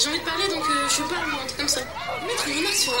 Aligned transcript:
J'ai 0.00 0.08
envie 0.10 0.18
de 0.20 0.24
parler 0.24 0.44
donc 0.48 0.62
euh, 0.70 0.88
je 0.88 1.02
parle 1.02 1.26
ou 1.26 1.34
un 1.42 1.46
truc 1.46 1.58
comme 1.58 1.68
ça. 1.68 1.80
Mettre 2.26 2.48
une 2.48 2.56
remarque 2.58 2.74
sur. 2.74 2.92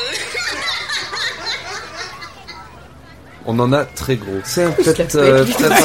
On 3.46 3.58
en 3.60 3.72
a 3.72 3.84
très 3.84 4.16
gros. 4.16 4.40
C'est 4.44 4.64
un 4.64 4.70
peut-être 4.72 4.96
peut-être 4.96 5.14
euh, 5.16 5.46
oh 5.56 5.62
là 5.62 5.68
là. 5.68 5.78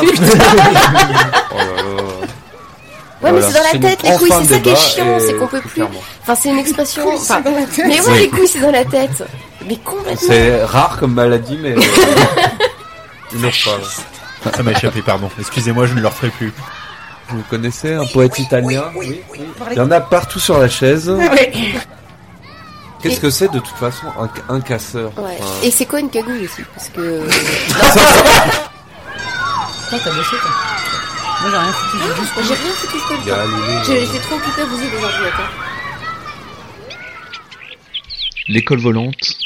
Ouais, 3.21 3.31
mais 3.31 3.41
c'est 3.41 3.53
dans 3.53 3.59
la 3.63 3.71
c'est 3.71 3.79
tête, 3.79 4.03
les 4.03 4.17
couilles, 4.17 4.29
c'est 4.31 4.37
ça 4.37 4.45
qui 4.47 4.53
est 4.53 4.59
débat, 4.59 4.75
chiant, 4.75 5.17
et- 5.17 5.19
c'est 5.21 5.33
qu'on 5.37 5.47
peut 5.47 5.61
plus. 5.61 5.69
clairement. 5.69 6.01
Enfin, 6.23 6.35
c'est 6.35 6.49
une 6.49 6.59
expression. 6.59 7.07
Enfin, 7.15 7.41
mais 7.77 8.01
ouais, 8.01 8.19
les 8.19 8.29
couilles, 8.29 8.47
c'est 8.49 8.59
dans 8.59 8.71
la 8.71 8.83
tête. 8.83 9.23
Mais 9.65 9.77
complètement. 9.77 10.27
C'est 10.27 10.61
rare 10.65 10.97
comme 10.99 11.13
maladie, 11.13 11.57
mais. 11.61 11.73
Une 13.33 13.45
autre 13.45 13.55
fois. 13.63 13.79
Ça 14.53 14.61
m'a 14.61 14.71
échappé, 14.71 15.01
pardon. 15.01 15.29
Excusez-moi, 15.39 15.87
je 15.87 15.93
ne 15.93 16.01
le 16.01 16.07
referai 16.07 16.29
plus. 16.31 16.51
Vous 17.33 17.41
connaissez 17.49 17.93
un 17.93 18.05
poète 18.05 18.37
italien 18.39 18.83
Oui, 18.95 19.19
oui. 19.31 19.41
Il 19.71 19.77
y 19.77 19.81
en 19.81 19.89
a 19.91 19.99
partout 19.99 20.39
sur 20.39 20.59
la 20.59 20.69
chaise. 20.69 21.11
Qu'est-ce 23.01 23.19
que 23.19 23.29
c'est 23.29 23.51
de 23.51 23.59
toute 23.59 23.75
façon 23.75 24.05
un, 24.19 24.29
un 24.55 24.61
casseur 24.61 25.11
Ouais. 25.17 25.37
Enfin, 25.39 25.51
Et 25.63 25.71
c'est 25.71 25.85
quoi 25.85 25.99
une 25.99 26.09
cagoule 26.09 26.41
aussi 26.43 26.61
Parce 26.75 26.89
que. 26.89 27.27
Toi, 29.89 29.99
t'as 30.03 30.11
bossé, 30.15 30.29
toi. 30.37 30.49
Moi, 31.41 31.51
j'ai 31.51 31.57
rien 31.57 31.73
foutu, 31.73 31.97
j'ai 32.01 32.15
juste. 32.21 32.33
Moi, 32.35 32.43
j'ai 32.47 32.53
rien 32.55 32.73
foutu. 32.73 32.97
Lulu, 32.97 33.83
J'ai- 33.85 33.93
euh, 33.93 34.05
J'étais 34.05 34.19
trop 34.19 34.35
occupée 34.35 34.61
à 34.61 34.65
bouger 34.65 34.87
des 34.89 35.03
ordinateurs. 35.03 35.51
L'école 38.47 38.79
volante 38.79 39.37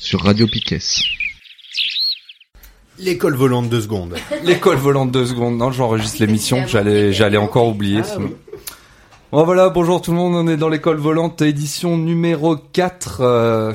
sur 0.00 0.22
Radio 0.24 0.46
Piquet. 0.46 0.78
L'école 2.98 3.34
volante 3.34 3.68
deux 3.68 3.80
secondes. 3.82 4.16
L'école 4.44 4.76
volante 4.76 5.10
deux 5.10 5.26
secondes. 5.26 5.56
Non, 5.58 5.70
j'enregistre 5.70 6.20
l'émission. 6.20 6.66
J'allais, 6.66 7.12
j'allais 7.12 7.36
encore 7.36 7.68
oublier. 7.68 8.00
Ah. 8.04 8.18
Bon 9.32 9.44
voilà, 9.44 9.68
bonjour 9.68 10.00
tout 10.00 10.12
le 10.12 10.16
monde. 10.16 10.34
On 10.34 10.48
est 10.48 10.56
dans 10.56 10.68
l'école 10.68 10.96
volante 10.96 11.42
édition 11.42 11.98
numéro 11.98 12.56
4. 12.56 13.20
euh, 13.20 13.72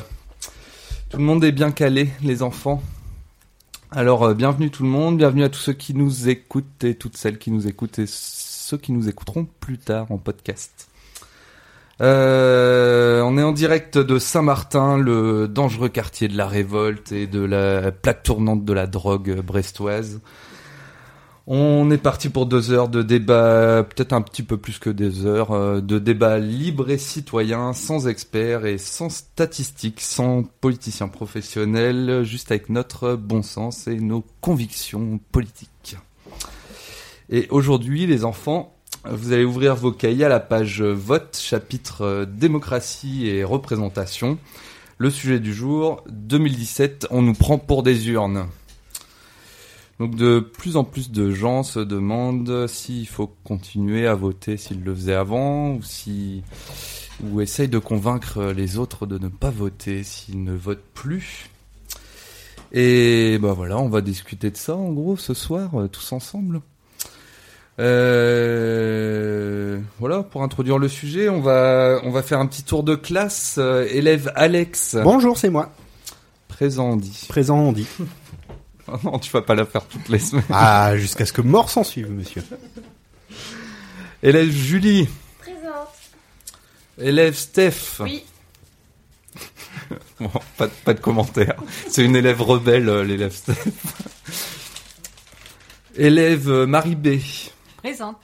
tout 1.09 1.17
le 1.17 1.23
monde 1.23 1.43
est 1.43 1.51
bien 1.51 1.71
calé, 1.71 2.09
les 2.23 2.41
enfants. 2.41 2.81
Alors, 3.91 4.23
euh, 4.23 4.33
bienvenue 4.33 4.71
tout 4.71 4.83
le 4.83 4.89
monde. 4.89 5.17
Bienvenue 5.17 5.43
à 5.43 5.49
tous 5.49 5.59
ceux 5.59 5.73
qui 5.73 5.93
nous 5.93 6.29
écoutent 6.29 6.83
et 6.83 6.95
toutes 6.95 7.17
celles 7.17 7.37
qui 7.37 7.51
nous 7.51 7.67
écoutent 7.67 7.99
et 7.99 8.05
ceux 8.07 8.77
qui 8.77 8.91
nous 8.91 9.07
écouteront 9.09 9.45
plus 9.59 9.77
tard 9.77 10.07
en 10.11 10.17
podcast. 10.17 10.90
Euh, 12.01 13.21
on 13.21 13.37
est 13.37 13.43
en 13.43 13.51
direct 13.51 13.99
de 13.99 14.17
Saint-Martin, 14.17 14.97
le 14.97 15.47
dangereux 15.47 15.89
quartier 15.89 16.27
de 16.27 16.35
la 16.35 16.47
révolte 16.47 17.11
et 17.11 17.27
de 17.27 17.41
la 17.41 17.91
plaque 17.91 18.23
tournante 18.23 18.65
de 18.65 18.73
la 18.73 18.87
drogue 18.87 19.41
brestoise. 19.41 20.19
On 21.45 21.91
est 21.91 21.99
parti 21.99 22.29
pour 22.29 22.47
deux 22.47 22.71
heures 22.71 22.89
de 22.89 23.03
débat, 23.03 23.83
peut-être 23.83 24.13
un 24.13 24.21
petit 24.21 24.41
peu 24.41 24.57
plus 24.57 24.79
que 24.79 24.89
des 24.89 25.25
heures, 25.27 25.51
euh, 25.51 25.81
de 25.81 25.99
débat 25.99 26.39
libre 26.39 26.89
et 26.89 26.97
citoyen, 26.97 27.73
sans 27.73 28.07
experts 28.07 28.65
et 28.65 28.79
sans 28.79 29.09
statistiques, 29.09 30.01
sans 30.01 30.43
politiciens 30.43 31.07
professionnels, 31.07 32.23
juste 32.23 32.51
avec 32.51 32.69
notre 32.69 33.15
bon 33.15 33.43
sens 33.43 33.87
et 33.87 33.99
nos 33.99 34.23
convictions 34.39 35.19
politiques. 35.31 35.97
Et 37.29 37.47
aujourd'hui, 37.49 38.07
les 38.07 38.25
enfants, 38.25 38.70
vous 39.09 39.33
allez 39.33 39.43
ouvrir 39.43 39.75
vos 39.75 39.91
cahiers 39.91 40.25
à 40.25 40.29
la 40.29 40.39
page 40.39 40.81
vote, 40.81 41.39
chapitre 41.41 42.01
euh, 42.01 42.25
démocratie 42.25 43.27
et 43.27 43.43
représentation. 43.43 44.37
Le 44.97 45.09
sujet 45.09 45.39
du 45.39 45.53
jour, 45.53 46.03
2017, 46.09 47.07
on 47.09 47.23
nous 47.23 47.33
prend 47.33 47.57
pour 47.57 47.81
des 47.81 48.09
urnes. 48.09 48.45
Donc 49.99 50.15
de 50.15 50.39
plus 50.39 50.77
en 50.77 50.83
plus 50.83 51.11
de 51.11 51.31
gens 51.31 51.63
se 51.63 51.79
demandent 51.79 52.67
s'il 52.67 53.07
faut 53.07 53.31
continuer 53.43 54.07
à 54.07 54.15
voter 54.15 54.57
s'ils 54.57 54.83
le 54.83 54.95
faisaient 54.95 55.13
avant 55.13 55.73
ou 55.73 55.83
si 55.83 56.43
ou 57.23 57.39
essayent 57.41 57.69
de 57.69 57.77
convaincre 57.77 58.45
les 58.45 58.77
autres 58.77 59.05
de 59.05 59.19
ne 59.19 59.27
pas 59.27 59.51
voter 59.51 60.03
s'ils 60.03 60.43
ne 60.43 60.53
votent 60.53 60.83
plus. 60.93 61.49
Et 62.71 63.37
bah 63.39 63.53
voilà, 63.53 63.77
on 63.77 63.89
va 63.89 64.01
discuter 64.01 64.49
de 64.49 64.57
ça 64.57 64.75
en 64.75 64.91
gros 64.91 65.17
ce 65.17 65.33
soir 65.33 65.79
euh, 65.79 65.87
tous 65.87 66.13
ensemble. 66.13 66.61
Euh, 68.51 69.79
voilà, 69.99 70.23
pour 70.23 70.43
introduire 70.43 70.77
le 70.77 70.87
sujet, 70.87 71.29
on 71.29 71.41
va 71.41 71.99
on 72.03 72.11
va 72.11 72.23
faire 72.23 72.39
un 72.39 72.47
petit 72.47 72.63
tour 72.63 72.83
de 72.83 72.95
classe. 72.95 73.55
Euh, 73.57 73.87
élève 73.89 74.31
Alex, 74.35 74.97
Bonjour, 75.03 75.37
c'est 75.37 75.49
moi. 75.49 75.71
présent 76.47 76.91
on 76.91 76.95
dit. 76.97 77.25
Présent, 77.29 77.57
on 77.59 77.71
dit. 77.71 77.87
Oh 78.87 78.93
non, 79.03 79.19
tu 79.19 79.31
vas 79.31 79.41
pas 79.41 79.55
la 79.55 79.65
faire 79.65 79.85
toutes 79.85 80.09
les 80.09 80.19
semaines. 80.19 80.43
Ah, 80.49 80.97
jusqu'à 80.97 81.25
ce 81.25 81.33
que 81.33 81.41
mort 81.41 81.69
s'en 81.69 81.83
suive, 81.83 82.11
monsieur. 82.11 82.43
Élève 84.23 84.49
Julie. 84.51 85.07
Présente. 85.39 85.89
Élève 86.99 87.35
Steph. 87.35 87.99
Oui. 88.01 88.23
Bon, 90.19 90.29
pas, 90.57 90.67
de- 90.67 90.71
pas 90.85 90.93
de 90.93 90.99
commentaire. 91.01 91.55
C'est 91.89 92.05
une 92.05 92.15
élève 92.15 92.41
rebelle, 92.41 92.87
euh, 92.87 93.03
l'élève 93.03 93.33
Steph. 93.33 93.55
élève 95.95 96.47
Marie 96.65 96.95
B. 96.95 97.17
Présente. 97.81 98.17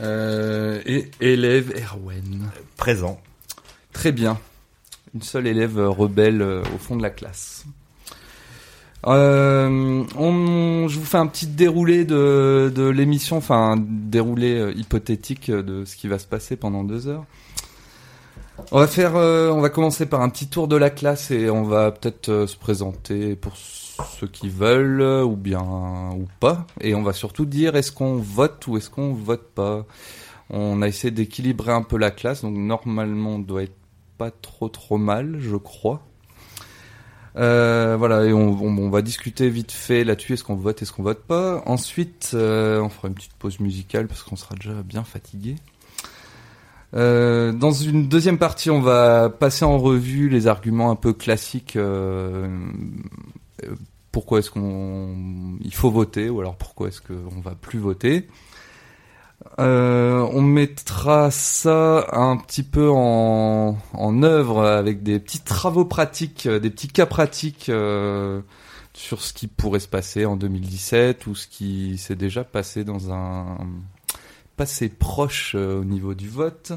Euh, 0.00 0.80
et 0.86 1.10
élève 1.20 1.72
Erwen. 1.76 2.50
Présent. 2.76 3.20
Très 3.92 4.12
bien. 4.12 4.38
Une 5.14 5.22
seule 5.22 5.46
élève 5.46 5.78
euh, 5.78 5.88
rebelle 5.88 6.42
euh, 6.42 6.62
au 6.74 6.78
fond 6.78 6.96
de 6.96 7.02
la 7.02 7.10
classe. 7.10 7.64
Euh, 9.06 10.04
on, 10.16 10.88
je 10.88 10.98
vous 10.98 11.04
fais 11.04 11.18
un 11.18 11.26
petit 11.26 11.46
déroulé 11.46 12.04
de, 12.04 12.72
de 12.74 12.84
l'émission, 12.84 13.36
enfin 13.36 13.72
un 13.72 13.76
déroulé 13.76 14.72
hypothétique 14.76 15.50
de 15.50 15.84
ce 15.84 15.94
qui 15.94 16.08
va 16.08 16.18
se 16.18 16.26
passer 16.26 16.56
pendant 16.56 16.84
deux 16.84 17.06
heures. 17.06 17.24
On 18.70 18.78
va 18.78 18.86
faire, 18.86 19.16
euh, 19.16 19.50
on 19.50 19.60
va 19.60 19.68
commencer 19.68 20.06
par 20.06 20.20
un 20.20 20.28
petit 20.28 20.46
tour 20.46 20.68
de 20.68 20.76
la 20.76 20.90
classe 20.90 21.30
et 21.30 21.50
on 21.50 21.64
va 21.64 21.90
peut-être 21.90 22.28
euh, 22.28 22.46
se 22.46 22.56
présenter 22.56 23.34
pour 23.36 23.56
ceux 24.02 24.26
qui 24.26 24.48
veulent 24.48 25.00
euh, 25.00 25.24
ou 25.24 25.36
bien 25.36 25.62
ou 26.16 26.26
pas. 26.40 26.66
Et 26.80 26.94
on 26.94 27.02
va 27.02 27.12
surtout 27.12 27.44
dire 27.46 27.76
est-ce 27.76 27.92
qu'on 27.92 28.16
vote 28.16 28.66
ou 28.66 28.76
est-ce 28.76 28.90
qu'on 28.90 29.12
vote 29.12 29.48
pas? 29.54 29.84
On 30.50 30.82
a 30.82 30.88
essayé 30.88 31.10
d'équilibrer 31.10 31.72
un 31.72 31.82
peu 31.82 31.96
la 31.96 32.10
classe, 32.10 32.42
donc 32.42 32.56
normalement 32.56 33.30
on 33.30 33.38
doit 33.38 33.62
être 33.62 33.76
pas 34.18 34.30
trop 34.30 34.68
trop 34.68 34.98
mal, 34.98 35.36
je 35.38 35.56
crois. 35.56 36.02
Euh, 37.36 37.96
voilà, 37.98 38.24
et 38.24 38.32
on, 38.32 38.90
va 38.90 39.02
discuter 39.02 39.48
vite 39.48 39.72
fait 39.72 40.04
là-dessus, 40.04 40.34
est-ce 40.34 40.44
qu'on 40.44 40.54
vote, 40.54 40.82
est-ce 40.82 40.92
qu'on 40.92 41.02
vote 41.02 41.24
pas? 41.24 41.62
Ensuite, 41.66 42.30
euh, 42.34 42.80
on 42.80 42.88
fera 42.88 43.08
une 43.08 43.14
petite 43.14 43.34
pause 43.34 43.58
musicale 43.58 44.06
parce 44.06 44.22
qu'on 44.22 44.36
sera 44.36 44.54
déjà 44.54 44.82
bien 44.82 45.02
fatigué. 45.04 45.56
Dans 46.92 47.72
une 47.72 48.06
deuxième 48.06 48.38
partie, 48.38 48.70
on 48.70 48.80
va 48.80 49.28
passer 49.28 49.64
en 49.64 49.78
revue 49.78 50.28
les 50.28 50.46
arguments 50.46 50.92
un 50.92 50.94
peu 50.94 51.12
classiques. 51.12 51.76
Pourquoi 54.12 54.38
est-ce 54.38 54.50
qu'on 54.50 55.58
il 55.60 55.74
faut 55.74 55.90
voter 55.90 56.30
ou 56.30 56.40
alors 56.40 56.56
pourquoi 56.56 56.88
est-ce 56.88 57.00
qu'on 57.00 57.40
va 57.40 57.54
plus 57.54 57.78
voter. 57.78 58.28
Euh, 59.58 60.26
on 60.32 60.40
mettra 60.42 61.30
ça 61.30 62.06
un 62.12 62.36
petit 62.36 62.62
peu 62.62 62.88
en, 62.90 63.76
œuvre 64.22 64.64
avec 64.64 65.02
des 65.02 65.20
petits 65.20 65.40
travaux 65.40 65.84
pratiques, 65.84 66.48
des 66.48 66.70
petits 66.70 66.88
cas 66.88 67.06
pratiques 67.06 67.68
euh, 67.68 68.40
sur 68.94 69.20
ce 69.20 69.32
qui 69.32 69.48
pourrait 69.48 69.80
se 69.80 69.88
passer 69.88 70.24
en 70.24 70.36
2017 70.36 71.26
ou 71.26 71.34
ce 71.34 71.46
qui 71.46 71.98
s'est 71.98 72.16
déjà 72.16 72.44
passé 72.44 72.84
dans 72.84 73.12
un 73.12 73.58
passé 74.56 74.88
proche 74.88 75.54
euh, 75.56 75.80
au 75.80 75.84
niveau 75.84 76.14
du 76.14 76.28
vote. 76.28 76.72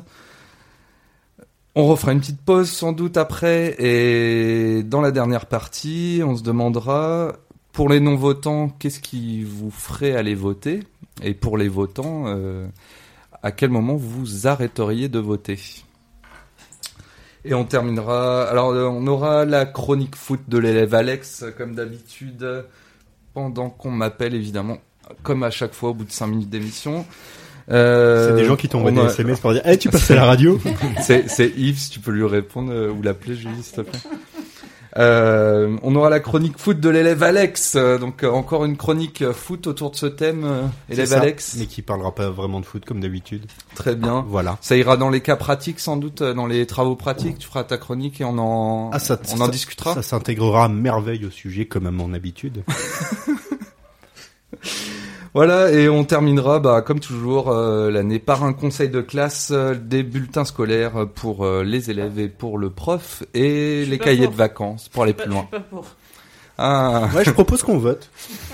On 1.80 1.86
refera 1.86 2.12
une 2.12 2.22
petite 2.22 2.42
pause 2.42 2.72
sans 2.72 2.92
doute 2.92 3.18
après 3.18 3.76
et 3.78 4.82
dans 4.82 5.00
la 5.00 5.12
dernière 5.12 5.46
partie, 5.46 6.24
on 6.26 6.36
se 6.36 6.42
demandera 6.42 7.34
pour 7.72 7.88
les 7.88 8.00
non-votants, 8.00 8.70
qu'est-ce 8.80 9.00
qui 9.00 9.44
vous 9.44 9.70
ferait 9.70 10.16
aller 10.16 10.34
voter? 10.34 10.80
Et 11.22 11.36
pour 11.36 11.56
les 11.56 11.68
votants, 11.68 12.24
euh, 12.26 12.66
à 13.44 13.52
quel 13.52 13.70
moment 13.70 13.96
vous 13.96 14.48
arrêteriez 14.48 15.08
de 15.08 15.20
voter? 15.20 15.60
Et 17.46 17.54
on 17.54 17.64
terminera. 17.64 18.50
Alors, 18.50 18.72
euh, 18.72 18.88
on 18.88 19.06
aura 19.06 19.46
la 19.46 19.68
chronique 19.68 20.16
foot 20.16 20.42
de 20.48 20.58
l'élève 20.58 20.96
Alex, 20.96 21.46
comme 21.60 21.76
d'habitude, 21.76 22.66
pendant 23.36 23.70
qu'on 23.70 23.92
m'appelle, 23.92 24.34
évidemment, 24.34 24.80
comme 25.22 25.44
à 25.44 25.52
chaque 25.52 25.76
fois 25.76 25.92
au 25.92 25.94
bout 25.94 26.06
de 26.06 26.12
5 26.12 26.26
minutes 26.26 26.50
d'émission. 26.50 27.06
Euh, 27.70 28.30
C'est 28.30 28.36
des 28.36 28.46
gens 28.46 28.56
qui 28.56 28.70
t'envoient 28.70 28.92
on 28.92 29.04
des 29.04 29.10
SMS 29.10 29.40
pour 29.40 29.54
dire 29.54 29.62
Eh, 29.66 29.78
tu 29.78 29.90
passes 29.90 30.10
à 30.12 30.16
la 30.16 30.26
radio 30.26 30.60
c'est, 31.02 31.26
Yves, 31.58 31.80
si 31.80 31.90
tu 31.90 32.00
peux 32.00 32.12
lui 32.12 32.26
répondre 32.26 32.72
euh, 32.72 32.92
ou 32.92 33.02
l'appeler, 33.02 33.36
Julie, 33.36 33.62
s'il 33.62 33.76
te 33.76 33.82
plaît. 33.82 34.00
Euh, 34.98 35.78
on 35.84 35.96
aura 35.96 36.10
la 36.10 36.20
chronique 36.20 36.58
foot 36.58 36.80
de 36.80 36.90
l'élève 36.90 37.22
Alex, 37.22 37.76
euh, 37.76 38.00
donc 38.00 38.24
euh, 38.24 38.32
encore 38.32 38.66
une 38.66 38.78
chronique 38.78 39.32
foot 39.32 39.68
autour 39.68 39.92
de 39.92 39.96
ce 39.96 40.08
thème, 40.08 40.72
élève 40.90 41.10
ça, 41.10 41.20
Alex. 41.20 41.56
Mais 41.60 41.68
qui 41.68 41.84
parlera 41.84 42.16
pas 42.16 42.30
vraiment 42.30 42.60
de 42.60 42.66
foot 42.66 42.84
comme 42.84 43.00
d'habitude. 43.00 43.46
Très 43.76 43.96
bien. 43.96 44.26
Voilà. 44.28 44.58
Ça 44.62 44.76
ira 44.76 44.98
dans 44.98 45.10
les 45.10 45.22
cas 45.22 45.36
pratiques 45.36 45.80
sans 45.80 45.98
doute, 45.98 46.24
dans 46.24 46.48
les 46.48 46.66
travaux 46.66 46.96
pratiques. 46.96 47.38
Tu 47.38 47.48
feras 47.48 47.64
ta 47.64 47.78
chronique 47.78 48.22
et 48.22 48.24
on 48.24 48.40
en, 48.40 48.90
Ah, 48.92 49.00
ça, 49.00 49.20
on 49.36 49.42
en 49.42 49.50
discutera. 49.50 49.94
Ça 49.94 50.02
s'intégrera 50.02 50.66
à 50.66 50.70
merveille 50.70 51.26
au 51.26 51.32
sujet 51.32 51.66
comme 51.66 51.86
à 51.86 51.92
mon 51.92 52.14
habitude. 52.14 52.64
Voilà, 55.38 55.72
et 55.72 55.88
on 55.88 56.04
terminera, 56.04 56.58
bah, 56.60 56.82
comme 56.82 57.00
toujours, 57.00 57.50
euh, 57.52 57.92
l'année 57.92 58.18
par 58.18 58.44
un 58.44 58.54
conseil 58.54 58.90
de 58.90 59.02
classe, 59.02 59.50
euh, 59.52 59.76
des 59.76 60.02
bulletins 60.02 60.46
scolaires 60.46 61.06
pour 61.14 61.46
euh, 61.46 61.64
les 61.64 61.92
élèves 61.92 62.18
et 62.18 62.28
pour 62.28 62.58
le 62.58 62.72
prof, 62.72 63.22
et 63.36 63.86
les 63.86 64.00
cahiers 64.00 64.24
pour. 64.24 64.32
de 64.32 64.38
vacances 64.38 64.90
pour 64.90 65.04
aller 65.04 65.14
Pas- 65.14 65.24
plus 65.26 65.30
Je 65.32 65.36
loin. 65.36 65.44
suis 65.44 65.52
pas 65.52 65.60
pour. 65.70 65.86
Ah, 66.58 67.08
Ouais, 67.14 67.24
je 67.24 67.30
propose 67.30 67.62
qu'on 67.62 67.78
vote. 67.78 68.10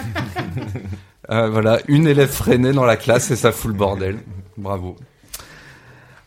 euh, 1.31 1.49
voilà, 1.49 1.79
une 1.87 2.05
élève 2.05 2.29
freinée 2.29 2.73
dans 2.73 2.83
la 2.83 2.97
classe 2.97 3.31
et 3.31 3.37
ça 3.37 3.53
fout 3.53 3.71
le 3.71 3.77
bordel. 3.77 4.17
Bravo. 4.57 4.97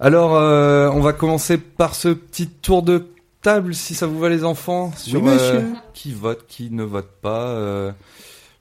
Alors, 0.01 0.37
euh, 0.37 0.89
on 0.91 1.01
va 1.01 1.13
commencer 1.13 1.59
par 1.59 1.95
ce 1.95 2.09
petit 2.09 2.49
tour 2.49 2.83
de 2.83 3.07
table, 3.43 3.75
si 3.75 3.95
ça 3.95 4.07
vous 4.07 4.19
va 4.19 4.31
les 4.31 4.43
enfants, 4.45 4.91
sur 4.97 5.23
Oui, 5.23 5.31
euh, 5.39 5.63
qui 5.93 6.13
vote, 6.13 6.45
qui 6.49 6.71
ne 6.71 6.83
vote 6.83 7.11
pas. 7.21 7.49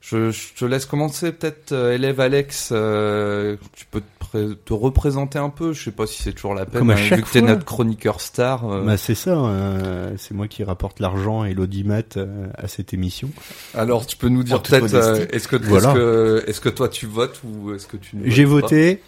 Je, 0.08 0.30
je 0.30 0.54
te 0.54 0.64
laisse 0.64 0.86
commencer, 0.86 1.32
peut-être, 1.32 1.72
euh, 1.72 1.92
élève 1.94 2.20
Alex. 2.20 2.68
euh, 2.70 3.56
tu 3.72 3.86
peux 3.86 4.00
te, 4.00 4.06
pré- 4.20 4.56
te 4.64 4.72
représenter 4.72 5.36
un 5.40 5.48
peu. 5.50 5.72
Je 5.72 5.82
sais 5.82 5.90
pas 5.90 6.06
si 6.06 6.22
c'est 6.22 6.32
toujours 6.32 6.54
la 6.54 6.64
peine, 6.64 6.78
Comme 6.78 6.90
à 6.90 6.92
hein, 6.92 6.96
chaque 6.96 7.18
vu 7.18 7.24
que 7.24 7.30
t'es 7.32 7.40
fois. 7.40 7.48
notre 7.48 7.64
chroniqueur 7.64 8.20
star. 8.20 8.70
euh. 8.70 8.84
Bah, 8.84 8.96
c'est 8.96 9.16
ça, 9.16 9.30
euh, 9.36 10.14
c'est 10.16 10.32
moi 10.32 10.46
qui 10.46 10.62
rapporte 10.62 11.00
l'argent 11.00 11.42
et 11.44 11.54
l'audimat 11.54 12.02
euh, 12.16 12.46
à 12.54 12.68
cette 12.68 12.94
émission. 12.94 13.30
Alors, 13.74 14.06
tu 14.06 14.16
peux 14.16 14.28
nous 14.28 14.44
dire 14.44 14.62
peut-être, 14.62 14.94
euh, 14.94 15.26
est-ce 15.32 15.48
que, 15.48 15.56
Voilà. 15.56 15.88
est-ce 15.90 15.96
que, 15.96 16.44
est-ce 16.50 16.60
que 16.60 16.68
toi 16.68 16.88
tu 16.88 17.06
votes 17.06 17.40
ou 17.42 17.74
est-ce 17.74 17.88
que 17.88 17.96
tu 17.96 18.14
ne 18.16 18.30
J'ai 18.30 18.44
voté. 18.44 19.02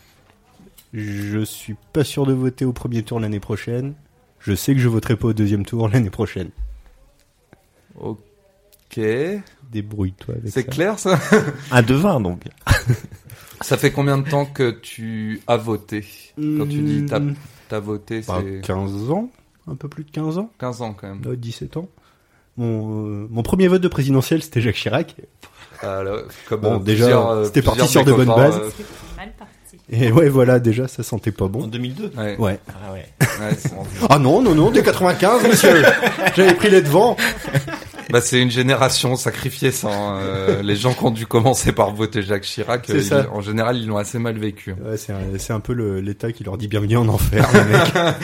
Je 0.95 1.45
suis 1.45 1.77
pas 1.93 2.03
sûr 2.03 2.27
de 2.27 2.33
voter 2.33 2.65
au 2.65 2.73
premier 2.73 3.05
tour 3.05 3.21
l'année 3.21 3.41
prochaine. 3.41 3.95
Je 4.41 4.55
sais 4.55 4.75
que 4.75 4.81
je 4.81 4.89
voterai 4.89 5.15
pas 5.17 5.29
au 5.29 5.33
deuxième 5.33 5.65
tour 5.65 5.89
l'année 5.89 6.11
prochaine. 6.11 6.49
Ok. 8.01 8.99
Débrouille-toi 9.71 10.35
avec 10.39 10.53
C'est 10.53 10.65
ça. 10.67 10.71
clair 10.71 10.99
ça 10.99 11.19
Un 11.71 11.83
devin, 11.83 12.21
donc. 12.21 12.43
Ça 13.61 13.77
fait 13.77 13.91
combien 13.91 14.19
de 14.19 14.29
temps 14.29 14.47
que 14.47 14.71
tu 14.71 15.41
as 15.49 15.57
voté 15.57 16.05
Quand 16.37 16.69
tu 16.69 16.81
dis 16.81 17.07
t'as 17.07 17.19
Hmm, 17.19 17.35
voté, 17.81 18.23
bah, 18.27 18.41
c'est 18.41 18.61
15 18.63 19.11
ans, 19.11 19.31
un 19.67 19.75
peu 19.75 19.89
plus 19.89 20.05
de 20.05 20.11
15 20.11 20.39
ans, 20.39 20.51
15 20.59 20.81
ans 20.83 20.95
quand 20.99 21.09
même. 21.09 21.21
Ouais, 21.27 21.37
17 21.37 21.77
ans. 21.77 21.89
Mon, 22.57 23.07
euh, 23.07 23.27
mon 23.31 23.43
premier 23.43 23.67
vote 23.69 23.83
de 23.83 23.89
présidentiel, 23.89 24.43
c'était 24.43 24.61
Jacques 24.61 24.77
Chirac. 24.77 25.17
Ah, 25.83 26.03
comme, 26.49 26.61
Bon, 26.61 26.77
euh, 26.77 26.83
déjà, 26.83 27.07
euh, 27.31 27.45
c'était 27.45 27.63
parti 27.63 27.87
sur 27.89 28.05
de 28.05 28.13
bonnes 28.13 28.27
bases. 28.29 28.61
Mal 29.17 29.33
parti. 29.39 29.55
Et 29.91 30.11
ouais, 30.13 30.29
voilà, 30.29 30.59
déjà, 30.61 30.87
ça 30.89 31.03
sentait 31.03 31.31
pas 31.33 31.45
En 31.47 31.49
bon. 31.49 31.67
2002. 31.67 32.13
ouais, 32.17 32.37
Ouais. 32.39 32.61
Ah 32.69 32.93
ouais. 32.93 33.07
ouais, 33.21 33.55
c'est- 33.59 33.71
Ah 34.09 34.19
non, 34.19 34.41
non, 34.41 34.55
non, 34.55 34.71
dès 34.71 34.83
95, 34.83 35.47
monsieur 35.49 35.83
J'avais 36.37 36.55
pris 36.55 36.71
les 36.71 36.83
devants 36.83 37.17
bah, 38.13 38.21
c'est 38.21 38.41
une 38.41 38.51
génération 38.51 39.17
sacrifiée 39.17 39.71
sans 39.73 40.17
euh, 40.19 40.63
les 40.63 40.77
gens 40.77 40.95
qui 40.95 41.05
ont 41.05 41.11
dû 41.11 41.27
commencer 41.27 41.73
par 41.73 41.93
voter 41.95 42.23
Jacques 42.23 42.43
Chirac. 42.45 42.89
Euh, 42.91 43.03
ça. 43.03 43.21
ils- 43.25 43.29
en 43.37 43.41
général, 43.41 43.77
ils 43.77 43.87
l'ont 43.87 43.97
assez 43.99 44.19
mal 44.19 44.39
vécu. 44.39 44.73
Ouais, 44.73 44.97
c'est 44.97 45.13
un, 45.13 45.21
c'est 45.39 45.53
un 45.53 45.61
peu 45.61 45.73
le- 45.75 46.01
l'État 46.01 46.33
qui 46.33 46.45
leur 46.45 46.57
dit 46.59 46.69
bienvenue 46.69 46.97
en 46.97 47.09
enfer, 47.09 47.49
les 47.53 47.65
mecs. 47.65 48.15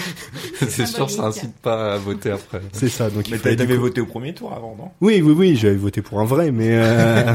c'est 0.70 0.86
sûr, 0.86 1.10
ça 1.10 1.24
incite 1.24 1.54
pas 1.56 1.94
à 1.94 1.98
voter 1.98 2.30
après. 2.30 2.60
C'est 2.72 2.88
ça, 2.88 3.10
donc 3.10 3.28
il 3.28 3.38
Mais 3.44 3.56
t'avais 3.56 3.74
coup- 3.76 3.80
voté 3.82 4.00
au 4.00 4.06
premier 4.06 4.32
tour 4.34 4.52
avant, 4.52 4.74
non? 4.76 4.90
Oui, 5.00 5.20
oui, 5.22 5.32
oui, 5.36 5.56
j'avais 5.56 5.76
voté 5.76 6.00
pour 6.02 6.20
un 6.20 6.24
vrai, 6.24 6.50
mais... 6.50 6.70
euh, 6.72 7.32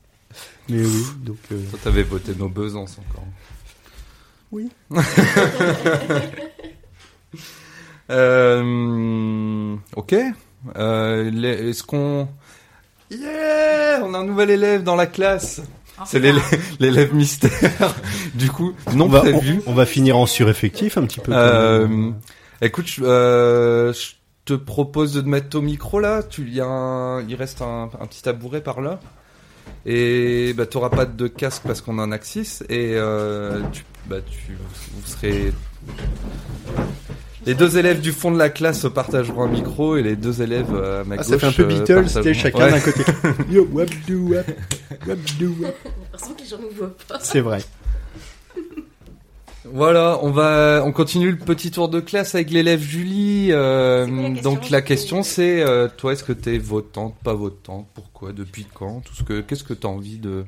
mais 0.68 0.80
oui, 0.84 1.04
donc... 1.24 1.36
euh, 1.52 1.56
Toi, 1.70 1.78
t'avais 1.84 2.02
voté 2.02 2.32
nos 2.38 2.48
Besances 2.48 2.98
encore. 2.98 3.24
Oui. 4.52 4.68
euh, 8.10 9.76
ok. 9.96 10.14
Euh, 10.76 11.70
Est-ce 11.70 11.82
qu'on... 11.82 12.28
Yeah 13.10 14.00
On 14.02 14.12
a 14.14 14.18
un 14.18 14.24
nouvel 14.24 14.50
élève 14.50 14.82
dans 14.82 14.96
la 14.96 15.06
classe. 15.06 15.62
C'est 16.04 16.18
l'élève 16.80 17.14
mystère. 17.14 17.94
du 18.34 18.50
coup, 18.50 18.74
non 18.94 19.06
on, 19.06 19.08
va, 19.08 19.20
prévu. 19.20 19.62
on, 19.66 19.70
on 19.72 19.74
va 19.74 19.86
finir 19.86 20.18
en 20.18 20.26
sureffectif 20.26 20.98
un 20.98 21.06
petit 21.06 21.20
peu. 21.20 21.32
Euh, 21.34 21.82
comme- 21.82 22.16
Écoute, 22.60 22.86
je, 22.86 23.02
euh, 23.04 23.92
je 23.92 24.12
te 24.44 24.54
propose 24.54 25.12
de 25.14 25.20
te 25.20 25.26
mettre 25.28 25.56
au 25.56 25.62
micro 25.62 26.00
là. 26.00 26.22
Tu 26.22 26.42
il 26.42 26.54
y 26.54 26.60
a 26.60 26.66
un, 26.66 27.22
il 27.22 27.34
reste 27.34 27.62
un, 27.62 27.90
un 28.00 28.06
petit 28.06 28.22
tabouret 28.22 28.60
par 28.60 28.80
là. 28.80 28.98
Et 29.84 30.52
bah 30.54 30.66
t'auras 30.66 30.90
pas 30.90 31.06
de 31.06 31.26
casque 31.28 31.62
parce 31.66 31.80
qu'on 31.80 31.98
a 31.98 32.02
un 32.02 32.12
Axis 32.12 32.62
et 32.68 32.92
euh, 32.94 33.60
tu, 33.72 33.84
bah 34.08 34.16
tu, 34.28 34.56
vous 34.94 35.06
serez. 35.06 35.52
Les 37.46 37.54
deux 37.54 37.78
élèves 37.78 38.00
du 38.00 38.10
fond 38.12 38.32
de 38.32 38.38
la 38.38 38.50
classe 38.50 38.80
se 38.80 38.88
partageront 38.88 39.42
un 39.44 39.48
micro 39.48 39.96
et 39.96 40.02
les 40.02 40.16
deux 40.16 40.42
élèves 40.42 40.74
euh, 40.74 41.02
à 41.02 41.04
ma 41.04 41.14
Ah, 41.14 41.18
gauche. 41.18 41.26
ça 41.26 41.38
fait 41.38 41.46
un 41.46 41.52
peu 41.52 41.62
euh, 41.62 41.66
Beatles, 41.66 42.08
c'était 42.08 42.34
chacun 42.34 42.64
Ouais. 42.64 42.70
d'un 42.72 42.80
côté. 42.80 43.02
Yo, 43.50 43.68
wabdou, 43.72 44.34
wap, 44.34 44.46
wabdou, 45.06 45.56
wap. 45.62 45.74
J'ai 45.84 45.90
l'impression 46.00 46.34
que 46.34 46.40
les 46.40 46.46
gens 46.46 46.58
ne 46.58 46.76
voient 46.76 46.96
pas. 47.08 47.18
C'est 47.20 47.40
vrai. 47.40 47.60
Voilà, 49.72 50.20
on 50.22 50.30
va, 50.30 50.82
on 50.86 50.92
continue 50.92 51.28
le 51.32 51.36
petit 51.38 51.72
tour 51.72 51.88
de 51.88 51.98
classe 51.98 52.36
avec 52.36 52.50
l'élève 52.50 52.80
Julie. 52.80 53.48
euh, 53.50 54.06
la 54.06 54.40
donc 54.40 54.70
la 54.70 54.80
question 54.80 55.24
c'est, 55.24 55.60
euh, 55.60 55.88
toi, 55.88 56.12
est-ce 56.12 56.22
que 56.22 56.32
t'es 56.32 56.56
votante, 56.56 57.16
pas 57.24 57.34
votante, 57.34 57.88
pourquoi, 57.92 58.32
depuis 58.32 58.64
quand, 58.72 59.00
tout 59.04 59.12
ce 59.14 59.24
que, 59.24 59.40
qu'est-ce 59.40 59.64
que 59.64 59.74
t'as 59.74 59.88
envie 59.88 60.18
de, 60.18 60.44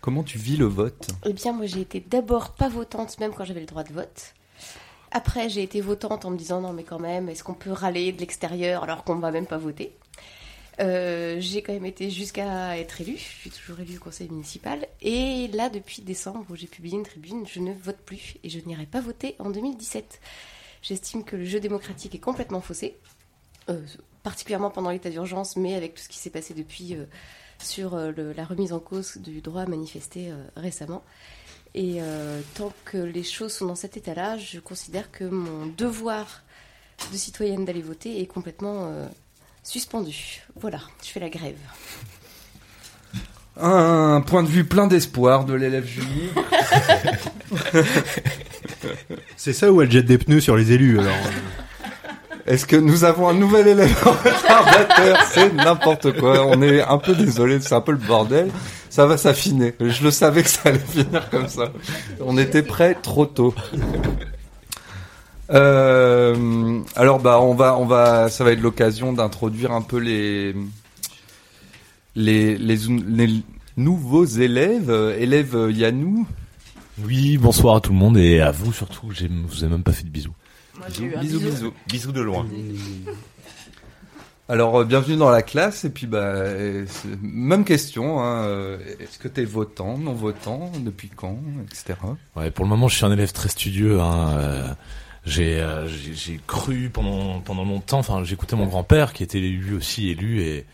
comment 0.00 0.22
tu 0.22 0.38
vis 0.38 0.56
le 0.56 0.66
vote? 0.66 1.08
Eh 1.26 1.32
bien, 1.32 1.52
moi, 1.52 1.66
j'ai 1.66 1.80
été 1.80 1.98
d'abord 2.08 2.50
pas 2.52 2.68
votante, 2.68 3.18
même 3.18 3.32
quand 3.36 3.44
j'avais 3.44 3.58
le 3.60 3.66
droit 3.66 3.82
de 3.82 3.92
vote. 3.92 4.34
Après, 5.16 5.48
j'ai 5.48 5.62
été 5.62 5.80
votante 5.80 6.24
en 6.24 6.30
me 6.30 6.36
disant 6.36 6.60
non, 6.60 6.72
mais 6.72 6.82
quand 6.82 6.98
même, 6.98 7.28
est-ce 7.28 7.44
qu'on 7.44 7.54
peut 7.54 7.70
râler 7.70 8.10
de 8.10 8.18
l'extérieur 8.18 8.82
alors 8.82 9.04
qu'on 9.04 9.14
ne 9.14 9.20
va 9.20 9.30
même 9.30 9.46
pas 9.46 9.58
voter? 9.58 9.96
Euh, 10.80 11.36
J'ai 11.38 11.62
quand 11.62 11.72
même 11.72 11.86
été 11.86 12.10
jusqu'à 12.10 12.76
être 12.76 13.00
élue. 13.00 13.16
Je 13.16 13.22
suis 13.22 13.50
toujours 13.50 13.78
élue 13.78 13.98
au 13.98 14.00
conseil 14.00 14.28
municipal. 14.28 14.88
Et 15.02 15.46
là, 15.52 15.70
depuis 15.70 16.02
décembre, 16.02 16.44
où 16.50 16.56
j'ai 16.56 16.66
publié 16.66 16.96
une 16.96 17.04
tribune, 17.04 17.46
je 17.46 17.60
ne 17.60 17.72
vote 17.72 17.98
plus 17.98 18.34
et 18.42 18.48
je 18.48 18.58
n'irai 18.66 18.86
pas 18.86 19.00
voter 19.00 19.36
en 19.38 19.50
2017. 19.50 20.20
J'estime 20.82 21.22
que 21.22 21.36
le 21.36 21.44
jeu 21.44 21.60
démocratique 21.60 22.16
est 22.16 22.18
complètement 22.18 22.60
faussé, 22.60 22.96
euh, 23.70 23.80
particulièrement 24.24 24.70
pendant 24.70 24.90
l'état 24.90 25.10
d'urgence, 25.10 25.56
mais 25.56 25.76
avec 25.76 25.94
tout 25.94 26.02
ce 26.02 26.08
qui 26.08 26.18
s'est 26.18 26.28
passé 26.28 26.54
depuis 26.54 26.96
euh, 26.96 27.04
sur 27.60 27.96
la 27.96 28.44
remise 28.44 28.72
en 28.72 28.80
cause 28.80 29.18
du 29.18 29.40
droit 29.40 29.62
à 29.62 29.66
manifester 29.66 30.32
récemment. 30.56 31.04
Et 31.74 31.96
euh, 32.00 32.40
tant 32.54 32.72
que 32.84 32.98
les 32.98 33.24
choses 33.24 33.52
sont 33.52 33.66
dans 33.66 33.74
cet 33.74 33.96
état-là, 33.96 34.38
je 34.38 34.60
considère 34.60 35.10
que 35.10 35.24
mon 35.24 35.66
devoir 35.66 36.42
de 37.12 37.16
citoyenne 37.16 37.64
d'aller 37.64 37.82
voter 37.82 38.20
est 38.20 38.26
complètement 38.26 38.86
euh, 38.86 39.06
suspendu. 39.64 40.42
Voilà, 40.54 40.78
je 41.02 41.08
fais 41.08 41.18
la 41.18 41.30
grève. 41.30 41.56
Un 43.60 44.20
point 44.20 44.44
de 44.44 44.48
vue 44.48 44.64
plein 44.64 44.86
d'espoir 44.86 45.44
de 45.44 45.54
l'élève 45.54 45.86
Julie. 45.86 46.30
C'est 49.36 49.52
ça 49.52 49.72
ou 49.72 49.82
elle 49.82 49.90
jette 49.90 50.06
des 50.06 50.18
pneus 50.18 50.40
sur 50.40 50.56
les 50.56 50.72
élus, 50.72 50.98
alors. 51.00 51.14
Est-ce 52.46 52.66
que 52.66 52.76
nous 52.76 53.04
avons 53.04 53.28
un 53.28 53.34
nouvel 53.34 53.68
élève 53.68 53.96
retardateur 54.04 55.22
C'est 55.32 55.52
n'importe 55.52 56.18
quoi. 56.18 56.46
On 56.46 56.60
est 56.62 56.82
un 56.82 56.98
peu 56.98 57.14
désolé, 57.14 57.58
c'est 57.60 57.74
un 57.74 57.80
peu 57.80 57.92
le 57.92 57.98
bordel. 57.98 58.50
Ça 58.94 59.06
va 59.06 59.16
s'affiner. 59.16 59.74
Je 59.80 60.04
le 60.04 60.12
savais 60.12 60.44
que 60.44 60.48
ça 60.48 60.60
allait 60.66 60.78
finir 60.78 61.28
comme 61.28 61.48
ça. 61.48 61.72
On 62.20 62.38
était 62.38 62.62
prêts 62.62 62.94
trop 62.94 63.26
tôt. 63.26 63.52
Euh, 65.50 66.80
alors 66.94 67.18
bah 67.18 67.40
on 67.40 67.54
va 67.54 67.76
on 67.76 67.86
va 67.86 68.30
ça 68.30 68.44
va 68.44 68.52
être 68.52 68.60
l'occasion 68.60 69.12
d'introduire 69.12 69.72
un 69.72 69.82
peu 69.82 69.98
les 69.98 70.54
les 72.14 72.56
les, 72.56 72.76
les 72.76 73.42
nouveaux 73.76 74.24
élèves 74.24 75.16
élèves 75.18 75.72
Yannou 75.72 76.24
Oui, 77.02 77.36
bonsoir 77.36 77.74
à 77.74 77.80
tout 77.80 77.90
le 77.90 77.98
monde 77.98 78.16
et 78.16 78.40
à 78.40 78.52
vous 78.52 78.72
surtout. 78.72 79.10
J'ai, 79.10 79.28
vous 79.28 79.64
ai 79.64 79.66
même 79.66 79.82
pas 79.82 79.90
fait 79.90 80.04
de 80.04 80.10
bisous. 80.10 80.34
Moi, 80.78 80.86
j'ai 80.96 81.02
eu 81.02 81.16
un 81.16 81.20
bisous 81.20 81.40
bisou. 81.40 81.50
bisous 81.50 81.72
Bisous 81.88 82.12
de 82.12 82.20
loin. 82.20 82.46
Alors 84.46 84.80
euh, 84.80 84.84
bienvenue 84.84 85.16
dans 85.16 85.30
la 85.30 85.40
classe 85.40 85.86
et 85.86 85.90
puis 85.90 86.06
bah 86.06 86.18
euh, 86.18 86.84
même 87.22 87.64
question 87.64 88.20
hein, 88.20 88.44
euh, 88.44 88.78
est-ce 89.00 89.18
que 89.18 89.26
t'es 89.26 89.44
votant 89.44 89.96
non 89.96 90.12
votant 90.12 90.70
depuis 90.80 91.08
quand 91.08 91.38
etc 91.62 91.98
Ouais, 92.36 92.50
pour 92.50 92.66
le 92.66 92.68
moment, 92.68 92.88
je 92.88 92.96
suis 92.96 93.06
un 93.06 93.12
élève 93.12 93.32
très 93.32 93.48
studieux. 93.48 94.00
Hein. 94.02 94.28
euh, 94.36 95.88
j'ai, 95.88 96.40
cru 96.46 96.90
pendant 96.92 97.40
pendant 97.40 97.64
longtemps. 97.64 98.00
Enfin, 98.00 98.22
j'écoutais 98.24 98.54
mon 98.54 98.66
grand-père 98.66 99.14
qui 99.14 99.22
était 99.22 99.38
lui 99.38 99.74
aussi 99.74 100.10
élu 100.10 100.42
et 100.42 100.66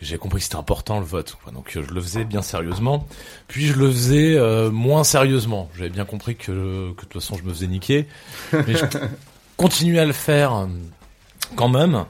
j'ai 0.00 0.16
compris 0.16 0.38
que 0.38 0.44
c'était 0.44 0.54
important 0.54 1.00
le 1.00 1.04
vote. 1.04 1.36
quoi. 1.42 1.52
Donc, 1.52 1.70
je 1.74 1.80
le 1.80 2.00
faisais 2.00 2.22
bien 2.22 2.40
sérieusement. 2.40 3.04
Puis, 3.48 3.66
je 3.66 3.74
le 3.74 3.90
faisais 3.90 4.38
moins 4.70 5.02
sérieusement. 5.02 5.68
J'avais 5.76 5.90
bien 5.90 6.04
compris 6.04 6.36
que, 6.36 6.44
que 6.44 6.90
de 6.90 6.94
toute 6.94 7.14
façon, 7.14 7.36
je 7.36 7.42
me 7.42 7.52
faisais 7.52 7.66
niquer, 7.66 8.06
mais 8.52 8.76
je 8.76 8.84
continuais 9.56 9.98
à 9.98 10.06
le 10.06 10.12
faire 10.12 10.68
quand 11.56 11.68
même. 11.68 12.04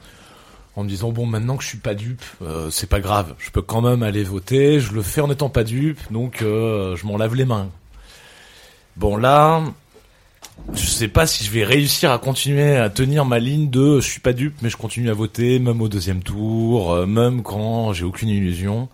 En 0.75 0.83
me 0.83 0.89
disant 0.89 1.11
bon 1.11 1.25
maintenant 1.25 1.57
que 1.57 1.63
je 1.63 1.67
suis 1.69 1.77
pas 1.79 1.93
dupe, 1.95 2.23
euh, 2.41 2.69
c'est 2.71 2.87
pas 2.87 2.99
grave, 3.01 3.33
je 3.39 3.49
peux 3.49 3.61
quand 3.61 3.81
même 3.81 4.01
aller 4.03 4.23
voter, 4.23 4.79
je 4.79 4.93
le 4.93 5.01
fais 5.01 5.19
en 5.19 5.27
n'étant 5.27 5.49
pas 5.49 5.63
dupe, 5.63 5.99
donc 6.11 6.41
euh, 6.41 6.95
je 6.95 7.05
m'en 7.05 7.17
lave 7.17 7.35
les 7.35 7.43
mains. 7.45 7.69
Bon 8.95 9.17
là, 9.17 9.61
je 10.73 10.85
sais 10.85 11.07
pas 11.07 11.25
si 11.27 11.43
je 11.43 11.51
vais 11.51 11.63
réussir 11.63 12.11
à 12.11 12.17
continuer 12.19 12.75
à 12.77 12.89
tenir 12.89 13.25
ma 13.25 13.39
ligne 13.39 13.69
de 13.69 13.99
je 13.99 14.07
suis 14.07 14.19
pas 14.21 14.33
dupe 14.33 14.55
mais 14.61 14.69
je 14.69 14.77
continue 14.77 15.09
à 15.09 15.13
voter 15.13 15.59
même 15.59 15.81
au 15.81 15.89
deuxième 15.89 16.21
tour, 16.21 16.93
euh, 16.93 17.05
même 17.05 17.43
quand 17.43 17.91
j'ai 17.93 18.05
aucune 18.05 18.29
illusion. 18.29 18.87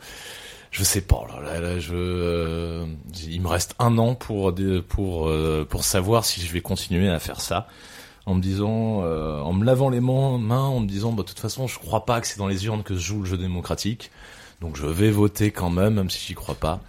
Je 0.72 0.84
sais 0.84 1.02
pas. 1.02 1.24
Là, 1.30 1.54
là, 1.54 1.60
là, 1.62 1.80
je, 1.80 1.94
euh, 1.94 2.86
il 3.30 3.42
me 3.42 3.48
reste 3.48 3.76
un 3.80 3.98
an 3.98 4.14
pour 4.14 4.52
dé- 4.52 4.82
pour 4.82 5.28
euh, 5.30 5.66
pour 5.70 5.86
savoir 5.86 6.26
si 6.26 6.42
je 6.42 6.52
vais 6.52 6.60
continuer 6.62 7.10
à 7.10 7.20
faire 7.20 7.40
ça. 7.42 7.68
En 8.26 8.34
me 8.36 8.42
disant, 8.42 9.02
euh, 9.04 9.40
en 9.42 9.54
me 9.54 9.64
lavant 9.64 9.90
les 9.90 10.00
mains, 10.02 10.16
en 10.60 10.80
me 10.80 10.88
disant, 10.88 11.12
bah, 11.12 11.22
de 11.24 11.28
toute 11.28 11.40
façon, 11.40 11.68
je 11.68 11.78
crois 11.78 12.06
pas 12.06 12.22
que 12.22 12.28
c'est 12.28 12.38
dans 12.40 12.48
les 12.48 12.66
urnes 12.66 12.82
que 12.84 12.96
se 12.96 13.00
joue 13.00 13.20
le 13.20 13.26
jeu 13.26 13.38
démocratique. 13.38 14.10
Donc 14.62 14.78
je 14.78 14.86
vais 14.88 15.12
voter 15.12 15.52
quand 15.52 15.70
même, 15.70 15.96
même 15.96 16.10
si 16.10 16.26
j'y 16.26 16.34
crois 16.34 16.56
pas. 16.56 16.80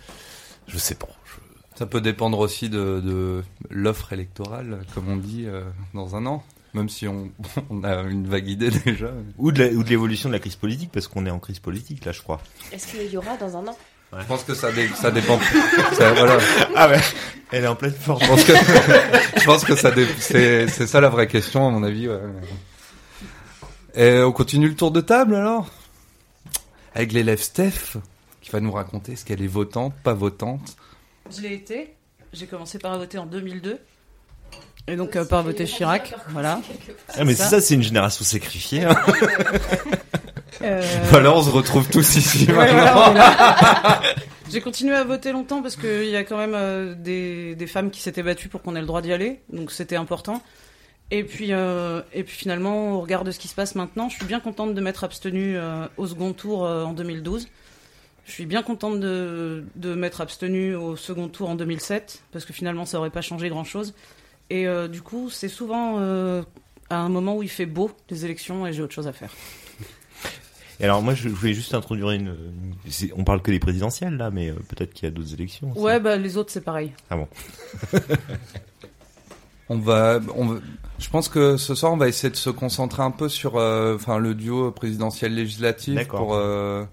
Je 0.66 0.78
sais 0.78 0.94
pas. 0.94 1.08
Je- 1.26 1.78
Ça 1.78 1.84
peut 1.86 2.00
dépendre 2.00 2.38
aussi 2.38 2.70
de, 2.70 3.00
de 3.04 3.42
l'offre 3.68 4.12
électorale, 4.14 4.80
comme 4.94 5.08
on 5.10 5.16
dit, 5.16 5.44
euh, 5.46 5.62
dans 5.92 6.16
un 6.16 6.24
an. 6.26 6.42
Même 6.72 6.88
si 6.88 7.06
on, 7.06 7.30
on 7.70 7.84
a 7.84 8.02
une 8.02 8.26
vague 8.28 8.48
idée 8.48 8.70
déjà. 8.70 9.10
Ou 9.38 9.52
de 9.52 9.62
la- 9.64 9.72
ou 9.72 9.82
de 9.82 9.88
l'évolution 9.90 10.30
de 10.30 10.34
la 10.34 10.40
crise 10.40 10.56
politique, 10.56 10.90
parce 10.92 11.06
qu'on 11.08 11.26
est 11.26 11.30
en 11.30 11.38
crise 11.38 11.58
politique, 11.58 12.04
là, 12.06 12.12
je 12.12 12.22
crois. 12.22 12.40
Est-ce 12.72 12.86
qu'il 12.86 13.10
y 13.12 13.16
aura 13.18 13.36
dans 13.36 13.56
un 13.58 13.66
an? 13.68 13.76
Je 14.18 14.24
pense 14.24 14.44
que 14.44 14.54
ça, 14.54 14.72
dé- 14.72 14.88
ça 14.94 15.10
dépend. 15.10 15.38
Ça, 15.92 16.12
voilà. 16.14 16.38
Ah 16.74 16.88
ouais 16.88 17.00
Elle 17.52 17.64
est 17.64 17.68
en 17.68 17.76
pleine 17.76 17.92
forme. 17.94 18.20
Je 18.22 18.26
pense 18.28 18.44
que, 18.44 18.52
je 19.40 19.44
pense 19.44 19.64
que 19.64 19.76
ça 19.76 19.90
dé- 19.90 20.06
c'est, 20.18 20.68
ça 20.68 21.00
la 21.00 21.08
vraie 21.08 21.26
question, 21.26 21.66
à 21.68 21.70
mon 21.70 21.82
avis. 21.82 22.08
ouais. 22.08 22.18
Et 23.94 24.18
on 24.22 24.32
continue 24.32 24.68
le 24.68 24.74
tour 24.76 24.90
de 24.90 25.00
table 25.00 25.34
alors? 25.34 25.68
Avec 26.94 27.12
l'élève 27.12 27.40
Steph, 27.40 27.96
qui 28.40 28.50
va 28.50 28.60
nous 28.60 28.72
raconter 28.72 29.16
ce 29.16 29.24
qu'elle 29.24 29.42
est 29.42 29.46
votante, 29.48 29.94
pas 30.02 30.14
votante. 30.14 30.76
Je 31.34 31.42
l'ai 31.42 31.54
été. 31.54 31.92
J'ai 32.32 32.46
commencé 32.46 32.78
par 32.78 32.96
voter 32.98 33.18
en 33.18 33.26
2002. 33.26 33.78
Et 34.88 34.96
donc 34.96 35.16
euh, 35.16 35.24
par 35.24 35.42
voter 35.42 35.64
Chirac. 35.64 36.14
Voilà. 36.28 36.60
Ah, 37.18 37.24
mais 37.24 37.34
ça. 37.34 37.44
c'est 37.44 37.50
ça, 37.50 37.60
c'est 37.60 37.74
une 37.74 37.82
génération 37.82 38.24
sacrifiée. 38.24 38.84
hein. 38.84 38.96
Euh, 40.62 40.82
Voilà, 41.10 41.32
on 41.34 41.42
se 41.42 41.50
retrouve 41.50 41.88
tous 41.88 42.16
ici 42.16 42.46
ouais, 42.48 42.54
voilà. 42.54 44.00
J'ai 44.50 44.60
continué 44.60 44.94
à 44.94 45.04
voter 45.04 45.32
longtemps 45.32 45.60
parce 45.60 45.76
qu'il 45.76 46.04
y 46.08 46.16
a 46.16 46.22
quand 46.24 46.36
même 46.38 46.54
euh, 46.54 46.94
des, 46.96 47.54
des 47.56 47.66
femmes 47.66 47.90
qui 47.90 48.00
s'étaient 48.00 48.22
battues 48.22 48.48
pour 48.48 48.62
qu'on 48.62 48.76
ait 48.76 48.80
le 48.80 48.86
droit 48.86 49.02
d'y 49.02 49.12
aller, 49.12 49.40
donc 49.52 49.72
c'était 49.72 49.96
important. 49.96 50.40
Et 51.10 51.24
puis, 51.24 51.48
euh, 51.52 52.00
et 52.12 52.22
puis 52.24 52.34
finalement, 52.36 52.92
au 52.94 53.00
regard 53.00 53.24
de 53.24 53.30
ce 53.30 53.38
qui 53.38 53.48
se 53.48 53.54
passe 53.54 53.74
maintenant, 53.74 54.08
je 54.08 54.16
suis 54.16 54.24
bien 54.24 54.40
contente 54.40 54.74
de 54.74 54.80
m'être 54.80 55.04
abstenue 55.04 55.56
euh, 55.56 55.86
au 55.96 56.06
second 56.06 56.32
tour 56.32 56.62
en 56.62 56.92
2012. 56.92 57.48
Je 58.24 58.32
suis 58.32 58.46
bien 58.46 58.62
contente 58.64 58.98
de, 58.98 59.64
de 59.76 59.94
m'être 59.94 60.20
abstenue 60.20 60.74
au 60.74 60.96
second 60.96 61.28
tour 61.28 61.48
en 61.48 61.54
2007 61.54 62.22
parce 62.32 62.44
que 62.44 62.52
finalement, 62.52 62.84
ça 62.84 62.98
aurait 62.98 63.10
pas 63.10 63.20
changé 63.22 63.48
grand-chose. 63.48 63.94
Et 64.50 64.66
euh, 64.66 64.88
du 64.88 65.00
coup, 65.02 65.30
c'est 65.30 65.48
souvent 65.48 65.96
euh, 65.98 66.42
à 66.90 66.96
un 66.96 67.08
moment 67.08 67.36
où 67.36 67.42
il 67.44 67.48
fait 67.48 67.66
beau 67.66 67.90
les 68.10 68.24
élections 68.24 68.66
et 68.66 68.72
j'ai 68.72 68.82
autre 68.82 68.94
chose 68.94 69.06
à 69.08 69.12
faire. 69.12 69.30
Et 70.80 70.84
alors, 70.84 71.00
moi, 71.02 71.14
je 71.14 71.28
voulais 71.28 71.54
juste 71.54 71.72
introduire 71.74 72.10
une. 72.10 72.34
une- 72.84 73.12
On 73.16 73.24
parle 73.24 73.40
que 73.42 73.50
des 73.50 73.58
présidentielles, 73.58 74.16
là, 74.16 74.30
mais 74.30 74.50
euh, 74.50 74.54
peut-être 74.68 74.92
qu'il 74.92 75.04
y 75.04 75.08
a 75.08 75.10
d'autres 75.10 75.32
élections. 75.32 75.70
aussi. 75.72 75.80
Ouais, 75.80 75.98
bah 76.00 76.16
les 76.16 76.36
autres, 76.36 76.52
c'est 76.52 76.60
pareil. 76.64 76.92
Ah 77.10 77.16
bon. 77.16 77.28
On 79.68 79.78
va, 79.78 80.20
on 80.36 80.46
va- 80.46 80.60
je 81.00 81.08
pense 81.10 81.28
que 81.28 81.56
ce 81.56 81.74
soir, 81.74 81.92
on 81.92 81.96
va 81.96 82.06
essayer 82.06 82.30
de 82.30 82.36
se 82.36 82.50
concentrer 82.50 83.02
un 83.02 83.10
peu 83.10 83.28
sur, 83.28 83.56
euh, 83.56 83.96
enfin, 83.96 84.18
le 84.18 84.34
duo 84.34 84.70
présidentiel 84.70 85.34
législatif 85.34 85.96
D'accord. 85.96 86.20
pour, 86.20 86.34
euh, 86.34 86.84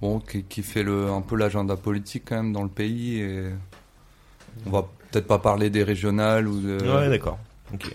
bon, 0.00 0.20
qui, 0.20 0.44
qui 0.44 0.62
fait 0.62 0.84
le, 0.84 1.08
un 1.10 1.20
peu 1.20 1.34
l'agenda 1.34 1.74
politique 1.76 2.22
quand 2.28 2.36
même 2.36 2.52
dans 2.52 2.62
le 2.62 2.68
pays. 2.68 3.18
Et 3.18 3.46
on 4.66 4.70
va 4.70 4.86
peut-être 5.10 5.26
pas 5.26 5.40
parler 5.40 5.68
des 5.68 5.82
régionales 5.82 6.46
ou 6.46 6.60
de. 6.60 6.78
Ouais, 6.80 7.08
d'accord. 7.08 7.38
Ok. 7.74 7.92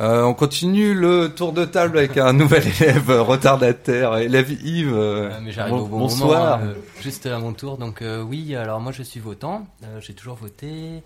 Euh, 0.00 0.24
on 0.24 0.34
continue 0.34 0.92
le 0.92 1.32
tour 1.34 1.52
de 1.52 1.64
table 1.64 1.98
avec 1.98 2.16
un 2.16 2.32
nouvel 2.32 2.64
élève 2.80 3.10
retardataire, 3.10 4.16
élève 4.16 4.50
Yves. 4.50 4.92
euh, 4.92 5.38
mais 5.40 5.52
j'arrive 5.52 5.74
bon- 5.74 5.80
au 5.82 5.86
bon 5.86 5.98
bonsoir. 6.00 6.58
moment, 6.58 6.72
euh, 6.72 6.74
juste 7.00 7.26
à 7.26 7.38
mon 7.38 7.52
tour. 7.52 7.78
Donc 7.78 8.02
oui, 8.26 8.56
alors 8.56 8.80
moi 8.80 8.90
je 8.90 9.02
suis 9.04 9.20
votant, 9.20 9.66
j'ai 10.00 10.14
toujours 10.14 10.34
voté, 10.34 11.02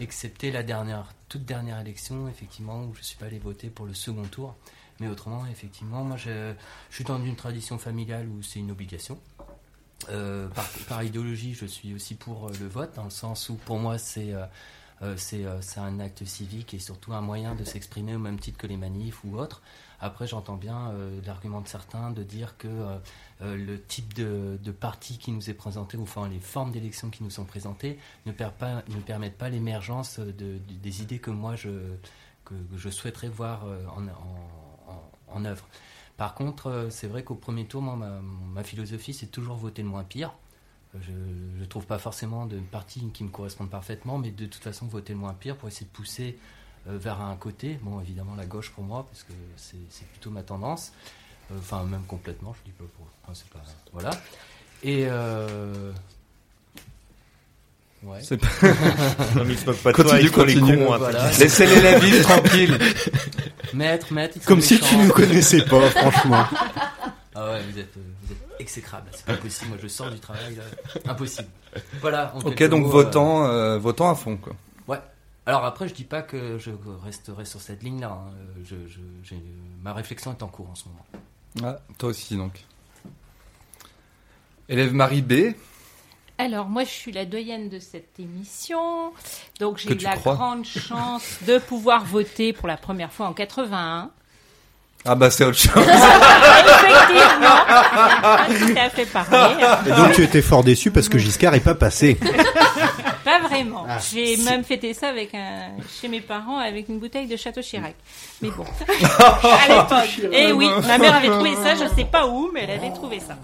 excepté 0.00 0.50
la 0.50 0.64
dernière, 0.64 1.04
toute 1.28 1.44
dernière 1.44 1.80
élection, 1.80 2.28
effectivement, 2.28 2.80
où 2.82 2.94
je 2.98 3.02
suis 3.04 3.16
pas 3.16 3.26
allé 3.26 3.38
voter 3.38 3.68
pour 3.68 3.86
le 3.86 3.94
second 3.94 4.24
tour. 4.24 4.56
Mais 4.98 5.06
autrement, 5.08 5.44
effectivement, 5.50 6.02
moi 6.02 6.16
je, 6.16 6.52
je 6.90 6.94
suis 6.96 7.04
dans 7.04 7.22
une 7.24 7.36
tradition 7.36 7.78
familiale 7.78 8.26
où 8.26 8.42
c'est 8.42 8.58
une 8.58 8.72
obligation. 8.72 9.18
Par, 10.08 10.64
par 10.88 11.04
idéologie, 11.04 11.54
je 11.54 11.64
suis 11.64 11.94
aussi 11.94 12.16
pour 12.16 12.50
le 12.60 12.66
vote, 12.66 12.90
dans 12.96 13.04
le 13.04 13.10
sens 13.10 13.48
où 13.50 13.54
pour 13.54 13.78
moi 13.78 13.98
c'est 13.98 14.34
c'est 15.16 15.44
euh, 15.44 15.60
c'est 15.60 15.80
un 15.80 16.00
acte 16.00 16.24
civique 16.24 16.74
et 16.74 16.78
surtout 16.78 17.12
un 17.12 17.20
moyen 17.20 17.54
de 17.54 17.64
s'exprimer 17.64 18.14
au 18.14 18.18
même 18.18 18.38
titre 18.38 18.58
que 18.58 18.66
les 18.66 18.76
manifs 18.76 19.24
ou 19.24 19.36
autres. 19.36 19.62
Après, 20.02 20.26
j'entends 20.26 20.56
bien 20.56 20.90
euh, 20.90 21.20
l'argument 21.24 21.60
de 21.60 21.68
certains 21.68 22.10
de 22.10 22.24
dire 22.24 22.58
que 22.58 22.66
euh, 22.66 22.98
euh, 23.42 23.56
le 23.56 23.80
type 23.80 24.14
de, 24.14 24.58
parti 24.72 25.16
qui 25.16 25.30
nous 25.30 25.48
est 25.48 25.54
présenté, 25.54 25.96
ou 25.96 26.02
enfin 26.02 26.28
les 26.28 26.40
formes 26.40 26.72
d'élection 26.72 27.08
qui 27.08 27.22
nous 27.22 27.30
sont 27.30 27.44
présentées, 27.44 27.98
ne, 28.26 28.32
permettent 28.32 29.38
pas 29.38 29.48
l'émergence 29.48 30.18
de, 30.18 30.32
de- 30.32 30.58
des 30.58 31.02
idées 31.02 31.20
que 31.20 31.30
moi 31.30 31.54
je, 31.54 31.70
souhaiterais 32.90 33.28
voir 33.28 33.64
euh, 33.64 33.84
en, 35.28 35.44
œuvre. 35.44 35.66
Par 36.16 36.34
contre, 36.34 36.66
euh, 36.66 36.90
c'est 36.90 37.06
vrai 37.06 37.22
qu'au 37.22 37.36
premier 37.36 37.66
tour, 37.66 37.80
moi, 37.80 37.94
ma, 37.94 38.20
ma 38.20 38.64
philosophie, 38.64 39.14
c'est 39.14 39.28
toujours 39.28 39.56
voter 39.56 39.82
le 39.82 39.88
moins 39.88 40.04
pire. 40.04 40.34
Je 41.00 41.10
ne 41.60 41.64
trouve 41.64 41.86
pas 41.86 41.98
forcément 41.98 42.44
de 42.44 42.58
parti 42.58 43.02
qui 43.14 43.24
me 43.24 43.30
correspondent 43.30 43.70
parfaitement, 43.70 44.18
mais 44.18 44.30
de 44.30 44.44
toute 44.46 44.62
façon, 44.62 44.86
voter 44.86 45.14
le 45.14 45.18
moins 45.18 45.32
pire 45.32 45.56
pour 45.56 45.68
essayer 45.68 45.86
de 45.86 45.90
pousser 45.92 46.36
euh, 46.88 46.98
vers 46.98 47.20
un 47.22 47.34
côté. 47.36 47.78
Bon, 47.82 48.00
évidemment, 48.00 48.34
la 48.36 48.44
gauche 48.44 48.70
pour 48.70 48.84
moi, 48.84 49.06
parce 49.10 49.22
que 49.22 49.32
c'est 49.56 50.06
plutôt 50.10 50.30
ma 50.30 50.42
tendance. 50.42 50.92
Euh, 51.50 51.54
Enfin, 51.58 51.82
même 51.84 52.02
complètement, 52.04 52.54
je 52.58 52.70
dis 52.70 52.76
pas 52.76 52.84
pour. 52.96 53.06
enfin, 53.24 53.32
c'est 53.34 53.48
pas- 53.48 53.64
voilà. 53.92 54.10
Et. 54.82 55.06
Euh... 55.08 55.92
Ouais. 58.02 58.18
C'est 58.22 58.36
pas- 58.36 58.48
Non, 59.36 59.44
mais 59.44 59.54
se 59.56 59.64
pas 59.70 59.92
de 59.92 59.96
Continue, 59.96 60.02
toi, 60.02 60.20
ils 60.20 60.28
font 60.28 60.44
les 60.44 60.54
continue. 60.60 60.84
cons, 60.86 60.92
hein, 60.92 60.98
Voilà. 60.98 61.20
t'inquiète. 61.20 61.38
Laissez 61.38 61.66
l'élève 61.66 62.04
Yves 62.04 62.22
tranquille. 62.28 62.78
Maître, 63.74 64.12
maître, 64.12 64.38
Comme 64.44 64.60
si 64.60 64.78
tu 64.80 64.96
nous 64.96 65.08
connaissais 65.12 65.62
pas, 65.64 65.88
franchement. 65.90 66.44
Ah 67.34 67.50
ouais, 67.52 67.62
vous 67.70 67.78
êtes, 67.78 67.94
vous 67.96 68.32
êtes 68.32 68.51
exécrable, 68.62 69.08
c'est 69.12 69.26
pas 69.26 69.34
possible. 69.36 69.68
Moi, 69.70 69.78
je 69.82 69.88
sors 69.88 70.10
du 70.10 70.18
travail, 70.18 70.54
là. 70.56 70.62
Impossible. 71.12 71.48
Voilà. 72.00 72.32
en 72.34 72.40
Ok, 72.40 72.62
donc 72.64 72.82
mots, 72.82 72.88
euh, 72.88 72.92
votant, 72.92 73.44
euh, 73.46 73.78
votant 73.78 74.08
à 74.10 74.14
fond, 74.14 74.36
quoi. 74.38 74.54
Alors 75.44 75.64
après, 75.64 75.88
je 75.88 75.94
dis 75.94 76.04
pas 76.04 76.22
que 76.22 76.56
je 76.56 76.70
resterai 77.04 77.44
sur 77.44 77.60
cette 77.60 77.82
ligne-là. 77.82 78.10
hein. 78.12 78.30
Euh, 78.32 78.62
Je, 78.64 78.76
je- 78.86 79.00
j'ai- 79.24 79.42
ma 79.82 79.92
réflexion 79.92 80.30
est 80.30 80.40
en 80.44 80.46
cours 80.46 80.70
en 80.70 80.76
ce 80.76 80.84
moment. 80.88 81.04
Ah, 81.64 81.80
toi 81.98 82.10
aussi, 82.10 82.36
donc. 82.36 82.64
Élève 84.68 84.94
Marie 84.94 85.22
B. 85.22 85.54
Alors, 86.38 86.66
moi, 86.68 86.84
je 86.84 86.90
suis 86.90 87.10
la 87.10 87.24
doyenne 87.24 87.68
de 87.68 87.80
cette 87.80 88.20
émission. 88.20 89.12
Donc, 89.58 89.76
Que 89.76 89.80
j'ai 89.82 89.92
eu 89.94 89.96
tu 89.96 90.04
la 90.04 90.14
crois? 90.16 90.34
grande 90.34 90.64
chance 90.64 91.38
de 91.46 91.58
pouvoir 91.58 92.04
voter 92.04 92.52
pour 92.52 92.68
la 92.68 92.76
première 92.76 93.12
fois 93.12 93.26
en 93.26 93.32
81. 93.32 94.10
Ah 95.04 95.14
bah 95.16 95.30
c'est 95.30 95.44
autre 95.44 95.58
chose. 95.58 95.72
Effectivement, 98.48 98.90
fait 98.90 99.06
pareil. 99.06 99.56
Et 99.86 99.90
donc 99.90 100.12
tu 100.12 100.22
étais 100.22 100.42
fort 100.42 100.62
déçu 100.62 100.90
parce 100.90 101.08
que 101.08 101.18
Giscard 101.18 101.54
est 101.54 101.60
pas 101.60 101.74
passé. 101.74 102.18
Pas 103.24 103.38
vraiment. 103.38 103.86
Ah, 103.88 103.98
J'ai 104.12 104.36
même 104.38 104.64
fêté 104.64 104.94
ça 104.94 105.08
avec 105.08 105.32
un, 105.34 105.70
chez 106.00 106.08
mes 106.08 106.20
parents 106.20 106.58
avec 106.58 106.88
une 106.88 106.98
bouteille 106.98 107.28
de 107.28 107.36
Château 107.36 107.62
Chirac. 107.62 107.94
Mais 108.40 108.50
bon, 108.50 108.64
à 109.44 109.68
l'époque. 109.68 110.32
Et 110.32 110.52
oui, 110.52 110.68
ma 110.88 110.98
mère 110.98 111.14
avait 111.14 111.30
trouvé 111.30 111.54
ça, 111.54 111.76
je 111.76 111.94
sais 111.94 112.04
pas 112.04 112.26
où, 112.26 112.50
mais 112.52 112.64
elle 112.64 112.80
avait 112.80 112.92
trouvé 112.92 113.20
ça. 113.20 113.38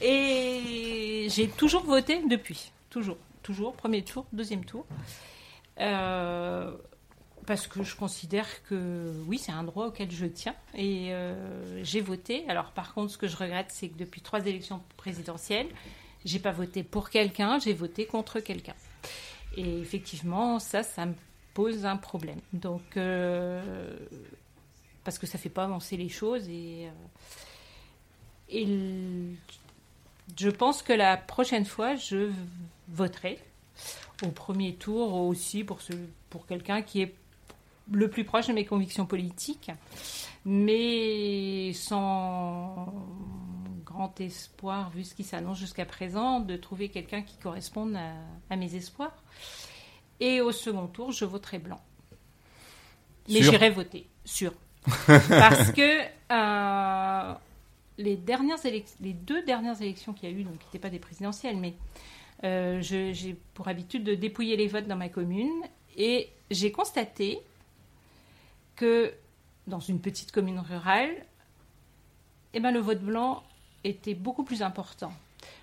Et 0.00 1.26
j'ai 1.30 1.48
toujours 1.48 1.82
voté 1.82 2.20
depuis. 2.30 2.70
Toujours. 2.90 3.16
Toujours. 3.42 3.72
Premier 3.72 4.02
tour, 4.02 4.24
deuxième 4.32 4.64
tour. 4.64 4.84
Euh, 5.80 6.70
parce 7.46 7.66
que 7.66 7.82
je 7.82 7.96
considère 7.96 8.46
que 8.64 9.12
oui, 9.26 9.38
c'est 9.38 9.52
un 9.52 9.64
droit 9.64 9.86
auquel 9.86 10.10
je 10.10 10.26
tiens. 10.26 10.54
Et 10.74 11.12
euh, 11.12 11.82
j'ai 11.82 12.00
voté. 12.00 12.44
Alors 12.48 12.72
par 12.72 12.94
contre, 12.94 13.12
ce 13.12 13.18
que 13.18 13.26
je 13.26 13.36
regrette, 13.36 13.70
c'est 13.70 13.88
que 13.88 13.98
depuis 13.98 14.20
trois 14.20 14.46
élections 14.46 14.80
présidentielles, 14.96 15.68
j'ai 16.24 16.38
pas 16.38 16.52
voté 16.52 16.82
pour 16.82 17.10
quelqu'un, 17.10 17.58
j'ai 17.58 17.72
voté 17.72 18.06
contre 18.06 18.40
quelqu'un. 18.40 18.74
Et 19.56 19.80
effectivement, 19.80 20.58
ça, 20.58 20.82
ça 20.82 21.06
me 21.06 21.14
pose 21.54 21.84
un 21.84 21.96
problème. 21.96 22.40
Donc, 22.52 22.96
euh, 22.96 23.96
parce 25.04 25.18
que 25.18 25.26
ça 25.26 25.36
fait 25.38 25.48
pas 25.48 25.64
avancer 25.64 25.96
les 25.96 26.08
choses 26.08 26.48
et, 26.48 26.88
euh, 28.54 29.32
je 30.38 30.50
pense 30.50 30.82
que 30.82 30.92
la 30.92 31.16
prochaine 31.16 31.64
fois, 31.64 31.96
je 31.96 32.30
voterai 32.88 33.38
au 34.22 34.28
premier 34.28 34.74
tour 34.74 35.14
aussi 35.14 35.64
pour, 35.64 35.80
pour 36.30 36.46
quelqu'un 36.46 36.82
qui 36.82 37.02
est 37.02 37.14
le 37.90 38.08
plus 38.08 38.24
proche 38.24 38.48
de 38.48 38.52
mes 38.52 38.64
convictions 38.64 39.06
politiques, 39.06 39.70
mais 40.44 41.72
sans 41.74 42.92
grand 43.84 44.20
espoir, 44.20 44.90
vu 44.90 45.04
ce 45.04 45.14
qui 45.14 45.24
s'annonce 45.24 45.58
jusqu'à 45.58 45.84
présent, 45.84 46.40
de 46.40 46.56
trouver 46.56 46.88
quelqu'un 46.88 47.22
qui 47.22 47.36
corresponde 47.36 47.96
à, 47.96 48.12
à 48.50 48.56
mes 48.56 48.74
espoirs. 48.74 49.22
Et 50.20 50.40
au 50.40 50.52
second 50.52 50.86
tour, 50.86 51.12
je 51.12 51.24
voterai 51.24 51.58
blanc. 51.58 51.80
Mais 53.28 53.42
j'irai 53.42 53.70
voter, 53.70 54.06
sûr. 54.24 54.52
Parce 55.06 55.72
que 55.72 56.02
euh, 56.32 57.34
les, 57.98 58.16
dernières 58.16 58.58
les 59.00 59.12
deux 59.12 59.42
dernières 59.44 59.80
élections 59.80 60.12
qu'il 60.12 60.28
y 60.28 60.32
a 60.32 60.36
eu, 60.36 60.42
donc 60.42 60.58
qui 60.58 60.66
n'étaient 60.66 60.78
pas 60.78 60.90
des 60.90 60.98
présidentielles, 60.98 61.56
mais 61.56 61.74
euh, 62.44 62.80
j'ai 62.80 63.36
pour 63.54 63.68
habitude 63.68 64.02
de 64.02 64.14
dépouiller 64.14 64.56
les 64.56 64.66
votes 64.66 64.88
dans 64.88 64.96
ma 64.96 65.08
commune 65.08 65.62
et 65.96 66.30
j'ai 66.50 66.72
constaté 66.72 67.38
que 68.76 69.12
dans 69.66 69.80
une 69.80 70.00
petite 70.00 70.32
commune 70.32 70.58
rurale, 70.58 71.10
eh 72.54 72.60
ben, 72.60 72.70
le 72.72 72.80
vote 72.80 73.00
blanc 73.00 73.42
était 73.84 74.14
beaucoup 74.14 74.44
plus 74.44 74.62
important. 74.62 75.12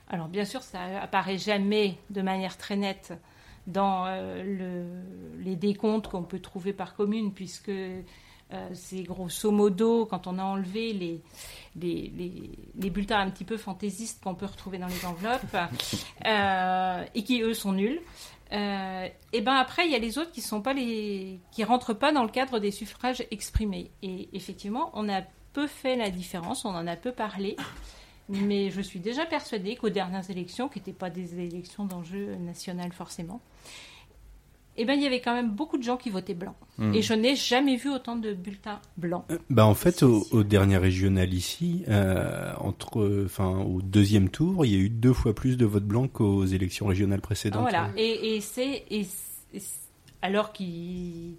Alors 0.09 0.27
bien 0.27 0.45
sûr, 0.45 0.61
ça 0.63 0.79
apparaît 1.01 1.37
jamais 1.37 1.97
de 2.09 2.21
manière 2.21 2.57
très 2.57 2.75
nette 2.75 3.13
dans 3.67 4.05
euh, 4.07 4.43
le- 4.43 5.43
les 5.43 5.55
décomptes 5.55 6.07
qu'on 6.07 6.23
peut 6.23 6.39
trouver 6.39 6.73
par 6.73 6.95
commune, 6.95 7.31
puisque 7.33 7.69
euh, 7.69 8.01
c'est 8.73 9.03
grosso 9.03 9.51
modo 9.51 10.07
quand 10.07 10.25
on 10.25 10.39
a 10.39 10.43
enlevé 10.43 10.93
les, 10.93 11.21
les, 11.75 12.11
les- 12.17 12.49
les 12.75 12.89
bulletins 12.89 13.19
un 13.19 13.29
petit 13.29 13.43
peu 13.45 13.57
fantaisistes 13.57 14.23
qu'on 14.23 14.33
peut 14.33 14.47
retrouver 14.47 14.79
dans 14.79 14.87
les 14.87 15.05
enveloppes 15.05 15.55
euh, 16.25 17.05
et 17.13 17.23
qui 17.23 17.41
eux 17.43 17.53
sont 17.53 17.73
nuls. 17.73 18.01
Euh, 18.51 19.07
et 19.31 19.41
ben 19.41 19.53
après 19.53 19.85
il 19.85 19.91
y 19.91 19.95
a 19.95 19.99
les 19.99 20.17
autres 20.17 20.31
qui 20.31 20.41
sont 20.41 20.61
pas 20.61 20.73
les 20.73 21.39
qui 21.51 21.63
rentrent 21.63 21.93
pas 21.93 22.11
dans 22.11 22.23
le 22.23 22.29
cadre 22.29 22.59
des 22.59 22.71
suffrages 22.71 23.23
exprimés. 23.31 23.91
Et 24.01 24.29
effectivement, 24.33 24.91
on 24.93 25.07
a 25.09 25.21
peu 25.53 25.67
fait 25.67 25.95
la 25.95 26.09
différence, 26.09 26.65
on 26.65 26.69
en 26.69 26.87
a 26.87 26.95
peu 26.95 27.11
parlé. 27.11 27.55
Mais 28.29 28.69
je 28.69 28.81
suis 28.81 28.99
déjà 28.99 29.25
persuadée 29.25 29.75
qu'aux 29.75 29.89
dernières 29.89 30.29
élections, 30.29 30.69
qui 30.69 30.77
n'étaient 30.77 30.93
pas 30.93 31.09
des 31.09 31.39
élections 31.39 31.85
d'enjeu 31.85 32.35
national 32.35 32.91
forcément, 32.93 33.41
eh 34.81 34.85
ben, 34.85 34.93
il 34.93 35.03
y 35.03 35.05
avait 35.05 35.19
quand 35.19 35.33
même 35.33 35.51
beaucoup 35.51 35.77
de 35.77 35.83
gens 35.83 35.97
qui 35.97 36.09
votaient 36.09 36.33
blanc. 36.33 36.55
Mhm. 36.77 36.93
Et 36.95 37.01
je 37.01 37.13
n'ai 37.13 37.35
jamais 37.35 37.75
vu 37.75 37.89
autant 37.89 38.15
de 38.15 38.33
bulletins 38.33 38.79
blancs. 38.97 39.25
Bah 39.49 39.65
en 39.65 39.75
fait, 39.75 40.03
au, 40.03 40.25
au 40.31 40.43
dernier 40.43 40.77
régional 40.77 41.33
ici, 41.33 41.83
euh, 41.89 42.53
entre, 42.59 43.23
enfin 43.25 43.59
au 43.59 43.81
deuxième 43.81 44.29
tour, 44.29 44.65
il 44.65 44.71
y 44.71 44.75
a 44.75 44.79
eu 44.79 44.89
deux 44.89 45.13
fois 45.13 45.35
plus 45.35 45.57
de 45.57 45.65
votes 45.65 45.85
blancs 45.85 46.11
qu'aux 46.13 46.45
élections 46.45 46.87
régionales 46.87 47.21
précédentes. 47.21 47.61
voilà. 47.61 47.89
Et, 47.97 48.39
c'est 48.41 48.85
et 48.89 49.05
alors 50.21 50.53
qu'il 50.53 51.35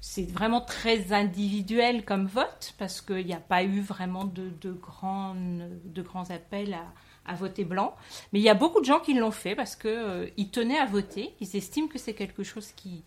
c'est 0.00 0.30
vraiment 0.30 0.60
très 0.60 1.12
individuel 1.12 2.04
comme 2.04 2.26
vote 2.26 2.74
parce 2.78 3.00
qu'il 3.00 3.26
n'y 3.26 3.34
a 3.34 3.40
pas 3.40 3.64
eu 3.64 3.80
vraiment 3.80 4.24
de, 4.24 4.50
de, 4.60 4.72
grandes, 4.72 5.68
de 5.84 6.02
grands 6.02 6.30
appels 6.30 6.74
à, 6.74 6.84
à 7.26 7.34
voter 7.34 7.64
blanc. 7.64 7.94
Mais 8.32 8.38
il 8.40 8.42
y 8.42 8.48
a 8.48 8.54
beaucoup 8.54 8.80
de 8.80 8.84
gens 8.86 9.00
qui 9.00 9.14
l'ont 9.14 9.30
fait 9.30 9.54
parce 9.54 9.76
qu'ils 9.76 10.50
tenaient 10.50 10.78
à 10.78 10.86
voter. 10.86 11.34
Ils 11.40 11.56
estiment 11.56 11.88
que 11.88 11.98
c'est 11.98 12.14
quelque 12.14 12.42
chose 12.42 12.72
qui 12.72 13.02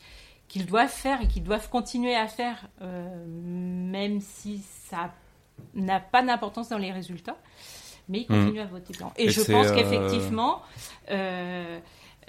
qu'ils 0.47 0.65
doivent 0.65 0.89
faire 0.89 1.21
et 1.21 1.27
qu'ils 1.27 1.43
doivent 1.43 1.69
continuer 1.69 2.15
à 2.15 2.27
faire, 2.27 2.67
euh, 2.81 3.07
même 3.27 4.19
si 4.19 4.63
ça 4.89 5.13
n'a 5.75 5.99
pas 5.99 6.23
d'importance 6.23 6.69
dans 6.69 6.79
les 6.79 6.91
résultats. 6.91 7.37
Mais 8.07 8.21
ils 8.21 8.33
Mhm. 8.35 8.45
continuent 8.45 8.61
à 8.61 8.65
voter 8.65 8.93
blanc. 8.97 9.13
Et, 9.15 9.25
Et 9.25 9.29
je 9.29 9.41
pense 9.43 9.67
euh, 9.67 9.75
qu'effectivement, 9.75 10.63
euh, 11.11 11.79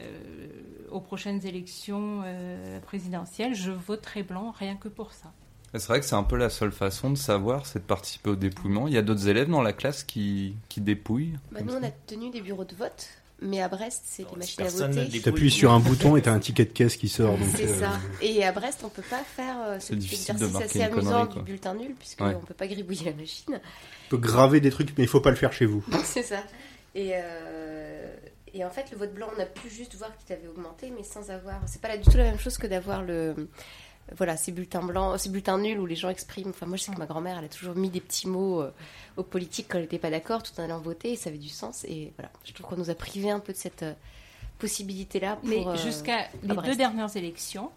euh, 0.01 0.49
aux 0.91 1.01
prochaines 1.01 1.47
élections 1.47 2.21
euh, 2.27 2.79
présidentielles, 2.81 3.55
je 3.55 3.71
voterai 3.71 4.23
blanc 4.23 4.53
rien 4.59 4.77
que 4.77 4.89
pour 4.89 5.15
ça. 5.15 5.33
C'est 5.73 5.87
vrai 5.87 6.01
que 6.01 6.07
c'est 6.07 6.17
un 6.17 6.25
peu 6.25 6.37
la 6.37 6.51
seule 6.51 6.73
façon 6.73 7.11
de 7.11 7.17
savoir, 7.19 7.65
c'est 7.67 7.79
de 7.79 7.85
participer 7.85 8.31
au 8.31 8.37
dépouillement. 8.37 8.89
Il 8.89 8.95
y 8.95 8.99
a 8.99 9.03
d'autres 9.03 9.29
élèves 9.29 9.49
dans 9.49 9.63
la 9.63 9.73
classe 9.73 10.03
qui, 10.03 10.57
qui 10.69 10.81
dépouillent. 10.81 11.35
Bah, 11.53 11.61
nous, 11.63 11.71
ça. 11.73 11.79
on 11.81 11.87
a 11.87 11.91
tenu 12.07 12.31
des 12.31 12.41
bureaux 12.41 12.65
de 12.65 12.75
vote, 12.75 13.07
mais 13.41 13.63
à 13.63 13.69
Brest, 13.69 14.03
c'est 14.05 14.27
les 14.31 14.37
machines 14.37 14.63
à 14.63 14.89
ne 14.89 15.05
voter. 15.05 15.21
T'appuies 15.21 15.51
sur 15.51 15.71
un 15.73 15.79
bouton 15.79 16.17
et 16.17 16.23
t'as 16.23 16.33
un 16.33 16.41
ticket 16.41 16.65
de 16.65 16.73
caisse 16.73 16.97
qui 16.97 17.09
sort. 17.09 17.39
C'est 17.55 17.69
euh, 17.69 17.81
ça. 17.81 17.93
Et 18.21 18.45
à 18.45 18.51
Brest, 18.51 18.81
on 18.85 18.89
peut 18.89 19.05
pas 19.09 19.23
faire 19.23 19.57
euh, 19.61 19.79
ce 19.79 19.87
C'est 19.87 19.95
petit 19.95 20.01
difficile 20.01 20.37
de 20.37 20.45
exercice 20.47 20.71
assez 20.71 20.83
amusant 20.83 21.27
connerie, 21.27 21.35
du 21.39 21.43
bulletin 21.45 21.75
nul, 21.75 21.95
puisqu'on 21.99 22.25
Ouais. 22.27 22.35
ne 22.35 22.41
peut 22.41 22.55
pas 22.55 22.67
gribouiller 22.67 23.05
la 23.07 23.15
machine. 23.17 23.61
Tu 23.63 24.09
peux 24.11 24.17
graver 24.19 24.61
des 24.61 24.71
trucs, 24.71 24.97
mais 24.99 25.05
il 25.05 25.09
faut 25.09 25.21
pas 25.21 25.31
le 25.31 25.37
faire 25.37 25.53
chez 25.53 25.67
vous. 25.67 25.85
C'est 26.05 26.25
ça. 26.25 26.43
Et, 26.97 27.13
euh, 27.15 28.13
et 28.53 28.65
en 28.65 28.71
fait, 28.71 28.91
le 28.91 28.99
vote 28.99 29.15
blanc, 29.15 29.29
on 29.37 29.41
a 29.41 29.47
pu 29.47 29.71
juste 29.71 29.95
voir 29.95 30.11
qu'il 30.17 30.35
avait 30.35 30.49
augmenté, 30.49 30.93
mais 30.95 31.05
sans 31.05 31.31
avoir. 31.31 31.61
C'est 31.67 31.81
pas 31.81 31.87
là 31.89 31.97
du 31.97 32.11
tout 32.11 32.17
la 32.17 32.25
même 32.25 32.39
chose 32.41 32.59
que 32.59 32.67
d'avoir 32.67 33.05
le. 33.05 33.49
Voilà, 34.17 34.37
ces 34.37 34.51
bulletins 34.53 34.83
blancs, 34.83 35.19
ces 35.21 35.29
bulletins 35.29 35.59
nuls 35.59 35.79
où 35.79 35.87
les 35.87 35.95
gens 35.97 36.09
expriment. 36.09 36.51
Enfin, 36.51 36.67
moi, 36.67 36.77
je 36.77 36.83
sais 36.85 36.93
que 36.93 36.99
ma 36.99 37.07
grand-mère, 37.07 37.39
elle 37.39 37.45
a 37.45 37.49
toujours 37.49 37.75
mis 37.77 37.91
des 37.91 38.01
petits 38.01 38.27
mots 38.29 38.61
euh, 38.63 38.71
aux 39.17 39.23
politiques 39.23 39.67
quand 39.69 39.79
elle 39.79 39.85
n'était 39.85 39.99
pas 39.99 40.11
d'accord, 40.11 40.43
tout 40.43 40.53
en 40.59 40.65
allant 40.65 40.79
voter, 40.81 41.13
et 41.13 41.17
ça 41.17 41.29
avait 41.31 41.39
du 41.39 41.49
sens. 41.49 41.85
Et 41.85 42.13
voilà, 42.17 42.31
je 42.45 42.53
trouve 42.53 42.67
qu'on 42.67 42.77
nous 42.77 42.91
a 42.91 42.95
privé 42.95 43.31
un 43.31 43.39
peu 43.41 43.53
de 43.53 43.59
cette 43.59 43.83
euh, 43.85 43.93
possibilité-là. 44.59 45.39
Mais 45.45 45.67
euh, 45.67 45.77
jusqu'à 45.77 46.29
les 46.43 46.55
Brest. 46.55 46.71
deux 46.71 46.77
dernières 46.77 47.17
élections, 47.17 47.71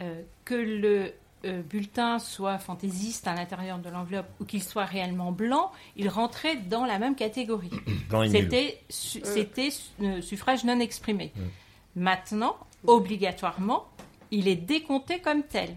euh, 0.00 0.22
que 0.44 0.54
le 0.54 1.12
euh, 1.44 1.62
bulletin 1.62 2.18
soit 2.18 2.58
fantaisiste 2.58 3.26
à 3.26 3.34
l'intérieur 3.34 3.78
de 3.78 3.88
l'enveloppe 3.88 4.26
ou 4.40 4.44
qu'il 4.44 4.62
soit 4.62 4.84
réellement 4.84 5.32
blanc, 5.32 5.70
il 5.96 6.08
rentrait 6.08 6.56
dans 6.56 6.84
la 6.84 6.98
même 6.98 7.14
catégorie. 7.14 7.70
C'était 8.30 8.80
su- 8.88 9.20
c'était 9.24 9.70
su- 9.70 9.82
euh, 10.02 10.20
suffrage 10.22 10.64
non 10.64 10.78
exprimé. 10.80 11.32
Mm. 11.34 11.40
Maintenant, 11.96 12.56
obligatoirement, 12.86 13.86
il 14.32 14.48
est 14.48 14.56
décompté 14.56 15.20
comme 15.20 15.44
tel. 15.44 15.76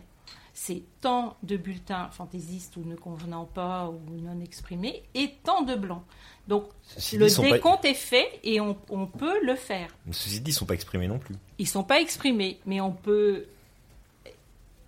C'est 0.57 0.83
tant 1.01 1.35
de 1.43 1.57
bulletins 1.57 2.09
fantaisistes 2.11 2.77
ou 2.77 2.83
ne 2.85 2.95
convenant 2.95 3.43
pas 3.45 3.89
ou 3.89 3.99
non 4.21 4.39
exprimés 4.41 5.03
et 5.13 5.33
tant 5.43 5.61
de 5.63 5.75
blancs. 5.75 6.03
Donc 6.47 6.63
Ceci 6.83 7.17
le 7.17 7.27
dit, 7.27 7.35
pas- 7.35 7.51
décompte 7.51 7.83
est 7.85 7.93
fait 7.93 8.39
et 8.43 8.61
on, 8.61 8.77
on 8.89 9.05
peut 9.05 9.43
le 9.43 9.55
faire. 9.55 9.89
Ceci 10.11 10.39
dit, 10.39 10.51
ils 10.51 10.53
sont 10.53 10.65
pas 10.65 10.73
exprimés 10.75 11.07
non 11.07 11.19
plus. 11.19 11.35
Ils 11.59 11.67
sont 11.67 11.83
pas 11.83 11.99
exprimés, 11.99 12.59
mais 12.65 12.79
on 12.79 12.91
peut 12.93 13.45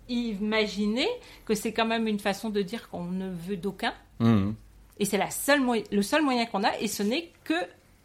imaginer 0.08 1.06
que 1.44 1.54
c'est 1.54 1.72
quand 1.72 1.84
même 1.86 2.06
une 2.08 2.18
façon 2.18 2.48
de 2.50 2.62
dire 2.62 2.88
qu'on 2.88 3.04
ne 3.04 3.28
veut 3.30 3.56
d'aucun. 3.56 3.92
Mhm. 4.20 4.54
Et 4.98 5.04
c'est 5.04 5.18
la 5.18 5.30
seule 5.30 5.60
moy- 5.60 5.84
le 5.92 6.02
seul 6.02 6.22
moyen 6.22 6.46
qu'on 6.46 6.64
a, 6.64 6.76
et 6.78 6.88
ce 6.88 7.02
n'est 7.02 7.30
que 7.44 7.54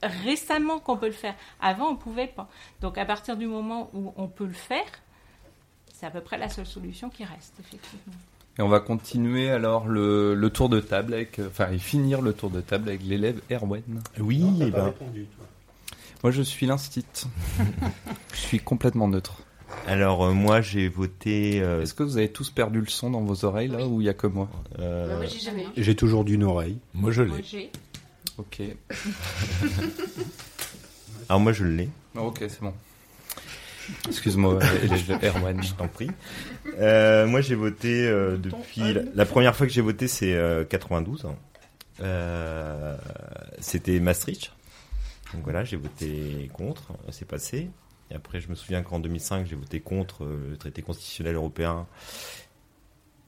récemment 0.02 0.80
qu'on 0.80 0.98
peut 0.98 1.06
le 1.08 1.12
faire. 1.14 1.36
Avant, 1.62 1.90
on 1.92 1.96
pouvait 1.96 2.28
pas. 2.28 2.50
Donc, 2.82 2.98
à 2.98 3.06
partir 3.06 3.38
du 3.38 3.48
moment 3.48 3.90
où 3.94 4.14
on 4.18 4.28
peut 4.28 4.46
le 4.46 4.52
faire, 4.54 4.84
c'est 6.04 6.08
à 6.08 6.12
peu 6.12 6.20
près 6.20 6.38
la 6.38 6.50
seule 6.50 6.66
solution 6.66 7.10
qui 7.10 7.24
reste, 7.24 7.54
effectivement. 7.62 8.14
Et 8.60 8.62
on 8.62 8.68
va 8.68 8.82
continuer 8.82 9.50
alors 9.50 9.88
le, 9.88 10.36
le 10.36 10.50
tour 10.50 10.68
de 10.68 10.82
table 10.82 11.14
avec, 11.14 11.40
euh, 11.40 11.48
enfin, 11.48 11.72
et 11.72 11.78
finir 11.78 12.22
le 12.22 12.34
tour 12.34 12.50
de 12.50 12.60
table 12.60 12.90
avec 12.90 13.04
l'élève 13.06 13.40
Erwan. 13.50 13.82
Oui, 14.20 14.44
T'as 14.60 14.66
eh 14.68 14.72
pas 14.72 14.78
ben, 14.80 14.86
répondu, 14.88 15.26
toi. 15.38 15.46
Moi, 16.24 16.32
je 16.32 16.42
suis 16.42 16.66
l'instit. 16.66 17.06
je 18.34 18.38
suis 18.38 18.60
complètement 18.60 19.08
neutre. 19.08 19.38
alors 19.88 20.26
euh, 20.26 20.34
moi 20.34 20.60
j'ai 20.60 20.90
voté. 20.90 21.62
euh, 21.62 21.82
Est-ce 21.82 21.94
que 21.94 22.04
vous 22.04 22.18
avez 22.18 22.30
tous 22.30 22.50
perdu 22.50 22.82
le 22.82 22.88
son 22.88 23.10
dans 23.12 23.22
vos 23.22 23.46
oreilles 23.46 23.70
là 23.70 23.88
ou 23.88 24.02
il 24.02 24.06
y 24.08 24.10
a 24.10 24.14
que 24.14 24.28
moi 24.28 24.50
euh, 24.80 25.08
Non, 25.10 25.16
moi, 25.16 25.26
j'ai 25.26 25.40
jamais 25.40 25.64
eu. 25.64 25.68
J'ai 25.78 25.96
toujours 25.96 26.26
d'une 26.26 26.44
oreille. 26.44 26.80
Moi, 26.94 27.12
je 27.12 27.24
Moi, 27.24 27.38
l'ai. 27.38 27.44
j'ai- 27.44 27.72
Ok. 28.38 28.62
alors 31.30 31.40
moi 31.40 31.54
je 31.54 31.64
l'ai. 31.64 31.90
Ah, 32.18 32.24
ok, 32.24 32.40
c'est 32.40 32.60
bon. 32.62 32.74
Excuse-moi, 34.08 34.60
Erwan. 35.24 35.62
Je 35.64 35.74
t'en 35.74 35.88
prie. 35.88 36.10
Euh, 36.80 37.26
moi, 37.28 37.42
j'ai 37.42 37.56
voté 37.56 38.08
euh, 38.08 38.38
depuis 38.38 38.94
la, 38.94 39.02
la 39.14 39.26
première 39.26 39.56
fois 39.56 39.68
que 39.68 39.74
j'ai 39.74 39.82
voté, 39.82 40.08
c'est 40.08 40.34
euh, 40.34 40.64
92. 40.66 41.26
hein. 41.26 41.36
Euh, 42.02 42.96
C'était 43.60 44.00
Maastricht. 44.00 44.52
Donc 45.34 45.44
voilà, 45.44 45.64
j'ai 45.64 45.78
voté 45.78 46.50
contre. 46.54 46.94
C'est 47.12 47.28
passé. 47.28 47.70
Et 48.12 48.16
après, 48.16 48.40
je 48.42 48.50
me 48.50 48.56
souviens 48.56 48.84
qu'en 48.84 49.00
2005, 49.00 49.48
j'ai 49.48 49.56
voté 49.56 49.80
contre 49.80 50.26
le 50.26 50.56
traité 50.58 50.82
constitutionnel 50.82 51.36
européen 51.36 51.88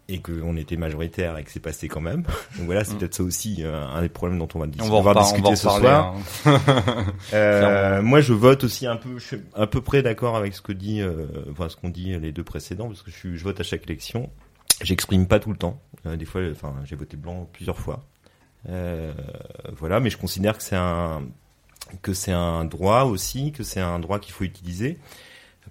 et 0.07 0.19
qu'on 0.21 0.55
était 0.55 0.77
majoritaire 0.77 1.37
et 1.37 1.43
que 1.43 1.49
c'est 1.51 1.59
passé 1.59 1.87
quand 1.87 2.01
même. 2.01 2.21
Donc 2.57 2.65
voilà, 2.65 2.83
c'est 2.83 2.93
Mm. 2.93 2.97
peut-être 2.99 3.13
ça 3.15 3.23
aussi 3.23 3.57
euh, 3.61 3.85
un 3.87 4.01
des 4.01 4.09
problèmes 4.09 4.37
dont 4.39 4.47
on 4.53 4.59
va, 4.59 4.67
dis- 4.67 4.77
On 4.81 4.89
va 4.89 4.95
en 4.97 5.01
va 5.01 5.13
repar- 5.13 5.17
on 5.17 5.41
va 5.41 5.49
discuter 5.51 5.55
ce 5.55 5.63
soir. 5.69 6.15
hein. 6.45 7.05
Euh, 7.33 8.01
moi, 8.01 8.21
je 8.21 8.33
vote 8.33 8.63
aussi 8.63 8.85
un 8.87 8.95
peu, 8.97 9.17
je 9.17 9.25
suis 9.25 9.37
à 9.55 9.67
peu 9.67 9.81
près 9.81 10.01
d'accord 10.03 10.35
avec 10.35 10.53
ce 10.53 10.61
que 10.61 10.71
dit, 10.73 11.01
euh, 11.01 11.25
enfin, 11.51 11.69
ce 11.69 11.75
qu'ont 11.75 11.89
dit 11.89 12.17
les 12.19 12.31
deux 12.31 12.43
précédents, 12.43 12.87
parce 12.87 13.01
que 13.01 13.11
je, 13.11 13.15
suis, 13.15 13.37
je 13.37 13.43
vote 13.43 13.59
à 13.59 13.63
chaque 13.63 13.83
élection. 13.85 14.29
J'exprime 14.83 15.27
pas 15.27 15.39
tout 15.39 15.49
le 15.51 15.57
temps. 15.57 15.81
Euh, 16.05 16.15
des 16.17 16.25
fois, 16.25 16.41
enfin, 16.51 16.73
j'ai 16.85 16.95
voté 16.95 17.17
blanc 17.17 17.49
plusieurs 17.53 17.79
fois. 17.79 18.03
Euh, 18.69 19.13
voilà, 19.77 19.99
mais 19.99 20.09
je 20.09 20.17
considère 20.17 20.57
que 20.57 20.63
c'est 20.63 20.75
un 20.75 21.23
que 22.01 22.13
c'est 22.13 22.31
un 22.31 22.65
droit 22.65 23.03
aussi, 23.03 23.51
que 23.51 23.61
c'est 23.63 23.79
un 23.79 23.99
droit 23.99 24.17
qu'il 24.19 24.33
faut 24.33 24.43
utiliser. 24.43 24.97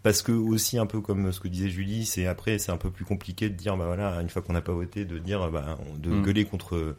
Parce 0.04 0.20
que 0.22 0.32
aussi 0.32 0.78
un 0.78 0.84
peu 0.86 1.00
comme 1.00 1.32
ce 1.32 1.40
que 1.40 1.48
disait 1.48 1.70
Julie, 1.70 2.04
c'est 2.04 2.26
après 2.26 2.58
c'est 2.58 2.70
un 2.70 2.76
peu 2.76 2.90
plus 2.90 3.04
compliqué 3.06 3.48
de 3.48 3.54
dire 3.54 3.76
bah 3.76 3.86
voilà 3.86 4.20
une 4.20 4.28
fois 4.28 4.42
qu'on 4.42 4.52
n'a 4.52 4.60
pas 4.60 4.72
voté 4.74 5.04
de 5.06 5.18
dire 5.18 5.50
bah 5.50 5.78
de 5.98 6.10
Mm. 6.10 6.22
gueuler 6.22 6.44
contre 6.44 6.94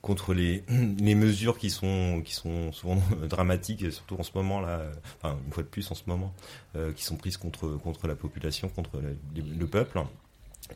contre 0.00 0.32
les 0.34 0.64
les 0.98 1.14
mesures 1.14 1.58
qui 1.58 1.68
sont 1.68 2.22
qui 2.24 2.32
sont 2.34 2.72
souvent 2.72 2.96
dramatiques 3.28 3.82
et 3.82 3.90
surtout 3.90 4.16
en 4.18 4.22
ce 4.22 4.30
moment 4.34 4.60
là 4.60 4.80
enfin 5.20 5.36
une 5.46 5.52
fois 5.52 5.62
de 5.64 5.68
plus 5.68 5.90
en 5.90 5.94
ce 5.94 6.04
moment 6.06 6.32
euh, 6.76 6.92
qui 6.92 7.04
sont 7.04 7.16
prises 7.16 7.36
contre 7.36 7.76
contre 7.76 8.08
la 8.08 8.14
population 8.14 8.68
contre 8.70 9.02
le 9.36 9.66
peuple 9.66 10.00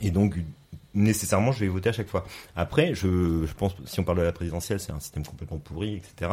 et 0.00 0.10
donc 0.10 0.36
nécessairement 0.94 1.52
je 1.52 1.60
vais 1.60 1.68
voter 1.68 1.90
à 1.90 1.92
chaque 1.92 2.08
fois 2.08 2.24
après 2.56 2.94
je, 2.94 3.44
je 3.46 3.52
pense 3.54 3.74
si 3.84 4.00
on 4.00 4.04
parle 4.04 4.18
de 4.18 4.22
la 4.24 4.32
présidentielle 4.32 4.80
c'est 4.80 4.92
un 4.92 5.00
système 5.00 5.24
complètement 5.24 5.58
pourri 5.58 5.94
etc 5.94 6.32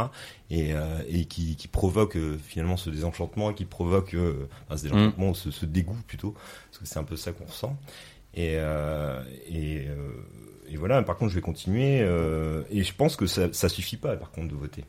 et, 0.50 0.74
euh, 0.74 1.00
et 1.08 1.26
qui, 1.26 1.56
qui 1.56 1.68
provoque 1.68 2.18
euh, 2.18 2.38
finalement 2.44 2.76
ce 2.78 2.90
désenchantement 2.90 3.54
qui 3.54 3.66
provoque 3.66 4.14
euh, 4.16 4.48
enfin, 4.68 4.78
ce 4.78 4.84
désenchantement 4.84 5.34
ce, 5.36 5.52
ce 5.52 5.66
dégoût 5.66 5.98
plutôt 6.08 6.32
parce 6.70 6.80
que 6.80 6.86
c'est 6.86 6.98
un 7.00 7.04
peu 7.04 7.16
ça 7.16 7.32
qu'on 7.34 7.46
ressent 7.46 7.78
Et, 8.36 8.58
et, 9.50 9.88
et 10.70 10.76
voilà. 10.78 11.02
Par 11.02 11.16
contre, 11.18 11.32
je 11.32 11.36
vais 11.36 11.42
continuer. 11.42 12.00
et 12.70 12.84
je 12.84 12.94
pense 12.94 13.16
que 13.16 13.26
ça, 13.26 13.52
ça 13.52 13.68
suffit 13.70 13.98
pas, 13.98 14.16
par 14.16 14.30
contre, 14.32 14.50
de 14.50 14.56
voter. 14.56 14.84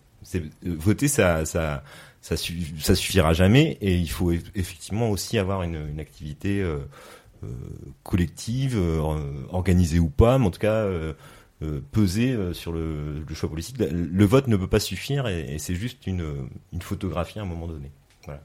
Voter, 0.64 1.08
ça, 1.08 1.44
ça, 1.46 1.82
ça, 2.20 2.36
su- 2.36 2.74
ça 2.80 2.94
suffira 2.94 3.32
jamais. 3.32 3.78
Et 3.80 3.94
il 3.96 4.10
faut 4.10 4.32
eff- 4.32 4.50
effectivement 4.54 5.08
aussi 5.08 5.38
avoir 5.38 5.62
une, 5.62 5.88
une 5.88 6.00
activité 6.00 6.62
collective, 8.02 8.76
euh, 8.76 9.00
organisée 9.50 9.98
ou 9.98 10.08
pas, 10.08 10.38
mais 10.38 10.46
en 10.46 10.50
tout 10.50 10.60
cas. 10.60 10.72
euh, 10.72 11.12
euh, 11.60 11.80
peser 11.90 12.34
euh, 12.34 12.52
sur 12.52 12.70
le, 12.70 13.18
le 13.28 13.34
choix 13.34 13.48
politique. 13.48 13.78
Le, 13.80 14.24
vote 14.24 14.46
ne 14.46 14.56
peut 14.56 14.68
pas 14.68 14.78
suffire 14.78 15.26
et, 15.26 15.54
et 15.54 15.58
c'est 15.58 15.74
juste 15.74 16.06
une, 16.06 16.24
une 16.72 16.82
photographie 16.82 17.40
à 17.40 17.42
un 17.42 17.46
moment 17.46 17.66
donné. 17.66 17.90
Voilà. 18.26 18.42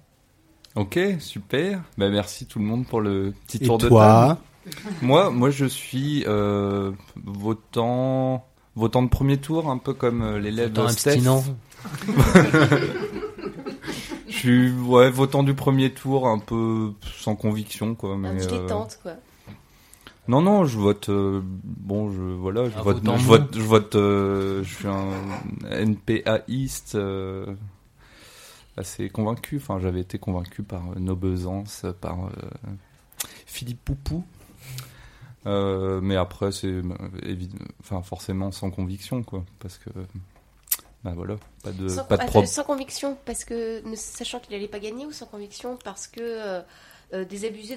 Ok, 0.75 0.97
super. 1.19 1.84
Bah, 1.99 2.10
merci 2.10 2.47
tout 2.47 2.58
le 2.58 2.65
monde 2.65 2.88
pour 2.88 3.01
le 3.01 3.36
petit 3.45 3.58
Et 3.62 3.67
tour 3.67 3.77
de 3.77 3.88
toi 3.88 4.39
table. 4.65 4.95
Moi, 5.03 5.29
moi, 5.29 5.51
je 5.51 5.65
suis 5.65 6.23
euh, 6.25 6.91
votant, 7.23 8.47
votant 8.75 9.03
de 9.03 9.10
premier 9.10 9.38
tour, 9.38 9.69
un 9.69 9.77
peu 9.77 9.93
comme 9.93 10.23
euh, 10.23 10.39
l'élève 10.39 10.69
Votant 10.69 10.88
Steph. 10.88 11.21
suis 14.47 14.71
ouais, 14.71 15.10
votant 15.10 15.43
du 15.43 15.53
premier 15.53 15.91
tour, 15.93 16.27
un 16.27 16.39
peu 16.39 16.91
sans 17.17 17.36
conviction, 17.36 17.95
quoi. 17.95 18.17
Mais, 18.17 18.29
Un 18.29 18.36
petit 18.36 18.45
euh, 18.45 18.49
dilettante, 18.49 18.99
quoi. 19.01 19.13
Non, 20.27 20.41
non, 20.41 20.63
je 20.65 20.77
vote. 20.77 21.10
euh, 21.10 21.41
bon, 21.43 22.10
je 22.12 22.21
voilà, 22.21 22.69
je 22.69 22.77
vote. 22.79 23.01
Je 23.03 23.25
vote. 23.25 23.56
Je 23.56 23.62
vote. 23.62 23.95
euh, 23.95 24.63
je 24.63 24.73
suis 24.75 24.88
un 24.88 25.86
NPAiste 25.86 26.95
euh, 26.95 27.53
assez 28.77 29.10
convaincu. 29.10 29.58
Enfin, 29.58 29.79
j'avais 29.79 29.99
été 30.01 30.19
convaincu 30.19 30.63
par 30.63 30.82
euh, 30.91 30.99
nos 30.99 31.15
Besances, 31.15 31.86
par 31.99 32.25
euh, 32.25 32.29
Philippe 33.45 33.84
Poupou. 33.84 34.23
Euh, 35.45 35.99
mais 36.01 36.15
après, 36.15 36.53
c'est 36.53 36.82
enfin 37.82 38.01
forcément 38.01 38.51
sans 38.53 38.71
conviction, 38.71 39.23
quoi, 39.23 39.43
parce 39.60 39.77
que 39.77 39.89
bah 41.03 41.11
voilà, 41.15 41.35
pas 41.63 41.71
de 41.71 41.87
sans, 41.89 42.03
pas 42.05 42.17
de 42.17 42.21
attends, 42.23 42.31
pro- 42.31 42.45
sans 42.45 42.63
conviction, 42.63 43.17
parce 43.25 43.43
que 43.45 43.85
ne 43.87 43.95
sachant 43.95 44.39
qu'il 44.39 44.55
allait 44.55 44.67
pas 44.67 44.79
gagner, 44.79 45.05
ou 45.05 45.11
sans 45.11 45.25
conviction 45.25 45.77
parce 45.83 46.07
que 46.07 46.21
euh, 46.21 46.61
euh, 47.13 47.25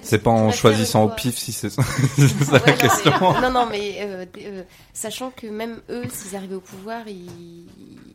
C'est 0.01 0.19
pas 0.19 0.31
en 0.31 0.51
choisissant 0.51 1.03
au 1.05 1.09
pif 1.09 1.37
si 1.37 1.51
c'est 1.51 1.69
ça, 1.69 1.81
Ouais, 1.83 2.61
la 2.65 2.71
non, 2.71 2.77
question. 2.77 3.11
mais, 3.33 3.41
non, 3.41 3.51
non, 3.51 3.65
mais 3.69 3.97
euh, 4.01 4.25
euh, 4.39 4.63
sachant 4.93 5.31
que 5.31 5.47
même 5.47 5.81
eux, 5.89 6.03
s'ils 6.09 6.35
arrivaient 6.35 6.55
au 6.55 6.61
pouvoir, 6.61 7.07
ils, 7.07 7.67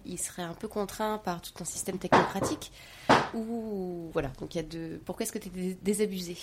ils 0.05 0.19
seraient 0.19 0.43
un 0.43 0.55
peu 0.55 0.67
contraints 0.67 1.19
par 1.19 1.41
tout 1.41 1.53
un 1.61 1.65
système 1.65 1.99
technocratique. 1.99 2.73
Ou 3.35 4.11
voilà, 4.13 4.31
donc 4.41 4.55
il 4.55 4.59
y 4.59 4.61
a 4.61 4.65
de. 4.65 5.01
Pourquoi 5.05 5.25
est-ce 5.25 5.33
que 5.33 5.39
tu 5.39 5.49
es 5.49 5.77
désabusé 5.83 6.37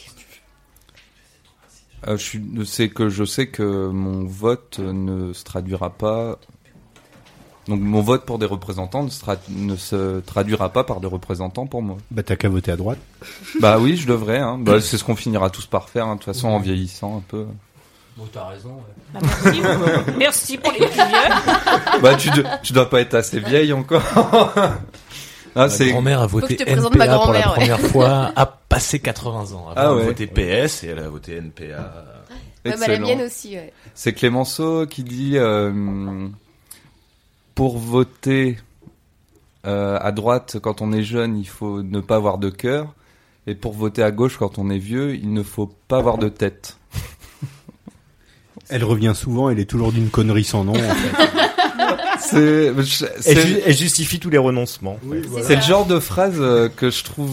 Euh, 2.08 2.18
c'est 2.66 2.90
que 2.90 3.10
je 3.10 3.26
sais 3.26 3.48
que 3.50 3.90
mon 3.90 4.24
vote 4.24 4.80
ne 4.80 5.34
se 5.34 5.44
traduira 5.44 5.90
pas. 5.90 6.40
Donc 7.70 7.80
mon 7.82 8.02
vote 8.02 8.26
pour 8.26 8.40
des 8.40 8.46
représentants 8.48 9.04
ne 9.04 9.10
se, 9.10 9.24
tra- 9.24 9.38
ne 9.50 9.76
se 9.78 10.20
traduira 10.22 10.70
pas 10.74 10.84
par 10.84 11.00
des 11.00 11.08
représentants 11.08 11.68
pour 11.68 11.82
moi. 11.84 11.98
Bah 12.12 12.24
t'as 12.24 12.36
qu'à 12.36 12.50
voter 12.50 12.72
à 12.72 12.76
droite. 12.76 12.98
Bah 13.62 13.78
oui, 13.80 13.96
je 13.96 14.08
devrais. 14.08 14.40
Hein. 14.40 14.58
Bah, 14.60 14.82
c'est 14.82 14.98
ce 14.98 15.04
qu'on 15.04 15.16
finira 15.16 15.50
tous 15.50 15.66
par 15.68 15.88
faire, 15.90 16.08
hein, 16.08 16.16
de 16.16 16.20
toute 16.20 16.34
façon, 16.34 16.48
en 16.50 16.60
vieillissant 16.60 17.18
un 17.18 17.24
peu. 17.28 17.46
Bon, 18.18 18.26
t'as 18.34 18.48
raison. 18.48 18.70
ouais. 18.70 19.14
Bah, 19.14 19.20
merci. 19.24 19.62
merci 20.18 20.58
pour 20.58 20.72
les 20.74 20.80
plus 20.80 20.88
vieux. 20.96 21.36
Bah 22.02 22.16
tu, 22.16 22.30
de- 22.32 22.44
tu 22.64 22.74
dois 22.74 22.90
pas 22.90 23.02
être 23.02 23.14
assez 23.14 23.40
vieille 23.40 23.72
encore. 23.74 24.02
ah, 24.56 24.78
Ma 25.56 25.70
c'est 25.70 25.90
grand-mère 25.92 26.22
a 26.22 26.28
voté 26.28 26.56
je 26.60 26.64
te 26.64 26.70
présente 26.70 26.96
ma 26.96 27.06
NPA 27.06 27.20
pour 27.20 27.34
la 27.34 27.40
ouais. 27.40 27.46
première 27.56 27.80
fois, 27.80 28.32
a 28.36 28.46
passé 28.46 29.00
80 29.00 29.54
ans. 29.54 29.68
Ah 29.76 29.90
de 29.90 29.96
ouais. 29.96 30.06
voter 30.06 30.28
PS 30.28 30.84
et 30.84 30.88
elle 30.88 31.00
a 31.00 31.10
voté 31.10 31.36
NPA. 31.38 31.64
Ouais, 32.66 32.76
bah, 32.78 32.88
La 32.88 33.00
mienne 33.00 33.22
aussi, 33.22 33.56
ouais. 33.56 33.72
C'est 33.96 34.14
Clémenceau 34.14 34.86
qui 34.86 35.04
dit 35.04 35.34
euh, 35.38 36.28
pour 37.60 37.78
voter 37.78 38.58
euh, 39.68 39.98
à 40.00 40.14
droite 40.14 40.60
quand 40.62 40.82
on 40.82 40.94
est 40.94 41.04
jeune, 41.04 41.36
il 41.38 41.46
faut 41.48 41.84
ne 41.84 42.00
pas 42.00 42.16
avoir 42.16 42.38
de 42.38 42.50
cœur, 42.50 42.94
et 43.48 43.54
pour 43.54 43.74
voter 43.74 44.02
à 44.02 44.12
gauche 44.12 44.38
quand 44.38 44.58
on 44.58 44.70
est 44.70 44.78
vieux, 44.78 45.14
il 45.16 45.34
ne 45.34 45.44
faut 45.44 45.70
pas 45.90 45.98
avoir 45.98 46.18
de 46.18 46.30
tête. 46.30 46.78
Elle 48.70 48.86
revient 48.86 49.12
souvent, 49.14 49.50
elle 49.50 49.60
est 49.60 49.66
toujours 49.70 49.92
d'une 49.92 50.10
connerie 50.10 50.46
sans 50.46 50.64
nom. 50.64 50.72
En 50.74 50.76
fait. 50.96 51.28
C'est 52.22 52.68
je- 52.82 53.06
Elle, 53.06 53.22
c'est- 53.24 53.48
ju- 53.48 53.60
elle 53.66 53.76
justifie 53.78 54.20
tous 54.20 54.30
les 54.30 54.38
renoncements. 54.38 54.98
C'est 55.34 55.44
c'est 55.44 55.56
le 55.56 55.62
genre 55.62 55.86
de 55.86 56.00
phrase 56.00 56.36
euh, 56.40 56.70
que 56.70 56.92
je 56.92 57.04
trouve 57.04 57.32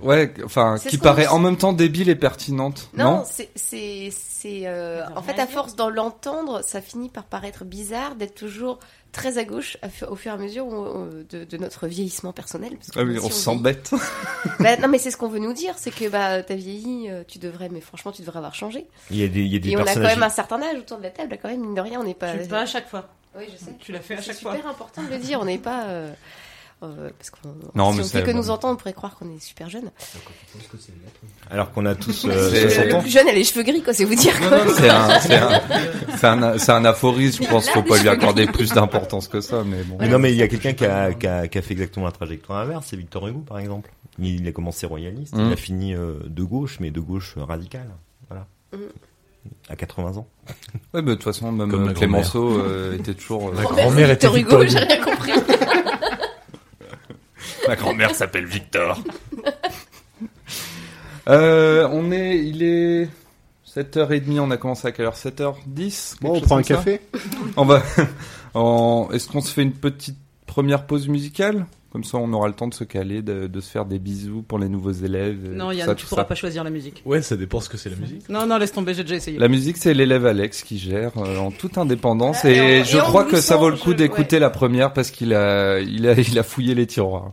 ouais, 0.00 0.32
enfin 0.44 0.76
qui 0.78 0.96
paraît 0.98 1.26
en 1.26 1.38
même 1.38 1.56
temps 1.56 1.72
débile 1.72 2.08
et 2.08 2.14
pertinente. 2.16 2.88
Non, 2.96 3.04
Non, 3.18 3.24
c'est, 3.28 3.50
c'est, 3.56 4.10
c'est, 4.16 4.62
euh, 4.66 5.02
en 5.16 5.20
fait, 5.20 5.38
à 5.38 5.46
force 5.48 5.74
d'en 5.76 5.90
l'entendre, 5.90 6.62
ça 6.64 6.80
finit 6.80 7.08
par 7.10 7.24
paraître 7.24 7.64
bizarre 7.64 8.14
d'être 8.14 8.36
toujours 8.36 8.78
très 9.12 9.38
à 9.38 9.44
gauche 9.44 9.76
au 10.08 10.14
fur 10.16 10.32
et 10.32 10.34
à 10.34 10.38
mesure 10.38 10.66
de, 11.30 11.44
de 11.44 11.56
notre 11.56 11.86
vieillissement 11.86 12.32
personnel. 12.32 12.76
parce 12.76 12.90
que 12.90 12.98
Ah 13.00 13.02
oui, 13.04 13.18
si 13.18 13.24
on 13.24 13.30
se 13.30 13.34
sent 13.34 13.50
vieillit- 13.52 13.62
bête. 13.62 13.90
Bah, 14.60 14.76
non, 14.76 14.88
mais 14.88 14.98
c'est 14.98 15.10
ce 15.10 15.16
qu'on 15.16 15.28
veut 15.28 15.38
nous 15.38 15.52
dire, 15.52 15.74
c'est 15.76 15.90
que 15.90 16.08
bah 16.08 16.42
t'as 16.42 16.54
vieilli, 16.54 17.08
euh, 17.10 17.22
tu 17.26 17.38
devrais, 17.38 17.68
mais 17.68 17.80
franchement, 17.80 18.12
tu 18.12 18.22
devrais 18.22 18.38
avoir 18.38 18.54
changé. 18.54 18.86
Il 19.10 19.16
y 19.16 19.24
a 19.24 19.28
des, 19.28 19.40
il 19.40 19.52
y 19.52 19.56
a 19.56 19.58
des 19.58 19.70
Et 19.70 19.76
on 19.76 19.80
a 19.80 19.94
quand 19.94 20.00
même 20.00 20.22
un 20.22 20.28
certain 20.28 20.60
âge 20.62 20.78
autour 20.78 20.98
de 20.98 21.02
la 21.04 21.10
table, 21.10 21.38
quand 21.40 21.48
même, 21.48 21.60
mine 21.60 21.74
de 21.74 21.80
rien, 21.80 22.00
on 22.00 22.04
n'est 22.04 22.14
pas. 22.14 22.34
Pas 22.48 22.60
à 22.60 22.66
chaque 22.66 22.88
fois. 22.88 23.08
Oui, 23.36 23.44
je 23.52 23.64
sais. 23.64 23.72
Tu 23.78 23.92
l'as 23.92 24.00
fait 24.00 24.14
à 24.14 24.16
C'est 24.18 24.32
chaque 24.32 24.40
fois. 24.40 24.54
super 24.54 24.70
important 24.70 25.02
de 25.02 25.08
le 25.08 25.18
dire, 25.18 25.38
on 25.40 25.44
n'est 25.44 25.58
pas. 25.58 25.84
euh, 25.86 26.10
euh, 26.82 27.10
parce 27.18 27.30
qu'on 27.30 27.48
Non, 27.74 27.90
si 27.92 27.98
mais 27.98 28.04
on 28.04 28.06
fait 28.08 28.22
que 28.22 28.30
bon. 28.30 28.36
nous 28.38 28.50
entendre, 28.50 28.74
on 28.74 28.76
pourrait 28.76 28.92
croire 28.92 29.16
qu'on 29.16 29.28
est 29.34 29.40
super 29.42 29.68
jeune. 29.68 29.90
Alors 31.50 31.72
qu'on 31.72 31.86
a 31.86 31.94
tous 31.94 32.24
euh, 32.28 32.50
C'est- 32.50 32.68
60 32.70 32.84
le 32.86 32.94
ans. 32.94 33.00
plus 33.00 33.10
jeune, 33.10 33.26
elle 33.28 33.34
a 33.34 33.38
les 33.38 33.44
cheveux 33.44 33.62
gris, 33.62 33.82
quoi, 33.82 33.92
c'est 33.94 34.04
vous 34.04 34.14
dire. 34.14 34.38
quoi. 34.38 34.58
C'est 34.76 34.88
un, 34.90 35.20
c'est 35.20 35.34
un, 35.36 35.60
c'est 36.16 36.26
un, 36.26 36.58
c'est 36.58 36.72
un 36.72 36.84
aphorisme. 36.84 37.44
Je 37.44 37.48
pense 37.48 37.64
qu'il 37.64 37.74
faut 37.74 37.82
pas 37.82 37.98
lui 37.98 38.08
accorder 38.08 38.46
plus 38.46 38.70
d'importance 38.72 39.28
que 39.28 39.40
ça, 39.40 39.64
mais 39.64 39.82
bon. 39.82 39.96
Mais 40.00 40.08
non, 40.08 40.18
mais 40.18 40.32
il 40.32 40.36
y 40.38 40.42
a 40.42 40.48
quelqu'un 40.48 40.72
qui 40.74 40.84
a, 40.86 41.12
qui, 41.14 41.26
a, 41.26 41.48
qui 41.48 41.58
a 41.58 41.62
fait 41.62 41.72
exactement 41.72 42.06
la 42.06 42.12
trajectoire 42.12 42.60
inverse, 42.60 42.86
c'est 42.88 42.96
Victor 42.96 43.26
Hugo 43.26 43.40
par 43.40 43.58
exemple. 43.58 43.90
Il 44.20 44.46
a 44.48 44.52
commencé 44.52 44.84
royaliste, 44.86 45.34
il 45.36 45.52
a 45.52 45.56
fini 45.56 45.94
euh, 45.94 46.14
de 46.26 46.42
gauche, 46.42 46.78
mais 46.80 46.90
de 46.90 47.00
gauche 47.00 47.34
radicale. 47.38 47.88
Voilà. 48.28 48.46
Mm. 48.72 48.78
À 49.70 49.76
80 49.76 50.16
ans. 50.18 50.26
Ouais, 50.92 51.00
mais 51.00 51.02
de 51.02 51.14
toute 51.14 51.22
façon, 51.24 51.50
même 51.52 51.72
euh, 51.72 51.92
Clémenceau 51.94 52.58
euh, 52.60 52.96
était 52.98 53.14
toujours. 53.14 53.48
euh, 53.48 53.52
Ma 53.54 53.62
Grand-mère, 53.62 54.10
était 54.10 54.28
Victor 54.28 54.58
Hugo, 54.58 54.66
j'ai 54.68 54.78
rien 54.78 55.02
compris. 55.02 55.32
Ma 57.68 57.76
grand-mère 57.76 58.14
s'appelle 58.14 58.46
Victor. 58.46 58.98
euh, 61.28 61.86
on 61.92 62.10
est, 62.10 62.38
il 62.38 62.62
est 62.62 63.10
7h30, 63.66 64.40
on 64.40 64.50
a 64.50 64.56
commencé 64.56 64.88
à 64.88 64.92
quelle 64.92 65.04
heure? 65.04 65.14
7h10 65.16 66.16
Bon, 66.22 66.36
on 66.36 66.40
prend 66.40 66.56
un 66.56 66.62
café. 66.62 67.02
On 67.58 67.66
va, 67.66 67.82
en- 68.54 69.10
est-ce 69.12 69.28
qu'on 69.28 69.42
se 69.42 69.52
fait 69.52 69.62
une 69.62 69.74
petite 69.74 70.16
première 70.46 70.86
pause 70.86 71.08
musicale? 71.08 71.66
Comme 71.90 72.04
ça, 72.04 72.18
on 72.18 72.30
aura 72.34 72.48
le 72.48 72.52
temps 72.54 72.68
de 72.68 72.74
se 72.74 72.84
caler, 72.84 73.22
de, 73.22 73.46
de 73.46 73.60
se 73.60 73.70
faire 73.70 73.86
des 73.86 73.98
bisous 73.98 74.42
pour 74.42 74.58
les 74.58 74.68
nouveaux 74.68 74.92
élèves. 74.92 75.38
Non, 75.54 75.70
Yann, 75.72 75.86
ça, 75.86 75.94
tu 75.94 76.04
pourras 76.04 76.20
ça. 76.22 76.26
pas 76.26 76.34
choisir 76.34 76.62
la 76.62 76.68
musique. 76.68 77.02
Ouais, 77.06 77.22
ça 77.22 77.34
dépend 77.34 77.60
ce 77.60 77.70
que 77.70 77.78
c'est 77.78 77.88
la 77.88 77.96
musique. 77.96 78.28
Non, 78.28 78.46
non, 78.46 78.58
laisse 78.58 78.72
tomber, 78.72 78.92
j'ai 78.92 79.04
déjà 79.04 79.14
essayé. 79.16 79.38
La 79.38 79.48
musique, 79.48 79.78
c'est 79.78 79.94
l'élève 79.94 80.26
Alex 80.26 80.62
qui 80.64 80.78
gère 80.78 81.12
euh, 81.16 81.38
en 81.38 81.50
toute 81.50 81.78
indépendance 81.78 82.40
Ah, 82.44 82.50
et, 82.50 82.84
je 82.84 82.98
et 82.98 83.00
crois 83.00 83.24
que 83.24 83.40
ça 83.40 83.56
vaut 83.56 83.70
le 83.70 83.76
coup 83.78 83.92
je- 83.92 83.96
d'écouter 83.96 84.38
la 84.38 84.50
première 84.50 84.92
parce 84.92 85.10
qu'il 85.10 85.32
a, 85.32 85.80
il 85.80 86.06
a, 86.06 86.12
il 86.12 86.38
a 86.38 86.42
fouillé 86.42 86.74
les 86.74 86.86
tiroirs. 86.86 87.32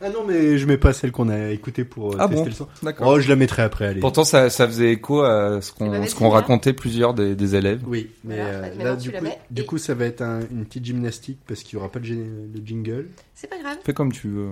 Ah 0.00 0.10
non, 0.10 0.24
mais 0.26 0.58
je 0.58 0.66
mets 0.66 0.76
pas 0.76 0.92
celle 0.92 1.10
qu'on 1.12 1.28
a 1.28 1.50
écoutée 1.50 1.84
pour 1.84 2.12
euh, 2.12 2.16
Ah 2.18 2.28
tester 2.28 2.36
bon 2.36 2.44
le 2.44 2.52
son. 2.52 2.68
D'accord. 2.82 3.08
Oh, 3.08 3.20
je 3.20 3.28
la 3.28 3.36
mettrai 3.36 3.62
après, 3.62 3.86
allez. 3.86 4.00
Pourtant, 4.00 4.24
ça, 4.24 4.50
ça 4.50 4.66
faisait 4.66 4.92
écho 4.92 5.22
à 5.22 5.60
ce 5.62 5.72
qu'on, 5.72 5.88
vas-y, 5.90 6.08
ce 6.10 6.14
qu'ont 6.14 6.26
viens. 6.28 6.34
raconté 6.34 6.72
plusieurs 6.72 7.14
des, 7.14 7.34
des 7.34 7.54
élèves. 7.54 7.82
Oui, 7.86 8.10
mais 8.24 8.36
euh, 8.40 8.60
bah, 8.76 8.84
là, 8.84 8.96
du 8.96 9.10
coup, 9.10 9.24
du 9.50 9.64
coup, 9.64 9.78
ça 9.78 9.94
va 9.94 10.04
être 10.04 10.22
un- 10.22 10.40
une 10.50 10.64
petite 10.66 10.84
gymnastique 10.84 11.38
parce 11.46 11.62
qu'il 11.62 11.74
y 11.74 11.76
aura 11.78 11.90
pas 11.90 11.98
le 11.98 12.04
jingle. 12.64 13.08
C'est 13.34 13.48
pas 13.48 13.58
grave. 13.58 13.78
Fais 13.84 13.94
comme 13.94 14.12
tu 14.12 14.28
veux. 14.28 14.48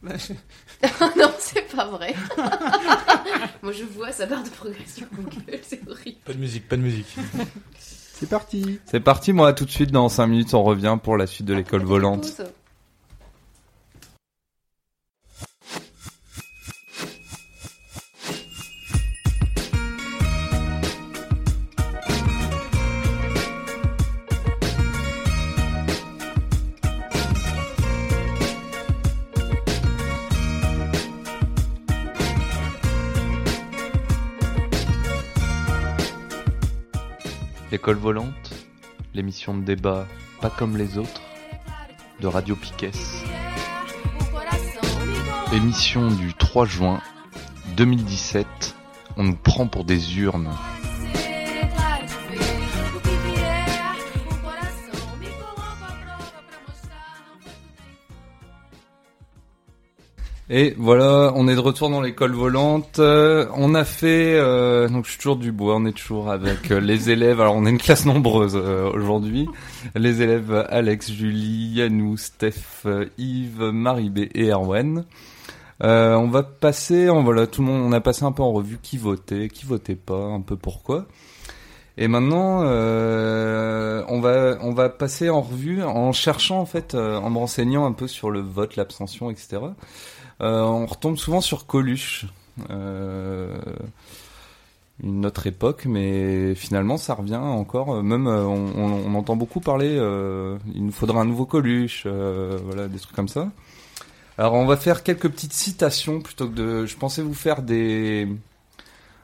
non, 0.02 1.30
c'est 1.40 1.66
pas 1.74 1.86
vrai. 1.88 2.14
Moi, 3.62 3.72
je 3.72 3.82
vois 3.84 4.12
sa 4.12 4.26
barre 4.26 4.44
de 4.44 4.48
progression 4.50 5.06
Google, 5.12 5.58
c'est 5.62 5.80
horrible. 5.88 6.18
Pas 6.24 6.32
de 6.32 6.38
musique, 6.38 6.68
pas 6.68 6.76
de 6.76 6.82
musique. 6.82 7.16
C'est 8.20 8.28
parti 8.28 8.78
C'est 8.86 9.00
parti, 9.00 9.32
moi, 9.32 9.52
tout 9.52 9.64
de 9.64 9.70
suite, 9.70 9.90
dans 9.90 10.08
5 10.08 10.26
minutes, 10.28 10.54
on 10.54 10.62
revient 10.62 10.98
pour 11.02 11.16
la 11.16 11.26
suite 11.26 11.46
de 11.46 11.54
l'école 11.54 11.82
volante. 11.84 12.32
L'école 37.70 37.96
volante, 37.96 38.54
l'émission 39.12 39.54
de 39.54 39.62
débat 39.62 40.06
pas 40.40 40.48
comme 40.48 40.78
les 40.78 40.96
autres, 40.96 41.20
de 42.18 42.26
Radio 42.26 42.56
Piquet. 42.56 42.92
Émission 45.52 46.10
du 46.10 46.32
3 46.32 46.64
juin 46.64 47.02
2017, 47.76 48.46
on 49.18 49.24
nous 49.24 49.36
prend 49.36 49.66
pour 49.66 49.84
des 49.84 50.18
urnes. 50.18 50.48
Et 60.50 60.74
voilà, 60.78 61.30
on 61.34 61.46
est 61.46 61.54
de 61.54 61.60
retour 61.60 61.90
dans 61.90 62.00
l'école 62.00 62.32
volante. 62.32 63.00
Euh, 63.00 63.46
on 63.54 63.74
a 63.74 63.84
fait, 63.84 64.34
euh, 64.34 64.88
donc 64.88 65.04
je 65.04 65.10
suis 65.10 65.18
toujours 65.18 65.36
du 65.36 65.52
bois, 65.52 65.76
on 65.76 65.84
est 65.84 65.92
toujours 65.92 66.30
avec 66.30 66.70
euh, 66.70 66.80
les 66.80 67.10
élèves. 67.10 67.38
Alors 67.42 67.54
on 67.54 67.66
est 67.66 67.70
une 67.70 67.76
classe 67.76 68.06
nombreuse 68.06 68.56
euh, 68.56 68.90
aujourd'hui. 68.90 69.46
Les 69.94 70.22
élèves 70.22 70.66
Alex, 70.70 71.12
Julie, 71.12 71.72
Yanou, 71.74 72.16
Steph, 72.16 72.86
euh, 72.86 73.04
Yves, 73.18 73.60
Marie-B 73.60 74.20
et 74.34 74.50
Erwan. 74.50 75.04
On 75.80 76.28
va 76.28 76.42
passer, 76.42 77.10
on, 77.10 77.22
voilà, 77.22 77.46
tout 77.46 77.60
le 77.60 77.68
monde, 77.68 77.82
on 77.82 77.92
a 77.92 78.00
passé 78.00 78.24
un 78.24 78.32
peu 78.32 78.42
en 78.42 78.52
revue 78.52 78.78
qui 78.82 78.96
votait, 78.96 79.48
qui 79.48 79.66
votait 79.66 79.96
pas, 79.96 80.16
un 80.16 80.40
peu 80.40 80.56
pourquoi. 80.56 81.06
Et 82.00 82.06
maintenant, 82.06 82.60
euh, 82.62 84.04
on 84.08 84.20
va 84.20 84.56
on 84.62 84.72
va 84.72 84.88
passer 84.88 85.30
en 85.30 85.40
revue 85.40 85.82
en 85.82 86.12
cherchant 86.12 86.60
en 86.60 86.64
fait, 86.64 86.94
euh, 86.94 87.18
en 87.18 87.28
me 87.28 87.38
renseignant 87.38 87.86
un 87.86 87.92
peu 87.92 88.06
sur 88.06 88.30
le 88.30 88.38
vote, 88.38 88.76
l'abstention, 88.76 89.30
etc. 89.30 89.58
Euh, 90.40 90.62
on 90.62 90.86
retombe 90.86 91.16
souvent 91.16 91.40
sur 91.40 91.66
Coluche, 91.66 92.26
euh, 92.70 93.58
une 95.02 95.26
autre 95.26 95.46
époque, 95.46 95.84
mais 95.86 96.54
finalement 96.54 96.96
ça 96.96 97.14
revient 97.14 97.36
encore. 97.36 98.02
Même 98.02 98.26
euh, 98.28 98.44
on, 98.44 99.14
entend 99.14 99.36
beaucoup 99.36 99.60
parler. 99.60 99.94
il 100.74 100.84
nous 100.84 100.92
faudra 100.92 101.20
un 101.20 101.24
nouveau 101.24 101.46
Coluche, 101.46 102.06
voilà 102.06 102.88
des 102.88 102.98
trucs 102.98 103.16
comme 103.16 103.28
ça. 103.28 103.50
Alors 104.38 104.54
on 104.54 104.66
va 104.66 104.76
faire 104.76 105.02
quelques 105.02 105.28
petites 105.28 105.52
citations 105.52 106.20
plutôt 106.20 106.48
que 106.48 106.54
de. 106.54 106.86
Je 106.86 106.96
pensais 106.96 107.22
vous 107.22 107.34
faire 107.34 107.62
des 107.62 108.28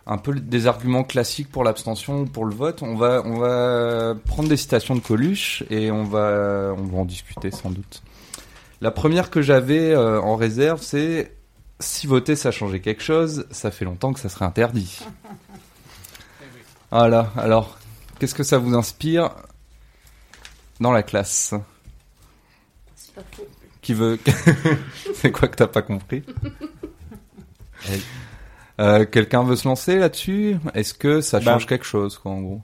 un 0.06 0.18
peu 0.18 0.34
des 0.34 0.66
arguments 0.66 1.04
classiques 1.04 1.50
pour 1.50 1.64
l'abstention 1.64 2.22
ou 2.22 2.26
pour 2.26 2.44
le 2.44 2.54
vote. 2.54 2.82
On 2.82 2.96
va 2.96 3.22
on 3.24 3.38
va 3.38 4.14
prendre 4.26 4.48
des 4.48 4.56
citations 4.56 4.96
de 4.96 5.00
Coluche 5.00 5.62
et 5.70 5.90
on 5.92 6.04
va 6.04 6.74
on 6.76 6.84
va 6.84 6.98
en 6.98 7.04
discuter 7.04 7.50
sans 7.52 7.70
doute. 7.70 8.02
La 8.84 8.90
première 8.90 9.30
que 9.30 9.40
j'avais 9.40 9.92
euh, 9.94 10.20
en 10.20 10.36
réserve, 10.36 10.82
c'est 10.82 11.34
si 11.80 12.06
voter 12.06 12.36
ça 12.36 12.50
changeait 12.50 12.80
quelque 12.82 13.02
chose, 13.02 13.46
ça 13.50 13.70
fait 13.70 13.86
longtemps 13.86 14.12
que 14.12 14.20
ça 14.20 14.28
serait 14.28 14.44
interdit. 14.44 15.00
Voilà. 16.90 17.32
Alors, 17.38 17.78
qu'est-ce 18.18 18.34
que 18.34 18.42
ça 18.42 18.58
vous 18.58 18.74
inspire 18.74 19.30
dans 20.80 20.92
la 20.92 21.02
classe? 21.02 21.54
C'est 22.94 23.14
pas 23.14 23.22
faux. 23.32 23.46
Qui 23.80 23.94
veut 23.94 24.18
C'est 25.14 25.32
quoi 25.32 25.48
que 25.48 25.56
t'as 25.56 25.66
pas 25.66 25.80
compris? 25.80 26.22
Euh, 28.80 29.06
Quelqu'un 29.06 29.44
veut 29.44 29.56
se 29.56 29.66
lancer 29.66 29.96
là-dessus? 29.98 30.58
Est-ce 30.74 30.92
que 30.92 31.22
ça 31.22 31.40
Bah. 31.40 31.52
change 31.54 31.66
quelque 31.66 31.86
chose, 31.86 32.18
quoi, 32.18 32.32
en 32.32 32.42
gros? 32.42 32.62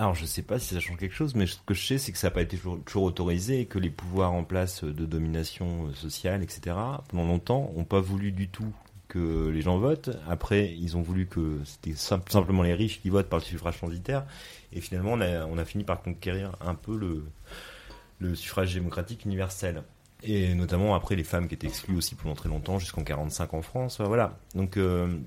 Alors 0.00 0.14
je 0.14 0.24
sais 0.24 0.40
pas 0.40 0.58
si 0.58 0.72
ça 0.72 0.80
change 0.80 0.96
quelque 0.96 1.14
chose, 1.14 1.34
mais 1.34 1.46
ce 1.46 1.58
que 1.66 1.74
je 1.74 1.86
sais 1.86 1.98
c'est 1.98 2.10
que 2.10 2.16
ça 2.16 2.28
n'a 2.28 2.30
pas 2.30 2.40
été 2.40 2.56
toujours, 2.56 2.82
toujours 2.82 3.02
autorisé 3.02 3.66
que 3.66 3.78
les 3.78 3.90
pouvoirs 3.90 4.32
en 4.32 4.44
place 4.44 4.82
de 4.82 5.04
domination 5.04 5.88
euh, 5.88 5.92
sociale, 5.92 6.42
etc., 6.42 6.74
pendant 7.08 7.26
longtemps, 7.26 7.70
ont 7.76 7.84
pas 7.84 8.00
voulu 8.00 8.32
du 8.32 8.48
tout 8.48 8.72
que 9.08 9.50
les 9.50 9.60
gens 9.60 9.76
votent. 9.76 10.08
Après, 10.26 10.74
ils 10.74 10.96
ont 10.96 11.02
voulu 11.02 11.26
que 11.26 11.58
c'était 11.66 11.94
sim- 11.94 12.22
simplement 12.30 12.62
les 12.62 12.72
riches 12.72 13.02
qui 13.02 13.10
votent 13.10 13.28
par 13.28 13.40
le 13.40 13.44
suffrage 13.44 13.78
censitaire. 13.78 14.24
Et 14.72 14.80
finalement, 14.80 15.12
on 15.12 15.58
a, 15.58 15.64
fini 15.66 15.84
par 15.84 16.00
conquérir 16.00 16.56
un 16.62 16.74
peu 16.74 16.96
le, 16.96 18.34
suffrage 18.34 18.72
démocratique 18.72 19.26
universel. 19.26 19.82
Et 20.22 20.54
notamment 20.54 20.94
après 20.94 21.14
les 21.14 21.24
femmes 21.24 21.46
qui 21.46 21.56
étaient 21.56 21.66
exclues 21.66 21.96
aussi 21.96 22.14
pendant 22.14 22.34
très 22.34 22.48
longtemps, 22.48 22.78
jusqu'en 22.78 23.04
45 23.04 23.52
en 23.52 23.60
France. 23.60 24.00
Voilà. 24.00 24.38
Donc 24.54 24.78
euh, 24.78 25.18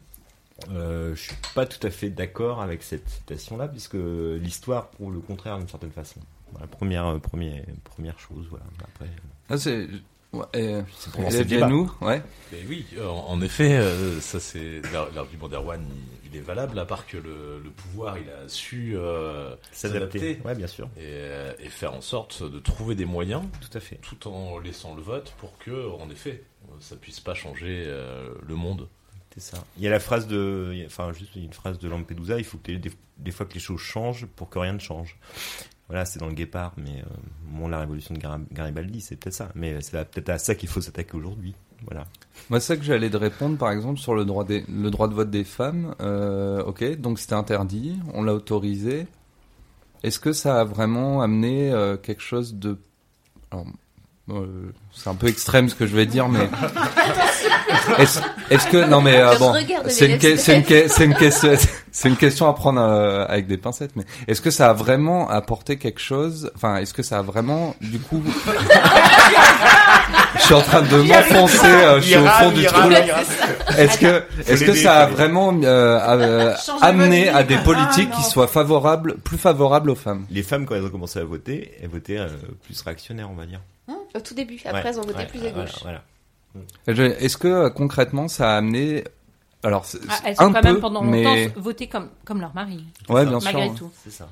euh, 0.72 1.16
je 1.16 1.22
suis 1.22 1.36
pas 1.56 1.66
tout 1.66 1.86
à 1.86 1.90
fait 1.90 2.10
d'accord 2.10 2.62
avec 2.62 2.84
cette 2.84 3.08
citation-là, 3.10 3.68
puisque 3.68 3.96
l'histoire 3.96 4.90
prouve 4.90 5.14
le 5.14 5.20
contraire 5.20 5.58
d'une 5.58 5.68
certaine 5.68 5.92
façon. 5.92 6.20
Voilà, 6.52 6.68
première, 6.68 7.08
euh, 7.08 7.20
première, 7.20 7.64
première 7.84 8.20
chose. 8.20 8.46
Voilà. 8.50 8.66
Après, 8.84 9.10
ah, 9.50 9.58
c'est... 9.58 9.88
Ouais, 10.32 10.46
euh, 10.56 10.82
c'est 10.98 11.16
le 11.20 11.28
élève 11.28 11.48
débat. 11.48 11.62
Yannou, 11.68 11.92
ouais. 12.02 12.24
Mais 12.52 12.58
oui, 12.68 12.88
en 13.00 13.06
en 13.34 13.42
effet, 13.42 13.78
euh, 13.78 14.20
ça 14.20 14.40
c'est 14.40 14.82
l'ar- 14.92 15.12
l'argument 15.14 15.48
d'Erwan, 15.48 15.80
il, 16.26 16.32
il 16.32 16.36
est 16.38 16.42
valable, 16.42 16.80
à 16.80 16.86
part 16.86 17.06
que 17.06 17.18
le, 17.18 17.62
le 17.64 17.70
pouvoir, 17.70 18.18
il 18.18 18.28
a 18.32 18.50
su 18.50 18.94
euh, 18.96 19.56
S'adapter. 19.72 20.40
Ouais, 20.44 20.56
bien 20.56 20.66
sûr. 20.66 20.90
et, 21.00 21.20
et 21.64 21.70
faire 21.70 21.94
en 21.94 22.02
sorte 22.02 22.42
de 22.42 22.58
trouver 22.58 22.96
des 22.96 23.06
moyens, 23.06 23.44
Tout 23.62 23.78
à 23.78 23.80
fait. 23.80 23.98
tout 23.98 24.28
en 24.28 24.58
laissant 24.58 24.96
le 24.96 25.04
vote, 25.04 25.36
pour 25.38 25.56
que, 25.60 25.92
en 26.02 26.10
effet, 26.10 26.42
ça 26.80 26.96
puisse 26.96 27.20
pas 27.20 27.36
changer 27.36 27.84
euh, 27.86 28.30
le 28.48 28.56
monde. 28.56 28.88
C'est 29.34 29.42
ça. 29.42 29.64
Il 29.78 29.84
y 29.84 29.88
a 29.88 29.90
la 29.90 30.00
phrase 30.00 30.28
de, 30.28 30.84
enfin 30.86 31.12
juste 31.12 31.36
une 31.36 31.54
phrase 31.54 31.80
de 31.80 31.88
Lampedusa. 31.90 32.38
Il 32.38 32.44
faut 32.44 32.60
que 32.60 32.72
des, 32.72 32.92
des 33.18 33.32
fois 33.32 33.46
que 33.46 33.54
les 33.56 33.60
choses 33.60 33.80
changent 33.80 34.28
pour 34.36 34.50
que 34.50 34.60
rien 34.60 34.74
ne 34.74 34.80
change. 34.80 35.18
Voilà, 35.90 36.06
c'est 36.06 36.20
dans 36.20 36.28
le 36.28 36.34
Guépard, 36.34 36.74
mais 36.78 37.02
euh, 37.02 37.10
bon, 37.48 37.68
la 37.68 37.80
révolution 37.80 38.14
de 38.14 38.20
Gar- 38.20 38.40
Garibaldi, 38.52 39.02
c'est 39.02 39.16
peut-être 39.16 39.34
ça. 39.34 39.50
Mais 39.56 39.82
c'est 39.82 39.92
peut-être 40.10 40.30
à 40.30 40.38
ça 40.38 40.56
qu'il 40.56 40.70
faut 40.70 40.82
s'attaquer 40.82 41.18
aujourd'hui. 41.18 41.56
Voilà. 41.86 42.06
Moi, 42.50 42.60
c'est 42.60 42.68
ça 42.68 42.78
que 42.78 42.84
j'allais 42.84 43.10
te 43.10 43.18
répondre, 43.18 43.58
par 43.58 43.72
exemple, 43.72 44.00
sur 44.00 44.16
le 44.16 44.24
droit, 44.24 44.46
des, 44.46 44.64
le 44.70 44.90
droit 44.90 45.08
de 45.08 45.14
vote 45.14 45.30
des 45.30 45.44
femmes. 45.44 45.94
Euh, 46.00 46.64
ok, 46.64 46.98
donc 47.00 47.20
c'était 47.20 47.34
interdit, 47.34 48.00
on 48.14 48.24
l'a 48.24 48.34
autorisé. 48.34 49.08
Est-ce 50.04 50.20
que 50.20 50.32
ça 50.32 50.62
a 50.62 50.64
vraiment 50.64 51.22
amené 51.22 51.72
euh, 51.72 51.98
quelque 51.98 52.22
chose 52.22 52.56
de... 52.56 52.78
euh, 54.30 54.72
c'est 54.94 55.10
un 55.10 55.16
peu 55.16 55.28
extrême 55.28 55.68
ce 55.70 55.76
que 55.76 55.86
je 55.86 55.96
vais 55.96 56.06
dire, 56.06 56.30
mais... 56.30 56.48
Est-ce 58.50 58.68
que... 58.68 58.86
Non, 58.86 59.02
mais 59.02 59.18
euh, 59.20 59.36
bon, 59.38 59.54
c'est 59.88 60.06
une, 60.06 60.12
l'élève 60.14 60.36
que- 60.36 60.38
c'est 60.38 60.56
une, 60.58 60.64
que- 60.64 60.88
c'est 60.88 61.06
une 61.06 61.16
question... 61.16 61.52
C'est 61.96 62.10
une 62.10 62.18
question 62.18 62.50
à 62.50 62.54
prendre 62.54 62.82
euh, 62.82 63.24
avec 63.30 63.46
des 63.46 63.56
pincettes, 63.58 63.92
mais 63.96 64.04
est-ce 64.28 64.42
que 64.42 64.50
ça 64.50 64.72
a 64.72 64.74
vraiment 64.74 65.30
apporté 65.30 65.78
quelque 65.78 66.00
chose 66.00 66.50
Enfin, 66.56 66.78
est-ce 66.78 66.92
que 66.92 67.04
ça 67.04 67.20
a 67.20 67.22
vraiment, 67.22 67.76
du 67.82 68.00
coup, 68.00 68.24
je 70.38 70.42
suis 70.42 70.56
en 70.56 70.62
train 70.62 70.82
de 70.82 70.98
m'enfoncer, 71.04 71.68
euh, 71.68 72.02
je 72.02 72.08
suis 72.08 72.18
au 72.18 72.26
fond 72.26 72.50
du 72.52 72.66
trou. 72.66 72.90
là. 72.90 73.00
Est-ce 73.78 74.00
que, 74.00 74.24
est-ce 74.48 74.64
que 74.64 74.74
ça 74.74 75.04
a 75.04 75.06
vraiment 75.06 75.54
euh, 75.64 76.00
euh, 76.02 76.56
amené 76.82 77.30
à 77.30 77.44
des 77.44 77.58
politiques 77.58 78.10
Ah, 78.12 78.16
qui 78.16 78.24
non. 78.24 78.28
soient 78.30 78.48
favorables, 78.48 79.18
plus 79.20 79.38
favorables 79.38 79.92
aux 79.92 79.96
femmes? 79.96 80.26
Les 80.32 80.42
femmes, 80.42 80.66
quand 80.66 80.74
elles 80.74 80.86
ont 80.86 80.90
commencé 80.90 81.20
à 81.20 81.24
voter, 81.26 81.74
elles 81.80 81.90
votaient 81.90 82.18
euh, 82.18 82.28
plus 82.66 82.82
réactionnaires, 82.82 83.30
on 83.32 83.36
va 83.36 83.46
dire. 83.46 83.60
Au 84.16 84.20
tout 84.20 84.34
début. 84.34 84.60
Après, 84.66 84.84
Ouais, 84.84 84.92
ils 84.92 85.00
ont 85.00 85.04
voté 85.04 85.18
ouais, 85.20 85.28
plus 85.28 85.40
ouais, 85.42 85.48
à 85.48 85.52
gauche. 85.52 85.82
Voilà. 85.82 86.04
Est-ce 86.88 87.38
que 87.38 87.48
euh, 87.48 87.70
concrètement 87.70 88.28
ça 88.28 88.54
a 88.54 88.58
amené, 88.58 89.04
alors 89.64 89.86
Ah, 90.10 90.20
elles 90.26 90.36
un 90.40 90.48
ont 90.50 90.54
quand 90.54 90.62
peu, 90.62 90.68
même 90.68 90.80
pendant 90.80 91.04
longtemps 91.04 91.12
mais 91.34 91.48
voté 91.56 91.88
comme, 91.88 92.10
comme 92.26 92.42
leur 92.42 92.54
mari, 92.54 92.84
ouais, 93.10 93.26
bien 93.26 93.40
malgré 93.44 93.68
sûr. 93.70 93.76
tout. 93.78 93.92
C'est 94.04 94.12
ça. 94.12 94.30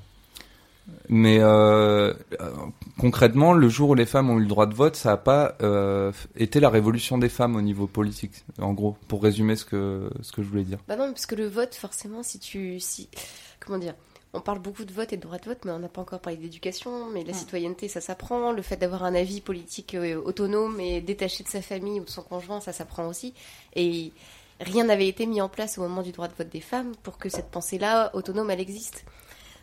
Mais 1.10 1.40
euh, 1.40 2.14
euh, 2.40 2.52
concrètement, 3.00 3.54
le 3.54 3.70
jour 3.70 3.90
où 3.90 3.96
les 3.96 4.06
femmes 4.06 4.30
ont 4.30 4.38
eu 4.38 4.42
le 4.42 4.48
droit 4.48 4.66
de 4.66 4.74
vote, 4.74 4.96
ça 4.96 5.10
n'a 5.10 5.18
pas 5.18 5.56
euh, 5.62 6.12
été 6.36 6.60
la 6.60 6.70
révolution 6.70 7.18
des 7.18 7.30
femmes 7.30 7.56
au 7.56 7.62
niveau 7.62 7.88
politique, 7.88 8.44
en 8.60 8.74
gros, 8.74 8.98
pour 9.08 9.22
résumer 9.24 9.56
ce 9.56 9.66
que 9.66 10.10
ce 10.22 10.32
que 10.32 10.42
je 10.44 10.48
voulais 10.50 10.64
dire. 10.64 10.80
Bah 10.88 10.96
non, 10.96 11.12
parce 11.12 11.26
que 11.26 11.36
le 11.36 11.48
vote, 11.48 11.76
forcément, 11.76 12.24
si 12.24 12.40
tu. 12.40 12.80
Si, 12.80 13.10
comment 13.60 13.78
dire 13.80 13.94
On 14.34 14.40
parle 14.40 14.60
beaucoup 14.60 14.86
de 14.86 14.94
vote 14.94 15.12
et 15.12 15.18
de 15.18 15.22
droit 15.22 15.38
de 15.38 15.46
vote, 15.46 15.66
mais 15.66 15.72
on 15.72 15.80
n'a 15.80 15.90
pas 15.90 16.02
encore 16.02 16.22
parlé 16.22 16.38
d'éducation. 16.38 17.08
Mais 17.08 17.24
la 17.24 17.34
citoyenneté, 17.34 17.90
ça 17.90 18.00
s'apprend. 18.00 18.54
Le 18.54 18.62
fait 18.62 18.78
d'avoir 18.78 19.04
un 19.04 19.14
avis 19.14 19.42
politique 19.42 19.94
euh, 19.94 20.22
autonome 20.24 20.80
et 20.80 21.02
détaché 21.02 21.44
de 21.44 21.50
sa 21.50 21.62
famille 21.62 22.00
ou 22.00 22.06
de 22.06 22.10
son 22.10 22.24
conjoint, 22.24 22.62
ça 22.62 22.72
s'apprend 22.72 23.08
aussi. 23.08 23.34
Et 23.76 24.14
rien 24.62 24.86
n'avait 24.86 25.08
été 25.08 25.26
mis 25.26 25.42
en 25.42 25.50
place 25.50 25.78
au 25.78 25.82
moment 25.82 26.02
du 26.02 26.14
droit 26.14 26.30
de 26.30 26.34
vote 26.34 26.50
des 26.50 26.62
femmes 26.62 26.94
pour 27.04 27.18
que 27.18 27.28
cette 27.28 27.50
pensée-là, 27.52 28.12
autonome, 28.16 28.50
elle 28.52 28.62
existe. 28.62 29.04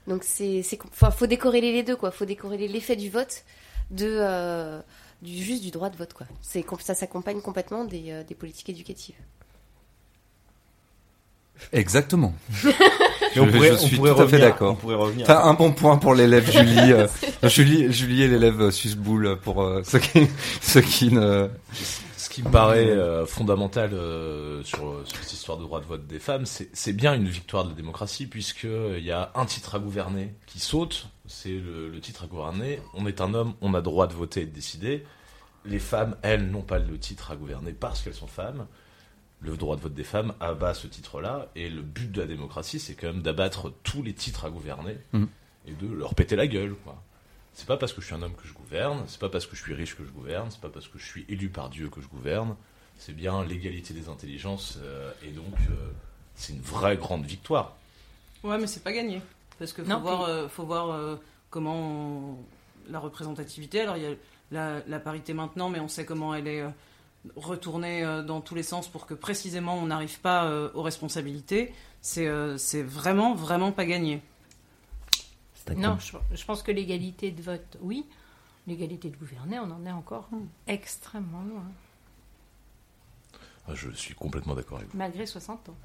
Donc 0.06 0.22
c'est, 0.24 0.62
c'est, 0.62 0.78
enfin, 0.84 1.10
faut 1.10 1.26
décorréler 1.26 1.72
les 1.72 1.82
deux, 1.82 1.96
quoi. 1.96 2.10
Faut 2.10 2.26
décorréler 2.26 2.68
l'effet 2.68 2.96
du 2.96 3.08
vote 3.08 3.44
de, 3.90 4.18
euh, 4.20 4.80
du 5.22 5.32
juste 5.32 5.62
du 5.62 5.70
droit 5.70 5.88
de 5.88 5.96
vote, 5.96 6.12
quoi. 6.12 6.26
C'est, 6.42 6.64
ça 6.80 6.94
s'accompagne 6.94 7.40
complètement 7.40 7.84
des, 7.84 8.10
euh, 8.10 8.24
des 8.24 8.34
politiques 8.34 8.68
éducatives. 8.68 9.16
Exactement. 11.72 12.34
Je- 13.34 13.40
on 13.42 13.46
pourrait, 13.46 13.68
je 13.68 13.72
on 13.74 13.78
suis 13.78 13.96
pourrait 13.96 14.14
tout 14.14 14.22
à 14.22 14.26
fait 14.28 14.36
revenir- 14.36 14.48
d'accord. 14.48 14.78
Enfin, 15.22 15.40
un 15.44 15.54
bon 15.54 15.72
point 15.72 15.98
pour 15.98 16.14
l'élève 16.14 16.50
Julie. 16.50 16.92
euh, 16.92 17.06
Julie, 17.44 17.92
Julie 17.92 18.22
est 18.22 18.28
l'élève 18.28 18.70
Susboule 18.70 19.36
pour 19.42 19.62
euh, 19.62 19.82
ceux 19.84 19.98
qui, 19.98 20.26
ceux 20.62 20.80
qui 20.80 21.12
ne. 21.12 21.48
Ce 22.16 22.30
qui 22.30 22.42
me 22.42 22.48
paraît 22.50 22.88
euh, 22.88 23.26
fondamental 23.26 23.90
euh, 23.92 24.62
sur, 24.64 25.02
sur 25.04 25.18
cette 25.22 25.32
histoire 25.32 25.58
de 25.58 25.62
droit 25.64 25.80
de 25.80 25.84
vote 25.86 26.06
des 26.06 26.18
femmes, 26.18 26.46
c'est 26.46 26.70
c'est 26.72 26.92
bien 26.94 27.14
une 27.14 27.28
victoire 27.28 27.64
de 27.64 27.68
la 27.70 27.74
démocratie, 27.76 28.26
puisqu'il 28.26 29.04
y 29.04 29.12
a 29.12 29.30
un 29.34 29.44
titre 29.44 29.74
à 29.74 29.78
gouverner 29.78 30.32
qui 30.46 30.58
saute, 30.58 31.08
c'est 31.26 31.50
le, 31.50 31.90
le 31.90 32.00
titre 32.00 32.24
à 32.24 32.26
gouverner. 32.28 32.80
On 32.94 33.06
est 33.06 33.20
un 33.20 33.34
homme, 33.34 33.52
on 33.60 33.74
a 33.74 33.82
droit 33.82 34.06
de 34.06 34.14
voter 34.14 34.40
et 34.42 34.46
de 34.46 34.54
décider. 34.54 35.04
Les 35.66 35.78
femmes, 35.80 36.16
elles, 36.22 36.50
n'ont 36.50 36.62
pas 36.62 36.78
le 36.78 36.98
titre 36.98 37.30
à 37.30 37.36
gouverner 37.36 37.72
parce 37.72 38.00
qu'elles 38.00 38.14
sont 38.14 38.26
femmes. 38.26 38.66
Le 39.40 39.56
droit 39.56 39.76
de 39.76 39.80
vote 39.82 39.94
des 39.94 40.04
femmes 40.04 40.34
abat 40.40 40.74
ce 40.74 40.86
titre-là, 40.88 41.46
et 41.54 41.68
le 41.70 41.80
but 41.82 42.10
de 42.10 42.20
la 42.20 42.26
démocratie, 42.26 42.80
c'est 42.80 42.94
quand 42.94 43.06
même 43.08 43.22
d'abattre 43.22 43.72
tous 43.84 44.02
les 44.02 44.12
titres 44.12 44.44
à 44.44 44.50
gouverner 44.50 44.96
Mhm. 45.12 45.28
et 45.66 45.72
de 45.72 45.86
leur 45.92 46.14
péter 46.14 46.34
la 46.36 46.46
gueule, 46.48 46.74
quoi. 46.84 47.00
C'est 47.52 47.66
pas 47.66 47.76
parce 47.76 47.92
que 47.92 48.00
je 48.00 48.06
suis 48.06 48.14
un 48.14 48.22
homme 48.22 48.34
que 48.34 48.46
je 48.48 48.52
gouverne, 48.52 49.04
c'est 49.06 49.20
pas 49.20 49.28
parce 49.28 49.46
que 49.46 49.54
je 49.56 49.62
suis 49.62 49.74
riche 49.74 49.96
que 49.96 50.04
je 50.04 50.10
gouverne, 50.10 50.48
c'est 50.50 50.60
pas 50.60 50.68
parce 50.68 50.86
que 50.88 50.98
je 50.98 51.04
suis 51.04 51.24
élu 51.28 51.48
par 51.50 51.68
Dieu 51.70 51.88
que 51.88 52.00
je 52.00 52.06
gouverne. 52.08 52.56
C'est 52.98 53.12
bien 53.14 53.44
l'égalité 53.44 53.94
des 53.94 54.08
intelligences 54.08 54.78
euh, 54.82 55.10
et 55.24 55.30
donc 55.30 55.54
euh, 55.70 55.90
c'est 56.34 56.52
une 56.52 56.60
vraie 56.60 56.96
grande 56.96 57.24
victoire. 57.24 57.76
Ouais, 58.44 58.58
mais 58.58 58.66
c'est 58.66 58.82
pas 58.82 58.92
gagné. 58.92 59.20
Parce 59.58 59.72
qu'il 59.72 59.84
faut 59.84 59.90
Non, 59.90 60.00
voir, 60.00 60.22
euh, 60.22 60.48
faut 60.48 60.64
voir 60.64 60.90
euh, 60.90 61.16
comment 61.50 61.76
on- 61.76 62.38
la 62.90 62.98
représentativité. 63.00 63.80
Alors, 63.82 63.96
il 63.96 64.02
y 64.02 64.06
a 64.06 64.10
la, 64.50 64.80
la 64.86 64.98
parité 65.00 65.32
maintenant, 65.34 65.68
mais 65.68 65.78
on 65.80 65.88
sait 65.88 66.04
comment 66.06 66.34
elle 66.34 66.46
est 66.48 66.60
euh, 66.62 66.68
retourner 67.36 68.04
euh, 68.04 68.22
dans 68.22 68.40
tous 68.40 68.54
les 68.54 68.62
sens 68.62 68.88
pour 68.88 69.06
que 69.06 69.14
précisément 69.14 69.76
on 69.78 69.86
n'arrive 69.86 70.20
pas 70.20 70.44
euh, 70.46 70.70
aux 70.74 70.82
responsabilités, 70.82 71.72
c'est 72.02 72.26
euh, 72.26 72.56
c'est 72.58 72.82
vraiment, 72.82 73.34
vraiment 73.34 73.72
pas 73.72 73.84
gagné. 73.86 74.22
Non, 75.76 75.98
je, 75.98 76.16
je 76.34 76.44
pense 76.46 76.62
que 76.62 76.70
l'égalité 76.72 77.30
de 77.30 77.42
vote, 77.42 77.76
oui. 77.82 78.06
L'égalité 78.66 79.08
de 79.10 79.16
gouverner, 79.16 79.58
on 79.58 79.70
en 79.70 79.84
est 79.86 79.92
encore 79.92 80.28
extrêmement 80.66 81.42
loin, 81.42 81.64
Ah, 83.66 83.74
Je 83.74 83.90
suis 83.90 84.14
complètement 84.14 84.54
d'accord 84.54 84.78
avec 84.78 84.90
vous. 84.90 84.96
malgré 84.98 85.24
60 85.26 85.68
ans. 85.68 85.76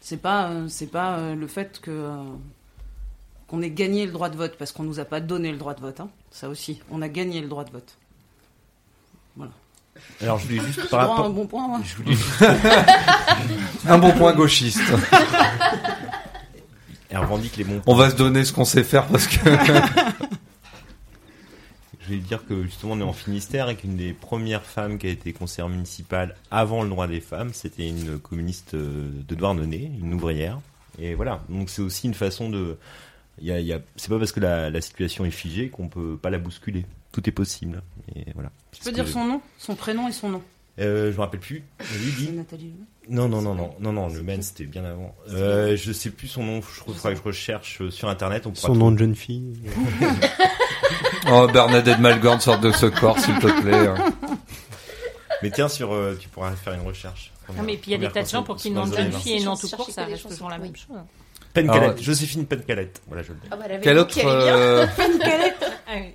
C'est 0.00 0.16
pas, 0.16 0.68
c'est 0.68 0.88
pas 0.88 1.34
le 1.34 1.46
fait 1.46 1.80
que 1.80 1.90
euh, 1.90 2.24
qu'on 3.46 3.62
ait 3.62 3.70
gagné 3.70 4.06
le 4.06 4.12
droit 4.12 4.28
de 4.28 4.36
vote 4.36 4.56
parce 4.58 4.72
qu'on 4.72 4.82
nous 4.82 4.98
a 5.00 5.04
pas 5.04 5.20
donné 5.20 5.52
le 5.52 5.58
droit 5.58 5.74
de 5.74 5.80
vote. 5.80 6.00
hein. 6.00 6.08
Ça 6.30 6.48
aussi, 6.48 6.80
on 6.90 7.00
a 7.02 7.08
gagné 7.08 7.40
le 7.40 7.48
droit 7.48 7.64
de 7.64 7.70
vote. 7.70 7.96
Voilà. 9.36 9.52
Alors 10.20 10.38
je 10.38 10.46
voulais 10.48 10.60
juste 10.60 10.90
par 10.90 11.08
rapport. 11.08 11.24
un 11.26 11.30
bon 11.30 11.46
point. 11.46 11.68
moi. 11.68 11.80
Je 11.84 11.96
voulais 11.96 12.16
Un 13.86 13.98
bon 13.98 14.12
point 14.12 14.34
gauchiste. 14.34 14.80
Elle 17.08 17.18
revendique 17.18 17.56
les 17.56 17.64
bons 17.64 17.80
On 17.86 17.94
va 17.94 18.10
se 18.10 18.16
donner 18.16 18.44
ce 18.44 18.52
qu'on 18.52 18.64
sait 18.64 18.84
faire 18.84 19.06
parce 19.06 19.26
que. 19.26 19.38
Je 22.00 22.10
vais 22.14 22.18
dire 22.18 22.46
que 22.46 22.62
justement 22.62 22.92
on 22.92 23.00
est 23.00 23.04
en 23.04 23.12
Finistère 23.12 23.68
et 23.68 23.74
qu'une 23.74 23.96
des 23.96 24.12
premières 24.12 24.64
femmes 24.64 24.96
qui 24.96 25.08
a 25.08 25.10
été 25.10 25.32
conseillère 25.32 25.68
municipale 25.68 26.36
avant 26.52 26.82
le 26.84 26.88
droit 26.88 27.08
des 27.08 27.20
femmes, 27.20 27.50
c'était 27.52 27.88
une 27.88 28.18
communiste 28.20 28.74
euh, 28.74 29.10
de 29.26 29.34
Douarnenez, 29.34 29.90
une 30.00 30.14
ouvrière. 30.14 30.60
Et 31.00 31.14
voilà, 31.14 31.40
donc 31.48 31.68
c'est 31.68 31.82
aussi 31.82 32.06
une 32.06 32.14
façon 32.14 32.48
de... 32.48 32.78
Il 33.38 33.46
y 33.46 33.52
a, 33.52 33.60
il 33.60 33.66
y 33.66 33.72
a... 33.72 33.80
C'est 33.96 34.08
pas 34.08 34.18
parce 34.18 34.32
que 34.32 34.40
la, 34.40 34.70
la 34.70 34.80
situation 34.80 35.24
est 35.24 35.30
figée 35.30 35.68
qu'on 35.68 35.88
peut 35.88 36.16
pas 36.16 36.30
la 36.30 36.38
bousculer. 36.38 36.86
Tout 37.12 37.28
est 37.28 37.32
possible. 37.32 37.82
Et 38.14 38.24
voilà. 38.34 38.50
Tu 38.72 38.82
peux 38.82 38.92
dire 38.92 39.08
son 39.08 39.24
nom, 39.24 39.40
son 39.58 39.74
prénom 39.74 40.08
et 40.08 40.12
son 40.12 40.28
nom. 40.30 40.42
Euh, 40.78 41.10
je 41.10 41.16
me 41.16 41.22
rappelle 41.22 41.40
plus. 41.40 41.64
C'est 41.80 42.32
Nathalie. 42.32 42.74
Non, 43.08 43.28
non, 43.28 43.40
non, 43.40 43.54
non, 43.54 43.74
non, 43.80 43.92
non, 43.92 44.08
le 44.08 44.22
Men 44.22 44.42
c'était 44.42 44.64
bien 44.64 44.84
avant. 44.84 45.14
Euh, 45.30 45.76
je 45.76 45.92
sais 45.92 46.10
plus 46.10 46.28
son 46.28 46.44
nom, 46.44 46.60
je 46.60 46.80
crois 46.80 47.12
que 47.12 47.16
je 47.16 47.22
recherche 47.22 47.80
euh, 47.80 47.90
sur 47.90 48.08
internet. 48.08 48.46
On 48.46 48.54
Son 48.54 48.74
nom 48.74 48.90
de 48.90 48.98
jeune 48.98 49.14
fille. 49.14 49.54
Oh, 51.28 51.48
Bernadette 51.52 51.98
Malgorn 51.98 52.38
sort 52.40 52.60
de 52.60 52.70
ce 52.70 52.86
corps, 52.86 53.18
s'il 53.18 53.36
te 53.40 53.60
plaît. 53.60 53.88
Mais 55.42 55.50
tiens, 55.50 55.68
sur, 55.68 55.92
euh, 55.92 56.16
tu 56.18 56.28
pourras 56.28 56.52
faire 56.52 56.74
une 56.74 56.86
recherche. 56.86 57.32
Non, 57.56 57.64
mais 57.64 57.76
puis 57.76 57.90
il 57.90 58.00
y 58.00 58.04
a 58.04 58.06
des 58.06 58.12
tas 58.12 58.22
de 58.22 58.28
gens 58.28 58.42
pour 58.44 58.56
qui 58.56 58.70
nom 58.70 58.86
de 58.86 58.94
jeune 58.96 59.12
fille 59.12 59.40
et 59.40 59.44
nom 59.44 59.56
tout 59.56 59.68
court, 59.68 59.90
ça 59.90 60.04
reste 60.04 60.28
toujours 60.28 60.50
la 60.50 60.58
même 60.58 60.76
chose. 60.76 60.96
Pencalette, 61.62 61.82
Alors, 61.90 61.96
Joséphine 62.02 62.46
Pencalette. 62.46 63.02
Voilà, 63.08 63.22
je 63.22 63.32
le 63.32 63.38
dis. 63.38 63.48
Ah 63.50 63.56
bah, 63.56 63.62
elle 63.66 63.72
avait 63.72 63.82
Quel 63.82 63.94
le 63.96 64.00
autre. 64.02 64.10
qui 64.14 64.20
allait 64.20 64.44
bien. 64.44 64.56
euh, 64.56 64.86
Ah 65.88 65.92
oui. 65.96 66.14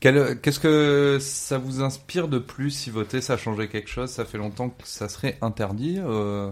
quel- 0.00 0.40
Qu'est-ce 0.40 0.60
que 0.60 1.18
ça 1.20 1.58
vous 1.58 1.82
inspire 1.82 2.28
de 2.28 2.38
plus 2.38 2.70
si 2.70 2.90
voter 2.90 3.20
ça 3.20 3.36
changeait 3.36 3.68
quelque 3.68 3.88
chose? 3.90 4.10
Ça 4.10 4.24
fait 4.24 4.38
longtemps 4.38 4.68
que 4.70 4.82
ça 4.86 5.08
serait 5.08 5.38
interdit. 5.40 5.98
euh, 5.98 6.50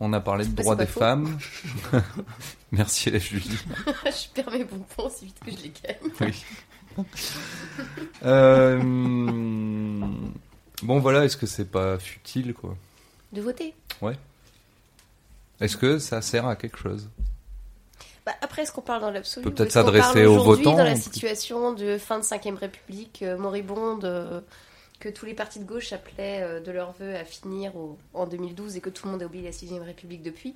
on 0.00 0.12
a 0.12 0.20
parlé 0.20 0.44
de 0.44 0.50
Bah, 0.50 0.62
droits 0.62 0.74
c'est 0.76 0.80
des 0.80 0.86
pas 0.86 0.92
faux. 0.92 1.00
femmes. 1.00 1.38
Merci 2.72 3.10
les 3.10 3.18
Julie. 3.20 3.58
je 4.06 4.28
perds 4.34 4.50
mes 4.52 4.64
bonbons 4.64 4.84
aussi 4.98 5.24
vite 5.26 5.38
que 5.44 5.50
je 5.50 5.56
les 5.56 5.72
gagne. 5.82 5.96
Oui. 6.20 6.44
Euh, 8.24 8.78
bon 10.82 10.98
voilà, 10.98 11.24
est-ce 11.24 11.36
que 11.36 11.46
c'est 11.46 11.70
pas 11.70 11.98
futile 11.98 12.54
quoi? 12.54 12.76
De 13.32 13.40
voter. 13.40 13.74
Ouais. 14.00 14.16
Est-ce 15.60 15.76
que 15.76 15.98
ça 15.98 16.22
sert 16.22 16.46
à 16.46 16.56
quelque 16.56 16.78
chose? 16.78 17.08
Bah, 18.28 18.34
après, 18.42 18.62
est-ce 18.62 18.72
qu'on 18.72 18.82
parle 18.82 19.00
dans 19.00 19.10
l'absolu 19.10 19.42
Peut 19.44 19.54
peut-être 19.54 19.68
est-ce 19.68 19.78
qu'on 19.78 19.84
s'adresser 19.86 20.24
parle 20.24 20.26
aux 20.26 20.42
votants. 20.42 20.76
dans 20.76 20.84
la 20.84 20.96
situation 20.96 21.72
de 21.72 21.96
fin 21.96 22.18
de 22.18 22.24
5ème 22.24 22.56
République 22.56 23.22
euh, 23.22 23.38
moribonde 23.38 24.04
euh, 24.04 24.42
que 25.00 25.08
tous 25.08 25.24
les 25.24 25.32
partis 25.32 25.60
de 25.60 25.64
gauche 25.64 25.94
appelaient 25.94 26.42
euh, 26.42 26.60
de 26.60 26.70
leur 26.70 26.92
vœu 26.92 27.14
à 27.16 27.24
finir 27.24 27.74
au- 27.74 27.96
en 28.12 28.26
2012 28.26 28.76
et 28.76 28.80
que 28.82 28.90
tout 28.90 29.06
le 29.06 29.12
monde 29.12 29.22
a 29.22 29.26
oublié 29.26 29.44
la 29.44 29.52
6ème 29.52 29.80
République 29.82 30.22
depuis? 30.22 30.54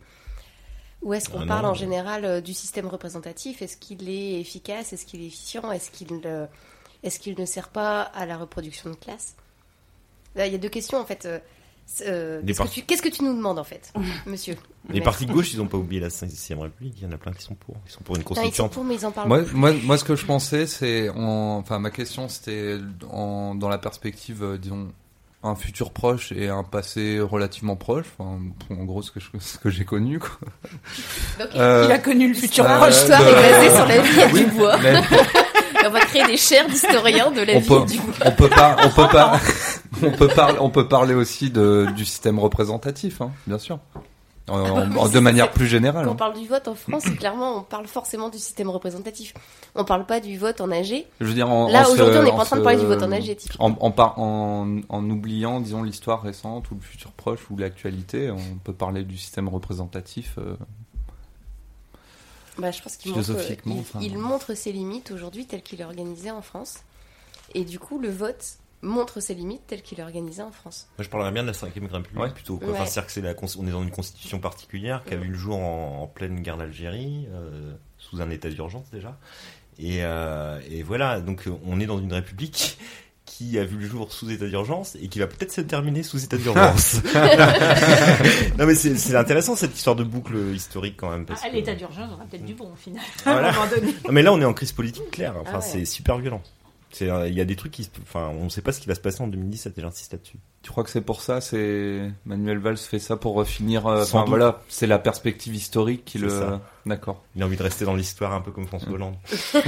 Ou 1.00 1.14
est-ce 1.14 1.30
qu'on 1.30 1.40
Ah 1.40 1.46
parle 1.46 1.64
non. 1.64 1.70
en 1.70 1.74
général 1.74 2.24
euh, 2.26 2.40
du 2.42 2.52
système 2.52 2.86
représentatif? 2.88 3.62
Est-ce 3.62 3.78
qu'il 3.78 4.06
est 4.10 4.38
efficace? 4.38 4.92
Est-ce 4.92 5.06
qu'il 5.06 5.22
est 5.22 5.28
efficient? 5.28 5.72
Est-ce 5.72 5.90
qu'il 5.90 6.20
euh, 6.26 6.46
ne 7.38 7.46
sert 7.46 7.70
pas 7.70 8.02
à 8.02 8.26
la 8.26 8.36
reproduction 8.36 8.90
de 8.90 8.96
classe? 8.96 9.34
Là, 10.36 10.46
Il 10.46 10.52
y 10.52 10.56
a 10.56 10.58
deux 10.58 10.68
questions 10.68 10.98
en 10.98 11.06
fait. 11.06 11.26
Euh, 12.06 12.40
Qu'est-ce 12.46 12.60
que, 12.62 12.68
tu- 12.68 12.82
qu'est-ce 12.82 13.02
que 13.02 13.08
tu 13.08 13.22
nous 13.24 13.34
demandes 13.36 13.58
en 13.58 13.64
fait, 13.64 13.92
monsieur 14.26 14.54
Les 14.88 14.94
Merci. 14.94 15.00
partis 15.02 15.26
de 15.26 15.32
gauche, 15.32 15.52
ils 15.52 15.60
ont 15.60 15.66
pas 15.66 15.76
oublié 15.76 16.00
la 16.00 16.10
5 16.10 16.30
République. 16.58 16.94
Il 16.98 17.04
y 17.04 17.06
en 17.06 17.12
a 17.12 17.18
plein 17.18 17.32
qui 17.32 17.42
sont 17.42 17.54
pour. 17.54 17.76
Ils 17.86 17.92
sont 17.92 18.02
pour 18.02 18.16
une 18.16 18.22
Non, 18.22 18.26
ils 18.30 18.34
sont 18.36 18.40
constituante. 18.42 18.72
pour, 18.72 18.84
mais 18.84 18.94
ils 18.94 19.06
en 19.06 19.10
parlent 19.10 19.28
moi, 19.28 19.42
plus. 19.42 19.54
moi, 19.56 19.72
moi, 19.84 19.98
ce 19.98 20.04
que 20.04 20.16
je 20.16 20.24
pensais, 20.24 20.66
c'est, 20.66 21.08
en- 21.10 21.58
enfin, 21.58 21.78
ma 21.78 21.90
question, 21.90 22.28
c'était 22.28 22.78
en- 23.10 23.54
dans 23.54 23.68
la 23.68 23.78
perspective, 23.78 24.42
euh, 24.42 24.58
disons, 24.58 24.88
un 25.44 25.56
futur 25.56 25.90
proche 25.90 26.30
et 26.30 26.48
un 26.48 26.62
passé 26.62 27.18
relativement 27.20 27.74
proche. 27.76 28.06
Enfin, 28.16 28.38
en 28.70 28.84
gros, 28.84 29.02
ce 29.02 29.10
que, 29.10 29.18
je- 29.20 29.26
ce 29.40 29.58
que 29.58 29.70
j'ai 29.70 29.84
connu, 29.84 30.18
quoi. 30.20 30.30
Donc, 31.40 31.48
Euh, 31.56 31.84
Il 31.88 31.92
a 31.92 31.98
connu 31.98 32.28
le 32.28 32.34
futur 32.34 32.64
euh, 32.64 32.76
proche. 32.78 33.04
De- 33.06 33.12
est 33.12 33.18
basée 33.34 33.74
sur 33.76 33.86
la 33.86 34.00
vie 34.00 34.20
à 34.20 34.26
Oui, 34.32 34.44
Dubois. 34.44 34.78
mais 34.78 34.94
on 35.86 35.90
va 35.90 36.00
créer 36.00 36.24
des 36.26 36.36
chaires 36.36 36.68
d'historiens 36.68 37.30
de 37.32 37.40
la 37.42 37.54
on 37.54 37.58
vie 37.58 37.66
peut, 37.68 37.80
à 37.80 37.84
Dubois. 37.84 38.14
on 38.24 38.30
peut 38.32 38.48
pas, 38.48 38.76
on 38.84 38.88
peut 38.90 39.08
pas, 39.08 39.40
on 40.02 40.10
peut 40.12 40.28
parler, 40.28 40.58
on 40.60 40.70
peut 40.70 40.88
parler 40.88 41.14
aussi 41.14 41.50
de, 41.50 41.86
du 41.96 42.04
système 42.04 42.38
représentatif, 42.38 43.20
hein, 43.20 43.32
bien 43.46 43.58
sûr. 43.58 43.78
En- 44.48 44.64
Ah 44.64 44.84
bah 44.86 45.00
en- 45.02 45.08
de 45.08 45.20
manière 45.20 45.52
plus 45.52 45.68
générale. 45.68 46.04
Quand 46.04 46.10
on 46.10 46.14
hein. 46.14 46.16
parle 46.16 46.34
du 46.40 46.48
vote 46.48 46.66
en 46.66 46.74
France, 46.74 47.04
clairement, 47.18 47.58
on 47.58 47.62
parle 47.62 47.86
forcément 47.86 48.28
du 48.28 48.38
système 48.38 48.70
représentatif. 48.70 49.34
On 49.76 49.84
parle 49.84 50.04
pas 50.04 50.18
du 50.18 50.36
vote 50.36 50.60
en 50.60 50.70
AG. 50.72 51.06
Je 51.20 51.26
veux 51.26 51.32
dire, 51.34 51.48
en, 51.48 51.68
Là, 51.68 51.88
aujourd'hui, 51.88 52.18
on 52.18 52.22
n'est 52.24 52.30
pas 52.30 52.36
en 52.38 52.44
train 52.44 52.56
de 52.56 52.62
parler 52.62 52.78
du 52.80 52.86
vote 52.86 53.02
en 53.04 53.12
AG. 53.12 53.36
En, 53.60 53.70
en, 53.80 53.94
en, 53.96 54.80
en 54.88 55.10
oubliant, 55.10 55.60
disons, 55.60 55.84
l'histoire 55.84 56.22
récente 56.22 56.70
ou 56.72 56.74
le 56.74 56.80
futur 56.80 57.12
proche 57.12 57.48
ou 57.50 57.56
l'actualité, 57.56 58.32
on 58.32 58.56
peut 58.64 58.72
parler 58.72 59.04
du 59.04 59.16
système 59.16 59.48
représentatif. 59.48 60.34
euh, 60.38 60.56
Bah, 62.58 62.70
je 62.72 62.82
pense 62.82 62.96
qu'il 62.96 63.12
montre, 63.14 63.30
il, 63.64 63.72
enfin. 63.80 63.98
il 64.02 64.18
montre 64.18 64.54
ses 64.54 64.72
limites 64.72 65.10
aujourd'hui 65.12 65.46
tel 65.46 65.62
qu'il 65.62 65.80
est 65.80 65.84
organisé 65.84 66.30
en 66.32 66.42
France. 66.42 66.78
Et 67.54 67.64
du 67.64 67.78
coup, 67.78 67.98
le 67.98 68.10
vote 68.10 68.44
montre 68.82 69.20
ses 69.20 69.34
limites 69.34 69.62
tel 69.66 69.80
qu'il 69.82 70.00
est 70.00 70.02
organisé 70.02 70.42
en 70.42 70.50
France. 70.50 70.88
Moi, 70.98 71.04
je 71.04 71.08
parlerais 71.08 71.30
bien 71.32 71.42
de 71.42 71.48
la 71.48 71.52
5 71.54 71.72
République 71.72 72.16
Ouais. 72.16 72.30
plutôt. 72.30 72.56
Quoi. 72.58 72.66
Ouais. 72.68 72.74
Enfin, 72.74 72.86
c'est-à-dire 72.86 73.06
que 73.06 73.12
c'est 73.12 73.20
la, 73.20 73.34
on 73.58 73.66
est 73.66 73.70
dans 73.70 73.82
une 73.82 73.90
constitution 73.90 74.38
particulière 74.40 75.02
qui 75.06 75.14
a 75.14 75.16
vu 75.16 75.28
le 75.28 75.38
jour 75.38 75.56
en, 75.56 76.02
en 76.02 76.06
pleine 76.08 76.40
guerre 76.40 76.56
d'Algérie, 76.56 77.26
euh, 77.32 77.72
sous 77.98 78.20
un 78.20 78.28
état 78.30 78.48
d'urgence 78.48 78.90
déjà. 78.90 79.16
Et, 79.78 79.98
euh, 80.04 80.60
et 80.70 80.82
voilà, 80.82 81.20
donc 81.20 81.46
euh, 81.46 81.52
on 81.64 81.80
est 81.80 81.86
dans 81.86 81.98
une 81.98 82.12
république 82.12 82.76
qui 83.24 83.56
a 83.58 83.64
vu 83.64 83.76
le 83.78 83.86
jour 83.86 84.12
sous 84.12 84.30
état 84.30 84.46
d'urgence 84.46 84.96
et 85.00 85.08
qui 85.08 85.18
va 85.20 85.26
peut-être 85.28 85.52
se 85.52 85.60
terminer 85.62 86.02
sous 86.02 86.22
état 86.24 86.36
d'urgence. 86.36 86.96
non 88.58 88.66
mais 88.66 88.74
c'est 88.74 89.14
intéressant 89.16 89.56
cette 89.56 89.74
histoire 89.76 89.96
de 89.96 90.04
boucle 90.04 90.36
historique 90.54 90.96
quand 90.96 91.10
même. 91.10 91.24
Parce 91.24 91.40
Ah, 91.44 91.48
que- 91.48 91.54
l'état 91.54 91.74
d'urgence 91.74 92.10
aura 92.12 92.24
peut-être 92.24 92.44
du 92.44 92.54
bon 92.54 92.72
au 92.72 92.76
final. 92.76 93.00
Voilà. 93.24 93.48
À 93.48 93.50
un 93.50 93.54
moment 93.54 93.66
donné. 93.74 93.92
Non, 94.06 94.12
mais 94.12 94.22
là 94.22 94.32
on 94.32 94.40
est 94.40 94.44
en 94.44 94.52
crise 94.54 94.72
politique 94.72 95.10
claire. 95.12 95.34
Enfin 95.40 95.50
Ah 95.54 95.58
ouais. 95.58 95.64
c'est 95.64 95.84
super 95.84 96.18
violent. 96.18 96.42
C'est 96.92 97.06
il 97.28 97.34
y 97.34 97.40
a 97.40 97.44
des 97.44 97.56
trucs 97.56 97.72
qui, 97.72 97.88
enfin 98.02 98.30
on 98.38 98.44
ne 98.44 98.48
sait 98.50 98.60
pas 98.62 98.70
ce 98.72 98.80
qui 98.80 98.86
va 98.86 98.94
se 98.94 99.00
passer 99.00 99.22
en 99.22 99.26
2017 99.26 99.78
et 99.78 99.80
j'insiste 99.80 100.12
là-dessus. 100.12 100.36
Tu 100.62 100.70
crois 100.70 100.84
que 100.84 100.90
c'est 100.90 101.00
pour 101.00 101.22
ça 101.22 101.40
C'est 101.40 102.12
Manuel 102.26 102.58
Valls 102.58 102.76
fait 102.76 102.98
ça 102.98 103.16
pour 103.16 103.44
finir. 103.46 103.86
euh, 103.86 104.02
Enfin 104.02 104.24
voilà, 104.26 104.60
c'est 104.68 104.86
la 104.86 104.98
perspective 104.98 105.54
historique 105.54 106.04
qui 106.04 106.18
le. 106.18 106.28
ça. 106.28 106.60
D'accord. 106.86 107.22
Il 107.34 107.42
a 107.42 107.46
envie 107.46 107.56
de 107.56 107.62
rester 107.62 107.84
dans 107.86 107.94
l'histoire 107.94 108.32
un 108.34 108.40
peu 108.42 108.50
comme 108.52 108.66
François 108.66 108.92
Hollande. 108.92 109.14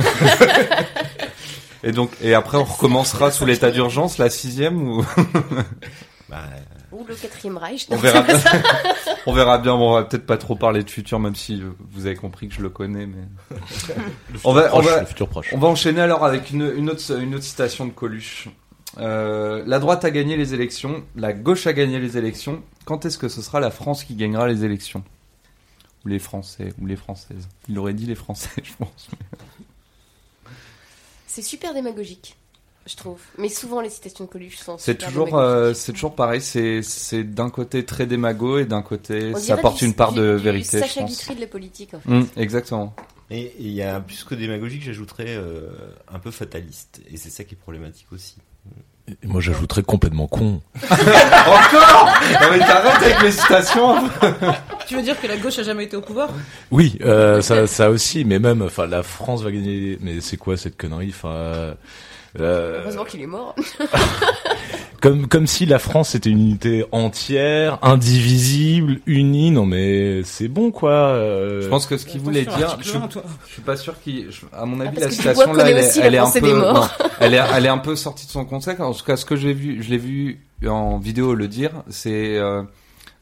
Et 1.87 1.93
donc, 1.93 2.11
et 2.23 2.33
après, 2.33 2.57
on 2.57 2.65
recommencera 2.65 3.31
sous 3.31 3.45
l'état 3.45 3.71
d'urgence, 3.71 4.17
la 4.19 4.31
sixième 4.31 4.83
ou? 4.89 5.05
Bah, 6.31 6.45
Ou 6.94 7.04
le 7.07 7.14
quatrième 7.14 7.57
Reich. 7.59 7.86
on 7.90 7.97
verra. 7.97 8.24
ça. 8.38 8.53
on 9.26 9.32
verra 9.32 9.59
bien. 9.59 9.76
Bon, 9.76 9.90
on 9.90 9.95
va 9.95 10.05
peut-être 10.05 10.26
pas 10.26 10.36
trop 10.36 10.55
parler 10.55 10.84
de 10.84 10.90
futur, 10.90 11.18
même 11.18 11.34
si 11.34 11.61
vous 11.90 12.07
avez 12.07 12.14
compris 12.14 12.49
que 12.49 12.55
je 12.55 12.62
le 12.62 12.70
connais, 12.70 13.07
mais. 13.07 13.24
on 14.45 14.53
va, 14.53 14.66
on 14.66 14.80
Proche, 14.80 14.86
va, 14.86 15.01
le 15.01 15.07
futur 15.07 15.28
proche. 15.28 15.49
On 15.53 15.59
va 15.59 15.68
enchaîner 15.68 16.01
alors 16.01 16.24
avec 16.24 16.51
une, 16.51 16.72
une, 16.76 16.88
autre, 16.90 17.18
une 17.20 17.34
autre 17.34 17.45
citation 17.45 17.86
de 17.86 17.90
Coluche. 17.90 18.49
Euh, 18.99 19.64
la 19.66 19.78
droite 19.78 20.05
a 20.05 20.11
gagné 20.11 20.36
les 20.36 20.55
élections, 20.55 21.05
la 21.16 21.32
gauche 21.32 21.66
a 21.66 21.72
gagné 21.72 21.99
les 21.99 22.16
élections. 22.16 22.62
Quand 22.84 23.05
est-ce 23.05 23.18
que 23.18 23.28
ce 23.28 23.42
sera 23.42 23.61
la 23.61 23.70
France 23.70 24.05
qui 24.05 24.14
gagnera 24.14 24.47
les 24.47 24.64
élections? 24.64 25.03
Ou 26.05 26.09
les 26.09 26.18
Français, 26.18 26.72
ou 26.80 26.86
les 26.86 26.97
Françaises. 26.97 27.49
Il 27.68 27.78
aurait 27.78 27.95
dit 27.95 28.07
les 28.07 28.14
Français, 28.14 28.51
je 28.62 28.72
pense. 28.78 29.09
C'est 31.26 31.42
super 31.42 31.74
démagogique, 31.74 32.36
je 32.87 32.97
trouve. 32.97 33.18
Mais 33.39 33.49
souvent, 33.49 33.80
les 33.80 33.89
citations 33.91 34.24
de 34.24 34.28
Coluche 34.30 34.57
sont 34.59 34.76
C'est 34.78 34.97
toujours, 34.97 35.39
euh, 35.39 35.72
c'est 35.74 35.93
toujours 35.93 36.14
pareil. 36.14 36.41
C'est, 36.43 36.82
c'est 36.82 37.24
d'un 37.24 37.49
côté 37.51 37.85
très 37.85 38.07
démago 38.07 38.59
et 38.59 38.64
d'un 38.66 38.82
côté 38.82 39.32
On 39.35 39.39
ça 39.39 39.55
apporte 39.55 39.78
du- 39.78 39.87
une 39.87 39.95
part 39.95 40.12
du- 40.12 40.20
de 40.20 40.37
du 40.37 40.43
vérité, 40.43 40.78
je 40.78 40.82
Sacha 40.85 41.01
pense. 41.01 41.11
Guitry 41.11 41.35
de 41.37 41.41
la 41.41 41.47
politique, 41.47 41.95
en 41.95 42.01
fait. 42.01 42.11
Hum, 42.11 42.26
exactement. 42.37 42.95
Et 43.30 43.55
il 43.59 43.70
y 43.72 43.80
a 43.82 44.01
plus 44.01 44.22
que 44.24 44.35
démagogique, 44.35 44.82
j'ajouterais 44.85 45.24
euh, 45.28 45.68
un 46.12 46.18
peu 46.18 46.30
fataliste. 46.30 47.01
Et 47.11 47.16
c'est 47.16 47.30
ça 47.30 47.43
qui 47.45 47.55
est 47.55 47.59
problématique 47.59 48.07
aussi. 48.12 48.37
Et 49.22 49.26
moi, 49.26 49.41
j'ajouterais 49.41 49.82
complètement 49.82 50.26
con. 50.26 50.61
Encore 50.91 52.11
Non 52.41 52.51
mais 52.53 52.59
t'arrêtes 52.59 53.03
avec 53.03 53.22
les 53.22 53.32
citations. 53.32 53.97
Tu 54.87 54.97
veux 54.97 55.03
dire 55.03 55.20
que 55.20 55.26
la 55.26 55.37
gauche 55.37 55.59
a 55.59 55.62
jamais 55.62 55.85
été 55.85 55.97
au 55.97 56.01
pouvoir? 56.01 56.30
Oui, 56.70 56.99
euh, 57.03 57.41
ça, 57.43 57.66
ça 57.66 57.91
aussi, 57.91 58.24
mais 58.24 58.39
même, 58.39 58.62
enfin, 58.62 58.87
la 58.87 59.03
France 59.03 59.43
va 59.43 59.51
gagner. 59.51 59.99
Mais 60.01 60.20
c'est 60.20 60.37
quoi 60.37 60.57
cette 60.57 60.76
connerie? 60.76 61.11
Enfin, 61.11 61.74
Heureusement 62.39 63.05
qu'il 63.05 63.20
est 63.22 63.26
mort. 63.26 63.55
comme 65.01 65.26
comme 65.28 65.47
si 65.47 65.66
la 65.66 65.78
France 65.78 66.14
était 66.14 66.30
une 66.30 66.41
unité 66.41 66.85
entière, 66.93 67.78
indivisible, 67.82 69.01
unie. 69.07 69.51
Non, 69.51 69.66
mais 69.66 70.22
c'est 70.24 70.49
bon, 70.49 70.70
quoi. 70.70 70.91
euh. 70.93 71.61
Je 71.62 71.68
pense 71.68 71.87
que 71.87 71.97
ce 71.97 72.07
qu'il 72.07 72.20
voulait 72.20 72.45
dire, 72.45 72.76
je, 72.80 72.85
je 73.47 73.53
suis 73.53 73.62
pas 73.62 73.76
sûr 73.76 74.01
qu'il, 74.01 74.30
je- 74.30 74.47
à 74.53 74.64
mon 74.64 74.80
avis, 74.80 74.91
parce 74.99 75.05
la 75.07 75.11
citation 75.11 75.53
là, 75.53 75.70
elle 75.70 75.78
est, 75.78 75.97
elle 75.99 76.14
est 76.14 76.18
un 76.18 76.30
peu, 76.30 76.53
non, 76.72 76.82
elle 77.20 77.35
est, 77.35 77.41
elle 77.55 77.66
est 77.66 77.70
un 77.70 77.78
peu 77.78 77.97
sortie 77.97 78.26
de 78.26 78.30
son 78.30 78.45
contexte. 78.45 78.80
En 78.80 78.93
tout 78.93 79.05
cas, 79.05 79.16
ce 79.16 79.24
que 79.24 79.37
j'ai 79.37 79.53
vu, 79.53 79.82
je 79.82 79.91
l'ai 79.91 79.99
vu 79.99 80.41
en 80.66 80.99
vidéo 80.99 81.35
le 81.35 81.47
dire, 81.49 81.70
c'est, 81.89 82.37
euh, 82.39 82.62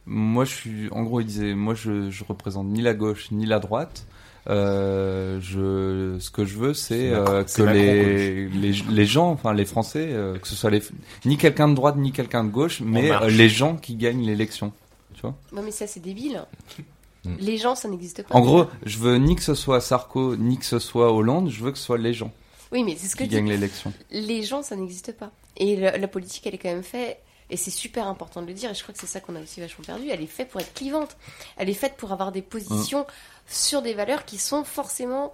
moi, 0.06 0.44
je 0.44 0.50
suis, 0.54 0.88
en 0.92 1.02
gros, 1.02 1.20
il 1.20 1.26
disait, 1.26 1.54
moi, 1.54 1.74
je, 1.74 2.10
je 2.10 2.24
représente 2.24 2.66
ni 2.68 2.80
la 2.80 2.94
gauche 2.94 3.26
ni 3.32 3.44
la 3.46 3.58
droite. 3.58 4.06
Euh, 4.49 5.38
je, 5.40 6.18
ce 6.18 6.30
que 6.30 6.45
je 6.45 6.59
veux, 6.59 6.74
c'est 6.74 7.11
euh, 7.11 7.45
que 7.45 7.62
les, 7.62 8.49
les, 8.49 8.72
les 8.72 9.07
gens, 9.07 9.30
enfin 9.30 9.53
les 9.53 9.64
Français, 9.64 10.09
euh, 10.11 10.36
que 10.38 10.49
ce 10.49 10.57
soit 10.57 10.70
les, 10.70 10.82
ni 11.24 11.36
quelqu'un 11.36 11.68
de 11.68 11.74
droite 11.74 11.97
ni 11.97 12.11
quelqu'un 12.12 12.43
de 12.43 12.51
gauche, 12.51 12.80
mais 12.80 13.12
euh, 13.12 13.28
les 13.28 13.49
gens 13.49 13.76
qui 13.76 13.95
gagnent 13.95 14.26
l'élection. 14.26 14.72
Tu 15.14 15.20
vois? 15.20 15.36
Non, 15.53 15.62
mais 15.62 15.70
ça, 15.70 15.86
c'est 15.86 16.01
débile. 16.01 16.45
Mm. 17.24 17.36
Les 17.38 17.57
gens, 17.57 17.76
ça 17.76 17.88
n'existe 17.88 18.24
pas. 18.24 18.34
En 18.34 18.40
gros, 18.40 18.66
je 18.84 18.99
veux 18.99 19.14
ni 19.14 19.36
que 19.36 19.43
ce 19.43 19.55
soit 19.55 19.80
Sarko, 19.80 20.34
ni 20.34 20.59
que 20.59 20.64
ce 20.64 20.80
soit 20.80 21.12
Hollande, 21.12 21.51
je 21.51 21.62
veux 21.62 21.70
que 21.70 21.78
ce 21.78 21.84
soit 21.84 21.97
les 21.97 22.14
gens 22.14 22.32
oui, 22.72 22.82
mais 22.84 22.97
c'est 22.97 23.07
ce 23.07 23.14
que 23.14 23.24
qui 23.24 23.28
gagnent 23.28 23.49
l'élection. 23.51 23.93
les 24.11 24.43
gens, 24.43 24.62
ça 24.62 24.74
n'existe 24.76 25.12
pas. 25.12 25.30
Et 25.57 25.76
la, 25.76 25.99
la 25.99 26.09
politique, 26.09 26.47
elle 26.47 26.55
est 26.55 26.59
quand 26.59 26.70
même 26.70 26.82
faite, 26.82 27.18
et 27.51 27.59
c'est 27.59 27.70
super 27.70 28.07
important 28.07 28.40
de 28.40 28.47
le 28.47 28.55
dire, 28.55 28.70
et 28.70 28.74
je 28.74 28.82
crois 28.82 28.95
que 28.95 29.01
c'est 29.01 29.07
ça 29.07 29.20
qu'on 29.20 29.36
a 29.36 29.40
aussi 29.40 29.61
vachement 29.61 29.84
perdu, 29.84 30.09
elle 30.09 30.22
est 30.22 30.26
faite 30.26 30.49
pour 30.49 30.61
être 30.61 30.72
clivante. 30.72 31.16
Elle 31.59 31.68
est 31.68 31.74
faite 31.74 31.97
pour 31.99 32.12
avoir 32.12 32.32
des 32.32 32.40
positions 32.40 33.07
sur 33.47 33.82
des 33.82 33.95
valeurs 33.95 34.24
qui 34.24 34.38
sont 34.38 34.64
forcément 34.64 35.32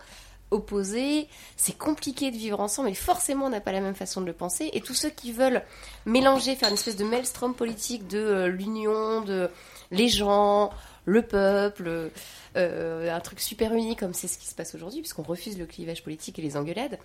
opposées. 0.51 1.29
C'est 1.57 1.77
compliqué 1.77 2.31
de 2.31 2.37
vivre 2.37 2.61
ensemble, 2.61 2.89
et 2.89 2.95
forcément, 2.95 3.47
on 3.47 3.51
n'a 3.51 3.61
pas 3.61 3.73
la 3.73 3.81
même 3.81 3.95
façon 3.95 4.21
de 4.21 4.27
le 4.27 4.33
penser. 4.33 4.71
Et 4.73 4.81
tous 4.81 4.95
ceux 4.95 5.11
qui 5.11 5.33
veulent 5.33 5.63
mélanger, 6.07 6.57
faire 6.57 6.69
une 6.69 6.75
espèce 6.75 6.97
de 6.97 7.05
maelstrom 7.05 7.55
politique 7.55 8.07
de 8.09 8.19
euh, 8.19 8.49
l'union, 8.49 9.21
de 9.21 9.51
les 9.91 10.09
gens, 10.09 10.71
le 11.05 11.23
peuple, 11.23 12.11
euh, 12.57 13.15
un 13.15 13.21
truc 13.21 13.41
super 13.41 13.73
uni 13.75 13.97
comme 13.97 14.15
c'est 14.15 14.29
ce 14.29 14.39
qui 14.39 14.47
se 14.47 14.55
passe 14.55 14.75
aujourd'hui, 14.75 15.01
puisqu'on 15.01 15.23
refuse 15.23 15.59
le 15.59 15.67
clivage 15.67 16.03
politique 16.03 16.39
et 16.39 16.43
les 16.43 16.57
engueulades 16.57 16.99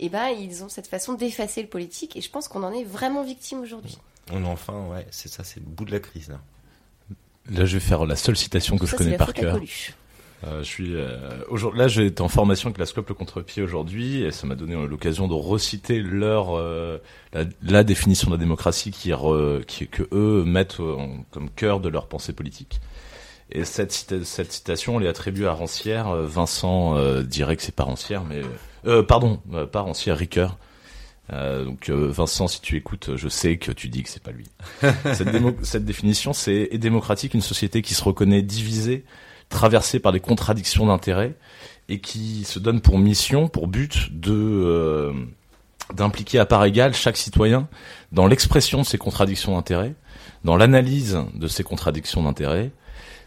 eh 0.00 0.08
ben, 0.08 0.28
ils 0.28 0.64
ont 0.64 0.68
cette 0.68 0.86
façon 0.86 1.12
d'effacer 1.12 1.62
le 1.62 1.68
politique 1.68 2.16
et 2.16 2.22
je 2.22 2.30
pense 2.30 2.48
qu'on 2.48 2.62
en 2.62 2.72
est 2.72 2.84
vraiment 2.84 3.22
victime 3.22 3.60
aujourd'hui. 3.60 3.98
On 4.32 4.42
est 4.42 4.48
enfin, 4.48 4.86
ouais, 4.88 5.06
c'est 5.10 5.28
ça, 5.28 5.44
c'est 5.44 5.60
le 5.60 5.66
bout 5.66 5.84
de 5.84 5.92
la 5.92 6.00
crise 6.00 6.30
là. 6.30 6.40
Là, 7.50 7.64
je 7.64 7.74
vais 7.74 7.80
faire 7.80 8.06
la 8.06 8.16
seule 8.16 8.36
citation 8.36 8.78
que 8.78 8.86
Ça, 8.86 8.92
je 8.92 8.96
connais 8.96 9.16
par 9.16 9.34
cœur. 9.34 9.54
Coluche. 9.54 9.94
Euh, 10.46 10.60
je 10.60 10.64
suis 10.64 10.94
euh, 10.94 11.18
aujourd'hui 11.48 11.80
là, 11.80 11.88
j'étais 11.88 12.22
en 12.22 12.28
formation 12.28 12.68
avec 12.68 12.78
la 12.78 12.86
Scope 12.86 13.08
le 13.10 13.14
contre-pied 13.14 13.62
aujourd'hui 13.62 14.22
et 14.22 14.30
ça 14.30 14.46
m'a 14.46 14.54
donné 14.54 14.74
l'occasion 14.86 15.28
de 15.28 15.34
reciter 15.34 16.00
leur 16.00 16.56
euh, 16.56 16.96
la, 17.34 17.44
la 17.62 17.84
définition 17.84 18.28
de 18.30 18.36
la 18.36 18.38
démocratie 18.40 18.90
qui, 18.90 19.10
re- 19.10 19.62
qui 19.66 19.86
que 19.86 20.04
eux 20.12 20.44
mettent 20.46 20.80
euh, 20.80 20.94
en- 20.96 21.24
comme 21.30 21.50
cœur 21.50 21.80
de 21.80 21.90
leur 21.90 22.06
pensée 22.06 22.32
politique. 22.32 22.80
Et 23.52 23.64
cette, 23.64 23.92
cita- 23.92 24.24
cette 24.24 24.52
citation, 24.52 24.96
on 24.96 25.00
est 25.02 25.08
attribuée 25.08 25.46
à 25.46 25.52
Rancière. 25.52 26.08
Euh, 26.08 26.24
Vincent 26.26 26.96
euh, 26.96 27.22
dirait 27.22 27.56
que 27.56 27.62
c'est 27.62 27.74
pas 27.74 27.84
Rancière, 27.84 28.24
mais 28.24 28.40
euh, 28.86 29.02
pardon, 29.02 29.40
pas 29.72 29.80
Rancière, 29.82 30.16
Ricoeur. 30.16 30.56
Euh, 31.32 31.64
donc 31.66 31.90
euh, 31.90 32.08
Vincent, 32.10 32.48
si 32.48 32.60
tu 32.62 32.76
écoutes, 32.76 33.10
je 33.16 33.28
sais 33.28 33.56
que 33.58 33.72
tu 33.72 33.88
dis 33.88 34.02
que 34.02 34.08
c'est 34.08 34.22
pas 34.22 34.32
lui. 34.32 34.46
cette, 35.14 35.28
démo- 35.28 35.54
cette 35.62 35.84
définition, 35.84 36.32
c'est 36.32 36.68
est 36.72 36.78
démocratique 36.78 37.34
une 37.34 37.40
société 37.42 37.82
qui 37.82 37.92
se 37.94 38.02
reconnaît 38.02 38.42
divisée, 38.42 39.04
traversée 39.50 39.98
par 40.00 40.12
des 40.12 40.20
contradictions 40.20 40.86
d'intérêts 40.86 41.34
et 41.90 42.00
qui 42.00 42.44
se 42.44 42.58
donne 42.58 42.80
pour 42.80 42.98
mission, 42.98 43.48
pour 43.48 43.66
but 43.66 44.08
de 44.18 44.32
euh, 44.32 45.12
d'impliquer 45.92 46.38
à 46.38 46.46
part 46.46 46.64
égale 46.64 46.94
chaque 46.94 47.16
citoyen 47.16 47.68
dans 48.12 48.26
l'expression 48.26 48.80
de 48.80 48.86
ces 48.86 48.96
contradictions 48.96 49.56
d'intérêts, 49.56 49.94
dans 50.44 50.56
l'analyse 50.56 51.18
de 51.34 51.48
ces 51.48 51.64
contradictions 51.64 52.22
d'intérêts, 52.22 52.70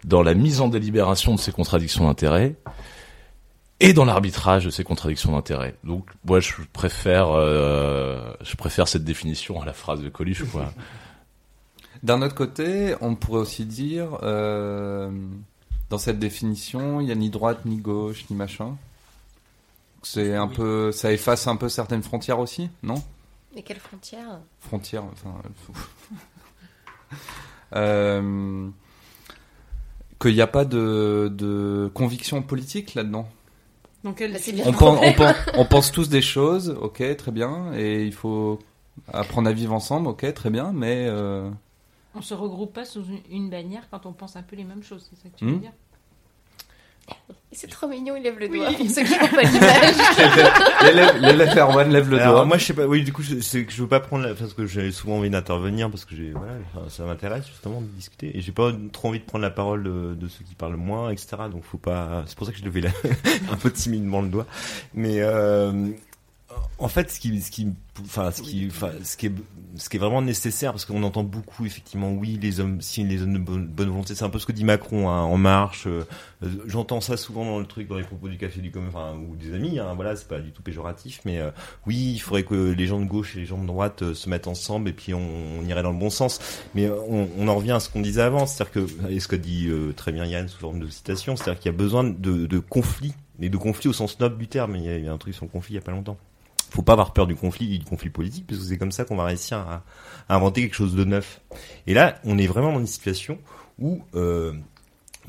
dans 0.06 0.24
la 0.24 0.34
mise 0.34 0.62
en 0.62 0.70
délibération 0.70 1.36
de 1.36 1.40
ces 1.40 1.52
contradictions 1.52 2.06
d'intérêts 2.06 2.56
et 3.80 3.92
dans 3.94 4.06
l'arbitrage 4.06 4.66
de 4.66 4.70
ces 4.70 4.84
contradictions 4.84 5.34
d'intérêts. 5.34 5.76
Donc, 5.84 6.06
moi, 6.24 6.40
je 6.40 6.54
préfère, 6.72 7.32
euh, 7.32 8.34
je 8.42 8.56
préfère 8.56 8.88
cette 8.88 9.04
définition 9.04 9.62
à 9.62 9.66
la 9.66 9.74
phrase 9.74 10.02
de 10.02 10.10
Coluche, 10.10 10.44
quoi. 10.52 10.72
D'un 12.02 12.22
autre 12.22 12.36
côté, 12.36 12.96
on 13.02 13.16
pourrait 13.16 13.42
aussi 13.42 13.66
dire, 13.66 14.18
euh, 14.24 15.10
dans 15.94 16.00
cette 16.00 16.18
définition, 16.18 17.02
il 17.02 17.06
n'y 17.06 17.12
a 17.12 17.16
ni 17.16 17.30
droite, 17.30 17.66
ni 17.66 17.78
gauche, 17.78 18.26
ni 18.32 18.36
machin. 18.36 18.78
C'est 20.02 20.34
un 20.36 20.48
peu, 20.48 20.92
ça 20.92 21.12
efface 21.14 21.46
un 21.46 21.56
peu 21.56 21.70
certaines 21.70 22.02
frontières 22.02 22.40
aussi, 22.40 22.72
non? 22.82 22.96
Mais 23.54 23.62
quelle 23.62 23.78
frontière 23.78 24.40
Frontières, 24.60 25.04
enfin. 25.04 25.36
euh, 27.76 28.68
qu'il 30.20 30.34
n'y 30.34 30.42
a 30.42 30.48
pas 30.48 30.66
de, 30.66 31.32
de 31.32 31.92
conviction 31.94 32.42
politique 32.42 32.96
là-dedans. 32.96 33.30
Donc 34.04 34.20
elle 34.20 34.34
Bah, 34.34 34.40
c'est 34.42 34.52
bien. 34.52 34.64
On 34.66 34.74
pense, 34.74 34.98
on, 35.00 35.14
pense, 35.14 35.36
on 35.58 35.66
pense 35.66 35.92
tous 35.92 36.10
des 36.10 36.24
choses, 36.24 36.76
ok, 36.82 37.04
très 37.18 37.32
bien, 37.32 37.72
et 37.76 38.04
il 38.04 38.14
faut 38.16 38.58
apprendre 39.14 39.48
à 39.48 39.54
vivre 39.54 39.74
ensemble, 39.74 40.08
ok, 40.08 40.34
très 40.34 40.50
bien, 40.50 40.72
mais 40.74 41.06
euh, 41.08 41.52
On 42.16 42.22
se 42.22 42.34
regroupe 42.34 42.74
pas 42.74 42.86
sous 42.86 43.04
une, 43.06 43.20
une 43.32 43.50
bannière 43.50 43.84
quand 43.90 44.06
on 44.06 44.14
pense 44.14 44.36
un 44.36 44.44
peu 44.44 44.56
les 44.56 44.64
mêmes 44.64 44.84
choses, 44.84 45.10
c'est 45.10 45.22
ça 45.22 45.30
que 45.30 45.38
tu 45.38 45.46
Hmm. 45.46 45.54
veux 45.54 45.58
dire 45.60 45.72
Et 47.52 47.56
C'est 47.56 47.68
trop 47.68 47.88
mignon, 47.88 48.16
il 48.16 48.24
lève 48.24 48.38
le 48.40 48.48
doigt 48.50 48.68
pour 48.72 48.90
ceux 48.90 49.04
qui 49.04 49.12
n'ont 49.12 49.28
pas 49.28 49.42
l'image. 49.42 49.96
l'élève 50.84 51.18
l'élève 51.22 51.58
Erwan 51.58 51.92
lève 51.92 52.10
le 52.10 52.20
Alors, 52.20 52.34
doigt. 52.36 52.46
moi, 52.46 52.58
je 52.58 52.66
sais 52.66 52.74
pas. 52.74 52.86
Oui, 52.86 53.04
du 53.04 53.12
coup, 53.12 53.22
je- 53.24 53.40
c'est 53.40 53.66
que 53.66 53.72
je 53.74 53.82
veux 53.82 53.88
pas 53.88 54.00
prendre 54.00 54.26
la, 54.28 54.34
parce 54.36 54.54
que 54.54 54.66
j'ai 54.68 54.92
souvent 54.92 55.18
envie 55.18 55.30
d'intervenir 55.30 55.90
parce 55.90 56.06
que 56.06 56.16
j'ai, 56.16 56.32
voilà, 56.32 56.54
ça 56.90 57.04
m'intéresse 57.04 57.48
justement 57.48 57.82
de 57.82 57.88
discuter 57.88 58.38
et 58.38 58.42
j'ai 58.42 58.52
pas 58.52 58.72
trop 58.92 59.10
envie 59.10 59.20
de 59.20 59.26
prendre 59.26 59.42
la 59.44 59.50
parole 59.52 59.84
de, 59.84 60.14
de 60.16 60.28
ceux 60.28 60.44
qui 60.46 60.56
parlent 60.56 60.76
moins, 60.78 61.10
etc. 61.10 61.38
Donc, 61.52 61.64
faut 61.64 61.78
pas. 61.78 62.24
C'est 62.28 62.38
pour 62.38 62.46
ça 62.48 62.54
que 62.54 62.60
je 62.60 62.64
levais 62.66 62.82
la, 62.82 62.90
un 63.52 63.58
peu 63.58 63.72
timidement 63.72 64.22
le 64.22 64.30
doigt. 64.30 64.46
Mais 64.94 65.18
euh, 65.22 65.90
en 66.80 66.88
fait, 66.88 67.12
ce 67.12 67.20
qui, 67.20 67.40
ce 67.42 67.52
qui, 67.52 67.68
enfin, 68.02 68.32
ce 68.32 68.42
qui, 68.42 68.68
enfin, 68.70 68.92
ce 69.04 69.16
qui 69.16 69.28
est, 69.28 69.32
ce 69.78 69.88
qui 69.90 69.98
est 69.98 70.00
vraiment 70.00 70.22
nécessaire, 70.22 70.72
parce 70.72 70.86
qu'on 70.86 71.04
entend 71.04 71.24
beaucoup 71.24 71.66
effectivement, 71.66 72.12
oui, 72.12 72.38
les 72.42 72.60
hommes, 72.60 72.82
si 72.82 73.04
les 73.04 73.22
hommes 73.22 73.34
de 73.34 73.40
bonne, 73.40 73.68
bonne 73.68 73.90
volonté, 73.90 74.16
c'est 74.16 74.26
un 74.26 74.30
peu 74.30 74.40
ce 74.40 74.46
que 74.46 74.52
dit 74.52 74.64
Macron 74.66 75.10
hein, 75.10 75.22
en 75.22 75.38
marche. 75.38 75.86
euh, 75.88 76.04
euh, 76.44 76.48
J'entends 76.66 77.00
ça 77.02 77.16
souvent 77.16 77.46
dans 77.46 77.60
le 77.60 77.66
truc, 77.66 77.88
dans 77.88 77.98
les 77.98 78.04
propos 78.04 78.28
du 78.28 78.38
café 78.38 78.60
du 78.60 78.72
commun, 78.72 78.88
enfin, 78.90 79.14
ou 79.18 79.36
des 79.36 79.54
amis. 79.54 79.80
Hein, 79.80 79.94
voilà, 79.96 80.16
c'est 80.16 80.28
pas 80.28 80.40
du 80.40 80.52
tout 80.52 80.62
péjoratif, 80.62 81.22
mais 81.26 81.40
euh, 81.40 81.52
oui, 81.88 82.14
il 82.16 82.20
faudrait 82.20 82.44
que 82.44 82.72
les 82.72 82.88
gens 82.88 83.00
de 83.00 83.06
gauche 83.06 83.36
et 83.36 83.40
les 83.40 83.46
gens 83.46 83.62
de 83.62 83.68
droite 83.68 84.02
euh, 84.02 84.14
se 84.14 84.30
mettent 84.30 84.48
ensemble 84.48 84.90
et 84.90 84.94
puis 84.94 85.14
on, 85.14 85.60
on 85.60 85.66
irait 85.66 85.84
dans 85.84 85.92
le 85.92 86.00
bon 86.00 86.10
sens. 86.10 86.40
Mais 86.76 86.90
on, 86.90 87.30
on 87.38 87.48
en 87.48 87.56
revient 87.56 87.72
à 87.72 87.80
ce 87.80 87.90
qu'on 87.90 88.02
disait 88.02 88.22
avant, 88.22 88.46
c'est-à-dire 88.46 88.72
que, 88.74 89.10
et 89.10 89.20
ce 89.20 89.28
que 89.28 89.36
dit 89.36 89.70
très 89.96 90.12
bien 90.12 90.26
Yann 90.26 90.48
sous 90.48 90.60
forme 90.60 90.80
de 90.80 90.88
citation, 90.90 91.36
c'est-à-dire 91.36 91.60
qu'il 91.62 91.72
y 91.72 91.76
a 91.76 91.78
besoin 91.78 92.04
de, 92.04 92.46
de 92.46 92.60
conflits, 92.60 93.14
mais 93.40 93.50
de 93.50 93.58
conflits 93.58 93.90
au 93.90 93.94
sens 93.94 94.20
noble 94.20 94.38
du 94.38 94.48
terme. 94.48 94.76
Il 94.76 94.84
y 94.84 94.90
a, 94.90 94.98
il 94.98 95.06
y 95.06 95.08
a 95.08 95.14
un 95.14 95.18
truc 95.18 95.34
sur 95.34 95.46
le 95.46 95.50
conflit 95.52 95.74
il 95.74 95.76
y 95.76 95.80
a 95.80 95.82
pas 95.82 95.92
longtemps. 95.92 96.18
Faut 96.74 96.82
pas 96.82 96.94
avoir 96.94 97.14
peur 97.14 97.28
du 97.28 97.36
conflit, 97.36 97.78
du 97.78 97.86
conflit 97.86 98.10
politique, 98.10 98.48
parce 98.48 98.60
que 98.60 98.66
c'est 98.66 98.80
comme 98.80 98.92
ça 98.92 99.06
qu'on 99.06 99.16
va 99.16 99.26
réussir 99.26 99.60
à, 99.60 99.84
inventer 100.28 100.62
quelque 100.62 100.74
chose 100.74 100.96
de 100.96 101.04
neuf. 101.04 101.40
Et 101.86 101.94
là, 101.94 102.20
on 102.24 102.40
est 102.40 102.48
vraiment 102.48 102.74
dans 102.74 102.80
une 102.80 102.88
situation 102.88 103.38
où, 103.78 104.02
euh, 104.16 104.54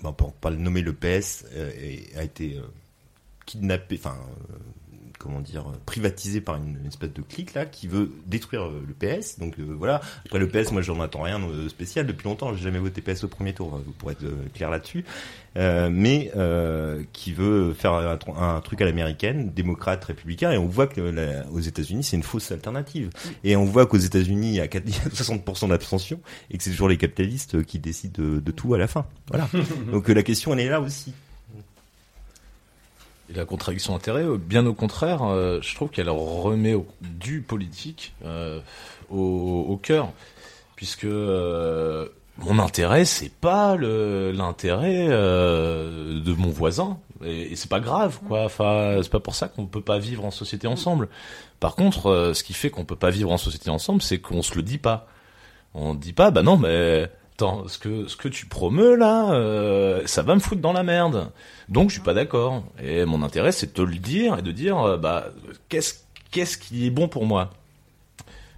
bah, 0.03 0.15
pour 0.17 0.33
pas 0.33 0.49
le 0.49 0.57
nommer, 0.57 0.81
le 0.81 0.95
PS 0.95 1.45
euh, 1.53 1.71
a 2.17 2.23
été 2.23 2.57
euh, 2.57 2.63
kidnappé, 3.45 4.01
enfin, 4.01 4.17
euh, 4.51 4.57
comment 5.25 5.41
dire, 5.41 5.62
euh, 5.62 5.72
privatisé 5.87 6.41
par 6.41 6.57
une, 6.57 6.77
une 6.81 6.87
espèce 6.87 7.12
de 7.12 7.22
clique 7.22 7.55
là 7.55 7.66
qui 7.66 7.89
veut 7.89 8.12
détruire 8.27 8.66
euh, 8.66 8.85
le 8.87 8.95
PS. 8.95 9.39
Donc 9.41 9.59
euh, 9.59 9.75
voilà. 9.77 10.01
Après 10.27 10.39
le 10.39 10.47
PS, 10.49 10.70
moi 10.70 10.83
j'en 10.83 11.01
attends 11.01 11.22
rien 11.22 11.41
de 11.41 11.68
spécial 11.68 12.07
depuis 12.07 12.29
longtemps. 12.29 12.55
J'ai 12.55 12.62
jamais 12.62 12.79
voté 12.79 13.01
PS 13.01 13.25
au 13.25 13.29
premier 13.29 13.55
tour, 13.55 13.75
euh, 13.75 13.85
pour 13.99 14.11
être 14.12 14.22
euh, 14.22 14.45
clair 14.55 14.70
là-dessus. 14.70 15.05
Euh, 15.57 15.89
mais 15.91 16.33
euh, 16.37 17.03
qui 17.12 17.33
veut 17.33 17.75
faire 17.75 17.93
un, 17.95 18.16
tr- 18.16 18.37
un 18.37 18.61
truc 18.61 18.81
à 18.83 18.85
l'américaine, 18.85 19.53
démocrate, 19.55 20.05
républicain, 20.05 20.51
et 20.51 20.59
on 20.59 20.66
voit 20.66 20.89
que 20.89 21.01
la- 21.01 21.49
aux 21.51 21.61
États-Unis 21.61 22.03
c'est 22.05 22.16
une 22.16 22.22
fausse 22.25 22.51
alternative. 22.53 23.11
Et 23.45 23.55
on 23.57 23.64
voit 23.64 23.87
qu'aux 23.87 23.97
États-Unis 23.97 24.49
il 24.51 24.55
y 24.57 24.61
a 24.61 24.68
4 24.68 24.83
il 24.87 24.93
y 24.93 24.97
a 24.99 25.09
60% 25.11 25.68
d'abstention 25.68 26.20
et 26.51 26.59
que 26.59 26.64
c'est 26.64 26.70
toujours 26.70 26.89
les 26.89 26.97
capitalistes 26.97 27.62
qui 27.64 27.79
décident 27.79 28.20
de, 28.22 28.41
de 28.41 28.51
tout 28.51 28.75
à 28.75 28.79
la 28.79 28.89
fin. 28.89 29.07
Voilà. 29.29 29.49
Donc 29.93 30.11
euh, 30.11 30.14
la 30.14 30.22
question 30.25 30.53
elle 30.55 30.61
est 30.61 30.68
là 30.68 30.81
aussi. 30.81 31.12
Et 33.31 33.35
la 33.35 33.45
contradiction 33.45 33.95
d'intérêt, 33.95 34.25
euh, 34.25 34.37
bien 34.37 34.66
au 34.66 34.75
contraire, 34.75 35.22
euh, 35.25 35.59
je 35.62 35.75
trouve 35.75 35.89
qu'elle 35.89 36.11
remet 36.11 36.75
du 37.01 37.41
politique 37.41 38.14
euh, 38.25 38.61
au, 39.11 39.79
cœur, 39.83 40.12
puisque 40.77 41.05
mon 41.07 42.59
intérêt, 42.59 43.05
c'est 43.05 43.33
pas 43.33 43.77
l'intérêt 43.77 45.09
de 45.09 46.33
mon 46.35 46.51
voisin, 46.51 46.99
et, 47.25 47.53
et 47.53 47.57
c'est 47.57 47.70
pas 47.70 47.81
grave, 47.81 48.18
quoi. 48.29 48.45
Enfin, 48.45 48.99
c'est 49.03 49.11
pas 49.11 49.20
pour 49.20 49.35
ça 49.35 49.49
qu'on 49.49 49.66
peut 49.66 49.81
pas 49.81 49.99
vivre 49.99 50.25
en 50.25 50.31
société 50.31 50.66
ensemble. 50.66 51.09
Par 51.61 51.77
contre, 51.77 52.33
ce 52.35 52.43
qui 52.43 52.53
fait 52.53 52.70
qu'on 52.70 52.85
peut 52.85 52.97
pas 52.97 53.11
vivre 53.11 53.31
en 53.31 53.39
société 53.39 53.70
ensemble, 53.70 54.03
c'est 54.03 54.18
qu'on 54.18 54.43
se 54.43 54.55
le 54.55 54.62
dit 54.62 54.79
pas. 54.79 55.07
On 55.75 55.95
dit 55.95 56.12
pas, 56.12 56.31
bah 56.31 56.43
non, 56.43 56.57
mais 56.57 57.11
attends, 57.35 57.66
ce 57.68 57.78
que 57.78 58.07
ce 58.07 58.16
que 58.16 58.28
tu 58.28 58.47
promeus 58.47 58.97
là, 58.97 59.32
euh, 59.32 60.03
ça 60.07 60.22
va 60.22 60.35
me 60.35 60.41
foutre 60.41 60.61
dans 60.61 60.72
la 60.72 60.82
merde. 60.82 61.30
Donc 61.68 61.89
je 61.89 61.95
suis 61.95 62.03
pas 62.03 62.14
d'accord. 62.14 62.62
Et 62.82 63.05
mon 63.05 63.22
intérêt, 63.22 63.53
c'est 63.53 63.66
de 63.66 63.72
te 63.72 63.82
le 63.82 63.97
dire 63.97 64.39
et 64.39 64.43
de 64.43 64.53
dire, 64.53 64.78
euh, 64.78 64.97
bah, 64.97 65.26
qu'est-ce 65.68 65.95
qu'est-ce 66.30 66.59
qui 66.59 66.87
est 66.87 66.91
bon 66.91 67.09
pour 67.09 67.26
moi? 67.26 67.51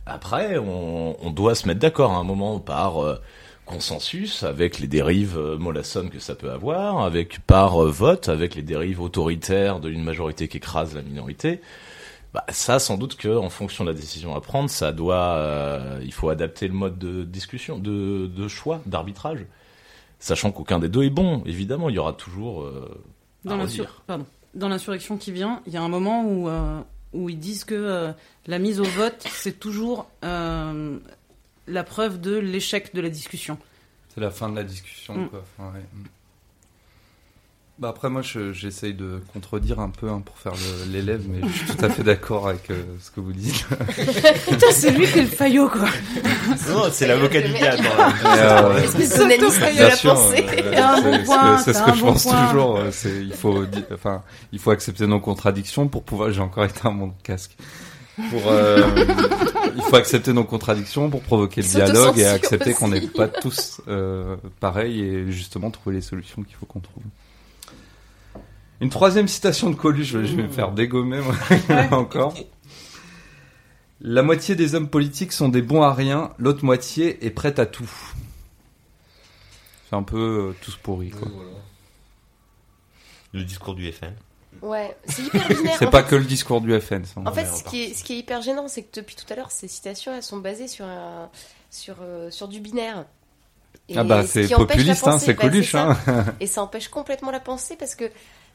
Après, 0.06 0.58
on, 0.58 1.16
on 1.24 1.30
doit 1.30 1.54
se 1.54 1.66
mettre 1.66 1.80
d'accord 1.80 2.12
à 2.12 2.16
un 2.16 2.24
moment 2.24 2.60
par 2.60 3.02
euh, 3.02 3.16
consensus, 3.64 4.44
avec 4.44 4.78
les 4.78 4.86
dérives 4.86 5.36
euh, 5.36 5.58
mollassonnes 5.58 6.10
que 6.10 6.20
ça 6.20 6.36
peut 6.36 6.50
avoir, 6.50 7.00
avec 7.00 7.40
par 7.40 7.78
vote, 7.78 8.28
avec 8.28 8.54
les 8.54 8.62
dérives 8.62 9.00
autoritaires 9.00 9.80
d'une 9.80 10.04
majorité 10.04 10.46
qui 10.48 10.58
écrase 10.58 10.94
la 10.94 11.02
minorité. 11.02 11.60
Bah, 12.34 12.44
ça, 12.50 12.78
sans 12.78 12.98
doute 12.98 13.16
que, 13.16 13.34
en 13.36 13.48
fonction 13.48 13.84
de 13.84 13.90
la 13.90 13.96
décision 13.96 14.34
à 14.36 14.40
prendre, 14.40 14.68
ça 14.68 14.92
doit, 14.92 15.34
euh, 15.36 16.00
il 16.04 16.12
faut 16.12 16.28
adapter 16.28 16.68
le 16.68 16.74
mode 16.74 16.98
de 16.98 17.24
discussion, 17.24 17.78
de, 17.78 18.26
de 18.26 18.48
choix, 18.48 18.82
d'arbitrage, 18.84 19.46
sachant 20.18 20.52
qu'aucun 20.52 20.78
des 20.78 20.88
deux 20.88 21.04
est 21.04 21.10
bon. 21.10 21.42
Évidemment, 21.46 21.88
il 21.88 21.94
y 21.94 21.98
aura 21.98 22.12
toujours 22.12 22.62
euh, 22.62 23.02
à 23.46 23.48
Dans 23.50 23.56
l'insur- 23.56 24.02
pardon. 24.06 24.26
Dans 24.54 24.68
l'insurrection 24.68 25.16
qui 25.16 25.32
vient, 25.32 25.62
il 25.66 25.72
y 25.72 25.76
a 25.76 25.82
un 25.82 25.88
moment 25.88 26.24
où, 26.24 26.48
euh, 26.48 26.80
où 27.12 27.28
ils 27.30 27.38
disent 27.38 27.64
que 27.64 27.74
euh, 27.74 28.12
la 28.46 28.58
mise 28.58 28.80
au 28.80 28.84
vote, 28.84 29.24
c'est 29.30 29.58
toujours 29.58 30.06
euh, 30.24 30.98
la 31.66 31.84
preuve 31.84 32.20
de 32.20 32.36
l'échec 32.36 32.94
de 32.94 33.00
la 33.00 33.08
discussion. 33.10 33.58
C'est 34.14 34.20
la 34.20 34.30
fin 34.30 34.48
de 34.50 34.56
la 34.56 34.64
discussion, 34.64 35.14
Mm. 35.14 35.28
quoi. 35.28 35.42
Enfin, 35.58 35.72
ouais. 35.74 35.84
Bah 37.78 37.88
après, 37.90 38.08
moi, 38.08 38.22
je- 38.22 38.54
j'essaye 38.54 38.94
de 38.94 39.20
contredire 39.34 39.80
un 39.80 39.90
peu 39.90 40.08
hein, 40.08 40.22
pour 40.24 40.38
faire 40.38 40.54
l'élève, 40.90 41.24
mais 41.28 41.46
je 41.46 41.58
suis 41.58 41.66
tout 41.76 41.84
à 41.84 41.90
fait 41.90 42.02
d'accord 42.02 42.48
avec 42.48 42.70
euh, 42.70 42.82
ce 43.02 43.10
que 43.10 43.20
vous 43.20 43.34
dites. 43.34 43.66
Putain, 44.48 44.70
c'est 44.70 44.92
lui 44.92 45.06
qui 45.06 45.18
est 45.18 45.22
le 45.22 45.28
faillot, 45.28 45.68
quoi. 45.68 45.82
Non, 46.70 46.84
c'est 46.90 47.06
l'avocat 47.06 47.42
du 47.42 47.52
diable. 47.52 47.82
Et, 47.84 48.26
euh, 48.38 48.78
Espèce 48.82 49.18
de 49.18 49.82
la 49.82 49.90
sûr, 49.94 50.14
pensée. 50.14 50.46
euh, 50.48 51.58
c'est 51.62 51.72
bon 51.72 51.82
ce 51.82 51.84
que- 51.90 51.94
je 51.96 52.00
bon 52.00 52.12
pense 52.12 52.22
point. 52.22 52.46
toujours. 52.46 52.76
euh, 52.78 52.88
C'est 52.92 53.14
il 53.22 53.34
faut, 53.34 53.64
enfin, 53.92 54.22
il 54.52 54.58
faut 54.58 54.70
accepter 54.70 55.06
nos 55.06 55.20
contradictions 55.20 55.86
pour 55.86 56.02
pouvoir. 56.02 56.32
J'ai 56.32 56.40
encore 56.40 56.64
éteint 56.64 56.90
mon 56.90 57.10
casque. 57.24 57.58
Pour, 58.30 58.44
euh, 58.46 58.82
il 59.76 59.82
faut 59.82 59.96
accepter 59.96 60.32
nos 60.32 60.44
contradictions 60.44 61.10
pour 61.10 61.20
provoquer 61.20 61.60
le 61.60 61.68
dialogue 61.68 62.18
et 62.18 62.24
accepter 62.26 62.72
qu'on 62.72 62.88
n'est 62.88 63.02
pas 63.02 63.28
tous 63.28 63.82
euh, 63.88 64.36
pareils 64.60 65.02
et 65.02 65.30
justement 65.30 65.70
trouver 65.70 65.96
les 65.96 66.02
solutions 66.02 66.42
qu'il 66.42 66.56
faut 66.56 66.64
qu'on 66.64 66.80
trouve. 66.80 67.02
Une 68.80 68.90
troisième 68.90 69.28
citation 69.28 69.70
de 69.70 69.74
Coluche, 69.74 70.08
je 70.08 70.18
vais- 70.18 70.42
me 70.42 70.48
faire 70.48 70.72
dégommer 70.72 71.20
moi, 71.20 71.34
encore. 71.92 72.34
La 74.00 74.22
moitié 74.22 74.54
des 74.54 74.74
hommes 74.74 74.88
politiques 74.90 75.32
sont 75.32 75.48
des 75.48 75.62
bons 75.62 75.82
à 75.82 75.94
rien, 75.94 76.30
l'autre 76.38 76.64
moitié 76.64 77.24
est 77.24 77.30
prête 77.30 77.58
à 77.58 77.64
tout. 77.66 77.90
C'est 79.88 79.96
un 79.96 80.02
peu 80.02 80.50
euh, 80.50 80.56
tous 80.60 80.76
pourris 80.76 81.10
quoi. 81.10 81.28
Le 83.32 83.44
discours 83.44 83.74
du 83.74 83.90
FN. 83.92 84.12
Ouais, 84.62 84.96
c'est 85.06 85.22
hyper 85.22 85.48
binaire. 85.48 85.76
C'est 85.78 85.86
en 85.86 85.90
pas 85.90 86.02
fait. 86.02 86.10
que 86.10 86.16
le 86.16 86.24
discours 86.24 86.60
du 86.60 86.78
FN. 86.80 87.04
ça. 87.04 87.20
En 87.24 87.32
fait, 87.32 87.46
ce 87.46 87.62
qui, 87.64 87.82
est, 87.84 87.94
ce 87.94 88.02
qui 88.04 88.14
est 88.14 88.18
hyper 88.18 88.40
gênant, 88.42 88.68
c'est 88.68 88.82
que 88.82 89.00
depuis 89.00 89.14
tout 89.16 89.30
à 89.30 89.36
l'heure, 89.36 89.50
ces 89.50 89.68
citations, 89.68 90.14
elles 90.14 90.22
sont 90.22 90.38
basées 90.38 90.68
sur, 90.68 90.84
un, 90.86 91.28
sur, 91.70 91.96
euh, 92.00 92.30
sur 92.30 92.48
du 92.48 92.60
binaire. 92.60 93.04
Et 93.88 93.96
Ah 93.98 94.04
bah 94.04 94.22
ce 94.26 94.42
c'est 94.46 94.54
populiste, 94.54 95.06
hein, 95.06 95.18
c'est 95.18 95.34
bah, 95.34 95.42
c'est 95.42 95.48
Coluche. 95.48 95.74
Hein. 95.74 95.96
Et 96.40 96.46
ça 96.46 96.62
empêche 96.62 96.88
complètement 96.88 97.30
la 97.30 97.40
pensée 97.40 97.76
parce 97.76 97.94
que 97.94 98.04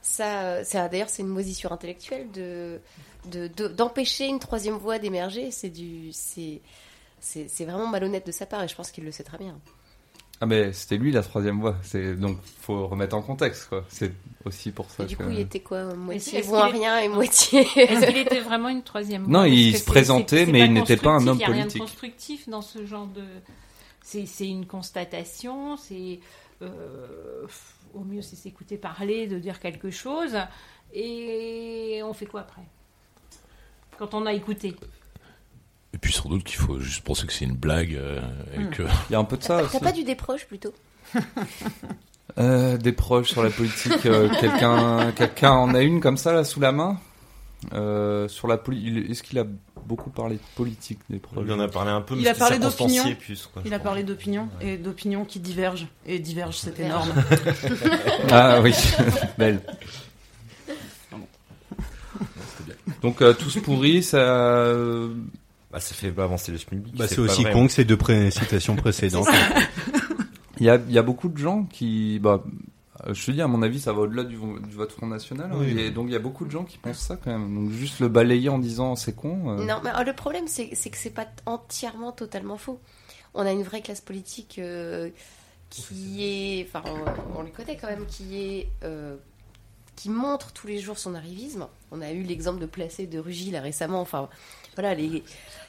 ça, 0.01 0.63
d'ailleurs 0.89 1.09
c'est 1.09 1.21
une 1.21 1.27
moisissure 1.29 1.71
intellectuelle 1.71 2.31
de 2.31 2.79
de- 3.31 3.47
de- 3.47 3.67
d'empêcher 3.67 4.27
une 4.27 4.39
troisième 4.39 4.75
voie 4.77 4.97
d'émerger. 4.99 5.51
C'est 5.51 5.69
du 5.69 6.09
c'est 6.11 6.61
c'est 7.19 7.47
c'est 7.47 7.65
vraiment 7.65 7.87
malhonnête 7.87 8.25
de 8.25 8.31
sa 8.31 8.45
part 8.45 8.63
et 8.63 8.67
je 8.67 8.75
pense 8.75 8.91
qu'il 8.91 9.03
le 9.03 9.11
sait 9.11 9.23
très 9.23 9.37
bien. 9.37 9.59
Ah 10.43 10.47
mais 10.47 10.73
c'était 10.73 10.97
lui 10.97 11.11
la 11.11 11.21
troisième 11.21 11.59
voie. 11.61 11.75
C'est 11.83 12.15
donc 12.15 12.39
faut 12.61 12.87
remettre 12.87 13.15
en 13.15 13.21
contexte 13.21 13.69
quoi. 13.69 13.85
C'est 13.89 14.11
aussi 14.43 14.71
pour 14.71 14.89
ça 14.89 15.03
Et 15.03 15.05
du 15.05 15.15
que. 15.15 15.21
coup, 15.23 15.29
il 15.29 15.39
était 15.39 15.59
quoi 15.59 15.93
moitié 15.93 16.39
est- 16.39 16.49
rien 16.71 16.97
et 16.97 17.07
moitié. 17.09 17.59
Est-ce 17.75 18.07
qu'il 18.07 18.17
était 18.17 18.39
vraiment 18.39 18.69
une 18.69 18.81
troisième 18.81 19.27
Non, 19.27 19.39
voie 19.41 19.47
il 19.49 19.71
Parce 19.73 19.83
se 19.83 19.87
présentait, 19.87 20.37
c'est- 20.39 20.45
c'est 20.45 20.51
mais 20.51 20.61
il 20.65 20.73
n'était 20.73 20.97
pas 20.97 21.11
un 21.11 21.27
homme 21.27 21.35
Il 21.35 21.39
n'y 21.39 21.43
a 21.43 21.47
rien 21.47 21.57
de 21.57 21.61
politique. 21.69 21.81
constructif 21.83 22.49
dans 22.49 22.63
ce 22.63 22.87
genre 22.87 23.05
de. 23.05 23.21
C'est 24.01 24.25
c'est 24.25 24.47
une 24.47 24.65
constatation, 24.65 25.77
c'est. 25.77 26.19
euh, 26.63 27.45
au 27.93 28.01
mieux, 28.03 28.21
c'est 28.21 28.35
s'écouter 28.35 28.77
parler, 28.77 29.27
de 29.27 29.39
dire 29.39 29.59
quelque 29.59 29.89
chose. 29.91 30.37
Et 30.93 32.01
on 32.03 32.13
fait 32.13 32.25
quoi 32.25 32.41
après? 32.41 32.61
Quand 33.97 34.13
on 34.13 34.25
a 34.25 34.33
écouté. 34.33 34.75
Et 35.93 35.97
puis 35.97 36.13
sans 36.13 36.29
doute 36.29 36.43
qu'il 36.43 36.57
faut 36.57 36.79
juste 36.79 37.03
penser 37.03 37.27
que 37.27 37.33
c'est 37.33 37.45
une 37.45 37.55
blague 37.55 37.95
euh, 37.95 38.19
et 38.53 38.59
Hmm. 38.59 38.69
que 38.71 38.83
Il 39.09 39.13
y 39.13 39.15
a 39.15 39.19
un 39.19 39.23
peu 39.25 39.37
de 39.37 39.43
ça. 39.43 39.57
T'as 39.59 39.65
aussi. 39.65 39.79
pas 39.79 39.91
du 39.91 40.03
déproche 40.03 40.45
plutôt? 40.45 40.73
Euh, 42.37 42.77
des 42.77 42.93
proches 42.93 43.31
sur 43.31 43.43
la 43.43 43.49
politique. 43.49 44.05
euh, 44.05 44.29
quelqu'un, 44.39 45.11
quelqu'un 45.11 45.51
en 45.51 45.75
a 45.75 45.81
une 45.81 45.99
comme 45.99 46.15
ça 46.15 46.31
là 46.31 46.45
sous 46.45 46.61
la 46.61 46.71
main? 46.71 46.97
Euh, 47.73 48.29
sur 48.29 48.47
la 48.47 48.57
politique. 48.57 49.09
Est-ce 49.11 49.21
qu'il 49.21 49.37
a 49.37 49.43
beaucoup 49.85 50.09
parlé 50.09 50.35
de 50.35 50.41
politique 50.55 50.99
des 51.09 51.17
proches 51.19 51.43
Il 51.45 51.51
en 51.53 51.59
a 51.59 51.67
parlé 51.67 51.91
un 51.91 52.01
peu, 52.01 52.15
mais 52.15 52.21
Il 52.21 52.27
a 52.27 52.33
parlé 52.33 52.59
d'opinion. 52.59 53.03
plus, 53.19 53.47
quoi, 53.53 53.61
Il 53.65 53.73
a 53.73 53.79
parlé 53.79 54.03
d'opinion 54.03 54.49
et 54.61 54.77
d'opinions 54.77 55.25
qui 55.25 55.39
divergent. 55.39 55.87
Et 56.05 56.19
divergent, 56.19 56.57
c'est 56.57 56.79
énorme. 56.79 57.09
Ah 58.31 58.61
oui, 58.61 58.73
belle. 59.37 59.61
Donc 63.01 63.21
euh, 63.21 63.33
tous 63.33 63.57
pourris, 63.59 64.03
ça. 64.03 64.17
euh, 64.17 65.09
Bah, 65.71 65.79
ça 65.79 65.95
fait 65.95 66.11
pas 66.11 66.23
avancer 66.25 66.51
le 66.51 66.57
SMIC. 66.57 66.95
Bah, 66.95 67.07
c'est 67.07 67.19
aussi 67.19 67.43
con 67.45 67.67
que 67.67 67.73
ces 67.73 67.83
deux 67.85 67.97
pré- 67.97 68.31
citations 68.31 68.75
précédentes. 68.75 69.27
Il 70.59 70.65
y 70.65 70.69
a, 70.69 70.75
il 70.87 70.93
y 70.93 70.99
a 70.99 71.01
beaucoup 71.01 71.27
de 71.29 71.37
gens 71.37 71.63
qui, 71.63 72.19
bah, 72.19 72.43
je 73.07 73.25
te 73.25 73.31
dis, 73.31 73.41
à 73.41 73.47
mon 73.47 73.61
avis, 73.61 73.79
ça 73.79 73.93
va 73.93 74.01
au-delà 74.01 74.23
du, 74.23 74.35
du 74.37 74.75
vote 74.75 74.91
Front 74.91 75.07
National. 75.07 75.49
hein. 75.51 75.57
Oui. 75.59 75.79
Et 75.79 75.91
donc 75.91 76.07
il 76.07 76.13
y 76.13 76.15
a 76.15 76.19
beaucoup 76.19 76.45
de 76.45 76.51
gens 76.51 76.63
qui 76.63 76.77
pensent 76.77 76.99
ça 76.99 77.17
quand 77.17 77.31
même. 77.31 77.53
Donc 77.53 77.71
juste 77.71 77.99
le 77.99 78.07
balayer 78.07 78.49
en 78.49 78.59
disant 78.59 78.95
c'est 78.95 79.15
con. 79.15 79.57
euh, 79.59 79.65
Non, 79.65 79.81
mais 79.83 79.89
euh, 79.95 80.03
le 80.03 80.13
problème, 80.13 80.47
c'est 80.47 80.69
c'est 80.73 80.89
que 80.89 80.97
c'est 80.97 81.09
pas 81.13 81.27
entièrement 81.45 82.11
totalement 82.11 82.57
faux. 82.57 82.79
On 83.33 83.45
a 83.45 83.51
une 83.51 83.63
vraie 83.63 83.81
classe 83.81 84.01
politique 84.01 84.59
euh, 84.59 85.09
qui 85.69 86.23
est, 86.25 86.67
enfin, 86.67 86.83
on, 87.35 87.39
on 87.39 87.43
les 87.43 87.51
connaît 87.51 87.77
quand 87.77 87.87
même, 87.87 88.05
qui 88.05 88.37
est, 88.37 88.67
euh, 88.83 89.15
qui 89.95 90.09
montre 90.09 90.51
tous 90.51 90.67
les 90.67 90.79
jours 90.79 90.97
son 90.97 91.15
arrivisme. 91.15 91.67
On 91.91 92.01
a 92.01 92.11
eu 92.11 92.23
l'exemple 92.23 92.59
de 92.59 92.65
Placé 92.65 93.07
de 93.07 93.19
Rugy 93.19 93.51
là 93.51 93.61
récemment. 93.61 94.01
Enfin, 94.01 94.27
voilà 94.75 94.93
les 94.95 95.23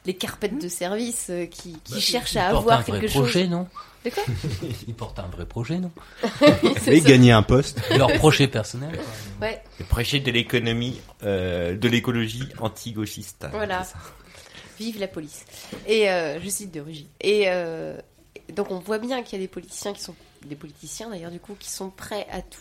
les 0.05 0.15
carpettes 0.15 0.59
de 0.61 0.69
service 0.69 1.29
euh, 1.31 1.47
qui, 1.47 1.77
qui 1.85 2.01
cherchent 2.01 2.35
à 2.37 2.49
Ils 2.49 2.53
portent 2.53 2.63
avoir 2.63 2.79
un 2.81 2.83
vrai 2.83 3.01
quelque 3.01 3.13
projet, 3.13 3.43
chose. 3.43 3.51
non 3.51 3.69
De 4.05 4.11
quoi 4.11 4.25
Ils 4.89 4.95
portent 4.95 5.19
un 5.21 5.29
vrai 5.29 5.47
projet, 5.47 5.79
non 5.79 5.93
Et 6.89 7.01
ça. 7.01 7.09
gagner 7.09 7.31
un 7.31 7.45
poste. 7.45 7.81
Leur 7.97 8.13
projet 8.15 8.49
personnel. 8.49 8.99
Ouais, 9.41 9.63
Le 9.79 9.85
prêcher 9.85 10.19
de 10.19 10.29
l'économie, 10.33 11.01
euh, 11.23 11.77
de 11.77 11.89
l'écologie 11.89 12.49
anti-gauchiste. 12.59 13.47
Voilà. 13.53 13.87
Vive 14.79 14.99
la 14.99 15.07
police. 15.07 15.45
Et 15.87 16.11
euh, 16.11 16.41
je 16.41 16.49
cite 16.49 16.73
de 16.75 16.81
Rugy. 16.81 17.07
Et 17.21 17.45
euh, 17.47 17.97
donc 18.53 18.73
on 18.73 18.81
voit 18.81 18.99
bien 18.99 19.23
qu'il 19.23 19.39
y 19.39 19.43
a 19.43 19.45
des 19.45 19.49
politiciens 19.49 19.93
qui 19.93 20.03
sont 20.03 20.17
des 20.47 20.57
politiciens 20.57 21.11
d'ailleurs 21.11 21.31
du 21.31 21.39
coup 21.39 21.55
qui 21.57 21.71
sont 21.71 21.91
prêts 21.91 22.27
à 22.33 22.43
tout 22.43 22.59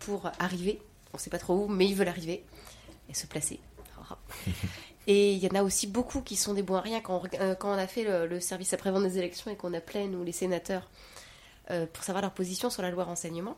pour 0.00 0.30
arriver. 0.38 0.82
On 1.14 1.18
sait 1.18 1.30
pas 1.30 1.38
trop 1.38 1.64
où, 1.64 1.68
mais 1.68 1.86
ils 1.86 1.94
veulent 1.94 2.08
arriver 2.08 2.44
et 3.08 3.14
se 3.14 3.26
placer. 3.26 3.58
Et 5.06 5.32
il 5.32 5.38
y 5.42 5.48
en 5.48 5.54
a 5.54 5.62
aussi 5.62 5.86
beaucoup 5.86 6.20
qui 6.20 6.36
sont 6.36 6.54
des 6.54 6.62
bons 6.62 6.76
à 6.76 6.80
rien 6.80 7.00
quand 7.00 7.22
on, 7.22 7.40
euh, 7.40 7.54
quand 7.54 7.70
on 7.74 7.78
a 7.78 7.86
fait 7.86 8.04
le, 8.04 8.26
le 8.26 8.40
service 8.40 8.72
après-vente 8.72 9.02
des 9.02 9.18
élections 9.18 9.50
et 9.50 9.56
qu'on 9.56 9.74
appelait 9.74 10.06
nous 10.06 10.22
les 10.22 10.32
sénateurs 10.32 10.88
euh, 11.70 11.86
pour 11.92 12.04
savoir 12.04 12.22
leur 12.22 12.30
position 12.32 12.70
sur 12.70 12.82
la 12.82 12.90
loi 12.90 13.04
renseignement 13.04 13.56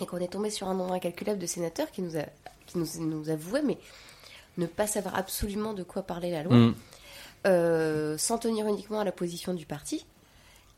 et 0.00 0.06
qu'on 0.06 0.18
est 0.18 0.32
tombé 0.32 0.50
sur 0.50 0.66
un 0.68 0.74
nombre 0.74 0.92
incalculable 0.94 1.38
de 1.38 1.46
sénateurs 1.46 1.90
qui 1.92 2.02
nous, 2.02 2.16
a, 2.16 2.24
qui 2.66 2.78
nous, 2.78 2.86
nous 2.98 3.30
avouaient 3.30 3.62
mais 3.62 3.78
ne 4.58 4.66
pas 4.66 4.86
savoir 4.88 5.14
absolument 5.16 5.74
de 5.74 5.84
quoi 5.84 6.02
parlait 6.02 6.30
la 6.32 6.42
loi 6.42 6.56
Mm. 6.56 6.74
euh, 7.46 8.18
s'en 8.18 8.38
tenir 8.38 8.66
uniquement 8.66 9.00
à 9.00 9.04
la 9.04 9.12
position 9.12 9.54
du 9.54 9.66
parti. 9.66 10.06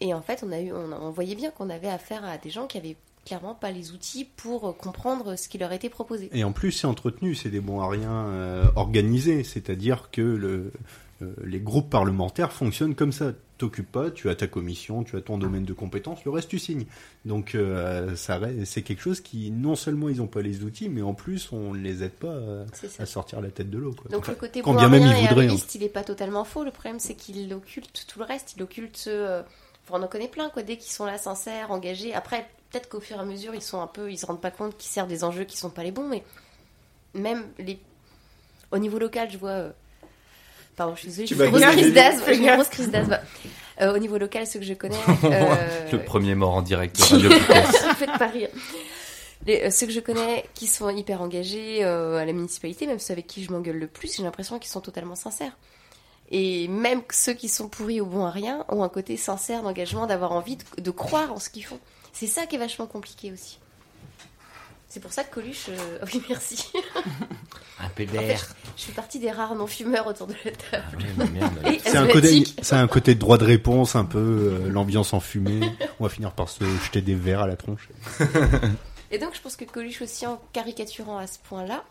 Et 0.00 0.12
en 0.12 0.20
fait, 0.20 0.42
on, 0.46 0.52
a 0.52 0.60
eu, 0.60 0.72
on, 0.72 0.92
on 0.92 1.10
voyait 1.10 1.34
bien 1.36 1.50
qu'on 1.50 1.70
avait 1.70 1.88
affaire 1.88 2.22
à 2.24 2.36
des 2.36 2.50
gens 2.50 2.66
qui 2.66 2.76
avaient 2.76 2.96
clairement 3.26 3.54
pas 3.54 3.70
les 3.70 3.92
outils 3.92 4.24
pour 4.24 4.68
euh, 4.68 4.72
comprendre 4.72 5.36
ce 5.36 5.48
qui 5.48 5.58
leur 5.58 5.72
était 5.72 5.90
proposé. 5.90 6.30
Et 6.32 6.44
en 6.44 6.52
plus, 6.52 6.72
c'est 6.72 6.86
entretenu, 6.86 7.34
c'est 7.34 7.50
des 7.50 7.60
bons 7.60 7.80
à 7.80 7.88
rien 7.88 8.26
euh, 8.28 8.64
organisés, 8.76 9.44
c'est-à-dire 9.44 10.08
que 10.10 10.22
le, 10.22 10.72
euh, 11.22 11.32
les 11.44 11.60
groupes 11.60 11.88
parlementaires 11.88 12.52
fonctionnent 12.52 12.94
comme 12.94 13.12
ça. 13.12 13.32
T'occupes 13.56 13.90
pas, 13.90 14.10
tu 14.10 14.28
as 14.28 14.34
ta 14.34 14.46
commission, 14.46 15.02
tu 15.02 15.16
as 15.16 15.22
ton 15.22 15.38
domaine 15.38 15.64
de 15.64 15.72
compétence, 15.72 16.22
le 16.26 16.30
reste 16.30 16.50
tu 16.50 16.58
signes. 16.58 16.84
Donc 17.24 17.54
euh, 17.54 18.14
ça 18.14 18.38
c'est 18.66 18.82
quelque 18.82 19.00
chose 19.00 19.22
qui 19.22 19.50
non 19.50 19.76
seulement 19.76 20.10
ils 20.10 20.20
ont 20.20 20.26
pas 20.26 20.42
les 20.42 20.62
outils, 20.62 20.90
mais 20.90 21.00
en 21.00 21.14
plus 21.14 21.52
on 21.52 21.72
ne 21.72 21.80
les 21.80 22.02
aide 22.02 22.12
pas 22.12 22.36
à, 22.98 23.06
sortir 23.06 23.40
la 23.40 23.48
tête 23.48 23.70
de 23.70 23.78
l'eau. 23.78 23.94
quoi. 23.94 24.10
Donc 24.10 24.28
le 24.28 24.34
côté 24.34 24.60
quand 24.60 24.74
bon 24.74 24.80
bien 24.80 24.90
même 24.90 25.06
ils 25.06 25.26
voudraient. 25.26 25.48
hein. 25.48 25.56
il 25.74 25.82
est 25.82 25.88
pas 25.88 26.04
totalement 26.04 26.44
faux. 26.44 26.64
Le 26.64 26.70
problème, 26.70 27.00
c'est 27.00 27.14
qu'il 27.14 27.50
occulte 27.54 28.04
tout 28.06 28.18
le 28.18 28.26
reste. 28.26 28.52
Il 28.58 28.62
occulte 28.62 29.08
enfin, 29.08 29.98
on 29.98 30.02
en 30.02 30.08
connaît 30.08 30.28
plein, 30.28 30.50
quoi, 30.50 30.62
dès 30.62 30.76
qu'ils 30.76 30.92
sont 30.92 31.06
là, 31.06 31.16
sincères, 31.16 31.70
engagés. 31.70 32.12
Après, 32.12 32.46
peut-être 32.70 32.88
qu'au 32.88 33.00
fur 33.00 33.16
et 33.16 33.20
à 33.20 33.24
mesure, 33.24 33.54
ils 33.54 33.62
sont 33.62 33.80
un 33.80 33.86
peu... 33.86 34.10
Ils 34.10 34.18
se 34.18 34.26
rendent 34.26 34.40
pas 34.40 34.50
compte 34.50 34.76
qu'ils 34.76 34.90
servent 34.90 35.08
des 35.08 35.24
enjeux 35.24 35.44
qui 35.44 35.56
sont 35.56 35.70
pas 35.70 35.82
les 35.82 35.92
bons, 35.92 36.08
mais 36.08 36.22
même 37.14 37.44
les... 37.58 37.78
Au 38.72 38.78
niveau 38.78 38.98
local, 38.98 39.28
je 39.30 39.38
vois... 39.38 39.50
euh, 39.50 39.70
Pardon, 40.76 40.94
je 40.94 41.00
suis 41.00 41.08
désolée, 41.08 41.26
j'ai 41.26 41.34
une 41.34 41.50
grosse 41.50 41.62
crise 41.76 41.94
d'asthme. 41.94 42.22
J'ai 42.26 42.36
une 42.36 42.52
grosse 42.54 42.68
crise 42.68 42.90
d'asthme. 42.90 43.18
Euh, 43.80 43.94
au 43.94 43.98
niveau 43.98 44.18
local, 44.18 44.46
ceux 44.46 44.58
que 44.58 44.64
je 44.64 44.74
connais. 44.74 44.96
euh, 45.24 45.90
Le 45.92 46.04
premier 46.04 46.34
mort 46.34 46.54
en 46.54 46.62
direct 46.62 46.98
de 46.98 47.02
Radio. 47.04 47.30
Faites 47.94 48.18
pas 48.18 48.26
rire. 48.26 48.48
Les, 49.46 49.70
ceux 49.70 49.86
que 49.86 49.92
je 49.92 50.00
connais 50.00 50.44
qui 50.54 50.66
sont 50.66 50.90
hyper 50.90 51.22
engagés 51.22 51.82
à 51.84 52.24
la 52.24 52.32
municipalité, 52.32 52.86
même 52.86 52.98
ceux 52.98 53.12
avec 53.12 53.26
qui 53.26 53.42
je 53.42 53.50
m'engueule 53.52 53.78
le 53.78 53.86
plus, 53.86 54.16
j'ai 54.16 54.22
l'impression 54.22 54.58
qu'ils 54.58 54.70
sont 54.70 54.80
totalement 54.80 55.14
sincères. 55.14 55.56
Et 56.30 56.66
même 56.68 57.02
ceux 57.10 57.34
qui 57.34 57.48
sont 57.48 57.68
pourris 57.68 58.00
au 58.00 58.06
bon 58.06 58.26
à 58.26 58.30
rien 58.30 58.64
ont 58.68 58.82
un 58.82 58.88
côté 58.88 59.16
sincère 59.16 59.62
d'engagement, 59.62 60.06
d'avoir 60.06 60.32
envie 60.32 60.56
de, 60.56 60.64
de 60.82 60.90
croire 60.90 61.32
en 61.32 61.38
ce 61.38 61.48
qu'ils 61.50 61.64
font. 61.64 61.78
C'est 62.18 62.26
ça 62.26 62.46
qui 62.46 62.56
est 62.56 62.58
vachement 62.58 62.86
compliqué 62.86 63.30
aussi. 63.32 63.58
C'est 64.88 65.00
pour 65.00 65.12
ça 65.12 65.24
que 65.24 65.34
Coluche. 65.34 65.66
euh, 65.68 65.98
Oui, 66.06 66.22
merci. 66.28 66.64
Un 67.78 67.88
peu 67.90 68.04
En 68.04 68.06
fait, 68.06 68.12
d'air. 68.12 68.46
je 68.76 68.84
fais 68.84 68.92
partie 68.92 69.18
des 69.18 69.30
rares 69.30 69.54
non-fumeurs 69.54 70.06
autour 70.06 70.26
de 70.28 70.34
la 70.44 70.50
table. 70.52 71.04
Ouais. 71.64 71.74
Et 71.74 71.78
C'est 71.80 71.98
un 71.98 72.06
côté, 72.06 72.44
un 72.72 72.86
de 72.86 73.12
droit 73.18 73.36
de 73.36 73.44
réponse, 73.44 73.96
un 73.96 74.06
peu 74.06 74.18
euh, 74.18 74.70
l'ambiance 74.70 75.12
enfumée. 75.12 75.60
On 76.00 76.04
va 76.04 76.08
finir 76.10 76.32
par 76.32 76.48
se 76.48 76.64
jeter 76.84 77.02
des 77.02 77.14
verres 77.14 77.40
à 77.42 77.46
la 77.46 77.56
tronche. 77.56 77.90
Et 79.10 79.18
donc, 79.18 79.34
je 79.34 79.40
pense 79.42 79.56
que 79.56 79.64
Coluche 79.66 80.00
aussi, 80.00 80.26
en 80.26 80.40
caricaturant 80.54 81.18
à 81.18 81.26
ce 81.26 81.38
point-là, 81.50 81.84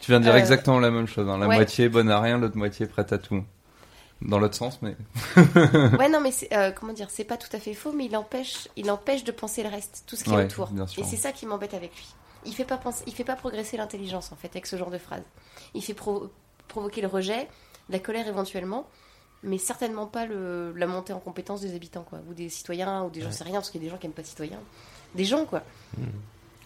Tu 0.00 0.10
viens 0.10 0.20
de 0.20 0.24
dire 0.24 0.34
Euh, 0.34 0.38
exactement 0.38 0.78
la 0.80 0.90
même 0.90 1.06
chose. 1.06 1.28
hein. 1.28 1.36
La 1.36 1.48
ouais. 1.48 1.56
moitié 1.56 1.90
bonne 1.90 2.10
à 2.10 2.18
rien, 2.20 2.38
l'autre 2.38 2.56
moitié 2.56 2.86
prête 2.86 3.12
à 3.12 3.18
tout. 3.18 3.44
Dans 4.22 4.38
l'autre 4.38 4.54
sens, 4.54 4.80
mais. 4.82 4.96
Ouais, 5.98 6.08
non, 6.08 6.20
mais 6.20 6.32
c'est, 6.32 6.52
euh, 6.54 6.70
comment 6.72 6.92
dire, 6.92 7.10
c'est 7.10 7.24
pas 7.24 7.36
tout 7.36 7.54
à 7.54 7.60
fait 7.60 7.74
faux, 7.74 7.92
mais 7.92 8.06
il 8.06 8.16
empêche, 8.16 8.68
il 8.76 8.90
empêche 8.90 9.24
de 9.24 9.32
penser 9.32 9.62
le 9.62 9.68
reste, 9.68 10.04
tout 10.06 10.16
ce 10.16 10.24
qui 10.24 10.30
est 10.30 10.34
Ouais, 10.34 10.44
autour. 10.44 10.68
bien 10.68 10.86
sûr. 10.86 11.02
Et 11.02 11.06
c'est 11.06 11.16
ça 11.16 11.32
qui 11.32 11.44
m'embête 11.46 11.74
avec 11.74 11.94
lui. 11.94 12.06
Il 12.46 12.54
fait 12.54 12.64
pas 12.64 12.78
penser, 12.78 13.04
il 13.06 13.14
fait 13.14 13.24
pas 13.24 13.36
progresser 13.36 13.76
l'intelligence 13.76 14.32
en 14.32 14.36
fait 14.36 14.48
avec 14.48 14.66
ce 14.66 14.76
genre 14.76 14.90
de 14.90 14.98
phrase. 14.98 15.22
Il 15.74 15.82
fait 15.82 15.94
pro- 15.94 16.30
provoquer 16.68 17.00
le 17.02 17.08
rejet, 17.08 17.48
la 17.90 17.98
colère 17.98 18.26
éventuellement, 18.28 18.86
mais 19.42 19.58
certainement 19.58 20.06
pas 20.06 20.26
le, 20.26 20.72
la 20.76 20.86
montée 20.86 21.12
en 21.12 21.18
compétence 21.20 21.60
des 21.60 21.74
habitants 21.74 22.04
quoi, 22.04 22.20
ou 22.28 22.34
des 22.34 22.48
citoyens 22.48 23.02
ou 23.04 23.10
des 23.10 23.20
gens, 23.20 23.26
Ouais. 23.28 23.32
sais 23.32 23.44
rien 23.44 23.54
parce 23.54 23.70
qu'il 23.70 23.82
y 23.82 23.84
a 23.84 23.88
des 23.88 23.90
gens 23.92 23.98
qui 23.98 24.06
aiment 24.06 24.12
pas 24.12 24.24
citoyens, 24.24 24.60
des 25.14 25.24
gens 25.24 25.44
quoi. 25.44 25.62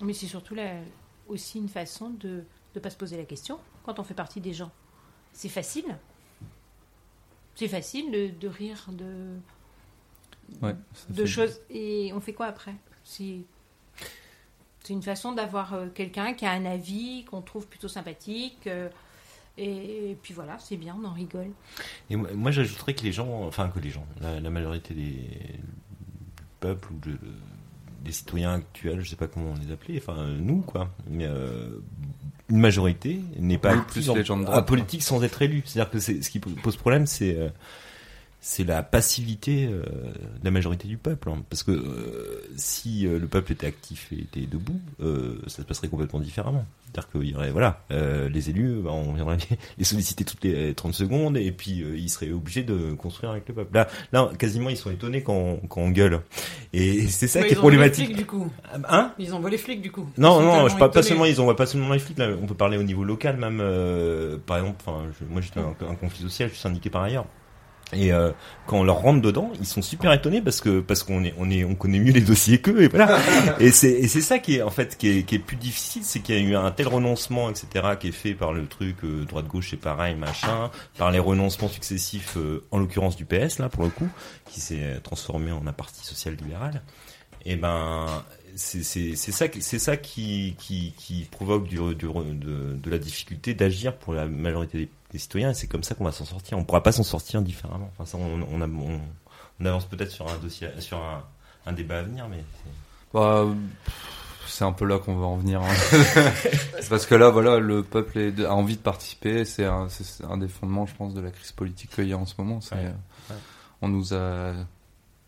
Mais 0.02 0.12
c'est 0.12 0.26
surtout 0.26 0.54
la- 0.54 0.74
aussi 1.28 1.58
une 1.58 1.68
façon 1.68 2.10
de 2.10 2.44
ne 2.74 2.80
pas 2.80 2.90
se 2.90 2.96
poser 2.96 3.16
la 3.16 3.24
question 3.24 3.58
quand 3.84 3.98
on 3.98 4.04
fait 4.04 4.14
partie 4.14 4.40
des 4.40 4.52
gens. 4.52 4.70
C'est 5.32 5.48
facile. 5.48 5.96
C'est 7.54 7.68
facile 7.68 8.10
de, 8.10 8.28
de 8.28 8.48
rire 8.48 8.86
de, 8.92 9.36
Ouais, 10.62 10.74
de 11.08 11.26
choses. 11.26 11.60
Et 11.70 12.12
on 12.14 12.20
fait 12.20 12.32
quoi 12.32 12.46
après? 12.46 12.74
C'est 13.04 13.38
c'est 14.82 14.94
une 14.94 15.02
façon 15.02 15.32
d'avoir 15.32 15.74
euh, 15.74 15.88
quelqu'un 15.94 16.32
qui 16.32 16.46
a 16.46 16.52
un 16.52 16.64
avis 16.64 17.24
qu'on 17.24 17.42
trouve 17.42 17.66
plutôt 17.66 17.88
sympathique. 17.88 18.66
euh, 18.66 18.88
et, 19.58 20.16
puis 20.22 20.32
voilà, 20.32 20.58
c'est 20.58 20.78
bien, 20.78 20.96
on 21.00 21.04
en 21.04 21.12
rigole. 21.12 21.50
Et 22.08 22.16
moi, 22.16 22.30
moi, 22.32 22.50
j'ajouterais 22.50 22.94
que 22.94 23.02
les 23.02 23.12
gens, 23.12 23.44
enfin 23.44 23.68
que 23.68 23.78
les 23.78 23.90
gens, 23.90 24.06
la, 24.20 24.40
la 24.40 24.50
majorité 24.50 24.94
des 24.94 25.12
du 25.12 26.44
peuple 26.60 26.92
ou 26.92 26.98
de, 26.98 27.18
des 28.02 28.12
citoyens 28.12 28.54
actuels, 28.54 29.00
je 29.02 29.10
sais 29.10 29.16
pas 29.16 29.26
comment 29.26 29.50
on 29.50 29.54
les 29.62 29.70
appelait, 29.70 29.98
enfin 29.98 30.28
nous 30.28 30.62
quoi, 30.62 30.90
mais 31.08 31.26
euh, 31.26 31.78
une 32.50 32.58
majorité 32.58 33.20
n'est 33.38 33.58
pas 33.58 33.74
plus 33.84 34.10
en- 34.10 34.14
politique 34.62 35.02
sans 35.02 35.22
être 35.22 35.40
élu. 35.42 35.62
C'est-à-dire 35.64 35.90
que 35.90 35.98
c'est 36.00 36.22
ce 36.22 36.30
qui 36.30 36.38
pose 36.40 36.76
problème, 36.76 37.06
c'est 37.06 37.36
euh, 37.36 37.48
c'est 38.42 38.64
la 38.64 38.82
passivité 38.82 39.66
euh, 39.70 39.82
de 39.82 40.44
la 40.44 40.50
majorité 40.50 40.88
du 40.88 40.96
peuple. 40.96 41.28
hein. 41.30 41.42
Parce 41.50 41.62
que 41.62 41.72
euh, 41.72 42.42
si 42.56 43.06
euh, 43.06 43.18
le 43.18 43.26
peuple 43.26 43.52
était 43.52 43.66
actif 43.66 44.10
et 44.12 44.20
était 44.20 44.46
debout, 44.46 44.80
euh, 45.02 45.38
ça 45.46 45.58
se 45.58 45.62
passerait 45.62 45.88
complètement 45.88 46.20
différemment. 46.20 46.64
C'est-à-dire 46.86 47.10
qu'il 47.12 47.30
y 47.30 47.34
aurait, 47.36 47.50
voilà, 47.52 47.84
euh, 47.92 48.28
les 48.30 48.50
élus, 48.50 48.80
bah, 48.82 48.90
on 48.92 49.12
viendrait 49.12 49.36
les 49.78 49.84
solliciter 49.84 50.24
toutes 50.24 50.42
les 50.42 50.74
30 50.74 50.92
secondes 50.94 51.36
et 51.36 51.52
puis 51.52 51.82
euh, 51.82 51.96
ils 51.96 52.08
seraient 52.08 52.32
obligés 52.32 52.62
de 52.64 52.94
construire 52.94 53.30
avec 53.30 53.46
le 53.48 53.54
peuple. 53.54 53.74
Là, 53.74 53.86
là 54.12 54.30
quasiment, 54.38 54.70
ils 54.70 54.76
sont 54.76 54.90
étonnés 54.90 55.22
quand, 55.22 55.60
quand 55.68 55.82
on 55.82 55.90
gueule. 55.90 56.20
Et 56.72 57.06
c'est 57.08 57.28
ça 57.28 57.40
qui 57.42 57.48
est 57.48 57.50
ils 57.52 57.58
envoient 57.58 57.70
les 57.70 57.76
problématique. 57.76 58.06
flics, 58.06 58.16
du 58.16 58.26
coup. 58.26 58.50
Hein? 58.88 59.12
Ils 59.18 59.32
envoient 59.34 59.50
les 59.50 59.58
flics 59.58 59.82
du 59.82 59.92
coup. 59.92 60.08
non, 60.18 60.40
Ils 60.40 60.44
non, 60.46 60.68
je 60.68 60.76
parle 60.78 60.90
pas 60.90 61.02
seulement, 61.02 61.26
ils 61.26 61.40
envoient 61.40 61.56
pas 61.56 61.66
seulement 61.66 61.92
les 61.92 61.98
flics, 62.00 62.18
là, 62.18 62.30
on 62.42 62.46
peut 62.46 62.54
parler 62.54 62.78
au 62.78 62.82
niveau 62.82 63.04
local 63.04 63.36
même, 63.36 63.60
euh, 63.60 64.38
par 64.46 64.56
exemple, 64.58 64.82
je- 65.20 65.26
moi 65.26 65.40
j'étais 65.42 65.60
un, 65.60 65.74
un 65.88 65.94
conflit 65.94 66.22
social, 66.22 66.48
je 66.48 66.54
suis 66.54 66.62
syndiqué 66.62 66.88
par 66.90 67.02
ailleurs. 67.02 67.26
Et 67.92 68.12
euh, 68.12 68.30
quand 68.66 68.78
on 68.78 68.84
leur 68.84 68.98
rentre 68.98 69.20
dedans, 69.20 69.50
ils 69.60 69.66
sont 69.66 69.82
super 69.82 70.12
étonnés 70.12 70.40
parce 70.40 70.60
que 70.60 70.78
parce 70.80 71.02
qu'on 71.02 71.24
est 71.24 71.34
on 71.38 71.50
est 71.50 71.64
on 71.64 71.74
connaît 71.74 71.98
mieux 71.98 72.12
les 72.12 72.20
dossiers 72.20 72.60
qu'eux 72.60 72.82
et 72.82 72.88
voilà. 72.88 73.18
et 73.60 73.72
c'est 73.72 73.90
et 73.90 74.06
c'est 74.06 74.20
ça 74.20 74.38
qui 74.38 74.56
est 74.56 74.62
en 74.62 74.70
fait 74.70 74.96
qui 74.96 75.08
est 75.08 75.22
qui 75.24 75.34
est 75.34 75.38
plus 75.40 75.56
difficile, 75.56 76.02
c'est 76.04 76.20
qu'il 76.20 76.36
y 76.36 76.38
a 76.38 76.40
eu 76.40 76.54
un 76.54 76.70
tel 76.70 76.86
renoncement 76.86 77.50
etc 77.50 77.96
qui 77.98 78.08
est 78.08 78.12
fait 78.12 78.34
par 78.34 78.52
le 78.52 78.66
truc 78.66 78.96
euh, 79.02 79.24
droite 79.24 79.48
gauche 79.48 79.70
c'est 79.70 79.76
pareil 79.76 80.14
machin, 80.14 80.70
par 80.98 81.10
les 81.10 81.18
renoncements 81.18 81.68
successifs 81.68 82.36
euh, 82.36 82.62
en 82.70 82.78
l'occurrence 82.78 83.16
du 83.16 83.24
PS 83.24 83.58
là 83.58 83.68
pour 83.68 83.82
le 83.82 83.90
coup 83.90 84.08
qui 84.46 84.60
s'est 84.60 85.00
transformé 85.02 85.50
en 85.50 85.66
un 85.66 85.72
parti 85.72 86.04
social 86.06 86.36
libéral. 86.36 86.82
Et 87.44 87.56
ben 87.56 88.06
c'est 88.54 88.82
c'est 88.84 89.16
c'est 89.16 89.32
ça 89.32 89.48
qui- 89.48 89.62
c'est 89.62 89.78
ça 89.78 89.96
qui 89.96 90.54
qui 90.58 90.94
qui 90.96 91.26
provoque 91.30 91.66
du, 91.66 91.76
du 91.94 92.06
de, 92.06 92.76
de 92.76 92.90
la 92.90 92.98
difficulté 92.98 93.54
d'agir 93.54 93.96
pour 93.96 94.12
la 94.12 94.26
majorité 94.26 94.78
des, 94.78 94.88
des 95.12 95.18
citoyens 95.18 95.50
et 95.50 95.54
c'est 95.54 95.66
comme 95.66 95.82
ça 95.82 95.94
qu'on 95.94 96.04
va 96.04 96.12
s'en 96.12 96.24
sortir 96.24 96.56
on 96.58 96.64
pourra 96.64 96.82
pas 96.82 96.92
s'en 96.92 97.02
sortir 97.02 97.42
différemment 97.42 97.90
enfin 97.92 98.04
ça 98.06 98.16
on 98.18 98.42
on, 98.52 98.60
a- 98.60 98.66
on, 98.66 99.00
on 99.60 99.64
avance 99.64 99.86
peut-être 99.86 100.10
sur 100.10 100.28
un 100.30 100.36
dossier 100.38 100.68
sur 100.78 100.98
un, 100.98 101.22
un 101.66 101.72
débat 101.72 101.98
à 101.98 102.02
venir 102.02 102.28
mais 102.28 102.44
c'est- 102.64 102.70
Bah, 103.12 103.44
c'est 104.46 104.64
un 104.64 104.72
peu 104.72 104.84
là 104.84 104.98
qu'on 104.98 105.14
va 105.16 105.26
en 105.26 105.36
venir. 105.36 105.62
hein. 105.62 105.68
Parce 106.88 107.06
que 107.06 107.14
là, 107.14 107.30
voilà, 107.30 107.58
le 107.60 107.84
peuple 107.84 108.32
a 108.44 108.52
envie 108.52 108.76
de 108.76 108.82
participer. 108.82 109.44
C'est 109.44 109.64
un, 109.64 109.86
des 110.38 110.48
fondements, 110.48 110.86
je 110.86 110.94
pense, 110.96 111.14
de 111.14 111.20
la 111.20 111.30
crise 111.30 111.52
politique 111.52 111.90
qu'il 111.94 112.08
y 112.08 112.12
a 112.12 112.18
en 112.18 112.26
ce 112.26 112.34
moment. 112.38 112.56
Ouais. 112.72 112.78
euh, 112.78 112.90
Ouais. 113.30 113.36
On 113.82 113.88
nous 113.88 114.12
a 114.12 114.52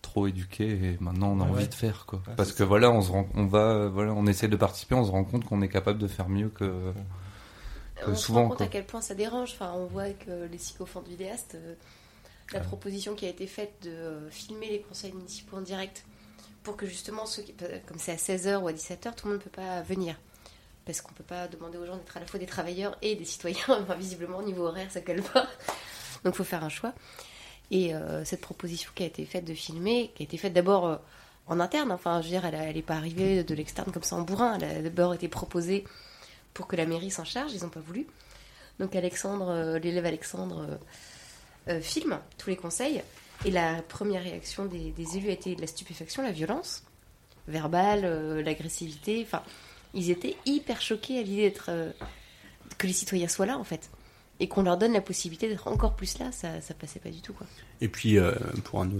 trop 0.00 0.26
éduqués 0.26 0.70
et 0.70 0.96
maintenant 1.00 1.28
on 1.28 1.40
a 1.40 1.44
Ouais, 1.44 1.50
envie 1.50 1.68
de 1.68 1.74
faire 1.74 2.04
quoi. 2.06 2.20
Parce 2.36 2.50
que 2.50 2.58
ça. 2.58 2.64
voilà, 2.64 2.90
on 2.90 3.00
se 3.00 3.12
rend, 3.12 3.26
on 3.34 3.46
va, 3.46 3.86
voilà, 3.88 4.12
on 4.12 4.26
essaie 4.26 4.48
de 4.48 4.56
participer, 4.56 4.96
on 4.96 5.04
se 5.04 5.10
rend 5.12 5.22
compte 5.22 5.44
qu'on 5.44 5.62
est 5.62 5.68
capable 5.68 6.00
de 6.00 6.08
faire 6.08 6.28
mieux 6.28 6.48
que. 6.48 6.92
On 8.06 8.14
souvent, 8.14 8.16
se 8.16 8.32
rend 8.32 8.48
compte 8.48 8.56
quoi. 8.58 8.66
à 8.66 8.68
quel 8.68 8.84
point 8.84 9.00
ça 9.00 9.14
dérange. 9.14 9.52
Enfin, 9.52 9.72
on 9.76 9.86
voit 9.86 10.10
que 10.10 10.46
les 10.50 10.58
sycophantes 10.58 11.08
vidéastes, 11.08 11.54
euh, 11.56 11.74
la 12.52 12.60
proposition 12.60 13.14
qui 13.14 13.26
a 13.26 13.28
été 13.28 13.46
faite 13.46 13.72
de 13.82 13.90
euh, 13.90 14.30
filmer 14.30 14.68
les 14.68 14.80
conseils 14.80 15.12
municipaux 15.12 15.56
en 15.56 15.62
direct 15.62 16.04
pour 16.62 16.76
que 16.76 16.86
justement 16.86 17.26
ceux 17.26 17.42
qui, 17.42 17.54
comme 17.86 17.98
c'est 17.98 18.12
à 18.12 18.16
16h 18.16 18.58
ou 18.58 18.68
à 18.68 18.72
17h, 18.72 19.14
tout 19.14 19.26
le 19.26 19.32
monde 19.32 19.40
ne 19.40 19.44
peut 19.44 19.50
pas 19.50 19.82
venir. 19.82 20.16
Parce 20.84 21.00
qu'on 21.00 21.12
peut 21.12 21.24
pas 21.24 21.48
demander 21.48 21.78
aux 21.78 21.86
gens 21.86 21.96
d'être 21.96 22.16
à 22.16 22.20
la 22.20 22.26
fois 22.26 22.40
des 22.40 22.46
travailleurs 22.46 22.96
et 23.02 23.14
des 23.14 23.24
citoyens. 23.24 23.86
Visiblement, 23.98 24.38
au 24.38 24.42
niveau 24.42 24.66
horaire, 24.66 24.90
ça 24.90 25.00
colle 25.00 25.22
pas. 25.22 25.46
Donc, 26.24 26.34
il 26.34 26.36
faut 26.36 26.44
faire 26.44 26.64
un 26.64 26.68
choix. 26.68 26.92
Et 27.70 27.94
euh, 27.94 28.24
cette 28.24 28.40
proposition 28.40 28.90
qui 28.94 29.02
a 29.02 29.06
été 29.06 29.24
faite 29.24 29.44
de 29.44 29.54
filmer, 29.54 30.12
qui 30.14 30.22
a 30.22 30.24
été 30.24 30.36
faite 30.36 30.52
d'abord 30.52 30.86
euh, 30.86 30.96
en 31.46 31.60
interne, 31.60 31.90
enfin, 31.90 32.20
je 32.20 32.26
veux 32.26 32.32
dire, 32.32 32.44
elle 32.44 32.74
n'est 32.74 32.82
pas 32.82 32.96
arrivée 32.96 33.44
de 33.44 33.54
l'externe 33.54 33.90
comme 33.92 34.02
ça 34.02 34.16
en 34.16 34.22
bourrin. 34.22 34.58
Elle 34.60 34.64
a 34.64 34.82
d'abord 34.82 35.14
été 35.14 35.28
proposée 35.28 35.84
pour 36.54 36.66
que 36.66 36.76
la 36.76 36.86
mairie 36.86 37.10
s'en 37.10 37.24
charge, 37.24 37.52
ils 37.52 37.62
n'ont 37.62 37.68
pas 37.70 37.80
voulu. 37.80 38.06
Donc 38.78 38.96
Alexandre, 38.96 39.48
euh, 39.50 39.78
l'élève 39.78 40.06
Alexandre 40.06 40.66
euh, 40.68 40.76
euh, 41.68 41.80
filme 41.80 42.18
tous 42.38 42.50
les 42.50 42.56
conseils. 42.56 43.02
Et 43.44 43.50
la 43.50 43.82
première 43.82 44.22
réaction 44.22 44.66
des, 44.66 44.92
élus 45.16 45.28
a 45.28 45.32
été 45.32 45.54
de 45.56 45.60
la 45.60 45.66
stupéfaction, 45.66 46.22
la 46.22 46.30
violence 46.30 46.84
verbale, 47.48 48.40
l'agressivité. 48.44 49.20
Enfin, 49.26 49.42
ils 49.94 50.10
étaient 50.10 50.36
hyper 50.46 50.80
choqués 50.80 51.18
à 51.18 51.22
l'idée 51.22 51.50
d'être 51.50 51.70
que 52.78 52.86
les 52.86 52.92
citoyens 52.92 53.26
soient 53.26 53.46
là 53.46 53.58
en 53.58 53.64
fait. 53.64 53.90
Et 54.38 54.46
qu'on 54.46 54.62
leur 54.62 54.76
donne 54.76 54.92
la 54.92 55.00
possibilité 55.00 55.48
d'être 55.48 55.66
encore 55.66 55.96
plus 55.96 56.20
là, 56.20 56.30
ça, 56.30 56.60
ça 56.60 56.72
passait 56.72 57.00
pas 57.00 57.10
du 57.10 57.20
tout 57.20 57.32
quoi. 57.32 57.48
Et 57.80 57.88
puis, 57.88 58.16
pour 58.62 58.80
une 58.84 58.96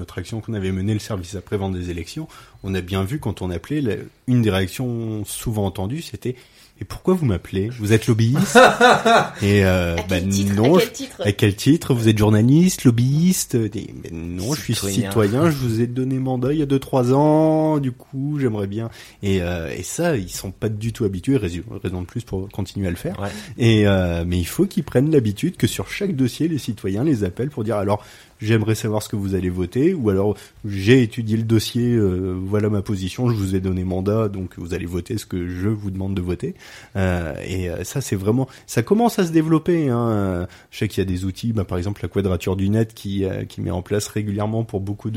autre 0.00 0.18
action 0.18 0.40
qu'on 0.40 0.54
avait 0.54 0.70
menée, 0.70 0.92
le 0.94 1.00
service 1.00 1.34
après-vente 1.34 1.72
des 1.74 1.90
élections, 1.90 2.28
on 2.62 2.76
a 2.76 2.80
bien 2.80 3.02
vu 3.02 3.18
quand 3.18 3.42
on 3.42 3.50
appelait, 3.50 3.80
la- 3.80 3.96
une 4.28 4.40
des 4.42 4.50
réactions 4.52 5.24
souvent 5.24 5.66
entendues, 5.66 6.02
c'était 6.02 6.36
Et 6.80 6.84
pourquoi 6.84 7.14
vous 7.14 7.24
m'appelez? 7.24 7.70
Vous 7.78 7.92
êtes 7.92 8.08
lobbyiste? 8.08 8.58
Et 9.42 9.64
euh, 9.64 9.94
À 9.96 10.02
bah, 10.02 10.04
quel 10.20 10.28
titre? 10.28 10.54
Non, 10.56 10.74
À 10.76 10.80
quel 10.80 10.92
titre? 10.92 11.22
à 11.24 11.32
quel 11.32 11.54
titre? 11.54 11.94
Vous 11.94 12.08
êtes 12.08 12.18
journaliste, 12.18 12.82
lobbyiste? 12.84 13.54
Mais 13.54 14.10
Non, 14.10 14.54
je 14.54 14.60
suis 14.60 14.74
Citoyen. 14.74 15.50
je 15.50 15.56
vous 15.56 15.80
ai 15.80 15.86
donné 15.86 16.18
mandat 16.18 16.52
il 16.52 16.58
y 16.58 16.62
a 16.62 16.66
2-3 16.66 17.12
ans, 17.12 17.78
du 17.78 17.92
coup, 17.92 18.38
j'aimerais 18.40 18.66
bien. 18.66 18.90
Et, 19.22 19.40
euh, 19.40 19.72
et 19.72 19.84
ça, 19.84 20.16
ils 20.16 20.28
sont 20.28 20.50
pas 20.50 20.68
du 20.68 20.92
tout 20.92 21.04
habitués, 21.04 21.36
raison, 21.36 21.62
raison 21.82 22.00
de 22.02 22.06
plus 22.06 22.24
pour 22.24 22.48
continuer 22.48 22.88
à 22.88 22.90
le 22.90 22.96
faire. 22.96 23.20
Ouais. 23.20 23.28
Et 23.56 23.86
euh, 23.86 24.24
mais 24.26 24.38
il 24.38 24.46
faut 24.46 24.66
qu'ils 24.66 24.84
prennent 24.84 25.12
l'habitude 25.12 25.56
que 25.56 25.68
sur 25.68 25.88
chaque 25.88 26.16
dossier, 26.16 26.48
les 26.48 26.58
citoyens 26.58 27.04
les 27.04 27.22
appellent 27.22 27.50
pour 27.50 27.62
dire 27.62 27.76
alors 27.76 28.04
j'aimerais 28.44 28.74
savoir 28.74 29.02
ce 29.02 29.08
que 29.08 29.16
vous 29.16 29.34
allez 29.34 29.50
voter 29.50 29.94
ou 29.94 30.10
alors 30.10 30.36
j'ai 30.64 31.02
étudié 31.02 31.36
le 31.36 31.42
dossier, 31.42 31.94
euh, 31.94 32.34
voilà 32.44 32.68
ma 32.68 32.82
position, 32.82 33.28
je 33.28 33.34
vous 33.36 33.54
ai 33.54 33.60
donné 33.60 33.84
mandat, 33.84 34.28
donc 34.28 34.58
vous 34.58 34.74
allez 34.74 34.86
voter 34.86 35.18
ce 35.18 35.26
que 35.26 35.48
je 35.48 35.68
vous 35.68 35.90
demande 35.90 36.14
de 36.14 36.20
voter. 36.20 36.54
Euh, 36.96 37.34
et 37.46 37.70
euh, 37.70 37.84
ça 37.84 38.00
c'est 38.00 38.16
vraiment, 38.16 38.48
ça 38.66 38.82
commence 38.82 39.18
à 39.18 39.26
se 39.26 39.32
développer. 39.32 39.88
Hein. 39.88 40.46
Je 40.70 40.78
sais 40.78 40.88
qu'il 40.88 40.98
y 40.98 41.06
a 41.06 41.10
des 41.10 41.24
outils, 41.24 41.52
bah, 41.52 41.64
par 41.64 41.78
exemple 41.78 42.00
la 42.02 42.08
Quadrature 42.08 42.56
du 42.56 42.68
Net 42.68 42.94
qui 42.94 43.24
qui 43.48 43.60
met 43.60 43.70
en 43.70 43.82
place 43.82 44.08
régulièrement 44.08 44.64
pour 44.64 44.80
beaucoup 44.80 45.10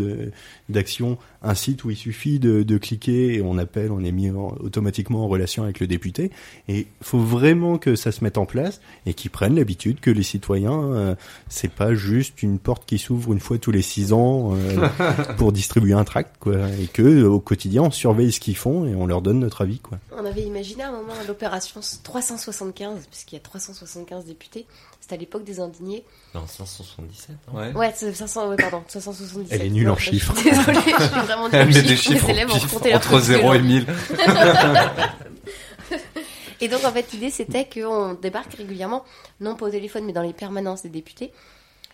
d'actions 0.69 1.17
un 1.43 1.53
site 1.53 1.83
où 1.83 1.91
il 1.91 1.95
suffit 1.95 2.39
de, 2.39 2.63
de 2.63 2.77
cliquer 2.77 3.35
et 3.35 3.41
on 3.41 3.57
appelle, 3.57 3.91
on 3.91 4.03
est 4.03 4.11
mis 4.11 4.29
en- 4.31 4.55
automatiquement 4.59 5.23
en 5.23 5.27
relation 5.27 5.63
avec 5.63 5.79
le 5.79 5.87
député. 5.87 6.31
Et 6.67 6.87
faut 7.01 7.19
vraiment 7.19 7.77
que 7.77 7.95
ça 7.95 8.11
se 8.11 8.23
mette 8.23 8.37
en 8.37 8.45
place 8.45 8.81
et 9.05 9.13
qu'ils 9.13 9.31
prennent 9.31 9.55
l'habitude 9.55 9.99
que 9.99 10.09
les 10.09 10.23
citoyens, 10.23 11.15
c'est 11.49 11.71
pas 11.71 11.93
juste 11.93 12.41
une 12.43 12.59
porte 12.59 12.85
qui 12.85 12.97
s'ouvre 12.97 13.16
s'ouvre 13.17 13.33
une 13.33 13.39
fois 13.39 13.57
tous 13.57 13.71
les 13.71 13.81
six 13.81 14.13
ans 14.13 14.53
euh, 14.55 14.87
pour 15.37 15.51
distribuer 15.51 15.93
un 15.93 16.03
tract, 16.03 16.35
quoi, 16.39 16.55
et 16.79 16.85
que 16.87 17.01
euh, 17.01 17.29
au 17.29 17.39
quotidien 17.39 17.83
on 17.83 17.91
surveille 17.91 18.31
ce 18.31 18.39
qu'ils 18.39 18.55
font 18.55 18.85
et 18.85 18.95
on 18.95 19.07
leur 19.07 19.21
donne 19.21 19.39
notre 19.39 19.61
avis, 19.61 19.79
quoi. 19.79 19.97
On 20.15 20.25
avait 20.25 20.43
imaginé 20.43 20.83
à 20.83 20.89
un 20.89 20.91
moment 20.91 21.13
l'opération 21.27 21.81
375, 22.03 23.07
puisqu'il 23.09 23.35
y 23.35 23.37
a 23.37 23.41
375 23.41 24.25
députés. 24.25 24.65
C'était 25.01 25.15
à 25.15 25.17
l'époque 25.17 25.43
des 25.45 25.59
indignés. 25.59 26.03
Non, 26.35 26.45
577. 26.45 27.35
non 27.47 27.59
Ouais. 27.59 27.73
Ouais, 27.73 27.93
c'est 27.95 28.13
500, 28.13 28.49
ouais, 28.49 28.55
pardon, 28.57 28.83
577. 28.87 29.47
Elle 29.51 29.67
est 29.67 29.69
nulle 29.69 29.87
en 29.87 29.91
Non, 29.91 29.97
je 29.97 30.03
suis 30.03 30.19
chiffres. 30.19 30.33
Désolée, 30.43 30.79
je 30.85 31.03
suis 31.03 31.21
vraiment 31.21 31.47
nulle 31.47 31.55
Elle 31.59 31.69
en 31.69 31.73
met 31.73 31.81
des 31.81 31.95
chiffres. 31.95 32.27
Les 32.27 32.33
élèves 32.33 32.51
ont 32.51 32.95
entre 32.95 33.19
0 33.19 33.53
et 33.53 33.61
1000. 33.61 33.85
Et 36.59 36.67
donc, 36.67 36.83
en 36.85 36.91
fait, 36.91 37.11
l'idée, 37.13 37.29
c'était 37.29 37.69
qu'on 37.69 38.15
débarque 38.15 38.55
régulièrement, 38.55 39.05
non 39.39 39.55
pas 39.55 39.67
au 39.67 39.69
téléphone, 39.69 40.05
mais 40.05 40.13
dans 40.13 40.23
les 40.23 40.33
permanences 40.33 40.81
des 40.81 40.89
députés, 40.89 41.31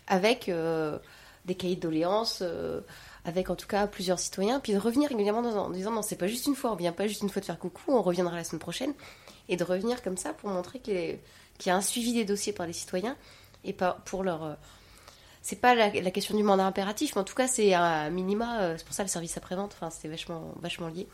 avec 0.07 0.49
euh, 0.49 0.97
des 1.45 1.55
cahiers 1.55 1.75
de 1.75 1.81
doléances, 1.81 2.39
euh, 2.41 2.81
avec 3.25 3.49
en 3.49 3.55
tout 3.55 3.67
cas 3.67 3.87
plusieurs 3.87 4.19
citoyens, 4.19 4.59
puis 4.59 4.73
de 4.73 4.77
revenir 4.77 5.09
régulièrement 5.09 5.41
en 5.41 5.69
disant 5.69 5.91
non, 5.91 6.01
c'est 6.01 6.15
pas 6.17 6.27
juste 6.27 6.45
une 6.47 6.55
fois, 6.55 6.71
on 6.71 6.75
vient 6.75 6.91
pas 6.91 7.07
juste 7.07 7.21
une 7.21 7.29
fois 7.29 7.39
de 7.39 7.45
faire 7.45 7.59
coucou, 7.59 7.91
on 7.91 8.01
reviendra 8.01 8.35
la 8.35 8.43
semaine 8.43 8.59
prochaine, 8.59 8.93
et 9.49 9.57
de 9.57 9.63
revenir 9.63 10.01
comme 10.01 10.17
ça 10.17 10.33
pour 10.33 10.49
montrer 10.49 10.79
qu'il 10.79 11.19
y 11.65 11.69
a 11.69 11.75
un 11.75 11.81
suivi 11.81 12.13
des 12.13 12.25
dossiers 12.25 12.53
par 12.53 12.67
les 12.67 12.73
citoyens, 12.73 13.15
et 13.63 13.73
pas 13.73 13.99
pour 14.05 14.23
leur. 14.23 14.43
euh, 14.43 14.53
c'est 15.41 15.57
pas 15.57 15.75
la, 15.75 15.89
la 15.89 16.11
question 16.11 16.37
du 16.37 16.43
mandat 16.43 16.65
impératif, 16.65 17.15
mais 17.15 17.21
en 17.21 17.25
tout 17.25 17.35
cas, 17.35 17.47
c'est 17.47 17.73
un 17.73 18.09
minima, 18.09 18.77
c'est 18.77 18.85
pour 18.85 18.95
ça 18.95 19.03
le 19.03 19.09
service 19.09 19.35
après-vente, 19.35 19.73
enfin, 19.75 19.89
c'est 19.89 20.07
vachement, 20.07 20.53
vachement 20.61 20.87
lié. 20.87 21.05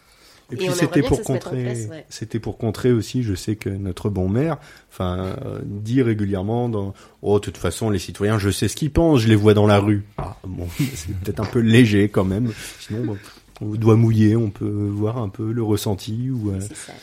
Et 0.51 0.55
Et 0.55 0.57
puis 0.57 0.69
c'était 0.73 1.01
pour 1.01 1.21
contrer, 1.23 1.87
ouais. 1.87 2.05
c'était 2.09 2.39
pour 2.39 2.57
contrer 2.57 2.91
aussi. 2.91 3.23
Je 3.23 3.35
sais 3.35 3.55
que 3.55 3.69
notre 3.69 4.09
bon 4.09 4.27
maire, 4.29 4.57
enfin, 4.91 5.35
euh, 5.45 5.59
dit 5.63 6.01
régulièrement 6.01 6.69
dans, 6.69 6.93
oh, 7.21 7.39
de 7.39 7.45
toute 7.45 7.57
façon, 7.57 7.89
les 7.89 7.99
citoyens, 7.99 8.39
je 8.39 8.49
sais 8.49 8.67
ce 8.67 8.75
qu'ils 8.75 8.91
pensent, 8.91 9.21
je 9.21 9.27
les 9.27 9.35
vois 9.35 9.53
dans 9.53 9.67
la 9.67 9.79
rue. 9.79 10.03
Ah, 10.17 10.37
bon, 10.45 10.67
c'est 10.95 11.13
peut-être 11.19 11.39
un 11.39 11.45
peu 11.45 11.59
léger 11.59 12.09
quand 12.09 12.25
même. 12.25 12.51
Sinon, 12.79 13.05
bon, 13.05 13.17
on 13.61 13.67
doit 13.75 13.95
mouiller, 13.95 14.35
on 14.35 14.49
peut 14.49 14.89
voir 14.91 15.17
un 15.17 15.29
peu 15.29 15.51
le 15.51 15.63
ressenti 15.63 16.29
ou. 16.29 16.51
euh, 16.51 16.59
ça. 16.61 16.93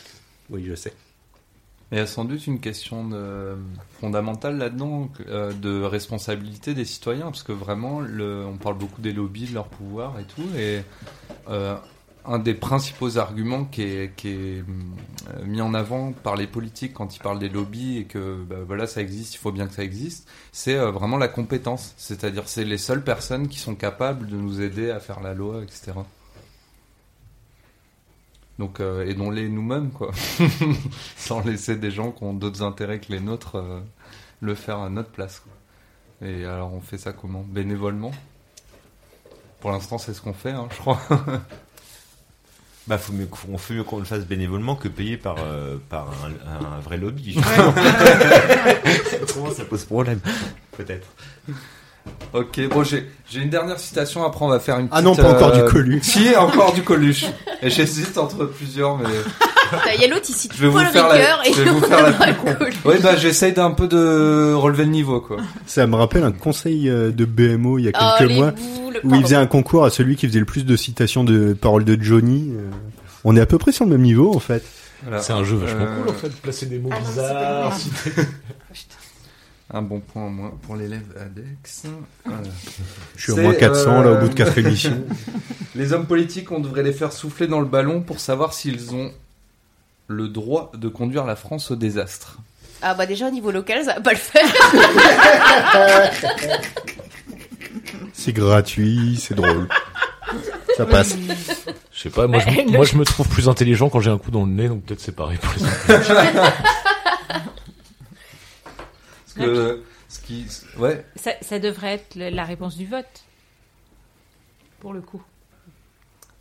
Oui, 0.49 0.65
je 0.67 0.75
sais. 0.75 0.93
Mais 1.91 1.97
il 1.97 1.99
y 2.01 2.03
a 2.03 2.07
sans 2.07 2.25
doute 2.25 2.45
une 2.47 2.59
question 2.59 3.07
de, 3.07 3.55
fondamentale 4.01 4.57
là-dedans, 4.57 5.09
euh, 5.27 5.53
de 5.53 5.83
responsabilité 5.83 6.73
des 6.73 6.83
citoyens, 6.83 7.25
parce 7.25 7.43
que 7.43 7.53
vraiment, 7.53 8.01
le, 8.01 8.45
on 8.45 8.57
parle 8.57 8.77
beaucoup 8.77 9.01
des 9.01 9.13
lobbies, 9.13 9.45
de 9.47 9.53
leur 9.53 9.67
pouvoir 9.67 10.19
et 10.19 10.25
tout, 10.25 10.43
et 10.57 10.81
euh, 11.49 11.77
un 12.27 12.39
des 12.39 12.53
principaux 12.53 13.17
arguments 13.17 13.65
qui 13.65 13.83
est, 13.83 14.11
euh, 14.25 14.63
mis 15.45 15.61
en 15.61 15.73
avant 15.73 16.11
par 16.11 16.35
les 16.35 16.47
politiques 16.47 16.93
quand 16.93 17.15
ils 17.15 17.19
parlent 17.19 17.39
des 17.39 17.49
lobbies 17.49 17.97
et 17.97 18.03
que 18.05 18.43
bah, 18.43 18.57
voilà 18.65 18.85
ça 18.85 19.01
existe, 19.01 19.35
il 19.35 19.37
faut 19.37 19.51
bien 19.51 19.67
que 19.67 19.73
ça 19.73 19.83
existe, 19.83 20.27
c'est 20.51 20.75
euh, 20.75 20.91
vraiment 20.91 21.17
la 21.17 21.29
compétence, 21.29 21.93
c'est-à-dire 21.97 22.47
c'est 22.47 22.65
les 22.65 22.77
seules 22.77 23.03
personnes 23.03 23.47
qui 23.47 23.59
sont 23.59 23.75
capables 23.75 24.27
de 24.27 24.35
nous 24.35 24.61
aider 24.61 24.91
à 24.91 24.99
faire 24.99 25.21
la 25.21 25.33
loi, 25.33 25.63
etc. 25.63 25.93
Donc 28.59 28.79
euh, 28.79 29.05
aidons-les 29.05 29.49
nous-mêmes, 29.49 29.91
quoi. 29.91 30.11
Sans 31.17 31.41
laisser 31.45 31.75
des 31.75 31.91
gens 31.91 32.11
qui 32.11 32.23
ont 32.23 32.33
d'autres 32.33 32.63
intérêts 32.63 32.99
que 32.99 33.11
les 33.11 33.19
nôtres 33.19 33.57
euh, 33.57 33.79
le 34.41 34.55
faire 34.55 34.79
à 34.79 34.89
notre 34.89 35.09
place. 35.09 35.39
quoi. 35.41 36.27
Et 36.27 36.45
alors 36.45 36.73
on 36.73 36.81
fait 36.81 36.97
ça 36.97 37.13
comment? 37.13 37.43
Bénévolement? 37.47 38.11
Pour 39.59 39.71
l'instant 39.71 39.97
c'est 39.97 40.13
ce 40.13 40.21
qu'on 40.21 40.33
fait, 40.33 40.51
hein, 40.51 40.67
je 40.71 40.77
crois. 40.77 40.99
Bah, 42.87 42.97
faut 42.97 43.11
mieux, 43.13 43.25
qu'on- 43.25 43.53
on 43.53 43.57
fait 43.57 43.73
mieux 43.73 43.83
qu'on 43.83 43.99
le 43.99 44.05
fasse 44.05 44.25
bénévolement 44.25 44.75
que 44.75 44.87
payé 44.87 45.17
par, 45.17 45.35
euh, 45.39 45.75
par 45.89 46.07
un, 46.25 46.77
un 46.77 46.79
vrai 46.79 46.97
lobby. 46.97 47.37
Autrement, 49.21 49.51
ça 49.55 49.65
pose 49.65 49.83
problème. 49.85 50.19
Peut-être. 50.77 51.07
ok, 52.33 52.69
bon 52.69 52.83
j'ai 52.83 53.09
j'ai 53.29 53.41
une 53.41 53.49
dernière 53.49 53.77
citation, 53.79 54.23
après 54.25 54.45
on 54.45 54.47
va 54.47 54.59
faire 54.61 54.79
une 54.79 54.87
Ah 54.91 55.01
non, 55.01 55.11
petite, 55.15 55.25
pas 55.29 55.35
encore 55.35 55.53
euh, 55.55 55.65
du 55.65 55.71
Coluche. 55.71 56.03
Si, 56.03 56.33
encore 56.37 56.73
du 56.73 56.81
Coluche. 56.83 57.25
Et 57.61 57.69
j'hésite 57.69 58.17
entre 58.17 58.45
plusieurs, 58.45 58.97
mais 58.97 59.09
Il 59.95 60.01
y 60.01 60.05
a 60.05 60.07
l'autre 60.07 60.29
ici, 60.29 60.49
je 60.53 60.61
vais 60.61 60.67
vous 60.67 60.73
Paul 60.77 60.85
faire 60.87 61.09
Ricoeur 61.09 61.39
la, 61.43 61.47
et 61.49 61.53
je 61.53 61.61
vais 61.61 61.69
vous 61.71 61.79
faire 61.81 62.03
la 62.03 62.33
plus. 62.33 62.73
Oui, 62.85 62.95
bah 63.01 63.15
j'essaye 63.17 63.53
d'un 63.53 63.71
peu 63.71 63.87
de 63.87 64.53
relever 64.53 64.85
le 64.85 64.91
niveau, 64.91 65.19
quoi. 65.21 65.37
Ça 65.65 65.85
me 65.87 65.95
rappelle 65.95 66.23
un 66.23 66.31
conseil 66.31 66.89
euh, 66.89 67.11
de 67.11 67.25
BMO 67.25 67.77
il 67.79 67.85
y 67.85 67.89
a 67.89 67.91
Oh, 67.99 68.15
quelques 68.19 68.31
mois. 68.33 68.51
boules, 68.51 68.99
où 69.03 69.15
il 69.15 69.21
faisait 69.23 69.35
un 69.35 69.47
concours 69.47 69.85
à 69.85 69.89
celui 69.89 70.15
qui 70.15 70.27
faisait 70.27 70.39
le 70.39 70.45
plus 70.45 70.65
de 70.65 70.75
citations 70.75 71.23
de 71.23 71.53
paroles 71.53 71.83
de 71.85 71.97
Johnny. 72.01 72.51
euh, 72.55 72.69
On 73.23 73.35
est 73.35 73.41
à 73.41 73.45
peu 73.45 73.57
près 73.57 73.71
sur 73.71 73.85
le 73.85 73.91
même 73.91 74.01
niveau 74.01 74.33
en 74.35 74.39
fait. 74.39 74.63
Voilà. 75.03 75.21
C'est 75.21 75.33
un 75.33 75.43
jeu 75.43 75.57
vachement 75.57 75.81
Euh, 75.85 76.01
cool 76.01 76.09
en 76.09 76.13
fait, 76.13 76.29
de 76.29 76.33
placer 76.33 76.65
des 76.65 76.79
mots 76.79 76.89
Ah 76.91 76.99
bizarres. 76.99 77.77
Un 79.73 79.81
bon 79.81 79.99
point 79.99 80.23
en 80.23 80.29
moins 80.29 80.53
pour 80.61 80.77
l'élève 80.77 81.03
Adex. 81.19 81.83
Voilà. 82.23 82.41
Je 83.17 83.21
suis 83.21 83.31
au 83.33 83.37
moins 83.37 83.53
400 83.53 84.01
là 84.01 84.11
au 84.11 84.13
euh, 84.13 84.21
bout 84.21 84.29
de 84.29 84.33
4 84.33 84.57
émissions. 84.59 85.03
Les 85.75 85.91
hommes 85.91 86.05
politiques, 86.05 86.51
on 86.53 86.59
devrait 86.61 86.83
les 86.83 86.93
faire 86.93 87.11
souffler 87.11 87.47
dans 87.47 87.59
le 87.59 87.65
ballon 87.65 87.99
pour 88.01 88.21
savoir 88.21 88.53
s'ils 88.53 88.95
ont 88.95 89.11
le 90.07 90.27
droit 90.27 90.71
de 90.75 90.87
conduire 90.87 91.25
la 91.25 91.35
France 91.35 91.71
au 91.71 91.75
désastre. 91.75 92.37
Ah 92.81 92.93
bah 92.93 93.05
déjà 93.05 93.27
au 93.27 93.31
niveau 93.31 93.51
local, 93.51 93.83
ça 93.83 93.95
va 93.95 94.01
pas 94.01 94.11
le 94.11 94.17
faire. 94.17 94.43
C'est 98.13 98.33
gratuit, 98.33 99.17
c'est 99.21 99.35
drôle. 99.35 99.67
Ça 100.75 100.85
passe. 100.85 101.15
Je 101.93 101.99
sais 102.01 102.09
pas, 102.09 102.27
moi 102.27 102.39
je, 102.39 102.61
moi 102.71 102.83
je 102.85 102.97
me 102.97 103.05
trouve 103.05 103.27
plus 103.29 103.47
intelligent 103.47 103.89
quand 103.89 104.01
j'ai 104.01 104.09
un 104.11 104.17
coup 104.17 104.31
dans 104.31 104.45
le 104.45 104.51
nez, 104.51 104.67
donc 104.67 104.83
peut-être 104.83 104.99
c'est 104.99 105.15
pareil 105.15 105.37
pour 105.37 105.53
les 105.53 105.63
autres. 105.63 105.87
Parce 109.35 109.47
que 109.47 109.83
ce 110.09 110.19
qui, 110.19 110.45
ouais, 110.77 111.05
Ça, 111.15 111.31
ça 111.41 111.59
devrait 111.59 111.93
être 111.93 112.15
la 112.15 112.43
réponse 112.43 112.75
du 112.75 112.85
vote, 112.85 113.05
pour 114.79 114.93
le 114.93 115.01
coup. 115.01 115.21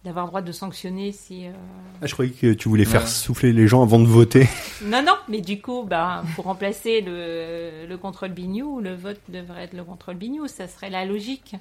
D'avoir 0.06 0.24
le 0.26 0.30
droit 0.30 0.40
de 0.42 0.52
sanctionner 0.52 1.10
si... 1.10 1.46
euh, 1.46 1.52
Ah, 2.00 2.06
je 2.06 2.12
croyais 2.12 2.30
que 2.30 2.52
tu 2.52 2.68
voulais 2.68 2.84
faire 2.84 3.02
Ouais. 3.02 3.06
souffler 3.08 3.52
les 3.52 3.66
gens 3.66 3.82
avant 3.82 3.98
de 3.98 4.06
voter. 4.06 4.48
Non, 4.84 5.02
non, 5.02 5.16
mais 5.28 5.40
du 5.40 5.60
coup, 5.60 5.82
bah, 5.82 6.22
pour 6.36 6.44
remplacer 6.44 7.00
le, 7.00 7.86
le 7.88 7.98
contrôle 7.98 8.30
bignou, 8.30 8.80
le 8.80 8.94
vote 8.94 9.20
devrait 9.28 9.64
être 9.64 9.74
le 9.74 9.82
contrôle 9.82 10.14
bignou, 10.14 10.46
ça 10.46 10.68
serait 10.68 10.90
la 10.90 11.04
logique. 11.04 11.56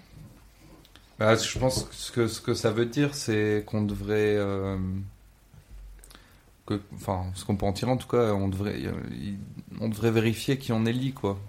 Bah, 1.17 1.35
je 1.35 1.57
pense 1.57 1.83
que 1.85 1.95
ce 1.95 2.11
que 2.11 2.27
ce 2.27 2.39
que 2.39 2.53
ça 2.53 2.69
veut 2.71 2.85
dire, 2.85 3.15
c'est 3.15 3.63
qu'on 3.65 3.81
devrait, 3.81 4.35
euh, 4.37 4.77
que, 6.67 6.79
enfin, 6.93 7.23
ce 7.35 7.45
qu'on 7.45 7.55
peut 7.55 7.65
en 7.65 7.73
tirer 7.73 7.89
en 7.91 7.97
tout 7.97 8.07
cas, 8.07 8.33
on 8.33 8.47
devrait, 8.47 8.79
on 9.81 9.89
devrait 9.89 10.11
vérifier 10.11 10.57
qui 10.57 10.71
on 10.71 10.85
élit 10.85 11.13
quoi. 11.13 11.39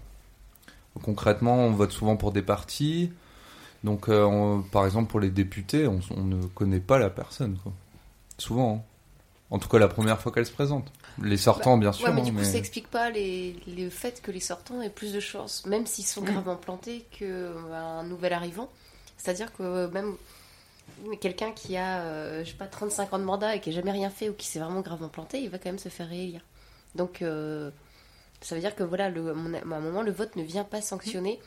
Concrètement, 1.02 1.56
on 1.66 1.72
vote 1.72 1.92
souvent 1.92 2.16
pour 2.16 2.32
des 2.32 2.42
partis, 2.42 3.12
donc 3.84 4.08
euh, 4.08 4.24
on- 4.24 4.62
par 4.62 4.84
exemple 4.86 5.10
pour 5.10 5.20
les 5.20 5.30
députés, 5.30 5.86
on, 5.86 6.00
on 6.16 6.22
ne 6.24 6.46
connaît 6.46 6.80
pas 6.80 6.98
la 6.98 7.10
personne 7.10 7.56
quoi. 7.62 7.72
Souvent, 8.38 8.76
hein. 8.76 8.82
en 9.50 9.58
tout 9.58 9.68
cas 9.68 9.78
la 9.78 9.88
première 9.88 10.20
fois 10.20 10.32
qu'elle 10.32 10.46
se 10.46 10.52
présente. 10.52 10.90
Les 11.22 11.38
sortants, 11.38 11.78
bien 11.78 11.92
sûr. 11.92 12.06
ouais, 12.08 12.12
mais 12.14 12.20
hein, 12.20 12.24
du 12.24 12.32
coup, 12.32 12.38
mais- 12.38 12.44
ça 12.44 12.58
explique 12.58 12.88
pas 12.90 13.08
les, 13.10 13.56
le 13.66 13.88
fait 13.88 14.20
que 14.20 14.30
les 14.30 14.40
sortants 14.40 14.82
aient 14.82 14.90
plus 14.90 15.12
de 15.14 15.20
chances, 15.20 15.64
même 15.66 15.86
s'ils 15.86 16.04
sont 16.04 16.20
gravement 16.22 16.56
plantés, 16.56 17.06
qu'un 17.10 18.02
nouvel 18.02 18.32
arrivant. 18.34 18.68
C'est-à-dire 19.16 19.50
que 19.54 19.86
même 19.92 20.14
mais 21.08 21.16
quelqu'un 21.16 21.52
qui 21.52 21.76
a, 21.76 22.00
euh, 22.02 22.44
je 22.44 22.50
sais 22.50 22.56
pas, 22.56 22.66
35 22.66 23.12
ans 23.14 23.18
de 23.18 23.24
mandat 23.24 23.56
et 23.56 23.60
qui 23.60 23.70
a 23.70 23.72
jamais 23.72 23.90
rien 23.92 24.08
fait 24.10 24.28
ou 24.28 24.34
qui 24.34 24.46
s'est 24.46 24.60
vraiment 24.60 24.80
gravement 24.82 25.08
planté, 25.08 25.40
il 25.42 25.50
va 25.50 25.58
quand 25.58 25.68
même 25.70 25.78
se 25.78 25.88
faire 25.88 26.08
réélire. 26.08 26.42
Donc, 26.94 27.22
euh, 27.22 27.70
ça 28.40 28.54
veut 28.54 28.60
dire 28.60 28.74
que 28.76 28.82
voilà, 28.84 29.08
le, 29.10 29.28
à 29.30 29.32
un 29.32 29.80
moment, 29.80 30.02
le 30.02 30.12
vote 30.12 30.36
ne 30.36 30.42
vient 30.42 30.64
pas 30.64 30.80
sanctionner 30.80 31.40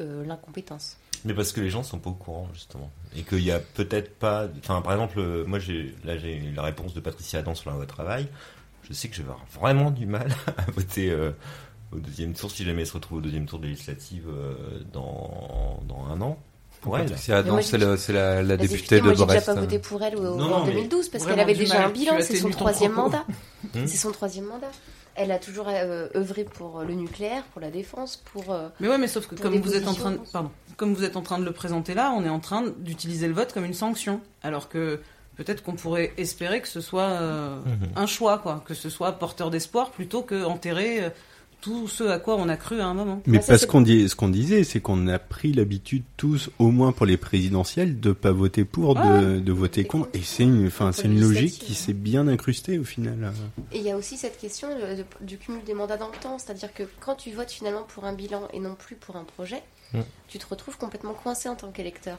euh, 0.00 0.24
l'incompétence. 0.24 0.96
Mais 1.24 1.34
parce 1.34 1.52
que 1.52 1.60
les 1.60 1.70
gens 1.70 1.82
sont 1.82 1.98
pas 1.98 2.10
au 2.10 2.14
courant 2.14 2.48
justement 2.54 2.90
et 3.16 3.22
qu'il 3.22 3.40
y 3.42 3.50
a 3.50 3.58
peut-être 3.58 4.14
pas. 4.18 4.46
Enfin, 4.60 4.80
par 4.82 4.92
exemple, 4.92 5.18
euh, 5.18 5.44
moi 5.46 5.58
j'ai 5.58 5.94
là 6.04 6.16
j'ai 6.16 6.40
la 6.54 6.62
réponse 6.62 6.94
de 6.94 7.00
Patricia 7.00 7.40
Adam 7.40 7.54
sur 7.54 7.70
la 7.70 7.76
loi 7.76 7.86
travail. 7.86 8.26
Je 8.88 8.92
sais 8.94 9.08
que 9.08 9.14
je 9.16 9.22
vais 9.22 9.28
avoir 9.28 9.44
vraiment 9.52 9.90
du 9.90 10.06
mal 10.06 10.28
à 10.56 10.70
voter 10.70 11.10
euh, 11.10 11.30
au 11.92 11.98
deuxième 11.98 12.32
tour 12.34 12.50
si 12.50 12.64
jamais 12.64 12.80
elle 12.82 12.86
se 12.86 12.94
retrouve 12.94 13.18
au 13.18 13.20
deuxième 13.20 13.46
tour 13.46 13.58
de 13.58 13.66
législative 13.66 14.24
euh, 14.28 14.54
dans 14.92 15.80
dans 15.86 16.06
un 16.10 16.20
an. 16.22 16.38
Pour 16.80 16.96
elle. 16.96 17.04
Patricia 17.04 17.36
Adam, 17.36 17.60
c'est 17.60 17.76
le- 17.76 17.98
c'est 17.98 18.14
la, 18.14 18.42
la 18.42 18.56
députée 18.56 19.00
de 19.00 19.04
moi, 19.04 19.12
j'ai 19.12 19.24
Brest. 19.26 19.40
déjà 19.40 19.54
pas 19.54 19.60
voté 19.60 19.78
pour 19.78 20.02
elle 20.02 20.16
au- 20.16 20.36
Non, 20.36 20.54
en 20.54 20.64
mais 20.64 20.72
2012 20.72 21.10
parce 21.10 21.24
qu'elle 21.24 21.34
vraiment 21.34 21.42
avait 21.42 21.52
du 21.52 21.60
déjà 21.60 21.74
mal. 21.80 21.88
un 21.88 21.90
bilan, 21.90 22.14
as 22.16 22.22
c'est 22.22 22.36
son 22.36 22.48
ton 22.48 22.56
troisième 22.56 22.92
propos. 22.92 23.10
mandat. 23.10 23.24
Hmm. 23.74 23.86
C'est 23.86 23.98
son 23.98 24.10
troisième 24.12 24.46
mandat. 24.46 24.70
Elle 25.22 25.32
a 25.32 25.38
toujours 25.38 25.66
euh, 25.68 26.08
œuvré 26.16 26.44
pour 26.44 26.80
le 26.82 26.94
nucléaire, 26.94 27.42
pour 27.52 27.60
la 27.60 27.70
défense, 27.70 28.16
pour. 28.16 28.50
euh, 28.52 28.68
Mais 28.80 28.88
ouais, 28.88 28.96
mais 28.96 29.06
sauf 29.06 29.26
que 29.26 29.34
comme 29.34 29.58
vous 29.60 29.74
êtes 29.74 29.86
en 29.86 29.92
train 29.92 30.12
de, 30.12 30.16
positions. 30.16 30.32
pardon, 30.32 30.50
comme 30.78 30.94
vous 30.94 31.04
êtes 31.04 31.16
en 31.16 31.20
train 31.22 31.38
de 31.38 31.44
le 31.44 31.52
présenter 31.52 31.92
là, 31.92 32.12
on 32.16 32.24
est 32.24 32.30
en 32.30 32.40
train 32.40 32.64
d'utiliser 32.78 33.28
le 33.28 33.34
vote 33.34 33.52
comme 33.52 33.66
une 33.66 33.74
sanction, 33.74 34.22
alors 34.42 34.70
que 34.70 35.00
peut-être 35.36 35.62
qu'on 35.62 35.74
pourrait 35.74 36.14
espérer 36.16 36.62
que 36.62 36.68
ce 36.68 36.80
soit 36.80 37.02
euh, 37.02 37.56
Mhm. 37.66 37.88
un 37.96 38.06
choix, 38.06 38.38
quoi, 38.38 38.62
que 38.66 38.72
ce 38.72 38.88
soit 38.88 39.12
porteur 39.12 39.50
d'espoir 39.50 39.90
plutôt 39.90 40.22
que 40.22 40.42
enterrer 40.44 41.04
euh, 41.04 41.10
tout 41.60 41.88
ce 41.88 42.04
à 42.04 42.18
quoi 42.18 42.36
on 42.36 42.48
a 42.48 42.56
cru 42.56 42.80
à 42.80 42.86
un 42.86 42.94
moment. 42.94 43.22
Mais 43.26 43.38
Ah, 43.38 43.44
parce 43.46 43.66
qu'on 43.66 43.80
dit, 43.80 44.08
ce 44.08 44.14
qu'on 44.16 44.28
disait, 44.28 44.64
c'est 44.64 44.80
qu'on 44.80 45.06
a 45.08 45.18
pris 45.18 45.52
l'habitude 45.52 46.02
tous, 46.16 46.50
au 46.58 46.70
moins 46.70 46.92
pour 46.92 47.06
les 47.06 47.16
présidentielles, 47.16 48.00
de 48.00 48.12
pas 48.12 48.32
voter 48.32 48.64
pour, 48.64 48.94
de, 48.94 49.38
de 49.40 49.52
voter 49.52 49.84
contre. 49.84 50.08
Et 50.14 50.22
c'est 50.22 50.44
une, 50.44 50.66
enfin, 50.66 50.92
c'est 50.92 51.04
une 51.04 51.20
logique 51.20 51.58
qui 51.58 51.74
s'est 51.74 51.92
bien 51.92 52.28
incrustée 52.28 52.78
au 52.78 52.84
final. 52.84 53.32
Et 53.72 53.78
il 53.78 53.82
y 53.84 53.90
a 53.90 53.96
aussi 53.96 54.16
cette 54.16 54.38
question 54.38 54.68
du 55.20 55.38
cumul 55.38 55.62
des 55.64 55.74
mandats 55.74 55.96
dans 55.96 56.08
le 56.08 56.16
temps, 56.18 56.38
c'est-à-dire 56.38 56.72
que 56.72 56.84
quand 57.00 57.14
tu 57.16 57.30
votes 57.32 57.50
finalement 57.50 57.82
pour 57.82 58.04
un 58.04 58.12
bilan 58.12 58.48
et 58.52 58.60
non 58.60 58.74
plus 58.74 58.96
pour 58.96 59.16
un 59.16 59.24
projet, 59.24 59.62
tu 60.28 60.38
te 60.38 60.46
retrouves 60.46 60.78
complètement 60.78 61.14
coincé 61.14 61.48
en 61.48 61.56
tant 61.56 61.70
qu'électeur. 61.70 62.18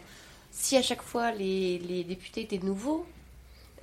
Si 0.51 0.75
à 0.75 0.81
chaque 0.81 1.01
fois 1.01 1.31
les, 1.31 1.79
les 1.79 2.03
députés 2.03 2.41
étaient 2.41 2.59
nouveaux, 2.59 3.05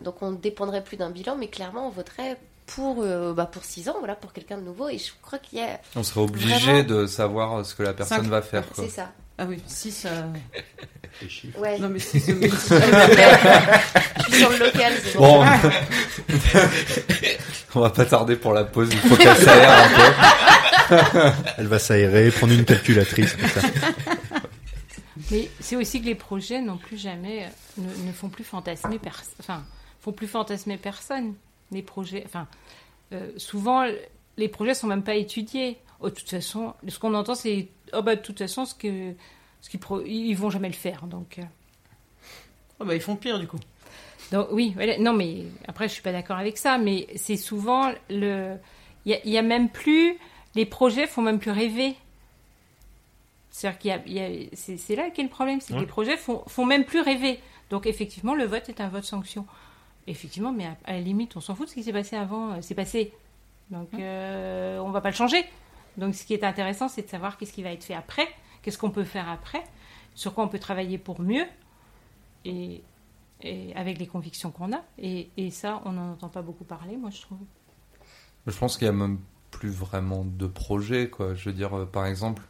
donc 0.04 0.22
on 0.22 0.32
ne 0.32 0.36
dépendrait 0.36 0.84
plus 0.84 0.96
d'un 0.98 1.10
bilan, 1.10 1.36
mais 1.36 1.48
clairement 1.48 1.86
on 1.88 1.90
voterait 1.90 2.38
pour, 2.74 3.02
euh, 3.02 3.32
bah 3.32 3.46
pour 3.50 3.64
6 3.64 3.88
ans, 3.88 3.96
voilà, 3.98 4.14
pour 4.14 4.32
quelqu'un 4.32 4.58
de 4.58 4.62
nouveau. 4.62 4.88
Et 4.88 4.98
je 4.98 5.10
crois 5.22 5.38
qu'il 5.38 5.58
y 5.58 5.62
a. 5.62 5.80
On 5.96 6.02
serait 6.02 6.20
obligé 6.20 6.54
Vraiment. 6.54 6.82
de 6.84 7.06
savoir 7.06 7.64
ce 7.64 7.74
que 7.74 7.82
la 7.82 7.92
personne 7.92 8.22
Cinq. 8.22 8.28
va 8.28 8.42
faire. 8.42 8.68
Quoi. 8.68 8.84
C'est 8.84 8.90
ça. 8.90 9.10
Ah 9.38 9.46
oui, 9.48 9.62
si 9.66 9.90
ça. 9.90 10.10
Les 11.22 11.28
chiffres. 11.28 11.58
Ouais. 11.58 11.78
Non 11.78 11.88
mais 11.88 11.98
si 11.98 12.20
ce 12.20 12.32
je 12.32 12.38
suis 12.38 12.48
sur 14.38 14.50
le 14.50 14.58
local, 14.58 14.92
Bon, 15.16 15.44
on 17.74 17.80
va 17.80 17.90
pas 17.90 18.04
tarder 18.04 18.36
pour 18.36 18.52
la 18.52 18.64
pause. 18.64 18.88
Il 18.92 18.98
faut 18.98 19.16
qu'elle 19.16 19.36
s'aère 19.36 19.70
un 19.70 19.88
peu. 19.88 20.12
Elle 21.58 21.66
va 21.66 21.78
s'aérer, 21.78 22.30
prendre 22.30 22.52
une 22.52 22.64
calculatrice. 22.64 23.36
ça. 23.54 23.60
Mais 25.30 25.50
c'est 25.60 25.76
aussi 25.76 26.00
que 26.00 26.06
les 26.06 26.14
projets 26.14 26.60
non 26.60 26.76
plus 26.76 26.96
jamais 26.96 27.44
euh, 27.44 27.82
ne, 27.82 28.08
ne 28.08 28.12
font 28.12 28.28
plus 28.28 28.44
fantasmer. 28.44 28.98
Enfin, 29.40 29.62
font 30.00 30.12
plus 30.12 30.28
fantasmer 30.28 30.76
personne. 30.76 31.34
Les 31.70 31.82
projets. 31.82 32.22
Enfin, 32.24 32.46
euh, 33.12 33.30
souvent 33.36 33.84
les 34.36 34.48
projets 34.48 34.74
sont 34.74 34.86
même 34.86 35.02
pas 35.02 35.14
étudiés. 35.16 35.78
Oh, 36.00 36.08
de 36.10 36.14
toute 36.14 36.28
façon, 36.30 36.74
ce 36.86 36.98
qu'on 36.98 37.14
entend 37.14 37.34
c'est 37.34 37.68
oh 37.92 38.02
bah 38.02 38.16
de 38.16 38.20
toute 38.22 38.38
façon 38.38 38.64
ce 38.64 38.74
que 38.74 39.12
ce 39.60 39.68
qu'ils 39.70 39.80
pro- 39.80 40.02
ils 40.04 40.34
vont 40.34 40.50
jamais 40.50 40.68
le 40.68 40.74
faire. 40.74 41.06
Donc, 41.06 41.38
euh, 41.38 41.42
Ah 42.80 42.84
bah 42.84 42.94
ils 42.94 43.00
font 43.00 43.16
pire 43.16 43.38
du 43.40 43.46
coup. 43.48 43.58
donc 44.32 44.48
oui, 44.52 44.72
voilà. 44.76 44.98
non 44.98 45.12
mais 45.12 45.44
après 45.66 45.88
je 45.88 45.92
suis 45.94 46.02
pas 46.02 46.12
d'accord 46.12 46.36
avec 46.36 46.56
ça, 46.58 46.78
mais 46.78 47.06
c'est 47.16 47.36
souvent 47.36 47.92
le. 48.10 48.56
Il 49.04 49.12
y 49.12 49.14
a, 49.14 49.18
il 49.24 49.30
y 49.32 49.38
a 49.38 49.42
même 49.42 49.68
plus 49.70 50.16
les 50.54 50.64
projets 50.66 51.06
font 51.06 51.22
même 51.22 51.38
plus 51.38 51.50
rêver. 51.50 51.94
C'est-à-dire 53.50 53.78
qu'il 53.78 53.90
y 53.90 53.92
a, 53.94 54.02
il 54.06 54.12
y 54.12 54.20
a- 54.46 54.48
c'est, 54.52 54.76
c'est 54.76 54.94
là 54.94 55.10
qu'est 55.10 55.22
le 55.22 55.28
problème, 55.28 55.60
c'est 55.60 55.68
que 55.68 55.74
Ouais. 55.74 55.80
les 55.80 55.86
projets 55.86 56.16
font, 56.16 56.42
font 56.46 56.64
même 56.64 56.84
plus 56.84 57.00
rêver. 57.00 57.40
Donc 57.70 57.86
effectivement, 57.86 58.34
le 58.34 58.44
vote 58.44 58.68
est 58.68 58.80
un 58.80 58.88
vote 58.88 59.04
sanction. 59.04 59.46
Effectivement, 60.10 60.52
mais 60.52 60.66
à, 60.66 60.76
à 60.84 60.92
la 60.94 61.00
limite, 61.00 61.36
on 61.36 61.40
s'en 61.40 61.54
fout 61.54 61.66
de 61.66 61.70
ce 61.70 61.74
qui 61.74 61.82
s'est 61.82 61.92
passé 61.92 62.16
avant. 62.16 62.52
euh, 62.52 62.58
C'est 62.62 62.74
passé. 62.74 63.12
Donc 63.70 63.92
euh, 63.94 64.78
on 64.78 64.90
va 64.90 65.00
pas 65.00 65.10
le 65.10 65.14
changer. 65.14 65.44
Donc 65.98 66.14
ce 66.14 66.24
qui 66.24 66.32
est 66.32 66.44
intéressant, 66.44 66.88
c'est 66.88 67.02
de 67.02 67.08
savoir 67.08 67.36
qu'est-ce 67.36 67.52
qui 67.52 67.62
va 67.62 67.70
être 67.70 67.84
fait 67.84 67.94
après, 67.94 68.26
qu'est-ce 68.62 68.78
qu'on 68.78 68.90
peut 68.90 69.04
faire 69.04 69.28
après, 69.28 69.62
sur 70.14 70.32
quoi 70.32 70.44
on 70.44 70.48
peut 70.48 70.58
travailler 70.58 70.96
pour 70.96 71.20
mieux, 71.20 71.44
et, 72.44 72.82
et 73.42 73.74
avec 73.74 73.98
les 73.98 74.06
convictions 74.06 74.50
qu'on 74.50 74.72
a. 74.72 74.80
Et, 74.98 75.28
et 75.36 75.50
ça, 75.50 75.82
on 75.84 75.92
n'en 75.92 76.12
entend 76.12 76.28
pas 76.28 76.42
beaucoup 76.42 76.64
parler, 76.64 76.96
moi 76.96 77.10
je 77.10 77.20
trouve. 77.20 77.38
Je 78.46 78.56
pense 78.56 78.78
qu'il 78.78 78.86
y 78.86 78.88
a 78.88 78.92
même 78.92 79.18
plus 79.50 79.70
vraiment 79.70 80.24
de 80.24 80.46
projets, 80.46 81.10
quoi. 81.10 81.34
Je 81.34 81.50
veux 81.50 81.54
dire, 81.54 81.76
euh, 81.76 81.84
par 81.84 82.06
exemple, 82.06 82.42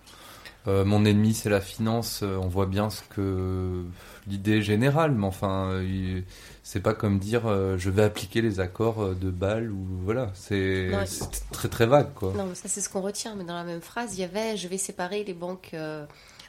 euh, 0.69 0.85
mon 0.85 1.05
ennemi 1.05 1.35
c'est 1.35 1.49
la 1.51 1.61
finance. 1.61 2.21
euh, 2.23 2.37
on 2.37 2.47
voit 2.49 2.67
bien 2.67 2.91
ce 2.91 3.03
que 3.15 3.83
l'idée 4.27 4.63
générale, 4.63 5.11
mais 5.13 5.27
enfin, 5.27 5.71
euh, 5.71 5.85
il- 5.85 6.25
c'est 6.63 6.81
pas 6.81 6.93
comme 6.95 7.19
dire 7.19 7.47
euh, 7.47 7.77
je 7.79 7.89
vais 7.91 8.03
appliquer 8.03 8.43
les 8.43 8.61
accords 8.61 9.15
de 9.15 9.31
Bâle 9.31 9.71
ou 9.73 9.87
voilà. 10.05 10.31
C'est 10.35 10.91
très 11.51 11.69
très 11.69 11.87
vague, 11.87 12.13
quoi. 12.15 12.33
Non, 12.37 12.45
mais 12.47 12.55
ça 12.55 12.69
c'est 12.69 12.81
ce 12.83 12.89
qu'on 12.91 13.01
retient. 13.01 13.35
Mais 13.37 13.45
dans 13.45 13.55
la 13.55 13.65
même 13.65 13.81
phrase, 13.81 14.17
il 14.17 14.21
y 14.21 14.25
avait 14.25 14.57
je 14.57 14.69
vais 14.69 14.79
séparer 14.79 15.25
les 15.25 15.35
banques 15.35 15.71
euh, 15.75 16.05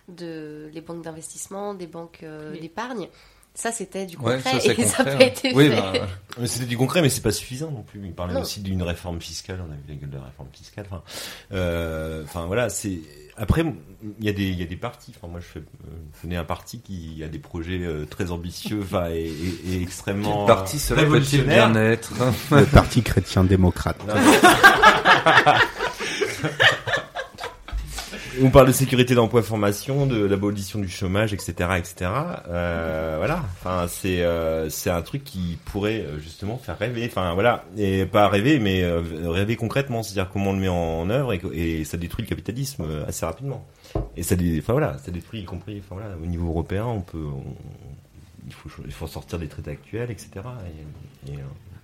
de 0.10 0.70
les 0.74 0.82
banques 0.82 1.04
d'investissement 1.04 1.74
des 1.74 1.88
banques 1.88 2.20
euh, 2.24 2.52
Oui. 2.54 2.60
d'épargne. 2.60 3.08
Ça 3.56 3.72
c'était 3.72 4.06
du 4.06 4.16
Ouais, 4.18 4.36
concret 4.36 4.60
ça, 4.60 4.74
et 4.74 4.86
ça 4.86 5.04
n'a 5.04 5.16
pas 5.18 5.24
été 5.24 5.54
Oui, 5.54 5.70
fait. 5.70 5.76
bah, 5.76 5.94
Mais 6.40 6.48
C'était 6.48 6.66
du 6.68 6.78
concret, 6.78 7.02
mais 7.02 7.10
c'est 7.10 7.22
pas 7.22 7.32
suffisant 7.32 7.72
non 7.72 7.82
plus. 7.84 8.00
Il 8.06 8.14
parlait 8.14 8.34
Non. 8.36 8.42
aussi 8.42 8.62
d'une 8.62 8.84
réforme 8.84 9.20
fiscale. 9.20 9.60
On 9.68 9.72
a 9.72 9.76
vu 9.76 9.82
la 9.90 9.96
gueule 9.96 10.10
de 10.12 10.18
la 10.18 10.24
réforme 10.26 10.48
fiscale. 10.54 10.86
Enfin, 10.90 11.02
euh, 11.52 12.24
enfin 12.24 12.46
voilà, 12.46 12.70
c'est. 12.70 13.00
Après, 13.42 13.64
il 14.20 14.26
y 14.26 14.28
a 14.28 14.34
des, 14.34 14.44
il 14.50 14.60
y 14.60 14.64
a 14.64 14.66
des 14.66 14.76
partis. 14.76 15.14
Enfin, 15.16 15.32
moi, 15.32 15.40
je 15.40 15.46
fais, 15.46 15.60
euh, 15.60 15.64
je 16.14 16.22
connais 16.22 16.36
un 16.36 16.44
parti 16.44 16.82
qui 16.82 17.24
a 17.24 17.30
des 17.30 17.40
projets 17.40 17.80
euh, 17.82 18.06
très 18.06 18.32
ambitieux, 18.32 18.82
enfin, 18.84 19.10
et, 19.12 19.32
et, 19.32 19.76
et 19.76 19.82
extrêmement. 19.82 20.46
Quel 20.46 20.56
parti 20.56 20.76
euh, 20.76 20.80
cela 20.80 21.02
peut-il 21.04 21.14
révolutionnaire. 21.14 21.70
bien 21.70 21.82
être 21.82 22.12
Le 22.52 22.66
Parti 22.66 23.02
chrétien-démocrate. 23.02 24.02
On 28.42 28.52
parle 28.52 28.68
de 28.68 28.72
sécurité 28.72 29.16
d'emploi 29.16 29.42
formation, 29.42 30.06
de 30.06 30.24
l'abolition 30.24 30.80
du 30.80 30.88
chômage, 30.88 31.34
etc., 31.34 31.52
etc. 31.78 32.12
Euh, 32.48 33.16
voilà. 33.18 33.44
Enfin, 33.54 33.88
c'est 33.88 34.22
euh, 34.22 34.70
c'est 34.70 34.90
un 34.90 35.02
truc 35.02 35.24
qui 35.24 35.58
pourrait 35.66 36.02
euh, 36.02 36.20
justement 36.20 36.58
faire 36.58 36.78
rêver. 36.78 37.06
Enfin, 37.06 37.34
voilà, 37.34 37.66
et 37.78 38.06
pas 38.06 38.28
rêver, 38.30 38.60
mais 38.60 38.84
rêver 39.26 39.56
concrètement, 39.56 40.04
c'est-à-dire 40.04 40.32
comment 40.32 40.52
on 40.52 40.54
le 40.54 40.60
met 40.60 40.70
en, 40.70 41.10
œuvre 41.10 41.34
et, 41.34 41.84
ça 41.84 41.98
détruit 41.98 42.24
le 42.24 42.30
capitalisme 42.30 42.86
assez 43.08 43.26
rapidement. 43.26 43.66
Et 44.16 44.24
ça, 44.24 44.36
enfin 44.36 44.74
voilà, 44.74 44.98
ça 45.00 45.12
détruit 45.12 45.42
y 45.42 45.46
compris. 45.46 45.80
Enfin 45.80 45.96
voilà, 45.96 46.16
au 46.22 46.26
niveau 46.26 46.50
européen, 46.50 46.86
on 46.86 47.02
peut, 47.02 47.26
il 48.46 48.54
faut 48.54 48.70
il 48.86 48.92
faut 48.92 49.08
sortir 49.08 49.40
des 49.40 49.48
traités 49.48 49.72
actuels, 49.72 50.12
etc. 50.12 50.30
Et, 51.28 51.32
et, 51.32 51.36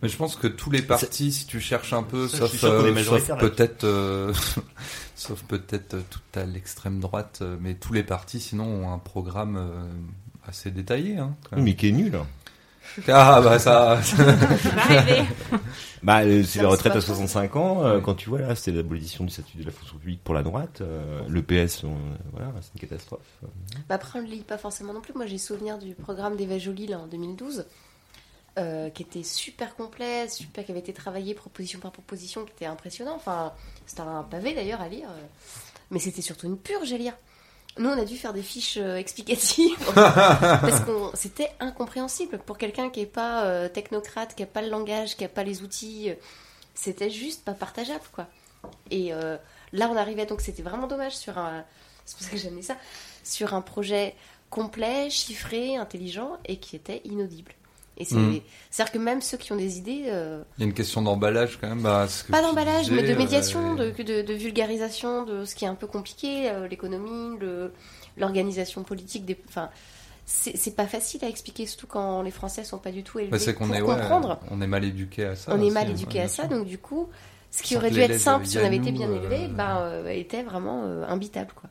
Mais 0.02 0.10
je 0.10 0.18
pense 0.18 0.36
que 0.36 0.48
tous 0.48 0.70
les 0.72 0.82
partis, 0.82 1.32
si 1.32 1.46
tu 1.48 1.60
cherches 1.60 1.94
un 1.94 2.04
peu, 2.04 2.28
Ça, 2.28 2.38
sauf, 2.40 2.54
est 2.64 2.66
euh, 2.66 3.04
sauf 3.04 3.38
peut-être, 3.40 3.84
euh, 3.86 4.34
sauf 5.16 5.44
peut-être 5.44 5.96
euh, 5.96 6.02
tout 6.10 6.20
à 6.40 6.44
l'extrême 6.44 7.00
droite, 7.00 7.40
euh, 7.42 7.58
mais 7.60 7.74
tous 7.76 7.94
les 7.94 8.04
partis, 8.04 8.40
sinon, 8.40 8.66
ont 8.66 8.94
un 8.94 9.00
programme 9.00 9.58
euh, 9.58 9.86
assez 10.48 10.70
détaillé. 10.72 11.18
Hein, 11.18 11.36
quand 11.50 11.56
même. 11.56 11.66
mais 11.66 11.76
qui 11.76 11.88
est 11.90 11.92
nul. 11.92 12.16
hein. 12.16 12.26
Ah 13.08 13.42
bah 13.42 13.58
ça. 13.58 14.00
Bah, 16.04 16.22
euh, 16.22 16.44
c'est 16.44 16.62
la 16.62 16.68
retraite 16.68 16.92
à 16.92 16.96
pas 16.96 17.00
Ouais. 17.00 17.06
65 17.06 17.56
ans. 17.56 17.84
euh, 17.84 18.00
Quand 18.00 18.14
tu 18.14 18.30
vois 18.30 18.40
là, 18.40 18.54
c'est 18.56 18.72
l'abolition 18.72 19.24
du 19.24 19.32
statut 19.32 19.58
de 19.58 19.64
la 19.66 19.72
fonction 19.72 19.98
publique 19.98 20.24
pour 20.24 20.36
la 20.36 20.44
droite. 20.44 20.82
euh, 20.82 21.22
le 21.28 21.42
PS, 21.42 21.84
on- 21.84 21.98
voilà, 22.32 22.52
c'est 22.62 22.70
une 22.76 22.82
catastrophe. 22.88 23.22
Bah, 23.90 23.96
après, 23.96 24.20
on 24.20 24.22
ne 24.22 24.28
lit 24.28 24.44
pas 24.44 24.58
forcément 24.60 24.94
non 24.94 25.02
plus. 25.02 25.14
Moi, 25.16 25.26
j'ai 25.26 25.40
souvenir 25.40 25.80
du 25.80 25.96
programme 25.96 26.36
d'Eva 26.36 26.60
Joly 26.60 26.86
là, 26.88 27.00
en 27.00 27.08
2012, 27.08 27.66
euh, 28.58 28.90
qui 28.90 29.04
était 29.04 29.24
super 29.24 29.76
complet, 29.76 30.30
super, 30.30 30.64
qui 30.66 30.72
avait 30.72 30.80
été 30.80 30.94
travaillé 30.94 31.34
proposition 31.34 31.80
par 31.80 31.92
proposition, 31.92 32.46
qui 32.46 32.52
était 32.52 32.66
impressionnant. 32.66 33.14
Enfin, 33.16 33.54
c'était 33.86 34.02
un 34.02 34.24
pavé 34.24 34.54
d'ailleurs 34.54 34.82
à 34.82 34.88
lire, 34.88 35.10
mais 35.92 36.00
c'était 36.00 36.22
surtout 36.22 36.48
une 36.48 36.58
purge 36.58 36.94
à 36.94 36.98
lire. 36.98 37.14
Nous, 37.78 37.90
on 37.90 38.00
a 38.00 38.06
dû 38.06 38.16
faire 38.16 38.32
des 38.32 38.42
fiches 38.42 38.78
euh, 38.78 38.96
explicatives 38.96 39.78
parce 39.96 40.80
que 40.80 40.92
c'était 41.14 41.52
incompréhensible 41.60 42.40
pour 42.40 42.58
quelqu'un 42.58 42.90
qui 42.90 43.02
n'est 43.02 43.06
pas 43.06 43.44
euh, 43.44 43.68
technocrate, 43.68 44.34
qui 44.36 44.44
n'a 44.44 44.48
pas 44.48 44.62
le 44.62 44.70
langage, 44.70 45.18
qui 45.18 45.24
n'a 45.24 45.30
pas 45.30 45.44
les 45.44 45.62
outils. 45.62 46.14
C'était 46.74 47.10
juste 47.10 47.44
pas 47.44 47.54
partageable, 47.54 48.06
quoi. 48.14 48.28
Et 48.90 49.12
là, 49.12 49.90
on 49.92 49.96
arrivait 49.96 50.26
donc, 50.26 50.42
c'était 50.42 50.64
vraiment 50.64 50.88
dommage 50.88 51.16
sur 51.16 51.38
un. 51.38 51.64
C'est 52.06 52.18
pour 52.18 52.26
ça 52.26 52.32
que 52.32 52.38
j'aimais 52.38 52.62
ça 52.62 52.76
sur 53.24 53.54
un 53.54 53.62
projet 53.62 54.16
complet, 54.50 55.10
chiffré, 55.10 55.76
intelligent 55.76 56.38
et 56.46 56.58
qui 56.58 56.76
était 56.76 57.02
inaudible. 57.04 57.54
Et 57.98 58.04
c'est, 58.06 58.16
Mhm. 58.16 58.42
c'est-à-dire 58.72 58.92
que 58.94 58.98
même 58.98 59.22
ceux 59.22 59.38
qui 59.38 59.54
ont 59.54 59.56
des 59.56 59.78
idées, 59.78 60.04
euh, 60.08 60.44
Il 60.58 60.62
y 60.62 60.64
a 60.64 60.68
une 60.68 60.74
question 60.74 61.02
d'emballage 61.02 61.58
quand 61.62 61.68
même. 61.70 61.82
Bah, 61.82 62.08
ce 62.10 62.24
que 62.26 62.32
pas 62.32 62.42
d'emballage, 62.42 62.92
mais 62.92 63.04
de 63.04 63.14
médiation, 63.16 63.78
euh, 63.80 63.92
de, 63.92 64.04
de, 64.04 64.22
de 64.22 64.34
vulgarisation 64.34 65.24
de 65.24 65.46
ce 65.46 65.56
qui 65.56 65.64
est 65.64 65.68
un 65.70 65.76
peu 65.76 65.88
compliqué, 65.88 66.50
euh, 66.50 66.68
l'économie, 66.68 67.38
le, 67.40 67.72
l'organisation 68.18 68.84
politique, 68.84 69.26
des, 69.26 69.38
enfin, 69.48 69.70
c'est, 70.26 70.58
c'est 70.58 70.76
pas 70.76 70.88
facile 70.88 71.24
à 71.24 71.30
expliquer, 71.30 71.66
surtout 71.68 71.88
quand 71.88 72.22
les 72.22 72.32
Français 72.32 72.64
sont 72.66 72.80
pas 72.80 72.92
du 72.92 73.04
tout 73.04 73.20
élevés 73.20 73.32
bah, 73.32 73.40
c'est 73.40 73.54
qu'on 73.54 73.68
pour 73.68 73.76
est, 73.76 73.82
ouais, 73.82 73.96
comprendre. 73.96 74.40
on 74.52 74.62
est 74.62 74.68
mal 74.68 74.84
éduqué 74.84 75.24
à 75.26 75.36
ça. 75.38 75.54
on 75.56 75.62
est 75.66 75.70
mal 75.72 75.88
hein, 75.88 75.92
éduqué 75.92 76.20
à 76.20 76.28
ça, 76.28 76.48
donc 76.48 76.66
du 76.68 76.78
coup, 76.78 77.08
ce 77.52 77.64
qui 77.64 77.78
aurait 77.78 77.92
dû 77.92 78.02
être 78.02 78.20
simple 78.20 78.46
si 78.46 78.58
on 78.58 78.66
avait 78.66 78.76
été 78.78 78.92
bien 78.92 79.10
élevé, 79.10 79.48
ben, 79.48 80.06
était 80.10 80.44
vraiment 80.44 80.84
imbitable, 81.08 81.52
quoi. 81.56 81.70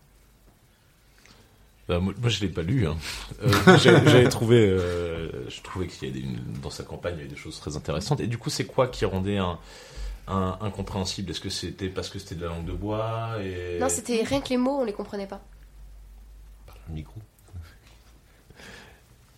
Bah, 1.88 2.00
moi, 2.00 2.14
moi, 2.18 2.28
je 2.30 2.40
l'ai 2.40 2.48
pas 2.48 2.62
lu. 2.62 2.86
Hein. 2.86 2.96
Euh, 3.42 3.50
j'ai- 3.78 3.90
J'avais 4.06 4.28
trouvé, 4.28 4.56
euh, 4.58 5.48
je 5.50 5.60
trouvais 5.62 5.86
qu'il 5.86 6.08
y 6.08 6.10
avait 6.10 6.24
dans 6.62 6.70
sa 6.70 6.82
campagne 6.82 7.14
il 7.14 7.18
y 7.18 7.20
avait 7.22 7.30
des 7.30 7.36
choses 7.36 7.58
très 7.60 7.76
intéressantes. 7.76 8.20
Et 8.20 8.26
du 8.26 8.38
coup, 8.38 8.48
c'est 8.50 8.64
quoi 8.64 8.88
qui 8.88 9.04
rendait 9.04 9.36
un, 9.38 9.58
un 10.28 10.56
incompréhensible? 10.62 11.30
Est-ce 11.30 11.40
que 11.40 11.50
c'était 11.50 11.88
parce 11.90 12.08
que 12.08 12.18
c'était 12.18 12.36
de 12.36 12.42
la 12.42 12.48
langue 12.48 12.64
de 12.64 12.72
bois 12.72 13.32
et 13.42 13.78
Non, 13.80 13.88
c'était 13.90 14.22
rien 14.22 14.40
que 14.40 14.48
les 14.48 14.56
mots, 14.56 14.78
on 14.80 14.84
les 14.84 14.92
comprenait 14.94 15.26
pas. 15.26 15.40
Le 16.88 16.94
micro. 16.94 17.14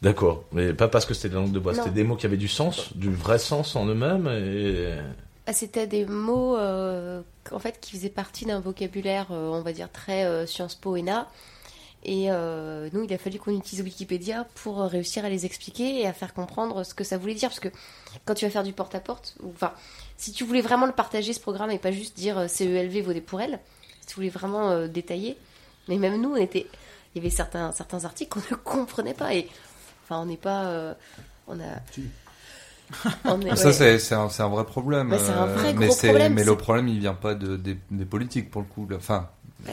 D'accord, 0.03 0.45
mais 0.53 0.73
pas 0.75 0.89
parce 0.89 1.07
que 1.07 1.15
c'était 1.15 1.31
de 1.31 1.35
la 1.35 1.41
langue 1.41 1.53
de 1.53 1.59
bois. 1.59 1.75
C'était 1.75 1.91
des 1.91 2.05
mots 2.05 2.17
qui 2.17 2.27
avaient 2.27 2.37
du 2.37 2.49
sens, 2.49 2.95
du 2.97 3.11
vrai 3.11 3.39
sens 3.39 3.75
en 3.77 3.87
eux-mêmes. 3.87 4.29
Et 4.29 4.95
Ah, 5.47 5.53
C'était 5.53 5.87
des 5.87 6.05
mots 6.05 6.57
euh, 6.57 7.23
en 7.51 7.59
fait 7.59 7.81
qui 7.81 7.93
faisaient 7.97 8.09
partie 8.11 8.45
d'un 8.45 8.61
vocabulaire, 8.61 9.29
euh, 9.31 9.49
on 9.49 9.63
va 9.63 9.73
dire 9.73 9.91
très 9.91 10.25
euh, 10.25 10.45
Sciences 10.47 10.75
Po 10.75 10.97
ENA, 10.97 11.29
Et 12.09 12.31
euh, 12.31 12.89
nous, 12.93 13.03
il 13.03 13.13
a 13.13 13.19
fallu 13.19 13.41
qu'on 13.41 13.57
utilise 13.59 13.85
Wikipédia 13.85 14.47
pour 14.63 14.81
euh, 14.81 14.87
réussir 14.87 15.25
à 15.25 15.29
les 15.29 15.45
expliquer 15.45 16.01
et 16.03 16.07
à 16.07 16.13
faire 16.13 16.35
comprendre 16.35 16.85
ce 16.85 16.95
que 16.95 17.03
ça 17.03 17.19
voulait 17.19 17.35
dire. 17.35 17.49
Parce 17.49 17.59
que 17.59 17.69
quand 18.25 18.35
tu 18.35 18.45
vas 18.45 18.51
faire 18.53 18.63
du 18.63 18.73
porte-à-porte, 18.73 19.35
ou- 19.43 19.51
enfin, 19.51 19.73
si 20.17 20.31
tu 20.33 20.45
voulais 20.45 20.61
vraiment 20.61 20.87
le 20.87 20.93
partager, 20.93 21.33
ce 21.33 21.41
programme, 21.41 21.73
et 21.73 21.79
pas 21.81 21.91
juste 21.91 22.17
dire 22.17 22.39
euh, 22.39 22.47
CELV 22.47 23.01
voter 23.03 23.21
pour 23.21 23.41
elle, 23.41 23.59
si 24.03 24.07
tu 24.07 24.15
voulais 24.15 24.29
vraiment 24.29 24.71
euh, 24.71 24.87
détailler, 24.87 25.37
mais 25.89 25.97
même 25.99 26.21
nous, 26.21 26.31
on 26.35 26.37
était, 26.37 26.69
il 27.15 27.19
y 27.19 27.27
avait 27.27 27.35
certains, 27.35 27.73
certains 27.73 28.05
articles 28.05 28.31
qu'on 28.39 28.41
ne 28.55 28.57
comprenait 28.57 29.13
pas. 29.15 29.35
Et 29.35 29.49
enfin, 30.05 30.21
on 30.23 30.27
n'est 30.27 30.37
pas. 30.37 30.67
euh, 30.67 30.95
on 31.49 31.59
a. 31.59 31.65
On 33.25 33.41
est- 33.41 33.57
Ça, 33.57 33.67
ouais. 33.67 33.73
c'est 33.73 33.99
c'est 33.99 34.15
un, 34.15 34.49
vrai 34.49 34.65
problème. 34.65 35.09
Bah, 35.11 35.19
c'est 35.19 35.33
un 35.33 35.47
vrai 35.47 35.71
euh, 35.71 35.73
mais 35.77 35.89
problème, 35.89 36.35
Mais 36.35 36.45
le 36.45 36.57
problème, 36.57 36.87
il 36.87 37.01
vient 37.01 37.15
pas 37.15 37.35
de, 37.35 37.57
des, 37.57 37.77
des 37.91 38.05
politiques, 38.05 38.49
pour 38.49 38.63
le 38.63 38.69
coup. 38.69 38.87
Enfin, 38.95 39.29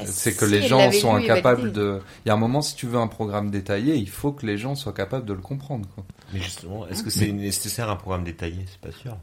c'est 0.05 0.35
que 0.35 0.45
si, 0.45 0.51
les 0.51 0.61
gens 0.63 0.91
sont 0.91 1.15
incapables 1.15 1.71
de... 1.71 1.99
Il 2.25 2.29
y 2.29 2.31
a 2.31 2.33
un 2.33 2.37
moment, 2.37 2.61
si 2.61 2.75
tu 2.75 2.87
veux 2.87 2.97
un 2.99 3.07
programme 3.07 3.51
détaillé, 3.51 3.95
il 3.95 4.09
faut 4.09 4.31
que 4.31 4.45
les 4.45 4.57
gens 4.57 4.75
soient 4.75 4.93
capables 4.93 5.25
de 5.25 5.33
le 5.33 5.39
comprendre. 5.41 5.87
Quoi. 5.95 6.03
Mais 6.33 6.39
justement, 6.39 6.87
est-ce 6.87 7.03
que 7.03 7.09
c'est 7.09 7.31
nécessaire 7.31 7.89
un 7.89 7.95
programme 7.95 8.23
détaillé? 8.23 8.65
C'est 8.67 8.79
pas 8.81 8.95
sûr. 8.95 9.17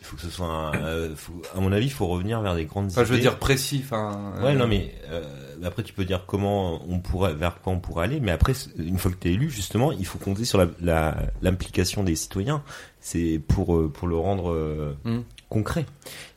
Il 0.00 0.06
faut 0.06 0.16
que 0.16 0.22
ce 0.22 0.28
soit 0.30 0.46
un, 0.46 0.74
euh, 0.74 1.16
faut- 1.16 1.40
à 1.56 1.60
mon 1.60 1.72
avis, 1.72 1.86
il 1.86 1.92
faut 1.92 2.06
revenir 2.06 2.40
vers 2.42 2.54
des 2.54 2.66
grandes 2.66 2.86
Enfin, 2.90 3.04
je 3.04 3.08
veux 3.08 3.14
idées. 3.14 3.22
dire 3.22 3.38
précis. 3.38 3.80
Enfin, 3.82 4.34
Ouais, 4.42 4.50
euh, 4.50 4.54
non, 4.54 4.66
mais 4.66 4.94
euh, 5.10 5.22
après 5.64 5.82
tu 5.82 5.94
peux 5.94 6.04
dire 6.04 6.24
comment 6.26 6.82
on 6.86 7.00
pourrait, 7.00 7.32
vers 7.34 7.60
quoi 7.62 7.72
on 7.72 7.80
pourrait 7.80 8.04
aller, 8.04 8.20
mais 8.20 8.30
après, 8.30 8.52
une 8.78 8.98
fois 8.98 9.10
que 9.10 9.16
tu 9.16 9.28
es 9.30 9.32
élu, 9.32 9.48
justement, 9.50 9.92
il 9.92 10.04
faut 10.04 10.18
compter 10.18 10.44
sur 10.44 10.58
la- 10.58 10.68
la- 10.82 11.16
l'implication 11.40 12.04
des 12.04 12.16
citoyens. 12.16 12.62
C'est 13.00 13.40
pour 13.48 13.76
euh, 13.76 13.88
pour 13.92 14.06
le 14.06 14.16
rendre 14.16 14.50
euh, 14.52 14.94
Mm. 15.04 15.20
Concret 15.54 15.86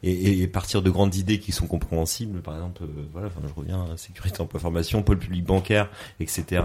et, 0.03 0.47
partir 0.47 0.81
de 0.83 0.89
grandes 0.91 1.15
idées 1.15 1.39
qui 1.39 1.51
sont 1.51 1.65
compréhensibles. 1.65 2.41
Par 2.41 2.53
exemple, 2.53 2.83
euh, 2.83 2.87
voilà, 3.11 3.29
je 3.47 3.53
reviens 3.53 3.85
à 3.91 3.97
sécurité 3.97 4.41
emploi 4.41 4.59
formation, 4.59 5.01
pôle 5.01 5.17
public 5.17 5.43
bancaire, 5.43 5.89
etc., 6.19 6.61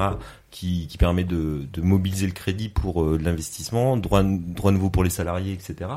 qui, 0.51 0.87
qui 0.87 0.99
permet 0.99 1.25
de, 1.25 1.67
mobiliser 1.79 2.27
le 2.27 2.33
crédit 2.33 2.69
pour 2.69 3.03
euh, 3.03 3.19
l'investissement, 3.21 3.97
droit 3.97 4.23
droit 4.23 4.71
nouveau 4.71 4.91
pour 4.91 5.03
les 5.03 5.11
salariés, 5.11 5.55
etc. 5.55 5.91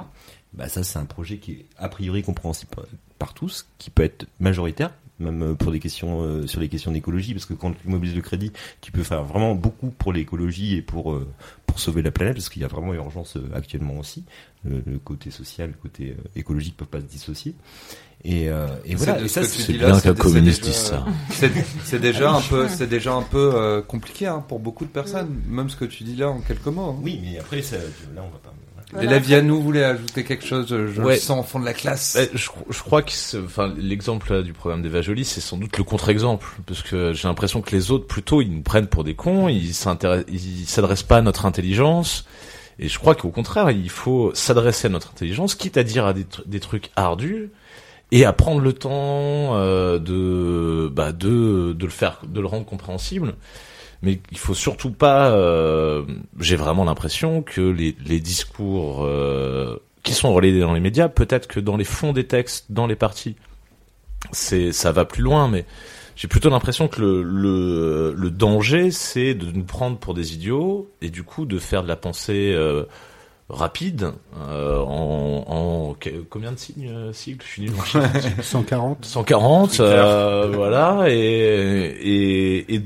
Bah 0.54 0.70
ça, 0.70 0.84
c'est 0.84 0.98
un 0.98 1.06
projet 1.06 1.38
qui 1.38 1.52
est 1.52 1.66
a 1.78 1.90
priori 1.90 2.24
compréhensible 2.24 2.72
par 3.20 3.34
tous, 3.34 3.68
qui 3.78 3.90
peut 3.90 4.04
être 4.04 4.26
majoritaire, 4.40 4.92
même 5.20 5.42
euh, 5.44 5.54
pour 5.56 5.72
des 5.72 5.80
questions 5.80 6.22
euh, 6.24 6.46
sur 6.48 6.60
les 6.60 6.68
questions 6.70 6.92
d'écologie, 6.92 7.34
parce 7.34 7.46
que 7.46 7.54
quand 7.54 7.72
tu 7.72 7.88
mobilises 7.88 8.16
le 8.16 8.22
crédit, 8.22 8.52
tu 8.82 8.92
peux 8.92 9.04
faire 9.04 9.24
vraiment 9.24 9.56
beaucoup 9.56 9.90
pour 9.90 10.12
l'écologie 10.14 10.76
et 10.76 10.82
pour 10.82 11.14
euh, 11.14 11.28
pour 11.66 11.80
sauver 11.80 12.02
la 12.02 12.12
planète, 12.12 12.36
parce 12.36 12.50
qu'il 12.50 12.62
y 12.62 12.66
a 12.66 12.68
vraiment 12.70 12.94
urgence 12.94 13.38
euh, 13.38 13.50
actuellement 13.54 13.98
aussi. 13.98 14.24
Le, 14.64 14.82
le 14.86 14.98
côté 15.00 15.30
social, 15.32 15.70
le 15.70 15.76
côté 15.82 16.16
euh, 16.18 16.22
écologique 16.36 16.76
peuvent 16.76 16.88
pas 16.88 17.00
se 17.00 17.06
dissocier. 17.06 17.54
Et, 18.24 18.50
euh, 18.50 18.66
voilà. 18.96 19.22
Et 19.22 19.28
ça, 19.28 19.44
c'est 19.44 19.74
bien 19.74 20.00
qu'un 20.00 20.16
communiste 20.16 20.64
dise 20.64 20.74
ça. 20.74 21.06
C'est 21.30 21.52
c'est 21.84 22.00
déjà 22.00 22.32
un 22.32 22.42
peu, 22.42 22.68
c'est 22.68 22.88
déjà 22.88 23.14
un 23.14 23.22
peu 23.22 23.52
euh, 23.54 23.82
compliqué 23.84 24.26
hein, 24.26 24.44
pour 24.48 24.60
beaucoup 24.60 24.84
de 24.86 24.90
personnes. 24.90 25.30
Même 25.48 25.70
ce 25.70 25.76
que 25.76 25.86
tu 25.86 26.04
dis 26.04 26.16
là 26.16 26.30
en 26.30 26.42
quelques 26.42 26.66
mots. 26.66 26.82
hein. 26.90 27.00
Oui, 27.04 27.22
mais 27.24 27.38
après, 27.38 27.62
ça, 27.62 27.76
là, 27.78 28.24
on 28.26 28.30
va 28.32 28.40
pas. 28.40 28.54
Voilà. 28.96 29.10
L'élève 29.10 29.30
Yannou 29.30 29.62
voulait 29.62 29.84
ajouter 29.84 30.24
quelque 30.24 30.46
chose. 30.46 30.68
Je, 30.70 30.88
je 30.88 31.02
Ouais. 31.02 31.16
le 31.16 31.20
sens 31.20 31.40
au 31.40 31.44
fond 31.48 31.60
de 31.60 31.66
la 31.66 31.74
classe. 31.74 32.18
Eh, 32.20 32.30
je, 32.38 32.50
je 32.70 32.80
crois 32.82 33.02
que 33.02 33.12
c'est- 33.12 33.38
enfin, 33.40 33.74
l'exemple 33.78 34.42
du 34.44 34.54
programme 34.54 34.82
d'Eva 34.82 35.02
Joly, 35.02 35.26
c'est 35.26 35.42
sans 35.42 35.58
doute 35.58 35.78
le 35.78 35.84
contre-exemple. 35.84 36.48
Parce 36.66 36.82
que 36.82 37.14
j'ai 37.14 37.28
l'impression 37.28 37.62
que 37.62 37.72
les 37.76 37.92
autres, 37.92 38.08
plutôt, 38.08 38.42
ils 38.42 38.52
nous 38.52 38.62
prennent 38.62 38.88
pour 38.88 39.04
des 39.04 39.14
cons, 39.16 39.48
ils 39.50 39.74
s'intéressent- 39.74 40.26
ils 40.32 40.66
s'adressent 40.66 41.04
pas 41.04 41.18
à 41.18 41.22
notre 41.22 41.46
intelligence. 41.46 42.26
Et 42.80 42.88
je 42.90 43.00
crois 43.00 43.16
qu'au 43.16 43.30
contraire, 43.30 43.70
il 43.72 43.90
faut 43.90 44.32
s'adresser 44.34 44.88
à 44.88 44.90
notre 44.90 45.12
intelligence, 45.12 45.56
quitte 45.56 45.78
à 45.78 45.84
dire 45.84 46.06
à 46.06 46.14
des, 46.14 46.24
tr- 46.24 46.44
des 46.46 46.60
trucs 46.60 46.90
ardus, 46.98 47.50
et 48.12 48.24
à 48.26 48.34
prendre 48.34 48.60
le 48.62 48.74
temps 48.74 49.56
euh, 49.56 49.98
de, 49.98 50.90
bah, 50.94 51.12
de, 51.12 51.74
de 51.74 51.86
le 51.86 51.92
faire, 51.92 52.20
de 52.28 52.40
le 52.40 52.48
rendre 52.48 52.66
compréhensible. 52.66 53.36
Mais 54.02 54.20
il 54.32 54.38
faut 54.38 54.54
surtout 54.54 54.92
pas. 54.92 55.32
euh, 55.32 56.04
J'ai 56.40 56.56
vraiment 56.56 56.84
l'impression 56.86 57.42
que 57.42 57.62
les, 57.62 57.96
les 58.06 58.20
discours 58.20 59.04
euh, 59.04 59.78
qui 60.04 60.14
sont 60.14 60.34
relayés 60.34 60.60
dans 60.60 60.74
les 60.74 60.80
médias, 60.80 61.08
peut-être 61.10 61.48
que 61.48 61.60
dans 61.60 61.78
les 61.78 61.84
fonds 61.86 62.14
des 62.14 62.26
textes, 62.28 62.66
dans 62.72 62.88
les 62.88 62.96
partis, 62.96 63.36
c'est 64.32 64.72
ça 64.72 64.92
va 64.92 65.06
plus 65.06 65.24
loin, 65.24 65.48
mais 65.48 65.66
j'ai 66.16 66.28
plutôt 66.28 66.50
l'impression 66.50 66.88
que 66.88 67.02
le, 67.02 67.24
le, 67.24 68.14
le 68.16 68.32
danger, 68.32 68.92
c'est 68.92 69.34
de 69.34 69.52
nous 69.52 69.64
prendre 69.66 69.98
pour 69.98 70.14
des 70.14 70.34
idiots 70.34 70.90
et 71.02 71.10
du 71.10 71.24
coup 71.24 71.46
de 71.46 71.58
faire 71.60 71.84
de 71.84 71.88
la 71.88 71.96
pensée 71.96 72.54
euh, 72.56 72.84
rapide 73.50 74.12
euh, 74.50 74.80
en, 74.80 75.44
en 75.48 75.94
que- 76.00 76.24
combien 76.30 76.52
de 76.52 76.58
signes 76.58 76.90
euh, 76.90 77.12
sigles 77.14 77.44
Je 77.44 77.48
suis 77.48 77.62
nul 77.64 77.72
en 77.80 77.84
chiffres. 77.84 78.08
140. 78.42 79.06
140, 79.06 79.80
euh, 79.82 80.52
voilà, 80.54 81.06
et, 81.10 81.14
et, 81.16 82.76
et 82.76 82.82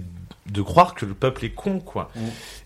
de 0.51 0.61
croire 0.61 0.95
que 0.95 1.05
le 1.05 1.13
peuple 1.13 1.45
est 1.45 1.51
con, 1.53 1.79
quoi. 1.79 2.09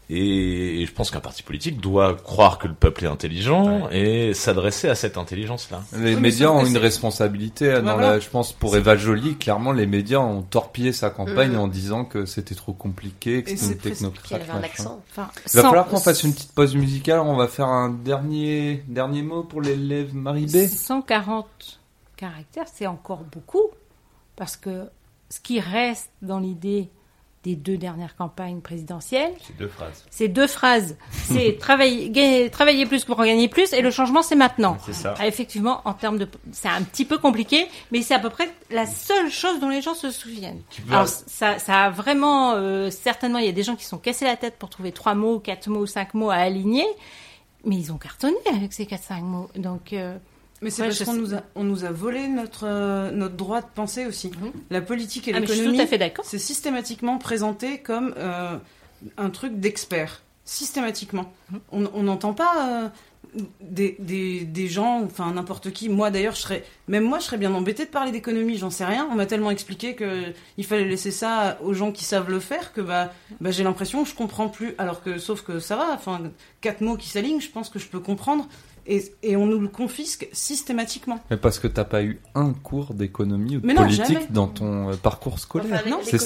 Et, 0.09 0.81
et 0.81 0.85
je 0.85 0.91
pense 0.91 1.11
qu'un 1.11 1.21
parti 1.21 1.43
politique 1.43 1.79
doit 1.79 2.13
croire 2.15 2.59
que 2.59 2.67
le 2.67 2.73
peuple 2.73 3.05
est 3.05 3.07
intelligent 3.07 3.89
et 3.89 4.33
s'adresser 4.33 4.89
à 4.89 4.95
cette 4.95 5.17
intelligence-là. 5.17 5.81
Les 5.97 6.15
médias 6.17 6.49
ont 6.49 6.65
une 6.65 6.77
responsabilité. 6.77 7.71
dans 7.75 7.81
voilà. 7.93 8.11
la, 8.11 8.19
je 8.19 8.29
pense 8.29 8.51
pour 8.51 8.75
Eva 8.75 8.95
Joly, 8.97 9.37
clairement, 9.37 9.71
les 9.71 9.85
médias 9.87 10.19
ont 10.19 10.41
torpillé 10.41 10.91
sa 10.91 11.09
campagne 11.09 11.51
Mhm. 11.53 11.59
en 11.59 11.67
disant 11.67 12.03
que 12.05 12.25
c'était 12.25 12.53
trop 12.53 12.73
compliqué, 12.73 13.43
que 13.43 13.55
c'était 13.55 13.89
une 13.89 13.95
technocrate. 13.95 14.41
Un. 14.49 14.57
Enfin, 14.59 14.99
Il 15.15 15.21
va 15.21 15.31
sans- 15.45 15.61
falloir 15.61 15.87
qu'on 15.87 15.99
fasse 15.99 16.23
une 16.23 16.33
petite 16.33 16.51
pause 16.51 16.75
musicale. 16.75 17.19
On 17.19 17.35
va 17.37 17.47
faire 17.47 17.67
un 17.67 17.89
dernier 17.89 18.83
dernier 18.89 19.21
mot 19.21 19.43
pour 19.43 19.61
l'élève 19.61 20.13
Marie 20.13 20.45
B. 20.47 20.67
140 20.67 21.79
caractères, 22.17 22.65
c'est 22.71 22.87
encore 22.87 23.23
beaucoup. 23.31 23.69
Parce 24.35 24.57
que 24.57 24.89
ce 25.29 25.39
qui 25.39 25.59
reste 25.59 26.09
dans 26.21 26.39
l'idée 26.39 26.89
des 27.43 27.55
deux 27.55 27.75
dernières 27.77 28.15
campagnes 28.15 28.61
présidentielles, 28.61 29.33
C'est 29.45 29.57
deux 29.57 29.67
phrases. 29.67 30.05
c'est 30.09 30.27
deux 30.29 30.47
phrases. 30.47 30.97
C'est 31.11 31.57
travailler, 31.59 32.09
gagner- 32.09 32.49
travailler 32.49 32.85
plus 32.85 33.03
pour 33.03 33.19
en 33.19 33.25
gagner 33.25 33.49
plus 33.49 33.73
et 33.73 33.81
le 33.81 33.91
changement, 33.91 34.21
c'est 34.21 34.35
maintenant. 34.35 34.77
C'est 34.85 34.93
ça. 34.93 35.13
Ah, 35.19 35.27
Effectivement, 35.27 35.81
en 35.85 35.93
termes 35.93 36.17
de, 36.17 36.27
c'est 36.53 36.69
un 36.69 36.81
petit 36.83 37.03
peu 37.05 37.17
compliqué, 37.17 37.67
mais 37.91 38.01
c'est 38.01 38.13
à 38.13 38.19
peu 38.19 38.29
près 38.29 38.49
la 38.71 38.85
seule 38.85 39.29
chose 39.29 39.59
dont 39.59 39.69
les 39.69 39.81
gens 39.81 39.93
se 39.93 40.09
souviennent. 40.09 40.61
Alors 40.89 41.07
ça, 41.07 41.59
ça 41.59 41.83
a 41.85 41.89
vraiment, 41.89 42.53
euh, 42.53 42.89
certainement, 42.89 43.39
il 43.39 43.45
y 43.45 43.49
a 43.49 43.53
des 43.53 43.63
gens 43.63 43.75
qui 43.75 43.85
sont 43.85 43.97
cassés 43.97 44.25
la 44.25 44.37
tête 44.37 44.55
pour 44.57 44.69
trouver 44.69 44.91
trois 44.93 45.13
mots, 45.13 45.39
quatre 45.39 45.67
mots, 45.67 45.85
cinq 45.85 46.13
mots 46.13 46.29
à 46.29 46.35
aligner, 46.35 46.85
mais 47.65 47.75
ils 47.75 47.91
ont 47.91 47.97
cartonné 47.97 48.35
avec 48.55 48.71
ces 48.73 48.85
quatre, 48.85 49.03
cinq 49.03 49.21
mots. 49.21 49.49
Donc, 49.55 49.91
euh, 49.93 50.17
Mais 50.63 50.69
c'est 50.69 50.81
Ouais, 50.81 50.87
parce 50.87 51.03
qu'on 51.03 51.13
nous 51.13 51.35
a, 51.35 51.43
on 51.55 51.65
nous 51.65 51.83
a 51.83 51.91
volé 51.91 52.27
notre, 52.29 52.65
euh, 52.65 53.11
notre 53.11 53.35
droit 53.35 53.61
de 53.61 53.67
penser 53.75 54.05
aussi. 54.05 54.29
Mhm. 54.29 54.51
La 54.69 54.81
politique 54.81 55.27
et 55.27 55.33
ah, 55.33 55.39
l'économie, 55.41 55.79
c'est 56.23 56.39
systématiquement 56.39 57.17
présenté 57.17 57.79
comme 57.79 58.13
euh, 58.17 58.55
un 59.17 59.29
truc 59.29 59.59
d'expert. 59.59 60.21
Systématiquement. 60.45 61.33
Mhm. 61.51 61.89
On 61.93 62.03
n'entend 62.03 62.33
pas 62.33 62.53
euh, 63.35 63.39
des, 63.61 63.97
des, 63.99 64.45
des 64.45 64.67
gens, 64.69 65.03
enfin 65.03 65.33
n'importe 65.33 65.71
qui. 65.71 65.89
Moi 65.89 66.11
d'ailleurs, 66.11 66.35
je 66.35 66.41
serais, 66.41 66.63
même 66.87 67.03
moi, 67.03 67.19
je 67.19 67.25
serais 67.25 67.37
bien 67.37 67.53
embêté 67.53 67.83
de 67.83 67.89
parler 67.89 68.11
d'économie. 68.11 68.57
J'en 68.57 68.69
sais 68.69 68.85
rien. 68.85 69.07
On 69.11 69.15
m'a 69.15 69.25
tellement 69.25 69.51
expliqué 69.51 69.95
que 69.95 70.33
il 70.57 70.65
fallait 70.65 70.85
laisser 70.85 71.11
ça 71.11 71.57
aux 71.61 71.73
gens 71.73 71.91
qui 71.91 72.05
savent 72.05 72.29
le 72.29 72.39
faire 72.39 72.71
que 72.71 72.79
bah, 72.79 73.11
bah 73.41 73.51
j'ai 73.51 73.63
l'impression 73.63 74.03
que 74.03 74.09
je 74.09 74.15
comprends 74.15 74.47
plus. 74.47 74.75
Alors 74.77 75.03
que 75.03 75.17
sauf 75.17 75.41
que 75.41 75.59
ça 75.59 75.75
va. 75.75 75.93
Enfin, 75.93 76.21
quatre 76.61 76.79
mots 76.79 76.95
qui 76.95 77.09
s'alignent, 77.09 77.41
je 77.41 77.49
pense 77.49 77.67
que 77.67 77.79
je 77.79 77.87
peux 77.87 77.99
comprendre. 77.99 78.47
Et, 78.85 79.13
et 79.23 79.37
on 79.37 79.45
nous 79.45 79.59
le 79.59 79.69
confisque 79.69 80.27
systématiquement. 80.33 81.19
Mais 81.29 81.37
parce 81.37 81.59
que 81.59 81.67
t'as 81.67 81.85
pas 81.85 82.03
eu 82.03 82.19
un 82.35 82.51
cours 82.51 82.93
d'économie 82.93 83.57
ou 83.57 83.61
de 83.61 83.73
politique 83.73 84.05
jamais. 84.05 84.27
dans 84.29 84.47
ton 84.47 84.91
euh, 84.91 84.95
parcours 84.95 85.39
scolaire. 85.39 85.81
Enfin, 85.81 85.89
Non, 85.89 85.99
c'est 86.03 86.17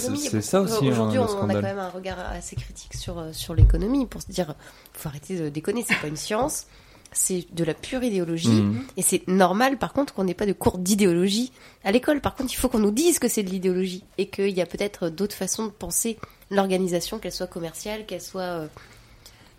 ça 0.41 0.61
aussi 0.61 0.87
hein, 0.87 0.91
Aujourd'hui, 0.91 1.19
on 1.19 1.49
a 1.49 1.53
quand 1.53 1.61
même 1.61 1.79
un 1.79 1.89
regard 1.89 2.19
assez 2.19 2.55
critique 2.55 2.95
sur, 2.95 3.19
euh, 3.19 3.31
sur 3.31 3.53
l'économie 3.53 4.05
pour 4.07 4.21
se 4.21 4.31
dire 4.31 4.55
faut 4.93 5.09
arrêter 5.09 5.37
de 5.37 5.49
déconner, 5.49 5.85
c'est 5.87 5.99
pas 5.99 6.07
une 6.07 6.15
science, 6.15 6.65
c'est 7.11 7.45
de 7.53 7.63
la 7.63 7.73
pure 7.73 8.03
idéologie. 8.03 8.49
Mhm. 8.49 8.83
Et 8.97 9.01
c'est 9.01 9.27
normal, 9.27 9.77
par 9.77 9.93
contre, 9.93 10.13
qu'on 10.13 10.23
n'ait 10.23 10.33
pas 10.33 10.45
de 10.45 10.53
cours 10.53 10.77
d'idéologie 10.77 11.51
à 11.83 11.91
l'école. 11.91 12.21
Par 12.21 12.35
contre, 12.35 12.51
il 12.53 12.55
faut 12.55 12.69
qu'on 12.69 12.79
nous 12.79 12.91
dise 12.91 13.19
que 13.19 13.27
c'est 13.27 13.43
de 13.43 13.49
l'idéologie 13.49 14.03
et 14.17 14.27
qu'il 14.27 14.49
y 14.49 14.61
a 14.61 14.65
peut-être 14.65 15.09
d'autres 15.09 15.35
façons 15.35 15.65
de 15.65 15.71
penser 15.71 16.17
l'organisation, 16.49 17.19
qu'elle 17.19 17.31
soit 17.31 17.47
commerciale, 17.47 18.05
qu'elle 18.05 18.21
soit 18.21 18.41
euh, 18.41 18.67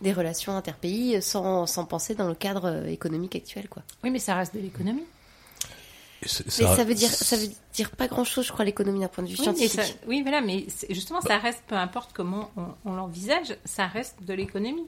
des 0.01 0.13
relations 0.13 0.57
interpays, 0.57 1.21
sans, 1.21 1.67
sans 1.67 1.85
penser 1.85 2.15
dans 2.15 2.29
le 2.29 2.35
cadre 2.35 2.67
euh, 2.67 2.87
économique 2.87 3.35
actuel, 3.37 3.69
quoi. 3.69 3.83
Oui, 4.05 4.11
mais 4.11 4.19
ça 4.19 4.35
reste 4.35 4.55
de 4.55 4.61
l'économie. 4.61 5.05
Mais 6.23 6.27
ça 6.49 6.83
veut 6.85 6.95
dire, 6.95 7.11
ça 7.11 7.37
veut 7.37 7.47
dire 7.73 7.91
pas 7.93 8.09
grand-chose, 8.09 8.47
je 8.47 8.53
crois, 8.53 8.65
l'économie 8.65 8.99
d'un 9.01 9.09
point 9.09 9.23
de 9.23 9.29
vue 9.29 9.37
Oui, 9.39 9.47
mais 9.47 9.55
scientifique. 9.69 9.81
ça- 9.81 10.07
oui, 10.09 10.23
voilà, 10.23 10.41
mais 10.41 10.65
c'est- 10.69 10.93
justement, 10.93 11.21
ça 11.21 11.39
reste, 11.39 11.63
peu 11.69 11.77
importe 11.77 12.11
comment 12.13 12.51
on, 12.57 12.67
on 12.85 12.95
l'envisage, 12.95 13.57
ça 13.65 13.87
reste 13.87 14.25
de 14.25 14.35
l'économie. 14.35 14.87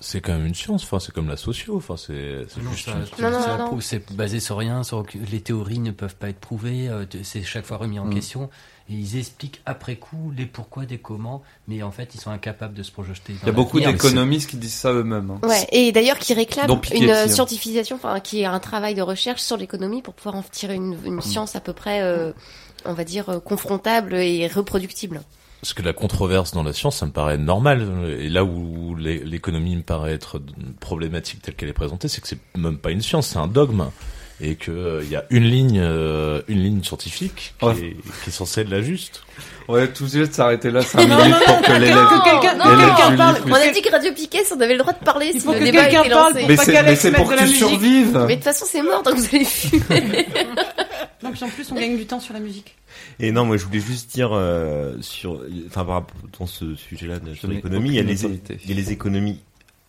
C'est 0.00 0.20
quand 0.20 0.32
même 0.32 0.46
une 0.46 0.54
science, 0.54 0.84
enfin, 0.84 1.00
c'est 1.00 1.12
comme 1.12 1.28
la 1.28 1.36
socio, 1.36 1.76
enfin, 1.76 1.96
c'est 1.96 2.46
c'est 2.48 2.62
Non, 2.62 2.70
juste 2.70 2.84
ça- 2.86 2.92
une- 2.92 3.24
Non, 3.24 3.30
non, 3.32 3.42
ça 3.42 3.48
non, 3.56 3.58
non. 3.58 3.66
prouve- 3.68 3.80
c'est 3.82 4.12
basé 4.12 4.38
sur 4.38 4.56
rien, 4.56 4.84
sur 4.84 5.04
les 5.32 5.40
théories 5.40 5.80
ne 5.80 5.90
peuvent 5.90 6.14
pas 6.14 6.28
être 6.28 6.38
prouvées, 6.38 6.88
euh, 6.88 7.04
c'est 7.24 7.42
chaque 7.42 7.64
fois 7.64 7.78
remis 7.78 7.98
en 7.98 8.04
Mm. 8.04 8.14
question, 8.14 8.48
et 8.88 8.92
ils 8.94 9.16
expliquent 9.18 9.60
après 9.66 9.96
coup 9.96 10.32
les 10.36 10.46
pourquoi 10.46 10.86
des 10.86 10.98
comment, 10.98 11.42
mais 11.66 11.82
en 11.82 11.90
fait 11.90 12.14
ils 12.14 12.20
sont 12.20 12.30
incapables 12.30 12.74
de 12.74 12.82
se 12.84 12.92
projeter. 12.92 13.34
Il 13.42 13.46
y 13.46 13.48
a 13.48 13.52
beaucoup 13.52 13.80
d'économistes 13.80 14.50
qui 14.50 14.56
disent 14.56 14.72
ça 14.74 14.92
eux-mêmes. 14.92 15.30
hein. 15.42 15.48
Ouais, 15.48 15.66
et 15.72 15.90
d'ailleurs 15.90 16.18
qui 16.18 16.32
réclament 16.32 16.80
une 16.94 17.10
hein. 17.10 17.26
euh, 17.26 17.28
scientifisation, 17.28 17.96
enfin 17.96 18.20
qui 18.20 18.42
est 18.42 18.44
un 18.44 18.60
travail 18.60 18.94
de 18.94 19.02
recherche 19.02 19.40
sur 19.42 19.56
l'économie 19.56 20.00
pour 20.00 20.14
pouvoir 20.14 20.36
en 20.36 20.42
tirer 20.44 20.76
une, 20.76 20.96
une 21.04 21.16
Mm. 21.16 21.22
science 21.22 21.56
à 21.56 21.60
peu 21.60 21.72
près, 21.72 22.02
euh, 22.02 22.32
on 22.84 22.92
va 22.94 23.02
dire, 23.02 23.28
euh, 23.30 23.40
confrontable 23.40 24.14
et 24.14 24.46
reproductible. 24.46 25.22
Parce 25.62 25.74
que 25.74 25.82
la 25.82 25.92
controverse 25.92 26.50
dans 26.52 26.64
la 26.64 26.72
science, 26.72 26.96
ça 26.96 27.06
me 27.06 27.12
paraît 27.12 27.38
normal. 27.38 27.86
Et 28.18 28.28
là 28.28 28.42
où 28.44 28.96
l'é- 28.96 29.22
l'économie 29.24 29.76
me 29.76 29.82
paraît 29.82 30.12
être 30.12 30.40
problématique 30.80 31.40
telle 31.40 31.54
qu'elle 31.54 31.68
est 31.68 31.72
présentée, 31.72 32.08
c'est 32.08 32.20
que 32.20 32.26
c'est 32.26 32.40
même 32.58 32.78
pas 32.78 32.90
une 32.90 33.00
science, 33.00 33.28
c'est 33.28 33.38
un 33.38 33.46
dogme. 33.46 33.84
Et 34.44 34.56
que 34.56 35.00
il 35.04 35.08
y 35.08 35.14
a 35.16 35.24
une 35.30 35.44
ligne, 35.44 35.78
euh, 35.80 36.42
une 36.48 36.60
ligne 36.62 36.82
scientifique 36.82 37.54
qui, 37.60 37.64
Ouais. 37.64 37.74
est, 37.78 37.96
qui 38.24 38.28
est 38.28 38.32
censée 38.32 38.62
être 38.62 38.70
la 38.70 38.82
juste. 38.82 39.22
Ouais, 39.68 39.86
tout 39.86 40.02
de 40.04 40.08
suite 40.08 40.34
s'arrêter 40.34 40.72
là 40.72 40.82
5 40.82 41.06
Non, 41.06 41.16
minutes 41.22 41.30
non, 41.32 41.46
pour 41.46 41.54
non, 41.56 41.62
que 41.62 41.70
non, 41.72 41.78
l'élève. 41.78 41.96
que 41.96 42.24
quelqu'un- 42.30 42.56
non, 42.56 42.70
l'élève 42.72 42.88
quelqu'un 42.88 43.04
Julie 43.06 43.16
parle. 43.18 43.36
On 43.46 43.54
a 43.54 43.68
dit 43.70 43.82
que 43.82 43.90
Radio 43.92 44.12
Piquet, 44.12 44.42
on 44.56 44.60
avait 44.60 44.72
le 44.72 44.78
droit 44.80 44.92
de 44.92 45.04
parler 45.04 45.26
Il 45.32 45.40
si 45.40 45.46
faut 45.46 45.52
le 45.52 45.60
que 45.60 45.64
quelqu'un 45.70 46.02
parle 46.10 46.32
lancé. 46.34 46.44
Mais 46.48 46.56
Pas 46.56 46.64
c'est, 46.64 46.72
qu'Alex 46.72 47.00
c'est 47.00 47.12
pour 47.12 47.26
de 47.26 47.30
que 47.30 47.34
la 47.36 47.42
tu 47.42 47.48
musique. 47.52 47.58
survives. 47.68 48.18
Mais 48.26 48.26
de 48.26 48.34
toute 48.34 48.42
façon, 48.44 48.64
c'est 48.68 48.82
mort, 48.82 49.02
donc 49.04 49.14
vous 49.14 49.26
allez 49.32 49.44
fumer. 49.44 50.26
Non, 51.22 51.30
puis 51.30 51.44
en 51.44 51.48
plus, 51.48 51.70
on 51.70 51.76
gagne 51.76 51.96
du 51.96 52.04
temps 52.06 52.18
sur 52.18 52.34
la 52.34 52.40
musique. 52.40 52.74
Et 53.20 53.30
non, 53.30 53.44
moi 53.44 53.56
je 53.56 53.64
voulais 53.64 53.78
juste 53.78 54.12
dire 54.12 54.30
euh, 54.32 54.96
sur, 55.00 55.40
enfin 55.68 55.84
par 55.84 55.94
rapport 55.94 56.16
dans 56.40 56.46
ce 56.46 56.74
sujet-là 56.74 57.20
de- 57.20 57.34
sur 57.34 57.46
l'économie, 57.46 57.90
il 57.90 57.94
y 57.94 57.98
a 58.00 58.02
les, 58.02 58.24
autorité. 58.24 58.58
il 58.64 58.70
y 58.70 58.72
a 58.72 58.76
les 58.76 58.90
économies 58.90 59.38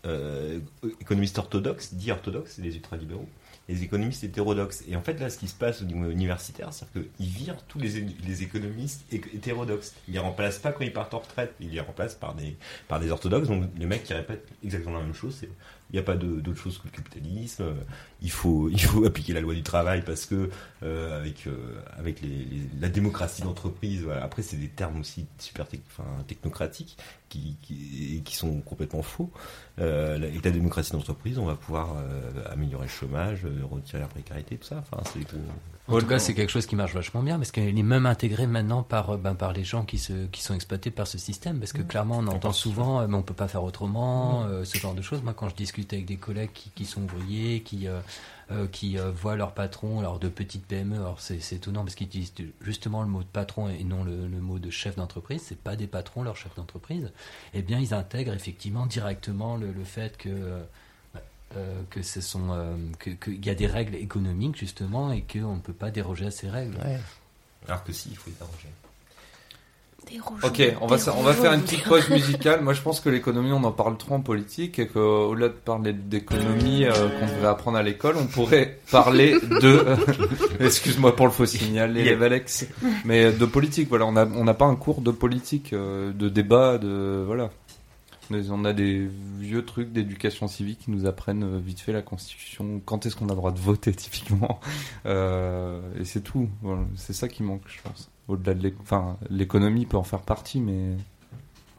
euh, 0.06 0.60
économistes 1.02 1.40
orthodoxes, 1.40 1.96
dits 1.96 2.12
orthodoxes, 2.12 2.60
les 2.62 2.76
ultralibéraux, 2.76 3.28
et 3.28 3.43
les 3.74 3.84
économistes 3.84 4.24
hétérodoxes. 4.24 4.84
Et 4.88 4.96
en 4.96 5.02
fait 5.02 5.20
là, 5.20 5.30
ce 5.30 5.38
qui 5.38 5.48
se 5.48 5.56
passe 5.56 5.82
au 5.82 5.86
niveau 5.86 6.10
universitaire, 6.10 6.70
c'est 6.74 6.86
qu'ils 6.92 7.28
virent 7.28 7.62
tous 7.68 7.80
les, 7.80 8.44
économistes 8.44 9.04
hé- 9.12 9.22
hétérodoxes. 9.34 9.94
Ils 10.08 10.14
les 10.14 10.20
remplacent 10.20 10.60
pas 10.60 10.72
quand 10.72 10.84
ils 10.84 10.94
partent 10.94 11.14
en 11.14 11.20
retraite, 11.20 11.54
ils 11.60 11.72
les 11.72 11.80
remplacent 11.80 12.16
par 12.16 12.36
des 12.36 12.56
par 12.88 13.00
des 13.00 13.10
orthodoxes. 13.12 13.48
Donc 13.48 13.66
les 13.78 13.86
mecs 13.86 14.04
qui 14.04 14.14
répètent 14.14 14.48
exactement 14.64 14.98
la 15.00 15.04
même 15.04 15.14
chose, 15.14 15.36
c'est 15.40 15.50
il 15.90 15.98
n'y 15.98 16.00
a 16.00 16.04
pas 16.04 16.16
d'autre 16.16 16.56
chose 16.60 16.80
que 16.80 16.86
le 16.86 16.92
capitalisme. 16.92 17.66
Il 18.24 18.32
faut, 18.32 18.70
il 18.72 18.80
faut 18.82 19.06
appliquer 19.06 19.34
la 19.34 19.42
loi 19.42 19.54
du 19.54 19.64
travail 19.64 20.02
parce 20.04 20.26
que 20.26 20.50
euh, 20.82 21.20
avec, 21.20 21.46
euh, 21.48 21.80
avec 21.98 22.22
les, 22.22 22.28
les- 22.30 22.70
la 22.80 22.90
démocratie 22.90 23.42
d'entreprise, 23.44 24.04
voilà. 24.04 24.24
après 24.24 24.42
c'est 24.42 24.58
des 24.58 24.70
termes 24.70 25.00
aussi 25.02 25.26
super 25.40 25.66
enfin, 25.88 26.08
technocratiques 26.28 26.98
qui, 27.30 27.58
qui, 27.62 28.22
qui 28.26 28.36
sont 28.36 28.62
complètement 28.62 29.02
faux. 29.04 29.30
Euh, 29.80 30.16
avec 30.18 30.44
la 30.46 30.52
démocratie 30.52 30.92
d'entreprise, 30.92 31.40
on 31.40 31.46
va 31.46 31.56
pouvoir 31.56 31.96
euh, 31.98 32.44
améliorer 32.52 32.86
le 32.86 32.92
chômage, 32.92 33.40
retirer 33.72 34.00
la 34.02 34.08
précarité, 34.08 34.58
tout 34.58 34.68
ça. 34.68 34.84
Enfin, 34.92 35.02
c'est 35.14 35.22
En 35.88 36.00
tout 36.00 36.06
cas, 36.06 36.20
c'est 36.20 36.34
quelque 36.36 36.52
chose 36.52 36.66
qui 36.68 36.76
marche 36.76 36.94
vachement 36.94 37.24
bien 37.24 37.38
parce 37.38 37.52
qu'elle 37.52 37.78
est 37.78 37.84
même 37.84 38.06
intégrée 38.06 38.46
maintenant 38.48 38.84
par, 38.84 39.18
ben, 39.18 39.34
par 39.36 39.52
les 39.52 39.64
gens 39.64 39.84
qui, 39.84 39.98
se, 39.98 40.28
qui 40.28 40.42
sont 40.44 40.54
exploités 40.54 40.92
par 40.92 41.08
ce 41.08 41.18
système. 41.18 41.58
Parce 41.60 41.74
que 41.74 41.82
clairement, 41.82 42.20
on 42.20 42.28
entend 42.28 42.54
souvent, 42.54 43.06
mais 43.08 43.16
on 43.16 43.24
peut 43.24 43.34
pas 43.34 43.48
faire 43.48 43.64
autrement, 43.64 44.44
euh, 44.46 44.64
ce 44.64 44.78
genre 44.78 44.94
de 44.94 45.02
choses. 45.02 45.24
Moi, 45.24 45.34
quand 45.34 45.50
je 45.50 45.56
discute 45.56 45.92
avec 45.92 46.06
des 46.06 46.18
collègues 46.18 46.52
qui, 46.54 46.70
qui 46.70 46.86
sont 46.86 47.02
ouvriers, 47.02 47.62
qui, 47.62 47.88
euh, 47.88 48.00
euh, 48.52 48.68
qui 48.68 48.98
euh, 49.00 49.10
voient 49.12 49.36
leur 49.36 49.54
patron, 49.54 50.00
alors 50.00 50.20
de 50.20 50.28
petites 50.30 50.66
PME, 50.66 50.96
alors 50.98 51.20
c'est 51.22 51.40
étonnant 51.54 51.84
parce 51.84 51.96
qu'ils 51.96 52.08
utilisent 52.08 52.34
justement 52.62 53.02
le 53.02 53.08
mot 53.08 53.22
de 53.22 53.28
patron 53.28 53.70
et 53.70 53.84
non 53.84 54.04
le, 54.04 54.28
le 54.28 54.40
mot 54.42 54.60
de 54.60 54.70
chef 54.70 54.96
d'entreprise. 54.98 55.42
C'est 55.46 55.58
pas 55.60 55.76
des 55.76 55.88
patrons, 55.88 56.24
leur 56.24 56.36
chef 56.36 56.54
d'entreprise. 56.56 57.12
Eh 57.54 57.62
bien, 57.62 57.80
ils 57.80 57.94
intègrent 57.94 58.34
effectivement 58.34 58.86
directement 58.86 59.56
le, 59.58 59.72
le 59.72 59.84
fait 59.84 60.18
que. 60.18 60.30
euh, 61.56 61.82
que 61.92 62.02
ce 62.02 62.20
sont 62.20 62.50
euh, 62.50 62.76
que 62.98 63.12
qu'il 63.12 63.46
y 63.46 63.50
a 63.50 63.56
des 63.56 63.68
règles 63.68 63.94
économiques 63.96 64.58
justement 64.58 65.12
et 65.12 65.22
qu'on 65.22 65.56
ne 65.56 65.62
peut 65.62 65.72
pas 65.74 65.92
déroger 65.92 66.26
à 66.26 66.32
ces 66.32 66.50
règles. 66.50 66.76
alors 67.68 67.84
que 67.84 67.94
si, 67.94 68.10
il 68.10 68.18
faut 68.18 68.30
les 68.32 68.42
arranger. 68.42 68.70
Des. 70.10 70.20
Ok, 70.44 70.62
on 70.82 70.88
va, 70.88 70.98
on 71.18 71.22
va 71.22 71.34
faire 71.34 71.54
une 71.54 71.62
petite 71.62 71.84
pause 71.84 72.10
musicale. 72.10 72.62
Moi, 72.62 72.74
je 72.74 72.82
pense 72.82 73.00
que 73.00 73.10
l'économie, 73.10 73.52
on 73.52 73.64
en 73.64 73.72
parle 73.72 73.98
trop 73.98 74.16
en 74.16 74.22
politique 74.22 74.80
et 74.80 74.88
qu'au-delà 74.88 75.48
de 75.50 75.54
parler 75.54 75.94
d'économie 75.94 76.86
euh, 76.86 76.92
qu'on 76.92 77.28
devrait 77.28 77.48
apprendre 77.48 77.78
à 77.78 77.84
l'école, 77.84 78.16
on 78.18 78.26
pourrait 78.26 78.80
parler 78.92 79.40
de. 79.40 79.86
Excuse-moi 80.60 81.16
pour 81.16 81.26
le 81.26 81.32
faux 81.32 81.46
signal, 81.46 81.94
l'élève 81.94 82.24
Alex. 82.24 82.68
Mais 83.06 83.32
de 83.32 83.46
politique, 83.46 83.90
voilà. 83.90 84.06
On 84.06 84.12
n'a 84.12 84.28
on 84.36 84.46
pas 84.54 84.66
un 84.66 84.76
cours 84.76 85.02
de 85.02 85.12
politique, 85.12 85.74
euh, 85.74 86.12
de 86.12 86.30
débat, 86.30 86.78
de. 86.78 87.24
Voilà. 87.26 87.50
Mais 88.30 88.50
on 88.50 88.64
a 88.66 88.74
des 88.74 89.08
vieux 89.40 89.66
trucs 89.66 89.92
d'éducation 89.92 90.48
civique 90.48 90.80
qui 90.80 90.92
nous 90.92 91.06
apprennent 91.06 91.44
euh, 91.44 91.60
vite 91.60 91.80
fait 91.80 91.92
la 91.92 92.02
Constitution, 92.02 92.82
quand 92.86 93.06
est-ce 93.06 93.16
qu'on 93.16 93.28
a 93.28 93.30
le 93.30 93.36
droit 93.36 93.52
de 93.52 93.60
voter 93.60 93.94
typiquement, 93.94 94.60
Euh, 95.06 95.82
et 96.00 96.06
c'est 96.06 96.22
tout. 96.22 96.50
Voilà. 96.62 96.84
C'est 96.96 97.14
ça 97.14 97.28
qui 97.28 97.44
manque, 97.44 97.64
je 97.68 97.82
pense. 97.82 98.10
Au-delà 98.28 98.54
de 98.54 98.74
enfin, 98.82 99.18
l'économie 99.30 99.86
peut 99.86 99.98
en 99.98 100.04
faire 100.04 100.22
partie, 100.22 100.60
mais 100.62 100.96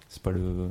c'est 0.09 0.22
pas 0.22 0.30
le. 0.30 0.68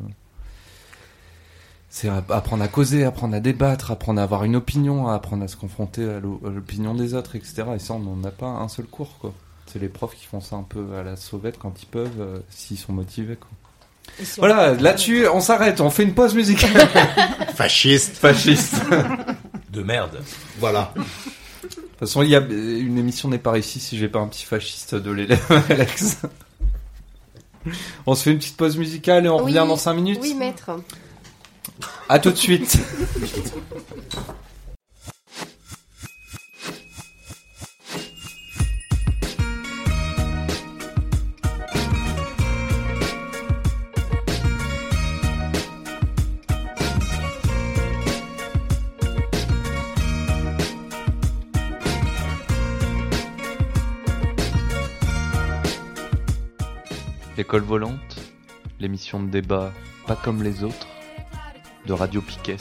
C'est 1.89 2.09
app- 2.09 2.31
apprendre 2.31 2.63
à 2.63 2.67
causer, 2.67 3.03
apprendre 3.03 3.35
à 3.35 3.39
débattre, 3.39 3.91
apprendre 3.91 4.19
à 4.19 4.23
avoir 4.23 4.43
une 4.43 4.55
opinion, 4.55 5.07
apprendre 5.07 5.43
à 5.43 5.47
se 5.47 5.55
confronter 5.55 6.07
à 6.09 6.19
l'o- 6.19 6.41
à 6.45 6.49
l'opinion 6.49 6.93
des 6.95 7.13
autres, 7.13 7.35
etc. 7.35 7.63
Et 7.75 7.79
ça, 7.79 7.93
on 7.93 7.99
n'en 7.99 8.23
a 8.27 8.31
pas 8.31 8.47
un 8.47 8.67
seul 8.67 8.85
cours, 8.85 9.17
quoi. 9.19 9.33
C'est 9.67 9.79
les 9.79 9.89
profs 9.89 10.15
qui 10.15 10.25
font 10.25 10.41
ça 10.41 10.55
un 10.55 10.63
peu 10.63 10.95
à 10.95 11.03
la 11.03 11.15
sauvette 11.15 11.57
quand 11.59 11.81
ils 11.81 11.85
peuvent, 11.87 12.19
euh, 12.19 12.39
s'ils 12.49 12.77
sont 12.77 12.93
motivés, 12.93 13.35
quoi. 13.35 13.49
Si 14.21 14.39
Voilà, 14.39 14.73
là-dessus, 14.73 15.27
on 15.33 15.39
s'arrête, 15.39 15.81
on 15.81 15.89
fait 15.89 16.03
une 16.03 16.13
pause 16.13 16.35
musicale. 16.35 16.87
Fasciste. 17.55 18.15
Fasciste. 18.17 18.75
De 19.71 19.81
merde. 19.81 20.21
Voilà. 20.59 20.93
De 21.93 21.99
toute 21.99 22.07
façon, 22.07 22.21
il 22.23 22.29
y 22.29 22.35
a 22.35 22.39
une 22.39 22.97
émission 22.97 23.29
n'est 23.29 23.37
pas 23.37 23.51
réussie 23.51 23.79
si 23.79 23.97
j'ai 23.97 24.07
pas 24.09 24.19
un 24.19 24.27
petit 24.27 24.45
fasciste 24.45 24.95
de 24.95 25.11
l'élève 25.11 25.63
Alex. 25.69 26.17
On 28.05 28.15
se 28.15 28.23
fait 28.23 28.31
une 28.31 28.39
petite 28.39 28.57
pause 28.57 28.77
musicale 28.77 29.25
et 29.25 29.29
on 29.29 29.37
Oui. 29.37 29.43
revient 29.55 29.65
dans 29.67 29.77
5 29.77 29.93
minutes. 29.93 30.19
Oui, 30.21 30.33
maître. 30.33 30.71
À 32.09 32.19
tout 32.19 32.31
de 32.31 32.35
suite. 32.35 32.77
L'école 57.35 57.63
volante, 57.63 58.19
l'émission 58.79 59.23
de 59.23 59.27
débat 59.27 59.71
pas 60.05 60.15
comme 60.15 60.43
les 60.43 60.63
autres, 60.63 60.87
de 61.87 61.93
Radio 61.93 62.21
Piquet. 62.21 62.57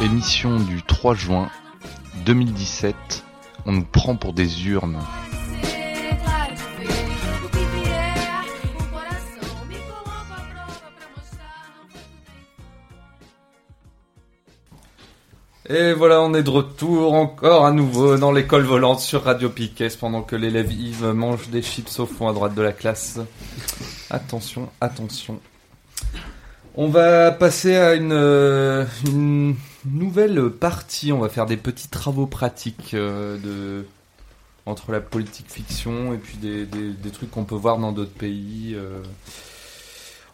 Émission 0.00 0.58
du 0.60 0.82
3 0.82 1.14
juin 1.14 1.50
2017, 2.24 3.24
on 3.66 3.72
nous 3.72 3.84
prend 3.84 4.16
pour 4.16 4.32
des 4.32 4.66
urnes. 4.66 4.98
Et 15.68 15.94
voilà, 15.94 16.22
on 16.22 16.32
est 16.34 16.44
de 16.44 16.50
retour 16.50 17.14
encore 17.14 17.66
à 17.66 17.72
nouveau 17.72 18.16
dans 18.16 18.30
l'école 18.30 18.62
volante 18.62 19.00
sur 19.00 19.24
Radio 19.24 19.48
Piquet 19.48 19.88
pendant 19.98 20.22
que 20.22 20.36
l'élève 20.36 20.72
Yves 20.72 21.06
mange 21.06 21.48
des 21.48 21.60
chips 21.60 21.98
au 21.98 22.06
fond 22.06 22.28
à 22.28 22.32
droite 22.32 22.54
de 22.54 22.62
la 22.62 22.72
classe. 22.72 23.18
Attention, 24.08 24.68
attention. 24.80 25.40
On 26.76 26.86
va 26.86 27.32
passer 27.32 27.74
à 27.74 27.94
une, 27.94 28.12
euh, 28.12 28.84
nouvelle 29.84 30.50
partie. 30.50 31.10
On 31.10 31.18
va 31.18 31.28
faire 31.28 31.46
des 31.46 31.56
petits 31.56 31.88
travaux 31.88 32.26
pratiques 32.26 32.94
euh, 32.94 33.82
entre 34.66 34.92
la 34.92 35.00
politique 35.00 35.50
fiction 35.50 36.14
et 36.14 36.18
puis 36.18 36.36
des, 36.36 37.10
trucs 37.10 37.32
qu'on 37.32 37.44
peut 37.44 37.56
voir 37.56 37.78
dans 37.78 37.90
d'autres 37.90 38.14
pays. 38.14 38.74
euh. 38.76 39.02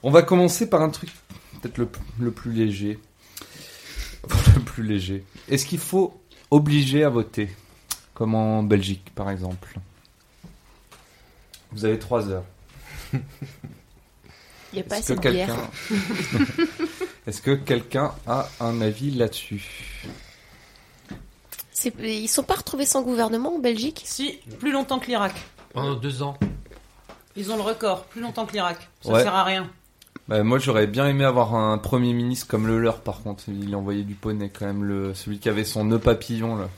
On 0.02 0.10
va 0.10 0.20
commencer 0.20 0.68
par 0.68 0.82
un 0.82 0.90
truc 0.90 1.08
peut-être 1.62 1.78
le 2.18 2.30
plus 2.30 2.52
léger. 2.52 2.98
Le 4.28 4.60
plus 4.62 4.82
léger. 4.82 5.24
Est-ce 5.48 5.66
qu'il 5.66 5.78
faut 5.78 6.20
obliger 6.50 7.04
à 7.04 7.08
voter 7.08 7.48
Comme 8.14 8.34
en 8.34 8.62
Belgique, 8.62 9.10
par 9.14 9.30
exemple? 9.30 9.78
Vous 11.72 11.84
avez 11.84 11.98
trois 11.98 12.28
heures. 12.28 12.44
Il 13.12 13.20
n'y 14.74 14.80
a 14.80 14.84
pas 14.84 14.98
Est-ce 14.98 15.12
assez 15.12 15.20
que 15.22 15.28
de 15.28 15.32
bière. 15.34 15.56
quelqu'un... 15.88 16.64
Est-ce 17.26 17.40
que 17.42 17.54
quelqu'un 17.54 18.12
a 18.26 18.48
un 18.60 18.80
avis 18.80 19.10
là-dessus? 19.12 20.04
Ils 22.00 22.28
sont 22.28 22.42
pas 22.44 22.54
retrouvés 22.54 22.86
sans 22.86 23.02
gouvernement 23.02 23.56
en 23.56 23.58
Belgique? 23.58 24.02
Si, 24.04 24.38
plus 24.60 24.72
longtemps 24.72 24.98
que 24.98 25.06
l'Irak. 25.06 25.34
Pendant 25.72 25.94
deux 25.94 26.22
ans. 26.22 26.36
Ils 27.36 27.50
ont 27.50 27.56
le 27.56 27.62
record, 27.62 28.04
plus 28.04 28.20
longtemps 28.20 28.46
que 28.46 28.52
l'Irak. 28.52 28.76
Ça 29.02 29.12
Ouais. 29.12 29.22
sert 29.22 29.34
à 29.34 29.44
rien. 29.44 29.70
Bah, 30.28 30.42
Moi, 30.42 30.58
j'aurais 30.58 30.86
bien 30.86 31.06
aimé 31.08 31.24
avoir 31.24 31.54
un 31.54 31.78
premier 31.78 32.12
ministre 32.12 32.46
comme 32.46 32.66
le 32.66 32.78
leur, 32.78 33.00
par 33.00 33.22
contre. 33.22 33.44
Il 33.48 33.74
envoyait 33.74 34.04
du 34.04 34.14
poney, 34.14 34.50
quand 34.56 34.66
même, 34.66 34.84
le... 34.84 35.14
celui 35.14 35.38
qui 35.38 35.48
avait 35.48 35.64
son 35.64 35.84
nœud 35.84 35.98
papillon, 35.98 36.56
là. 36.56 36.68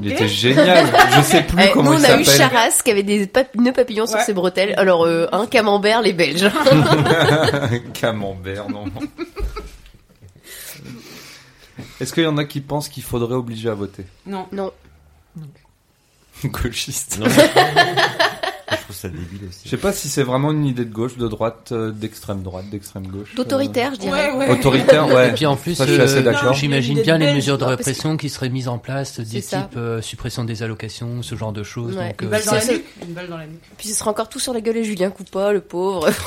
Il 0.00 0.12
était 0.12 0.28
génial. 0.28 0.86
Je 1.16 1.22
sais 1.22 1.42
plus 1.44 1.56
Eh, 1.62 1.70
comment 1.72 1.92
nous, 1.92 1.96
on 1.96 2.00
il 2.00 2.06
a 2.06 2.20
eu 2.20 2.24
s'appelle. 2.24 2.50
Charas 2.50 2.80
qui 2.84 2.90
avait 2.90 3.02
des 3.04 3.26
pap- 3.26 3.54
nœuds 3.54 3.72
papillons 3.72 4.06
sur 4.06 4.18
ses 4.20 4.34
bretelles. 4.34 4.74
Alors, 4.76 5.06
euh, 5.06 5.26
un 5.32 5.46
camembert, 5.46 6.02
les 6.02 6.12
Belges. 6.12 6.50
Camembert, 7.94 8.68
non. 8.68 8.84
Est-ce 12.00 12.12
qu'il 12.12 12.24
y 12.24 12.26
en 12.26 12.36
a 12.36 12.44
qui 12.44 12.60
pensent 12.60 12.88
qu'il 12.88 13.04
faudrait 13.04 13.36
obliger 13.36 13.70
à 13.70 13.74
voter? 13.74 14.04
Non. 14.26 14.46
non. 14.52 14.72
Gauchiste. 16.44 17.18
Non, 17.20 17.26
Je 18.68 18.76
trouve 18.78 18.96
ça 18.96 19.08
débile 19.08 19.42
aussi. 19.48 19.60
Je 19.64 19.68
sais 19.70 19.76
pas 19.76 19.92
si 19.92 20.08
c'est 20.08 20.24
vraiment 20.24 20.50
une 20.50 20.64
idée 20.66 20.84
de 20.84 20.92
gauche, 20.92 21.16
de 21.16 21.28
droite, 21.28 21.68
euh, 21.70 21.92
d'extrême 21.92 22.42
droite, 22.42 22.64
d'extrême 22.70 23.06
gauche. 23.06 23.28
euh, 23.32 23.36
D'autoritaire, 23.36 23.92
je 23.94 24.00
dirais. 24.00 24.32
Ouais, 24.32 24.38
ouais. 24.48 24.50
Autoritaire, 24.50 25.06
ouais. 25.06 25.28
Et 25.28 25.32
puis 25.32 25.46
en 25.46 25.54
plus, 25.54 25.76
Ça, 25.76 25.86
je 25.86 25.92
suis 25.92 26.02
assez 26.02 26.16
euh, 26.16 26.22
d'accord. 26.22 26.52
j'imagine 26.54 27.00
bien 27.00 27.18
des 27.18 27.26
les 27.26 27.34
mesures 27.34 27.58
de 27.58 27.64
répression 27.64 28.16
qui 28.16 28.28
seraient 28.28 28.48
mises 28.48 28.66
en 28.68 28.78
place, 28.78 29.20
du 29.20 29.26
C'est 29.36 29.40
ça. 29.40 29.60
type 29.62 29.76
euh, 29.76 30.02
suppression 30.02 30.42
des 30.44 30.62
allocations, 30.64 31.22
ce 31.22 31.34
genre 31.36 31.52
de 31.52 31.62
choses. 31.62 31.96
Ouais. 31.96 32.08
Donc, 32.08 32.22
Une 32.22 32.26
euh, 32.28 32.30
balle 32.30 32.44
dans 32.44 32.54
la 32.54 32.60
c'est- 32.60 32.72
nuque. 32.72 32.84
Une 33.06 33.14
balle 33.14 33.28
dans 33.28 33.36
la 33.38 33.46
nuque. 33.46 33.62
Puis 33.78 33.88
ce 33.88 33.94
sera 33.94 34.10
encore 34.10 34.28
tout 34.28 34.40
sur 34.40 34.52
la 34.52 34.60
gueule 34.60 34.78
et 34.78 34.84
Julien 34.84 35.10
Coupa, 35.10 35.52
le 35.52 35.60
pauvre. 35.60 36.08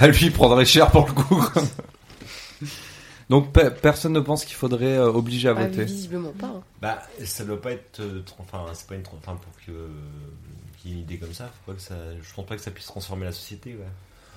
À 0.00 0.06
lui, 0.06 0.26
il 0.26 0.32
prendrait 0.32 0.64
cher 0.64 0.90
pour 0.90 1.06
le 1.08 1.12
coup. 1.12 1.44
Donc 3.30 3.52
pe- 3.52 3.70
personne 3.70 4.12
ne 4.14 4.20
pense 4.20 4.44
qu'il 4.44 4.56
faudrait 4.56 4.96
euh, 4.96 5.10
obliger 5.12 5.48
à 5.48 5.54
Ah, 5.56 5.66
voter. 5.66 5.84
visiblement 5.84 6.32
pas. 6.32 6.46
hein. 6.46 6.62
Bah, 6.80 7.02
ça 7.24 7.44
doit 7.44 7.60
pas 7.60 7.72
être. 7.72 8.00
euh, 8.00 8.22
Enfin, 8.38 8.64
c'est 8.72 8.86
pas 8.86 8.94
une. 8.94 9.02
Enfin, 9.18 9.36
pour 9.36 9.52
que 9.66 9.72
qu'il 10.80 10.90
y 10.90 10.94
ait 10.94 10.96
une 10.96 11.02
idée 11.02 11.18
comme 11.18 11.34
ça, 11.34 11.50
faut 11.66 11.72
pas 11.72 11.76
que 11.76 11.82
ça. 11.82 11.94
Je 12.22 12.34
pense 12.34 12.46
pas 12.46 12.56
que 12.56 12.62
ça 12.62 12.70
puisse 12.70 12.86
transformer 12.86 13.24
la 13.26 13.32
société. 13.32 13.70
Ouais. 13.74 13.84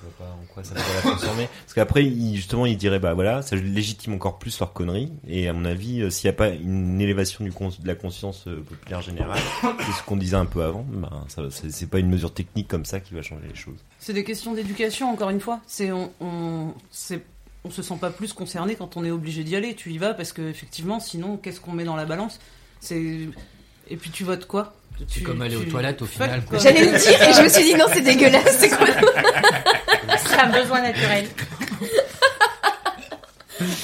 Je 0.03 0.07
vois 0.07 0.27
pas 0.27 0.33
en 0.33 0.45
quoi 0.53 0.63
ça 0.63 0.73
pourrait 0.73 0.95
la 0.95 1.01
transformer. 1.11 1.47
Parce 1.61 1.73
qu'après, 1.75 2.03
justement, 2.33 2.65
ils 2.65 2.75
diraient 2.75 2.97
bah 2.99 3.13
voilà, 3.13 3.43
ça 3.43 3.55
légitime 3.55 4.13
encore 4.15 4.39
plus 4.39 4.59
leur 4.59 4.73
connerie. 4.73 5.11
Et 5.27 5.47
à 5.47 5.53
mon 5.53 5.63
avis, 5.63 6.01
euh, 6.01 6.09
s'il 6.09 6.27
n'y 6.27 6.33
a 6.33 6.37
pas 6.37 6.49
une 6.49 6.99
élévation 6.99 7.45
du 7.45 7.51
de 7.51 7.87
la 7.87 7.93
conscience 7.95 8.45
euh, 8.47 8.61
populaire 8.67 9.01
générale, 9.01 9.39
c'est 9.61 9.91
ce 9.91 10.03
qu'on 10.03 10.17
disait 10.17 10.35
un 10.37 10.45
peu 10.47 10.63
avant. 10.63 10.83
Bah, 10.89 11.23
c'est 11.51 11.71
c'est 11.71 11.85
pas 11.87 11.99
une 11.99 12.09
mesure 12.09 12.33
technique 12.33 12.67
comme 12.67 12.83
ça 12.85 12.99
qui 12.99 13.13
va 13.13 13.21
changer 13.21 13.47
les 13.47 13.55
choses. 13.55 13.77
C'est 13.99 14.13
des 14.13 14.23
questions 14.23 14.53
d'éducation, 14.55 15.11
encore 15.13 15.29
une 15.29 15.39
fois. 15.39 15.61
C'est 15.67 15.91
on, 15.91 16.11
on, 16.19 16.73
c'est- 16.89 17.23
on 17.63 17.69
se 17.71 17.81
sent 17.81 17.97
pas 17.99 18.09
plus 18.09 18.33
concerné 18.33 18.75
quand 18.75 18.97
on 18.97 19.03
est 19.05 19.11
obligé 19.11 19.43
d'y 19.43 19.55
aller. 19.55 19.75
Tu 19.75 19.91
y 19.91 19.97
vas 19.97 20.13
parce 20.13 20.33
que 20.33 20.41
effectivement, 20.49 20.99
sinon, 20.99 21.37
qu'est-ce 21.37 21.59
qu'on 21.61 21.71
met 21.73 21.83
dans 21.83 21.95
la 21.95 22.05
balance? 22.05 22.39
C'est 22.79 23.27
et 23.89 23.97
puis 23.97 24.09
tu 24.09 24.23
votes 24.23 24.45
quoi? 24.47 24.73
C'est 25.07 25.21
comme 25.23 25.41
aller 25.41 25.55
aux 25.55 25.63
toilettes 25.63 26.01
au 26.01 26.05
final. 26.05 26.43
quoi? 26.45 26.57
J'allais 26.59 26.91
le 26.91 26.97
dire 26.97 27.21
et 27.29 27.33
je 27.33 27.41
me 27.41 27.49
suis 27.49 27.63
dit 27.63 27.75
non, 27.75 27.85
c'est 27.91 28.01
dégueulasse. 28.01 28.57
C'est 28.59 28.69
quoi? 28.69 28.87
C'est 30.25 30.37
un 30.39 30.49
besoin 30.51 30.81
naturel. 30.81 31.27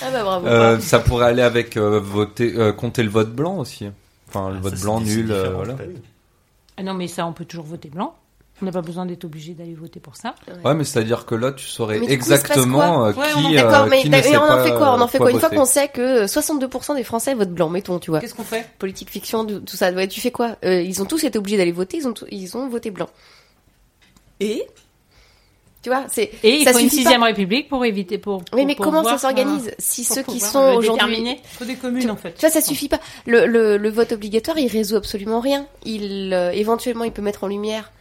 Ah 0.02 0.12
bah 0.12 0.24
bravo. 0.24 0.48
Euh, 0.48 0.80
ça 0.80 1.00
pourrait 1.00 1.28
aller 1.28 1.42
avec 1.42 1.78
euh, 1.78 2.00
voter, 2.00 2.54
euh, 2.56 2.72
compter 2.74 3.04
le 3.04 3.10
vote 3.10 3.32
blanc 3.34 3.58
aussi. 3.58 3.88
Enfin, 4.28 4.50
le 4.50 4.58
Ah, 4.58 4.62
vote 4.62 4.76
ça, 4.76 4.84
blanc 4.84 5.02
nul, 5.02 5.32
euh, 5.32 5.52
voilà. 5.54 5.76
Ah 6.78 6.84
non, 6.84 6.94
mais 6.94 7.08
ça, 7.08 7.26
on 7.28 7.34
peut 7.34 7.46
toujours 7.46 7.66
voter 7.66 7.90
blanc. 7.90 8.16
On 8.62 8.66
n'a 8.66 8.72
pas 8.72 8.82
besoin 8.82 9.06
d'être 9.06 9.24
obligé 9.26 9.54
d'aller 9.54 9.76
voter 9.76 10.00
pour 10.00 10.16
ça. 10.16 10.34
Ouais, 10.66 10.74
mais 10.74 10.84
c'est-à-dire 10.84 11.26
que 11.28 11.36
là, 11.36 11.52
tu 11.52 11.66
saurais 11.68 11.96
Mais 12.00 12.02
du 12.02 12.06
coup, 12.08 12.14
exactement 12.14 13.06
euh, 13.06 13.12
qui, 13.14 13.20
on- 13.20 13.52
euh, 13.52 13.56
D'accord, 13.56 13.86
mais, 13.88 14.02
qui 14.02 14.10
ne 14.10 14.16
mais 14.16 14.24
sait 14.24 14.36
on 14.38 14.42
en 14.42 14.64
fait 14.64 14.72
quoi 14.72 14.94
On 14.94 15.00
en 15.00 15.04
euh, 15.04 15.08
fait 15.08 15.20
quoi 15.20 15.30
Une 15.32 15.40
fois 15.40 15.50
qu'on 15.50 15.66
sait 15.66 15.90
que 15.90 16.26
62% 16.26 16.96
des 16.96 17.04
Français 17.04 17.36
votent 17.36 17.52
blanc, 17.54 17.70
mettons, 17.70 18.00
tu 18.00 18.10
vois. 18.10 18.20
Qu'est-ce 18.20 18.34
qu'on 18.34 18.44
fait? 18.44 18.68
Politique 18.80 19.10
fiction, 19.12 19.46
tout 19.46 19.78
ça. 19.78 19.92
Ouais, 19.92 20.08
tu 20.08 20.20
fais 20.22 20.32
quoi? 20.32 20.56
Euh, 20.66 20.82
Ils 20.82 21.02
ont 21.02 21.06
tous 21.06 21.24
été 21.24 21.38
obligés 21.38 21.58
d'aller 21.58 21.72
voter, 21.72 21.98
ils 21.98 22.08
ont, 22.08 22.14
ils 22.32 22.58
ont 22.58 22.68
voté 22.68 22.90
blanc. 22.90 23.10
Et? 24.40 24.66
Tu 25.84 25.90
vois, 25.90 26.06
c'est. 26.12 26.32
Et 26.44 26.56
il 26.58 26.64
ça 26.66 26.74
faut 26.74 26.80
une 26.80 26.90
sixième 26.90 27.22
pas. 27.22 27.28
république 27.28 27.70
pour 27.70 27.86
éviter 27.86 28.18
pour. 28.18 28.42
Oui, 28.54 28.66
mais 28.66 28.76
pour 28.76 28.86
comment 28.86 29.04
ça 29.04 29.18
s'organise 29.20 29.68
euh, 29.70 29.76
si 29.78 30.04
ceux 30.04 30.24
qui 30.24 30.40
sont 30.40 30.74
aujourd'hui 30.76 31.38
faut 31.58 31.66
des 31.66 31.76
communes 31.76 32.10
en 32.12 32.16
fait. 32.16 32.34
Tu 32.34 32.42
vois, 32.42 32.50
ça 32.50 32.62
suffit 32.62 32.90
pas. 32.90 33.00
Le, 33.26 33.46
le, 33.46 33.78
le 33.78 33.90
vote 33.90 34.12
obligatoire, 34.12 34.58
il 34.58 34.68
résout 34.68 34.96
absolument 34.96 35.40
rien. 35.40 35.66
Il, 35.86 36.34
euh, 36.34 36.52
éventuellement, 36.52 37.04
il 37.04 37.12
peut 37.12 37.22
mettre 37.22 37.44
en 37.44 37.48
lumière, 37.48 37.92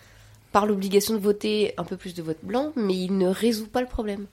par 0.56 0.64
l'obligation 0.64 1.12
de 1.12 1.18
voter, 1.18 1.74
un 1.76 1.84
peu 1.84 1.98
plus 1.98 2.14
de 2.14 2.22
vote 2.22 2.38
blanc, 2.42 2.72
mais 2.76 2.94
il 2.94 3.18
ne 3.18 3.28
résout 3.28 3.66
pas 3.66 3.82
le 3.82 3.86
problème. 3.86 4.24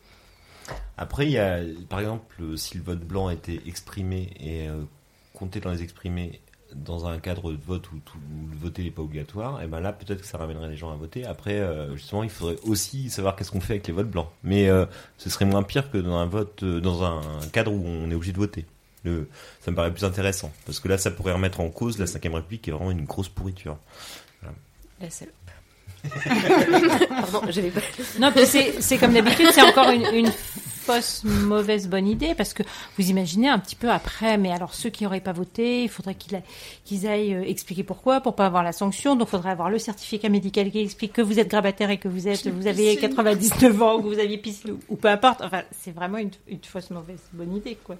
Après, 0.97 1.25
il 1.25 1.33
y 1.33 1.37
a, 1.37 1.59
par 1.89 1.99
exemple, 1.99 2.41
si 2.55 2.77
le 2.77 2.83
vote 2.85 3.01
blanc 3.01 3.29
était 3.29 3.59
exprimé 3.67 4.29
et 4.39 4.69
euh, 4.69 4.83
compté 5.33 5.59
dans 5.59 5.71
les 5.71 5.83
exprimés 5.83 6.39
dans 6.75 7.07
un 7.07 7.19
cadre 7.19 7.51
de 7.51 7.57
vote 7.61 7.91
où, 7.91 7.97
tout, 7.97 8.17
où 8.17 8.47
le 8.49 8.55
voter 8.57 8.85
n'est 8.85 8.91
pas 8.91 9.01
obligatoire, 9.01 9.61
et 9.61 9.67
ben 9.67 9.81
là, 9.81 9.91
peut-être 9.91 10.21
que 10.21 10.25
ça 10.25 10.37
ramènerait 10.37 10.69
les 10.69 10.77
gens 10.77 10.93
à 10.93 10.95
voter. 10.95 11.25
Après, 11.25 11.59
euh, 11.59 11.93
justement, 11.97 12.23
il 12.23 12.29
faudrait 12.29 12.55
aussi 12.63 13.09
savoir 13.09 13.35
qu'est-ce 13.35 13.51
qu'on 13.51 13.59
fait 13.59 13.73
avec 13.73 13.87
les 13.87 13.93
votes 13.93 14.09
blancs. 14.09 14.29
Mais 14.43 14.69
euh, 14.69 14.85
ce 15.17 15.29
serait 15.29 15.43
moins 15.43 15.61
pire 15.61 15.91
que 15.91 15.97
dans 15.97 16.15
un 16.15 16.25
vote, 16.25 16.63
euh, 16.63 16.79
dans 16.79 17.03
un 17.03 17.19
cadre 17.51 17.73
où 17.73 17.83
on 17.85 18.09
est 18.09 18.15
obligé 18.15 18.31
de 18.31 18.37
voter. 18.37 18.65
Le, 19.03 19.27
ça 19.59 19.71
me 19.71 19.75
paraît 19.75 19.91
plus 19.91 20.05
intéressant 20.05 20.53
parce 20.65 20.79
que 20.79 20.87
là, 20.87 20.97
ça 20.97 21.11
pourrait 21.11 21.33
remettre 21.33 21.59
en 21.59 21.67
cause 21.67 21.99
la 21.99 22.07
5 22.07 22.23
République, 22.23 22.61
qui 22.61 22.69
est 22.69 22.73
vraiment 22.73 22.91
une 22.91 23.03
grosse 23.03 23.27
pourriture. 23.27 23.77
La 25.01 25.09
salope. 25.09 25.42
Pardon, 27.09 27.41
j'avais 27.49 27.69
pas. 27.71 27.81
Non, 28.19 28.31
c'est 28.79 28.97
comme 28.97 29.13
d'habitude, 29.13 29.47
c'est 29.51 29.61
encore 29.61 29.89
une, 29.89 30.05
une 30.13 30.31
fausse 30.83 31.23
mauvaise 31.23 31.87
bonne 31.87 32.07
idée 32.07 32.35
parce 32.35 32.53
que 32.53 32.63
vous 32.97 33.09
imaginez 33.09 33.47
un 33.49 33.57
petit 33.57 33.75
peu 33.75 33.89
après, 33.89 34.37
mais 34.37 34.51
alors 34.51 34.73
ceux 34.73 34.89
qui 34.89 35.03
n'auraient 35.03 35.21
pas 35.21 35.31
voté, 35.31 35.83
il 35.83 35.89
faudrait 35.89 36.15
qu'ils 36.15 37.07
aillent 37.07 37.35
euh, 37.35 37.43
expliquer 37.47 37.83
pourquoi, 37.83 38.21
pour 38.21 38.35
pas 38.35 38.45
avoir 38.45 38.63
la 38.63 38.73
sanction. 38.73 39.15
Donc, 39.15 39.29
il 39.29 39.31
faudrait 39.31 39.51
avoir 39.51 39.69
le 39.69 39.79
certificat 39.79 40.29
médical 40.29 40.69
qui 40.71 40.79
explique 40.79 41.13
que 41.13 41.21
vous 41.21 41.39
êtes 41.39 41.47
grabataire 41.49 41.89
et 41.89 41.97
que 41.97 42.07
vous 42.07 42.27
êtes, 42.27 42.47
vous 42.47 42.67
avez 42.67 42.97
99 42.97 43.81
ans, 43.81 44.01
que 44.01 44.07
vous 44.07 44.19
aviez 44.19 44.37
piscine 44.37 44.71
ou, 44.71 44.79
ou 44.89 44.95
peu 44.95 45.07
importe. 45.07 45.41
Enfin, 45.41 45.63
c'est 45.81 45.95
vraiment 45.95 46.17
une, 46.17 46.31
une 46.47 46.59
fausse 46.63 46.89
mauvaise 46.89 47.21
bonne 47.31 47.55
idée, 47.55 47.77
quoi. 47.83 47.95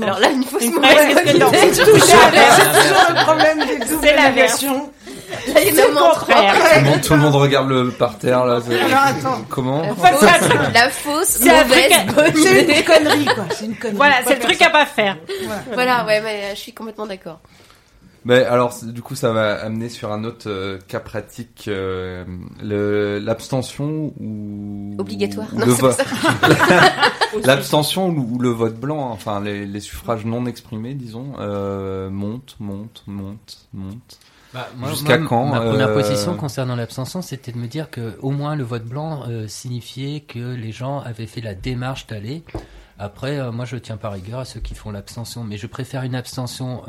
Alors 0.00 0.18
là, 0.18 0.30
une 0.32 0.42
fausse 0.42 0.64
mauvaise 0.64 1.16
c'est 1.52 1.84
toujours 1.84 3.06
le 3.08 3.24
problème 3.24 3.58
des 3.60 3.78
doubles 3.86 4.00
C'est 4.02 4.16
la 4.16 4.30
négations. 4.30 4.92
Là, 5.54 5.60
il 5.66 5.74
y 5.74 5.80
en 5.80 5.84
a 5.84 5.88
au 5.88 5.92
moins 5.92 6.10
trois. 6.12 6.24
Tout 6.24 6.78
le 6.78 6.84
monde, 6.90 7.00
tout 7.02 7.12
le 7.14 7.18
monde 7.20 7.34
regarde 7.36 7.68
le 7.68 7.90
parterre 7.90 8.44
là. 8.44 8.60
c'est- 8.66 8.78
Alors 8.80 8.98
attends. 9.00 9.44
Comment 9.48 9.82
La 9.82 9.94
fausse, 9.94 10.20
c'est 10.20 10.28
un 10.28 10.48
truc- 10.48 10.74
la 10.74 10.88
fausse 10.90 11.26
c'est 11.28 11.50
un 11.50 11.64
mauvaise 11.64 11.90
truc 11.90 12.08
à- 12.08 12.12
bonne 12.12 12.36
C'est 12.36 12.78
une 12.78 12.84
connerie 12.84 13.24
quoi. 13.24 13.44
C'est 13.50 13.64
une 13.66 13.76
connerie. 13.76 13.96
Voilà, 13.96 14.14
c'est 14.26 14.34
le 14.34 14.38
pas 14.40 14.44
truc 14.46 14.58
faire 14.58 14.68
à 14.68 14.70
pas 14.70 14.86
faire. 14.86 15.16
Voilà, 15.74 16.04
ouais, 16.06 16.20
mais 16.22 16.40
euh, 16.44 16.50
je 16.54 16.60
suis 16.60 16.72
complètement 16.72 17.06
d'accord. 17.06 17.40
Mais 18.24 18.44
alors, 18.44 18.72
c'est- 18.72 18.86
du 18.92 19.02
coup, 19.02 19.16
ça 19.16 19.32
va 19.32 19.54
amener 19.64 19.88
sur 19.88 20.12
un 20.12 20.22
autre 20.22 20.48
euh, 20.48 20.78
cas 20.86 21.00
pratique, 21.00 21.64
euh, 21.66 22.24
le- 22.62 23.18
l'abstention 23.18 24.12
ou 24.20 24.94
Obligatoire. 24.96 25.48
ou 25.52 25.58
Non, 25.58 25.66
le 25.66 25.74
c'est 25.74 25.80
pas 25.80 25.88
vote. 25.88 25.96
ça. 25.96 26.76
L'abstention 27.44 28.08
ou, 28.10 28.34
ou 28.34 28.38
le 28.38 28.50
vote 28.50 28.76
blanc, 28.76 29.10
enfin 29.10 29.40
les, 29.40 29.66
les 29.66 29.80
suffrages 29.80 30.24
non 30.24 30.46
exprimés, 30.46 30.94
disons, 30.94 31.32
euh, 31.40 32.10
monte, 32.10 32.56
monte, 32.60 33.02
monte, 33.08 33.58
monte. 33.74 34.18
Bah, 34.52 34.68
Jusqu'à 34.88 35.18
quand, 35.18 35.46
Ma 35.46 35.60
première 35.60 35.88
euh, 35.88 35.94
position 35.94 36.36
concernant 36.36 36.76
l'abstention, 36.76 37.22
c'était 37.22 37.52
de 37.52 37.58
me 37.58 37.68
dire 37.68 37.90
que 37.90 38.18
au 38.20 38.30
moins 38.30 38.54
le 38.54 38.64
vote 38.64 38.84
blanc 38.84 39.24
euh, 39.26 39.48
signifiait 39.48 40.20
que 40.20 40.54
les 40.54 40.72
gens 40.72 41.00
avaient 41.00 41.26
fait 41.26 41.40
la 41.40 41.54
démarche 41.54 42.06
d'aller. 42.06 42.42
Après, 42.98 43.38
euh, 43.38 43.50
moi, 43.50 43.64
je 43.64 43.76
tiens 43.76 43.96
par 43.96 44.12
rigueur 44.12 44.40
à 44.40 44.44
ceux 44.44 44.60
qui 44.60 44.74
font 44.74 44.90
l'abstention, 44.90 45.42
mais 45.42 45.56
je 45.56 45.66
préfère 45.66 46.02
une 46.02 46.14
abstention 46.14 46.82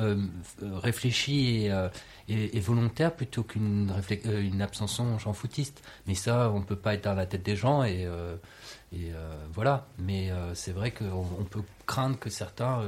réfléchie 0.61 1.65
et, 1.65 1.72
et, 2.27 2.57
et 2.57 2.60
volontaire 2.60 3.14
plutôt 3.14 3.44
qu'une 3.44 3.94
une 4.26 4.61
abstention 4.61 5.18
j'en 5.18 5.34
foutiste. 5.34 5.81
Mais 6.06 6.15
ça, 6.15 6.52
on 6.53 6.61
peut 6.61 6.76
pas 6.76 6.95
être 6.95 7.06
dans 7.06 7.14
la 7.14 7.26
tête 7.26 7.44
des 7.44 7.56
gens 7.56 7.84
et, 7.84 8.07
et 8.94 9.11
voilà. 9.53 9.88
Mais 9.99 10.31
c'est 10.53 10.73
vrai 10.73 10.91
qu'on 10.91 11.26
on 11.40 11.44
peut 11.45 11.64
craindre 11.85 12.19
que 12.19 12.30
certains 12.30 12.81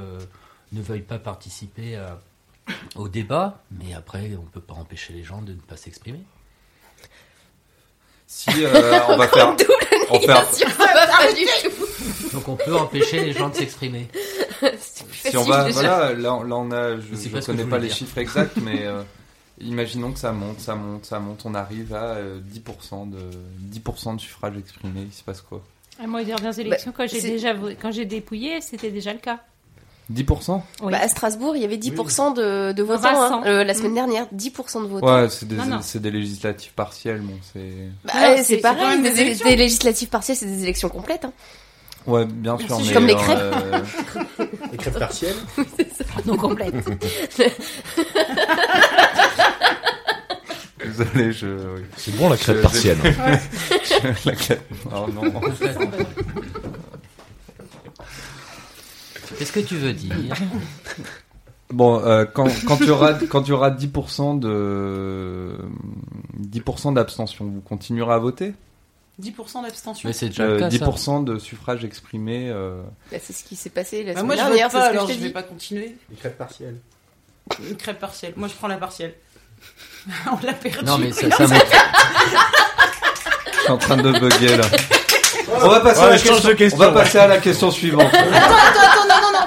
ne 0.72 0.82
veuillent 0.82 1.00
pas 1.00 1.18
participer 1.18 1.96
à 1.96 2.20
au 2.94 3.08
débat, 3.08 3.62
mais 3.70 3.94
après, 3.94 4.30
on 4.36 4.42
peut 4.46 4.60
pas 4.60 4.74
empêcher 4.74 5.12
les 5.12 5.22
gens 5.24 5.42
de 5.42 5.52
ne 5.52 5.60
pas 5.60 5.76
s'exprimer. 5.76 6.20
Si 8.26 8.50
euh, 8.64 8.98
on 9.08 9.16
va 9.16 9.28
faire, 9.28 9.54
on 10.10 10.18
du 11.34 11.44
tout. 11.62 12.32
Donc 12.32 12.48
on 12.48 12.56
peut 12.56 12.74
empêcher 12.76 13.24
les 13.24 13.32
gens 13.32 13.48
de 13.48 13.54
s'exprimer. 13.54 14.08
C'est 14.78 15.06
plus 15.06 15.30
si 15.30 15.36
on 15.36 15.44
facile, 15.44 15.48
va, 15.48 15.70
voilà, 15.72 16.12
là, 16.12 16.14
là 16.44 16.56
on 16.56 16.70
a, 16.72 16.96
je, 17.00 17.14
ce 17.14 17.28
que 17.28 17.44
connais 17.46 17.62
je 17.64 17.68
pas 17.68 17.76
voulais 17.76 17.80
les 17.82 17.86
dire. 17.88 17.96
chiffres 17.96 18.18
exacts, 18.18 18.56
mais 18.62 18.84
euh, 18.86 19.02
imaginons 19.60 20.12
que 20.12 20.18
ça 20.18 20.32
monte, 20.32 20.60
ça 20.60 20.74
monte, 20.74 21.04
ça 21.04 21.18
monte, 21.20 21.42
on 21.44 21.54
arrive 21.54 21.94
à 21.94 22.14
euh, 22.14 22.40
10% 22.40 23.10
de 23.10 23.18
10% 23.78 24.16
de 24.16 24.20
suffrages 24.20 24.56
exprimés, 24.58 25.02
il 25.02 25.12
se 25.12 25.22
passe 25.22 25.40
quoi? 25.40 25.62
À 26.02 26.06
moi, 26.06 26.20
aux 26.22 26.24
dernières 26.24 26.58
élections, 26.58 26.92
quand 26.96 27.06
j'ai 27.08 27.20
c'est- 27.20 27.28
déjà 27.30 27.52
vo- 27.54 27.70
quand 27.80 27.90
j'ai 27.92 28.04
dépouillé, 28.06 28.60
c'était 28.60 28.90
déjà 28.90 29.12
le 29.12 29.18
cas. 29.20 29.40
10% 30.12 30.60
Oui. 30.82 30.92
Bah, 30.92 30.98
à 31.02 31.08
Strasbourg, 31.08 31.56
il 31.56 31.62
y 31.62 31.64
avait 31.64 31.78
10% 31.78 32.34
de, 32.34 32.72
de 32.72 32.82
votants 32.82 33.08
hein, 33.10 33.42
euh, 33.46 33.64
la 33.64 33.74
semaine 33.74 33.92
Mm. 33.92 33.94
dernière. 33.96 34.26
10% 34.34 34.82
de 34.82 34.86
votants. 34.88 35.06
Ouais, 35.22 35.28
c'est 35.28 35.48
des, 35.48 35.56
c'est 35.82 36.00
législatives 36.04 36.72
partielles, 36.74 37.20
bon, 37.20 37.34
c'est. 37.52 37.72
Bah, 38.04 38.12
c'est- 38.36 38.44
c'est 38.44 38.56
pareil, 38.58 39.02
des, 39.02 39.08
des 39.10 39.14
des 39.14 39.20
élections. 39.22 39.48
législatives 39.48 40.08
partielles, 40.08 40.36
c'est 40.36 40.46
des 40.46 40.62
élections 40.62 40.88
complètes. 40.88 41.24
Hein. 41.24 41.32
Ouais, 42.06 42.24
bien 42.24 42.56
sûr, 42.56 42.78
mais. 42.78 42.92
Comme 42.92 43.06
les 43.08 43.14
euh, 43.14 43.16
crêpes. 43.16 43.38
euh, 43.40 43.80
Les 44.72 44.78
crêpes 44.78 44.98
partielles 44.98 45.34
Non 46.26 46.36
complète. 46.36 46.74
Désolé, 50.84 51.32
je. 51.32 51.46
C'est 51.96 52.14
bon 52.16 52.28
la 52.28 52.36
crêpe 52.36 52.58
Je- 52.58 52.62
partielle. 52.62 52.98
La 54.24 54.32
crêpe. 54.36 54.62
Oh 54.94 55.06
non. 55.12 55.22
Qu'est-ce 59.38 59.52
que 59.52 59.60
tu 59.60 59.76
veux 59.76 59.92
dire 59.92 60.14
Bon, 61.70 62.00
euh, 62.04 62.24
quand, 62.32 62.46
quand 62.66 62.76
tu 62.76 62.88
auras 62.90 63.14
quand 63.14 63.42
tu 63.42 63.50
auras 63.52 63.70
10% 63.70 64.38
de 64.38 65.56
10% 66.40 66.94
d'abstention, 66.94 67.44
vous 67.44 67.60
continuerez 67.60 68.14
à 68.14 68.18
voter? 68.18 68.54
10% 69.20 69.62
d'abstention. 69.62 70.08
Mais 70.08 70.12
c'est 70.12 70.28
déjà 70.28 70.44
Euh, 70.44 70.54
le 70.54 70.60
cas, 70.60 70.70
ça. 70.70 70.76
10% 70.76 71.24
de 71.24 71.38
suffrages 71.38 71.84
exprimés. 71.84 72.50
euh, 72.50 72.82
Bah, 73.10 73.18
c'est 73.20 73.32
ce 73.32 73.42
qui 73.42 73.56
s'est 73.56 73.70
passé 73.70 74.04
la 74.04 74.12
Bah, 74.12 74.20
semaine 74.20 74.26
moi 74.26 74.36
je 74.36 74.40
dernière, 74.42 74.68
vote 74.68 74.72
c'est 74.72 74.78
pas, 74.78 74.84
ce 74.86 74.90
que 74.92 74.96
alors 74.96 75.06
je 75.08 75.12
je 75.12 75.16
t'ai 75.16 75.22
vais 75.22 75.28
dit. 75.28 75.32
pas 75.34 75.42
continuer. 75.42 75.96
Les 76.10 76.16
crêpes 76.16 76.38
partielles. 76.38 76.76
Une 77.68 77.76
crêpe 77.76 77.98
partielle. 77.98 78.34
Moi 78.36 78.46
je 78.48 78.54
prends 78.54 78.68
la 78.68 78.76
partielle. 78.76 79.14
On 80.30 80.46
l'a 80.46 80.52
perdu. 80.52 80.84
Non, 80.84 80.98
mais 80.98 81.10
ça, 81.10 81.28
ça 81.36 81.46
me- 81.48 81.54
Je 83.54 83.58
suis 83.60 83.70
en 83.70 83.78
train 83.78 83.96
de 83.96 84.12
bugger 84.20 84.56
là. 84.56 84.64
On 85.48 85.68
va 85.68 85.80
passer, 85.80 86.00
Ouais, 86.00 86.06
à, 86.06 86.10
la 86.10 86.18
question, 86.18 86.76
on 86.76 86.78
va 86.78 86.92
passer 86.92 87.18
à 87.18 87.26
la 87.28 87.38
question 87.38 87.70
suivante. 87.70 88.12
Attends, 88.12 88.28
attends, 88.28 88.80
attends, 88.80 89.08
non, 89.08 89.14
non, 89.22 89.32
non, 89.32 89.46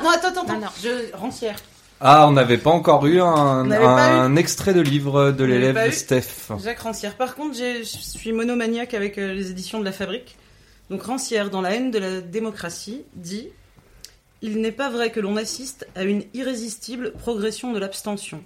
non. 0.60 0.68
Je 0.81 1.15
rancière. 1.15 1.60
Ah, 2.02 2.27
on 2.30 2.31
n'avait 2.31 2.57
pas 2.57 2.69
encore 2.69 3.06
eu 3.07 3.19
un, 3.19 4.36
extrait 4.38 4.73
de 4.73 4.80
livre 4.80 5.31
de 5.31 5.44
l'élève. 5.44 5.91
Steph. 5.91 6.52
Jacques 6.64 6.80
Rancière. 6.80 7.15
Par 7.15 7.36
contre, 7.36 7.57
je 7.57 7.84
suis 7.84 8.31
monomaniaque 8.31 8.94
avec 8.94 9.18
euh, 9.18 9.34
les 9.34 9.52
éditions 9.52 9.80
de 9.80 9.86
la 9.86 9.91
Fabrique. 9.91 10.38
Donc 10.90 11.03
Rancière, 11.03 11.49
dans 11.49 11.61
La 11.61 11.76
haine 11.76 11.91
de 11.91 11.99
la 11.99 12.22
démocratie, 12.22 13.03
dit 13.15 13.49
Il 14.41 14.61
n'est 14.61 14.72
pas 14.72 14.90
vrai 14.90 15.11
que 15.11 15.19
l'on 15.19 15.36
assiste 15.36 15.88
à 15.95 16.03
une 16.03 16.23
irrésistible 16.34 17.11
progression 17.11 17.73
de 17.73 17.80
l'abstention. 17.80 18.41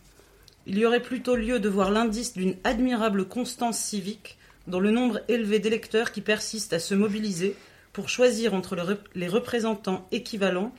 Il 0.65 0.80
y 0.80 0.85
aurait 0.85 1.02
plutôt 1.02 1.35
lieu 1.35 1.60
de 1.60 1.69
voir 1.69 1.91
l'indice 1.91 2.34
d'une 2.34 2.56
admirable 2.64 3.27
constance 3.27 3.77
civique 3.77 4.38
dans 4.65 4.80
le 4.80 4.91
nombre 4.91 5.19
élevé 5.27 5.60
d'électeurs 5.60 6.11
qui 6.11 6.22
persistent 6.22 6.73
à 6.73 6.80
se 6.80 6.95
mobiliser 6.95 7.56
pour 7.91 8.10
choisir 8.10 8.56
entre 8.56 8.77
les 9.14 9.27
représentants 9.27 10.07
équivalents 10.11 10.73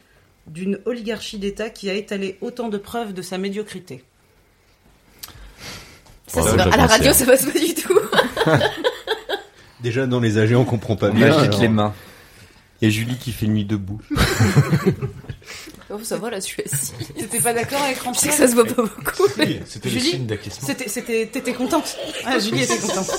d'une 0.46 0.78
oligarchie 0.84 1.38
d'État 1.38 1.70
qui 1.70 1.88
a 1.90 1.94
étalé 1.94 2.38
autant 2.40 2.68
de 2.68 2.78
preuves 2.78 3.12
de 3.12 3.22
sa 3.22 3.38
médiocrité. 3.38 4.04
Ça, 6.26 6.40
à 6.52 6.56
la 6.56 6.86
radio, 6.86 7.12
ça 7.12 7.26
passe 7.26 7.46
pas 7.46 7.58
du 7.58 7.74
tout. 7.74 7.98
Déjà 9.80 10.06
dans 10.06 10.20
les 10.20 10.38
AG, 10.38 10.54
on 10.54 10.64
comprend 10.64 10.96
pas 10.96 11.10
On 11.10 11.14
bien. 11.14 11.48
les 11.48 11.68
mains. 11.68 11.94
Il 12.80 12.86
y 12.86 12.88
a 12.88 12.90
Julie 12.90 13.16
qui 13.16 13.32
fait 13.32 13.46
nuit 13.46 13.64
debout. 13.64 14.00
Oh, 15.90 15.98
ça 16.02 16.16
va, 16.16 16.30
là, 16.30 16.38
je 16.38 16.44
suis 16.44 16.62
assise. 16.62 16.94
T'étais 17.14 17.40
pas 17.40 17.52
d'accord 17.52 17.80
avec 17.82 17.96
Je 17.96 18.00
sais 18.00 18.06
Rancière 18.06 18.32
que 18.32 18.38
ça 18.38 18.48
se 18.48 18.54
voit 18.54 18.64
pas 18.64 18.82
beaucoup. 18.82 19.28
Oui, 19.38 19.60
c'était 19.66 19.90
le 19.90 20.00
signe 20.00 20.26
d'acquiescement. 20.26 20.66
C'était, 20.66 20.88
c'était, 20.88 21.26
t'étais 21.26 21.52
contente. 21.52 21.96
Ah, 22.24 22.38
Julie 22.38 22.62
était 22.62 22.78
contente. 22.78 23.10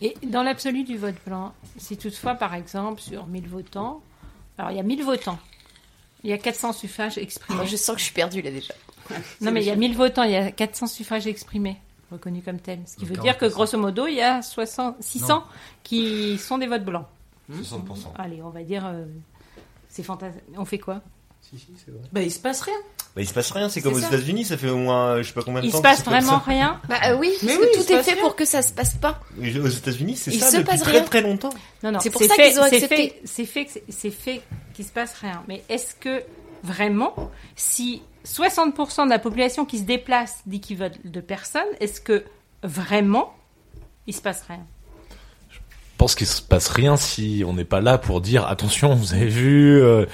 Et 0.00 0.14
dans 0.26 0.42
l'absolu 0.42 0.82
du 0.82 0.98
vote 0.98 1.14
blanc, 1.24 1.54
si 1.78 1.96
toutefois, 1.96 2.34
par 2.34 2.54
exemple, 2.54 3.00
sur 3.00 3.26
1000 3.26 3.46
votants, 3.46 4.02
alors 4.58 4.72
il 4.72 4.76
y 4.76 4.80
a 4.80 4.82
1000 4.82 5.04
votants, 5.04 5.38
il 6.24 6.30
y 6.30 6.32
a 6.32 6.38
400 6.38 6.72
suffrages 6.72 7.18
exprimés. 7.18 7.56
Moi, 7.56 7.66
je 7.66 7.76
sens 7.76 7.94
que 7.96 8.00
je 8.00 8.04
suis 8.06 8.14
perdue 8.14 8.42
là 8.42 8.50
déjà. 8.50 8.74
Non, 9.40 9.50
mais 9.52 9.62
il 9.62 9.66
y 9.66 9.70
a 9.70 9.76
1000 9.76 9.96
votants, 9.96 10.22
il 10.22 10.30
y 10.32 10.36
a 10.36 10.50
400 10.52 10.86
suffrages 10.86 11.26
exprimés, 11.26 11.76
reconnus 12.10 12.44
comme 12.44 12.60
tels. 12.60 12.80
Ce 12.86 12.96
qui 12.96 13.04
veut 13.04 13.16
dire 13.16 13.36
que, 13.36 13.46
grosso 13.46 13.76
modo, 13.78 14.06
il 14.06 14.14
y 14.14 14.22
a 14.22 14.40
60, 14.42 15.02
600 15.02 15.26
Non. 15.34 15.44
qui 15.82 16.38
sont 16.38 16.58
des 16.58 16.66
votes 16.66 16.84
blancs. 16.84 17.06
60%. 17.52 18.12
Allez, 18.16 18.40
on 18.42 18.50
va 18.50 18.62
dire, 18.62 18.86
euh, 18.86 19.04
c'est 19.88 20.02
fantastique. 20.02 20.42
On 20.56 20.64
fait 20.64 20.78
quoi? 20.78 21.02
Bah, 22.12 22.22
il 22.22 22.30
se 22.30 22.38
passe 22.38 22.60
rien. 22.62 22.74
Bah, 23.14 23.20
il 23.20 23.28
se 23.28 23.34
passe 23.34 23.50
rien, 23.50 23.68
c'est 23.68 23.82
comme 23.82 23.92
aux 23.94 24.00
ça. 24.00 24.06
États-Unis, 24.08 24.44
ça 24.46 24.56
fait 24.56 24.70
au 24.70 24.76
moins, 24.78 25.18
je 25.20 25.28
sais 25.28 25.34
pas 25.34 25.42
combien 25.42 25.60
de 25.60 25.66
Il 25.66 25.70
temps. 25.72 25.78
se 25.78 25.82
que 25.82 25.86
passe 25.88 25.98
c'est 25.98 26.04
comme 26.04 26.12
vraiment 26.14 26.38
ça. 26.38 26.44
rien 26.50 26.80
Bah 26.88 26.96
euh, 27.08 27.16
oui, 27.18 27.30
Mais 27.42 27.48
parce 27.48 27.58
oui, 27.60 27.66
que 27.66 27.70
il 27.72 27.76
tout 27.76 27.82
se 27.86 27.92
est 27.92 27.96
passe 27.96 28.04
fait 28.06 28.12
rien. 28.14 28.22
pour 28.22 28.36
que 28.36 28.44
ça 28.46 28.62
se 28.62 28.72
passe 28.72 28.94
pas. 28.94 29.20
Et 29.42 29.58
Aux 29.58 29.66
États-Unis, 29.68 30.16
c'est 30.16 30.30
Il 30.32 30.40
ça 30.40 30.46
se 30.50 30.56
depuis 30.56 30.68
passe 30.70 30.80
très 30.80 30.92
rien. 30.92 31.02
très 31.04 31.20
longtemps. 31.20 31.50
Non, 31.82 31.92
non, 31.92 32.00
C'est 32.00 32.08
pour 32.10 32.22
ça 32.22 32.34
fait- 32.34 32.50
qu'ils 32.50 32.60
ont 32.60 32.64
c'est 32.70 32.76
accepté. 32.76 32.96
fait- 32.96 33.20
C'est 33.24 33.44
fait, 33.46 33.64
que 33.66 33.70
c'est- 33.72 33.84
c'est 33.90 34.10
fait 34.10 34.40
qu'il 34.72 34.84
se 34.86 34.92
passe 34.92 35.12
rien. 35.14 35.42
Mais 35.48 35.62
est-ce 35.68 35.94
que 35.94 36.22
vraiment, 36.62 37.14
si 37.54 38.00
60% 38.24 39.04
de 39.04 39.10
la 39.10 39.18
population 39.18 39.66
qui 39.66 39.78
se 39.78 39.82
déplace 39.84 40.38
dit 40.46 40.60
qu'ils 40.60 40.78
votent 40.78 40.98
de 41.04 41.20
personnes, 41.20 41.62
est-ce 41.80 42.00
que 42.00 42.24
vraiment 42.62 43.34
il 44.06 44.14
se 44.14 44.22
passe 44.22 44.42
rien? 44.48 44.64
Pense 46.02 46.16
qu'il 46.16 46.26
se 46.26 46.42
passe 46.42 46.66
rien 46.66 46.96
si 46.96 47.44
on 47.46 47.52
n'est 47.52 47.64
pas 47.64 47.80
là 47.80 47.96
pour 47.96 48.20
dire 48.20 48.44
attention, 48.48 48.92
vous 48.92 49.14
avez 49.14 49.28
vu, 49.28 49.80
euh, 49.80 50.04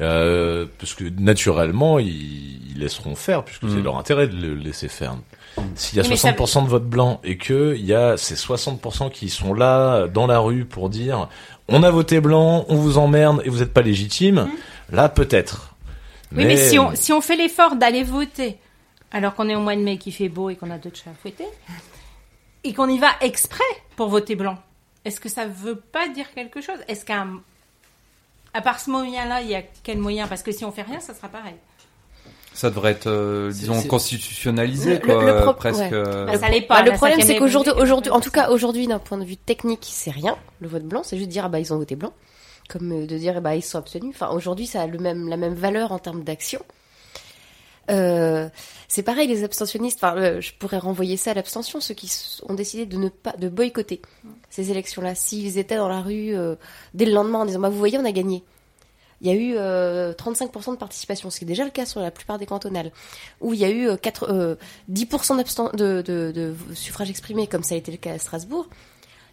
euh, 0.00 0.66
parce 0.80 0.94
que 0.94 1.04
naturellement 1.04 2.00
ils, 2.00 2.72
ils 2.72 2.78
laisseront 2.80 3.14
faire 3.14 3.44
puisque 3.44 3.68
c'est 3.68 3.76
Mm. 3.76 3.84
leur 3.84 3.96
intérêt 3.96 4.26
de 4.26 4.34
le 4.34 4.54
laisser 4.56 4.88
faire. 4.88 5.14
S'il 5.76 5.98
y 5.98 6.00
a 6.00 6.02
Oui, 6.02 6.08
mais 6.10 6.16
ça 6.16 6.32
60% 6.32 6.64
de 6.64 6.68
vote 6.68 6.84
blanc 6.84 7.20
et 7.22 7.36
que 7.36 7.76
il 7.78 7.86
y 7.86 7.94
a 7.94 8.16
ces 8.16 8.34
60% 8.34 9.12
qui 9.12 9.28
sont 9.28 9.54
là 9.54 10.08
dans 10.08 10.26
la 10.26 10.40
rue 10.40 10.64
pour 10.64 10.90
dire 10.90 11.28
on 11.68 11.84
a 11.84 11.92
voté 11.92 12.20
blanc, 12.20 12.64
on 12.68 12.74
vous 12.74 12.98
emmerde 12.98 13.40
et 13.44 13.50
vous 13.50 13.60
n'êtes 13.60 13.72
pas 13.72 13.82
légitime, 13.82 14.48
là 14.90 15.08
peut-être. 15.08 15.76
Oui, 16.34 16.44
mais, 16.44 16.56
si, 16.56 16.76
on, 16.80 16.90
si 16.96 17.12
on 17.12 17.20
fait 17.20 17.36
l'effort 17.36 17.76
d'aller 17.76 18.02
voter, 18.02 18.56
alors 19.12 19.36
qu'on 19.36 19.48
est 19.48 19.54
au 19.54 19.60
mois 19.60 19.76
de 19.76 19.80
mai, 19.80 19.96
qu'il 19.96 20.12
fait 20.12 20.28
beau 20.28 20.50
et 20.50 20.56
qu'on 20.56 20.72
a 20.72 20.78
d'autres 20.78 20.98
chats 20.98 21.10
à 21.10 21.14
fouetter, 21.14 21.46
et 22.64 22.72
qu'on 22.74 22.88
y 22.88 22.98
va 22.98 23.10
exprès 23.20 23.62
pour 23.94 24.08
voter 24.08 24.34
blanc, 24.34 24.58
est-ce 25.04 25.20
que 25.20 25.28
ça 25.28 25.46
veut 25.46 25.76
pas 25.76 26.08
dire 26.08 26.26
quelque 26.34 26.60
chose? 26.60 26.78
Est-ce 26.88 27.04
qu'à 27.04 27.26
à 28.52 28.60
part 28.60 28.80
ce 28.80 28.90
moyen-là, 28.90 29.42
il 29.42 29.48
y 29.48 29.54
a 29.54 29.62
quel 29.82 29.98
moyen? 29.98 30.26
Parce 30.26 30.42
que 30.42 30.52
si 30.52 30.64
on 30.64 30.72
fait 30.72 30.82
rien, 30.82 31.00
ça 31.00 31.14
sera 31.14 31.28
pareil. 31.28 31.54
Ça 32.52 32.68
devrait 32.68 32.90
être, 32.92 33.06
euh, 33.06 33.52
disons, 33.52 33.80
constitutionnalisé, 33.84 34.94
Le- 34.94 34.98
quoi, 34.98 35.24
le 35.24 35.42
pro- 35.42 35.54
presque. 35.54 35.78
ouais. 35.80 35.90
euh, 35.92 36.26
Bah, 36.26 36.36
ça 36.38 36.48
l'est 36.48 36.62
pas. 36.62 36.82
Bah, 36.82 36.90
le 36.90 36.96
problème, 36.96 37.20
c'est 37.22 37.36
qu'aujourd'hui, 37.36 37.72
aujourd'hui, 37.76 38.10
en 38.10 38.20
tout 38.20 38.32
cas, 38.32 38.50
aujourd'hui, 38.50 38.88
d'un 38.88 38.98
point 38.98 39.18
de 39.18 39.24
vue 39.24 39.36
technique, 39.36 39.86
c'est 39.88 40.10
rien. 40.10 40.36
Le 40.60 40.66
vote 40.68 40.82
blanc, 40.82 41.02
c'est 41.04 41.16
juste 41.16 41.28
dire, 41.28 41.44
ah 41.44 41.48
bah, 41.48 41.60
ils 41.60 41.72
ont 41.72 41.78
voté 41.78 41.94
blanc. 41.94 42.12
Comme 42.68 42.90
euh, 42.92 43.06
de 43.06 43.16
dire, 43.16 43.34
eh 43.36 43.40
bah, 43.40 43.54
ils 43.54 43.62
sont 43.62 43.78
abstenus. 43.78 44.14
Enfin, 44.14 44.30
aujourd'hui, 44.34 44.66
ça 44.66 44.82
a 44.82 44.86
le 44.88 44.98
même, 44.98 45.28
la 45.28 45.36
même 45.36 45.54
valeur 45.54 45.92
en 45.92 46.00
termes 46.00 46.24
d'action. 46.24 46.60
Euh, 47.90 48.48
c'est 48.88 49.02
pareil, 49.02 49.26
les 49.28 49.44
abstentionnistes, 49.44 49.98
enfin, 50.02 50.16
euh, 50.16 50.40
je 50.40 50.52
pourrais 50.54 50.78
renvoyer 50.78 51.16
ça 51.16 51.32
à 51.32 51.34
l'abstention, 51.34 51.80
ceux 51.80 51.94
qui 51.94 52.10
ont 52.48 52.54
décidé 52.54 52.86
de 52.86 52.96
ne 52.96 53.08
pas, 53.08 53.32
de 53.32 53.48
boycotter 53.48 54.00
ces 54.48 54.70
élections-là. 54.70 55.14
S'ils 55.14 55.58
étaient 55.58 55.76
dans 55.76 55.88
la 55.88 56.00
rue 56.00 56.34
euh, 56.36 56.54
dès 56.94 57.04
le 57.04 57.12
lendemain 57.12 57.40
en 57.40 57.44
disant, 57.46 57.60
bah, 57.60 57.68
vous 57.68 57.78
voyez, 57.78 57.98
on 57.98 58.04
a 58.04 58.12
gagné. 58.12 58.42
Il 59.22 59.26
y 59.26 59.30
a 59.30 59.34
eu 59.34 59.54
euh, 59.56 60.14
35% 60.14 60.72
de 60.72 60.76
participation, 60.76 61.28
ce 61.28 61.38
qui 61.38 61.44
est 61.44 61.46
déjà 61.48 61.64
le 61.64 61.70
cas 61.70 61.84
sur 61.84 62.00
la 62.00 62.10
plupart 62.10 62.38
des 62.38 62.46
cantonales, 62.46 62.90
où 63.42 63.52
il 63.52 63.60
y 63.60 63.64
a 63.64 63.70
eu 63.70 63.86
euh, 63.88 63.96
quatre- 63.96 64.30
euh, 64.32 64.54
10% 64.90 65.36
d'absten- 65.36 65.76
de, 65.76 66.00
de, 66.02 66.54
suffrages 66.74 67.10
exprimés, 67.10 67.46
comme 67.46 67.62
ça 67.62 67.74
a 67.74 67.78
été 67.78 67.92
le 67.92 67.98
cas 67.98 68.14
à 68.14 68.18
Strasbourg. 68.18 68.68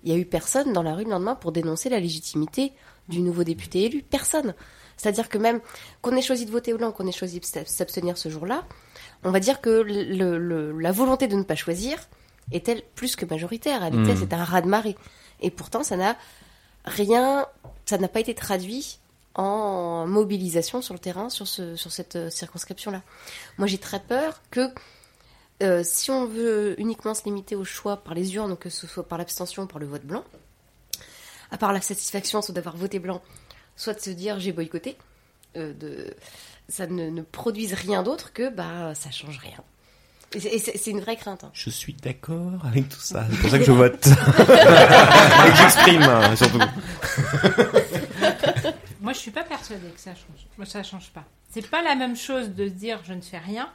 Il 0.04 0.12
y 0.12 0.16
a 0.16 0.18
eu 0.18 0.26
personne 0.26 0.74
dans 0.74 0.84
la 0.84 0.94
rue 0.94 1.06
le 1.06 1.10
lendemain 1.10 1.36
pour 1.36 1.52
dénoncer 1.54 1.90
la 1.90 2.00
légitimité 2.00 2.74
du 3.08 3.22
nouveau 3.22 3.44
député 3.46 3.86
élu. 3.86 4.04
Personne. 4.04 4.54
C'est-à-dire 4.98 5.30
que 5.30 5.38
même 5.38 5.60
qu'on 6.02 6.16
ait 6.16 6.22
choisi 6.22 6.46
de 6.46 6.52
voter 6.52 6.74
blanc, 6.74 6.92
qu'on 6.92 7.08
ait 7.08 7.12
choisi 7.12 7.40
de 7.40 7.46
s'ab- 7.46 7.68
s'abstenir 7.68 8.18
ce 8.18 8.30
jour-là, 8.30 8.64
on 9.24 9.32
va 9.32 9.40
dire 9.40 9.62
que 9.62 9.70
le- 9.70 10.38
le- 10.38 10.80
la 10.80 10.92
volonté 10.92 11.28
de 11.28 11.36
ne 11.36 11.44
pas 11.44 11.56
choisir 11.56 11.98
est-elle 12.52 12.82
plus 12.96 13.16
que 13.16 13.26
majoritaire 13.26 13.84
Elle 13.84 13.94
était, 14.02 14.14
Mhm. 14.14 14.18
c'est 14.20 14.34
un 14.34 14.44
raz-de-marée. 14.44 14.96
Et 15.42 15.52
pourtant, 15.52 15.84
ça 15.84 15.98
n'a 15.98 16.16
rien, 16.86 17.46
ça 17.86 17.98
n'a 17.98 18.08
pas 18.08 18.20
été 18.20 18.34
traduit 18.34 19.00
en 19.36 20.08
mobilisation 20.08 20.82
sur 20.82 20.94
le 20.96 21.00
terrain 21.00 21.30
sur, 21.30 21.48
ce, 21.48 21.76
sur 21.76 21.92
cette 21.92 22.16
euh, 22.16 22.30
circonscription-là. 22.32 23.04
Moi, 23.60 23.68
j'ai 23.68 23.78
très 23.78 24.00
peur 24.00 24.42
que 24.50 24.70
euh, 25.62 25.82
si 25.84 26.10
on 26.10 26.26
veut 26.26 26.80
uniquement 26.80 27.14
se 27.14 27.24
limiter 27.26 27.56
au 27.56 27.64
choix 27.64 27.98
par 27.98 28.14
les 28.16 28.34
urnes, 28.36 28.56
que 28.58 28.70
ce 28.70 28.88
soit 28.88 29.08
par 29.08 29.18
l'abstention 29.20 29.64
ou 29.64 29.68
par 29.68 29.80
le 29.80 29.86
vote 29.88 30.04
blanc, 30.06 30.24
à 31.52 31.58
part 31.58 31.72
la 31.74 31.82
satisfaction 31.82 32.42
d'avoir 32.50 32.76
voté 32.76 33.00
blanc, 33.00 33.22
soit 33.78 33.94
de 33.94 34.02
se 34.02 34.10
dire 34.10 34.40
j'ai 34.42 34.52
boycotté, 34.52 34.98
euh, 35.56 35.72
de, 35.74 36.14
ça 36.68 36.86
ne, 36.88 37.10
ne 37.10 37.22
produise 37.22 37.74
rien 37.74 38.04
d'autre 38.04 38.34
que 38.34 38.50
bah 38.50 38.94
ça 38.96 39.10
change 39.12 39.38
rien. 39.38 39.64
Et 40.34 40.60
c'est- 40.60 40.88
une 40.92 41.00
vraie 41.00 41.16
crainte. 41.16 41.46
hein. 41.46 41.52
Je 41.54 41.70
suis 41.70 41.94
d'accord 41.94 42.66
avec 42.66 42.90
tout 42.90 43.00
ça. 43.00 43.26
C'est 43.32 43.38
pour 43.40 43.50
ça 43.50 43.60
que 43.60 43.64
je 43.64 43.72
vote. 43.84 44.08
et 44.08 45.52
que 45.52 45.56
j'exprime, 45.56 46.02
hein, 46.02 46.36
surtout. 46.36 46.60
Moi, 49.02 49.14
je 49.14 49.20
suis 49.20 49.32
pas 49.32 49.44
persuadée 49.44 49.88
que 49.90 50.00
ça 50.00 50.12
change. 50.14 50.46
Moi, 50.58 50.66
ça 50.66 50.84
change 50.84 51.10
pas. 51.12 51.24
C'est 51.50 51.66
pas 51.70 51.82
la 51.82 51.96
même 51.96 52.18
chose 52.18 52.50
de 52.50 52.68
dire 52.68 53.00
je 53.06 53.14
ne 53.14 53.22
fais 53.22 53.38
rien 53.38 53.72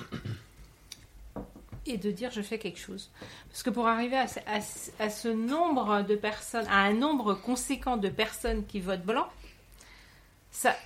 et 1.87 1.97
de 1.97 2.11
dire 2.11 2.31
je 2.31 2.43
fais 2.43 2.59
quelque 2.59 2.79
chose. 2.79 3.11
Parce 3.51 3.63
que 3.63 3.71
pour 3.71 3.89
arriver 3.89 4.17
à, 4.19 4.29
ce- 4.29 4.41
à 4.47 4.61
ce- 4.61 4.91
à 4.99 5.09
ce 5.11 5.29
nombre 5.29 6.03
de 6.03 6.17
personnes, 6.17 6.67
à 6.69 6.81
un 6.83 6.93
nombre 6.93 7.33
conséquent 7.35 7.97
de 7.97 8.09
personnes 8.11 8.67
qui 8.67 8.81
votent 8.81 9.05
blanc, 9.07 9.27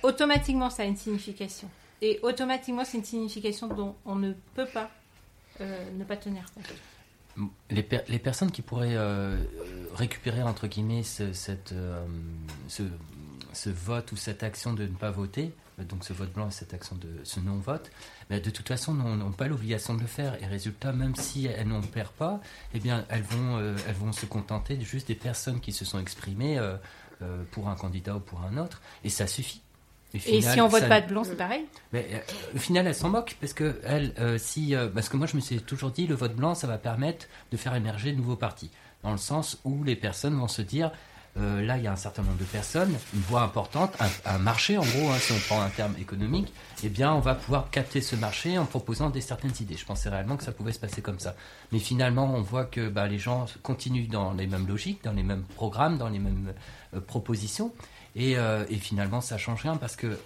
automatiquement 0.03 0.69
ça 0.69 0.83
a 0.83 0.85
une 0.85 0.97
signification. 0.97 1.69
Et 2.01 2.19
automatiquement, 2.21 2.85
c'est 2.85 2.97
une 2.99 3.03
signification 3.05 3.67
dont 3.67 3.95
on 4.05 4.15
ne 4.15 4.33
peut 4.53 4.67
pas 4.67 4.91
euh, 5.61 5.89
ne 5.97 6.03
pas 6.03 6.15
tenir 6.15 6.45
compte. 6.53 7.47
les, 7.71 7.81
per- 7.81 8.03
les 8.07 8.19
personnes 8.19 8.51
qui 8.51 8.61
pourraient 8.61 8.95
euh, 8.95 9.35
euh, 9.35 9.85
récupérer 9.95 10.43
entre 10.43 10.67
guillemets 10.67 11.01
ce, 11.01 11.23
vote 13.69 14.11
ou 14.11 14.15
cette 14.15 14.43
action 14.43 14.73
de 14.73 14.83
ne 14.83 14.95
pas 14.95 15.09
voter, 15.09 15.51
donc 15.89 16.03
ce 16.03 16.13
vote 16.13 16.31
blanc 16.31 16.47
et 16.49 16.51
cette 16.51 16.75
action 16.75 16.95
de 16.95 17.09
ce 17.23 17.39
non-vote, 17.39 17.89
mais 18.29 18.39
de 18.39 18.49
toute 18.51 18.67
façon 18.67 18.93
n'ont 18.93 19.31
pas 19.31 19.47
l'obligation 19.47 19.95
de 19.95 20.01
le 20.01 20.07
faire. 20.07 20.41
Et 20.43 20.45
résultat, 20.45 20.91
même 20.91 21.15
si 21.15 21.47
elles 21.47 21.67
n'en 21.67 21.81
perdent 21.81 22.11
pas, 22.13 22.39
eh 22.75 22.79
bien 22.79 23.05
elles 23.09 23.23
vont, 23.23 23.59
elles 23.87 23.95
vont 23.95 24.11
se 24.11 24.27
contenter 24.27 24.79
juste 24.81 25.07
des 25.07 25.15
personnes 25.15 25.59
qui 25.59 25.71
se 25.73 25.83
sont 25.85 25.99
exprimées 25.99 26.59
euh, 27.21 27.43
pour 27.51 27.69
un 27.69 27.75
candidat 27.75 28.15
ou 28.15 28.19
pour 28.19 28.41
un 28.41 28.57
autre, 28.57 28.81
et 29.03 29.09
ça 29.09 29.27
suffit. 29.27 29.61
Et 30.13 30.19
final, 30.19 30.53
si 30.53 30.61
on 30.61 30.67
vote 30.69 30.81
ça- 30.81 30.87
pas 30.87 31.01
de 31.01 31.07
blanc, 31.07 31.23
c'est 31.25 31.35
pareil 31.35 31.65
mais 31.91 32.07
euh, 32.13 32.19
au 32.55 32.59
final, 32.59 32.87
elle 32.87 32.95
s'en 32.95 33.09
moque 33.09 33.35
parce 33.41 33.53
que 33.53 33.79
elle, 33.83 34.13
euh, 34.19 34.37
si, 34.37 34.73
parce 34.93 35.09
que 35.09 35.17
moi, 35.17 35.27
je 35.27 35.35
me 35.35 35.41
suis 35.41 35.59
toujours 35.61 35.91
dit, 35.91 36.07
le 36.07 36.15
vote 36.15 36.33
blanc, 36.35 36.55
ça 36.55 36.65
va 36.67 36.77
permettre 36.77 37.25
de 37.51 37.57
faire 37.57 37.75
émerger 37.75 38.13
de 38.13 38.17
nouveaux 38.17 38.37
partis, 38.37 38.71
dans 39.03 39.11
le 39.11 39.17
sens 39.17 39.59
où 39.65 39.83
les 39.83 39.95
personnes 39.97 40.35
vont 40.39 40.47
se 40.47 40.61
dire, 40.61 40.91
euh, 41.39 41.61
là, 41.61 41.77
il 41.77 41.83
y 41.83 41.87
a 41.87 41.91
un 41.91 41.97
certain 41.97 42.23
nombre 42.23 42.37
de 42.37 42.45
personnes, 42.45 42.93
une 43.13 43.21
voix 43.21 43.41
importante, 43.41 43.95
un, 43.99 44.09
un 44.33 44.37
marché 44.37 44.77
en 44.77 44.83
gros, 44.83 45.09
hein, 45.11 45.17
si 45.19 45.31
on 45.31 45.39
prend 45.39 45.61
un 45.61 45.69
terme 45.69 45.95
économique, 45.99 46.51
eh 46.83 46.89
bien, 46.89 47.13
on 47.13 47.19
va 47.19 47.35
pouvoir 47.35 47.69
capter 47.69 48.01
ce 48.01 48.15
marché 48.15 48.57
en 48.57 48.65
proposant 48.65 49.09
des 49.09 49.21
certaines 49.21 49.53
idées. 49.59 49.77
Je 49.77 49.85
pensais 49.85 50.09
réellement 50.09 50.37
que 50.37 50.43
ça 50.43 50.51
pouvait 50.51 50.71
se 50.71 50.79
passer 50.79 51.01
comme 51.01 51.19
ça. 51.19 51.35
Mais 51.71 51.79
finalement, 51.79 52.33
on 52.33 52.41
voit 52.41 52.65
que 52.65 52.89
bah, 52.89 53.07
les 53.07 53.19
gens 53.19 53.45
continuent 53.61 54.09
dans 54.09 54.33
les 54.33 54.47
mêmes 54.47 54.67
logiques, 54.67 55.03
dans 55.03 55.13
les 55.13 55.23
mêmes 55.23 55.43
programmes, 55.55 55.97
dans 55.97 56.09
les 56.09 56.19
mêmes 56.19 56.53
euh, 56.93 56.99
propositions. 56.99 57.71
Et, 58.15 58.37
euh, 58.37 58.65
et 58.69 58.77
finalement, 58.77 59.21
ça 59.21 59.37
change 59.37 59.61
rien 59.61 59.77
parce 59.77 59.95
que 59.95 60.17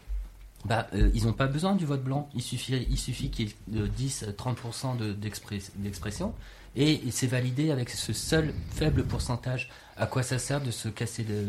bah, 0.65 0.87
euh, 0.93 1.09
ils 1.13 1.25
n'ont 1.25 1.33
pas 1.33 1.47
besoin 1.47 1.75
du 1.75 1.85
vote 1.85 2.03
blanc. 2.03 2.29
Il 2.35 2.41
suffit, 2.41 2.85
il 2.89 2.97
suffit 2.97 3.29
qu'il 3.29 3.47
y 3.47 3.49
ait 3.49 3.53
de 3.67 3.87
10-30% 3.87 4.95
de- 4.97 5.13
d'express- 5.13 5.71
d'expression. 5.75 6.33
Et, 6.75 6.93
et 7.07 7.11
c'est 7.11 7.27
validé 7.27 7.71
avec 7.71 7.89
ce 7.89 8.13
seul 8.13 8.53
faible 8.71 9.03
pourcentage. 9.03 9.69
À 9.97 10.05
quoi 10.05 10.23
ça 10.23 10.39
sert 10.39 10.61
de 10.61 10.71
se 10.71 10.87
casser 10.87 11.25
le, 11.27 11.43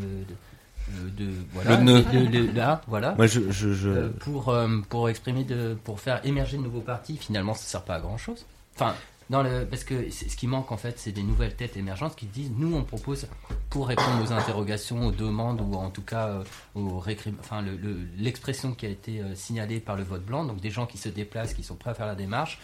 de, 1.16 1.24
de- 1.24 1.32
voilà, 1.52 1.76
Le 1.76 1.82
nœud. 1.84 2.52
là, 2.52 2.82
voilà. 2.88 3.14
Moi, 3.14 3.26
je, 3.26 3.50
je, 3.50 3.72
je- 3.72 3.88
Euh, 3.88 4.08
pour, 4.20 4.48
euh, 4.48 4.80
pour 4.88 5.08
exprimer 5.08 5.44
de, 5.44 5.76
pour 5.84 6.00
faire 6.00 6.20
émerger 6.26 6.56
de 6.56 6.62
nouveaux 6.62 6.80
partis, 6.80 7.16
finalement, 7.16 7.54
ça 7.54 7.62
sert 7.64 7.82
pas 7.82 7.94
à 7.96 8.00
grand 8.00 8.18
chose. 8.18 8.44
Enfin, 8.74 8.94
dans 9.30 9.42
le, 9.42 9.64
parce 9.64 9.84
que 9.84 10.10
ce 10.10 10.36
qui 10.36 10.46
manque 10.46 10.72
en 10.72 10.76
fait, 10.76 10.98
c'est 10.98 11.12
des 11.12 11.22
nouvelles 11.22 11.54
têtes 11.56 11.76
émergentes 11.76 12.16
qui 12.16 12.26
disent, 12.26 12.50
nous, 12.56 12.74
on 12.76 12.82
propose 12.84 13.26
pour 13.70 13.88
répondre 13.88 14.22
aux 14.22 14.32
interrogations, 14.32 15.06
aux 15.06 15.12
demandes 15.12 15.60
ou 15.60 15.74
en 15.74 15.90
tout 15.90 16.02
cas 16.02 16.26
euh, 16.28 16.44
aux 16.74 16.98
récrim- 17.00 17.36
enfin 17.40 17.62
le- 17.62 17.76
le- 17.76 18.06
l'expression 18.18 18.72
qui 18.74 18.86
a 18.86 18.88
été 18.90 19.20
euh, 19.20 19.34
signalée 19.34 19.80
par 19.80 19.96
le 19.96 20.02
vote 20.02 20.24
blanc, 20.24 20.44
donc 20.44 20.60
des 20.60 20.70
gens 20.70 20.86
qui 20.86 20.98
se 20.98 21.08
déplacent, 21.08 21.54
qui 21.54 21.62
sont 21.62 21.76
prêts 21.76 21.90
à 21.90 21.94
faire 21.94 22.06
la 22.06 22.14
démarche. 22.14 22.58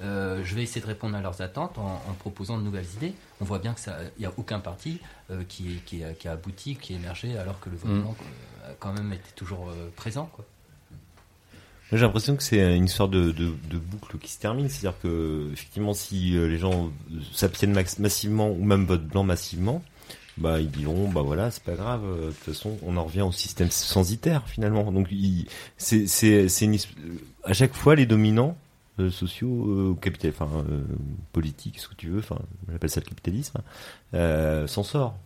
Euh, 0.00 0.42
je 0.44 0.54
vais 0.54 0.62
essayer 0.62 0.80
de 0.80 0.86
répondre 0.86 1.16
à 1.16 1.20
leurs 1.20 1.40
attentes 1.40 1.76
en, 1.78 2.00
en 2.08 2.12
proposant 2.18 2.56
de 2.56 2.62
nouvelles 2.62 2.86
idées. 2.96 3.14
On 3.40 3.44
voit 3.44 3.58
bien 3.58 3.74
que 3.74 3.80
ça, 3.80 3.96
il 4.16 4.20
n'y 4.20 4.26
a 4.26 4.32
aucun 4.36 4.60
parti 4.60 5.00
euh, 5.30 5.42
qui, 5.48 5.80
qui, 5.86 6.04
a, 6.04 6.12
qui 6.14 6.28
a 6.28 6.32
abouti, 6.32 6.76
qui 6.76 6.92
est 6.92 6.96
émergé, 6.96 7.36
alors 7.36 7.58
que 7.60 7.68
le 7.68 7.76
vote 7.76 7.90
Mm. 7.90 8.00
blanc 8.02 8.16
a 8.64 8.74
quand 8.78 8.92
même 8.92 9.12
été 9.12 9.30
toujours 9.34 9.72
présent. 9.96 10.28
Quoi. 10.32 10.44
J'ai 11.90 11.98
l'impression 11.98 12.36
que 12.36 12.42
c'est 12.42 12.76
une 12.76 12.84
histoire 12.84 13.08
de, 13.08 13.32
de, 13.32 13.78
boucle 13.78 14.18
qui 14.18 14.30
se 14.30 14.38
termine. 14.38 14.68
C'est-à-dire 14.68 14.98
que, 15.00 15.48
effectivement, 15.52 15.94
si 15.94 16.36
euh, 16.36 16.46
les 16.46 16.58
gens 16.58 16.90
s'abstiennent 17.32 17.72
massivement 17.98 18.50
ou 18.50 18.62
même 18.62 18.84
votent 18.84 19.06
blanc 19.06 19.24
massivement, 19.24 19.82
bah, 20.38 20.60
ils 20.60 20.70
diront, 20.70 21.08
bah 21.08 21.22
voilà, 21.22 21.50
c'est 21.50 21.62
pas 21.62 21.74
grave. 21.74 22.02
euh, 22.04 22.26
De 22.26 22.32
toute 22.32 22.54
façon, 22.54 22.78
on 22.82 22.96
en 22.96 23.04
revient 23.04 23.22
au 23.22 23.32
système 23.32 23.70
censitaire, 23.70 24.46
finalement. 24.48 24.90
Donc, 24.92 25.08
c'est, 25.76 26.06
c'est, 26.06 26.48
c'est 26.48 26.64
une, 26.64 26.76
à 27.44 27.52
chaque 27.52 27.74
fois, 27.74 27.96
les 27.96 28.06
dominants 28.06 28.56
euh, 29.00 29.10
sociaux, 29.10 29.66
euh, 29.68 29.96
capital, 30.00 30.32
enfin, 30.38 30.64
politiques, 31.32 31.78
ce 31.78 31.88
que 31.88 31.94
tu 31.94 32.08
veux, 32.08 32.20
enfin, 32.20 32.38
j'appelle 32.70 32.90
ça 32.90 33.00
le 33.00 33.06
capitalisme, 33.06 33.60
s'en 34.68 34.82
sort. 34.82 35.16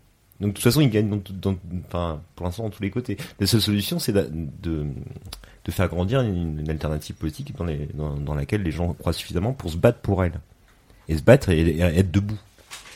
Donc, 0.40 0.50
de 0.50 0.54
toute 0.54 0.64
façon, 0.64 0.80
ils 0.80 0.90
gagnent 0.90 1.20
enfin, 1.86 2.20
pour 2.34 2.46
l'instant, 2.46 2.64
dans 2.64 2.70
tous 2.70 2.82
les 2.82 2.90
côtés. 2.90 3.16
La 3.38 3.46
seule 3.46 3.60
solution, 3.60 3.98
c'est 3.98 4.12
de, 4.12 4.86
de 5.64 5.70
faire 5.70 5.88
grandir 5.88 6.20
une, 6.22 6.60
une 6.60 6.70
alternative 6.70 7.14
politique 7.16 7.54
dans, 7.56 7.64
les, 7.64 7.88
dans, 7.94 8.14
dans 8.16 8.34
laquelle 8.34 8.62
les 8.62 8.72
gens 8.72 8.92
croient 8.94 9.12
suffisamment 9.12 9.52
pour 9.52 9.70
se 9.70 9.76
battre 9.76 10.00
pour 10.00 10.24
elle. 10.24 10.40
Et 11.08 11.16
se 11.16 11.22
battre 11.22 11.50
et, 11.50 11.60
et 11.60 11.80
être 11.80 12.10
debout. 12.10 12.38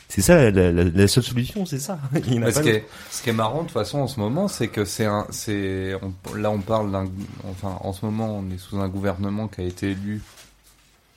C'est 0.09 0.21
ça, 0.21 0.49
la, 0.51 0.71
la- 0.71 0.83
la 0.85 1.07
seule 1.09 1.23
solution, 1.23 1.65
c'est 1.65 1.79
ça. 1.79 1.99
Il 2.15 2.51
ce, 2.53 2.61
qui 2.61 2.69
est, 2.69 2.85
ce 3.11 3.21
qui 3.21 3.29
est 3.29 3.33
marrant 3.33 3.59
de 3.59 3.63
toute 3.67 3.71
façon 3.73 3.99
en 3.99 4.07
ce 4.07 4.19
moment, 4.21 4.47
c'est 4.47 4.69
que 4.69 4.85
c'est 4.85 5.05
un, 5.05 5.27
c'est, 5.31 5.91
là 6.35 6.49
on 6.49 6.59
parle 6.59 6.91
d'un, 6.93 7.07
enfin 7.49 7.77
en 7.81 7.91
ce 7.91 8.05
moment 8.05 8.37
on 8.37 8.49
est 8.49 8.57
sous 8.57 8.79
un 8.79 8.87
gouvernement 8.87 9.49
qui 9.49 9.59
a 9.61 9.63
été 9.65 9.91
élu, 9.91 10.21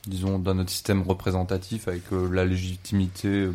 disons 0.09 0.41
dans 0.41 0.55
notre 0.55 0.71
système 0.71 1.03
représentatif 1.03 1.87
avec 1.87 2.03
euh, 2.13 2.29
la 2.33 2.45
légitimité, 2.45 3.29
euh, 3.29 3.53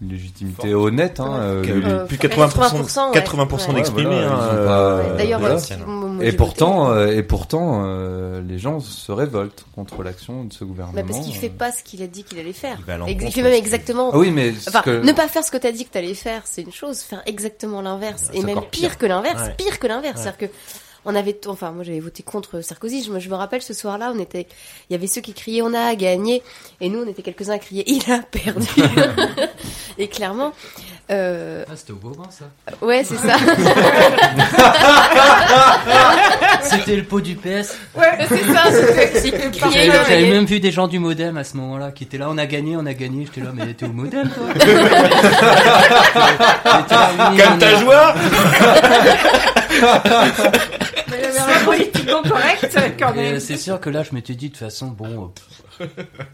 une 0.00 0.08
légitimité 0.10 0.74
honnête, 0.74 1.20
hein, 1.20 1.34
euh, 1.38 1.64
Euh, 1.66 2.04
plus 2.06 2.16
de 2.18 2.22
80%, 2.22 2.82
80%, 2.82 3.12
80% 3.12 3.68
ouais. 3.68 3.74
d'exprimés. 3.74 4.08
Ouais, 4.10 4.26
voilà, 4.26 4.34
hein, 4.34 4.48
euh, 4.52 5.06
Ouais, 5.16 6.20
euh, 6.20 6.20
et 6.20 6.32
pourtant, 6.32 6.86
voté. 6.88 6.98
euh, 7.12 7.16
et 7.16 7.22
pourtant, 7.22 7.82
euh, 7.86 8.42
les 8.46 8.58
gens 8.58 8.80
se 8.80 9.12
révoltent 9.12 9.64
contre 9.74 10.02
l'action 10.02 10.44
de 10.44 10.52
ce 10.52 10.64
gouvernement. 10.64 11.00
Bah, 11.00 11.06
parce 11.08 11.24
qu'il 11.24 11.34
fait 11.34 11.46
euh. 11.46 11.58
pas 11.58 11.72
ce 11.72 11.82
qu'il 11.82 12.02
a 12.02 12.06
dit 12.06 12.24
qu'il 12.24 12.38
allait 12.38 12.52
faire. 12.52 12.78
Il 13.08 13.22
Et 13.22 13.30
fait 13.30 13.42
même 13.42 13.52
exactement. 13.52 14.10
Ah 14.12 14.18
oui, 14.18 14.30
mais 14.30 14.52
ce 14.52 14.68
Enfin, 14.70 14.82
que- 14.82 15.02
ne 15.04 15.12
pas 15.12 15.28
faire 15.28 15.44
ce 15.44 15.50
que 15.50 15.56
tu 15.58 15.66
as 15.66 15.72
dit 15.72 15.84
que 15.84 15.92
tu 15.92 15.98
allais 15.98 16.14
faire, 16.14 16.42
c'est 16.44 16.62
une 16.62 16.72
chose. 16.72 17.00
Faire 17.00 17.22
exactement 17.26 17.80
l'inverse. 17.80 18.30
Et 18.32 18.42
même 18.42 18.60
pire, 18.70 18.98
que 18.98 19.06
l'inverse. 19.06 19.42
Ouais. 19.42 19.54
Pire 19.56 19.78
que 19.78 19.86
l'inverse. 19.86 20.16
Ouais. 20.16 20.22
C'est-à-dire 20.22 20.48
que. 20.50 20.54
On 21.06 21.14
avait, 21.14 21.38
enfin, 21.46 21.70
moi 21.72 21.84
j'avais 21.84 22.00
voté 22.00 22.22
contre 22.22 22.60
Sarkozy. 22.62 23.02
Je 23.02 23.10
me, 23.12 23.20
je 23.20 23.28
me 23.28 23.34
rappelle 23.34 23.60
ce 23.62 23.74
soir-là, 23.74 24.12
on 24.14 24.18
était, 24.18 24.46
il 24.88 24.94
y 24.94 24.96
avait 24.96 25.06
ceux 25.06 25.20
qui 25.20 25.34
criaient 25.34 25.60
on 25.62 25.74
a 25.74 25.94
gagné, 25.94 26.42
et 26.80 26.88
nous 26.88 27.00
on 27.02 27.06
était 27.08 27.22
quelques-uns 27.22 27.54
à 27.54 27.58
crier 27.58 27.84
il 27.86 28.10
a 28.10 28.20
perdu. 28.20 28.66
et 29.98 30.08
clairement, 30.08 30.52
euh, 31.10 31.64
Ah, 31.68 31.72
c'était 31.76 31.92
au 31.92 31.96
Bourbon, 31.96 32.22
ça. 32.30 32.46
ouais, 32.86 33.04
c'est 33.04 33.16
ça. 33.16 33.36
C'était 36.62 36.96
le 36.96 37.04
pot 37.04 37.20
du 37.20 37.36
PS. 37.36 37.76
Ouais, 37.94 38.26
c'est 38.28 38.44
ça. 38.52 38.62
C'est 38.70 39.20
c'est 39.20 39.30
que 39.30 39.48
crier, 39.56 39.72
J'avais 39.72 39.86
il 39.86 39.90
a 39.90 39.94
j'avais 40.04 40.16
gagné. 40.22 40.30
même 40.30 40.44
vu 40.46 40.60
des 40.60 40.72
gens 40.72 40.88
du 40.88 40.98
modem 40.98 41.36
à 41.36 41.44
ce 41.44 41.56
moment-là 41.58 41.92
qui 41.92 42.04
étaient 42.04 42.18
là. 42.18 42.28
On 42.30 42.38
a 42.38 42.46
gagné, 42.46 42.76
on 42.76 42.86
a 42.86 42.94
gagné. 42.94 43.26
J'étais 43.26 43.42
là, 43.46 43.52
mais 43.54 43.74
t'es 43.74 43.84
au 43.86 43.92
modem, 43.92 44.28
toi. 44.30 44.46
Calme 47.36 47.58
ta 47.58 47.68
a- 47.68 48.14
politiquement 51.64 52.22
correct 52.22 52.76
quand 52.98 53.10
euh, 53.12 53.14
même. 53.14 53.40
C'est 53.40 53.56
sûr 53.56 53.80
que 53.80 53.90
là, 53.90 54.02
je 54.02 54.14
m'étais 54.14 54.34
dit 54.34 54.48
de 54.48 54.52
toute 54.52 54.60
façon, 54.60 54.88
bon, 54.88 55.32
euh, 55.80 55.86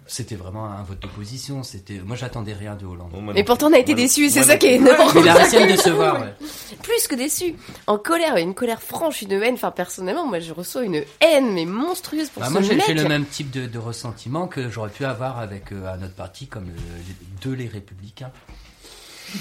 c'était 0.06 0.34
vraiment 0.34 0.66
un 0.66 0.82
vote 0.82 1.00
d'opposition. 1.00 1.62
C'était, 1.62 2.00
moi, 2.04 2.16
j'attendais 2.16 2.52
rien 2.52 2.74
de 2.74 2.86
Hollande. 2.86 3.10
Bon, 3.12 3.20
moi 3.20 3.34
Et 3.36 3.44
pourtant 3.44 3.68
on 3.68 3.72
a 3.72 3.78
été 3.78 3.92
Moi 3.94 4.02
déçus, 4.02 4.30
c'est 4.30 4.40
Moi 4.40 4.48
ça 4.48 4.56
qui 4.56 4.66
est 4.66 4.74
énorme. 4.76 5.10
Mais 5.14 5.20
il 5.22 5.28
a 5.28 5.34
réussi 5.34 5.56
à 5.56 5.60
me 5.60 5.66
décevoir. 5.66 6.20
Ouais. 6.20 6.34
plus 6.82 7.06
que 7.08 7.14
déçu, 7.14 7.54
en 7.86 7.98
colère, 7.98 8.36
une 8.36 8.54
colère 8.54 8.82
franche, 8.82 9.22
une 9.22 9.32
haine. 9.32 9.54
Enfin, 9.54 9.70
personnellement, 9.70 10.26
moi, 10.26 10.40
je 10.40 10.52
reçois 10.52 10.82
une 10.84 11.02
haine 11.20 11.52
mais 11.52 11.64
monstrueuse 11.64 12.28
pour 12.30 12.40
Bah, 12.42 12.48
ce 12.48 12.52
moi, 12.52 12.62
j'ai 12.62 12.74
mec. 12.74 12.84
j'ai 12.86 12.94
le 12.94 13.04
même 13.08 13.24
type 13.26 13.50
de, 13.50 13.66
de 13.66 13.78
ressentiment 13.78 14.46
que 14.48 14.70
j'aurais 14.70 14.90
pu 14.90 15.04
avoir 15.04 15.38
avec 15.38 15.72
euh, 15.72 15.86
un 15.92 16.02
autre 16.02 16.14
parti 16.14 16.46
comme 16.46 16.64
le, 16.66 16.72
les, 16.72 17.14
deux 17.42 17.52
les 17.54 17.68
Républicains. 17.68 18.30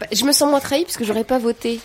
Bah, 0.00 0.06
je 0.12 0.24
me 0.24 0.32
sens 0.32 0.48
moins 0.48 0.60
trahi 0.60 0.84
parce 0.84 0.96
que 0.96 1.04
j'aurais 1.04 1.24
pas 1.24 1.38
voté 1.38 1.78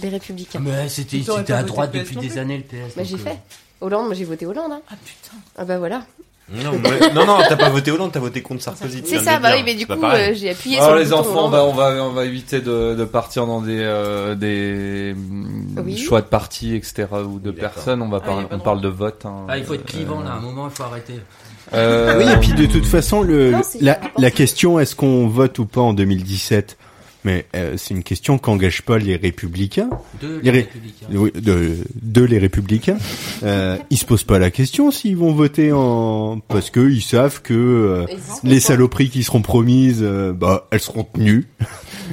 les 0.00 0.08
Républicains. 0.08 0.60
Mais 0.60 0.88
c'était 0.88 1.52
à 1.52 1.62
droite 1.62 1.92
depuis 1.92 2.16
des 2.16 2.38
années 2.38 2.58
le 2.58 2.62
PS. 2.64 2.94
Bah, 2.96 3.02
donc, 3.02 3.06
j'ai 3.10 3.14
euh, 3.16 3.18
fait. 3.18 3.38
Hollande, 3.80 4.06
moi 4.06 4.14
j'ai 4.14 4.24
voté 4.24 4.46
Hollande. 4.46 4.72
Hein. 4.72 4.80
Ah 4.90 4.94
putain. 5.04 5.36
Ah 5.56 5.64
bah 5.64 5.78
voilà. 5.78 6.02
Non, 6.52 6.72
non, 7.14 7.24
non, 7.24 7.38
t'as 7.48 7.56
pas 7.56 7.70
voté 7.70 7.90
Hollande, 7.92 8.10
t'as 8.12 8.20
voté 8.20 8.42
contre 8.42 8.62
Sarkozy. 8.62 9.02
C'est 9.06 9.20
ça, 9.20 9.38
bah 9.38 9.52
oui, 9.54 9.62
mais 9.64 9.74
du 9.74 9.86
pas 9.86 9.96
coup, 9.96 10.04
euh, 10.04 10.34
j'ai 10.34 10.50
appuyé 10.50 10.76
Alors 10.76 10.88
sur 10.88 10.96
le 10.96 11.02
les 11.02 11.12
enfants, 11.14 11.46
Hollande. 11.48 11.52
bah, 11.52 11.64
on 11.64 11.72
va 11.72 12.04
on 12.04 12.10
va 12.12 12.24
éviter 12.26 12.60
de, 12.60 12.94
de 12.94 13.04
partir 13.04 13.46
dans 13.46 13.62
des 13.62 13.78
euh, 13.80 14.34
des 14.34 15.14
Oui. 15.80 15.96
choix 15.96 16.20
de 16.20 16.26
partis 16.26 16.74
etc 16.74 17.06
ou 17.26 17.38
de 17.38 17.50
Oui, 17.50 17.56
personnes. 17.56 18.02
On 18.02 18.08
va 18.08 18.18
Ah, 18.22 18.26
parler, 18.26 18.46
on 18.50 18.58
parle 18.58 18.80
de 18.82 18.88
vote. 18.88 19.24
hein. 19.24 19.46
Ah, 19.48 19.56
il 19.56 19.64
faut 19.64 19.74
être 19.74 19.86
clivant 19.86 20.20
Euh, 20.20 20.24
là, 20.24 20.32
à 20.32 20.34
un 20.34 20.40
moment, 20.40 20.68
il 20.68 20.74
faut 20.74 20.82
arrêter. 20.82 21.20
euh, 21.72 22.18
Oui, 22.18 22.30
et 22.30 22.36
puis 22.38 22.52
de 22.52 22.66
toute 22.70 22.86
façon, 22.86 23.22
le, 23.22 23.52
Non, 23.52 23.60
la, 23.80 23.98
la 24.18 24.30
question 24.30 24.78
est-ce 24.78 24.94
qu'on 24.94 25.28
vote 25.28 25.58
ou 25.58 25.64
pas 25.64 25.80
en 25.80 25.94
2017 25.94 26.76
Mais 27.24 27.46
euh, 27.54 27.74
c'est 27.76 27.94
une 27.94 28.02
question 28.02 28.36
qu'engage 28.38 28.82
pas 28.82 28.98
les 28.98 29.14
républicains, 29.16 29.88
Deux 30.20 30.38
Les 30.38 30.42
les 30.42 30.50
ré- 30.50 30.58
Républicains. 30.58 31.06
oui, 31.12 31.30
de, 31.34 31.76
de 32.02 32.22
les 32.24 32.38
républicains. 32.38 32.98
Euh, 33.44 33.76
ils 33.90 33.96
se 33.96 34.04
posent 34.06 34.24
pas 34.24 34.38
la 34.40 34.50
question 34.50 34.90
s'ils 34.90 35.16
vont 35.16 35.32
voter 35.32 35.70
en 35.72 36.40
parce 36.48 36.70
que 36.70 36.80
ils 36.90 37.00
savent 37.02 37.40
que 37.42 37.54
euh, 37.54 38.06
les 38.42 38.58
saloperies 38.60 39.08
qui 39.10 39.22
seront 39.22 39.42
promises, 39.42 40.00
euh, 40.02 40.32
bah 40.32 40.66
elles 40.70 40.80
seront 40.80 41.04
tenues. 41.04 41.46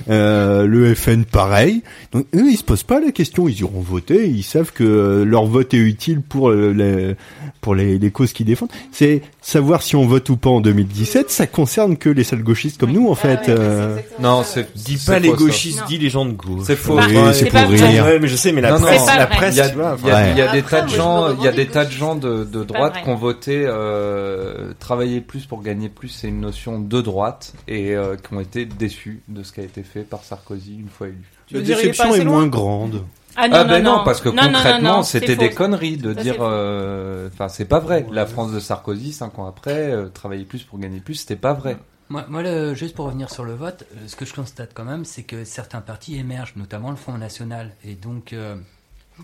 Euh, 0.10 0.66
le 0.66 0.94
FN 0.96 1.26
pareil. 1.26 1.82
Donc 2.14 2.26
eux 2.34 2.50
ils 2.50 2.56
se 2.58 2.64
posent 2.64 2.84
pas 2.84 3.02
la 3.02 3.12
question, 3.12 3.50
ils 3.50 3.60
iront 3.60 3.82
voter, 3.82 4.28
ils 4.30 4.44
savent 4.44 4.72
que 4.72 4.84
euh, 4.84 5.26
leur 5.26 5.46
vote 5.46 5.74
est 5.74 5.78
utile 5.78 6.22
pour 6.22 6.52
euh, 6.52 6.72
les 6.74 7.16
pour 7.60 7.76
les, 7.76 8.00
les 8.00 8.10
causes 8.12 8.32
qu'ils 8.32 8.46
défendent. 8.46 8.70
C'est 8.94 9.22
savoir 9.50 9.82
si 9.82 9.96
on 9.96 10.06
vote 10.06 10.30
ou 10.30 10.38
pas 10.38 10.50
en 10.50 10.62
2017, 10.62 11.30
ça 11.30 11.48
concerne 11.48 11.98
que 11.98 12.10
les 12.10 12.24
sales 12.24 12.44
gauchistes 12.44 12.80
comme 12.80 12.92
nous 12.92 13.08
en 13.10 13.18
Ah 13.22 13.28
ouais, 13.28 13.38
fait. 13.38 13.40
c'est 13.46 13.52
euh. 13.52 13.98
non, 14.20 14.44
c'est. 14.44 14.68
Dis 14.76 14.98
pas 15.06 15.20
les 15.20 15.32
gauchistes, 15.32 15.84
dis 15.88 15.98
les 15.98 16.10
gens 16.10 16.26
de 16.26 16.34
gauche. 16.34 16.62
C'est 16.66 16.76
faux. 16.76 16.98
Oui, 16.98 17.16
c'est 17.34 17.46
pour 17.46 17.62
rire. 17.62 18.06
Ouais, 18.06 18.20
mais 18.20 18.28
je 18.28 18.36
sais, 18.36 18.52
mais 18.52 18.62
la 18.62 18.72
Non, 18.72 18.80
presse, 18.80 19.06
la 19.08 19.28
Il 19.42 20.08
y 20.08 20.12
a, 20.12 20.30
y 20.30 20.50
y 20.50 20.52
des 20.52 20.64
tas 20.64 20.82
de 20.82 20.90
gens, 20.90 21.36
il 21.38 21.44
y 21.44 21.48
a 21.48 21.52
des 21.52 21.68
tas 21.68 21.86
de 21.86 21.92
gens 21.92 22.16
de, 22.16 22.44
droite 22.64 22.96
qui 23.04 23.10
ont 23.10 23.16
voté 23.16 23.64
euh, 23.66 24.74
travailler 24.80 25.22
plus 25.22 25.46
pour 25.46 25.62
gagner 25.62 25.90
plus. 25.90 26.10
C'est 26.10 26.28
une 26.28 26.42
notion 26.42 26.80
de 26.80 27.02
droite 27.02 27.54
et 27.68 27.96
euh, 27.96 28.16
qui 28.16 28.34
ont 28.34 28.40
été 28.40 28.66
déçus 28.66 29.22
de 29.28 29.44
ce 29.44 29.52
qui 29.52 29.62
a 29.62 29.64
été 29.64 29.84
fait 29.84 30.02
par 30.02 30.24
Sarkozy 30.24 30.78
une 30.80 30.90
fois 30.90 31.08
élu. 31.08 31.24
La 31.52 31.62
déception 31.62 32.14
est 32.14 32.24
moins 32.24 32.48
grande. 32.48 33.04
Ah 33.42 33.48
ah 33.52 33.64
ben 33.64 33.84
non, 33.84 34.04
parce 34.04 34.22
que 34.22 34.30
Non, 34.30 34.36
non, 34.36 34.42
non, 34.50 34.54
concrètement, 34.56 34.98
non, 34.98 35.04
c'était 35.04 35.36
faux. 35.36 35.42
des 35.42 35.50
conneries 35.52 35.98
de 35.98 36.14
Ça, 36.14 36.22
dire. 36.22 36.36
euh, 36.40 37.30
Enfin, 37.32 37.48
c'est 37.48 37.66
pas 37.66 37.80
vrai. 37.80 38.06
La 38.12 38.26
France 38.26 38.52
de 38.52 38.60
Sarkozy, 38.60 39.14
cinq 39.14 39.40
ans 39.40 39.48
après, 39.48 39.92
euh, 39.92 40.10
travailler 40.10 40.46
plus 40.46 40.64
pour 40.64 40.78
gagner 40.80 41.00
plus, 41.00 41.16
c'était 41.16 41.36
pas 41.36 41.54
vrai. 41.54 41.78
Moi, 42.10 42.26
moi 42.28 42.42
le- 42.42 42.74
juste 42.74 42.96
pour 42.96 43.06
revenir 43.06 43.30
sur 43.30 43.44
le 43.46 43.54
vote, 43.54 43.86
euh, 43.96 44.00
ce 44.08 44.16
que 44.16 44.26
je 44.26 44.34
constate 44.34 44.72
quand 44.74 44.84
même, 44.84 45.06
c'est 45.06 45.24
que 45.24 45.44
certains 45.46 45.82
partis 45.82 46.18
émergent, 46.18 46.54
notamment 46.56 46.90
le 46.90 46.96
Front 46.98 47.18
National. 47.18 47.72
Et 47.86 47.94
donc, 47.94 48.34
euh, 48.34 48.56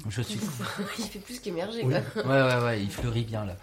je 0.09 0.21
suis. 0.21 0.39
Il 0.99 1.03
fait 1.05 1.19
plus 1.19 1.39
qu'émerger 1.39 1.81
Oui. 1.83 1.93
quoi. 2.13 2.23
Ouais, 2.25 2.41
ouais, 2.55 2.63
ouais, 2.63 2.81
il 2.81 2.91
fleurit 2.91 3.23
bien 3.23 3.43
là. 3.45 3.55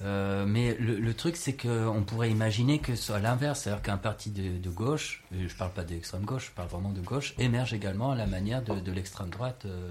Euh, 0.00 0.44
mais 0.46 0.76
le, 0.78 0.96
le 0.96 1.14
truc, 1.14 1.36
c'est 1.36 1.54
qu'on 1.54 2.04
pourrait 2.06 2.30
imaginer 2.30 2.78
que 2.78 2.94
ce 2.94 3.02
soit 3.02 3.18
l'inverse, 3.18 3.62
c'est-à-dire 3.62 3.82
qu'un 3.82 3.96
parti 3.96 4.30
de, 4.30 4.56
de 4.58 4.70
gauche, 4.70 5.24
et 5.34 5.48
je 5.48 5.56
parle 5.56 5.72
pas 5.72 5.82
d'extrême 5.82 6.24
gauche, 6.24 6.46
je 6.46 6.52
parle 6.52 6.68
vraiment 6.68 6.90
de 6.90 7.00
gauche, 7.00 7.34
émerge 7.38 7.74
également 7.74 8.12
à 8.12 8.14
la 8.14 8.26
manière 8.26 8.62
de, 8.62 8.78
de 8.78 8.92
l'extrême 8.92 9.28
droite 9.28 9.62
euh, 9.66 9.90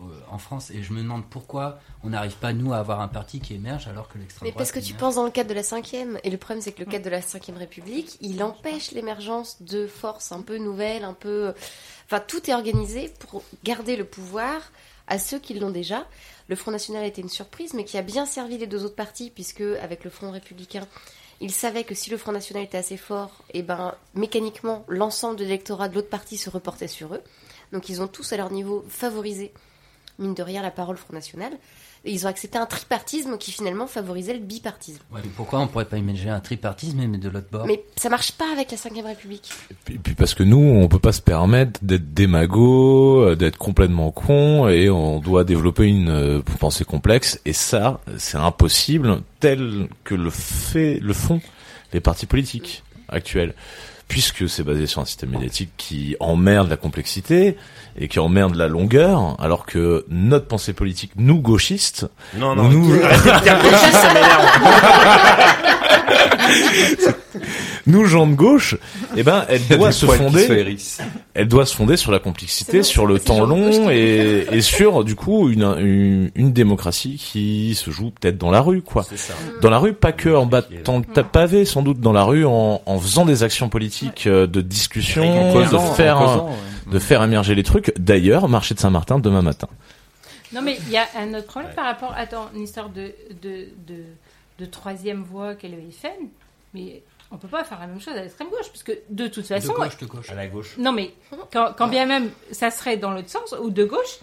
euh, 0.00 0.02
en 0.30 0.38
France. 0.38 0.72
Et 0.72 0.82
je 0.82 0.92
me 0.92 1.00
demande 1.00 1.24
pourquoi 1.30 1.78
on 2.02 2.08
n'arrive 2.10 2.34
pas, 2.34 2.52
nous, 2.52 2.72
à 2.72 2.78
avoir 2.78 3.00
un 3.00 3.06
parti 3.06 3.38
qui 3.38 3.54
émerge 3.54 3.86
alors 3.86 4.08
que 4.08 4.18
l'extrême 4.18 4.48
Mais 4.48 4.50
droite. 4.50 4.58
parce 4.58 4.72
que 4.72 4.84
tu 4.84 4.94
penses 4.94 5.14
dans 5.14 5.24
le 5.24 5.30
cadre 5.30 5.50
de 5.50 5.54
la 5.54 5.62
cinquième, 5.62 6.18
et 6.24 6.30
le 6.30 6.38
problème 6.38 6.60
c'est 6.60 6.72
que 6.72 6.80
le 6.80 6.90
cadre 6.90 7.04
de 7.04 7.10
la 7.10 7.22
cinquième 7.22 7.56
République, 7.56 8.16
il 8.20 8.42
empêche 8.42 8.90
l'émergence 8.90 9.62
de 9.62 9.86
forces 9.86 10.32
un 10.32 10.42
peu 10.42 10.58
nouvelles, 10.58 11.04
un 11.04 11.14
peu... 11.14 11.54
Enfin, 12.06 12.20
tout 12.20 12.50
est 12.50 12.54
organisé 12.54 13.12
pour 13.20 13.44
garder 13.62 13.94
le 13.96 14.04
pouvoir 14.04 14.60
à 15.06 15.18
ceux 15.18 15.38
qui 15.38 15.54
l'ont 15.54 15.70
déjà. 15.70 16.06
Le 16.48 16.56
Front 16.56 16.70
National 16.70 17.04
été 17.04 17.20
une 17.22 17.28
surprise, 17.28 17.74
mais 17.74 17.84
qui 17.84 17.98
a 17.98 18.02
bien 18.02 18.26
servi 18.26 18.58
les 18.58 18.66
deux 18.66 18.84
autres 18.84 18.94
partis, 18.94 19.30
puisque 19.30 19.62
avec 19.82 20.04
le 20.04 20.10
Front 20.10 20.30
Républicain, 20.30 20.86
ils 21.40 21.52
savaient 21.52 21.84
que 21.84 21.94
si 21.94 22.10
le 22.10 22.16
Front 22.16 22.32
National 22.32 22.64
était 22.64 22.78
assez 22.78 22.96
fort, 22.96 23.42
et 23.52 23.62
ben 23.62 23.94
mécaniquement, 24.14 24.84
l'ensemble 24.88 25.36
de 25.36 25.44
l'électorat 25.44 25.88
de 25.88 25.94
l'autre 25.94 26.08
parti 26.08 26.36
se 26.36 26.50
reportait 26.50 26.88
sur 26.88 27.14
eux. 27.14 27.22
Donc 27.72 27.88
ils 27.88 28.00
ont 28.00 28.08
tous 28.08 28.32
à 28.32 28.36
leur 28.36 28.50
niveau 28.50 28.84
favorisé, 28.88 29.52
mine 30.18 30.34
de 30.34 30.42
rien, 30.42 30.62
la 30.62 30.70
parole 30.70 30.96
Front 30.96 31.12
National. 31.12 31.52
Et 32.06 32.12
ils 32.12 32.24
ont 32.24 32.28
accepté 32.28 32.56
un 32.56 32.66
tripartisme 32.66 33.36
qui 33.36 33.50
finalement 33.50 33.88
favorisait 33.88 34.32
le 34.32 34.38
bipartisme. 34.38 35.00
Ouais, 35.12 35.20
mais 35.24 35.30
pourquoi 35.36 35.58
on 35.58 35.66
pourrait 35.66 35.86
pas 35.86 35.98
imaginer 35.98 36.30
un 36.30 36.38
tripartisme, 36.38 37.04
mais 37.04 37.18
de 37.18 37.28
l'autre 37.28 37.48
bord 37.50 37.66
Mais 37.66 37.82
ça 37.96 38.08
marche 38.08 38.30
pas 38.30 38.50
avec 38.52 38.70
la 38.70 38.76
5ème 38.76 39.06
République. 39.06 39.50
Et 39.90 39.98
puis 39.98 40.14
parce 40.14 40.32
que 40.32 40.44
nous, 40.44 40.56
on 40.56 40.86
peut 40.86 41.00
pas 41.00 41.10
se 41.10 41.20
permettre 41.20 41.80
d'être 41.82 42.14
démago, 42.14 43.22
euh, 43.22 43.34
d'être 43.34 43.58
complètement 43.58 44.12
con, 44.12 44.68
et 44.68 44.88
on 44.88 45.18
doit 45.18 45.42
développer 45.42 45.86
une 45.86 46.08
euh, 46.08 46.42
pensée 46.60 46.84
complexe. 46.84 47.40
Et 47.44 47.52
ça, 47.52 48.00
c'est 48.18 48.38
impossible, 48.38 49.22
tel 49.40 49.88
que 50.04 50.14
le 50.14 50.30
fait, 50.30 51.00
le 51.02 51.12
font 51.12 51.40
les 51.92 52.00
partis 52.00 52.26
politiques 52.26 52.84
actuels, 53.08 53.54
puisque 54.08 54.48
c'est 54.48 54.62
basé 54.62 54.86
sur 54.86 55.00
un 55.00 55.04
système 55.04 55.30
médiatique 55.30 55.70
qui 55.76 56.16
emmerde 56.20 56.68
la 56.68 56.76
complexité 56.76 57.56
et 57.98 58.08
qui 58.08 58.18
emmerde 58.18 58.54
la 58.54 58.68
longueur, 58.68 59.36
alors 59.40 59.66
que 59.66 60.04
notre 60.08 60.46
pensée 60.46 60.72
politique, 60.72 61.12
nous 61.16 61.40
gauchistes, 61.40 62.06
Non, 62.36 62.54
non, 62.54 62.68
nous, 62.68 62.88
gauchiste, 62.88 63.92
ça 63.92 64.14
m'énerve. 64.14 64.46
nous 67.86 68.04
gens 68.04 68.26
de 68.26 68.34
gauche, 68.34 68.76
eh 69.16 69.22
ben, 69.22 69.44
elle 69.48 69.66
doit 69.78 69.92
se 69.92 70.06
fonder. 70.06 70.76
elle 71.34 71.48
doit 71.48 71.66
se 71.66 71.74
fonder 71.74 71.96
sur 71.96 72.10
la 72.12 72.18
complexité, 72.18 72.82
sur 72.82 73.06
le 73.06 73.18
temps 73.20 73.44
long 73.44 73.90
et, 73.90 74.46
et 74.50 74.60
sur 74.60 75.04
du 75.04 75.14
coup 75.14 75.48
une, 75.48 75.62
une, 75.78 76.30
une 76.34 76.52
démocratie 76.52 77.16
qui 77.16 77.74
se 77.74 77.90
joue 77.90 78.10
peut-être 78.10 78.38
dans 78.38 78.50
la 78.50 78.60
rue 78.60 78.82
quoi. 78.82 79.04
Ça. 79.14 79.34
Dans 79.62 79.70
la 79.70 79.78
rue, 79.78 79.92
pas 79.92 80.12
que 80.12 80.28
en 80.30 80.46
battant 80.46 80.98
le 80.98 81.22
pavé, 81.22 81.64
sans 81.64 81.82
doute 81.82 82.00
dans 82.00 82.12
la 82.12 82.24
rue 82.24 82.44
en, 82.44 82.82
en 82.84 82.98
faisant 82.98 83.24
des 83.24 83.42
actions 83.42 83.68
politiques 83.68 84.26
euh, 84.26 84.46
de 84.46 84.60
discussion, 84.60 85.22
de 85.54 85.78
faire 85.94 86.20
En 86.20 86.24
causant, 86.26 86.46
ouais. 86.48 86.92
de 86.92 86.98
faire 86.98 87.22
émerger 87.22 87.54
les 87.54 87.62
trucs. 87.62 87.92
D'ailleurs, 87.98 88.48
marché 88.48 88.74
de 88.74 88.80
Saint-Martin 88.80 89.18
demain 89.18 89.42
matin. 89.42 89.68
Non, 90.52 90.62
mais 90.62 90.78
il 90.86 90.92
y 90.92 90.96
a 90.96 91.06
un 91.18 91.34
autre 91.34 91.46
problème 91.46 91.72
par 91.74 91.86
rapport. 91.86 92.14
Attends, 92.16 92.48
une 92.54 92.62
histoire 92.62 92.88
de, 92.88 93.12
de, 93.42 93.68
de, 93.86 94.02
de 94.58 94.66
troisième 94.66 95.22
voie 95.22 95.54
qu'est 95.54 95.68
le 95.68 95.78
FN. 95.90 96.28
Mais 96.74 97.02
on 97.30 97.38
peut 97.38 97.48
pas 97.48 97.64
faire 97.64 97.78
la 97.80 97.86
même 97.86 98.00
chose 98.00 98.14
à 98.14 98.22
l'extrême 98.22 98.48
gauche, 98.48 98.68
parce 98.68 98.82
que 98.82 98.92
de 99.10 99.26
toute 99.26 99.42
de 99.44 99.48
façon. 99.48 99.72
gauche, 99.74 99.96
de 99.98 100.06
gauche. 100.06 100.30
À 100.30 100.34
la 100.34 100.46
gauche. 100.46 100.76
Non, 100.78 100.92
mais 100.92 101.12
quand, 101.52 101.72
quand 101.76 101.88
bien 101.88 102.06
même 102.06 102.30
ça 102.52 102.70
serait 102.70 102.96
dans 102.96 103.10
l'autre 103.10 103.30
sens, 103.30 103.54
ou 103.60 103.70
de 103.70 103.84
gauche, 103.84 104.18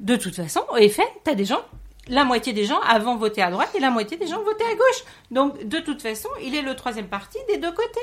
de 0.00 0.16
toute 0.16 0.34
façon, 0.36 0.60
au 0.70 0.76
FN, 0.88 1.02
t'as 1.24 1.34
des 1.34 1.44
gens. 1.44 1.62
La 2.08 2.24
moitié 2.24 2.52
des 2.54 2.64
gens 2.64 2.80
avant 2.80 3.16
voté 3.16 3.42
à 3.42 3.50
droite 3.50 3.70
et 3.74 3.80
la 3.80 3.90
moitié 3.90 4.16
des 4.16 4.26
gens 4.26 4.42
votaient 4.42 4.64
à 4.64 4.74
gauche. 4.74 5.04
Donc, 5.30 5.62
de 5.68 5.78
toute 5.78 6.00
façon, 6.00 6.28
il 6.42 6.54
est 6.54 6.62
le 6.62 6.74
troisième 6.74 7.06
parti 7.08 7.36
des 7.48 7.58
deux 7.58 7.72
côtés. 7.72 8.00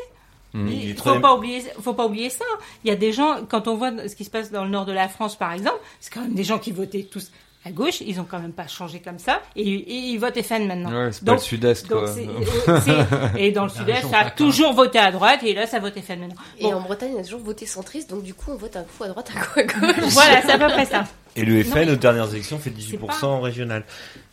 Il 0.53 0.71
est 0.71 0.75
Il 0.75 0.89
faut 0.93 0.99
troisième- 0.99 1.21
pas 1.21 1.33
oublier, 1.35 1.61
faut 1.81 1.93
pas 1.93 2.05
oublier 2.05 2.29
ça. 2.29 2.45
Il 2.83 2.89
y 2.89 2.91
a 2.91 2.95
des 2.95 3.11
gens, 3.11 3.45
quand 3.49 3.67
on 3.67 3.75
voit 3.75 4.07
ce 4.07 4.15
qui 4.15 4.23
se 4.23 4.29
passe 4.29 4.51
dans 4.51 4.63
le 4.63 4.69
nord 4.69 4.85
de 4.85 4.93
la 4.93 5.09
France, 5.09 5.35
par 5.35 5.51
exemple, 5.51 5.79
c'est 5.99 6.13
quand 6.13 6.21
même 6.21 6.33
des 6.35 6.45
gens 6.45 6.59
qui 6.59 6.71
votaient 6.71 7.03
tous 7.03 7.31
à 7.65 7.71
gauche. 7.71 8.01
Ils 8.01 8.19
ont 8.19 8.25
quand 8.29 8.39
même 8.39 8.51
pas 8.53 8.67
changé 8.67 8.99
comme 8.99 9.19
ça 9.19 9.41
et, 9.55 9.61
et 9.63 9.93
ils 9.95 10.17
votent 10.17 10.41
FN 10.41 10.67
maintenant. 10.67 10.91
Ouais, 11.05 11.11
c'est 11.11 11.25
pas 11.25 11.33
le 11.33 11.37
sud-est, 11.39 11.87
Donc 11.89 11.99
quoi. 12.05 12.13
c'est- 12.13 12.81
c'est- 12.85 13.39
et 13.41 13.51
dans 13.51 13.63
le 13.63 13.69
sud-est, 13.69 14.07
ça 14.09 14.19
a 14.19 14.29
toujours 14.31 14.73
voté 14.73 14.99
à 14.99 15.11
droite 15.11 15.41
et 15.43 15.53
là, 15.53 15.65
ça 15.67 15.79
vote 15.79 15.93
FN 15.99 16.19
maintenant. 16.19 16.35
Et 16.59 16.73
en 16.73 16.81
Bretagne, 16.81 17.11
on 17.15 17.19
a 17.19 17.23
toujours 17.23 17.41
voté 17.41 17.65
centriste, 17.65 18.09
donc 18.09 18.23
du 18.23 18.33
coup, 18.33 18.51
on 18.51 18.55
vote 18.55 18.75
un 18.75 18.83
coup 18.83 19.03
à 19.03 19.07
droite, 19.07 19.31
un 19.35 19.39
coup 19.39 19.59
à 19.59 19.63
gauche. 19.63 19.95
Voilà, 20.11 20.41
c'est 20.41 20.51
à 20.51 20.57
peu 20.57 20.67
près 20.67 20.85
ça. 20.85 21.03
Et 21.35 21.43
le 21.43 21.57
Non, 21.57 21.63
FN, 21.63 21.73
mais- 21.85 21.91
aux 21.91 21.95
dernières 21.97 22.31
élections, 22.31 22.57
fait 22.59 22.69
18% 22.69 22.99
C'est 23.15 23.21
pas- 23.21 23.27
en 23.27 23.41
régional. 23.41 23.83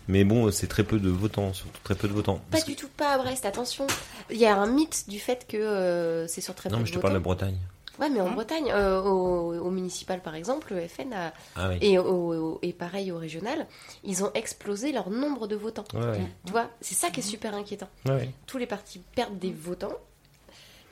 Mais 0.09 0.24
bon, 0.24 0.50
c'est 0.50 0.66
très 0.66 0.82
peu 0.82 0.98
de 0.98 1.09
votants, 1.09 1.52
surtout 1.52 1.78
très 1.84 1.94
peu 1.94 2.09
de 2.09 2.12
votants. 2.12 2.34
Pas 2.34 2.42
Parce 2.52 2.64
du 2.64 2.74
tout, 2.74 2.88
pas 2.96 3.12
à 3.14 3.18
Brest, 3.18 3.46
attention. 3.46 3.86
Il 4.30 4.36
y 4.36 4.46
a 4.46 4.56
un 4.56 4.66
mythe 4.66 5.04
du 5.09 5.20
fait 5.20 5.46
que 5.48 5.56
euh, 5.56 6.26
c'est 6.26 6.40
sur 6.40 6.54
très 6.56 6.68
peu 6.68 6.74
Non, 6.74 6.78
de 6.80 6.84
mais 6.84 6.88
je 6.90 6.94
te 6.94 6.98
parle 6.98 7.14
de 7.14 7.18
la 7.18 7.22
votants. 7.22 7.46
Bretagne. 7.46 7.59
Ouais, 8.01 8.09
mais 8.09 8.20
en 8.20 8.31
Bretagne, 8.31 8.70
euh, 8.73 9.01
au, 9.02 9.55
au 9.55 9.70
municipal 9.70 10.20
par 10.20 10.35
exemple, 10.35 10.73
le 10.74 10.86
FN 10.89 11.12
a, 11.12 11.32
Ah 11.56 11.69
oui. 11.69 11.78
et, 11.82 11.98
au, 11.98 12.05
au- 12.32 12.59
et 12.62 12.73
pareil 12.73 13.12
au 13.12 13.19
régional, 13.19 13.66
ils 14.02 14.24
ont 14.24 14.31
explosé 14.35 14.93
leur 14.93 15.10
nombre 15.10 15.47
de 15.47 15.56
votants. 15.56 15.85
Ouais, 15.94 16.01
ouais. 16.01 16.20
Tu 16.47 16.52
vois, 16.52 16.69
c'est 16.81 16.94
ça 16.94 17.10
qui 17.10 17.20
est 17.20 17.23
super 17.23 17.55
inquiétant. 17.55 17.89
Ouais, 18.06 18.12
ouais. 18.12 18.31
Tous 18.47 18.56
les 18.59 18.66
partis 18.66 19.01
perdent 19.14 19.39
des 19.39 19.52
votants 19.52 19.93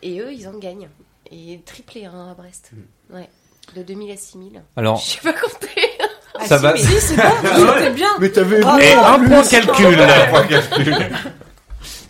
et 0.03 0.21
eux, 0.21 0.33
ils 0.33 0.47
en 0.49 0.59
gagnent. 0.59 0.89
Et 1.33 1.61
triplé 1.65 2.05
hein, 2.07 2.29
à 2.31 2.35
Brest. 2.35 2.71
Ouais. 3.13 3.29
De 3.77 3.83
2000 3.83 4.11
à 4.11 4.17
6000. 4.17 4.63
Alors, 4.77 4.97
Je 4.99 5.05
sais 5.11 5.21
pas 5.23 5.33
compter. 5.33 5.69
Ah, 6.39 6.47
ça 6.47 6.57
si, 6.59 6.63
va. 6.63 6.73
mais- 6.73 6.79
Si, 6.81 7.01
c'est 7.01 7.17
bon, 7.17 7.23
t'es 7.79 7.91
bien. 7.91 8.09
Mais 8.19 8.31
t'avais. 8.31 8.61
Et 8.61 8.93
un 8.93 9.19
point 9.27 9.43
calcul. 9.43 9.99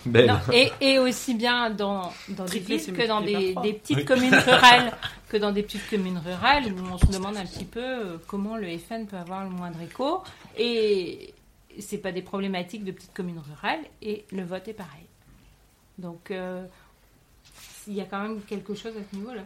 Belle. 0.06 0.26
Non, 0.26 0.38
et, 0.52 0.72
et 0.80 0.98
aussi 0.98 1.34
bien 1.34 1.70
dans, 1.70 2.12
dans 2.28 2.44
des 2.44 2.58
villes 2.58 2.92
que 2.92 3.06
dans 3.06 3.20
des, 3.20 3.54
petites 3.54 4.04
communes 4.04 4.34
rurales 4.46 4.92
que 5.28 5.36
dans 5.36 5.52
des 5.52 5.62
petites 5.62 5.88
communes 5.88 6.18
rurales 6.18 6.72
où 6.72 6.86
on 6.92 6.98
se 6.98 7.06
demande 7.06 7.36
un 7.36 7.44
petit 7.44 7.64
peu 7.64 7.80
euh, 7.80 8.16
comment 8.26 8.56
le 8.56 8.76
FN 8.78 9.06
peut 9.06 9.16
avoir 9.16 9.44
le 9.44 9.50
moindre 9.50 9.80
écho. 9.80 10.22
Et 10.58 11.32
c'est 11.78 11.98
pas 11.98 12.12
des 12.12 12.22
problématiques 12.22 12.84
de 12.84 12.92
petites 12.92 13.14
communes 13.14 13.38
rurales 13.38 13.80
et 14.02 14.24
le 14.32 14.42
vote 14.42 14.66
est 14.68 14.74
pareil. 14.74 15.06
Donc 15.98 16.30
euh, 16.30 16.64
il 17.86 17.94
y 17.94 18.00
a 18.00 18.04
quand 18.04 18.20
même 18.20 18.40
quelque 18.42 18.74
chose 18.74 18.92
à 18.96 19.00
ce 19.10 19.16
niveau 19.16 19.32
là 19.32 19.44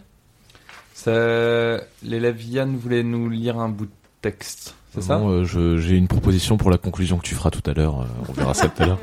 Ça... 0.95 1.85
L'élève 2.03 2.43
Yann 2.43 2.77
voulait 2.77 3.03
nous 3.03 3.29
lire 3.29 3.59
un 3.59 3.69
bout 3.69 3.87
de 3.87 3.93
texte, 4.23 4.75
c'est 4.95 5.03
ça 5.03 5.19
euh, 5.19 5.45
je- 5.45 5.77
J'ai 5.79 5.97
une 5.97 6.09
proposition 6.09 6.57
pour 6.57 6.71
la 6.71 6.79
conclusion 6.79 7.19
que 7.19 7.25
tu 7.25 7.35
feras 7.35 7.51
tout 7.51 7.69
à 7.69 7.75
l'heure. 7.75 8.03
euh, 8.03 8.07
on 8.29 8.33
verra 8.33 8.55
ça 8.55 8.69
tout 8.69 8.83
à 8.83 8.87
l'heure. 8.87 8.99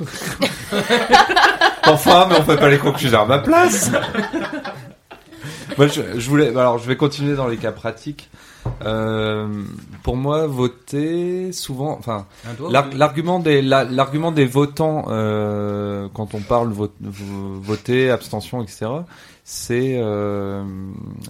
Enfin, 1.86 2.26
mais 2.30 2.36
on 2.38 2.42
fait 2.44 2.56
pas 2.58 2.70
les 2.70 2.78
conclusions 2.78 3.22
à 3.22 3.24
ma 3.26 3.38
place. 3.40 3.90
moi, 5.78 5.86
je, 5.88 6.00
je 6.16 6.28
voulais. 6.30 6.48
Alors, 6.48 6.78
je 6.78 6.86
vais 6.86 6.96
continuer 6.96 7.34
dans 7.34 7.48
les 7.48 7.56
cas 7.56 7.72
pratiques. 7.72 8.30
Euh, 8.84 9.48
pour 10.04 10.16
moi, 10.16 10.46
voter 10.46 11.50
souvent, 11.52 11.96
enfin, 11.98 12.26
l'ar- 12.70 12.90
l'argument 12.94 13.40
des 13.40 13.60
la- 13.60 13.82
l'argument 13.82 14.30
des 14.30 14.46
votants 14.46 15.06
euh, 15.08 16.06
quand 16.14 16.34
on 16.34 16.40
parle 16.40 16.70
vo- 16.70 16.92
vo- 17.00 17.60
voter, 17.60 18.10
abstention, 18.12 18.62
etc. 18.62 18.86
C'est, 19.44 19.96
euh, 19.98 20.64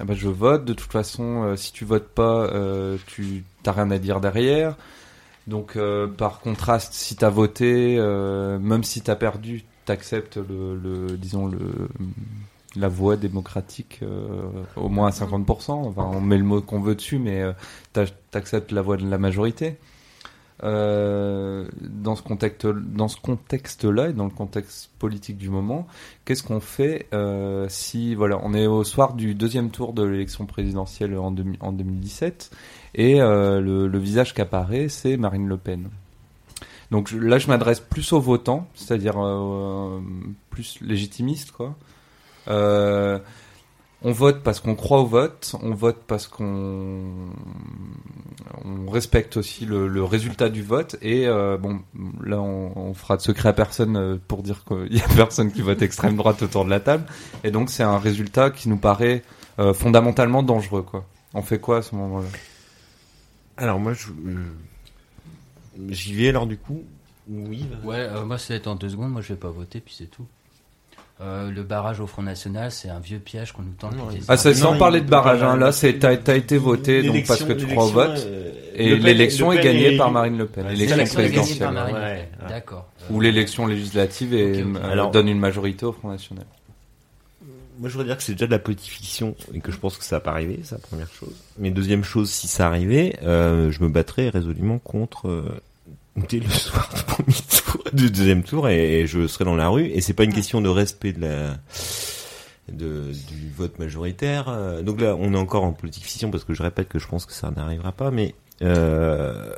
ah 0.01 0.05
bah, 0.05 0.15
je 0.15 0.29
vote. 0.29 0.65
De 0.65 0.75
toute 0.75 0.93
façon, 0.93 1.45
euh, 1.45 1.57
si 1.57 1.73
tu 1.73 1.85
votes 1.85 2.09
pas, 2.09 2.45
euh, 2.53 2.99
tu 3.07 3.45
t'as 3.63 3.73
rien 3.73 3.91
à 3.91 3.99
dire 3.99 4.21
derrière. 4.21 4.77
Donc, 5.47 5.77
euh, 5.77 6.07
par 6.07 6.41
contraste, 6.41 6.93
si 6.95 7.17
t'as 7.17 7.31
voté, 7.31 7.97
euh, 7.99 8.59
même 8.59 8.85
si 8.85 9.01
t'as 9.01 9.17
perdu, 9.17 9.65
t'acceptes 9.87 10.37
le, 10.37 10.77
le, 10.77 11.17
disons 11.17 11.47
le, 11.47 11.89
la 12.77 12.89
voie 12.89 13.17
démocratique 13.17 14.01
au 14.77 14.89
moins 14.89 15.09
à 15.09 15.11
50%. 15.11 15.73
Enfin, 15.73 16.05
on 16.13 16.21
met 16.21 16.39
le 16.39 16.45
mot 16.45 16.61
qu'on 16.61 16.81
veut 16.81 16.95
dessus, 16.95 17.19
mais 17.19 17.43
t'acceptes 18.31 18.73
la 18.73 18.83
voie 18.83 18.97
de 18.97 19.09
la 19.09 19.19
majorité. 19.19 19.79
Euh, 20.65 21.67
dans 21.81 22.15
ce 23.09 23.17
contexte-là 23.21 24.11
et 24.11 24.13
dans 24.13 24.25
le 24.27 24.31
contexte 24.31 24.91
politique 25.01 25.37
du 25.37 25.51
moment, 25.51 25.89
qu'est-ce 26.25 26.45
qu'on 26.45 26.61
fait 26.61 27.07
euh, 27.13 27.67
si 27.69 28.15
voilà, 28.15 28.39
on 28.45 28.55
est 28.55 28.67
au 28.69 28.85
soir 28.85 29.15
du 29.15 29.35
deuxième 29.35 29.71
tour 29.71 29.93
de 29.93 30.05
l'élection 30.05 30.47
présidentielle 30.47 31.19
en, 31.19 31.33
demi- 31.33 31.59
en 31.61 31.73
2017 31.73 32.53
et 32.95 33.21
euh, 33.21 33.61
le, 33.61 33.89
le 33.89 33.99
visage 33.99 34.35
qui 34.35 34.41
apparaît, 34.41 34.89
c'est 34.89 35.17
Marine 35.17 35.49
Le 35.49 35.57
Pen. 35.57 35.89
Donc 36.93 37.11
là, 37.11 37.39
je 37.39 37.49
m'adresse 37.49 37.81
plus 37.81 38.13
aux 38.13 38.21
votants, 38.21 38.69
c'est-à-dire 38.75 39.15
plus 40.51 40.79
légitimistes, 40.81 41.51
quoi. 41.51 41.75
On 44.05 44.11
vote 44.11 44.43
parce 44.43 44.59
qu'on 44.61 44.75
croit 44.75 45.01
au 45.01 45.07
vote, 45.07 45.55
on 45.63 45.75
vote 45.75 46.03
parce 46.07 46.27
qu'on 46.27 46.45
on 46.45 47.42
respecte 48.93 49.37
aussi 49.37 49.67
le, 49.67 49.89
le 49.89 50.05
résultat 50.05 50.49
du 50.49 50.63
vote 50.63 50.97
et 51.03 51.27
euh, 51.27 51.59
bon 51.59 51.81
là 52.25 52.41
on, 52.41 52.73
on 52.77 52.95
fera 52.95 53.17
de 53.17 53.23
secret 53.23 53.49
à 53.49 53.53
personne 53.53 53.97
euh, 53.97 54.17
pour 54.29 54.45
dire 54.45 54.65
qu'il 54.65 54.97
y 54.97 55.01
a 55.01 55.09
personne 55.17 55.51
qui 55.51 55.63
vote 55.63 55.83
extrême 55.83 56.17
droite 56.17 56.43
autour 56.43 56.65
de 56.65 56.71
la 56.71 56.79
table 56.79 57.05
et 57.43 57.51
donc 57.51 57.71
c'est 57.71 57.83
un 57.83 57.99
résultat 57.99 58.51
qui 58.51 58.69
nous 58.69 58.77
paraît 58.77 59.25
euh, 59.59 59.75
fondamentalement 59.75 60.45
dangereux 60.45 60.83
quoi. 60.83 61.05
On 61.35 61.43
fait 61.43 61.59
quoi 61.59 61.79
à 61.79 61.83
ce 61.83 61.95
moment-là? 61.95 62.29
Alors 63.57 63.79
moi, 63.79 63.93
je, 63.95 64.09
euh, 64.09 64.45
j'y 65.89 66.15
vais 66.15 66.29
alors 66.29 66.47
du 66.47 66.59
coup. 66.59 66.83
Oui. 67.29 67.67
Ouais, 67.85 67.97
euh, 67.97 68.25
moi, 68.25 68.39
ça 68.39 68.53
va 68.55 68.57
être 68.57 68.67
en 68.67 68.75
deux 68.75 68.91
secondes. 68.91 69.13
Moi, 69.13 69.23
je 69.23 69.29
vais 69.33 69.39
pas 69.39 69.51
voter, 69.51 69.81
puis 69.81 69.95
c'est 69.97 70.07
tout. 70.11 70.27
Euh, 71.23 71.51
le 71.53 71.63
barrage 71.63 72.01
au 72.01 72.07
Front 72.09 72.23
National, 72.23 72.71
c'est 72.73 72.89
un 72.89 72.99
vieux 72.99 73.19
piège 73.21 73.53
qu'on 73.53 73.63
nous 73.63 73.75
tend. 73.79 73.91
Depuis 73.91 74.19
des 74.19 74.25
Ah, 74.29 74.37
c'est 74.37 74.55
sans 74.55 74.73
Non, 74.73 74.79
parler 74.79 75.01
de 75.01 75.09
barrage, 75.09 75.43
hein. 75.43 75.57
là 75.57 75.71
c'est 75.71 75.99
t'as 75.99 76.17
t'as 76.17 76.35
été 76.37 76.57
voté 76.59 77.03
donc 77.03 77.25
parce 77.27 77.45
que 77.45 77.53
tu 77.53 77.67
crois 77.67 77.85
au 77.85 77.89
L'élection, 77.93 78.15
vote 78.15 78.27
euh, 78.27 78.51
et 78.75 78.97
l'élection 78.97 79.51
Le 79.53 79.59
est 79.59 79.63
gagnée 79.63 79.95
est 79.95 79.97
par. 79.99 80.11
Marine 80.11 80.37
Le 80.39 80.47
Pen, 80.47 80.67
Ouais, 80.67 80.75
l'élection 80.75 81.15
présidentielle. 81.15 82.29
D'accord. 82.49 82.89
Ou 83.11 83.21
l'élection 83.21 83.67
législative 83.67 84.35
et 84.35 84.63
euh, 84.63 84.91
Alors- 84.91 85.11
donne 85.13 85.29
une 85.29 85.39
majorité 85.39 85.87
au 85.87 85.93
Front 85.93 86.09
National. 86.11 86.45
Moi, 87.79 87.89
je 87.89 87.95
voudrais 87.95 88.07
dire 88.09 88.17
que 88.17 88.23
c'est 88.23 88.33
déjà 88.33 88.47
de 88.47 88.51
la 88.53 88.59
politique 88.59 88.91
fiction 88.93 89.35
et 89.55 89.61
que 89.61 89.73
je 89.73 89.77
pense 89.79 89.97
que 89.97 90.05
ça 90.05 90.17
va 90.17 90.21
pas 90.21 90.31
arriver, 90.33 90.61
c'est 90.63 90.75
la 90.75 90.81
première 90.81 91.09
chose. 91.13 91.35
Mais 91.59 91.71
deuxième 91.71 92.05
chose, 92.05 92.31
si 92.31 92.47
ça 92.47 92.67
arrivait, 92.67 93.17
euh, 93.23 93.71
je 93.73 93.83
me 93.83 93.89
battrais 93.89 94.29
résolument 94.29 94.79
contre 94.79 95.29
euh, 95.29 95.61
dès 96.29 96.39
le 96.41 96.49
soir 96.51 96.89
du 96.95 97.03
premier 97.05 97.35
tour, 97.65 97.82
du 97.93 98.11
deuxième 98.11 98.43
tour, 98.43 98.69
et, 98.69 99.07
je 99.07 99.27
serais 99.27 99.45
dans 99.45 99.57
la 99.57 99.69
rue. 99.69 99.87
Et 99.87 100.01
c'est 100.01 100.15
pas 100.15 100.25
une 100.25 100.33
question 100.33 100.61
de 100.61 100.69
respect 100.69 101.13
de 101.13 101.21
la 101.23 101.57
de, 102.71 103.13
du 103.13 103.51
vote 103.51 103.79
majoritaire. 103.79 104.49
Euh, 104.49 104.83
Donc 104.83 105.01
là, 105.01 105.17
on 105.19 105.35
est 105.35 105.39
encore 105.39 105.65
en 105.65 105.73
politique 105.73 106.05
fiction 106.05 106.31
parce 106.31 106.45
que 106.45 106.55
je 106.55 106.63
répète 106.63 106.89
que 106.89 106.99
je 106.99 107.07
pense 107.07 107.27
que 107.27 107.33
ça 107.33 107.51
n'arrivera 107.51 107.93
pas, 107.93 108.11
mais 108.11 108.35
euh, 108.63 109.53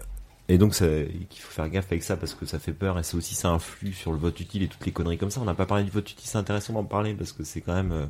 et 0.48 0.58
donc 0.58 0.72
qu'il 0.72 1.40
faut 1.40 1.50
faire 1.50 1.68
gaffe 1.70 1.86
avec 1.90 2.02
ça 2.02 2.16
parce 2.16 2.34
que 2.34 2.44
ça 2.44 2.58
fait 2.58 2.72
peur 2.72 2.98
et 2.98 3.02
c'est 3.02 3.16
aussi 3.16 3.34
ça 3.34 3.48
influe 3.50 3.92
sur 3.92 4.12
le 4.12 4.18
vote 4.18 4.38
utile 4.40 4.62
et 4.62 4.68
toutes 4.68 4.84
les 4.84 4.92
conneries 4.92 5.18
comme 5.18 5.30
ça. 5.30 5.40
On 5.40 5.44
n'a 5.44 5.54
pas 5.54 5.66
parlé 5.66 5.84
du 5.84 5.90
vote 5.90 6.10
utile, 6.10 6.28
c'est 6.28 6.38
intéressant 6.38 6.74
d'en 6.74 6.84
parler 6.84 7.14
parce 7.14 7.32
que 7.32 7.44
c'est 7.44 7.60
quand 7.60 7.74
même 7.74 7.92
euh, 7.92 8.06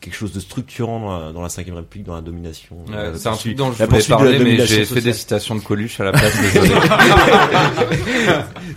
quelque 0.00 0.14
chose 0.14 0.32
de 0.32 0.40
structurant 0.40 1.00
dans 1.00 1.18
la, 1.18 1.32
dans 1.32 1.42
la 1.42 1.48
5 1.48 1.66
République, 1.66 2.06
dans 2.06 2.14
la 2.14 2.20
domination. 2.20 2.76
Euh, 2.92 3.14
c'est 3.16 3.28
un 3.28 3.34
truc 3.34 3.56
dont 3.56 3.72
je 3.72 3.78
la 3.78 3.86
voulais 3.86 4.02
parler, 4.04 4.38
mais 4.38 4.66
j'ai 4.66 4.84
fait 4.84 5.00
des 5.00 5.12
citations 5.12 5.54
de 5.54 5.60
Coluche 5.60 5.98
à 6.00 6.04
la 6.04 6.12
place, 6.12 6.32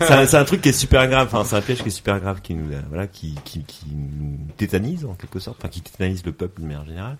c'est 0.00 0.34
un, 0.36 0.44
truc 0.44 0.60
qui 0.62 0.70
est 0.70 0.72
super 0.72 1.08
grave, 1.08 1.28
enfin 1.30 1.44
c'est 1.44 1.56
un 1.56 1.60
piège 1.60 1.82
qui 1.82 1.88
est 1.88 1.92
super 1.92 2.20
grave 2.20 2.40
qui 2.42 2.54
nous, 2.54 2.70
voilà, 2.88 3.06
qui, 3.06 3.34
qui, 3.44 3.62
qui 3.64 3.86
nous 3.94 4.38
tétanise 4.56 5.04
en 5.04 5.14
quelque 5.14 5.38
sorte, 5.38 5.58
enfin 5.60 5.68
qui 5.68 5.80
tétanise 5.80 6.24
le 6.24 6.32
peuple 6.32 6.62
de 6.62 6.66
manière 6.66 6.84
générale. 6.86 7.18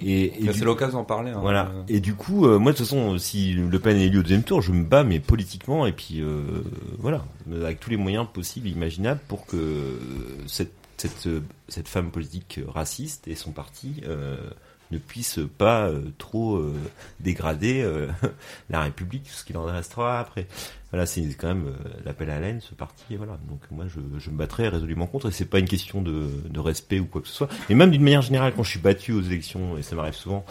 Et, 0.00 0.32
du- 0.40 0.52
c'est 0.52 0.64
l'occasion 0.64 0.98
d'en 0.98 1.04
parler. 1.04 1.32
hein. 1.32 1.38
Voilà. 1.40 1.72
Euh, 1.74 1.82
Et 1.88 1.98
du 2.00 2.14
coup, 2.14 2.46
euh, 2.46 2.58
moi 2.60 2.70
de 2.70 2.76
toute 2.76 2.86
façon, 2.86 3.18
si 3.18 3.52
Le 3.54 3.78
Pen 3.80 3.96
est 3.96 4.06
élu 4.06 4.20
au 4.20 4.22
deuxième 4.22 4.44
tour, 4.44 4.62
je 4.62 4.70
me 4.70 4.84
bats 4.84 5.02
mais 5.02 5.18
politiquement 5.18 5.86
et 5.86 5.92
puis 5.92 6.20
euh, 6.20 6.62
voilà, 7.00 7.24
avec 7.64 7.80
tous 7.80 7.90
les 7.90 7.96
moyens 7.96 8.26
possibles 8.32 8.68
et 8.68 8.70
imaginables 8.70 9.18
pour 9.26 9.44
que 9.46 9.98
cette 10.46 10.77
cette 11.00 11.26
euh, 11.26 11.40
cette 11.68 11.88
femme 11.88 12.10
politique 12.10 12.60
raciste 12.66 13.28
et 13.28 13.34
son 13.34 13.52
parti 13.52 14.02
euh, 14.04 14.50
ne 14.90 14.98
puissent 14.98 15.40
pas 15.58 15.86
euh, 15.88 16.00
trop 16.18 16.56
euh, 16.56 16.74
dégrader 17.20 17.82
euh, 17.82 18.06
la 18.70 18.80
République, 18.82 19.28
ce 19.30 19.44
qu'il 19.44 19.56
en 19.56 19.64
restera 19.64 20.20
après. 20.20 20.46
Voilà, 20.90 21.04
c'est 21.04 21.20
quand 21.38 21.48
même 21.48 21.66
euh, 21.66 21.88
l'appel 22.06 22.30
à 22.30 22.40
la 22.40 22.46
haine, 22.48 22.60
ce 22.62 22.74
parti. 22.74 23.04
Et 23.10 23.16
voilà. 23.16 23.32
Donc 23.50 23.60
moi, 23.70 23.84
je, 23.88 24.00
je 24.18 24.30
me 24.30 24.36
battrai 24.38 24.68
résolument 24.68 25.06
contre. 25.06 25.28
Et 25.28 25.32
c'est 25.32 25.44
pas 25.44 25.58
une 25.58 25.68
question 25.68 26.00
de, 26.00 26.28
de 26.48 26.60
respect 26.60 26.98
ou 26.98 27.04
quoi 27.04 27.20
que 27.20 27.28
ce 27.28 27.34
soit. 27.34 27.48
Et 27.68 27.74
même 27.74 27.90
d'une 27.90 28.02
manière 28.02 28.22
générale, 28.22 28.54
quand 28.56 28.62
je 28.62 28.70
suis 28.70 28.78
battu 28.78 29.12
aux 29.12 29.20
élections, 29.20 29.76
et 29.76 29.82
ça 29.82 29.94
m'arrive 29.96 30.14
souvent. 30.14 30.46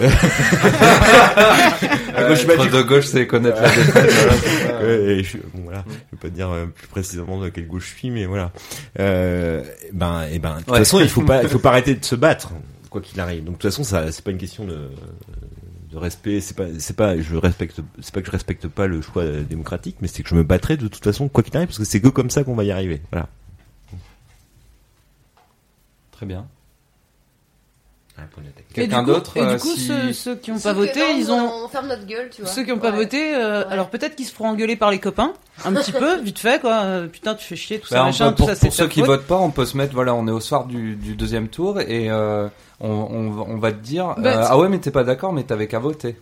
euh, 0.00 0.08
euh, 2.18 2.30
je 2.30 2.34
suis 2.34 2.48
battu- 2.48 2.70
de 2.70 2.82
gauche, 2.82 3.06
c'est 3.06 3.26
connaître 3.26 3.60
la 3.60 3.68
défaite. 3.74 4.12
Ouais, 4.76 5.22
je, 5.24 5.38
bon, 5.54 5.62
voilà, 5.64 5.84
je 5.88 6.16
vais 6.16 6.20
pas 6.20 6.28
te 6.28 6.34
dire 6.34 6.50
euh, 6.50 6.66
plus 6.66 6.86
précisément 6.86 7.40
de 7.40 7.48
quelle 7.48 7.66
gauche 7.66 7.90
je 7.92 7.98
suis, 7.98 8.10
mais 8.10 8.26
voilà. 8.26 8.52
Euh, 9.00 9.64
ben, 9.92 10.24
et 10.30 10.38
ben, 10.38 10.56
de 10.56 10.58
toute 10.60 10.70
Ouais. 10.70 10.78
façon, 10.78 11.00
il 11.00 11.08
faut 11.08 11.22
pas, 11.22 11.42
il 11.42 11.48
faut 11.48 11.58
pas 11.58 11.70
arrêter 11.70 11.94
de 11.94 12.04
se 12.04 12.14
battre, 12.14 12.50
quoi 12.90 13.00
qu'il 13.00 13.18
arrive. 13.20 13.44
Donc 13.44 13.54
de 13.56 13.60
toute 13.60 13.70
façon, 13.70 13.84
ça, 13.84 14.10
c'est 14.12 14.24
pas 14.24 14.30
une 14.30 14.38
question 14.38 14.64
de, 14.64 14.90
de 15.90 15.96
respect. 15.96 16.40
C'est 16.40 16.56
pas, 16.56 16.66
c'est 16.78 16.96
pas, 16.96 17.18
je 17.20 17.36
respecte, 17.36 17.80
c'est 18.00 18.12
pas 18.14 18.20
que 18.20 18.26
je 18.26 18.32
respecte 18.32 18.68
pas 18.68 18.86
le 18.86 19.00
choix 19.02 19.24
démocratique, 19.26 19.96
mais 20.00 20.08
c'est 20.08 20.22
que 20.22 20.28
je 20.28 20.34
me 20.34 20.42
battrai 20.44 20.76
de 20.76 20.88
toute 20.88 21.04
façon, 21.04 21.28
quoi 21.28 21.42
qu'il 21.42 21.56
arrive, 21.56 21.68
parce 21.68 21.78
que 21.78 21.84
c'est 21.84 22.00
que 22.00 22.08
comme 22.08 22.30
ça 22.30 22.44
qu'on 22.44 22.54
va 22.54 22.64
y 22.64 22.70
arriver. 22.70 23.02
Voilà. 23.12 23.28
Très 26.12 26.26
bien. 26.26 26.46
Et 28.18 28.72
Quelqu'un 28.72 29.00
du 29.00 29.04
coup- 29.08 29.12
d'autre 29.12 29.36
Et 29.36 29.40
du 29.40 29.46
euh, 29.46 29.58
coup, 29.58 29.74
si- 29.76 29.88
ceux, 29.88 30.12
ceux 30.14 30.36
qui 30.36 30.50
n'ont 30.50 30.58
pas 30.58 30.72
voté, 30.72 31.00
non, 31.00 31.18
ils 31.18 31.30
ont. 31.30 31.64
On 31.64 31.68
ferme 31.68 31.88
notre 31.88 32.06
gueule, 32.06 32.30
tu 32.34 32.40
vois. 32.40 32.50
Ceux 32.50 32.62
qui 32.64 32.70
n'ont 32.70 32.78
pas 32.78 32.90
voté, 32.90 33.34
euh, 33.34 33.60
Ouais. 33.60 33.66
alors 33.70 33.90
peut-être 33.90 34.16
qu'ils 34.16 34.24
se 34.24 34.32
feront 34.32 34.48
engueuler 34.48 34.74
par 34.76 34.90
les 34.90 34.98
copains, 34.98 35.34
un 35.66 35.74
petit 35.74 35.92
peu, 35.92 36.18
vite 36.22 36.38
fait, 36.38 36.58
quoi. 36.62 36.76
Euh, 36.84 37.08
Putain, 37.08 37.34
tu 37.34 37.44
fais 37.44 37.56
chier, 37.56 37.78
tout 37.78 37.88
Bah, 37.90 37.98
ça, 37.98 38.04
machin, 38.04 38.28
peut- 38.30 38.36
tout 38.36 38.36
pour, 38.38 38.48
ça, 38.48 38.54
c'est 38.54 38.68
pour 38.68 38.74
ceux 38.74 38.88
qui 38.88 39.02
votent 39.02 39.26
pas, 39.26 39.36
on 39.36 39.50
peut 39.50 39.66
se 39.66 39.76
mettre, 39.76 39.92
voilà, 39.92 40.14
on 40.14 40.26
est 40.28 40.30
au 40.32 40.40
soir 40.40 40.64
du, 40.64 40.96
du 40.96 41.14
deuxième 41.14 41.48
tour 41.48 41.78
et 41.78 42.08
euh, 42.10 42.48
on, 42.80 42.88
on, 42.90 43.40
on 43.40 43.56
va 43.58 43.72
te 43.72 43.78
dire, 43.78 44.14
Bah, 44.18 44.30
euh, 44.42 44.46
ah 44.48 44.58
ouais, 44.58 44.68
mais 44.68 44.78
t'es 44.78 44.90
pas 44.90 45.04
d'accord, 45.04 45.32
mais 45.32 45.44
t'avais 45.44 45.66
qu'à 45.68 45.78
voter. 45.78 46.16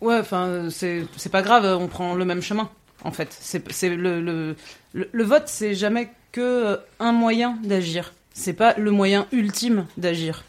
Ouais, 0.00 0.18
enfin, 0.18 0.68
c'est 0.70 1.04
c'est 1.16 1.30
pas 1.32 1.42
grave, 1.42 1.64
on 1.80 1.88
prend 1.88 2.14
le 2.14 2.24
même 2.24 2.42
chemin, 2.42 2.68
en 3.04 3.10
fait. 3.10 3.36
C'est 3.40 3.70
c'est 3.72 3.88
le, 3.90 4.20
le, 4.20 4.54
le, 4.92 5.08
le 5.10 5.24
vote, 5.24 5.44
c'est 5.46 5.74
jamais 5.74 6.10
que 6.32 6.40
euh, 6.40 6.76
un 7.00 7.12
moyen 7.12 7.58
d'agir. 7.64 8.12
C'est 8.32 8.52
pas 8.52 8.74
le 8.78 8.90
moyen 8.92 9.26
ultime 9.32 9.86
d'agir. 9.96 10.44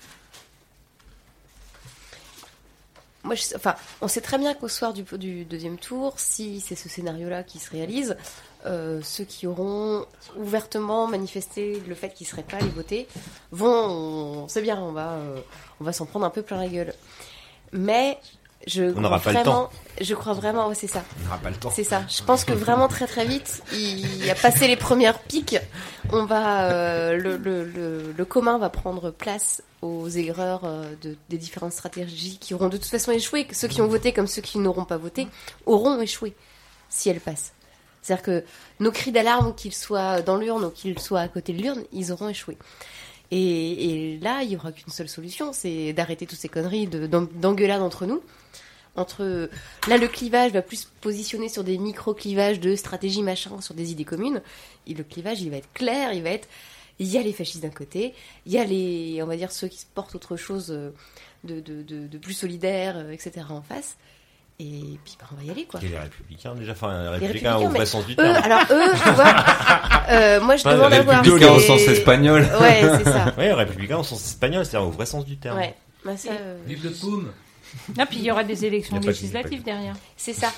Moi, 3.24 3.36
je 3.36 3.42
sais- 3.42 3.56
enfin, 3.56 3.76
on 4.02 4.08
sait 4.08 4.22
très 4.22 4.38
bien 4.38 4.54
qu'au 4.54 4.68
soir 4.68 4.94
du, 4.94 5.04
du 5.18 5.44
deuxième 5.46 5.78
tour, 5.78 6.14
si 6.20 6.62
c'est 6.62 6.76
ce 6.76 6.88
scénario-là 6.88 7.44
qui 7.44 7.60
se 7.60 7.70
réalise, 7.70 8.16
euh, 8.66 9.00
ceux 9.04 9.24
qui 9.24 9.48
auront 9.48 10.06
ouvertement 10.38 11.08
manifesté 11.08 11.82
le 11.88 11.96
fait 11.96 12.10
qu'ils 12.14 12.28
seraient 12.28 12.44
pas 12.44 12.58
allés 12.58 12.70
voter 12.70 13.08
vont, 13.52 13.68
on 13.72 14.48
sait 14.48 14.62
bien, 14.62 14.78
on 14.80 14.92
va, 14.92 15.12
euh, 15.14 15.40
on 15.80 15.84
va 15.84 15.94
s'en 15.94 16.06
prendre 16.06 16.26
un 16.26 16.30
peu 16.30 16.42
plein 16.42 16.58
la 16.58 16.68
gueule. 16.68 16.94
Mais 17.72 18.18
je 18.68 18.84
On 18.84 19.02
crois 19.02 19.20
pas 19.20 19.32
le 19.32 19.40
vraiment, 19.40 19.44
temps. 19.66 19.70
je 20.02 20.14
crois 20.16 20.34
vraiment, 20.34 20.68
ouais, 20.68 20.76
c'est 20.76 20.88
ça. 20.88 21.04
On 21.22 21.24
n'aura 21.26 21.38
pas 21.38 21.50
le 21.50 21.56
temps. 21.56 21.72
C'est 21.74 21.84
ça. 21.86 22.04
Je 22.10 22.22
pense 22.24 22.44
que 22.44 22.52
vraiment 22.52 22.88
très 22.90 23.08
très 23.08 23.26
vite, 23.26 23.64
il 23.74 24.30
a 24.30 24.36
passé 24.36 24.68
les 24.68 24.76
premières 24.76 25.20
piques. 25.20 25.58
On 26.12 26.26
va 26.26 26.64
euh, 26.66 27.16
le, 27.16 27.38
le, 27.38 27.64
le, 27.64 28.12
le 28.12 28.26
commun 28.26 28.58
va 28.58 28.70
prendre 28.70 29.12
place 29.12 29.64
aux 29.82 30.10
erreurs 30.10 30.62
euh, 30.66 30.84
de, 31.02 31.16
des 31.30 31.38
différentes 31.38 31.72
stratégies 31.72 32.38
qui 32.40 32.54
auront 32.54 32.68
de 32.68 32.76
toute 32.78 32.88
façon 32.88 33.12
échoué. 33.12 33.46
Que 33.46 33.56
Ceux 33.56 33.70
qui 33.70 33.82
ont 33.82 33.88
voté 33.88 34.12
comme 34.12 34.28
ceux 34.28 34.42
qui 34.42 34.58
n'auront 34.58 34.84
pas 34.86 34.98
voté 34.98 35.28
auront 35.66 36.02
échoué 36.02 36.36
si 36.90 37.10
elles 37.10 37.22
passent. 37.22 37.54
C'est-à-dire 38.02 38.24
que 38.24 38.44
nos 38.80 38.92
cris 38.92 39.12
d'alarme, 39.12 39.54
qu'ils 39.56 39.74
soient 39.74 40.22
dans 40.22 40.38
l'urne 40.38 40.66
ou 40.66 40.70
qu'ils 40.70 41.00
soient 41.00 41.20
à 41.22 41.28
côté 41.28 41.54
de 41.54 41.62
l'urne, 41.62 41.84
ils 41.92 42.12
auront 42.12 42.30
échoué. 42.30 42.58
Et, 43.32 44.18
là, 44.22 44.42
il 44.44 44.52
y 44.52 44.56
aura 44.56 44.72
qu'une 44.72 44.92
seule 44.92 45.10
solution, 45.10 45.54
c'est 45.54 45.94
d'arrêter 45.94 46.26
toutes 46.26 46.40
ces 46.40 46.50
conneries 46.50 46.88
de- 46.88 47.06
d'en- 47.08 47.28
d'engueulade 47.36 47.82
entre 47.82 48.06
nous. 48.06 48.22
Entre 48.96 49.50
là, 49.88 49.98
le 49.98 50.08
clivage 50.08 50.52
va 50.52 50.62
plus 50.64 50.78
se 50.78 50.88
positionner 51.02 51.48
sur 51.48 51.64
des 51.64 51.78
micro 51.78 52.14
clivages 52.16 52.60
de 52.60 52.76
stratégie 52.76 53.22
machin, 53.22 53.62
sur 53.62 53.76
des 53.76 53.92
idées 53.92 54.04
communes. 54.04 54.42
Et 54.88 54.94
le 54.96 55.04
clivage, 55.04 55.42
il 55.42 55.52
va 55.52 55.58
être 55.58 55.72
clair, 55.74 56.14
il 56.14 56.24
va 56.24 56.32
être 56.32 56.48
il 57.02 57.08
y 57.08 57.18
a 57.18 57.22
les 57.22 57.32
fascistes 57.32 57.62
d'un 57.64 57.70
côté, 57.70 58.14
il 58.46 58.52
y 58.52 58.58
a 58.58 58.66
les 58.66 59.22
on 59.24 59.26
va 59.26 59.38
dire 59.38 59.52
ceux 59.54 59.68
qui 59.70 59.78
se 59.78 59.86
portent 59.86 60.16
autre 60.16 60.36
chose 60.36 60.70
euh, 60.72 60.90
de 61.46 62.18
plus 62.18 62.34
solidaire, 62.34 62.98
euh, 62.98 63.12
etc. 63.12 63.46
en 63.52 63.62
face. 63.62 63.96
Et 64.62 65.00
puis 65.06 65.16
bah, 65.18 65.26
on 65.32 65.36
va 65.38 65.44
y 65.44 65.50
aller 65.52 65.64
quoi. 65.66 65.80
Et 65.82 65.88
les 65.88 65.98
républicains, 65.98 66.54
déjà, 66.56 66.74
enfin, 66.74 66.98
les 66.98 67.04
Les 67.04 67.10
républicains 67.28 67.56
au 67.56 67.60
républicains, 67.60 67.78
vrai 67.78 67.86
sens 67.86 68.06
du 68.06 68.12
eux, 68.14 68.16
terme. 68.18 68.36
alors 68.44 68.62
eux, 68.72 68.92
tu 69.04 69.10
vois, 69.12 69.34
euh, 70.10 70.42
moi 70.42 70.56
je 70.58 70.64
Pas 70.64 70.74
demande 70.76 70.92
les 70.92 70.98
à 70.98 71.02
voir. 71.04 71.18
républicains 71.24 71.52
au 71.54 71.60
sens 71.60 71.82
espagnol. 71.82 72.42
Ouais, 72.60 72.82
c'est 72.98 73.04
ça. 73.10 73.34
Oui, 73.38 73.52
républicain 73.54 73.98
au 73.98 74.04
sens 74.04 74.26
espagnol, 74.26 74.66
c'est-à-dire 74.66 74.88
au 74.88 74.92
vrai 74.92 75.06
sens 75.06 75.24
du 75.26 75.38
terme. 75.38 75.58
Ouais. 75.60 75.74
Bah, 76.04 76.18
ça, 76.18 76.32
euh, 76.32 76.58
Vive 76.66 76.84
le 76.84 76.92
poum 76.92 77.32
Ah, 77.98 78.06
puis 78.06 78.18
il 78.20 78.26
y 78.26 78.32
aura 78.32 78.44
des 78.44 78.66
élections 78.66 79.00
de- 79.00 79.08
législatives 79.08 79.64
derrière 79.64 79.96
c'est 80.18 80.34
ça. 80.34 80.52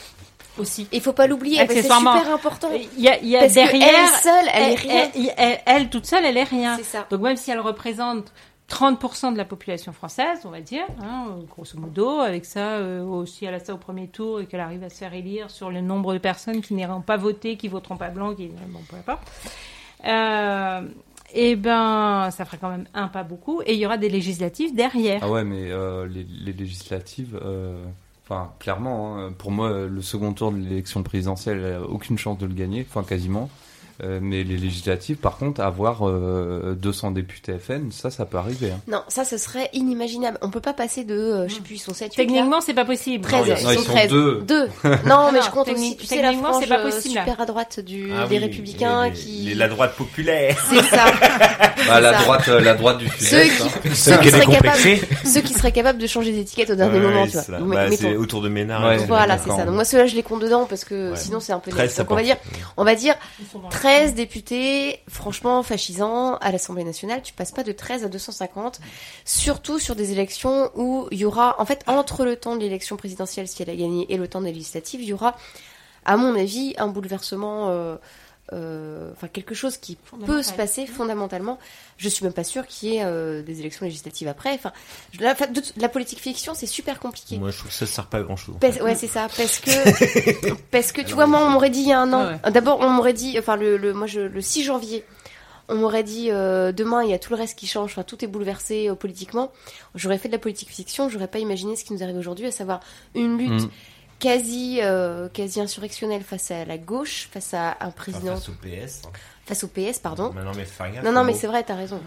aussi. 0.57 0.87
Il 0.91 1.01
faut 1.01 1.13
pas 1.13 1.27
l'oublier, 1.27 1.57
parce 1.57 1.67
que 1.67 1.73
c'est 1.75 1.79
Accessoirement. 1.81 2.17
super 2.17 2.33
important. 2.33 2.69
Il 2.97 3.03
y 3.03 3.07
a, 3.07 3.19
il 3.19 3.29
y 3.29 3.37
a 3.37 3.41
Parce 3.41 3.53
derrière. 3.53 3.71
qu'elle 3.95 4.07
seule, 4.23 4.45
elle 4.53 4.63
est 4.63 4.73
elle, 4.73 4.79
rien. 4.79 5.09
elle- 5.15 5.33
elle- 5.37 5.59
elle, 5.67 5.89
toute 5.89 6.07
seule, 6.07 6.25
elle 6.25 6.37
est 6.37 6.43
rien. 6.43 6.75
C'est 6.77 6.83
ça. 6.97 7.05
Donc 7.11 7.21
même 7.21 7.37
si 7.37 7.51
elle 7.51 7.59
représente 7.59 8.31
30% 8.71 9.33
de 9.33 9.37
la 9.37 9.43
population 9.43 9.91
française, 9.91 10.39
on 10.45 10.49
va 10.49 10.61
dire, 10.61 10.85
hein, 11.03 11.35
grosso 11.49 11.77
modo, 11.77 12.19
avec 12.19 12.45
ça 12.45 12.77
euh, 12.77 13.03
aussi 13.03 13.43
elle 13.45 13.53
a 13.53 13.59
ça 13.59 13.73
au 13.73 13.77
premier 13.77 14.07
tour 14.07 14.39
et 14.39 14.45
qu'elle 14.45 14.61
arrive 14.61 14.83
à 14.83 14.89
se 14.89 14.95
faire 14.95 15.13
élire 15.13 15.51
sur 15.51 15.69
le 15.69 15.81
nombre 15.81 16.13
de 16.13 16.19
personnes 16.19 16.61
qui 16.61 16.73
n'iront 16.73 17.01
pas 17.01 17.17
voter, 17.17 17.57
qui 17.57 17.67
voteront 17.67 17.97
pas 17.97 18.09
blanc, 18.09 18.33
qui 18.33 18.47
bon 18.47 18.79
peu 18.89 18.95
importe. 18.95 19.29
Euh, 20.05 20.81
et 21.33 21.55
ben 21.55 22.29
ça 22.31 22.45
fera 22.45 22.57
quand 22.57 22.69
même 22.69 22.87
un 22.93 23.07
pas 23.07 23.23
beaucoup 23.23 23.61
et 23.65 23.73
il 23.73 23.79
y 23.79 23.85
aura 23.85 23.97
des 23.97 24.09
législatives 24.09 24.73
derrière. 24.73 25.19
Ah 25.21 25.29
ouais, 25.29 25.43
mais 25.43 25.69
euh, 25.69 26.07
les, 26.07 26.53
législatives, 26.53 27.39
euh, 27.43 27.83
enfin 28.23 28.51
clairement, 28.59 29.17
hein, 29.17 29.33
pour 29.37 29.51
moi, 29.51 29.69
euh, 29.69 29.89
le 29.89 30.01
second 30.01 30.33
tour 30.33 30.51
de 30.51 30.57
l'élection 30.57 31.03
présidentielle, 31.03 31.59
elle 31.59 31.83
aucune 31.83 32.17
chance 32.17 32.37
de 32.37 32.45
le 32.45 32.53
gagner, 32.53 32.85
enfin 32.87 33.03
quasiment. 33.03 33.49
Euh, 34.03 34.19
mais 34.21 34.43
les 34.43 34.57
législatives, 34.57 35.17
par 35.17 35.37
contre, 35.37 35.61
avoir 35.61 36.07
euh, 36.09 36.75
200 36.79 37.11
députés 37.11 37.53
FN, 37.59 37.91
ça, 37.91 38.09
ça 38.09 38.25
peut 38.25 38.37
arriver. 38.37 38.71
hein. 38.71 38.79
Non, 38.87 39.03
ça 39.07 39.23
ce 39.25 39.37
serait 39.37 39.69
inimaginable. 39.73 40.39
On 40.41 40.49
peut 40.49 40.59
pas 40.59 40.73
passer 40.73 41.03
de, 41.03 41.13
euh, 41.15 41.47
je 41.47 41.53
sais 41.55 41.61
plus, 41.61 41.75
ils 41.75 41.79
sont 41.79 41.93
7 41.93 42.13
Techniquement, 42.15 42.61
c'est 42.61 42.73
pas 42.73 42.85
possible. 42.85 43.23
13, 43.23 43.47
Non, 43.63 43.71
ils 43.71 43.77
sont 43.77 43.83
sont 43.83 43.91
13. 43.91 44.09
deux. 44.09 44.41
Deux. 44.41 44.67
Non, 45.05 45.29
mais 45.31 45.41
je 45.43 45.51
compte 45.51 45.69
aussi, 45.69 45.97
tu 45.97 46.07
sais, 46.07 46.21
la 46.21 46.33
frange 46.33 46.55
c'est 46.61 46.67
pas 46.67 46.79
euh, 46.79 46.83
possible. 46.89 47.19
super 47.19 47.39
à 47.39 47.45
droite 47.45 47.79
du, 47.79 48.11
Ah 48.17 48.25
des 48.27 48.37
oui, 48.37 48.43
républicains 48.43 49.05
les- 49.05 49.11
qui... 49.11 49.31
les- 49.43 49.55
la 49.55 49.67
droite 49.67 49.95
populaire. 49.95 50.57
C'est 50.69 50.81
ça. 50.83 51.05
Bah, 51.87 51.99
la 51.99 52.13
ça. 52.13 52.23
droite, 52.23 52.47
euh, 52.47 52.59
la 52.61 52.73
droite 52.75 52.97
du 52.99 53.07
Ceux 53.09 53.25
sud-est. 53.43 53.61
hein. 53.63 53.67
qui, 53.81 53.89
ceux, 53.95 54.17
qui 54.19 54.29
seraient 54.29 54.39
capables, 54.45 54.55
complexée. 54.55 55.01
ceux 55.25 55.41
qui 55.41 55.53
seraient 55.53 55.71
capables 55.71 55.97
de 55.99 56.05
changer 56.07 56.31
des 56.31 56.39
étiquettes 56.41 56.69
au 56.69 56.75
dernier 56.75 56.99
moment, 56.99 57.25
tu 57.25 57.31
vois. 57.33 57.41
c'est 57.41 57.51
Bah, 57.59 57.91
c'est 57.91 58.15
autour 58.15 58.41
de 58.43 58.49
Ménard. 58.49 58.97
Voilà, 59.07 59.37
c'est 59.39 59.49
ça. 59.49 59.65
Donc 59.65 59.73
moi, 59.75 59.83
ceux-là, 59.83 60.05
je 60.05 60.15
les 60.15 60.21
compte 60.23 60.41
dedans 60.41 60.65
parce 60.69 60.85
que 60.85 61.13
sinon, 61.15 61.39
c'est 61.39 61.53
un 61.53 61.59
peu 61.59 61.71
13, 61.71 61.97
Donc 61.97 62.11
on 62.11 62.15
va 62.15 62.21
dire, 62.23 62.37
on 62.77 62.83
va 62.83 62.93
dire 62.95 63.15
13 63.91 64.15
députés, 64.15 64.99
franchement, 65.09 65.63
fascisants 65.63 66.35
à 66.37 66.51
l'Assemblée 66.53 66.85
nationale. 66.85 67.21
Tu 67.21 67.33
passes 67.33 67.51
pas 67.51 67.63
de 67.63 67.73
13 67.73 68.05
à 68.05 68.07
250, 68.07 68.79
surtout 69.25 69.79
sur 69.79 69.95
des 69.97 70.13
élections 70.13 70.71
où 70.75 71.09
il 71.11 71.19
y 71.19 71.25
aura, 71.25 71.59
en 71.59 71.65
fait, 71.65 71.83
entre 71.87 72.23
le 72.23 72.37
temps 72.37 72.55
de 72.55 72.61
l'élection 72.61 72.95
présidentielle, 72.95 73.49
si 73.49 73.61
elle 73.61 73.69
a 73.69 73.75
gagné, 73.75 74.05
et 74.11 74.15
le 74.15 74.29
temps 74.29 74.39
des 74.39 74.53
législatives, 74.53 75.01
il 75.01 75.07
y 75.09 75.13
aura, 75.13 75.35
à 76.05 76.15
mon 76.15 76.35
avis, 76.35 76.73
un 76.77 76.87
bouleversement. 76.87 77.67
euh, 77.69 77.97
Enfin, 78.51 79.27
quelque 79.27 79.55
chose 79.55 79.77
qui 79.77 79.97
peut 80.25 80.43
se 80.43 80.51
passer 80.53 80.85
fondamentalement. 80.85 81.57
Je 81.97 82.09
suis 82.09 82.23
même 82.23 82.33
pas 82.33 82.43
sûre 82.43 82.67
qu'il 82.67 82.89
y 82.89 82.95
ait 82.97 83.03
euh, 83.03 83.41
des 83.43 83.59
élections 83.59 83.85
législatives 83.85 84.27
après. 84.27 84.53
Enfin, 84.53 84.71
la, 85.19 85.89
politique 85.89 86.19
fiction, 86.19 86.53
c'est 86.53 86.65
super 86.65 86.99
compliqué. 86.99 87.37
Moi, 87.37 87.51
je 87.51 87.57
trouve 87.59 87.69
que 87.69 87.75
ça 87.77 87.85
sert 87.85 88.07
pas 88.07 88.17
à 88.17 88.23
grand 88.23 88.35
chose. 88.35 88.55
Parce- 88.59 88.81
ouais, 88.81 88.95
c'est 88.95 89.07
ça. 89.07 89.27
Parce 89.37 89.59
que, 89.59 90.53
parce 90.71 90.91
que 90.91 91.01
tu 91.01 91.13
vois, 91.13 91.27
moi, 91.27 91.39
on 91.45 91.49
m'aurait 91.49 91.69
dit 91.69 91.81
il 91.81 91.87
y 91.89 91.93
a 91.93 91.99
un 91.99 92.11
an. 92.13 92.37
Ah 92.43 92.51
D'abord, 92.51 92.79
on 92.81 92.89
m'aurait 92.89 93.13
dit, 93.13 93.37
enfin, 93.39 93.55
le, 93.55 93.77
le, 93.77 93.93
moi, 93.93 94.07
je, 94.07 94.21
le 94.21 94.41
6 94.41 94.63
janvier, 94.63 95.05
on 95.69 95.75
m'aurait 95.75 96.03
dit 96.03 96.27
euh, 96.31 96.71
demain, 96.73 97.03
il 97.03 97.09
y 97.09 97.13
a 97.13 97.19
tout 97.19 97.31
le 97.31 97.37
reste 97.37 97.57
qui 97.57 97.67
change. 97.67 97.91
Enfin, 97.91 98.03
tout 98.03 98.23
est 98.25 98.27
bouleversé 98.27 98.89
euh, 98.89 98.95
politiquement. 98.95 99.51
J'aurais 99.95 100.17
fait 100.17 100.27
de 100.27 100.33
la 100.33 100.39
politique 100.39 100.69
fiction. 100.69 101.07
J'aurais 101.09 101.27
pas 101.29 101.39
imaginé 101.39 101.75
ce 101.77 101.85
qui 101.85 101.93
nous 101.93 102.03
arrive 102.03 102.17
aujourd'hui, 102.17 102.45
à 102.47 102.51
savoir 102.51 102.81
une 103.15 103.37
lutte 103.37 103.51
Mm. 103.63 103.69
Quasi, 104.21 104.79
euh, 104.81 105.27
quasi 105.27 105.59
insurrectionnelle 105.59 106.23
face 106.23 106.51
à 106.51 106.63
la 106.63 106.77
gauche, 106.77 107.27
face 107.33 107.53
à 107.53 107.75
un 107.81 107.91
président, 107.91 108.35
Face 108.35 108.47
au 108.47 108.53
PS. 108.53 109.01
face 109.45 109.63
au 109.65 109.67
PS, 109.67 109.99
pardon. 109.99 110.31
Non, 110.33 110.51
mais. 110.55 111.01
Non, 111.03 111.11
non, 111.11 111.23
mais 111.25 111.33
c'est 111.33 111.47
vrai, 111.47 111.63
t'as 111.63 111.75
raison. 111.75 111.99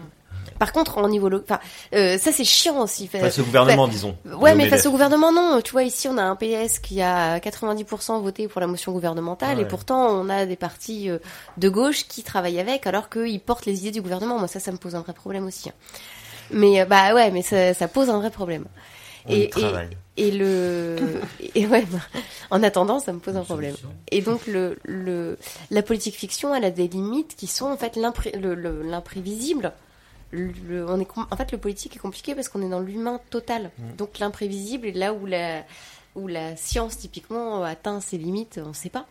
Par 0.59 0.71
contre, 0.71 0.99
au 0.99 1.09
niveau, 1.09 1.27
enfin, 1.43 1.59
euh, 1.95 2.17
ça 2.17 2.31
c'est 2.31 2.43
chiant 2.45 2.79
aussi. 2.81 3.07
Fa- 3.07 3.19
Face 3.19 3.39
au 3.39 3.43
gouvernement, 3.43 3.87
disons. 3.87 4.15
Ouais, 4.25 4.55
mais 4.55 4.69
face 4.69 4.85
au 4.85 4.91
gouvernement, 4.91 5.31
non. 5.33 5.59
Tu 5.61 5.71
vois, 5.71 5.83
ici, 5.83 6.07
on 6.07 6.17
a 6.17 6.23
un 6.23 6.35
PS 6.35 6.79
qui 6.79 7.01
a 7.01 7.39
90% 7.39 8.21
voté 8.21 8.47
pour 8.47 8.61
la 8.61 8.67
motion 8.67 8.91
gouvernementale, 8.93 9.57
Ouais. 9.57 9.63
et 9.63 9.67
pourtant, 9.67 10.07
on 10.07 10.29
a 10.29 10.45
des 10.45 10.55
partis 10.55 11.09
euh, 11.09 11.17
de 11.57 11.67
gauche 11.67 12.07
qui 12.07 12.23
travaillent 12.23 12.59
avec, 12.59 12.87
alors 12.87 13.09
qu'ils 13.09 13.39
portent 13.41 13.65
les 13.65 13.81
idées 13.81 13.91
du 13.91 14.01
gouvernement. 14.01 14.37
Moi, 14.39 14.47
ça, 14.47 14.59
ça 14.59 14.71
me 14.71 14.77
pose 14.77 14.95
un 14.95 15.01
vrai 15.01 15.13
problème 15.13 15.45
aussi. 15.45 15.69
hein. 15.69 15.73
Mais 16.51 16.85
bah 16.85 17.13
ouais, 17.15 17.31
mais 17.31 17.41
ça, 17.41 17.73
ça 17.73 17.87
pose 17.87 18.09
un 18.11 18.19
vrai 18.19 18.29
problème. 18.29 18.65
Et, 19.29 19.43
et, 19.43 19.49
travaille. 19.49 19.89
et 20.17 20.31
le 20.31 20.95
et 21.55 21.65
ouais, 21.67 21.83
bah, 21.91 21.99
en 22.51 22.61
attendant, 22.63 22.99
ça 22.99 23.11
me 23.13 23.19
pose 23.19 23.35
un 23.35 23.43
problème. 23.43 23.75
Et 24.11 24.21
donc 24.21 24.45
le, 24.47 24.77
le 24.83 25.37
la 25.71 25.81
politique 25.81 26.15
fiction, 26.15 26.53
elle 26.55 26.65
a 26.65 26.71
des 26.71 26.87
limites 26.87 27.35
qui 27.35 27.47
sont 27.47 27.65
en 27.67 27.77
fait 27.77 27.95
l'impré- 27.95 28.37
le- 28.39 28.55
le- 28.55 28.81
l'imprévisible. 28.83 29.71
Le, 30.31 30.51
le- 30.67 30.85
on 30.89 30.99
est 30.99 31.07
en 31.31 31.35
fait 31.37 31.51
le 31.51 31.57
politique 31.57 31.95
est 31.95 31.99
compliqué 31.99 32.35
parce 32.35 32.49
qu'on 32.49 32.61
est 32.61 32.69
dans 32.69 32.79
l'humain 32.81 33.19
total. 33.29 33.71
Donc 33.97 34.19
l'imprévisible 34.19 34.87
est 34.87 34.91
là 34.91 35.13
où 35.13 35.25
la 35.25 35.63
où 36.15 36.27
la 36.27 36.55
science 36.55 36.97
typiquement 36.97 37.63
atteint 37.63 37.99
ses 37.99 38.17
limites, 38.17 38.59
on 38.65 38.73
sait 38.73 38.89
pas. 38.89 39.05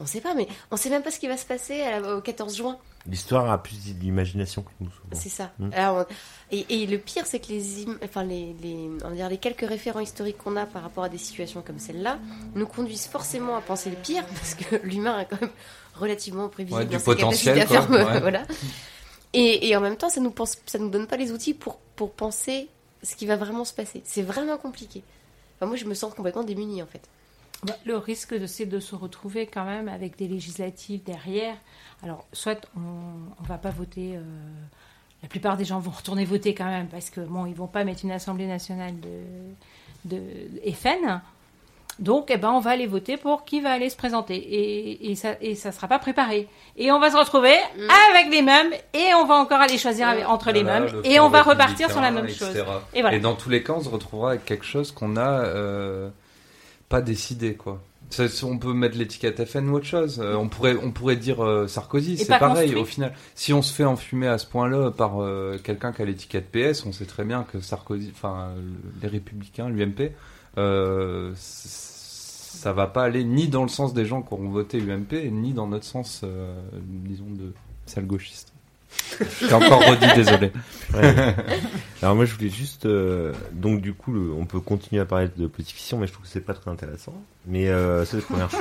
On 0.00 0.06
sait 0.06 0.20
pas, 0.22 0.34
mais 0.34 0.48
on 0.70 0.76
sait 0.76 0.88
même 0.90 1.02
pas 1.02 1.10
ce 1.10 1.18
qui 1.20 1.28
va 1.28 1.36
se 1.36 1.44
passer 1.44 1.78
la- 1.78 2.16
au 2.16 2.20
14 2.20 2.56
juin. 2.56 2.78
L'histoire 3.06 3.50
a 3.50 3.62
plus 3.62 3.76
d'imagination 3.94 4.62
que 4.62 4.70
nous. 4.80 4.90
C'est 5.12 5.28
ça. 5.28 5.52
Mm. 5.58 5.70
Alors, 5.74 5.96
on- 5.98 6.14
et, 6.50 6.82
et 6.82 6.86
le 6.86 6.98
pire, 6.98 7.26
c'est 7.26 7.38
que 7.40 7.48
les, 7.48 7.84
im- 7.86 7.98
enfin, 8.04 8.24
les, 8.24 8.54
les, 8.62 8.88
on 9.04 9.08
va 9.10 9.14
dire 9.14 9.28
les 9.28 9.38
quelques 9.38 9.66
référents 9.68 10.00
historiques 10.00 10.38
qu'on 10.38 10.56
a 10.56 10.66
par 10.66 10.82
rapport 10.82 11.04
à 11.04 11.08
des 11.08 11.18
situations 11.18 11.62
comme 11.62 11.78
celle-là 11.78 12.18
nous 12.54 12.66
conduisent 12.66 13.06
forcément 13.06 13.56
à 13.56 13.60
penser 13.60 13.90
le 13.90 13.96
pire, 13.96 14.24
parce 14.34 14.54
que 14.54 14.76
l'humain 14.84 15.20
est 15.20 15.26
quand 15.26 15.40
même 15.40 15.50
relativement 15.94 16.48
prévisible 16.48 16.80
Ouais, 16.80 16.86
du 16.86 16.92
dans 16.94 16.98
sa 16.98 17.04
potentiel, 17.04 17.54
capacité 17.58 17.76
à 17.78 17.86
quoi, 18.04 18.12
ouais. 18.14 18.20
voilà. 18.22 18.42
Et, 19.32 19.68
et 19.68 19.76
en 19.76 19.80
même 19.80 19.96
temps, 19.96 20.08
ça 20.08 20.20
nous 20.20 20.30
pense, 20.30 20.56
ça 20.66 20.78
nous 20.78 20.88
donne 20.90 21.06
pas 21.06 21.16
les 21.16 21.30
outils 21.30 21.54
pour, 21.54 21.76
pour 21.96 22.10
penser 22.12 22.68
ce 23.02 23.14
qui 23.16 23.26
va 23.26 23.36
vraiment 23.36 23.64
se 23.64 23.72
passer. 23.72 24.02
C'est 24.04 24.22
vraiment 24.22 24.56
compliqué. 24.58 25.02
Enfin, 25.56 25.66
moi, 25.66 25.76
je 25.76 25.84
me 25.84 25.94
sens 25.94 26.12
complètement 26.14 26.42
démunie, 26.42 26.82
en 26.82 26.86
fait. 26.86 27.02
Bah, 27.64 27.74
le 27.84 27.96
risque, 27.96 28.34
c'est 28.48 28.64
de 28.66 28.80
se 28.80 28.94
retrouver 28.94 29.46
quand 29.46 29.64
même 29.64 29.88
avec 29.88 30.16
des 30.16 30.28
législatives 30.28 31.02
derrière. 31.04 31.54
Alors, 32.02 32.24
soit 32.32 32.66
on 32.76 33.42
ne 33.42 33.46
va 33.48 33.58
pas 33.58 33.70
voter. 33.70 34.16
euh, 34.16 34.20
la 35.22 35.28
plupart 35.28 35.58
des 35.58 35.66
gens 35.66 35.78
vont 35.80 35.90
retourner 35.90 36.24
voter 36.24 36.54
quand 36.54 36.64
même 36.64 36.86
parce 36.86 37.10
que 37.10 37.20
bon, 37.20 37.44
ils 37.44 37.54
vont 37.54 37.66
pas 37.66 37.84
mettre 37.84 38.04
une 38.04 38.12
assemblée 38.12 38.46
nationale 38.46 38.94
de, 39.00 40.16
de 40.16 40.22
FN. 40.72 41.20
Donc, 41.98 42.30
eh 42.30 42.38
ben, 42.38 42.50
on 42.52 42.60
va 42.60 42.70
aller 42.70 42.86
voter 42.86 43.18
pour 43.18 43.44
qui 43.44 43.60
va 43.60 43.72
aller 43.72 43.90
se 43.90 43.96
présenter 43.96 44.36
et, 44.36 45.10
et 45.10 45.14
ça 45.16 45.34
et 45.42 45.54
ça 45.54 45.70
sera 45.72 45.86
pas 45.88 45.98
préparé. 45.98 46.48
Et 46.78 46.90
on 46.90 46.98
va 46.98 47.10
se 47.10 47.16
retrouver 47.18 47.54
avec 48.14 48.32
les 48.32 48.40
mêmes 48.40 48.72
et 48.94 49.12
on 49.14 49.26
va 49.26 49.34
encore 49.34 49.60
aller 49.60 49.76
choisir 49.76 50.08
avec- 50.08 50.26
entre 50.26 50.50
les 50.52 50.62
Voilà, 50.62 50.80
mêmes 50.80 50.92
le 50.94 51.06
et 51.06 51.20
on 51.20 51.28
va 51.28 51.42
repartir 51.42 51.90
sur 51.90 52.00
la 52.00 52.10
même 52.10 52.24
etc. 52.24 52.38
chose. 52.46 52.64
Et 52.94 53.02
voilà. 53.02 53.18
dans 53.18 53.34
tous 53.34 53.50
les 53.50 53.62
cas, 53.62 53.74
on 53.74 53.82
se 53.82 53.90
retrouvera 53.90 54.30
avec 54.30 54.46
quelque 54.46 54.64
chose 54.64 54.90
qu'on 54.92 55.18
a 55.18 55.44
euh, 55.44 56.08
pas 56.90 57.00
décidé, 57.00 57.54
quoi. 57.54 57.80
Ça, 58.10 58.24
on 58.42 58.58
peut 58.58 58.74
mettre 58.74 58.98
l'étiquette 58.98 59.44
FN 59.44 59.68
ou 59.68 59.76
autre 59.76 59.86
chose. 59.86 60.20
Euh, 60.20 60.34
on 60.34 60.48
pourrait, 60.48 60.74
on 60.82 60.90
pourrait 60.90 61.14
dire 61.14 61.42
euh, 61.44 61.68
Sarkozy, 61.68 62.18
c'est 62.18 62.26
pareil. 62.26 62.66
construit. 62.66 62.82
Au 62.82 62.84
final, 62.84 63.14
si 63.36 63.52
on 63.52 63.62
se 63.62 63.72
fait 63.72 63.84
enfumer 63.84 64.26
à 64.26 64.36
ce 64.36 64.46
point-là 64.46 64.90
par 64.90 65.22
euh, 65.22 65.58
quelqu'un 65.62 65.92
qui 65.92 66.02
a 66.02 66.04
l'étiquette 66.04 66.50
PS, 66.50 66.84
on 66.84 66.92
sait 66.92 67.06
très 67.06 67.24
bien 67.24 67.44
que 67.44 67.60
Sarkozy, 67.60 68.10
enfin 68.12 68.48
les 69.00 69.08
Républicains, 69.08 69.68
l'UMP, 69.68 70.10
ça 71.36 72.72
va 72.72 72.88
pas 72.88 73.04
aller 73.04 73.22
ni 73.22 73.46
dans 73.46 73.62
le 73.62 73.68
sens 73.68 73.94
des 73.94 74.04
gens 74.04 74.22
qui 74.22 74.34
auront 74.34 74.48
voté 74.48 74.78
UMP, 74.78 75.30
ni 75.30 75.52
dans 75.52 75.68
notre 75.68 75.84
sens, 75.84 76.24
disons, 76.82 77.30
de 77.30 77.52
sale 77.86 78.06
gauchiste. 78.06 78.49
J'ai 79.40 79.52
encore 79.52 79.80
redit, 79.80 80.06
désolé. 80.14 80.50
Ouais. 80.94 81.14
Alors 82.02 82.14
moi 82.16 82.24
je 82.24 82.34
voulais 82.34 82.48
juste 82.48 82.86
euh, 82.86 83.32
donc 83.52 83.80
du 83.80 83.92
coup 83.94 84.12
le- 84.12 84.32
on 84.32 84.46
peut 84.46 84.60
continuer 84.60 85.00
à 85.00 85.04
parler 85.04 85.28
de 85.36 85.46
politique 85.46 85.76
fiction 85.76 85.98
mais 85.98 86.06
je 86.06 86.12
trouve 86.12 86.24
que 86.24 86.30
c'est 86.32 86.40
pas 86.40 86.54
très 86.54 86.70
intéressant 86.70 87.14
mais 87.46 87.68
euh, 87.68 88.04
c'est 88.04 88.16
la 88.16 88.22
première 88.22 88.50
chose. 88.50 88.60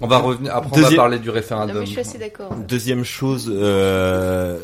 On 0.00 0.06
va 0.08 0.18
revenir. 0.18 0.54
Après, 0.56 0.70
on 0.76 0.88
va 0.88 0.96
parler 0.96 1.18
du 1.20 1.28
Non, 1.28 1.34
référendum. 1.34 1.78
mais 1.78 1.86
je 1.86 1.90
suis 1.92 2.00
assez 2.00 2.18
d'accord. 2.18 2.52
Deuxième 2.56 3.04
chose 3.04 3.48
euh, 3.54 4.58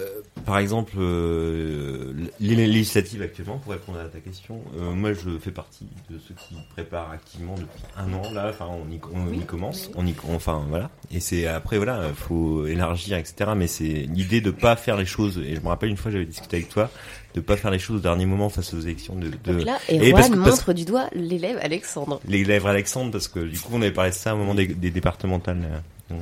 par 0.51 0.59
exemple 0.59 0.93
euh, 0.99 2.13
les 2.41 2.55
législatives 2.67 3.23
actuellement 3.23 3.59
pour 3.59 3.73
répondre 3.73 3.99
à 4.01 4.05
ta 4.05 4.19
question 4.21 4.61
euh, 4.79 4.93
moi 4.93 5.13
je 5.13 5.39
fais 5.39 5.51
partie 5.51 5.87
de 6.11 6.19
ceux 6.19 6.35
qui 6.35 6.55
préparent 6.75 7.11
activement 7.13 7.55
depuis 7.55 7.83
un 7.97 8.13
an 8.13 8.23
là. 8.33 8.49
Enfin 8.51 8.67
on 8.69 8.91
y, 8.93 9.01
on 9.13 9.33
y 9.33 9.45
commence. 9.45 9.91
On 9.95 10.07
y 10.07 10.15
enfin 10.29 10.65
voilà. 10.69 10.91
Et 11.13 11.21
c'est 11.21 11.47
après 11.47 11.77
voilà 11.77 12.09
faut 12.15 12.67
élargir 12.67 13.17
etc 13.17 13.53
mais 13.57 13.67
c'est 13.67 13.85
l'idée 13.85 14.41
de 14.41 14.51
pas 14.51 14.77
faire 14.77 14.97
les 14.97 15.07
choses 15.07 15.39
et 15.39 15.55
je 15.57 15.61
me 15.61 15.69
rappelle 15.69 15.91
une 15.91 15.97
fois 15.97 16.11
j'avais 16.11 16.25
discuté 16.27 16.57
avec 16.57 16.69
toi 16.69 16.91
de 17.35 17.41
pas 17.41 17.57
faire 17.57 17.71
les 17.71 17.79
choses 17.79 17.97
au 17.99 18.01
dernier 18.01 18.27
moment 18.27 18.49
face 18.49 18.75
aux 18.75 18.81
élections 18.81 19.15
de, 19.15 19.29
de 19.29 19.37
Donc 19.53 19.65
là, 19.65 19.79
Et 19.89 20.11
Erwan 20.11 20.31
que- 20.33 20.37
parce- 20.39 20.51
montre 20.51 20.73
du 20.73 20.85
doigt 20.85 21.09
l'élève 21.15 21.59
Alexandre. 21.63 22.21
les 22.27 22.43
lèvres 22.45 22.67
Alexandre 22.69 23.13
parce 23.13 23.29
que 23.29 23.39
du 23.41 23.59
coup 23.59 23.71
on 23.73 23.83
avait 23.83 23.93
parlé 23.93 24.11
de 24.11 24.17
ça 24.17 24.35
au 24.35 24.39
moment 24.39 24.55
des, 24.55 24.67
des 24.67 24.91
départementales 24.91 25.61
là. 25.61 26.17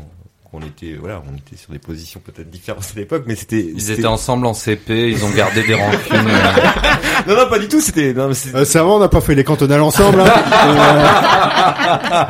Était 0.66 0.94
voilà 0.98 1.22
on 1.32 1.36
était 1.36 1.56
sur 1.56 1.72
des 1.72 1.78
positions 1.78 2.20
peut-être 2.20 2.50
différentes 2.50 2.84
à 2.94 2.98
l'époque 2.98 3.24
mais 3.26 3.36
c'était 3.36 3.60
Ils 3.60 3.90
étaient 3.90 4.06
ensemble 4.06 4.46
en 4.46 4.54
CP, 4.54 5.10
ils 5.10 5.24
ont 5.24 5.30
gardé 5.30 5.62
des 5.62 5.74
rancunes. 5.74 6.16
non 7.28 7.36
non 7.36 7.48
pas 7.48 7.58
du 7.60 7.68
tout 7.68 7.80
c'était 7.80 8.12
Euh, 8.16 8.64
ça 8.64 8.82
va, 8.82 8.88
on 8.90 8.98
n'a 8.98 9.08
pas 9.08 9.20
fait 9.20 9.34
les 9.36 9.44
cantonales 9.44 9.82
ensemble. 9.82 10.20
Hein 10.20 10.26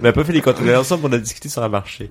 on 0.00 0.02
n'a 0.02 0.12
pas 0.12 0.24
fait 0.24 0.32
les 0.32 0.40
cantonales 0.42 0.76
ensemble 0.76 1.06
on 1.06 1.12
a 1.12 1.18
discuté 1.18 1.48
sur 1.48 1.62
un 1.62 1.68
marché 1.68 2.08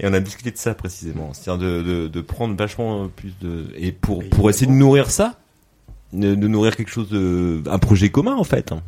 et 0.00 0.06
on 0.06 0.12
a 0.12 0.20
discuté 0.20 0.50
de 0.50 0.58
ça 0.58 0.74
précisément 0.74 1.30
c'est-à-dire 1.34 1.66
de, 1.66 1.82
de, 1.82 2.08
de 2.08 2.20
prendre 2.20 2.56
vachement 2.56 3.08
plus 3.08 3.32
de 3.40 3.66
et 3.76 3.92
pour 3.92 4.24
pour 4.30 4.50
essayer 4.50 4.66
de 4.66 4.72
nourrir 4.72 5.10
ça 5.10 5.34
de, 6.12 6.34
de 6.34 6.48
nourrir 6.48 6.74
quelque 6.76 6.90
chose 6.90 7.08
de 7.10 7.62
un 7.70 7.78
projet 7.78 8.08
commun 8.08 8.34
en 8.34 8.44
fait 8.44 8.72
hein. 8.72 8.82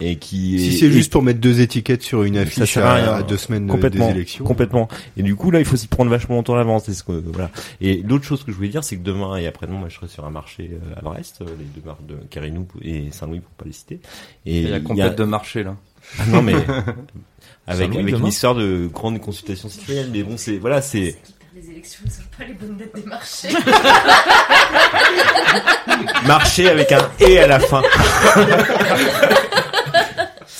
Et 0.00 0.16
qui 0.16 0.58
si 0.58 0.68
est- 0.68 0.78
c'est 0.80 0.86
et- 0.86 0.92
juste 0.92 1.12
pour 1.12 1.22
mettre 1.22 1.38
deux 1.40 1.60
étiquettes 1.60 2.02
sur 2.02 2.24
une 2.24 2.34
Ça 2.34 2.40
affiche 2.40 2.72
sert 2.74 2.86
à 2.86 2.90
à, 2.90 2.94
rien. 2.94 3.12
à 3.14 3.22
deux 3.22 3.36
semaines 3.36 3.66
de- 3.66 3.70
complètement, 3.70 4.08
des 4.08 4.14
élections. 4.16 4.44
complètement. 4.44 4.88
Et 5.16 5.22
du 5.22 5.36
coup 5.36 5.50
là, 5.50 5.60
il 5.60 5.64
faut 5.64 5.76
s'y 5.76 5.86
prendre 5.86 6.10
vachement 6.10 6.34
longtemps 6.36 6.54
à 6.54 6.58
l'avance. 6.58 6.84
c'est 6.86 6.94
ce 6.94 7.04
que 7.04 7.12
voilà. 7.12 7.50
Et 7.80 8.02
l'autre 8.08 8.24
chose 8.24 8.42
que 8.42 8.50
je 8.50 8.56
voulais 8.56 8.68
dire, 8.70 8.82
c'est 8.82 8.96
que 8.96 9.02
demain 9.02 9.36
et 9.36 9.46
après-demain, 9.46 9.78
moi, 9.78 9.88
je 9.88 9.96
serai 9.96 10.08
sur 10.08 10.24
un 10.24 10.30
marché 10.30 10.70
euh, 10.72 10.98
à 10.98 11.02
Brest, 11.02 11.38
euh, 11.42 11.44
les 11.58 11.64
deux 11.80 11.86
marques 11.86 12.04
de 12.06 12.16
Carinou 12.30 12.66
et 12.82 13.10
Saint-Louis 13.12 13.40
pour 13.40 13.52
pas 13.52 13.64
les 13.66 13.72
citer. 13.72 14.00
Et 14.46 14.62
Il 14.62 14.70
y 14.70 14.74
a 14.74 14.80
complète 14.80 15.16
de 15.16 15.24
marché 15.24 15.62
là. 15.62 15.76
Ah 16.18 16.22
non 16.26 16.42
mais 16.42 16.54
avec 17.68 17.94
avec 17.94 18.18
une 18.18 18.26
histoire 18.26 18.56
de 18.56 18.88
grande 18.92 19.20
consultation 19.20 19.68
citoyenne. 19.68 20.08
Mais 20.12 20.24
bon, 20.24 20.36
c'est 20.36 20.56
voilà, 20.58 20.82
c'est 20.82 21.16
Les 21.54 21.70
élections 21.70 22.00
ne 22.04 22.10
sont 22.10 22.22
pas 22.36 22.44
les 22.44 22.54
bonnes 22.54 22.76
dates 22.76 22.94
des 22.94 23.08
marchés. 23.08 23.48
marché 26.26 26.68
avec 26.68 26.90
un 26.92 27.08
et 27.20 27.38
à 27.38 27.46
la 27.46 27.60
fin. 27.60 27.82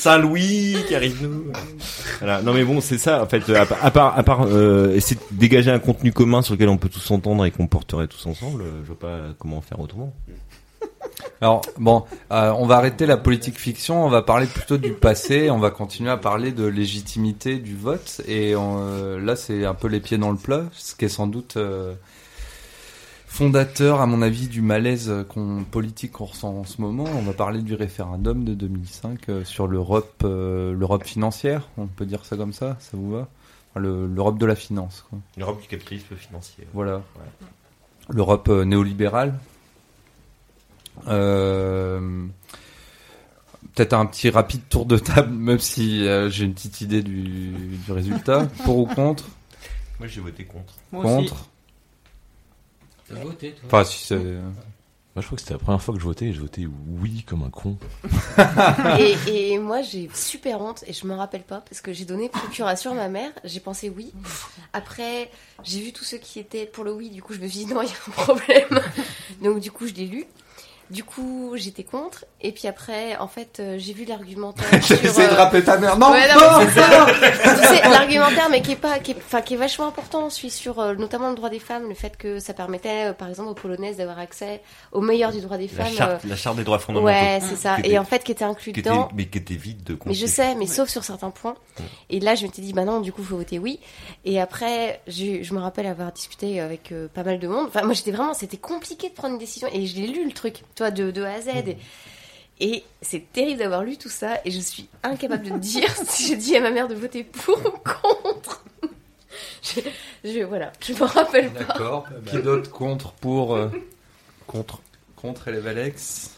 Saint-Louis, 0.03 0.75
Carinou. 0.89 1.45
Voilà. 2.19 2.43
Non 2.43 2.53
mais 2.53 2.65
bon, 2.65 2.81
c'est 2.81 2.99
ça 2.99 3.23
en 3.23 3.27
fait. 3.27 3.49
À, 3.51 3.91
part- 3.93 4.47
euh, 4.49 4.93
essayer 4.97 5.15
de 5.31 5.37
dégager 5.39 5.71
un 5.71 5.79
contenu 5.79 6.11
commun 6.13 6.43
sur 6.43 6.55
lequel 6.55 6.71
on 6.71 6.77
peut 6.77 6.89
tous 6.89 6.99
s'entendre 6.99 7.45
et 7.45 7.53
qu'on 7.53 7.69
porterait 7.69 8.09
tous 8.09 8.27
ensemble, 8.27 8.63
euh, 8.63 8.81
je 8.83 8.89
vois 8.89 8.99
pas 8.99 9.19
comment 9.39 9.61
faire 9.61 9.79
autrement. 9.79 10.13
Alors 11.41 11.63
bon, 11.79 12.03
euh, 12.33 12.53
on 12.59 12.67
va 12.67 12.79
arrêter 12.79 13.07
la 13.07 13.17
politique 13.17 13.57
fiction, 13.61 14.05
on 14.05 14.09
va 14.09 14.23
parler 14.23 14.47
plutôt 14.47 14.77
du 14.77 14.93
passé, 14.93 15.51
on 15.53 15.59
va 15.59 15.71
continuer 15.71 16.11
à 16.11 16.17
parler 16.17 16.51
de 16.51 16.65
légitimité 16.67 17.59
du 17.59 17.77
vote 17.77 18.23
et 18.27 18.55
là 18.55 19.37
c'est 19.37 19.65
un 19.65 19.75
peu 19.75 19.87
les 19.87 20.01
pieds 20.01 20.19
dans 20.19 20.33
le 20.33 20.37
plat, 20.37 20.65
ce 20.73 20.97
qui 20.97 21.05
est 21.05 21.09
sans 21.09 21.29
doute 21.29 21.57
fondateur, 23.33 24.03
à 24.03 24.07
mon 24.07 24.21
avis, 24.21 24.47
du 24.47 24.61
malaise 24.61 25.11
qu'on, 25.31 25.65
politique 25.65 26.13
qu'on 26.13 26.27
ressent 26.27 26.51
en 26.55 26.65
ce 26.65 26.83
moment. 26.83 27.05
On 27.17 27.23
va 27.23 27.33
parler 27.33 27.63
du 27.63 27.75
référendum 27.75 28.45
de 28.45 28.53
2005 28.53 29.29
euh, 29.31 29.45
sur 29.45 29.67
l'Europe, 29.67 30.21
euh, 30.25 30.75
l'Europe 30.75 31.05
financière. 31.05 31.69
On 31.79 31.87
peut 31.87 32.05
dire 32.05 32.27
ça 32.27 32.37
comme 32.37 32.53
ça, 32.53 32.77
ça 32.79 32.91
vous 32.93 33.11
va? 33.11 33.29
Enfin, 33.71 33.81
le- 33.81 34.07
L'Europe 34.07 34.37
de 34.39 34.45
la 34.45 34.55
finance. 34.55 35.07
Quoi. 35.09 35.19
L'Europe 35.39 35.63
du 35.63 35.67
capitalisme 35.69 36.15
financier. 36.15 36.67
Voilà. 36.75 37.01
L'Europe 38.11 38.49
euh, 38.51 38.65
néolibérale. 38.67 39.39
Euh, 41.09 42.27
Peut-être 43.75 43.95
un 43.95 44.05
petit 44.05 44.29
rapide 44.29 44.61
tour 44.69 44.85
de 44.85 44.99
table, 44.99 45.33
même 45.35 45.59
si 45.59 46.07
euh, 46.07 46.29
j'ai 46.29 46.45
une 46.45 46.53
petite 46.53 46.83
idée 46.83 47.03
du, 47.03 47.23
du 47.87 47.93
résultat. 47.93 48.47
Pour 48.65 48.77
ou 48.77 48.85
contre? 48.87 49.25
Moi, 49.99 50.07
j'ai 50.09 50.21
voté 50.21 50.45
contre. 50.45 50.75
Moi 50.93 51.07
aussi. 51.07 51.33
T'as 53.15 53.23
voté, 53.23 53.53
toi 53.53 53.63
Enfin, 53.67 53.85
si 53.85 54.07
c'est. 54.07 54.19
Moi, 55.15 55.21
je 55.21 55.27
crois 55.27 55.37
que 55.37 55.43
c'était 55.43 55.53
la 55.53 55.59
première 55.59 55.83
fois 55.83 55.93
que 55.93 56.01
je 56.01 56.07
votais 56.07 56.27
et 56.27 56.33
je 56.33 56.41
votais 56.41 56.67
oui 56.89 57.23
comme 57.29 57.43
un 57.43 57.51
con. 57.51 57.77
Et, 58.99 59.53
et 59.53 59.59
moi, 59.59 59.83
j'ai 59.83 60.09
super 60.15 60.63
honte 60.63 60.85
et 60.87 60.95
je 60.95 61.07
me 61.07 61.15
rappelle 61.15 61.43
pas 61.43 61.61
parce 61.61 61.83
que 61.83 61.93
j'ai 61.93 62.07
donné 62.07 62.31
procuration 62.31 62.93
à 62.93 62.95
ma 62.95 63.09
mère. 63.11 63.31
J'ai 63.45 63.61
pensé 63.61 63.91
oui. 63.91 64.15
Après, 64.73 65.31
j'ai 65.65 65.81
vu 65.83 65.93
tous 65.93 66.05
ceux 66.05 66.17
qui 66.17 66.39
étaient 66.39 66.65
pour 66.65 66.83
le 66.85 66.95
oui. 66.95 67.11
Du 67.11 67.23
coup, 67.23 67.35
je 67.35 67.41
me 67.41 67.47
suis 67.47 67.67
dit 67.67 67.75
non, 67.75 67.83
il 67.83 67.89
y 67.89 67.93
a 67.93 67.95
un 68.09 68.11
problème. 68.11 68.81
Donc, 69.43 69.61
du 69.61 69.71
coup, 69.71 69.87
je 69.87 69.93
l'ai 69.93 70.07
lu. 70.07 70.25
Du 70.93 71.05
coup, 71.05 71.53
j'étais 71.57 71.85
contre. 71.85 72.25
Et 72.41 72.53
puis 72.53 72.69
après, 72.69 73.17
en 73.17 73.27
fait, 73.29 73.59
euh, 73.61 73.77
j'ai 73.79 73.93
vu 73.95 74.05
l'argumentaire. 74.05 74.67
sur, 74.85 74.97
J'essaie 74.97 75.27
de 75.29 75.33
euh, 75.33 75.37
rappeler 75.37 75.65
ta 75.65 75.79
mère. 75.79 75.97
Non, 75.99 76.11
Ouais, 76.13 76.29
non, 76.35 76.41
non, 76.41 76.59
mais 76.59 76.67
c'est 76.73 76.81
ça. 76.81 77.07
tu 77.63 77.67
sais, 77.67 77.89
l'argumentaire, 77.89 78.49
mais 78.51 78.61
qui 78.63 78.73
est 78.73 78.77
pas, 78.77 78.99
qui 78.99 79.13
est, 79.13 79.17
enfin, 79.17 79.41
qui 79.41 79.55
est 79.55 79.57
vachement 79.57 79.87
important, 79.89 80.29
celui 80.29 80.51
sur 80.51 80.79
euh, 80.81 80.95
notamment 80.95 81.31
le 81.31 81.35
droit 81.35 81.49
des 81.49 81.59
femmes, 81.61 81.89
le 81.89 81.95
fait 81.95 82.17
que 82.17 82.39
ça 82.41 82.53
permettait, 82.53 83.11
euh, 83.11 83.13
par 83.15 83.29
exemple, 83.29 83.49
aux 83.51 83.55
polonaises 83.55 83.97
d'avoir 83.97 84.19
accès 84.19 84.61
au 84.93 85.01
meilleur 85.01 85.33
du 85.33 85.41
droit 85.41 85.57
des 85.57 85.69
La 85.77 85.85
femmes. 85.85 85.95
charte, 85.95 86.25
euh, 86.25 86.29
la 86.29 86.37
charte 86.37 86.57
des 86.57 86.65
droits 86.65 86.79
fondamentaux. 86.79 87.07
ouais, 87.07 87.39
c'est 87.41 87.57
ça. 87.57 87.77
Et 87.85 87.99
en 87.99 88.05
fait, 88.05 88.23
qui 88.23 88.33
était 88.33 88.45
inclus 88.45 88.73
qui 88.73 88.81
était- 88.81 88.91
dedans. 88.91 89.09
mais 89.15 89.27
qui 89.27 89.39
était 89.39 89.55
vide 89.55 89.83
de 89.85 89.99
Mais 90.05 90.15
je 90.15 90.27
sais, 90.27 90.55
mais 90.57 90.67
sauf 90.67 90.89
sur 90.91 91.05
certains 91.05 91.31
points. 91.31 91.55
Et 92.11 92.21
là, 92.21 92.35
je 92.35 92.45
m'étais 92.45 92.61
dit, 92.61 92.73
bah 92.75 92.85
non, 92.85 93.01
du 93.01 93.13
coup, 93.13 93.23
faut 93.23 93.37
voter 93.37 93.59
oui. 93.59 93.81
Et 94.27 94.41
après, 94.41 95.01
je 95.07 95.55
me 95.55 95.61
rappelle 95.61 95.87
avoir 95.87 96.13
discuté 96.13 96.61
avec 96.61 96.93
euh, 96.93 97.09
pas 97.09 97.23
mal 97.25 97.39
de 97.39 97.49
monde. 97.49 97.67
Enfin, 97.69 97.83
moi, 97.85 97.95
j'étais 97.95 98.11
vraiment, 98.11 98.35
c'était 98.35 98.59
compliqué 98.59 99.09
de 99.09 99.15
prendre 99.15 99.33
une 99.35 99.39
décision. 99.41 99.69
Et 99.73 99.87
je 99.87 99.97
l'ai 99.97 100.07
lu, 100.09 100.25
le 100.27 100.33
truc, 100.33 100.57
tu 100.75 100.82
de, 100.91 101.11
de 101.11 101.23
A 101.23 101.35
à 101.35 101.41
Z. 101.41 101.49
Et, 101.49 101.77
et 102.61 102.85
c'est 103.01 103.33
terrible 103.33 103.59
d'avoir 103.59 103.83
lu 103.83 103.97
tout 103.97 104.09
ça. 104.09 104.41
Et 104.45 104.51
je 104.51 104.61
suis 104.61 104.89
incapable 105.03 105.45
de 105.45 105.51
te 105.51 105.59
dire 105.59 105.89
si 106.09 106.29
j'ai 106.29 106.37
dit 106.37 106.57
à 106.57 106.61
ma 106.61 106.71
mère 106.71 106.89
de 106.89 106.95
voter 106.95 107.25
pour 107.25 107.59
ou 107.59 107.71
contre. 107.79 108.65
je, 109.63 109.81
je- 110.25 110.45
voilà, 110.45 110.73
je 110.81 110.93
me 110.93 111.03
rappelle 111.05 111.51
pas. 111.53 111.65
D'accord. 111.65 112.07
Qui 112.27 112.43
d'autre 112.43 112.71
contre 112.71 113.13
pour 113.13 113.55
euh, 113.55 113.69
Contre. 114.47 114.81
Contre 115.17 115.51
les 115.51 115.61
Valex. 115.61 116.33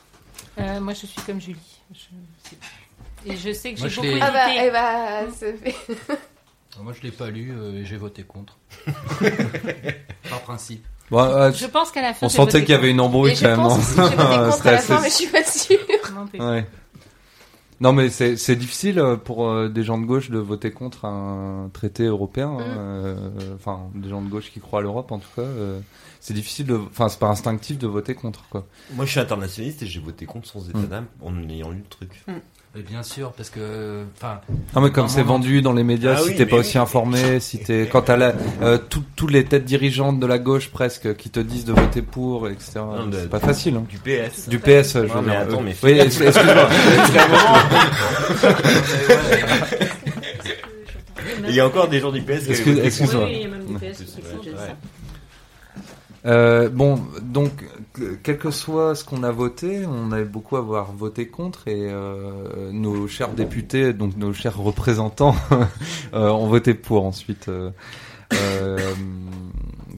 Euh, 0.59 0.79
moi, 0.81 0.93
je 0.95 1.07
suis 1.07 1.21
comme 1.23 1.41
Julie. 1.41 1.59
Je. 1.93 3.31
Et 3.33 3.37
je 3.37 3.53
sais 3.53 3.73
que 3.73 3.81
j'ai 3.81 3.89
je 3.89 3.97
beaucoup 3.97 4.07
hésité. 4.09 4.23
Ah 4.23 4.31
bah, 4.31 4.47
eh 4.55 4.71
bah, 4.71 5.33
ça 5.33 5.47
fait- 5.55 6.19
Moi, 6.81 6.93
je 6.93 7.03
l'ai 7.03 7.11
pas 7.11 7.31
lu 7.31 7.53
euh, 7.53 7.81
et 7.81 7.85
j'ai 7.87 7.97
voté 7.97 8.23
contre. 8.23 8.59
Par 10.29 10.41
principe. 10.43 10.85
Bon, 11.11 11.21
euh, 11.21 11.53
Je 11.53 11.67
pense 11.67 11.91
qu'à 11.91 12.03
la 12.03 12.15
fin, 12.15 12.27
on 12.27 12.29
sentait 12.29 12.61
qu'il 12.63 12.71
y 12.71 12.75
avait 12.79 12.91
une 12.91 13.01
embrouille 13.01 13.35
quand 13.35 13.47
même. 13.49 13.57
pense 13.57 13.79
aussi 13.79 13.95
que 13.97 14.03
j'ai 14.03 14.17
voté 14.17 14.37
contre 14.37 14.57
C'était 14.57 14.69
à 14.69 14.73
la 14.73 14.79
fin, 14.81 15.01
mais 15.01 15.09
je 15.09 15.15
suis 15.15 15.27
pas 15.29 15.45
sûre. 15.45 15.79
Non, 16.15 16.27
plus. 16.27 16.41
Ouais. 16.41 16.67
Non 17.81 17.93
mais 17.93 18.09
c'est 18.09 18.55
difficile 18.57 19.01
euh, 19.01 19.17
pour 19.17 19.49
euh, 19.49 19.69
des 19.69 19.83
gens 19.83 19.99
de 19.99 20.07
gauche 20.07 20.31
de 20.31 20.39
voter 20.39 20.71
contre 20.71 21.05
un 21.07 21.69
traité 21.73 22.05
européen. 22.05 22.51
Mm. 22.53 22.59
euh, 22.61 23.17
Enfin, 23.57 23.81
des 23.95 24.09
gens 24.09 24.23
de 24.23 24.29
gauche 24.29 24.51
qui 24.53 24.61
croient 24.61 24.79
à 24.79 24.83
l'Europe 24.83 25.11
en 25.13 25.19
tout 25.19 25.29
cas. 25.35 25.43
euh, 25.43 25.81
c'est 26.21 26.35
difficile 26.35 26.67
de. 26.67 26.77
Enfin, 26.77 27.09
c'est 27.09 27.19
pas 27.19 27.27
instinctif 27.29 27.77
de 27.77 27.87
voter 27.89 28.15
contre 28.15 28.45
quoi. 28.49 28.65
Moi, 28.95 29.05
je 29.05 29.11
suis 29.11 29.21
internationaliste 29.21 29.83
et 29.83 29.87
j'ai 29.87 30.01
voté 30.01 30.25
contre 30.25 30.49
sans 30.49 30.67
état 30.71 30.79
Mm. 30.79 30.87
d'âme 30.87 31.07
en 31.23 31.37
ayant 31.51 31.71
lu 31.71 31.79
le 31.79 31.89
truc. 31.91 32.25
Bien 32.77 33.05
sûr, 33.05 33.31
parce 33.33 33.51
que. 33.51 34.03
Enfin. 34.17 34.41
Non 34.75 34.81
mais 34.81 34.91
comme 34.91 35.07
c'est 35.07 35.23
vendu 35.23 35.63
dans 35.63 35.73
les 35.73 35.85
médias, 35.85 36.15
Ah 36.17 36.21
si 36.21 36.31
oui, 36.31 36.35
t'es 36.35 36.45
pas 36.45 36.57
mais 36.57 36.61
aussi 36.61 36.77
informé, 36.77 37.39
si 37.39 37.61
t'es 37.61 37.89
quand 37.91 38.03
t'as 38.03 38.17
la 38.17 38.33
euh, 38.63 38.79
tout- 38.79 39.05
toutes 39.15 39.31
les 39.31 39.45
têtes 39.45 39.65
dirigeantes 39.65 40.19
de 40.19 40.27
la 40.27 40.41
gauche 40.41 40.71
presque 40.71 41.15
qui 41.15 41.31
te 41.31 41.39
disent 41.39 41.65
de 41.65 41.73
voter 41.73 42.03
pour, 42.03 42.49
etc. 42.49 42.81
C'est 43.13 43.31
pas 43.31 43.39
facile. 43.39 43.77
Hein. 43.77 43.85
Du 43.89 43.99
PS. 43.99 44.49
Du 44.49 44.59
PS, 44.59 44.95
je 44.95 44.99
Non, 44.99 45.05
veux 45.15 45.21
mais 45.21 45.31
dire. 45.31 45.41
attends, 45.41 45.61
euh, 45.61 45.65
mais 45.65 45.77
oui, 45.85 45.93
ex- 46.01 46.21
excuse-moi. 46.21 46.69
Il 51.49 51.55
y 51.55 51.61
a 51.61 51.67
encore 51.67 51.89
des 51.89 52.01
gens 52.01 52.11
du 52.11 52.23
PS 52.23 52.49
Excuse- 52.49 52.51
excuse-. 52.51 52.79
Excuse-moi. 52.85 53.25
Oui, 53.27 53.33
il 53.37 53.43
y 53.43 53.45
a 53.45 53.49
même 53.49 53.65
du 53.67 53.75
PS 53.75 53.83
Ouais, 53.83 53.93
qui 53.95 54.03
ouais, 54.05 54.23
font 54.23 54.51
ouais. 54.51 54.57
ça. 54.57 54.77
Euh, 56.27 56.69
bon, 56.71 57.01
donc, 57.23 57.51
quel 58.23 58.39
que 58.39 58.51
soit 58.51 58.95
ce 58.95 59.05
qu'on 59.05 59.23
a 59.23 59.31
voté, 59.31 59.87
on 59.87 60.11
avait 60.13 60.25
beaucoup 60.25 60.57
à 60.57 60.61
avoir 60.61 60.93
voté 60.93 61.29
contre 61.29 61.69
et 61.69 61.89
euh, 61.91 62.73
nos 62.73 63.07
chers 63.07 63.33
députés, 63.33 63.93
donc 63.93 64.17
nos 64.17 64.33
chers 64.33 64.59
représentants, 64.59 65.37
euh, 66.15 66.29
ont 66.31 66.49
voté 66.49 66.75
pour 66.75 67.05
ensuite. 67.05 67.49
Euh, 67.49 67.71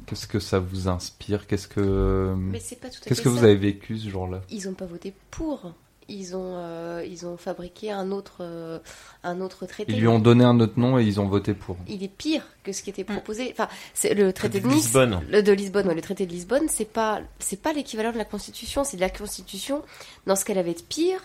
Qu'est-ce 0.06 0.28
que 0.28 0.38
ça 0.38 0.60
vous 0.60 0.88
inspire? 0.88 1.48
Qu'est-ce 1.48 1.66
que 1.66 2.32
qu'est-ce 2.52 3.22
que 3.22 3.28
vous 3.28 3.42
avez 3.42 3.56
vécu 3.56 3.98
ce 3.98 4.08
jour-là? 4.08 4.40
Ils 4.50 4.68
ont 4.68 4.74
pas 4.74 4.86
voté 4.86 5.12
pour. 5.32 5.72
Ils 6.08 6.36
ont, 6.36 6.54
euh, 6.56 7.04
ils 7.08 7.26
ont 7.26 7.36
fabriqué 7.36 7.90
un 7.90 8.12
autre, 8.12 8.36
euh, 8.40 8.78
un 9.24 9.40
autre 9.40 9.66
traité. 9.66 9.92
Ils 9.92 10.00
lui 10.00 10.06
ont 10.06 10.20
donné 10.20 10.44
un 10.44 10.60
autre 10.60 10.78
nom 10.78 10.98
et 10.98 11.04
ils 11.04 11.20
ont 11.20 11.26
voté 11.26 11.52
pour. 11.52 11.76
Il 11.88 12.02
est 12.04 12.08
pire 12.08 12.42
que 12.62 12.72
ce 12.72 12.82
qui 12.82 12.90
était 12.90 13.02
proposé. 13.02 13.48
Enfin, 13.50 13.68
c'est 13.92 14.14
le 14.14 14.32
traité 14.32 14.60
de 14.60 14.68
De 14.68 14.72
Nice. 14.72 14.84
Lisbonne. 14.84 15.20
Le 15.28 15.42
de 15.42 15.52
Lisbonne, 15.52 15.88
ouais, 15.88 15.94
le 15.94 16.02
traité 16.02 16.24
de 16.26 16.30
Lisbonne, 16.30 16.68
c'est 16.68 16.90
pas, 16.90 17.20
c'est 17.40 17.60
pas 17.60 17.72
l'équivalent 17.72 18.12
de 18.12 18.18
la 18.18 18.24
Constitution. 18.24 18.84
C'est 18.84 18.96
de 18.96 19.02
la 19.02 19.10
Constitution 19.10 19.82
dans 20.26 20.36
ce 20.36 20.44
qu'elle 20.44 20.58
avait 20.58 20.74
de 20.74 20.82
pire, 20.82 21.20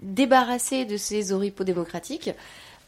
débarrassée 0.00 0.86
de 0.86 0.96
ses 0.96 1.32
oripeaux 1.32 1.64
démocratiques. 1.64 2.30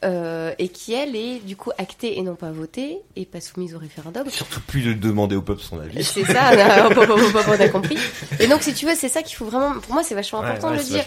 Euh, 0.05 0.52
et 0.59 0.68
qui 0.68 0.93
elle 0.93 1.16
est 1.16 1.39
du 1.44 1.56
coup 1.56 1.70
actée 1.78 2.18
et 2.18 2.23
non 2.23 2.35
pas 2.35 2.51
votée 2.51 2.98
et 3.16 3.24
pas 3.24 3.40
soumise 3.40 3.74
au 3.74 3.78
référendum. 3.78 4.28
Surtout 4.31 4.60
plus 4.60 4.82
de 4.82 4.93
demander 4.93 5.36
au 5.36 5.43
peuple 5.43 5.62
son 5.62 5.81
avis. 5.81 6.05
C'est 6.05 6.24
ça, 6.24 6.51
on 6.52 6.59
a, 6.59 7.66
on 7.66 7.68
compris. 7.73 7.97
Et 8.39 8.47
donc, 8.47 8.62
si 8.62 8.74
tu 8.74 8.86
veux, 8.86 8.94
c'est 8.94 9.09
ça 9.09 9.23
qu'il 9.23 9.36
faut 9.36 9.47
vraiment. 9.47 9.73
Pour 9.81 9.94
moi, 9.94 10.02
c'est 10.02 10.14
vachement 10.14 10.43
important 10.43 10.68
ouais, 10.70 10.77
de 10.77 10.82
le 10.82 10.86
dire. 10.86 11.05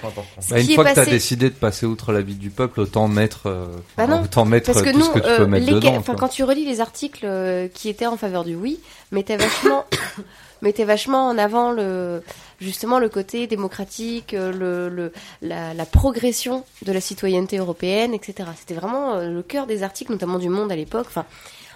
Bah, 0.50 0.60
une 0.60 0.68
fois 0.74 0.84
que 0.86 0.90
t'as 0.90 1.02
passé- 1.06 1.12
décidé 1.12 1.50
de 1.50 1.56
passer 1.56 1.86
outre 1.86 2.12
l'avis 2.12 2.36
du 2.36 2.50
peuple, 2.50 2.80
autant 2.82 3.08
mettre, 3.08 3.48
euh, 3.48 3.68
Bah 3.98 4.08
non, 4.08 4.24
autant 4.24 4.46
mettre 4.46 4.72
Parce 4.72 4.82
que 4.84 4.92
tout 4.92 4.98
nous, 5.00 5.06
ce 5.06 5.10
que 5.12 5.20
tu 5.20 5.26
euh, 5.28 5.38
peux 5.38 5.46
mettre 5.46 5.66
les- 5.68 5.74
dedans. 5.74 5.96
enfin, 5.98 6.14
quoi. 6.14 6.22
quand 6.22 6.30
tu 6.30 6.44
relis 6.44 6.66
les 6.66 6.82
articles 6.82 7.26
euh, 7.26 7.68
qui 7.74 7.90
étaient 7.90 8.08
en 8.08 8.18
faveur 8.18 8.44
du 8.44 8.56
oui, 8.56 8.80
mettaient 9.12 9.38
vachement, 9.38 9.86
mettaient 10.62 10.86
vachement 10.86 11.28
en 11.28 11.38
avant 11.38 11.72
le, 11.72 12.22
justement 12.62 13.00
le 13.00 13.10
côté 13.10 13.48
démocratique, 13.48 14.34
euh, 14.34 14.52
le, 14.52 14.90
le, 14.90 15.12
la, 15.42 15.86
progression 15.86 16.66
de 16.84 16.92
la 16.92 17.02
citoyenneté 17.02 17.58
européenne, 17.58 18.14
etc. 18.14 18.50
C'était 18.58 18.74
vraiment 18.74 19.16
euh, 19.16 19.30
le 19.30 19.44
cœur 19.44 19.68
des 19.68 19.84
articles, 19.84 20.12
notamment 20.12 20.40
du 20.40 20.50
Monde 20.50 20.72
à 20.72 20.76
l'époque, 20.76 21.08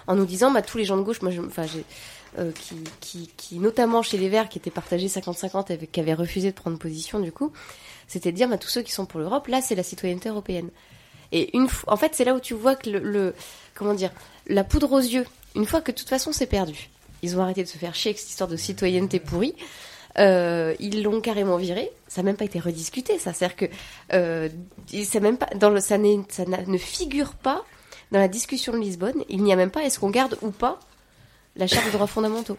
en 0.06 0.14
nous 0.14 0.26
disant, 0.26 0.50
bah, 0.50 0.62
tous 0.62 0.78
les 0.78 0.84
gens 0.84 0.96
de 0.96 1.02
gauche, 1.02 1.22
moi, 1.22 1.32
euh, 2.38 2.50
qui, 2.52 2.76
qui, 3.00 3.30
qui, 3.36 3.58
notamment 3.58 4.02
chez 4.02 4.18
les 4.18 4.28
Verts, 4.28 4.48
qui 4.48 4.58
étaient 4.58 4.70
partagés 4.70 5.06
50-50, 5.08 5.72
avec, 5.72 5.92
qui 5.92 6.00
avaient 6.00 6.14
refusé 6.14 6.50
de 6.50 6.56
prendre 6.56 6.78
position, 6.78 7.20
du 7.20 7.32
coup, 7.32 7.52
c'était 8.06 8.32
de 8.32 8.36
dire, 8.36 8.48
bah, 8.48 8.58
tous 8.58 8.68
ceux 8.68 8.82
qui 8.82 8.92
sont 8.92 9.06
pour 9.06 9.20
l'Europe, 9.20 9.46
là, 9.48 9.60
c'est 9.60 9.74
la 9.74 9.82
citoyenneté 9.82 10.28
européenne. 10.28 10.68
Et 11.32 11.56
une 11.56 11.66
en 11.86 11.96
fait, 11.96 12.12
c'est 12.14 12.24
là 12.24 12.34
où 12.34 12.40
tu 12.40 12.54
vois 12.54 12.76
que 12.76 12.90
le- 12.90 13.34
comment 13.74 13.94
dire, 13.94 14.12
la 14.46 14.62
poudre 14.62 14.92
aux 14.92 15.00
yeux, 15.00 15.26
une 15.56 15.64
fois 15.64 15.80
que 15.80 15.90
de 15.90 15.96
toute 15.96 16.08
façon 16.08 16.32
c'est 16.32 16.46
perdu, 16.46 16.90
ils 17.22 17.36
ont 17.36 17.42
arrêté 17.42 17.64
de 17.64 17.68
se 17.68 17.78
faire 17.78 17.94
chier 17.94 18.10
avec 18.10 18.18
cette 18.20 18.30
histoire 18.30 18.48
de 18.48 18.56
citoyenneté 18.56 19.18
pourrie. 19.18 19.54
Euh, 20.18 20.74
ils 20.80 21.02
l'ont 21.02 21.20
carrément 21.20 21.56
viré. 21.56 21.90
Ça 22.08 22.22
n'a 22.22 22.26
même 22.26 22.36
pas 22.36 22.44
été 22.44 22.58
rediscuté. 22.58 23.18
Ça, 23.18 23.32
c'est-à-dire 23.32 23.56
que 23.56 23.64
euh, 24.12 24.48
même 25.20 25.36
pas 25.36 25.48
dans 25.56 25.70
le, 25.70 25.80
ça, 25.80 25.98
ne 25.98 26.78
figure 26.78 27.34
pas 27.34 27.64
dans 28.12 28.18
la 28.18 28.28
discussion 28.28 28.72
de 28.72 28.78
Lisbonne. 28.78 29.24
Il 29.28 29.42
n'y 29.42 29.52
a 29.52 29.56
même 29.56 29.70
pas 29.70 29.82
est-ce 29.82 29.98
qu'on 29.98 30.10
garde 30.10 30.38
ou 30.42 30.50
pas 30.50 30.78
la 31.56 31.66
charte 31.66 31.86
des 31.86 31.92
droits 31.92 32.06
fondamentaux? 32.06 32.58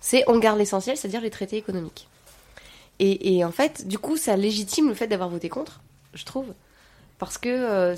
C'est 0.00 0.24
on 0.26 0.38
garde 0.38 0.58
l'essentiel, 0.58 0.96
c'est-à-dire 0.96 1.20
les 1.20 1.30
traités 1.30 1.56
économiques. 1.56 2.08
Et, 3.00 3.44
en 3.44 3.50
fait, 3.50 3.88
du 3.88 3.98
coup, 3.98 4.16
ça 4.16 4.36
légitime 4.36 4.88
le 4.88 4.94
fait 4.94 5.08
d'avoir 5.08 5.28
voté 5.28 5.48
contre, 5.48 5.80
je 6.14 6.24
trouve 6.24 6.46
parce 7.18 7.38
que 7.38 7.48
euh, 7.48 7.96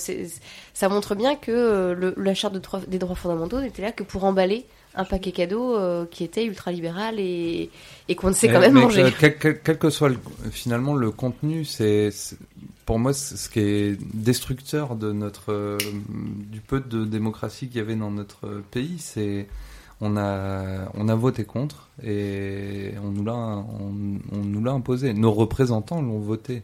ça 0.75 0.89
montre 0.89 1.15
bien 1.15 1.37
que 1.37 1.51
euh, 1.51 2.13
la 2.17 2.35
charte 2.35 2.55
des 2.89 2.99
droits 2.99 3.17
fondamentaux 3.17 3.61
n'était 3.61 3.83
là 3.83 3.93
que 3.93 4.03
pour 4.03 4.25
emballer 4.25 4.67
un 4.97 5.05
paquet 5.05 5.33
cadeau 5.33 5.77
euh, 5.77 6.07
qui 6.11 6.25
était 6.25 6.45
ultra-libéral 6.45 7.21
et, 7.21 7.71
et 8.09 8.15
qu'on 8.15 8.29
ne 8.29 8.33
sait 8.35 8.49
quand 8.49 8.61
même 8.61 8.73
manger. 8.75 9.03
que- 9.13 9.19
quel, 9.21 9.39
quel- 9.39 9.61
quel 9.63 9.79
que 9.79 9.91
soit 9.91 10.09
le- 10.09 10.19
finalement 10.51 10.95
le 10.95 11.11
contenu, 11.11 11.65
c'est 11.65 12.11
pour 12.87 12.99
moi 12.99 13.13
ce 13.13 13.49
qui 13.49 13.61
est 13.61 13.99
destructeur 14.15 14.97
de 14.97 15.13
notre 15.13 15.53
euh, 15.53 15.79
du 16.51 16.61
peu 16.61 16.81
de 16.81 17.05
démocratie 17.05 17.69
qu'il 17.69 17.77
y 17.79 17.81
avait 17.81 17.97
dans 17.97 18.11
notre 18.11 18.63
pays, 18.71 18.97
c'est 18.99 19.47
on 20.01 20.17
a 20.17 20.91
on 20.95 21.09
a 21.09 21.15
voté 21.15 21.45
contre 21.45 21.89
et 22.05 22.93
on 23.03 23.09
nous 23.11 23.25
l'a 23.25 23.35
on, 23.35 23.93
on 24.33 24.39
nous 24.45 24.63
l'a 24.65 24.73
imposé. 24.73 25.13
Nos 25.15 25.33
représentants 25.33 26.01
l'ont 26.03 26.19
voté. 26.21 26.63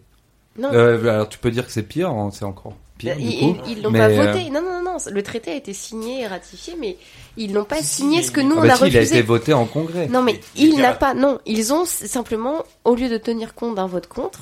Non. 0.58 0.68
Euh, 0.72 1.00
alors 1.08 1.28
tu 1.28 1.38
peux 1.38 1.50
dire 1.50 1.64
que 1.66 1.72
c'est 1.72 1.82
pire, 1.82 2.10
hein, 2.10 2.30
c'est 2.32 2.44
encore 2.44 2.76
pire. 3.02 3.16
du 3.16 3.22
ils, 3.22 3.38
coup, 3.38 3.60
ils- 3.66 3.72
ils 3.78 3.82
l'ont 3.82 3.90
mais, 3.90 3.98
pas 3.98 4.08
euh, 4.08 4.32
voté. 4.32 4.50
Non, 4.50 4.62
non, 4.62 4.82
non, 4.82 4.92
non, 4.92 4.96
le 5.10 5.22
traité 5.22 5.50
a 5.52 5.54
été 5.54 5.72
signé 5.72 6.22
et 6.22 6.26
ratifié, 6.26 6.74
mais 6.78 6.96
ils 7.36 7.52
n'ont 7.52 7.64
pas 7.64 7.82
signé 7.82 8.22
ce 8.22 8.30
que 8.30 8.40
nous 8.40 8.54
Ah 8.56 8.60
on 8.60 8.66
bah 8.66 8.72
a 8.72 8.76
si, 8.76 8.82
il 8.88 8.96
a 8.96 9.00
refusé. 9.00 9.18
été 9.18 9.22
voté 9.26 9.52
en 9.52 9.66
congrès. 9.66 10.08
Non, 10.08 10.22
mais 10.22 10.40
Il- 10.56 10.74
il 10.74 10.78
n'a 10.78 10.90
a- 10.90 10.94
pas. 10.94 11.14
Non, 11.14 11.38
ils 11.46 11.72
ont 11.72 11.84
simplement, 11.84 12.64
au 12.84 12.94
lieu 12.94 13.08
de 13.08 13.18
tenir 13.18 13.54
compte 13.54 13.74
d'un 13.76 13.86
vote 13.86 14.06
contre, 14.06 14.40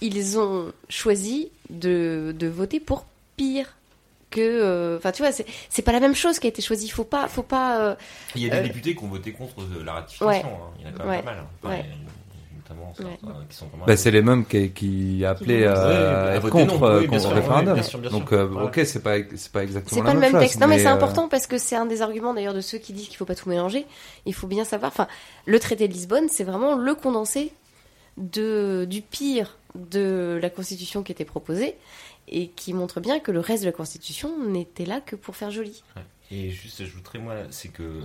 ils 0.00 0.38
ont 0.38 0.72
choisi 0.88 1.50
de, 1.70 2.34
de 2.38 2.46
voter 2.46 2.80
pour 2.80 3.06
pire 3.36 3.74
que. 4.30 4.40
euh, 4.40 4.96
Enfin, 4.98 5.12
tu 5.12 5.22
vois, 5.22 5.32
c'est 5.32 5.46
c'est 5.70 5.82
pas 5.82 5.92
la 5.92 6.00
même 6.00 6.14
chose 6.14 6.38
qui 6.38 6.46
a 6.46 6.50
été 6.50 6.60
choisi. 6.60 6.88
Faut 6.90 7.04
pas, 7.04 7.28
faut 7.28 7.42
pas. 7.42 7.80
euh, 7.80 7.94
Il 8.34 8.42
y 8.42 8.46
a 8.46 8.50
des 8.50 8.56
Euh, 8.58 8.62
députés 8.62 8.94
qui 8.94 9.04
ont 9.04 9.08
voté 9.08 9.32
contre 9.32 9.60
euh, 9.60 9.84
la 9.84 9.92
ratification. 9.94 10.28
Ouais. 10.28 10.42
hein. 10.44 10.74
Il 10.80 10.84
y 10.84 10.86
en 10.86 10.88
a 10.88 10.92
quand 10.92 10.98
même 11.04 11.08
Ouais. 11.10 11.18
pas 11.22 11.24
mal. 11.30 11.38
hein. 11.38 11.46
Enfin, 11.62 11.74
Ouais. 11.74 11.84
Il 12.68 12.74
y 12.74 12.78
a 12.78 12.84
Notamment 12.84 12.94
certains 12.94 13.46
qui 13.48 13.56
sont 13.56 13.66
vraiment. 13.66 13.84
Bah, 13.86 13.96
c'est 13.96 14.10
les 14.10 14.22
mêmes 14.22 14.44
qui, 14.46 14.70
qui 14.70 15.24
appelaient 15.24 15.66
à, 15.66 16.32
à 16.32 16.40
non. 16.40 16.50
contre, 16.50 16.82
euh, 16.82 17.00
Oui, 17.00 17.08
bien 17.08 17.18
contre 17.18 17.34
référendum. 17.34 17.80
Donc, 18.10 18.32
euh, 18.32 18.48
Ouais. 18.48 18.62
ok, 18.64 18.80
c'est 18.84 19.02
pas, 19.02 19.16
c'est 19.36 19.52
pas 19.52 19.62
exactement 19.62 19.94
C'est 19.94 20.00
la 20.00 20.10
pas 20.10 20.14
le 20.14 20.20
même 20.20 20.32
chose, 20.32 20.40
texte. 20.40 20.60
Non, 20.60 20.66
mais, 20.66 20.78
c'est 20.78 20.86
euh, 20.88 20.92
important 20.92 21.28
parce 21.28 21.46
que 21.46 21.58
c'est 21.58 21.76
un 21.76 21.86
des 21.86 22.02
arguments 22.02 22.34
d'ailleurs 22.34 22.54
de 22.54 22.60
ceux 22.60 22.78
qui 22.78 22.92
disent 22.92 23.08
qu'il 23.08 23.16
faut 23.16 23.24
pas 23.24 23.34
tout 23.34 23.48
mélanger. 23.48 23.86
Il 24.24 24.34
faut 24.34 24.46
bien 24.46 24.64
savoir. 24.64 24.90
Enfin, 24.92 25.08
le 25.44 25.58
traité 25.60 25.88
de 25.88 25.92
Lisbonne, 25.92 26.28
c'est 26.28 26.44
vraiment 26.44 26.76
le 26.76 26.94
condensé 26.94 27.52
de 28.16 28.86
du 28.88 29.02
pire 29.02 29.58
de 29.74 30.38
la 30.40 30.48
constitution 30.50 31.02
qui 31.02 31.12
était 31.12 31.24
proposée 31.26 31.76
et 32.28 32.48
qui 32.48 32.72
montre 32.72 33.00
bien 33.00 33.20
que 33.20 33.30
le 33.30 33.40
reste 33.40 33.62
de 33.62 33.68
la 33.68 33.72
constitution 33.72 34.30
n'était 34.46 34.86
là 34.86 35.00
que 35.00 35.16
pour 35.16 35.36
faire 35.36 35.50
joli. 35.50 35.82
Et 36.30 36.50
juste, 36.50 36.78
j'ajouterais, 36.78 37.18
moi, 37.20 37.34
c'est 37.50 37.68
que 37.68 38.00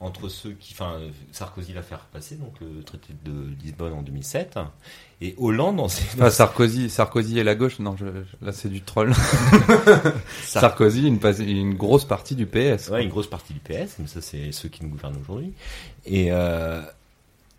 entre 0.00 0.28
ceux 0.28 0.52
qui. 0.52 0.74
Enfin, 0.74 0.98
Sarkozy 1.32 1.72
l'a 1.72 1.82
fait 1.82 1.96
repasser, 1.96 2.36
donc 2.36 2.54
le 2.60 2.82
traité 2.84 3.14
de 3.24 3.32
Lisbonne 3.62 3.92
en 3.94 4.02
2007, 4.02 4.58
et 5.20 5.34
Hollande 5.38 5.80
en. 5.80 5.88
Ah, 6.20 6.30
Sarkozy, 6.30 6.88
Sarkozy 6.90 7.38
et 7.38 7.44
la 7.44 7.54
gauche, 7.54 7.78
non, 7.80 7.96
je, 7.96 8.06
je- 8.06 8.46
là 8.46 8.52
c'est 8.52 8.68
du 8.68 8.82
troll. 8.82 9.12
Sar- 9.14 10.12
Sarkozy, 10.62 11.06
une, 11.06 11.74
grosse 11.74 12.04
partie 12.04 12.34
du 12.36 12.46
PS. 12.46 12.88
Ouais, 12.90 13.02
une 13.02 13.08
grosse 13.10 13.26
partie 13.28 13.52
du 13.52 13.60
PS, 13.60 13.96
mais 13.98 14.06
ça 14.06 14.20
c'est 14.20 14.52
ceux 14.52 14.68
qui 14.68 14.84
nous 14.84 14.90
gouvernent 14.90 15.16
aujourd'hui. 15.20 15.52
Et 16.06 16.28
euh, 16.32 16.82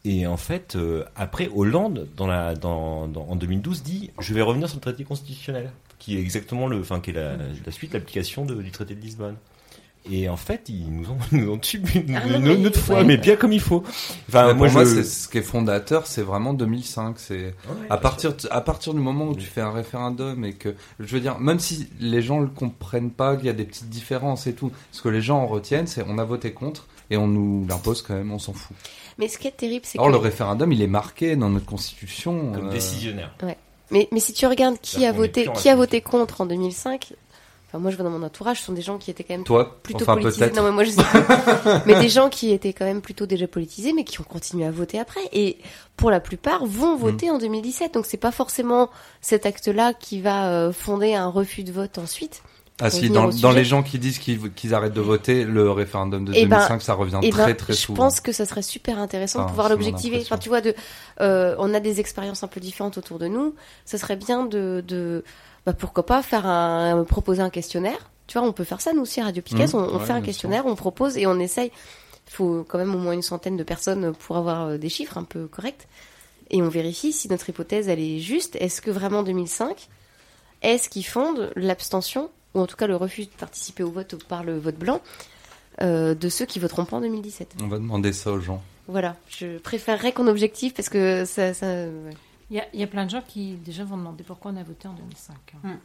et 0.05 0.25
en 0.27 0.37
fait, 0.37 0.75
euh, 0.77 1.03
après 1.17 1.49
Hollande, 1.53 2.07
dans 2.15 2.27
la 2.27 2.55
dans, 2.55 3.07
dans- 3.07 3.27
en 3.27 3.35
2012, 3.35 3.83
dit 3.83 4.11
je 4.19 4.33
vais 4.33 4.41
revenir 4.41 4.69
sur 4.69 4.77
le 4.77 4.81
traité 4.81 5.03
constitutionnel, 5.03 5.71
qui 5.99 6.15
est 6.15 6.21
exactement 6.21 6.67
le, 6.67 6.79
enfin 6.79 7.01
qui 7.01 7.09
est 7.09 7.13
la, 7.13 7.33
la 7.35 7.71
suite, 7.73 7.93
l'application 7.93 8.45
du 8.45 8.71
traité 8.71 8.95
de 8.95 9.01
Lisbonne. 9.01 9.35
Et 10.11 10.27
en 10.29 10.37
fait, 10.37 10.61
ils 10.69 10.91
nous 10.91 11.09
ont, 11.09 11.17
nous 11.31 11.51
ont 11.51 11.57
tué 11.57 11.81
une, 11.95 12.15
Ah 12.15 12.27
une- 12.37 12.47
une 12.47 12.67
autre 12.67 12.79
fois, 12.79 12.97
ouais. 12.97 13.03
mais 13.03 13.17
bien 13.17 13.35
comme 13.35 13.51
il 13.51 13.59
faut. 13.59 13.83
Enfin, 14.27 14.47
Mais 14.47 14.53
moi, 14.53 14.67
pour 14.67 14.75
moi, 14.77 14.85
je- 14.85 15.03
ce 15.03 15.27
qui 15.27 15.37
est 15.37 15.41
fondateur, 15.43 16.07
c'est 16.07 16.21
vraiment 16.23 16.53
2005. 16.53 17.19
C'est 17.19 17.53
à 17.89 17.97
partir 17.97 18.33
de- 18.35 18.47
à 18.51 18.61
partir 18.61 18.93
du 18.93 18.99
moment 18.99 19.27
où 19.27 19.35
tu 19.35 19.45
fais 19.45 19.61
un 19.61 19.71
référendum 19.71 20.43
et 20.45 20.53
que 20.53 20.73
je 20.99 21.13
veux 21.15 21.21
dire, 21.21 21.37
même 21.39 21.59
si 21.59 21.87
les 21.99 22.21
gens 22.21 22.39
le 22.39 22.47
comprennent 22.47 23.11
pas, 23.11 23.35
qu'il 23.35 23.45
y 23.45 23.49
a 23.49 23.53
des 23.53 23.65
petites 23.65 23.89
différences 23.89 24.47
et 24.47 24.53
tout, 24.53 24.71
ce 24.91 25.01
que 25.01 25.09
les 25.09 25.21
gens 25.21 25.37
en 25.39 25.47
retiennent, 25.47 25.87
c'est 25.87 26.03
on 26.07 26.17
a 26.17 26.23
voté 26.23 26.51
contre 26.53 26.87
et 27.11 27.17
on 27.17 27.27
nous 27.27 27.65
l'impose 27.67 28.01
quand 28.01 28.13
même, 28.15 28.31
on 28.31 28.39
s'en 28.39 28.53
fout. 28.53 28.75
Mais 29.17 29.27
ce 29.27 29.37
qui 29.37 29.47
est 29.47 29.51
terrible, 29.57 29.85
c'est 29.85 29.99
Or 29.99 30.07
que 30.07 30.11
le 30.11 30.17
référendum, 30.17 30.71
il 30.71 30.81
est 30.81 30.87
marqué 30.87 31.35
dans 31.35 31.49
notre 31.49 31.65
constitution. 31.65 32.51
comme 32.53 32.67
euh, 32.67 32.71
décisionnaire. 32.71 33.35
Mais, 33.91 34.07
mais 34.11 34.19
si 34.19 34.33
tu 34.33 34.45
regardes 34.45 34.77
qui 34.81 35.05
a 35.05 35.11
voté, 35.11 35.47
qui 35.55 35.67
a 35.67 35.75
voté 35.75 36.01
contre 36.01 36.41
en 36.41 36.45
2005, 36.45 37.13
enfin 37.69 37.79
moi 37.79 37.91
je 37.91 37.95
vois 37.95 38.03
dans 38.03 38.11
mon 38.11 38.23
entourage, 38.25 38.59
ce 38.59 38.65
sont 38.65 38.73
des 38.73 38.81
gens 38.81 38.97
qui 38.97 39.11
étaient 39.11 39.23
quand 39.23 39.35
même 39.35 39.43
Toi, 39.43 39.79
plutôt 39.83 40.01
enfin 40.03 40.15
politisés. 40.17 40.51
Non 40.51 40.63
mais 40.63 40.71
moi 40.71 40.83
je 40.83 40.89
sais 40.89 41.03
pas. 41.03 41.81
mais 41.85 41.99
des 42.01 42.09
gens 42.09 42.29
qui 42.29 42.51
étaient 42.51 42.73
quand 42.73 42.85
même 42.85 43.01
plutôt 43.01 43.25
déjà 43.27 43.47
politisés, 43.47 43.93
mais 43.93 44.03
qui 44.03 44.19
ont 44.19 44.25
continué 44.25 44.65
à 44.65 44.71
voter 44.71 44.99
après. 44.99 45.21
Et 45.33 45.57
pour 45.95 46.09
la 46.11 46.19
plupart 46.19 46.65
vont 46.65 46.95
Mm. 46.95 46.99
voter 46.99 47.29
en 47.31 47.37
2017. 47.37 47.93
Donc 47.93 48.05
c'est 48.05 48.17
pas 48.17 48.31
forcément 48.31 48.89
cet 49.21 49.45
acte-là 49.45 49.93
qui 49.93 50.19
va 50.21 50.49
euh, 50.51 50.71
fonder 50.71 51.13
un 51.15 51.27
refus 51.29 51.63
de 51.63 51.71
vote 51.71 51.97
ensuite. 51.99 52.41
Ah 52.81 52.89
si, 52.89 53.09
dans, 53.09 53.27
dans 53.27 53.51
les 53.51 53.65
gens 53.65 53.83
qui 53.83 53.99
disent 53.99 54.19
qu'ils 54.19 54.53
qu'ils 54.53 54.73
arrêtent 54.73 54.93
de 54.93 55.01
voter, 55.01 55.43
le 55.43 55.69
référendum 55.69 56.23
de 56.23 56.31
Eh 56.33 56.45
ben, 56.45 56.55
2005, 56.59 56.81
ça 56.81 56.93
revient 56.93 57.19
Eh 57.21 57.29
très 57.29 57.47
ben, 57.47 57.55
très 57.57 57.73
je 57.73 57.77
souvent. 57.77 58.03
pense 58.05 58.21
que 58.21 58.31
ça 58.31 58.45
serait 58.45 58.61
super 58.61 58.97
intéressant 58.99 59.43
de 59.43 59.49
pouvoir 59.49 59.67
l'objectiver. 59.67 60.19
Enfin, 60.21 60.37
tu 60.37 60.47
vois, 60.47 60.61
de, 60.61 60.73
euh, 61.19 61.55
on 61.59 61.73
a 61.73 61.81
des 61.81 61.99
expériences 61.99 62.41
un 62.41 62.47
peu 62.47 62.61
différentes 62.61 62.97
autour 62.97 63.19
de 63.19 63.27
nous. 63.27 63.53
Ce 63.85 63.97
serait 63.97 64.15
bien 64.15 64.45
de, 64.45 64.81
de 64.87 65.25
bah, 65.65 65.73
pourquoi 65.73 66.05
pas 66.05 66.21
faire 66.21 66.45
un, 66.45 67.03
proposer 67.03 67.41
un 67.41 67.49
questionnaire. 67.49 68.11
Tu 68.27 68.37
vois, 68.37 68.47
on 68.47 68.53
peut 68.53 68.63
faire 68.63 68.81
ça 68.81 68.93
nous 68.93 69.01
aussi 69.01 69.19
à 69.21 69.25
Radio 69.25 69.41
Piquet. 69.41 69.65
Mmh, 69.67 69.75
on, 69.75 69.77
on 69.79 69.99
ouais, 69.99 70.05
fait 70.05 70.13
un 70.13 70.21
questionnaire, 70.21 70.65
on 70.65 70.75
propose 70.75 71.17
et 71.17 71.25
on 71.27 71.39
essaye. 71.39 71.71
Il 72.27 72.31
faut 72.31 72.65
quand 72.67 72.77
même 72.77 72.93
au 72.93 72.99
moins 72.99 73.13
une 73.13 73.23
centaine 73.23 73.57
de 73.57 73.63
personnes 73.63 74.13
pour 74.13 74.37
avoir 74.37 74.67
euh, 74.67 74.77
des 74.77 74.89
chiffres 74.89 75.17
un 75.17 75.23
peu 75.23 75.47
corrects. 75.47 75.87
Et 76.51 76.61
on 76.61 76.69
vérifie 76.69 77.11
si 77.11 77.27
notre 77.29 77.49
hypothèse 77.49 77.89
elle 77.89 77.99
est 77.99 78.19
juste. 78.19 78.55
Est-ce 78.57 78.81
que 78.81 78.91
vraiment 78.91 79.23
2005 79.23 79.89
est-ce 80.61 80.89
qui 80.89 81.03
fonde 81.03 81.51
l'abstention 81.55 82.29
ou 82.53 82.59
en 82.59 82.67
tout 82.67 82.75
cas 82.75 82.87
le 82.87 82.95
refus 82.95 83.25
de 83.25 83.29
participer 83.29 83.83
au 83.83 83.91
vote 83.91 84.21
par 84.25 84.43
le 84.43 84.57
vote 84.57 84.75
blanc 84.75 85.01
euh, 85.81 86.13
de 86.15 86.29
ceux 86.29 86.45
qui 86.45 86.59
voteront 86.59 86.85
pas 86.85 86.97
en 86.97 87.01
2017 87.01 87.55
On 87.63 87.67
va 87.67 87.77
demander 87.77 88.11
ça 88.11 88.31
aux 88.31 88.39
gens. 88.39 88.61
voilà, 88.87 89.15
je 89.29 89.57
préférerais 89.59 90.11
qu'on 90.11 90.27
objective 90.27 90.73
parce 90.73 90.89
que 90.89 91.23
ça. 91.25 91.53
ça 91.53 91.67
ouais. 91.67 92.13
Il 92.51 92.57
y, 92.57 92.59
a, 92.59 92.65
il 92.73 92.79
y 92.79 92.83
a 92.83 92.87
plein 92.87 93.05
de 93.05 93.09
gens 93.11 93.21
qui 93.27 93.53
déjà 93.55 93.83
vont 93.83 93.97
demander 93.97 94.23
pourquoi 94.23 94.51
on 94.51 94.57
a 94.57 94.63
voté 94.63 94.87
en 94.87 94.93
2005. 94.93 95.35
hein. 95.53 95.57
Hmm. 95.69 95.77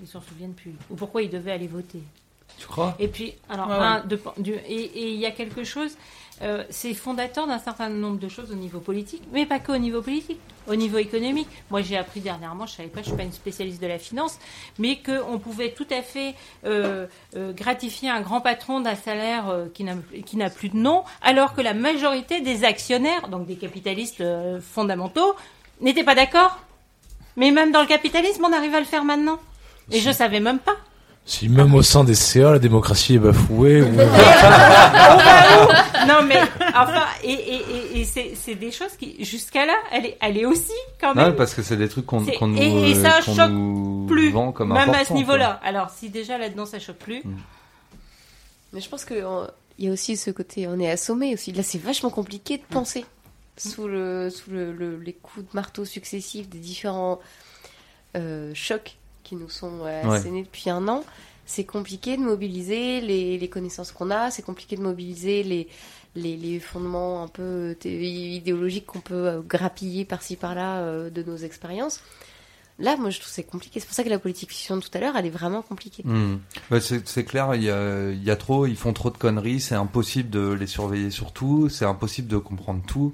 Ils 0.00 0.06
s'en 0.06 0.20
souviennent 0.20 0.54
plus. 0.54 0.72
Ou 0.90 0.94
pourquoi 0.94 1.22
ils 1.22 1.30
devaient 1.30 1.52
aller 1.52 1.66
voter. 1.66 2.00
Tu 2.58 2.66
crois? 2.66 2.94
Et 2.98 3.08
puis, 3.08 3.34
alors, 3.48 3.66
Ouais, 3.68 3.74
un, 3.74 4.00
de- 4.04 4.20
du- 4.38 4.52
et 4.52 5.12
il 5.14 5.18
y 5.18 5.26
a 5.26 5.30
quelque 5.32 5.64
chose, 5.64 5.96
euh, 6.42 6.64
c'est 6.70 6.92
fondateur 6.94 7.46
d'un 7.46 7.58
certain 7.58 7.88
nombre 7.88 8.18
de 8.18 8.28
choses 8.28 8.52
au 8.52 8.54
niveau 8.54 8.78
politique, 8.78 9.22
mais 9.32 9.46
pas 9.46 9.58
qu'au 9.58 9.76
niveau 9.78 10.02
politique, 10.02 10.38
au 10.68 10.74
niveau 10.76 10.98
économique. 10.98 11.48
Moi, 11.70 11.80
j'ai 11.82 11.96
appris 11.96 12.20
dernièrement, 12.20 12.66
je 12.66 12.74
savais 12.74 12.88
pas, 12.88 13.00
je 13.00 13.06
suis 13.08 13.16
pas 13.16 13.22
une 13.24 13.32
spécialiste 13.32 13.80
de 13.82 13.86
la 13.86 13.98
finance, 13.98 14.38
mais 14.78 14.98
qu'on 15.00 15.38
pouvait 15.38 15.72
tout 15.72 15.86
à 15.90 16.02
fait 16.02 16.34
euh, 16.64 17.06
euh, 17.36 17.52
gratifier 17.52 18.10
un 18.10 18.20
grand 18.20 18.40
patron 18.42 18.80
d'un 18.80 18.94
salaire 18.96 19.48
euh, 19.48 19.66
qui 19.72 19.82
n'a 19.84 19.96
qui 20.26 20.36
n'a 20.36 20.50
plus 20.50 20.68
de 20.68 20.76
nom, 20.76 21.04
alors 21.22 21.54
que 21.54 21.62
la 21.62 21.74
majorité 21.74 22.42
des 22.42 22.64
actionnaires, 22.64 23.28
donc 23.28 23.46
des 23.46 23.56
capitalistes 23.56 24.20
euh, 24.20 24.60
fondamentaux, 24.60 25.34
n'étaient 25.82 26.04
pas 26.04 26.14
d'accord? 26.14 26.58
Mais 27.36 27.50
même 27.50 27.72
dans 27.72 27.80
le 27.80 27.86
capitalisme, 27.86 28.44
on 28.44 28.52
arrive 28.52 28.74
à 28.74 28.80
le 28.80 28.86
faire 28.86 29.04
maintenant. 29.04 29.38
Et 29.90 30.00
je 30.00 30.10
savais 30.10 30.40
même 30.40 30.58
pas. 30.58 30.76
Si 31.24 31.48
même 31.48 31.72
au 31.74 31.82
sein 31.82 32.02
des 32.04 32.14
CA, 32.16 32.50
la 32.52 32.58
démocratie 32.58 33.14
est 33.14 33.18
bafouée, 33.18 33.82
ou... 33.82 33.92
non 36.08 36.22
mais 36.26 36.40
enfin 36.74 37.04
et, 37.22 37.30
et, 37.32 37.54
et, 37.94 38.00
et 38.00 38.04
c'est 38.04 38.32
c'est 38.34 38.54
des 38.56 38.72
choses 38.72 38.96
qui 38.98 39.24
jusqu'à 39.24 39.64
là 39.66 39.74
elle 39.92 40.06
est 40.06 40.18
elle 40.20 40.36
est 40.36 40.44
aussi 40.44 40.72
quand 41.00 41.14
Non, 41.14 41.22
même 41.26 41.36
parce 41.36 41.54
que 41.54 41.62
c'est 41.62 41.76
des 41.76 41.88
trucs 41.88 42.06
qu'on 42.06 42.24
C'est- 42.24 42.32
qu'on 42.34 42.48
nous, 42.48 42.60
et- 42.60 42.90
et 42.90 42.94
ça 42.96 43.20
qu'on 43.24 43.34
choque 43.36 43.50
nous 43.50 44.06
plus 44.08 44.30
vend 44.30 44.50
comme 44.52 44.72
même 44.72 44.90
à 44.90 45.02
ce 45.04 45.08
quoi. 45.08 45.16
niveau-là 45.16 45.60
alors 45.62 45.90
si 45.90 46.08
déjà 46.10 46.38
là-dedans 46.38 46.66
ça 46.66 46.78
choque 46.80 46.96
plus 46.96 47.22
Mais 48.72 48.80
je 48.80 48.88
pense 48.88 49.04
que 49.04 49.14
il 49.78 49.86
y 49.86 49.88
a 49.88 49.92
aussi 49.92 50.16
ce 50.16 50.30
côté, 50.30 50.66
on 50.68 50.78
est 50.78 50.90
assommé 50.90 51.32
aussi. 51.34 51.50
Là, 51.52 51.62
c'est 51.62 51.78
vachement 51.78 52.10
compliqué 52.10 52.58
de 52.58 52.62
penser 52.68 53.04
sous 53.56 53.86
le 53.86 54.30
sous 54.30 54.50
le, 54.50 54.72
le- 54.72 54.98
les 54.98 55.12
coups 55.12 55.44
de 55.46 55.50
marteau 55.54 55.84
successifs 55.84 56.48
des 56.48 56.58
différents 56.58 57.20
euh, 58.16 58.52
chocs 58.54 58.96
qui 59.22 59.36
nous 59.36 59.48
sont 59.48 59.80
euh, 59.84 60.04
Ouais. 60.08 60.16
assénés 60.16 60.42
depuis 60.42 60.70
un 60.70 60.88
an. 60.88 61.04
C'est 61.44 61.64
compliqué 61.64 62.16
de 62.16 62.22
mobiliser 62.22 63.00
les, 63.00 63.36
les 63.36 63.48
connaissances 63.48 63.92
qu'on 63.92 64.10
a. 64.10 64.30
C'est 64.30 64.42
compliqué 64.42 64.76
de 64.76 64.82
mobiliser 64.82 65.42
les 65.42 65.68
les, 66.14 66.36
les 66.36 66.60
fondements 66.60 67.22
un 67.22 67.28
peu 67.28 67.74
idéologiques 67.84 68.84
qu'on 68.86 69.00
peut 69.00 69.14
euh, 69.28 69.40
grappiller 69.40 70.04
par-ci 70.04 70.36
par-là 70.36 70.80
euh, 70.80 71.10
de 71.10 71.22
nos 71.22 71.36
expériences. 71.36 72.00
Là, 72.78 72.96
moi, 72.96 73.10
je 73.10 73.18
trouve 73.18 73.28
que 73.30 73.34
c'est 73.34 73.42
compliqué. 73.44 73.80
C'est 73.80 73.86
pour 73.86 73.94
ça 73.94 74.02
que 74.04 74.08
la 74.08 74.18
politique 74.18 74.50
fiction 74.50 74.76
de 74.76 74.82
tout 74.82 74.90
à 74.94 74.98
l'heure, 75.00 75.14
elle 75.16 75.26
est 75.26 75.30
vraiment 75.30 75.62
compliquée. 75.62 76.02
Hmm. 76.04 76.36
Ouais, 76.70 76.80
c'est 76.80 77.24
clair, 77.24 77.54
il 77.54 77.62
y 77.62 77.70
a, 77.70 78.10
il 78.10 78.22
y 78.22 78.30
a 78.30 78.36
trop, 78.36 78.66
ils 78.66 78.76
font 78.76 78.92
trop 78.92 79.10
de 79.10 79.16
conneries, 79.18 79.60
c'est 79.60 79.74
impossible 79.74 80.30
de 80.30 80.52
les 80.52 80.66
surveiller 80.66 81.10
sur 81.10 81.32
tout, 81.32 81.68
c'est 81.68 81.84
impossible 81.84 82.28
de 82.28 82.38
comprendre 82.38 82.82
tout. 82.86 83.12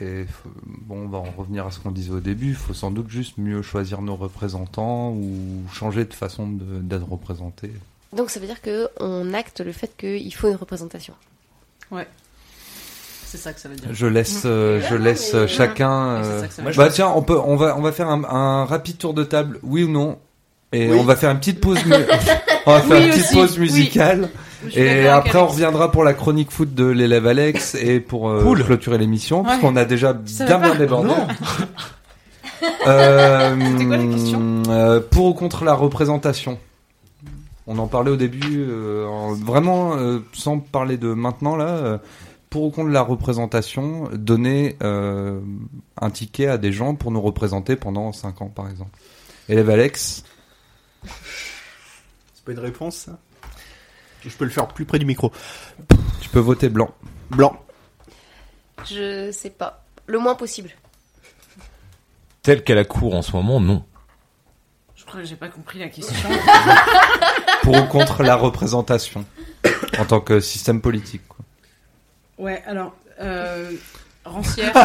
Et 0.00 0.26
bon, 0.64 1.04
on 1.04 1.08
va 1.08 1.18
en 1.18 1.26
revenir 1.36 1.66
à 1.66 1.70
ce 1.72 1.80
qu'on 1.80 1.90
disait 1.90 2.12
au 2.12 2.20
début, 2.20 2.50
il 2.50 2.54
faut 2.54 2.72
sans 2.74 2.90
doute 2.92 3.08
juste 3.10 3.36
mieux 3.38 3.62
choisir 3.62 4.00
nos 4.00 4.14
représentants 4.14 5.10
ou 5.10 5.62
changer 5.72 6.04
de 6.04 6.14
façon 6.14 6.48
d'être 6.48 7.08
représenté. 7.08 7.72
Donc 8.16 8.30
ça 8.30 8.38
veut 8.40 8.46
dire 8.46 8.62
que 8.62 8.88
on 9.00 9.34
acte 9.34 9.60
le 9.60 9.72
fait 9.72 9.90
qu'il 9.98 10.32
faut 10.34 10.48
une 10.48 10.56
représentation. 10.56 11.14
C'est 13.24 13.36
ça 13.38 13.52
que 13.52 13.60
ça 13.60 13.68
veut 13.68 13.74
dire. 13.76 13.88
Je 13.92 14.06
laisse, 14.06 14.42
euh, 14.46 14.80
je 14.88 14.94
laisse 14.94 15.34
euh, 15.34 15.46
chacun. 15.46 16.16
Ouais, 16.16 16.22
c'est 16.22 16.28
euh, 16.30 16.40
ça 16.40 16.46
que 16.48 16.54
ça 16.54 16.62
veut 16.62 16.72
bah 16.72 16.84
dire. 16.84 16.92
tiens, 16.94 17.08
on 17.14 17.20
peut, 17.22 17.38
on 17.38 17.56
va, 17.56 17.76
on 17.76 17.82
va 17.82 17.92
faire 17.92 18.08
un, 18.08 18.24
un 18.24 18.64
rapide 18.64 18.96
tour 18.96 19.12
de 19.12 19.22
table, 19.24 19.58
oui 19.62 19.82
ou 19.84 19.90
non, 19.90 20.18
et 20.72 20.88
Oui. 20.88 20.96
on 20.98 21.04
va 21.04 21.14
faire 21.16 21.30
une 21.30 21.38
petite 21.38 21.60
pause. 21.60 21.84
mu- 21.84 21.92
on 22.66 22.72
va 22.72 22.80
faire 22.80 22.98
Oui 22.98 23.04
une 23.04 23.10
petite 23.10 23.24
aussi, 23.24 23.34
pause 23.34 23.58
musicale. 23.58 24.30
Et 24.74 25.06
après, 25.06 25.38
on 25.38 25.46
reviendra 25.46 25.90
pour 25.92 26.02
la 26.04 26.14
chronique 26.14 26.50
foot 26.50 26.74
de 26.74 26.84
l'élève 26.84 27.26
Alex 27.26 27.74
et 27.76 28.00
pour 28.00 28.28
euh, 28.28 28.42
Cool. 28.42 28.64
clôturer 28.64 28.98
l'émission, 28.98 29.42
parce 29.44 29.56
Ouais. 29.56 29.60
qu'on 29.60 29.76
a 29.76 29.84
déjà 29.84 30.12
bien 30.12 30.58
bien 30.58 30.74
débordé. 30.74 31.10
Euh, 32.88 33.56
C'était 33.70 33.84
quoi 33.84 33.96
la 33.98 34.06
question 34.06 34.62
euh, 34.68 35.00
Pour 35.00 35.26
ou 35.26 35.34
contre 35.34 35.64
la 35.64 35.74
représentation? 35.74 36.58
On 37.68 37.78
en 37.78 37.86
parlait 37.86 38.10
au 38.10 38.16
début, 38.16 38.64
euh, 38.68 39.06
en- 39.06 39.32
vraiment 39.34 39.94
euh, 39.96 40.18
sans 40.32 40.58
parler 40.58 40.96
de 40.96 41.12
maintenant 41.14 41.54
là. 41.54 41.66
euh, 41.68 41.98
pour 42.50 42.64
ou 42.64 42.70
contre 42.70 42.88
la 42.90 43.02
représentation, 43.02 44.08
donner 44.14 44.76
euh, 44.82 45.38
un 46.00 46.10
ticket 46.10 46.46
à 46.48 46.58
des 46.58 46.72
gens 46.72 46.94
pour 46.96 47.10
nous 47.12 47.20
représenter 47.20 47.76
pendant 47.76 48.12
5 48.12 48.40
ans, 48.42 48.48
par 48.52 48.68
exemple. 48.68 48.90
Élève 49.48 49.68
Alex? 49.70 50.24
C'est 51.04 52.44
pas 52.44 52.52
une 52.52 52.58
réponse, 52.58 52.96
ça? 52.96 53.18
Je 54.22 54.30
peux 54.36 54.44
le 54.44 54.50
faire 54.50 54.68
plus 54.68 54.84
près 54.84 54.98
du 54.98 55.06
micro. 55.06 55.32
Tu 56.20 56.28
peux 56.28 56.38
voter 56.40 56.68
blanc. 56.68 56.90
Blanc. 57.30 57.60
Je 58.88 59.30
sais 59.32 59.50
pas. 59.50 59.84
Le 60.06 60.18
moins 60.18 60.34
possible. 60.34 60.70
Telle 62.42 62.64
qu'elle 62.64 62.78
a 62.78 62.84
cours 62.84 63.14
en 63.14 63.22
ce 63.22 63.32
moment, 63.32 63.60
non. 63.60 63.84
Je 64.96 65.04
crois 65.04 65.20
que 65.20 65.26
j'ai 65.26 65.36
pas 65.36 65.48
compris 65.48 65.78
la 65.78 65.88
question. 65.88 66.28
Pour 67.62 67.76
ou 67.76 67.84
contre 67.86 68.22
la 68.22 68.36
représentation 68.36 69.24
en 69.98 70.04
tant 70.04 70.20
que 70.20 70.40
système 70.40 70.80
politique. 70.80 71.22
quoi. 71.28 71.38
Ouais, 72.38 72.62
alors, 72.66 72.94
euh, 73.20 73.70
rancière. 74.24 74.72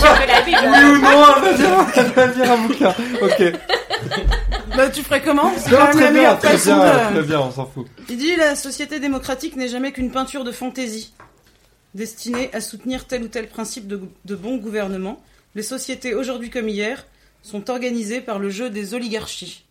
J'avais 0.00 0.26
la 0.26 0.40
Bible. 0.42 0.58
Oui 0.62 0.84
ou 0.84 0.98
non, 0.98 1.24
elle 1.36 1.42
va 1.42 1.52
dire, 1.54 1.86
elle 1.96 2.06
va 2.12 2.26
dire 2.28 2.52
un 2.52 2.56
bouquin. 2.66 2.94
Ok. 3.22 3.42
Bah, 4.76 4.90
tu 4.90 5.02
ferais 5.02 5.22
comment 5.22 5.52
C'est 5.56 5.70
Non, 5.70 5.78
quand 5.78 5.84
même 5.86 5.92
très 5.92 6.04
la 6.04 6.10
bien, 6.10 6.20
meilleure 6.20 6.38
très 6.38 6.58
façon 6.58 6.76
bien, 6.76 7.10
de- 7.10 7.14
très 7.18 7.22
bien, 7.26 7.40
on 7.40 7.50
s'en 7.50 7.66
fout. 7.66 7.86
Il 8.08 8.16
dit 8.16 8.36
la 8.36 8.56
société 8.56 9.00
démocratique 9.00 9.56
n'est 9.56 9.68
jamais 9.68 9.92
qu'une 9.92 10.10
peinture 10.10 10.44
de 10.44 10.52
fantaisie, 10.52 11.12
destinée 11.94 12.50
à 12.54 12.60
soutenir 12.60 13.06
tel 13.06 13.22
ou 13.24 13.28
tel 13.28 13.48
principe 13.48 13.86
de, 13.86 14.00
de 14.24 14.34
bon 14.36 14.56
gouvernement. 14.56 15.22
Les 15.54 15.62
sociétés, 15.62 16.14
aujourd'hui 16.14 16.50
comme 16.50 16.68
hier, 16.68 17.06
sont 17.42 17.70
organisées 17.70 18.20
par 18.20 18.38
le 18.38 18.50
jeu 18.50 18.70
des 18.70 18.94
oligarchies. 18.94 19.64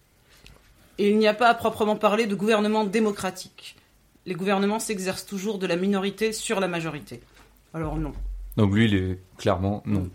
Et 0.99 1.09
il 1.09 1.17
n'y 1.17 1.27
a 1.27 1.33
pas 1.33 1.49
à 1.49 1.53
proprement 1.55 1.95
parler 1.95 2.27
de 2.27 2.35
gouvernement 2.35 2.83
démocratique. 2.83 3.75
Les 4.25 4.35
gouvernements 4.35 4.79
s'exercent 4.79 5.25
toujours 5.25 5.57
de 5.57 5.67
la 5.67 5.75
minorité 5.75 6.31
sur 6.33 6.59
la 6.59 6.67
majorité. 6.67 7.19
Alors 7.73 7.97
non. 7.97 8.13
Donc 8.57 8.73
lui, 8.73 8.85
il 8.85 8.95
est 8.95 9.19
clairement 9.37 9.81
non. 9.85 10.07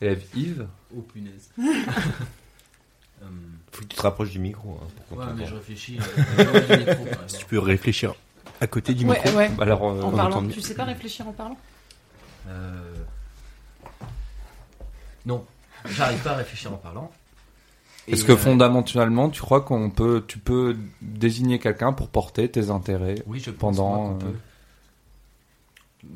Élève 0.00 0.22
Yves? 0.34 0.66
Oh 0.96 1.02
punaise. 1.02 1.50
Faut 3.72 3.82
que 3.82 3.88
tu 3.88 3.96
te 3.96 4.02
rapproches 4.02 4.30
du 4.30 4.38
micro. 4.38 4.78
hein, 4.82 4.86
pour 5.08 5.18
qu'on 5.18 5.24
ouais, 5.26 5.32
mais 5.36 5.46
je 5.46 5.54
réfléchis. 5.54 5.98
euh, 6.38 6.66
du 6.66 6.76
micro, 6.78 7.06
Si 7.28 7.38
tu 7.38 7.44
peux 7.46 7.58
réfléchir 7.58 8.14
à 8.60 8.66
côté 8.66 8.94
du 8.94 9.04
Ouais, 9.06 9.16
micro. 9.22 9.36
ouais. 9.38 9.50
Alors, 9.60 9.84
euh, 9.84 10.02
En 10.02 10.10
parlant. 10.12 10.46
Tu 10.48 10.60
sais 10.60 10.74
pas 10.74 10.84
réfléchir 10.84 11.26
en 11.28 11.32
parlant? 11.32 11.56
Euh, 12.48 12.94
Non, 15.26 15.44
j'arrive 15.86 16.22
pas 16.22 16.32
à 16.32 16.36
réfléchir 16.36 16.72
en 16.72 16.76
parlant. 16.76 17.10
Est-ce 18.08 18.24
que 18.24 18.34
fondamentalement, 18.34 19.28
tu 19.30 19.40
crois 19.40 19.60
qu'on 19.60 19.90
peut, 19.90 20.24
tu 20.26 20.38
peux 20.38 20.76
désigner 21.00 21.58
quelqu'un 21.60 21.92
pour 21.92 22.08
porter 22.08 22.50
tes 22.50 22.70
intérêts 22.70 23.22
Oui, 23.26 23.38
je 23.38 23.50
pense 23.52 23.76
pendant, 23.76 24.14
euh, 24.14 24.18
peut. 24.18 24.34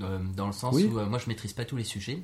Euh, 0.03 0.19
dans 0.35 0.47
le 0.47 0.53
sens 0.53 0.75
Oui. 0.75 0.91
où 0.93 0.99
euh, 0.99 1.05
moi 1.07 1.19
je 1.19 1.29
maîtrise 1.29 1.53
pas 1.53 1.65
tous 1.67 1.77
les 1.77 1.85
sujets 1.85 2.19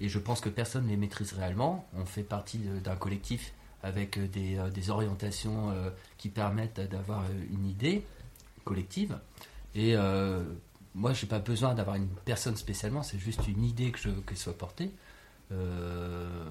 et 0.00 0.08
je 0.08 0.18
pense 0.20 0.40
que 0.40 0.48
personne 0.48 0.84
ne 0.84 0.88
les 0.90 0.96
maîtrise 0.96 1.32
réellement. 1.32 1.86
On 1.98 2.06
fait 2.06 2.22
partie 2.22 2.58
d'un 2.58 2.94
collectif 2.96 3.52
avec 3.82 4.18
euh, 4.18 4.28
des, 4.28 4.56
euh, 4.56 4.70
des 4.70 4.90
orientations 4.90 5.70
euh, 5.70 5.90
qui 6.18 6.28
permettent 6.28 6.80
d'avoir 6.80 7.24
une 7.50 7.66
idée 7.66 8.04
collective. 8.64 9.18
Et 9.74 9.96
euh, 9.96 10.44
moi, 10.94 11.12
j'ai 11.12 11.26
pas 11.26 11.38
besoin 11.38 11.74
d'avoir 11.74 11.96
une 11.96 12.08
personne 12.24 12.56
spécialement, 12.56 13.02
c'est 13.02 13.18
juste 13.18 13.46
une 13.48 13.64
idée 13.64 13.90
que 13.90 13.98
je 13.98 14.10
que 14.10 14.34
soit 14.34 14.56
portée. 14.56 14.90
Euh, 15.50 16.44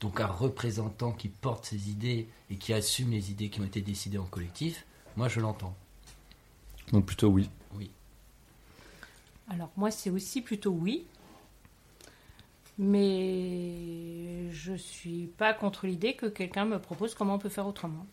donc 0.00 0.20
un 0.20 0.26
représentant 0.26 1.12
qui 1.12 1.28
porte 1.28 1.66
ses 1.66 1.90
idées 1.90 2.28
et 2.48 2.56
qui 2.56 2.72
assume 2.72 3.10
les 3.10 3.30
idées 3.30 3.50
qui 3.50 3.60
ont 3.60 3.64
été 3.64 3.82
décidées 3.82 4.18
en 4.18 4.24
collectif, 4.24 4.86
moi 5.16 5.28
je 5.28 5.40
l'entends. 5.40 5.74
Donc 6.92 7.04
plutôt 7.06 7.28
oui. 7.28 7.50
Oui. 7.74 7.90
Alors 9.48 9.70
moi 9.76 9.90
c'est 9.90 10.10
aussi 10.10 10.40
plutôt 10.40 10.70
oui. 10.70 11.04
Mais 12.82 14.50
je 14.52 14.72
suis 14.72 15.26
pas 15.36 15.52
contre 15.52 15.86
l'idée 15.86 16.14
que 16.14 16.24
quelqu'un 16.24 16.64
me 16.64 16.78
propose 16.78 17.14
comment 17.14 17.34
on 17.34 17.38
peut 17.38 17.50
faire 17.50 17.66
autrement. 17.66 18.06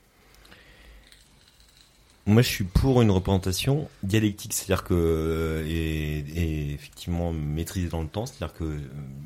Moi, 2.26 2.42
je 2.42 2.50
suis 2.50 2.66
pour 2.66 3.02
une 3.02 3.10
représentation 3.10 3.88
dialectique, 4.04 4.52
c'est-à-dire 4.52 4.84
que 4.84 4.94
euh, 4.94 5.66
et, 5.66 6.74
effectivement 6.74 7.32
maîtrisée 7.32 7.88
dans 7.88 8.02
le 8.02 8.10
temps, 8.10 8.26
c'est-à-dire 8.26 8.54
que 8.58 8.66
euh, 8.66 8.80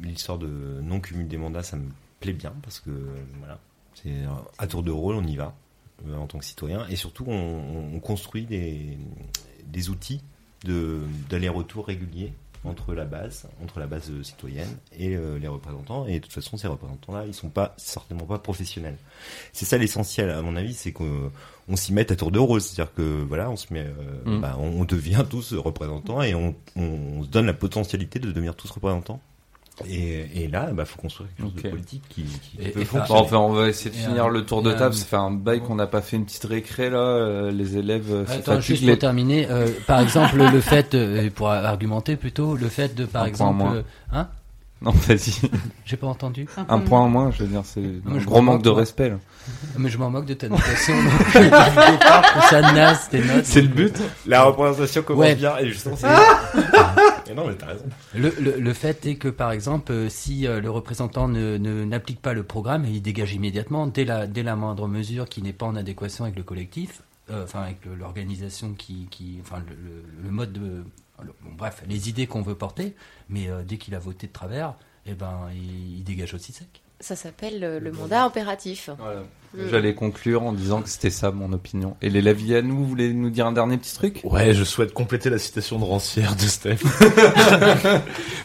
l'histoire 0.04 0.38
de 0.38 0.48
non 0.84 1.00
cumul 1.00 1.28
des 1.28 1.38
mandats, 1.38 1.64
ça 1.64 1.76
me 1.76 1.90
plaît 2.20 2.34
bien 2.34 2.54
parce 2.62 2.80
que 2.80 2.92
euh, 2.92 3.24
voilà, 3.40 3.58
c'est 3.96 4.14
à 4.60 4.68
tour 4.68 4.84
de 4.84 4.92
rôle, 4.92 5.16
on 5.16 5.24
y 5.26 5.38
va 5.38 5.56
en 6.16 6.28
tant 6.28 6.38
que 6.38 6.46
citoyen 6.46 6.86
et 6.88 6.96
surtout 6.96 7.26
on, 7.28 7.96
on 7.96 8.00
construit 8.00 8.46
des, 8.46 8.98
des 9.66 9.90
outils 9.90 10.22
de 10.66 11.00
d'aller-retour 11.30 11.88
régulier 11.88 12.34
entre 12.64 12.94
la 12.94 13.06
base, 13.06 13.48
entre 13.64 13.80
la 13.80 13.88
base 13.88 14.10
euh, 14.12 14.22
citoyenne 14.24 14.78
et 14.98 15.16
euh, 15.16 15.40
les 15.40 15.48
représentants. 15.48 16.06
Et 16.06 16.16
de 16.16 16.20
toute 16.20 16.34
façon, 16.34 16.58
ces 16.58 16.68
représentants-là, 16.68 17.26
ils 17.26 17.34
sont 17.34 17.50
pas 17.50 17.74
certainement 17.78 18.26
pas 18.26 18.38
professionnels. 18.40 18.98
C'est 19.52 19.66
ça 19.66 19.78
l'essentiel, 19.78 20.30
à 20.30 20.42
mon 20.42 20.56
avis, 20.56 20.74
c'est 20.74 20.92
qu'on 20.92 21.32
on 21.68 21.76
s'y 21.76 21.92
mette 21.94 22.12
à 22.12 22.16
tour 22.16 22.32
de 22.32 22.40
rôle, 22.40 22.62
c'est-à-dire 22.62 22.94
que 22.94 23.24
voilà, 23.24 23.50
on 23.50 23.56
se 23.56 23.74
met, 23.74 23.86
euh, 23.86 24.38
Mm. 24.38 24.42
bah, 24.42 24.56
on, 24.60 24.82
on 24.82 24.86
devient 24.86 25.26
tous 25.30 25.54
représentants 25.54 26.22
et 26.22 26.36
on, 26.36 26.54
on, 26.76 26.82
on 26.84 27.24
se 27.24 27.30
donne 27.30 27.48
la 27.48 27.54
potentialité 27.54 28.20
de 28.20 28.32
devenir 28.32 28.56
tous 28.56 28.70
représentants. 28.70 29.20
Et, 29.90 30.44
et 30.44 30.48
là, 30.48 30.70
bah, 30.74 30.86
faut 30.86 31.00
construire 31.00 31.30
quelque 31.36 31.42
chose 31.48 31.54
Ok. 31.58 31.64
de 31.64 31.70
politique 31.70 32.04
qui, 32.10 32.24
qui 32.24 32.58
Et- 32.62 32.70
peut 32.70 32.80
et 32.82 32.84
Bon, 32.84 32.90
fonctionner. 33.00 33.22
enfin, 33.22 33.38
on 33.38 33.54
va 33.54 33.68
essayer 33.68 33.90
de 33.92 33.96
Et, 33.96 34.00
finir 34.00 34.30
le 34.30 34.46
tour 34.46 34.62
de 34.62 34.72
table. 34.72 34.94
Ça 34.96 35.06
fait 35.06 35.16
un 35.16 35.32
bail 35.32 35.62
qu'on 35.62 35.76
n'a 35.76 35.88
pas 35.88 36.02
fait 36.02 36.18
une 36.18 36.26
petite 36.26 36.46
récré 36.46 36.90
là. 36.90 36.98
euh, 36.98 37.52
les 37.52 37.78
élèves 37.78 38.08
euh, 38.12 38.26
Attends, 38.30 38.60
juste 38.62 38.84
Les- 38.84 38.92
pour 38.94 39.00
terminer, 39.00 39.48
euh, 39.50 39.68
par 39.88 40.00
exemple, 40.02 40.38
le 40.38 40.62
fait, 40.62 40.94
euh, 40.96 41.30
pour 41.34 41.50
argumenter 41.50 42.16
plutôt, 42.16 42.56
le 42.56 42.68
fait 42.70 42.94
de, 42.96 43.06
par 43.06 43.24
Un 43.24 43.30
point 43.32 43.48
en 43.48 43.52
exemple, 43.52 43.58
moins. 43.74 43.84
hein 44.14 44.28
Non, 44.82 44.92
vas-y. 44.92 45.34
J'ai 45.86 45.96
pas 45.98 46.08
entendu. 46.08 46.48
Un 46.70 46.80
point 46.80 47.00
en 47.02 47.08
moins, 47.10 47.30
je 47.32 47.44
veux 47.44 47.50
dire, 47.50 47.62
c'est 47.66 47.84
un 48.10 48.18
gros 48.18 48.42
manque 48.42 48.64
de 48.64 48.70
respect. 48.70 49.10
là. 49.10 49.16
Mais 49.78 49.90
je 49.90 49.98
m'en 49.98 50.10
moque 50.10 50.26
de 50.26 50.34
ta 50.36 50.50
notation. 50.50 50.94
ça 52.50 52.62
naze, 52.74 53.10
tes 53.10 53.20
notes. 53.20 53.44
C'est 53.46 53.62
le 53.62 53.68
but. 53.68 53.96
La 54.26 54.44
représentation 54.44 55.02
commence 55.04 55.22
Ouais. 55.26 55.36
bien 55.36 55.58
et 55.60 55.68
justement 55.70 55.96
c'est. 55.98 56.08
Non, 57.36 57.48
mais 57.48 57.56
t'as 57.56 57.68
raison. 57.68 57.86
Le, 58.14 58.30
le, 58.40 58.60
le 58.60 58.74
fait 58.74 59.06
est 59.06 59.16
que, 59.16 59.28
par 59.28 59.52
exemple, 59.52 59.92
euh, 59.92 60.10
si 60.10 60.48
euh, 60.48 60.62
le 60.62 60.70
représentant 60.70 61.28
ne, 61.28 61.58
n'applique 61.58 62.22
pas 62.22 62.34
le 62.34 62.44
programme, 62.44 62.86
il 62.86 63.02
dégage 63.02 63.34
immédiatement, 63.34 63.88
dès 63.88 64.06
la, 64.06 64.28
dès 64.28 64.44
la 64.44 64.56
moindre 64.56 64.88
mesure 64.88 65.28
qui 65.28 65.42
n'est 65.42 65.54
pas 65.54 65.66
en 65.66 65.76
adéquation 65.76 66.24
avec 66.26 66.36
le 66.36 66.44
collectif, 66.44 67.02
euh, 67.30 67.44
enfin 67.44 67.62
avec 67.64 67.86
l'organisation 67.86 68.74
qui, 68.74 69.08
qui, 69.10 69.38
enfin 69.42 69.64
le, 70.24 70.30
mode 70.30 70.54
de, 70.54 70.84
bref, 71.58 71.84
les 71.88 72.10
idées 72.10 72.28
qu'on 72.28 72.42
veut 72.42 72.56
porter, 72.56 72.96
mais 73.30 73.48
dès 73.66 73.78
qu'il 73.78 73.96
a 73.96 74.00
voté 74.00 74.28
de 74.28 74.34
travers, 74.34 74.74
eh 75.06 75.14
ben, 75.14 75.50
il, 75.54 75.98
il 75.98 76.04
dégage 76.04 76.34
aussi 76.34 76.52
sec. 76.52 76.81
Ça 77.02 77.16
s'appelle 77.16 77.64
euh, 77.64 77.80
le 77.80 77.92
mandat 77.92 78.24
impératif. 78.24 78.90
Mm. 78.90 79.60
J'allais 79.70 79.94
conclure 79.94 80.44
en 80.44 80.54
disant 80.54 80.82
que 80.82 80.88
c'était 80.88 81.10
ça 81.10 81.32
mon 81.32 81.52
opinion. 81.52 81.98
Et 82.02 82.10
l'élève 82.10 82.40
Yann, 82.42 82.70
vous 82.72 82.86
voulez 82.86 83.12
nous 83.12 83.30
dire 83.30 83.46
un 83.48 83.52
dernier 83.52 83.78
petit 83.78 83.94
truc? 83.94 84.22
Ouais, 84.24 84.54
je 84.54 84.64
souhaite 84.64 84.94
compléter 84.94 85.30
la 85.30 85.40
citation 85.40 85.78
de 85.78 85.84
Rancière 85.84 86.36
de 86.38 86.42
Steph. 86.44 86.78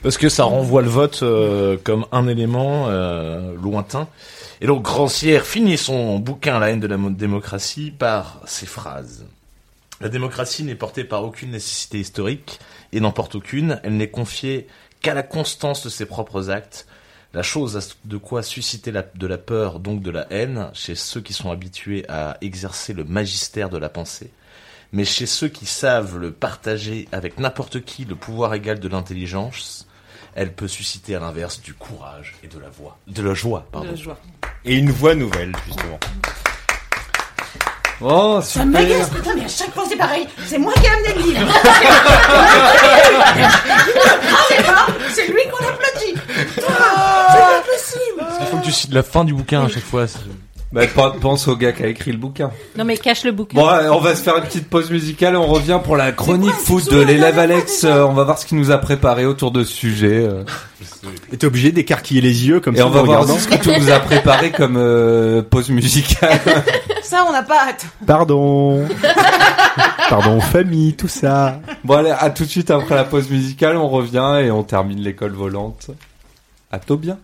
Parce 0.03 0.19
que 0.19 0.29
ça 0.29 0.45
renvoie 0.45 0.83
le 0.83 0.89
vote 0.89 1.21
euh, 1.23 1.77
comme 1.83 2.07
un 2.13 2.27
élément 2.29 2.87
euh, 2.89 3.55
lointain. 3.63 4.09
Et 4.61 4.67
donc 4.67 4.87
Rancière 4.87 5.45
finit 5.47 5.77
son 5.79 6.19
bouquin 6.19 6.59
La 6.59 6.71
haine 6.71 6.81
de 6.81 6.87
la 6.87 6.97
mo- 6.97 7.11
démocratie 7.11 7.91
par 7.97 8.41
ces 8.47 8.67
phrases. 8.67 9.27
La 10.01 10.09
démocratie 10.09 10.63
n'est 10.65 10.75
portée 10.75 11.05
par 11.05 11.25
aucune 11.25 11.51
nécessité 11.53 11.99
historique 12.01 12.59
et 12.93 13.01
n'en 13.01 13.13
porte 13.13 13.35
aucune. 13.35 13.81
Elle 13.83 13.97
n'est 13.97 14.11
confiée 14.11 14.67
qu'à 15.03 15.15
la 15.15 15.23
constance 15.23 15.85
de 15.85 15.89
ses 15.89 16.07
propres 16.07 16.51
actes. 16.51 16.87
La 17.37 17.43
chose 17.43 17.77
a 17.77 17.81
de 18.07 18.17
quoi 18.17 18.43
susciter 18.43 18.91
la- 18.91 19.03
de 19.15 19.27
la 19.27 19.37
peur, 19.37 19.79
donc 19.79 20.01
de 20.01 20.11
la 20.11 20.27
haine, 20.33 20.71
chez 20.73 20.95
ceux 20.95 21.21
qui 21.21 21.35
sont 21.35 21.51
habitués 21.51 22.07
à 22.09 22.39
exercer 22.41 22.95
le 22.95 23.05
magistère 23.05 23.69
de 23.69 23.77
la 23.77 23.91
pensée. 23.91 24.31
Mais 24.93 25.05
chez 25.05 25.27
ceux 25.27 25.49
qui 25.49 25.67
savent 25.67 26.17
le 26.17 26.33
partager 26.33 27.07
avec 27.13 27.39
n'importe 27.39 27.85
qui 27.85 28.07
le 28.07 28.15
pouvoir 28.17 28.55
égal 28.55 28.81
de 28.81 28.89
l'intelligence, 28.89 29.87
elle 30.35 30.55
peut 30.55 30.67
susciter 30.67 31.15
à 31.15 31.21
l'inverse 31.21 31.61
du 31.61 31.75
courage 31.75 32.37
et 32.43 32.49
de 32.49 32.59
la 32.59 32.71
voix, 32.71 32.97
de 33.07 33.23
la 33.23 33.35
joie, 33.35 33.67
pardon. 33.71 33.91
De 33.91 33.97
joie. 33.97 34.19
Et 34.65 34.75
une 34.77 34.91
voix 34.91 35.15
nouvelle, 35.15 35.53
justement. 35.67 36.01
Oh, 38.01 38.41
Ça 38.43 38.61
super 38.61 38.67
m'agace, 38.67 39.09
putain, 39.09 39.35
mais 39.35 39.45
à 39.45 39.49
chaque 39.49 39.73
fois 39.73 39.85
c'est 39.89 39.97
pareil. 39.97 40.27
C'est 40.47 40.59
moi 40.59 40.73
qui 40.75 40.85
ai 40.85 40.89
amené 40.91 41.15
le 41.15 41.23
livre. 41.23 41.47
C'est 45.15 45.27
lui 45.29 45.43
qu'on 45.51 45.65
applaudit. 45.67 46.13
Putain, 46.15 46.63
c'est 47.33 47.39
pas 47.39 47.63
possible. 47.63 48.27
Il 48.41 48.47
faut 48.49 48.57
que 48.59 48.65
tu 48.65 48.73
cites 48.73 48.93
la 48.93 49.03
fin 49.03 49.25
du 49.25 49.33
bouquin 49.33 49.65
à 49.65 49.69
chaque 49.69 49.85
fois. 49.85 50.07
Bah, 50.77 50.87
pe- 50.87 51.19
pense 51.21 51.49
au 51.49 51.57
gars 51.57 51.73
qui 51.73 51.83
a 51.83 51.87
écrit 51.87 52.13
le 52.13 52.19
bouquin. 52.19 52.51
Non 52.77 52.85
mais 52.85 52.99
cache 52.99 53.25
le 53.25 53.33
bouquin. 53.33 53.57
Bon, 53.59 53.67
on 53.93 53.99
va 53.99 54.15
se 54.15 54.23
faire 54.23 54.37
une 54.37 54.45
petite 54.45 54.69
pause 54.69 54.91
musicale 54.91 55.33
et 55.33 55.37
on 55.39 55.47
revient 55.47 55.81
pour 55.83 55.97
la 55.97 56.13
chronique 56.13 56.51
quoi, 56.53 56.59
foot 56.81 56.91
de 56.93 57.01
l'élève 57.01 57.39
Alex. 57.39 57.85
Euh, 57.85 58.03
on 58.05 58.13
va 58.13 58.25
voir 58.25 58.39
ce 58.39 58.45
qu'il 58.45 58.59
nous 58.59 58.71
a 58.71 58.77
préparé 58.77 59.25
autour 59.25 59.51
de 59.53 59.65
ce 59.65 59.73
sujet. 59.73 60.27
euh. 60.29 60.45
Et 61.33 61.39
t'es 61.39 61.47
obligé 61.47 61.73
d'écarquiller 61.73 62.21
les 62.21 62.47
yeux 62.47 62.61
comme 62.61 62.75
Et 62.75 62.79
ça 62.79 62.85
on 62.85 62.89
en 62.89 62.93
va 62.93 63.03
voir 63.03 63.27
ce 63.27 63.49
que 63.49 63.55
tu 63.57 63.71
nous 63.81 63.91
as 63.91 64.01
préparé 64.01 64.51
comme 64.51 64.77
euh, 64.77 65.41
pause 65.43 65.71
musicale. 65.71 66.39
Ça, 67.03 67.25
on 67.29 67.33
n'a 67.33 67.45
pas 67.45 67.69
hâte. 67.69 67.87
Pardon. 68.05 68.85
Pardon, 70.09 70.41
famille, 70.41 70.95
tout 70.95 71.07
ça. 71.09 71.61
Bon, 71.85 71.95
allez, 71.95 72.11
à 72.11 72.31
tout 72.31 72.45
de 72.45 72.49
suite 72.49 72.71
après 72.73 72.97
la 72.97 73.05
pause 73.05 73.31
musicale. 73.31 73.77
On 73.77 73.89
revient 73.89 74.41
et 74.45 74.51
on 74.51 74.65
termine 74.65 75.01
l'école 75.01 75.31
volante. 75.33 75.87
À 76.73 76.81
tôt 76.81 76.97
bien. 76.97 77.17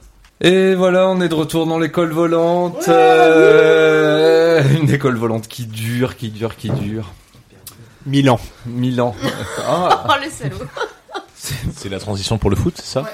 Et 0.44 0.74
voilà, 0.74 1.08
on 1.08 1.20
est 1.20 1.28
de 1.28 1.34
retour 1.34 1.66
dans 1.66 1.78
l'école 1.78 2.10
volante. 2.10 2.88
Euh, 2.88 4.60
une 4.82 4.90
école 4.90 5.16
volante 5.16 5.46
qui 5.46 5.66
dure, 5.66 6.16
qui 6.16 6.30
dure, 6.30 6.56
qui 6.56 6.68
dure. 6.70 7.12
Milan. 8.06 8.40
Milan. 8.66 9.14
Ah, 9.64 10.04
Oh 10.08 10.12
le 10.20 10.28
salaud. 10.28 10.64
C'est 11.34 11.88
la 11.88 12.00
transition 12.00 12.38
pour 12.38 12.50
le 12.50 12.56
foot, 12.56 12.74
c'est 12.76 12.86
ça 12.86 13.04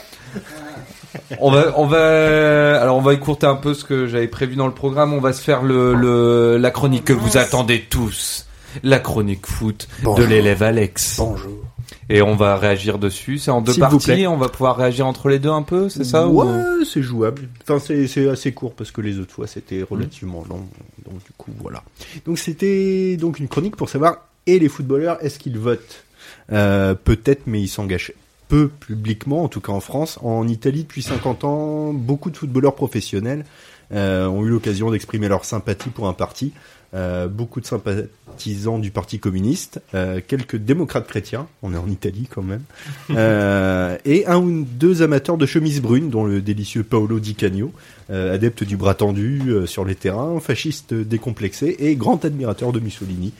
on 1.40 1.50
va, 1.50 1.72
on 1.76 1.86
va, 1.86 2.80
alors 2.80 2.96
on 2.96 3.00
va 3.00 3.14
écourter 3.14 3.46
un 3.46 3.56
peu 3.56 3.72
ce 3.74 3.84
que 3.84 4.06
j'avais 4.06 4.28
prévu 4.28 4.56
dans 4.56 4.66
le 4.66 4.74
programme. 4.74 5.12
On 5.12 5.20
va 5.20 5.32
se 5.32 5.42
faire 5.42 5.62
le, 5.62 5.94
le 5.94 6.56
la 6.58 6.70
chronique 6.70 7.04
que 7.04 7.12
vous 7.12 7.36
attendez 7.36 7.86
tous, 7.88 8.46
la 8.82 9.00
chronique 9.00 9.46
foot 9.46 9.88
de 10.02 10.22
l'élève 10.24 10.62
Alex. 10.62 11.16
Bonjour. 11.18 11.67
Et 12.10 12.22
on 12.22 12.36
va 12.36 12.56
réagir 12.56 12.98
dessus. 12.98 13.38
C'est 13.38 13.50
en 13.50 13.60
deux 13.60 13.72
parties. 13.80 14.26
On 14.26 14.36
va 14.38 14.48
pouvoir 14.48 14.76
réagir 14.76 15.06
entre 15.06 15.28
les 15.28 15.38
deux 15.38 15.50
un 15.50 15.62
peu, 15.62 15.88
c'est 15.88 16.04
ça 16.04 16.26
ou- 16.26 16.42
Ouais, 16.42 16.84
c'est 16.84 17.02
jouable. 17.02 17.48
Enfin, 17.62 17.78
c'est 17.78 18.06
c'est 18.06 18.28
assez 18.28 18.52
court 18.52 18.72
parce 18.74 18.90
que 18.90 19.00
les 19.02 19.18
autres 19.18 19.32
fois 19.34 19.46
c'était 19.46 19.82
relativement 19.88 20.44
long. 20.48 20.66
Donc 21.04 21.22
du 21.24 21.32
coup, 21.36 21.50
voilà. 21.60 21.82
Donc 22.24 22.38
c'était 22.38 23.16
donc 23.18 23.38
une 23.38 23.48
chronique 23.48 23.76
pour 23.76 23.88
savoir 23.90 24.26
et 24.46 24.58
les 24.58 24.68
footballeurs 24.68 25.18
est-ce 25.22 25.38
qu'ils 25.38 25.58
votent? 25.58 26.04
Euh, 26.52 26.94
Peut-être, 26.94 27.42
mais 27.46 27.60
ils 27.60 27.68
s'engagent 27.68 28.12
peu 28.48 28.68
publiquement, 28.68 29.42
en 29.44 29.48
tout 29.48 29.60
cas 29.60 29.72
en 29.72 29.80
France. 29.80 30.18
En 30.22 30.48
Italie, 30.48 30.84
depuis 30.84 31.02
50 31.02 31.44
ans, 31.44 31.92
beaucoup 31.92 32.30
de 32.30 32.36
footballeurs 32.38 32.74
professionnels 32.74 33.44
euh, 33.92 34.26
ont 34.26 34.42
eu 34.44 34.48
l'occasion 34.48 34.90
d'exprimer 34.90 35.28
leur 35.28 35.44
sympathie 35.44 35.90
pour 35.90 36.08
un 36.08 36.14
parti. 36.14 36.52
Euh, 36.94 37.28
beaucoup 37.28 37.60
de 37.60 37.66
sympathisants 37.66 38.78
du 38.78 38.90
Parti 38.90 39.18
communiste, 39.18 39.82
euh, 39.94 40.22
quelques 40.26 40.56
démocrates 40.56 41.06
chrétiens, 41.06 41.46
on 41.62 41.74
est 41.74 41.76
en 41.76 41.86
Italie 41.86 42.26
quand 42.34 42.42
même, 42.42 42.62
euh, 43.10 43.98
et 44.06 44.26
un 44.26 44.38
ou 44.38 44.64
deux 44.64 45.02
amateurs 45.02 45.36
de 45.36 45.44
chemises 45.44 45.82
brunes, 45.82 46.08
dont 46.08 46.24
le 46.24 46.40
délicieux 46.40 46.84
Paolo 46.84 47.20
Di 47.20 47.34
Canio, 47.34 47.72
euh, 48.10 48.34
adepte 48.34 48.64
du 48.64 48.78
bras 48.78 48.94
tendu 48.94 49.42
euh, 49.48 49.66
sur 49.66 49.84
les 49.84 49.94
terrains, 49.94 50.40
fasciste 50.40 50.94
décomplexé 50.94 51.76
et 51.78 51.94
grand 51.94 52.24
admirateur 52.24 52.72
de 52.72 52.80
Mussolini. 52.80 53.34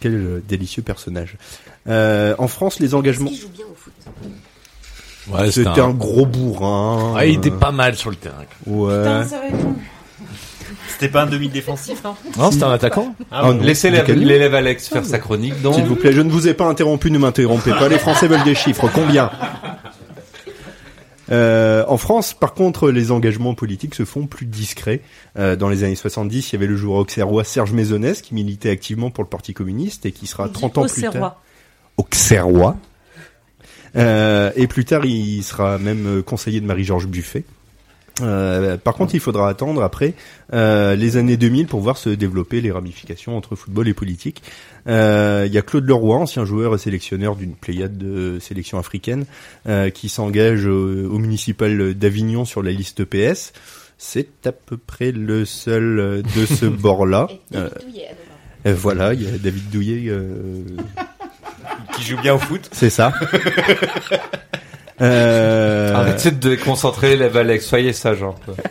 Quel 0.00 0.42
délicieux 0.48 0.82
personnage. 0.82 1.36
Euh, 1.86 2.34
en 2.38 2.48
France, 2.48 2.80
les 2.80 2.94
engagements... 2.96 3.30
Qui 3.30 3.36
joue 3.36 3.50
bien 3.50 3.66
au 3.70 3.76
foot? 3.76 3.92
Ouais, 5.28 5.52
C'était 5.52 5.80
un... 5.80 5.90
gros 5.90 6.26
bourrin. 6.26 7.14
Ah, 7.16 7.26
il 7.26 7.36
était 7.36 7.52
pas 7.52 7.70
mal 7.70 7.94
sur 7.94 8.10
le 8.10 8.16
terrain. 8.16 8.42
Ouais. 8.66 8.98
Putain, 8.98 9.24
ça 9.24 9.38
va 9.38 9.46
être 9.46 9.62
long. 9.62 9.76
C'était 10.92 11.08
pas 11.08 11.22
un 11.22 11.26
demi-défensif, 11.26 12.02
non? 12.04 12.14
Non, 12.38 12.50
c'était 12.50 12.64
un 12.64 12.72
attaquant. 12.72 13.14
Ah, 13.30 13.52
bon. 13.52 13.60
Laissez 13.60 13.90
l'élève 13.90 14.54
Alex 14.54 14.88
faire 14.88 15.04
sa 15.04 15.18
chronique. 15.18 15.60
Donc, 15.62 15.74
S'il 15.74 15.84
vous 15.84 15.96
plaît, 15.96 16.12
je 16.12 16.20
ne 16.20 16.30
vous 16.30 16.48
ai 16.48 16.54
pas 16.54 16.66
interrompu, 16.66 17.10
ne 17.10 17.18
m'interrompez 17.18 17.70
pas. 17.70 17.88
Les 17.88 17.98
Français 17.98 18.26
veulent 18.26 18.44
des 18.44 18.54
chiffres. 18.54 18.88
Combien? 18.94 19.30
Euh, 21.30 21.84
en 21.88 21.96
France, 21.96 22.34
par 22.34 22.52
contre, 22.52 22.90
les 22.90 23.10
engagements 23.10 23.54
politiques 23.54 23.94
se 23.94 24.04
font 24.04 24.26
plus 24.26 24.46
discrets. 24.46 25.00
Euh, 25.38 25.56
dans 25.56 25.68
les 25.68 25.82
années 25.82 25.94
70, 25.94 26.50
il 26.50 26.52
y 26.54 26.56
avait 26.56 26.66
le 26.66 26.76
joueur 26.76 26.98
auxerrois 26.98 27.44
Serge 27.44 27.72
Maisonnès 27.72 28.20
qui 28.20 28.34
militait 28.34 28.70
activement 28.70 29.10
pour 29.10 29.24
le 29.24 29.28
Parti 29.28 29.54
communiste 29.54 30.04
et 30.04 30.12
qui 30.12 30.26
sera 30.26 30.48
30 30.48 30.78
ans 30.78 30.86
plus 30.86 31.02
tard. 31.02 31.40
Auxerrois. 31.96 32.76
Euh, 33.96 34.50
et 34.56 34.66
plus 34.66 34.84
tard, 34.84 35.04
il 35.04 35.42
sera 35.42 35.78
même 35.78 36.22
conseiller 36.22 36.60
de 36.60 36.66
Marie-Georges 36.66 37.06
Buffet. 37.06 37.44
Euh, 38.20 38.76
par 38.76 38.94
contre, 38.94 39.14
il 39.14 39.20
faudra 39.20 39.48
attendre 39.48 39.82
après 39.82 40.12
euh, 40.52 40.94
les 40.96 41.16
années 41.16 41.38
2000 41.38 41.66
pour 41.66 41.80
voir 41.80 41.96
se 41.96 42.10
développer 42.10 42.60
les 42.60 42.70
ramifications 42.70 43.36
entre 43.36 43.56
football 43.56 43.88
et 43.88 43.94
politique. 43.94 44.42
Euh, 44.86 45.44
Il 45.46 45.52
y 45.52 45.58
a 45.58 45.62
Claude 45.62 45.86
Leroy, 45.86 46.16
ancien 46.18 46.44
joueur 46.44 46.74
et 46.74 46.78
sélectionneur 46.78 47.36
d'une 47.36 47.54
pléiade 47.54 47.96
de 47.96 48.38
sélections 48.38 48.78
africaines, 48.78 49.24
euh, 49.66 49.88
qui 49.90 50.08
s'engage 50.10 50.66
au, 50.66 51.10
au 51.10 51.18
municipal 51.18 51.94
d'Avignon 51.94 52.44
sur 52.44 52.62
la 52.62 52.70
liste 52.72 53.04
PS. 53.04 53.52
C'est 53.96 54.46
à 54.46 54.52
peu 54.52 54.76
près 54.76 55.10
le 55.12 55.44
seul 55.46 56.22
de 56.36 56.46
ce 56.46 56.66
bord-là. 56.66 57.28
Voilà, 58.64 59.14
il 59.14 59.22
y 59.22 59.26
a 59.26 59.38
David 59.38 59.70
Douillet. 59.70 60.04
euh, 60.10 60.62
Qui 61.96 62.02
joue 62.04 62.20
bien 62.20 62.34
au 62.34 62.38
foot. 62.38 62.68
c'est 62.72 62.90
ça. 62.90 63.12
Euh, 65.00 65.94
arrêtez 65.94 66.30
de 66.30 66.50
déconcentrer 66.50 67.10
l'élève 67.10 67.36
Alex. 67.36 67.66
Soyez 67.66 67.92
sage. 67.92 68.22
un 68.22 68.34
peu. 68.44 68.52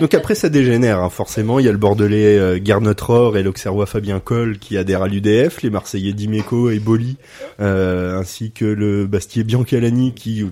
Donc 0.00 0.12
après 0.14 0.34
ça 0.34 0.48
dégénère 0.48 0.98
hein, 0.98 1.08
forcément, 1.08 1.60
il 1.60 1.66
y 1.66 1.68
a 1.68 1.72
le 1.72 1.78
bordelais 1.78 2.36
euh, 2.36 2.58
Gernot 2.62 2.94
Rohr 3.00 3.36
et 3.36 3.44
l'auxerrois 3.44 3.86
Fabien 3.86 4.18
Coll 4.18 4.58
qui 4.58 4.76
adhèrent 4.76 5.02
à 5.02 5.08
l'UDF, 5.08 5.62
les 5.62 5.70
marseillais 5.70 6.12
Dimeco 6.12 6.70
et 6.70 6.80
Boli, 6.80 7.16
euh, 7.60 8.18
ainsi 8.18 8.50
que 8.50 8.64
le 8.64 9.06
bastier 9.06 9.44
Biancalani 9.44 10.12
qui 10.12 10.44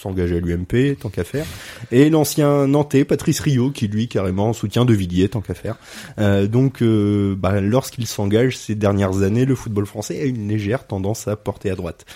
s'engage 0.00 0.32
à 0.32 0.40
l'UMP 0.40 0.96
tant 0.98 1.08
qu'à 1.08 1.24
faire, 1.24 1.46
et 1.90 2.10
l'ancien 2.10 2.66
Nantais 2.66 3.04
Patrice 3.04 3.40
Rio 3.40 3.70
qui 3.70 3.88
lui 3.88 4.08
carrément 4.08 4.52
soutient 4.52 4.84
De 4.84 4.94
Villiers 4.94 5.28
tant 5.28 5.40
qu'à 5.40 5.54
faire. 5.54 5.76
Euh, 6.18 6.46
donc 6.46 6.82
euh, 6.82 7.34
bah, 7.36 7.60
lorsqu'il 7.60 8.06
s'engage 8.06 8.56
ces 8.56 8.74
dernières 8.74 9.22
années, 9.22 9.44
le 9.44 9.54
football 9.54 9.86
français 9.86 10.20
a 10.20 10.24
une 10.24 10.48
légère 10.48 10.86
tendance 10.86 11.28
à 11.28 11.36
porter 11.36 11.70
à 11.70 11.74
droite. 11.74 12.06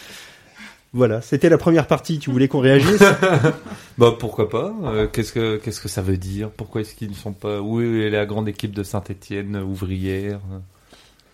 Voilà, 0.95 1.21
c'était 1.21 1.49
la 1.49 1.59
première 1.59 1.87
partie. 1.87 2.19
Tu 2.21 2.31
voulais 2.31 2.49
qu'on 2.49 2.61
réagisse? 2.61 3.03
Bah 3.99 4.15
pourquoi 4.19 4.49
pas 4.49 4.73
Euh, 4.85 5.07
Qu'est-ce 5.07 5.33
que 5.33 5.57
qu'est-ce 5.57 5.81
que 5.81 5.89
ça 5.89 6.03
veut 6.03 6.16
dire? 6.16 6.51
Pourquoi 6.51 6.81
est-ce 6.81 6.95
qu'ils 6.95 7.11
ne 7.11 7.15
sont 7.15 7.33
pas 7.33 7.61
Où 7.61 7.81
est 7.81 8.11
la 8.11 8.27
grande 8.27 8.49
équipe 8.49 8.73
de 8.73 8.83
Saint-Étienne 8.83 9.57
ouvrière 9.57 10.41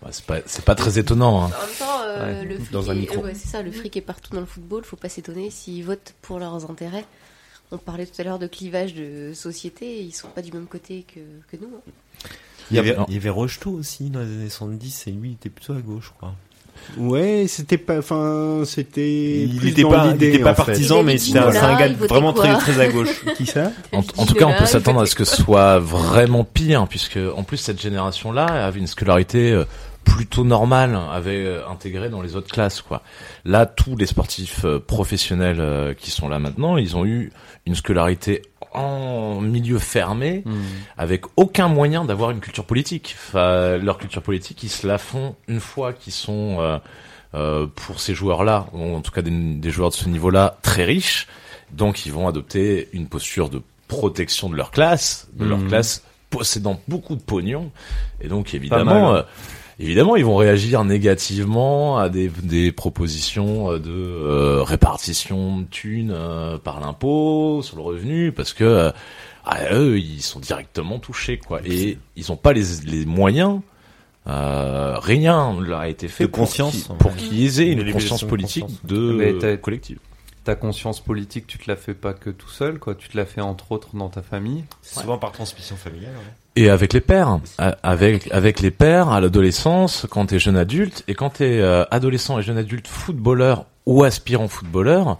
Ouais, 0.03 0.09
c'est 0.11 0.25
pas, 0.25 0.37
c'est 0.45 0.65
pas 0.65 0.75
très 0.75 0.97
étonnant. 0.99 1.43
Hein. 1.43 1.51
En 1.55 1.65
même 1.67 1.75
temps, 1.77 2.01
euh, 2.07 2.41
Ouais, 2.41 2.45
le 2.45 2.55
fric 2.57 2.71
dans 2.71 2.89
un 2.91 2.95
est- 2.95 2.99
micro. 2.99 3.21
euh, 3.21 3.25
ouais, 3.27 3.33
c'est 3.35 3.47
ça, 3.47 3.61
le 3.61 3.71
fric 3.71 3.95
est 3.97 4.01
partout 4.01 4.31
dans 4.33 4.39
le 4.41 4.45
football. 4.47 4.83
Faut 4.83 4.95
pas 4.95 5.09
s'étonner 5.09 5.49
s'ils 5.51 5.83
votent 5.85 6.13
pour 6.23 6.39
leurs 6.39 6.69
intérêts. 6.69 7.05
On 7.71 7.77
parlait 7.77 8.05
tout 8.05 8.19
à 8.19 8.23
l'heure 8.23 8.39
de 8.39 8.47
clivage 8.47 8.93
de 8.95 9.31
société. 9.33 10.01
Ils 10.01 10.11
sont 10.11 10.27
pas 10.27 10.41
du 10.41 10.51
même 10.51 10.65
côté 10.65 11.05
que, 11.07 11.19
que 11.55 11.61
nous. 11.61 11.69
hein. 11.75 12.29
Il 12.71 12.77
y 12.77 12.79
avait, 12.79 12.95
il 13.09 13.13
y 13.13 13.17
avait 13.17 13.29
Rocheteau 13.29 13.71
aussi 13.71 14.09
dans 14.09 14.19
les 14.21 14.25
années 14.25 14.49
70 14.49 15.07
et 15.07 15.11
lui 15.11 15.29
il 15.29 15.33
était 15.33 15.49
plutôt 15.49 15.73
à 15.73 15.81
gauche, 15.81 16.05
je 16.07 16.11
crois. 16.17 16.33
Ouais, 16.97 17.45
c'était 17.47 17.77
pas, 17.77 17.99
enfin, 17.99 18.63
c'était 18.65 19.43
Il 19.43 19.67
était 19.67 19.83
pas, 19.83 20.05
il 20.07 20.11
l'idée, 20.13 20.29
était 20.29 20.39
pas 20.39 20.53
partisan, 20.53 21.03
mais 21.03 21.17
c'était 21.17 21.39
un, 21.39 21.51
gars 21.51 21.89
vraiment 22.09 22.33
très 22.33 22.53
très 22.57 22.79
à 22.79 22.87
gauche. 22.87 23.23
Qui 23.37 23.45
ça? 23.45 23.71
En, 23.91 24.01
tout 24.01 24.33
cas, 24.33 24.45
on 24.45 24.57
peut 24.57 24.65
s'attendre 24.65 25.01
à 25.01 25.05
ce 25.05 25.15
que 25.15 25.23
ce 25.23 25.41
soit 25.41 25.79
vraiment 25.79 26.43
pire, 26.43 26.87
puisque 26.87 27.19
en 27.35 27.43
plus 27.43 27.57
cette 27.57 27.81
génération-là 27.81 28.45
avait 28.45 28.79
une 28.79 28.87
scolarité 28.87 29.51
euh, 29.51 29.63
plutôt 30.03 30.43
normale, 30.43 30.97
avait 31.11 31.45
euh, 31.45 31.67
intégré 31.69 32.09
dans 32.09 32.21
les 32.21 32.35
autres 32.35 32.51
classes. 32.51 32.81
Quoi. 32.81 33.01
Là, 33.45 33.65
tous 33.65 33.95
les 33.95 34.05
sportifs 34.05 34.65
euh, 34.65 34.79
professionnels 34.79 35.59
euh, 35.59 35.93
qui 35.93 36.11
sont 36.11 36.27
là 36.29 36.39
maintenant, 36.39 36.77
ils 36.77 36.95
ont 36.95 37.05
eu 37.05 37.31
une 37.65 37.75
scolarité 37.75 38.41
en 38.73 39.41
milieu 39.41 39.79
fermé, 39.79 40.45
avec 40.97 41.25
aucun 41.35 41.67
moyen 41.67 42.05
d'avoir 42.05 42.31
une 42.31 42.39
culture 42.39 42.63
politique. 42.63 43.17
Enfin, 43.19 43.75
leur 43.77 43.97
culture 43.97 44.21
politique, 44.21 44.63
ils 44.63 44.69
se 44.69 44.87
la 44.87 44.97
font 44.97 45.35
une 45.49 45.59
fois 45.59 45.91
qu'ils 45.91 46.13
sont, 46.13 46.57
euh, 46.61 46.77
euh, 47.35 47.67
pour 47.67 47.99
ces 47.99 48.13
joueurs-là, 48.13 48.67
ou 48.71 48.95
en 48.95 49.01
tout 49.01 49.11
cas 49.11 49.21
des, 49.21 49.29
des 49.31 49.71
joueurs 49.71 49.89
de 49.89 49.95
ce 49.95 50.07
niveau-là, 50.07 50.55
très 50.61 50.85
riches. 50.85 51.27
Donc, 51.73 52.05
ils 52.05 52.13
vont 52.13 52.29
adopter 52.29 52.87
une 52.93 53.07
posture 53.07 53.49
de 53.49 53.61
protection 53.89 54.49
de 54.49 54.55
leur 54.55 54.71
classe, 54.71 55.27
de 55.33 55.43
leur 55.43 55.57
Mhm. 55.57 55.67
classe 55.67 56.03
possédant 56.29 56.79
beaucoup 56.87 57.17
de 57.17 57.21
pognon. 57.21 57.71
Et 58.21 58.29
donc, 58.29 58.53
évidemment, 58.53 59.11
hein. 59.11 59.17
euh, 59.17 59.23
évidemment, 59.79 60.15
ils 60.15 60.25
vont 60.25 60.35
réagir 60.35 60.83
négativement 60.83 61.97
à 61.97 62.09
des, 62.09 62.29
des 62.43 62.71
propositions 62.71 63.71
euh, 63.71 63.79
de 63.79 63.89
euh, 63.91 64.63
répartition 64.63 65.59
de 65.59 65.65
thunes 65.65 66.11
euh, 66.13 66.57
par 66.57 66.79
l'impôt 66.79 67.61
sur 67.63 67.75
le 67.77 67.81
revenu, 67.83 68.31
parce 68.31 68.53
que 68.53 68.63
euh, 68.63 68.91
eux, 69.71 69.99
ils 69.99 70.21
sont 70.21 70.39
directement 70.39 70.99
touchés, 70.99 71.37
quoi. 71.37 71.61
Et 71.65 71.97
ils 72.15 72.25
n'ont 72.29 72.35
pas 72.37 72.53
les, 72.53 72.63
les 72.85 73.05
moyens. 73.05 73.61
Euh, 74.27 74.97
rien 74.99 75.53
ne 75.53 75.61
leur 75.65 75.79
a 75.79 75.89
été 75.89 76.07
fait 76.07 76.25
De 76.25 76.29
pour 76.29 76.41
conscience, 76.41 76.73
qu'ils- 76.83 76.95
pour 76.97 77.15
qu'ils 77.15 77.59
aient 77.61 77.71
Une 77.71 77.91
conscience 77.91 78.23
de 78.23 78.29
politique 78.29 78.63
conscience. 78.63 78.85
de 78.85 79.55
collective. 79.55 79.97
Ta 80.43 80.55
conscience 80.55 80.99
politique, 80.99 81.45
tu 81.47 81.57
te 81.57 81.69
la 81.69 81.75
fais 81.75 81.93
pas 81.95 82.13
que 82.13 82.29
tout 82.29 82.49
seul, 82.49 82.77
quoi. 82.79 82.93
Tu 82.95 83.09
te 83.09 83.17
la 83.17 83.25
fais 83.25 83.41
entre 83.41 83.71
autres 83.71 83.95
dans 83.95 84.09
ta 84.09 84.21
famille. 84.21 84.63
Souvent 84.81 85.17
par 85.17 85.31
transmission 85.31 85.75
familiale. 85.75 86.13
ouais. 86.15 86.33
Et 86.57 86.69
avec 86.69 86.91
les 86.93 87.01
pères, 87.01 87.39
A- 87.57 87.77
avec 87.83 88.29
avec 88.31 88.59
les 88.59 88.71
pères 88.71 89.09
à 89.09 89.21
l'adolescence, 89.21 90.05
quand 90.09 90.25
t'es 90.27 90.39
jeune 90.39 90.57
adulte 90.57 91.03
et 91.07 91.13
quand 91.15 91.29
t'es 91.29 91.59
euh, 91.61 91.85
adolescent 91.91 92.39
et 92.39 92.41
jeune 92.43 92.57
adulte 92.57 92.87
footballeur 92.87 93.65
ou 93.85 94.03
aspirant 94.03 94.49
footballeur, 94.49 95.17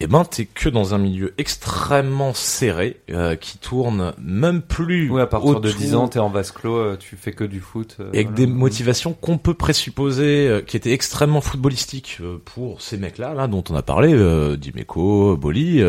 eh 0.00 0.06
ben 0.06 0.24
t'es 0.24 0.46
que 0.46 0.70
dans 0.70 0.94
un 0.94 0.98
milieu 0.98 1.34
extrêmement 1.36 2.32
serré 2.32 2.96
euh, 3.10 3.36
qui 3.36 3.58
tourne 3.58 4.14
même 4.18 4.62
plus 4.62 5.10
Oui, 5.10 5.20
à 5.20 5.26
partir 5.26 5.60
de 5.60 5.68
autour- 5.68 5.80
10 5.80 5.94
ans, 5.94 6.08
t'es 6.08 6.18
en 6.18 6.30
vase 6.30 6.50
clos, 6.50 6.76
euh, 6.76 6.96
tu 6.98 7.16
fais 7.16 7.32
que 7.32 7.44
du 7.44 7.60
foot. 7.60 7.96
euh, 8.00 8.08
avec 8.08 8.28
voilà. 8.28 8.36
des 8.36 8.46
motivations 8.46 9.12
qu'on 9.12 9.36
peut 9.36 9.54
présupposer 9.54 10.48
euh, 10.48 10.60
qui 10.62 10.78
étaient 10.78 10.92
extrêmement 10.92 11.42
footballistiques 11.42 12.18
euh, 12.22 12.38
pour 12.42 12.80
ces 12.80 12.96
mecs-là, 12.96 13.34
là 13.34 13.46
dont 13.48 13.62
on 13.68 13.74
a 13.76 13.82
parlé, 13.82 14.14
euh, 14.14 14.56
Dimeco, 14.56 15.36
Boli. 15.36 15.82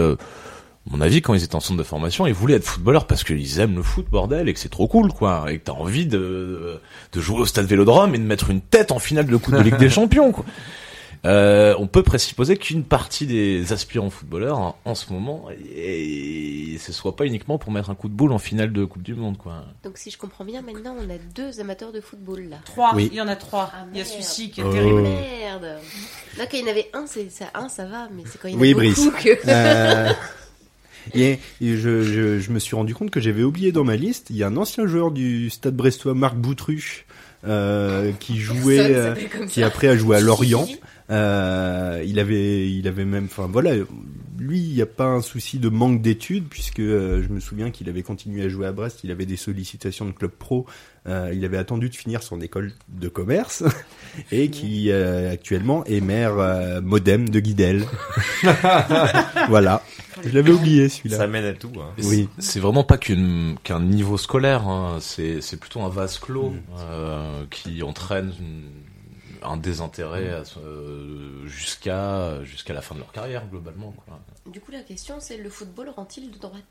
Mon 0.87 1.01
avis, 1.01 1.21
quand 1.21 1.33
ils 1.33 1.43
étaient 1.43 1.55
en 1.55 1.59
centre 1.59 1.79
de 1.79 1.83
formation, 1.83 2.27
ils 2.27 2.33
voulaient 2.33 2.55
être 2.55 2.63
footballeurs 2.65 3.07
parce 3.07 3.23
qu'ils 3.23 3.59
aiment 3.59 3.75
le 3.75 3.81
foot, 3.83 4.05
bordel, 4.09 4.47
et 4.49 4.53
que 4.53 4.59
c'est 4.59 4.69
trop 4.69 4.87
cool, 4.87 5.11
quoi, 5.11 5.45
et 5.49 5.57
que 5.57 5.63
t'as 5.63 5.71
envie 5.71 6.05
de, 6.05 6.79
de 7.11 7.21
jouer 7.21 7.39
au 7.39 7.45
stade 7.45 7.65
Vélodrome 7.65 8.13
et 8.13 8.19
de 8.19 8.23
mettre 8.23 8.51
une 8.51 8.61
tête 8.61 8.91
en 8.91 8.99
finale 8.99 9.25
de 9.25 9.35
Coupe 9.37 9.55
de 9.55 9.61
Ligue 9.61 9.77
des 9.77 9.89
Champions, 9.89 10.31
quoi. 10.31 10.45
euh, 11.25 11.73
on 11.79 11.87
peut 11.87 12.03
présupposer 12.03 12.55
qu'une 12.55 12.83
partie 12.83 13.25
des 13.25 13.73
aspirants 13.73 14.11
footballeurs 14.11 14.59
en, 14.59 14.75
en 14.85 14.93
ce 14.93 15.11
moment, 15.11 15.45
et, 15.75 16.77
ce 16.79 16.93
soit 16.93 17.15
pas 17.15 17.25
uniquement 17.25 17.57
pour 17.57 17.71
mettre 17.71 17.89
un 17.89 17.95
coup 17.95 18.07
de 18.09 18.13
boule 18.13 18.31
en 18.31 18.37
finale 18.37 18.71
de 18.71 18.85
Coupe 18.85 19.01
du 19.01 19.15
Monde, 19.15 19.37
quoi. 19.37 19.63
Donc 19.83 19.97
si 19.97 20.11
je 20.11 20.19
comprends 20.19 20.45
bien, 20.45 20.61
maintenant 20.61 20.95
on 20.99 21.09
a 21.09 21.17
deux 21.35 21.59
amateurs 21.59 21.93
de 21.93 21.99
football 22.01 22.43
là. 22.49 22.57
Trois, 22.65 22.93
Oui. 22.93 23.09
il 23.11 23.17
y 23.17 23.21
en 23.21 23.27
a 23.27 23.35
trois. 23.35 23.71
Ah, 23.73 23.85
il 23.91 23.97
y 23.97 24.01
a 24.01 24.05
celui-ci 24.05 24.51
qui 24.51 24.61
est 24.61 24.63
Oh. 24.63 24.71
terrible. 24.71 25.01
Merde. 25.01 25.79
Là 26.37 26.45
quand 26.45 26.57
il 26.57 26.59
y 26.59 26.63
en 26.63 26.71
avait 26.71 26.89
un, 26.93 27.07
c'est 27.07 27.31
ça, 27.31 27.45
un 27.55 27.69
ça 27.69 27.85
va, 27.85 28.07
mais 28.15 28.21
c'est 28.29 28.39
quand 28.39 28.49
il 28.49 28.53
y 28.53 28.55
en 28.55 28.59
a 28.59 28.61
Oui, 28.61 28.73
beaucoup 28.75 29.11
Brice. 29.11 29.23
que. 29.23 29.37
Euh, 29.47 30.13
et 31.13 31.39
et 31.61 31.77
je, 31.77 32.01
je, 32.01 32.39
je 32.39 32.51
me 32.51 32.59
suis 32.59 32.75
rendu 32.75 32.93
compte 32.93 33.11
que 33.11 33.19
j'avais 33.19 33.43
oublié 33.43 33.71
dans 33.71 33.83
ma 33.83 33.95
liste, 33.95 34.27
il 34.29 34.37
y 34.37 34.43
a 34.43 34.47
un 34.47 34.57
ancien 34.57 34.87
joueur 34.87 35.11
du 35.11 35.49
Stade 35.49 35.75
Brestois, 35.75 36.13
Marc 36.13 36.35
Boutruche, 36.35 37.05
euh, 37.45 38.11
qui 38.19 38.37
jouait, 38.37 38.95
euh, 38.95 39.15
qui 39.47 39.63
après 39.63 39.87
a 39.87 39.97
joué 39.97 40.17
à 40.17 40.19
Lorient. 40.19 40.67
Euh, 41.11 42.03
il 42.05 42.19
avait, 42.19 42.71
il 42.71 42.87
avait 42.87 43.05
même, 43.05 43.25
enfin 43.25 43.47
voilà, 43.51 43.75
lui, 44.39 44.59
il 44.59 44.73
n'y 44.73 44.81
a 44.81 44.87
pas 44.87 45.05
un 45.05 45.21
souci 45.21 45.59
de 45.59 45.69
manque 45.69 46.01
d'études 46.01 46.45
puisque 46.49 46.79
euh, 46.79 47.21
je 47.21 47.29
me 47.29 47.39
souviens 47.39 47.69
qu'il 47.69 47.89
avait 47.89 48.01
continué 48.01 48.43
à 48.43 48.49
jouer 48.49 48.65
à 48.65 48.71
Brest, 48.71 49.01
il 49.03 49.11
avait 49.11 49.27
des 49.27 49.35
sollicitations 49.35 50.05
de 50.05 50.11
club 50.11 50.31
pro, 50.31 50.65
euh, 51.07 51.31
il 51.33 51.43
avait 51.45 51.57
attendu 51.57 51.89
de 51.89 51.95
finir 51.95 52.23
son 52.23 52.41
école 52.41 52.71
de 52.89 53.07
commerce 53.09 53.63
et 54.31 54.49
qui 54.49 54.91
euh, 54.91 55.31
actuellement 55.31 55.83
est 55.85 56.01
maire 56.01 56.37
euh, 56.39 56.81
modem 56.81 57.29
de 57.29 57.39
Guidel. 57.39 57.85
voilà, 59.49 59.81
je 60.23 60.29
l'avais 60.29 60.51
oublié 60.51 60.89
celui-là. 60.89 61.17
Ça 61.17 61.27
mène 61.27 61.45
à 61.45 61.53
tout. 61.53 61.71
Hein. 61.79 61.91
Oui. 62.03 62.29
c'est- 62.39 62.59
vraiment 62.59 62.83
pas 62.83 62.97
qu'une- 62.97 63.57
qu'un 63.63 63.79
niveau 63.79 64.17
scolaire, 64.17 64.67
hein. 64.67 64.97
c'est 65.01 65.41
c'est 65.41 65.57
plutôt 65.57 65.81
un 65.81 65.89
vase 65.89 66.17
clos 66.19 66.49
Mm. 66.51 66.59
euh, 66.79 67.45
qui 67.51 67.83
entraîne 67.83 68.31
une- 68.39 68.69
un 69.47 69.57
désintérêt 69.57 70.41
euh, 70.57 71.45
jusqu'à 71.45 72.43
jusqu'à 72.43 72.73
la 72.73 72.81
fin 72.81 72.95
de 72.95 72.99
leur 72.99 73.11
carrière 73.11 73.43
globalement. 73.47 73.91
Quoi. 74.05 74.19
Du 74.51 74.59
coup 74.59 74.71
la 74.71 74.81
question 74.81 75.17
c'est 75.19 75.37
le 75.37 75.49
football 75.49 75.89
rend-il 75.95 76.31
de 76.31 76.37
droite? 76.39 76.63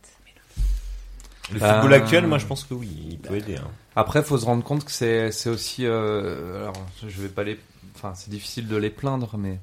Le 1.53 1.59
football 1.59 1.93
actuel, 1.95 2.27
moi 2.27 2.39
je 2.39 2.47
pense 2.47 2.65
que 2.65 2.75
oui, 2.75 2.91
il 3.11 3.19
peut 3.19 3.37
aider. 3.37 3.57
Hein. 3.57 3.69
Après, 3.97 4.23
faut 4.23 4.39
se 4.39 4.45
rendre 4.47 4.65
compte 4.65 4.85
que 4.85 4.91
c'est 4.91 5.31
c'est 5.31 5.51
aussi. 5.51 5.85
euh, 5.87 6.63
alors, 6.63 6.75
je 7.07 7.21
vais 7.23 7.29
pas 7.29 7.45
les. 7.45 7.59
Enfin, 7.97 8.13
c'est 8.15 8.31
difficile 8.31 8.67
de 8.67 8.77
les 8.77 8.91
plaindre, 8.91 9.37
mais 9.39 9.61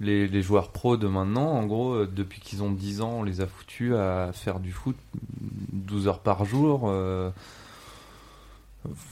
les, 0.00 0.26
les 0.28 0.42
joueurs 0.42 0.70
pros 0.72 0.96
de 0.96 1.06
maintenant, 1.08 1.48
en 1.52 1.64
gros, 1.66 1.92
euh, 1.94 2.10
depuis 2.12 2.40
qu'ils 2.40 2.62
ont 2.62 2.70
10 2.70 3.00
ans, 3.02 3.12
on 3.18 3.22
les 3.22 3.40
a 3.40 3.46
foutus 3.46 3.94
à 3.94 4.30
faire 4.32 4.58
du 4.60 4.72
foot 4.72 4.96
12 5.72 6.08
heures 6.08 6.20
par 6.20 6.44
jour. 6.44 6.82
euh, 6.86 7.30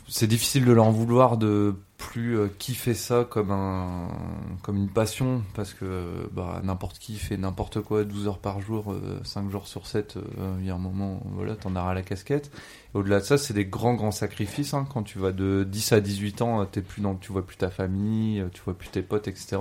c'est 0.09 0.27
difficile 0.27 0.65
de 0.65 0.73
leur 0.73 0.87
en 0.87 0.91
vouloir 0.93 1.37
de 1.37 1.75
plus 1.99 2.39
euh, 2.39 2.49
kiffer 2.59 2.95
ça 2.95 3.27
comme 3.29 3.51
un 3.51 4.09
comme 4.63 4.77
une 4.77 4.89
passion 4.89 5.43
parce 5.55 5.75
que 5.75 6.29
bah 6.33 6.61
n'importe 6.65 6.99
qui 6.99 7.17
fait 7.19 7.37
n'importe 7.37 7.81
quoi 7.83 8.05
12 8.05 8.29
heures 8.29 8.39
par 8.39 8.61
jour 8.61 8.95
5 9.25 9.51
jours 9.51 9.67
sur 9.67 9.87
7 9.87 10.17
euh, 10.17 10.57
il 10.61 10.67
y 10.67 10.71
a 10.71 10.75
un 10.75 10.79
moment 10.79 11.21
voilà 11.35 11.57
t'en 11.57 11.75
as 11.77 11.83
ras 11.83 11.95
la 11.95 12.03
casquette 12.03 12.53
et 12.95 12.99
au-delà 12.99 13.19
de 13.19 13.25
ça 13.25 13.37
c'est 13.37 13.53
des 13.53 13.67
grands 13.67 13.95
grands 13.95 14.13
sacrifices 14.13 14.75
hein. 14.75 14.87
quand 14.93 15.03
tu 15.03 15.19
vas 15.19 15.33
de 15.33 15.65
10 15.69 15.93
à 15.93 16.01
18 16.01 16.43
ans 16.43 16.61
euh, 16.63 16.65
t'es 16.67 16.83
plus 16.83 17.03
dans 17.03 17.17
tu 17.17 17.33
vois 17.33 17.45
plus 17.45 17.57
ta 17.57 17.69
famille 17.71 18.41
euh, 18.41 18.49
tu 18.53 18.63
vois 18.65 18.75
plus 18.79 18.89
tes 18.91 19.03
potes 19.03 19.29
etc 19.29 19.59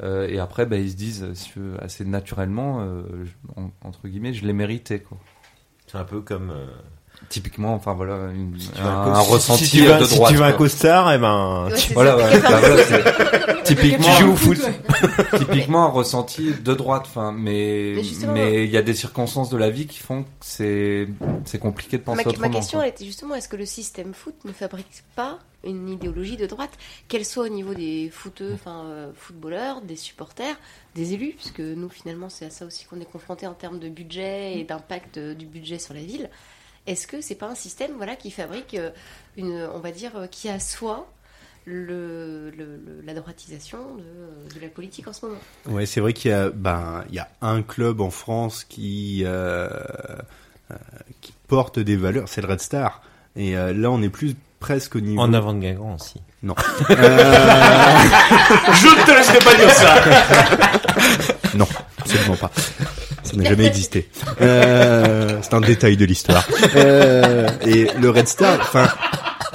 Euh, 0.00 0.28
et 0.28 0.38
après 0.38 0.64
bah, 0.64 0.76
ils 0.78 0.92
se 0.92 0.96
disent 0.96 1.24
euh, 1.56 1.76
assez 1.82 2.04
naturellement 2.04 2.80
euh, 2.82 3.02
entre 3.82 4.06
guillemets 4.08 4.32
je 4.32 4.46
l'ai 4.46 4.52
mérité 4.52 5.00
quoi 5.00 5.18
C'est 5.88 5.98
un 5.98 6.04
peu 6.04 6.20
comme. 6.20 6.50
euh, 6.50 6.66
typiquement 7.28 7.74
enfin 7.74 7.92
voilà 7.94 8.30
une- 8.34 8.58
si 8.58 8.70
tu 8.70 8.80
un, 8.80 9.22
si- 9.22 9.30
ressenti 9.30 9.66
si 9.66 9.76
tu 9.78 9.84
de 9.86 10.04
si 10.04 10.14
droite 10.16 10.32
tu 10.32 10.38
veux 10.38 10.44
un 10.44 10.52
costard, 10.52 11.12
et 11.12 11.18
ben. 11.18 11.66
Ouais, 11.70 11.76
c'est 11.76 11.94
Voilà, 11.94 12.18
ça. 12.18 12.24
ouais, 12.30 12.40
bah, 12.40 12.60
voilà, 12.60 12.84
c'est- 12.84 13.62
typiquement, 13.64 14.06
Tu 14.16 14.22
joues 14.22 14.32
au 14.32 14.36
foot. 14.36 14.58
typiquement 15.38 15.84
un 15.84 15.88
ressenti 15.90 16.52
de 16.52 16.74
droite, 16.74 17.04
enfin, 17.06 17.32
mais 17.32 17.94
Mais 18.32 18.64
il 18.64 18.70
y 18.70 18.76
a 18.76 18.82
des 18.82 18.94
circonstances 18.94 19.50
de 19.50 19.56
la 19.56 19.70
vie 19.70 19.86
qui 19.86 19.98
font 20.00 20.22
que 20.22 20.28
c'est 20.40 21.08
c'est 21.44 21.58
compliqué 21.58 21.98
de 21.98 22.02
penser 22.02 22.16
Ma, 22.18 22.22
ma 22.24 22.30
autrement. 22.30 22.50
question 22.50 22.78
quoi. 22.78 22.86
elle 22.86 22.92
était 22.94 23.04
justement 23.04 23.34
est-ce 23.34 23.48
que 23.48 23.56
le 23.56 23.66
système 23.66 24.14
foot 24.14 24.34
ne 24.44 24.52
fabrique 24.52 25.04
pas 25.14 25.38
une 25.64 25.88
idéologie 25.88 26.36
de 26.36 26.46
droite, 26.46 26.70
qu'elle 27.08 27.24
soit 27.24 27.44
au 27.44 27.48
niveau 27.48 27.74
des 27.74 28.10
footeux, 28.12 28.52
enfin 28.54 28.84
euh, 28.86 29.10
footballeurs, 29.16 29.80
des 29.82 29.96
supporters, 29.96 30.54
des 30.94 31.14
élus, 31.14 31.34
puisque 31.36 31.58
nous 31.60 31.88
finalement 31.88 32.28
c'est 32.28 32.46
à 32.46 32.50
ça 32.50 32.64
aussi 32.64 32.84
qu'on 32.86 33.00
est 33.00 33.10
confronté 33.10 33.46
en 33.46 33.54
termes 33.54 33.78
de 33.80 33.88
budget 33.88 34.58
et 34.58 34.64
d'impact 34.64 35.18
euh, 35.18 35.34
du 35.34 35.46
budget 35.46 35.78
sur 35.78 35.94
la 35.94 36.00
ville. 36.00 36.30
Est-ce 36.86 37.06
que 37.06 37.20
c'est 37.20 37.34
pas 37.34 37.48
un 37.48 37.54
système 37.54 37.92
voilà 37.96 38.16
qui 38.16 38.30
fabrique 38.30 38.74
euh, 38.74 38.90
une, 39.36 39.68
on 39.74 39.78
va 39.80 39.90
dire, 39.90 40.12
euh, 40.16 40.26
qui 40.26 40.48
assoit 40.48 41.10
le, 41.66 42.50
le- 42.50 42.76
le- 42.76 43.02
la 43.04 43.12
droitisation 43.14 43.78
de, 43.96 44.54
de 44.54 44.60
la 44.60 44.68
politique 44.68 45.06
en 45.08 45.12
ce 45.12 45.26
moment? 45.26 45.40
Ouais, 45.66 45.84
c'est 45.86 46.00
vrai 46.00 46.12
qu'il 46.14 46.30
y 46.30 46.34
a, 46.34 46.48
ben, 46.50 47.04
il 47.10 47.14
y 47.16 47.18
a 47.18 47.28
un 47.42 47.62
club 47.62 48.00
en 48.00 48.10
France 48.10 48.64
qui, 48.64 49.22
euh, 49.26 49.68
euh, 50.70 50.74
qui 51.20 51.32
porte 51.46 51.78
des 51.78 51.96
valeurs, 51.96 52.28
c'est 52.28 52.40
le 52.40 52.48
Red 52.48 52.60
Star. 52.60 53.02
Et 53.36 53.56
euh, 53.56 53.74
là, 53.74 53.90
on 53.90 54.00
est 54.02 54.08
plus 54.08 54.34
presque 54.60 54.96
au 54.96 55.00
niveau. 55.00 55.20
En 55.20 55.32
avant 55.34 55.52
de 55.52 55.60
Guingamp 55.60 55.94
aussi. 55.94 56.20
Non. 56.42 56.54
Je 56.88 56.94
ne 58.88 59.04
te 59.06 59.10
laisserai 59.10 59.38
pas 59.40 59.54
dire 59.54 59.70
ça. 59.70 59.94
Non, 61.54 61.66
absolument 61.98 62.36
pas. 62.36 62.50
Ça 63.22 63.27
n'a 63.38 63.48
jamais 63.48 63.66
existé. 63.66 64.08
Euh, 64.40 65.38
c'est 65.42 65.54
un 65.54 65.60
détail 65.60 65.96
de 65.96 66.04
l'histoire. 66.04 66.46
Euh, 66.76 67.48
et 67.66 67.86
le 68.00 68.10
Red 68.10 68.28
Star, 68.28 68.58
enfin, 68.60 68.88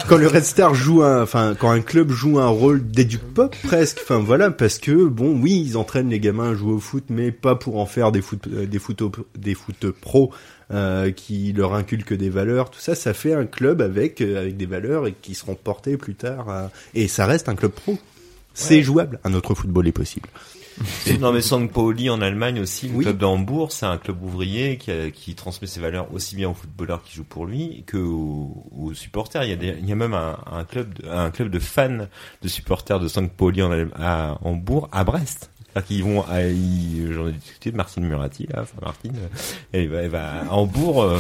quand 0.10 0.18
le 0.18 0.28
Red 0.28 0.44
Star 0.44 0.74
joue 0.76 1.04
un, 1.04 1.22
enfin, 1.24 1.56
quand 1.58 1.70
un 1.72 1.80
club 1.82 2.12
joue 2.12 2.40
un 2.40 2.48
rôle 2.48 2.86
d'éduc-pop 2.86 3.56
presque, 3.64 4.00
enfin 4.04 4.20
voilà, 4.20 4.52
parce 4.52 4.78
que 4.80 5.06
bon, 5.06 5.40
oui, 5.40 5.64
ils 5.66 5.78
entraînent 5.78 6.10
les 6.10 6.20
gamins 6.20 6.52
à 6.52 6.54
jouer 6.54 6.74
au 6.74 6.80
foot, 6.80 7.06
mais 7.10 7.32
pas 7.32 7.56
pour 7.56 7.78
en 7.80 7.86
faire 7.86 8.12
des 8.12 8.22
foot, 8.22 8.48
euh, 8.52 8.66
des 8.66 8.80
foot, 8.80 9.02
des 9.38 9.54
foot 9.56 9.92
pro 9.92 10.32
euh, 10.72 11.12
qui 11.12 11.54
leur 11.54 11.74
inculquent 11.74 12.14
des 12.14 12.30
valeurs. 12.30 12.70
Tout 12.70 12.80
ça, 12.82 12.96
ça 12.96 13.14
fait 13.14 13.34
un 13.34 13.46
club 13.46 13.82
avec 13.82 14.20
euh, 14.22 14.42
avec 14.42 14.58
des 14.58 14.66
valeurs 14.66 15.08
et 15.08 15.14
qui 15.22 15.34
seront 15.36 15.56
portées 15.56 15.98
plus 15.98 16.16
tard. 16.16 16.50
à- 16.50 16.72
Et 16.94 17.08
ça 17.08 17.26
reste 17.26 17.48
un 17.48 17.56
club 17.56 17.72
pro. 17.72 17.98
C'est 18.54 18.84
jouable. 18.84 19.20
Un 19.24 19.34
autre 19.34 19.56
football 19.56 19.88
est 19.88 19.92
possible. 19.94 20.30
non 21.20 21.32
mais 21.32 21.42
St. 21.42 21.72
Pauli 21.72 22.10
en 22.10 22.22
Allemagne 22.22 22.60
aussi, 22.60 22.88
le 22.90 22.96
Oui. 22.96 23.04
club 23.04 23.18
de 23.18 23.26
Hambourg, 23.26 23.72
c'est 23.72 23.86
un 23.86 23.98
club 23.98 24.22
ouvrier 24.24 24.78
qui, 24.78 24.92
a- 24.92 25.12
qui 25.12 25.36
transmet 25.36 25.68
ses 25.68 25.80
valeurs 25.80 26.14
aussi 26.14 26.36
bien 26.36 26.50
aux 26.50 26.54
footballeurs 26.54 27.04
qui 27.04 27.16
jouent 27.16 27.24
pour 27.24 27.46
lui 27.46 27.84
que 27.88 27.98
aux, 27.98 28.66
aux 28.78 28.94
supporters. 28.94 29.44
Il 29.44 29.50
y 29.50 29.54
a, 29.54 29.56
des- 29.56 29.76
il 29.80 29.88
y 29.88 29.92
a 29.92 29.96
même 29.96 30.14
un, 30.14 30.38
un 30.52 30.64
club, 30.64 30.94
de, 31.00 31.08
un 31.10 31.32
club 31.32 31.50
de 31.50 31.60
fans 31.60 32.08
de 32.42 32.48
supporters 32.48 33.00
de 33.00 33.08
St. 33.08 33.30
Pauli 33.30 33.62
en 33.62 33.72
à 33.96 34.38
Hambourg, 34.42 34.90
à 34.92 35.04
Brest. 35.04 35.50
C'est-à-dire 35.74 35.88
qu'ils 35.88 36.04
vont, 36.04 36.22
à, 36.24 36.42
j'en 37.14 37.28
ai 37.28 37.32
discuté 37.32 37.72
de 37.72 37.78
Martine 37.78 38.04
Murati 38.06 38.46
là, 38.48 38.62
enfin 38.62 38.78
Martine, 38.84 39.14
elle 39.72 39.88
va, 39.90 40.02
elle 40.02 40.10
va 40.10 40.42
à 40.44 40.52
Hambourg, 40.54 41.02
euh, 41.02 41.18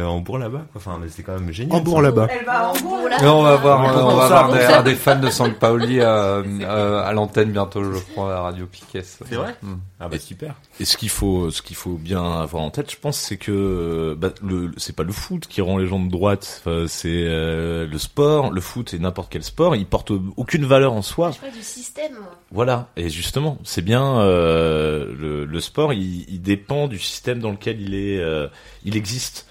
à 0.00 0.08
Hambourg 0.08 0.38
là-bas. 0.38 0.66
quoi. 0.72 0.76
Enfin, 0.76 1.00
c'est 1.08 1.22
quand 1.22 1.38
même 1.38 1.52
génial. 1.52 1.76
Hambourg 1.76 2.02
là-bas. 2.02 2.28
Elle 2.30 2.44
va 2.44 2.68
en 2.68 2.72
Hambourg, 2.72 3.08
là. 3.08 3.16
On 3.22 3.42
va 3.42 3.56
voir, 3.56 3.84
euh, 3.96 4.02
on 4.02 4.16
va 4.16 4.28
ça, 4.28 4.38
avoir 4.40 4.52
des, 4.58 4.60
ça 4.66 4.82
des 4.82 4.94
fans 4.94 5.20
de 5.20 5.30
San 5.30 5.52
Paoli 5.54 6.00
à, 6.02 6.36
à, 6.66 7.00
à 7.06 7.12
l'antenne 7.12 7.52
bientôt, 7.52 7.84
je 7.84 7.98
crois, 8.12 8.34
à 8.34 8.40
Radio 8.42 8.66
Piquet. 8.66 9.02
C'est 9.02 9.34
vrai 9.34 9.54
Mm. 9.62 9.74
Ah 10.00 10.08
bah 10.08 10.18
super. 10.18 10.54
Et 10.80 10.84
ce 10.84 10.96
qu'il 10.96 11.08
faut, 11.08 11.50
ce 11.50 11.62
qu'il 11.62 11.76
faut 11.76 11.94
bien 11.94 12.40
avoir 12.42 12.62
en 12.62 12.70
tête, 12.70 12.90
je 12.90 12.96
pense, 12.98 13.18
c'est 13.18 13.36
que 13.38 14.14
bah, 14.18 14.30
le, 14.42 14.72
c'est 14.76 14.94
pas 14.94 15.02
le 15.04 15.12
foot 15.12 15.46
qui 15.46 15.60
rend 15.62 15.78
les 15.78 15.86
gens 15.86 16.00
de 16.00 16.10
droite. 16.10 16.60
Enfin, 16.64 16.84
c'est 16.88 17.08
euh, 17.24 17.86
le 17.86 17.98
sport, 17.98 18.50
le 18.50 18.60
foot 18.60 18.92
et 18.92 18.98
n'importe 18.98 19.28
quel 19.30 19.42
sport. 19.42 19.76
Il 19.76 19.86
porte 19.86 20.12
aucune 20.36 20.66
valeur 20.66 20.92
en 20.92 21.02
soi. 21.02 21.30
Je 21.30 21.38
parle 21.40 21.52
du 21.52 21.62
système. 21.62 22.16
Voilà. 22.50 22.88
Et 22.96 23.08
justement, 23.08 23.58
c'est 23.64 23.82
bien 23.82 24.18
euh, 24.20 25.06
le, 25.18 25.44
le 25.44 25.60
sport. 25.60 25.92
Il, 25.92 26.28
il 26.28 26.42
dépend 26.42 26.88
du 26.88 26.98
système 26.98 27.38
dans 27.40 27.50
lequel 27.52 27.80
il 27.80 27.94
est, 27.94 28.18
euh, 28.20 28.48
il 28.84 28.96
existe. 28.96 29.46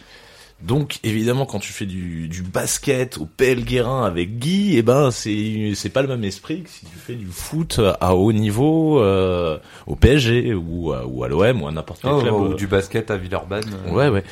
Donc 0.65 0.99
évidemment, 1.03 1.45
quand 1.45 1.60
tu 1.60 1.73
fais 1.73 1.85
du, 1.85 2.30
du 2.30 2.41
basket 2.41 3.18
au 3.18 3.26
PL 3.26 3.65
Guérin 3.65 4.06
avec 4.06 4.40
Guy, 4.40 4.77
eh 4.77 4.81
ben 4.81 5.11
c'est 5.11 5.73
c'est 5.76 5.90
pas 5.90 6.02
le 6.02 6.07
même 6.07 6.23
esprit 6.23 6.61
que 6.64 6.69
si 6.69 6.85
tu 6.85 6.95
fais 6.95 7.15
du 7.15 7.26
foot 7.26 7.81
à 7.99 8.15
haut 8.15 8.31
niveau 8.31 8.99
euh, 9.02 9.57
au 9.88 9.95
PSG 9.98 10.53
ou 10.53 10.94
à, 10.94 11.06
ou 11.06 11.23
à 11.23 11.27
l'OM 11.27 11.61
ou 11.64 11.68
à 11.68 11.72
n'importe 11.73 12.02
quel 12.02 12.11
Oh, 12.14 12.22
club. 12.22 12.34
ou 12.34 12.45
euh, 12.45 12.56
du 12.56 12.68
basket 12.68 13.11
à 13.11 13.18
Villeurbanne. 13.18 13.73
euh. 13.88 13.91
Ouais, 13.91 14.07
ouais. 14.07 14.23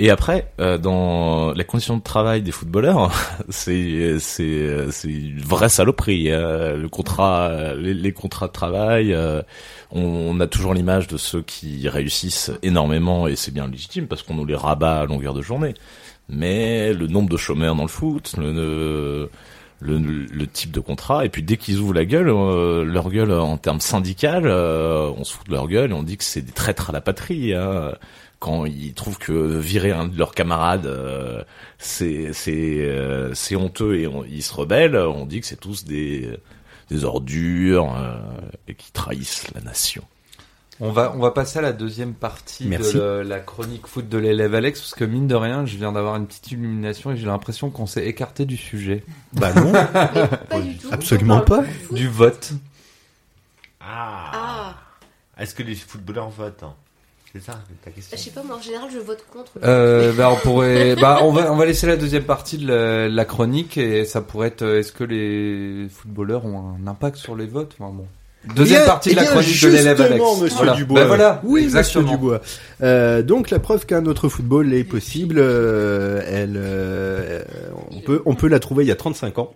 Et 0.00 0.10
après, 0.10 0.52
euh, 0.60 0.78
dans 0.78 1.52
les 1.54 1.64
conditions 1.64 1.96
de 1.96 2.02
travail 2.02 2.40
des 2.42 2.52
footballeurs, 2.52 3.10
c'est 3.48 4.18
c'est 4.20 4.90
c'est 4.92 5.08
une 5.08 5.40
vraie 5.40 5.68
saloperie. 5.68 6.30
hein. 6.30 6.76
Le 6.76 6.88
contrat, 6.88 7.48
euh, 7.48 7.74
les, 7.74 7.94
les 7.94 8.12
contrats 8.12 8.46
de 8.46 8.52
travail, 8.52 9.12
euh, 9.12 9.42
on, 9.90 10.00
on 10.02 10.40
a 10.40 10.46
toujours 10.46 10.72
l'image 10.72 11.08
de 11.08 11.16
ceux 11.16 11.42
qui 11.42 11.88
réussissent 11.88 12.52
énormément 12.62 13.26
et 13.26 13.34
c'est 13.34 13.50
bien 13.52 13.66
légitime 13.66 14.06
parce 14.06 14.22
qu'on 14.22 14.34
nous 14.34 14.44
les 14.46 14.54
rabat 14.54 15.00
à 15.00 15.06
longueur 15.06 15.34
de 15.34 15.42
journée. 15.42 15.74
Mais 16.28 16.92
le 16.92 17.06
nombre 17.08 17.28
de 17.30 17.36
chômeurs 17.36 17.74
dans 17.74 17.82
le 17.82 17.88
foot, 17.88 18.34
le, 18.38 18.52
le 18.52 19.30
le, 19.80 20.46
type 20.46 20.72
de 20.72 20.80
contrat 20.80 21.24
et 21.24 21.28
puis 21.28 21.42
dès 21.42 21.56
qu'ils 21.56 21.78
ouvrent 21.78 21.94
la 21.94 22.04
gueule 22.04 22.28
euh, 22.30 22.84
leur 22.84 23.10
gueule 23.10 23.30
en 23.32 23.56
termes 23.58 23.80
syndicales 23.80 24.46
euh, 24.46 25.08
on 25.16 25.22
se 25.22 25.34
fout 25.34 25.46
de 25.46 25.52
leur 25.52 25.68
gueule 25.68 25.90
et 25.90 25.94
on 25.94 26.02
dit 26.02 26.16
que 26.16 26.24
c'est 26.24 26.42
des 26.42 26.50
traîtres 26.52 26.90
à 26.90 26.92
la 26.92 27.00
patrie 27.00 27.54
hein. 27.54 27.92
Quand 28.38 28.64
ils 28.66 28.94
trouvent 28.94 29.18
que 29.18 29.32
virer 29.58 29.90
un 29.90 30.06
de 30.06 30.16
leurs 30.18 30.32
camarades 30.34 30.86
euh, 30.86 31.42
c'est 31.78 32.32
c'est 32.32 32.78
euh, 32.86 33.34
c'est 33.34 33.56
honteux 33.56 33.96
et 33.98 34.06
on- 34.06 34.24
ils 34.24 34.42
se 34.42 34.54
rebellent 34.54 34.96
on 34.96 35.26
dit 35.26 35.40
que 35.40 35.46
c'est 35.46 35.56
tous 35.60 35.84
des 35.84 36.38
des 36.90 37.04
ordures 37.04 37.94
euh, 37.96 38.16
et 38.68 38.74
qui 38.74 38.90
trahissent 38.92 39.52
la 39.54 39.60
nation. 39.60 40.02
On 40.80 40.92
va, 40.92 41.12
on 41.16 41.18
va 41.18 41.32
passer 41.32 41.58
à 41.58 41.62
la 41.62 41.72
deuxième 41.72 42.14
partie 42.14 42.64
Merci. 42.64 42.94
de 42.94 42.98
le- 43.00 43.22
la 43.24 43.40
chronique 43.40 43.86
foot 43.88 44.08
de 44.08 44.16
l'élève 44.16 44.54
Alex, 44.54 44.80
parce 44.80 44.94
que 44.94 45.04
mine 45.04 45.26
de 45.26 45.34
rien, 45.34 45.66
je 45.66 45.76
viens 45.76 45.90
d'avoir 45.90 46.14
une 46.14 46.26
petite 46.28 46.52
illumination 46.52 47.10
et 47.10 47.16
j'ai 47.16 47.26
l'impression 47.26 47.68
qu'on 47.68 47.86
s'est 47.86 48.06
écarté 48.06 48.46
du 48.46 48.56
sujet. 48.56 49.02
Bah 49.32 49.52
non, 49.54 49.72
Pas 50.48 50.60
du 50.60 50.76
tout. 50.78 50.88
absolument 50.92 51.40
pas. 51.40 51.64
Du 51.90 52.06
vote. 52.08 52.52
Ah. 53.80 54.30
Ah, 54.32 54.76
Est-ce 55.42 55.54
que 55.54 55.62
les 55.62 55.74
footballeurs 55.74 56.30
votent 56.30 56.62
hein? 56.62 56.74
C'est 57.38 57.52
ça 57.52 57.60
ta 57.84 57.90
question 57.90 58.16
je 58.16 58.22
sais 58.22 58.30
pas, 58.30 58.42
moi 58.42 58.56
en 58.56 58.62
général 58.62 58.88
je 58.92 58.98
vote 58.98 59.24
contre. 59.32 59.52
Euh, 59.62 60.12
bah, 60.12 60.30
on 60.32 60.36
pourrait, 60.36 60.96
bah, 61.00 61.18
on 61.22 61.32
va, 61.32 61.52
on 61.52 61.56
va 61.56 61.66
laisser 61.66 61.86
la 61.86 61.96
deuxième 61.96 62.24
partie 62.24 62.58
de 62.58 62.66
la, 62.66 63.08
la 63.08 63.24
chronique 63.24 63.76
et 63.78 64.04
ça 64.04 64.20
pourrait 64.20 64.48
être, 64.48 64.62
euh, 64.62 64.80
est-ce 64.80 64.92
que 64.92 65.04
les 65.04 65.88
footballeurs 65.88 66.44
ont 66.44 66.74
un 66.82 66.86
impact 66.86 67.16
sur 67.16 67.36
les 67.36 67.46
votes? 67.46 67.74
Enfin, 67.78 67.92
bon. 67.94 68.06
Deuxième 68.54 68.80
bien- 68.80 68.86
partie 68.86 69.10
de 69.10 69.16
la 69.16 69.24
chronique 69.24 69.62
de 69.62 69.68
l'élève 69.68 70.00
Alex. 70.00 70.24
Monsieur 70.40 70.56
voilà. 70.56 70.74
Dubois. 70.74 71.00
Bah, 71.00 71.06
voilà. 71.06 71.40
Oui, 71.44 71.64
exactement. 71.64 72.04
Monsieur 72.04 72.16
Dubois. 72.16 72.40
Euh, 72.82 73.22
donc 73.22 73.50
la 73.50 73.58
preuve 73.58 73.84
qu'un 73.84 74.06
autre 74.06 74.28
football 74.28 74.72
est 74.72 74.84
possible, 74.84 75.36
euh, 75.38 76.22
elle, 76.26 76.54
euh, 76.56 77.42
on 77.90 78.00
peut, 78.00 78.22
on 78.26 78.34
peut 78.34 78.48
la 78.48 78.58
trouver 78.60 78.84
il 78.84 78.88
y 78.88 78.92
a 78.92 78.96
35 78.96 79.38
ans. 79.38 79.54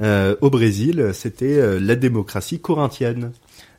Euh, 0.00 0.34
au 0.40 0.50
Brésil, 0.50 1.10
c'était 1.12 1.58
euh, 1.58 1.78
la 1.80 1.94
démocratie 1.96 2.58
corinthienne. 2.60 3.32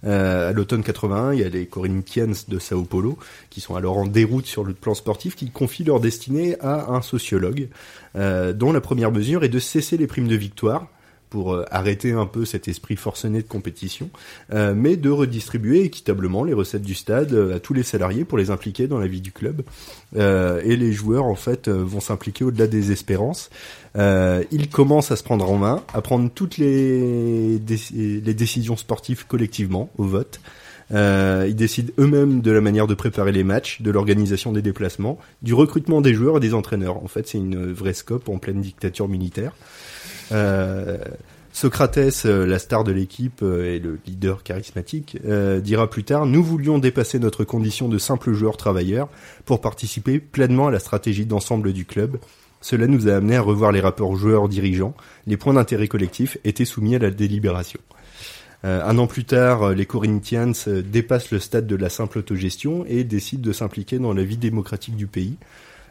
Euh, 0.05 0.49
à 0.49 0.51
l'automne 0.51 0.83
81, 0.83 1.33
il 1.33 1.39
y 1.39 1.43
a 1.43 1.49
les 1.49 1.65
Corinthians 1.65 2.33
de 2.47 2.59
Sao 2.59 2.83
Paulo 2.83 3.17
qui 3.49 3.61
sont 3.61 3.75
alors 3.75 3.97
en 3.97 4.05
déroute 4.05 4.45
sur 4.45 4.63
le 4.63 4.73
plan 4.73 4.93
sportif, 4.93 5.35
qui 5.35 5.49
confient 5.49 5.85
leur 5.85 5.99
destinée 5.99 6.57
à 6.59 6.91
un 6.91 7.01
sociologue, 7.01 7.69
euh, 8.15 8.53
dont 8.53 8.71
la 8.71 8.81
première 8.81 9.11
mesure 9.11 9.43
est 9.43 9.49
de 9.49 9.59
cesser 9.59 9.97
les 9.97 10.07
primes 10.07 10.27
de 10.27 10.35
victoire 10.35 10.87
pour 11.33 11.55
euh, 11.55 11.65
arrêter 11.71 12.11
un 12.11 12.27
peu 12.27 12.45
cet 12.45 12.67
esprit 12.67 12.95
forcené 12.95 13.41
de 13.41 13.47
compétition, 13.47 14.11
euh, 14.53 14.75
mais 14.77 14.97
de 14.97 15.09
redistribuer 15.09 15.81
équitablement 15.81 16.43
les 16.43 16.53
recettes 16.53 16.83
du 16.83 16.93
stade 16.93 17.33
euh, 17.33 17.55
à 17.55 17.59
tous 17.59 17.73
les 17.73 17.81
salariés 17.81 18.23
pour 18.23 18.37
les 18.37 18.51
impliquer 18.51 18.85
dans 18.85 18.99
la 18.99 19.07
vie 19.07 19.19
du 19.19 19.31
club. 19.31 19.63
Et 20.15 20.75
les 20.75 20.91
joueurs 20.91 21.25
en 21.25 21.33
fait 21.33 21.69
vont 21.69 21.99
s'impliquer 21.99 22.43
au-delà 22.43 22.67
des 22.67 22.91
espérances. 22.91 23.49
Ils 23.95 24.69
commencent 24.71 25.09
à 25.09 25.15
se 25.15 25.23
prendre 25.23 25.49
en 25.49 25.57
main, 25.57 25.81
à 25.91 26.03
prendre 26.03 26.29
toutes 26.29 26.59
les 26.59 27.57
décisions 27.57 28.77
sportives 28.77 29.25
collectivement 29.25 29.89
au 29.97 30.03
vote. 30.03 30.39
Euh, 30.91 31.45
ils 31.47 31.55
décident 31.55 31.91
eux-mêmes 31.97 32.41
de 32.41 32.51
la 32.51 32.61
manière 32.61 32.87
de 32.87 32.93
préparer 32.93 33.31
les 33.31 33.43
matchs, 33.43 33.81
de 33.81 33.91
l'organisation 33.91 34.51
des 34.51 34.61
déplacements, 34.61 35.17
du 35.41 35.53
recrutement 35.53 36.01
des 36.01 36.13
joueurs 36.13 36.37
et 36.37 36.39
des 36.39 36.53
entraîneurs. 36.53 37.03
En 37.03 37.07
fait, 37.07 37.27
c'est 37.27 37.37
une 37.37 37.71
vraie 37.71 37.93
scope 37.93 38.29
en 38.29 38.37
pleine 38.37 38.61
dictature 38.61 39.07
militaire. 39.07 39.53
Euh, 40.31 40.97
Socrates, 41.51 42.25
euh, 42.25 42.47
la 42.47 42.57
star 42.57 42.83
de 42.83 42.91
l'équipe 42.91 43.41
euh, 43.43 43.75
et 43.75 43.79
le 43.79 43.99
leader 44.07 44.43
charismatique, 44.43 45.17
dira 45.61 45.89
plus 45.89 46.03
tard 46.03 46.25
Nous 46.25 46.43
voulions 46.43 46.79
dépasser 46.79 47.19
notre 47.19 47.43
condition 47.43 47.89
de 47.89 47.97
simple 47.97 48.33
joueur 48.33 48.57
travailleur 48.57 49.09
pour 49.45 49.61
participer 49.61 50.19
pleinement 50.19 50.67
à 50.67 50.71
la 50.71 50.79
stratégie 50.79 51.25
d'ensemble 51.25 51.73
du 51.73 51.85
club. 51.85 52.17
Cela 52.61 52.87
nous 52.87 53.09
a 53.09 53.15
amené 53.15 53.35
à 53.35 53.41
revoir 53.41 53.71
les 53.71 53.81
rapports 53.81 54.15
joueurs-dirigeants. 54.15 54.95
Les 55.27 55.35
points 55.35 55.53
d'intérêt 55.53 55.87
collectif 55.87 56.37
étaient 56.45 56.65
soumis 56.65 56.95
à 56.95 56.99
la 56.99 57.11
délibération. 57.11 57.79
Un 58.63 58.97
an 58.97 59.07
plus 59.07 59.25
tard, 59.25 59.71
les 59.73 59.85
Corinthians 59.85 60.53
dépassent 60.85 61.31
le 61.31 61.39
stade 61.39 61.67
de 61.67 61.75
la 61.75 61.89
simple 61.89 62.19
autogestion 62.19 62.85
et 62.87 63.03
décident 63.03 63.41
de 63.41 63.51
s'impliquer 63.51 63.99
dans 63.99 64.13
la 64.13 64.23
vie 64.23 64.37
démocratique 64.37 64.95
du 64.95 65.07
pays. 65.07 65.35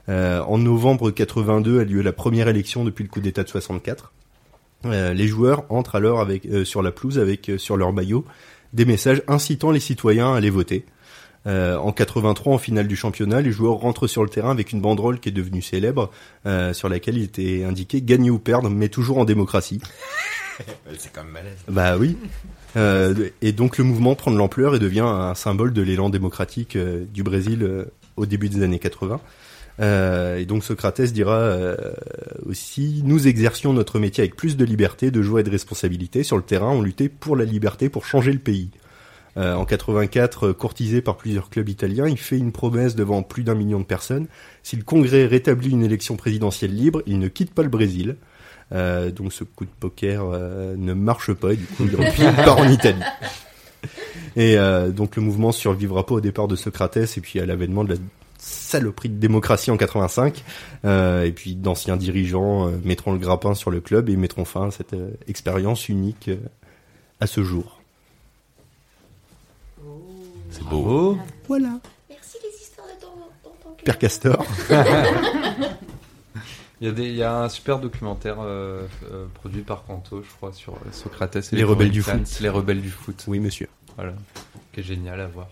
En 0.08 0.56
novembre 0.56 1.10
82 1.10 1.80
a 1.80 1.84
lieu 1.84 2.00
la 2.00 2.14
première 2.14 2.48
élection 2.48 2.86
depuis 2.86 3.04
le 3.04 3.10
coup 3.10 3.20
d'État 3.20 3.42
de 3.42 3.50
64. 3.50 4.14
Euh, 4.84 5.12
les 5.14 5.28
joueurs 5.28 5.64
entrent 5.68 5.94
alors 5.94 6.20
avec, 6.20 6.46
euh, 6.46 6.64
sur 6.64 6.82
la 6.82 6.90
pelouse 6.90 7.18
avec 7.18 7.48
euh, 7.48 7.58
sur 7.58 7.76
leur 7.76 7.92
maillot 7.92 8.24
des 8.72 8.84
messages 8.84 9.22
incitant 9.28 9.70
les 9.70 9.80
citoyens 9.80 10.32
à 10.32 10.36
aller 10.36 10.50
voter. 10.50 10.84
Euh, 11.46 11.76
en 11.76 11.92
83, 11.92 12.54
en 12.54 12.58
finale 12.58 12.86
du 12.86 12.96
championnat, 12.96 13.40
les 13.40 13.50
joueurs 13.50 13.74
rentrent 13.74 14.06
sur 14.06 14.22
le 14.22 14.28
terrain 14.28 14.50
avec 14.50 14.72
une 14.72 14.80
banderole 14.80 15.18
qui 15.18 15.28
est 15.28 15.32
devenue 15.32 15.62
célèbre, 15.62 16.10
euh, 16.46 16.72
sur 16.72 16.88
laquelle 16.88 17.16
il 17.16 17.24
était 17.24 17.64
indiqué 17.64 18.00
gagner 18.00 18.30
ou 18.30 18.38
perdre, 18.38 18.70
mais 18.70 18.88
toujours 18.88 19.18
en 19.18 19.24
démocratie. 19.24 19.80
C'est 20.98 21.12
quand 21.12 21.24
même 21.24 21.32
malaise. 21.32 21.58
Bah 21.68 21.96
oui. 21.98 22.16
Euh, 22.76 23.30
et 23.40 23.52
donc 23.52 23.78
le 23.78 23.84
mouvement 23.84 24.14
prend 24.14 24.30
de 24.30 24.36
l'ampleur 24.36 24.74
et 24.74 24.78
devient 24.78 25.00
un 25.00 25.34
symbole 25.34 25.72
de 25.72 25.82
l'élan 25.82 26.10
démocratique 26.10 26.78
du 26.78 27.22
Brésil 27.22 27.86
au 28.16 28.26
début 28.26 28.48
des 28.48 28.62
années 28.62 28.78
80. 28.78 29.20
Euh, 29.82 30.38
et 30.38 30.44
donc 30.44 30.62
Socrates 30.62 31.00
dira 31.00 31.38
euh, 31.38 31.76
aussi 32.46 33.02
nous 33.04 33.26
exercions 33.26 33.72
notre 33.72 33.98
métier 33.98 34.22
avec 34.22 34.36
plus 34.36 34.56
de 34.56 34.64
liberté, 34.64 35.10
de 35.10 35.22
joie 35.22 35.40
et 35.40 35.44
de 35.44 35.50
responsabilité. 35.50 36.22
Sur 36.22 36.36
le 36.36 36.42
terrain, 36.42 36.70
on 36.70 36.82
luttait 36.82 37.08
pour 37.08 37.36
la 37.36 37.44
liberté, 37.44 37.88
pour 37.88 38.06
changer 38.06 38.32
le 38.32 38.38
pays. 38.38 38.70
Euh, 39.38 39.54
en 39.54 39.64
84, 39.64 40.48
euh, 40.48 40.52
courtisé 40.52 41.00
par 41.00 41.16
plusieurs 41.16 41.48
clubs 41.48 41.68
italiens, 41.68 42.06
il 42.06 42.18
fait 42.18 42.36
une 42.36 42.52
promesse 42.52 42.94
devant 42.94 43.22
plus 43.22 43.44
d'un 43.44 43.54
million 43.54 43.80
de 43.80 43.84
personnes. 43.84 44.26
Si 44.62 44.76
le 44.76 44.84
Congrès 44.84 45.24
rétablit 45.24 45.70
une 45.70 45.82
élection 45.82 46.16
présidentielle 46.16 46.74
libre, 46.74 47.02
il 47.06 47.18
ne 47.18 47.28
quitte 47.28 47.54
pas 47.54 47.62
le 47.62 47.70
Brésil. 47.70 48.16
Donc 48.70 49.34
ce 49.34 49.44
coup 49.44 49.66
de 49.66 49.70
poker 49.80 50.24
ne 50.78 50.94
marche 50.94 51.34
pas 51.34 51.52
et 51.52 51.56
du 51.56 51.66
coup 51.66 51.84
il 51.84 51.94
repart 51.94 52.36
part 52.36 52.56
en 52.56 52.68
Italie. 52.70 53.02
Et 54.34 54.56
donc 54.96 55.14
le 55.16 55.20
mouvement 55.20 55.52
survivra 55.52 56.06
pas 56.06 56.14
au 56.14 56.20
départ 56.22 56.48
de 56.48 56.56
Socrates 56.56 56.96
et 56.96 57.20
puis 57.20 57.38
à 57.38 57.44
l'avènement 57.44 57.84
de 57.84 57.92
la 57.92 57.98
saloperie 58.42 59.08
de 59.08 59.18
démocratie 59.18 59.70
en 59.70 59.76
85. 59.76 60.42
Euh, 60.84 61.24
et 61.24 61.32
puis 61.32 61.54
d'anciens 61.54 61.96
dirigeants 61.96 62.68
euh, 62.68 62.72
mettront 62.84 63.12
le 63.12 63.18
grappin 63.18 63.54
sur 63.54 63.70
le 63.70 63.80
club 63.80 64.08
et 64.08 64.16
mettront 64.16 64.44
fin 64.44 64.68
à 64.68 64.70
cette 64.70 64.94
euh, 64.94 65.10
expérience 65.28 65.88
unique 65.88 66.28
euh, 66.28 66.36
à 67.20 67.26
ce 67.26 67.42
jour. 67.42 67.78
C'est 70.50 70.64
beau. 70.64 71.16
Voilà. 71.48 71.80
Merci 72.10 72.36
les 72.42 72.62
histoires 72.62 72.86
de 72.86 73.00
ton, 73.00 73.08
ton, 73.42 73.50
ton 73.62 73.74
Père 73.84 73.98
Castor. 73.98 74.44
Il 76.80 76.86
y, 76.86 76.88
a 76.88 76.94
des, 76.94 77.04
il 77.04 77.14
y 77.14 77.22
a 77.22 77.42
un 77.42 77.48
super 77.48 77.78
documentaire 77.78 78.38
euh, 78.40 78.88
euh, 79.12 79.26
produit 79.34 79.62
par 79.62 79.84
Canto, 79.84 80.20
je 80.20 80.34
crois, 80.34 80.52
sur 80.52 80.76
Socrates 80.90 81.36
et 81.36 81.54
Les 81.54 81.62
rebelles 81.62 81.92
du 81.92 82.02
foot. 82.02 82.40
Les 82.40 82.48
rebelles 82.48 82.82
du 82.82 82.90
foot. 82.90 83.22
Oui 83.28 83.38
monsieur. 83.38 83.68
Voilà. 83.94 84.14
Qui 84.72 84.80
est 84.80 84.82
génial 84.82 85.20
à 85.20 85.28
voir. 85.28 85.46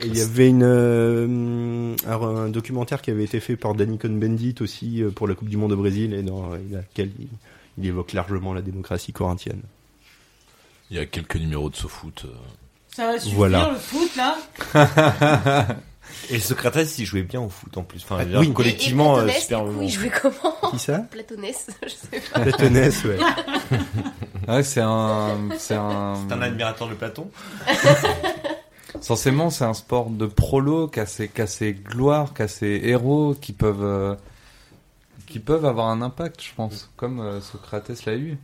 Et 0.00 0.06
il 0.08 0.16
y 0.16 0.20
avait 0.20 0.48
une, 0.50 0.62
euh, 0.62 1.94
alors, 2.06 2.26
un 2.26 2.48
documentaire 2.50 3.00
qui 3.00 3.10
avait 3.10 3.24
été 3.24 3.40
fait 3.40 3.56
par 3.56 3.74
Danny 3.74 3.96
Cohn-Bendit 3.98 4.56
aussi 4.60 5.02
euh, 5.02 5.10
pour 5.10 5.26
la 5.26 5.34
Coupe 5.34 5.48
du 5.48 5.56
Monde 5.56 5.72
au 5.72 5.76
Brésil 5.76 6.12
et 6.12 6.22
dans 6.22 6.50
lequel 6.50 7.10
il, 7.18 7.28
il 7.78 7.86
évoque 7.86 8.12
largement 8.12 8.52
la 8.52 8.60
démocratie 8.62 9.12
corinthienne. 9.14 9.62
Il 10.90 10.96
y 10.98 11.00
a 11.00 11.06
quelques 11.06 11.36
numéros 11.36 11.70
de 11.70 11.76
SoFoot. 11.76 12.24
euh. 12.26 12.28
Ça 12.94 13.06
va 13.12 13.18
suffire 13.18 13.36
Voilà. 13.36 13.70
le 13.72 13.78
foot 13.78 14.10
là 14.16 15.66
Et 16.30 16.38
Socrates, 16.38 16.98
il 16.98 17.04
jouait 17.04 17.22
bien 17.22 17.40
au 17.40 17.48
foot 17.48 17.76
en 17.76 17.82
plus. 17.82 18.02
Enfin, 18.04 18.18
Ah, 18.32 18.38
oui. 18.38 18.52
collectivement, 18.52 19.20
et, 19.20 19.24
et 19.26 19.30
euh, 19.30 19.40
super 19.40 19.64
du 19.64 19.70
coup, 19.70 19.76
bon. 19.78 19.82
il 19.82 19.90
jouait 19.90 20.10
comment 20.22 20.56
Qui 20.70 20.78
ça? 20.78 20.98
Platonès, 21.10 21.66
je 21.82 21.88
sais 21.88 22.22
pas. 22.32 22.40
Platonès, 22.40 23.04
ouais. 23.04 23.18
Ouais, 24.46 24.62
c'est 24.62 24.80
un, 24.82 25.36
c'est 25.58 25.74
un, 25.74 26.14
C'est 26.28 26.34
un 26.34 26.42
admirateur 26.42 26.88
de 26.88 26.94
Platon. 26.94 27.28
Censément, 29.00 29.50
c'est 29.50 29.64
un 29.64 29.74
sport 29.74 30.10
de 30.10 30.26
prolo 30.26 30.88
qui 30.88 31.00
a 31.00 31.06
ses, 31.06 31.28
qui 31.28 31.40
a 31.42 31.46
ses 31.46 31.74
gloires, 31.74 32.34
qui 32.34 32.42
a 32.42 32.48
ses 32.48 32.80
héros 32.84 33.34
qui 33.40 33.52
peuvent, 33.52 33.82
euh, 33.82 34.14
qui 35.26 35.38
peuvent 35.38 35.64
avoir 35.64 35.88
un 35.88 36.02
impact, 36.02 36.42
je 36.42 36.54
pense, 36.54 36.90
comme 36.96 37.20
euh, 37.20 37.40
Socrates 37.40 38.04
l'a 38.06 38.14
eu. 38.16 38.38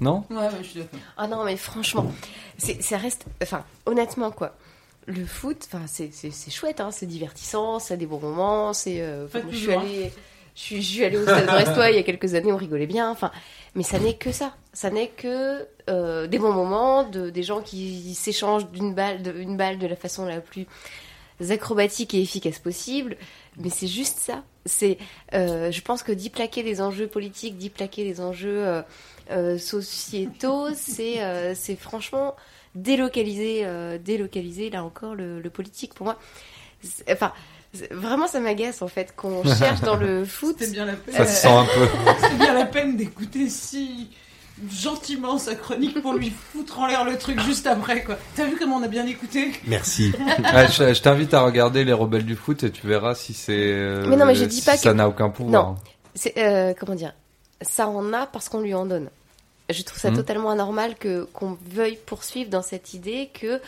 Non 0.00 0.24
Ouais, 0.30 0.36
ouais, 0.36 0.50
je 0.62 0.66
suis 0.66 0.80
d'accord. 0.80 0.98
Ah 1.16 1.28
non, 1.28 1.44
mais 1.44 1.56
franchement, 1.56 2.12
c'est, 2.58 2.82
ça 2.82 2.96
reste. 2.98 3.26
Enfin, 3.42 3.64
honnêtement, 3.86 4.30
quoi. 4.30 4.56
Le 5.06 5.24
foot, 5.24 5.68
enfin, 5.72 5.84
c'est, 5.86 6.10
c'est, 6.12 6.30
c'est 6.30 6.50
chouette, 6.50 6.80
hein, 6.80 6.90
c'est 6.90 7.06
divertissant, 7.06 7.78
ça 7.78 7.94
a 7.94 7.96
des 7.96 8.06
bons 8.06 8.18
moments. 8.20 8.72
C'est, 8.72 9.00
euh, 9.02 9.26
enfin, 9.26 9.40
Pas 9.40 9.44
moi, 9.44 9.52
je 9.52 9.56
suis 9.56 9.66
toujours, 9.66 9.80
allée, 9.82 10.12
je 10.54 10.80
suis, 10.80 11.04
allée 11.04 11.16
au 11.16 11.22
stade 11.22 11.46
Brestois 11.46 11.90
il 11.90 11.96
y 11.96 11.98
a 11.98 12.04
quelques 12.04 12.34
années, 12.34 12.52
on 12.52 12.56
rigolait 12.56 12.86
bien. 12.86 13.10
Enfin, 13.10 13.32
mais 13.74 13.82
ça 13.82 13.98
n'est 13.98 14.14
que 14.14 14.30
ça. 14.30 14.54
Ça 14.72 14.90
n'est 14.90 15.08
que 15.08 15.66
euh, 15.90 16.26
des 16.28 16.38
bons 16.38 16.52
moments, 16.52 17.02
de, 17.02 17.28
des 17.30 17.42
gens 17.42 17.60
qui 17.60 18.14
s'échangent 18.14 18.70
d'une 18.70 18.94
balle, 18.94 19.22
de, 19.22 19.32
balle 19.56 19.78
de 19.78 19.86
la 19.86 19.96
façon 19.96 20.24
la 20.24 20.40
plus 20.40 20.66
acrobatique 21.50 22.14
et 22.14 22.22
efficace 22.22 22.60
possible. 22.60 23.16
Mais 23.56 23.68
c'est 23.68 23.88
juste 23.88 24.18
ça. 24.18 24.44
C'est, 24.64 24.98
euh, 25.34 25.72
je 25.72 25.80
pense 25.82 26.04
que 26.04 26.12
d'y 26.12 26.30
plaquer 26.30 26.62
des 26.62 26.80
enjeux 26.80 27.08
politiques, 27.08 27.58
d'y 27.58 27.68
plaquer 27.68 28.04
des 28.04 28.20
enjeux 28.20 28.82
euh, 29.30 29.58
sociétaux, 29.58 30.68
c'est, 30.74 31.54
c'est 31.54 31.76
franchement 31.76 32.36
délocaliser, 32.76 33.66
délocaliser 33.98 34.70
là 34.70 34.84
encore 34.84 35.16
le, 35.16 35.42
politique. 35.50 35.94
Pour 35.94 36.06
moi, 36.06 36.18
enfin, 37.10 37.32
vraiment 37.90 38.26
ça 38.26 38.40
m'agace 38.40 38.82
en 38.82 38.88
fait 38.88 39.14
qu'on 39.16 39.42
cherche 39.58 39.80
dans 39.80 39.96
le 39.96 40.24
foot. 40.24 40.56
C'était 40.58 40.72
bien 40.72 40.84
la 40.86 40.94
peine. 40.94 41.14
Ça 41.14 41.26
se 41.26 41.42
sent 41.42 41.48
un 41.48 41.64
peu. 41.64 41.88
C'était 42.20 42.34
bien 42.36 42.54
la 42.54 42.66
peine 42.66 42.96
d'écouter 42.96 43.48
si 43.48 44.08
gentiment 44.70 45.36
sa 45.38 45.56
chronique 45.56 46.00
pour 46.00 46.14
lui 46.14 46.30
foutre 46.52 46.78
en 46.78 46.86
l'air 46.86 47.04
le 47.04 47.18
truc 47.18 47.40
juste 47.40 47.66
après 47.66 48.04
quoi. 48.04 48.16
T'as 48.36 48.44
vu 48.46 48.56
comment 48.56 48.76
on 48.76 48.82
a 48.84 48.88
bien 48.88 49.06
écouté? 49.06 49.50
Merci. 49.66 50.12
Ouais, 50.54 50.68
je 50.70 50.94
je 50.94 51.02
t'invite 51.02 51.34
à 51.34 51.40
regarder 51.42 51.84
les 51.84 51.92
rebelles 51.92 52.24
du 52.24 52.36
foot 52.36 52.62
et 52.62 52.70
tu 52.70 52.86
verras 52.86 53.14
si 53.14 53.34
c'est. 53.34 53.52
euh, 53.52 54.06
Mais 54.08 54.16
non, 54.16 54.26
mais 54.26 54.34
je 54.36 54.44
dis 54.44 54.60
si 54.60 54.64
pas 54.64 54.76
ça 54.76 54.90
que- 54.90 54.94
n'a 54.96 55.08
aucun 55.08 55.30
pouvoir. 55.30 55.64
Non. 55.70 55.76
C'est 56.14 56.34
euh, 56.38 56.72
comment 56.78 56.94
dire? 56.94 57.12
Ça 57.62 57.88
en 57.88 58.12
a 58.12 58.26
parce 58.26 58.48
qu'on 58.48 58.60
lui 58.60 58.74
en 58.74 58.86
donne. 58.86 59.08
Je 59.70 59.82
trouve 59.82 59.98
ça 59.98 60.10
Mhm. 60.10 60.16
totalement 60.16 60.50
anormal 60.50 60.94
que 60.96 61.24
qu'on 61.32 61.56
veuille 61.72 61.98
poursuivre 62.06 62.50
dans 62.50 62.62
cette 62.62 62.94
idée 62.94 63.30
que 63.34 63.60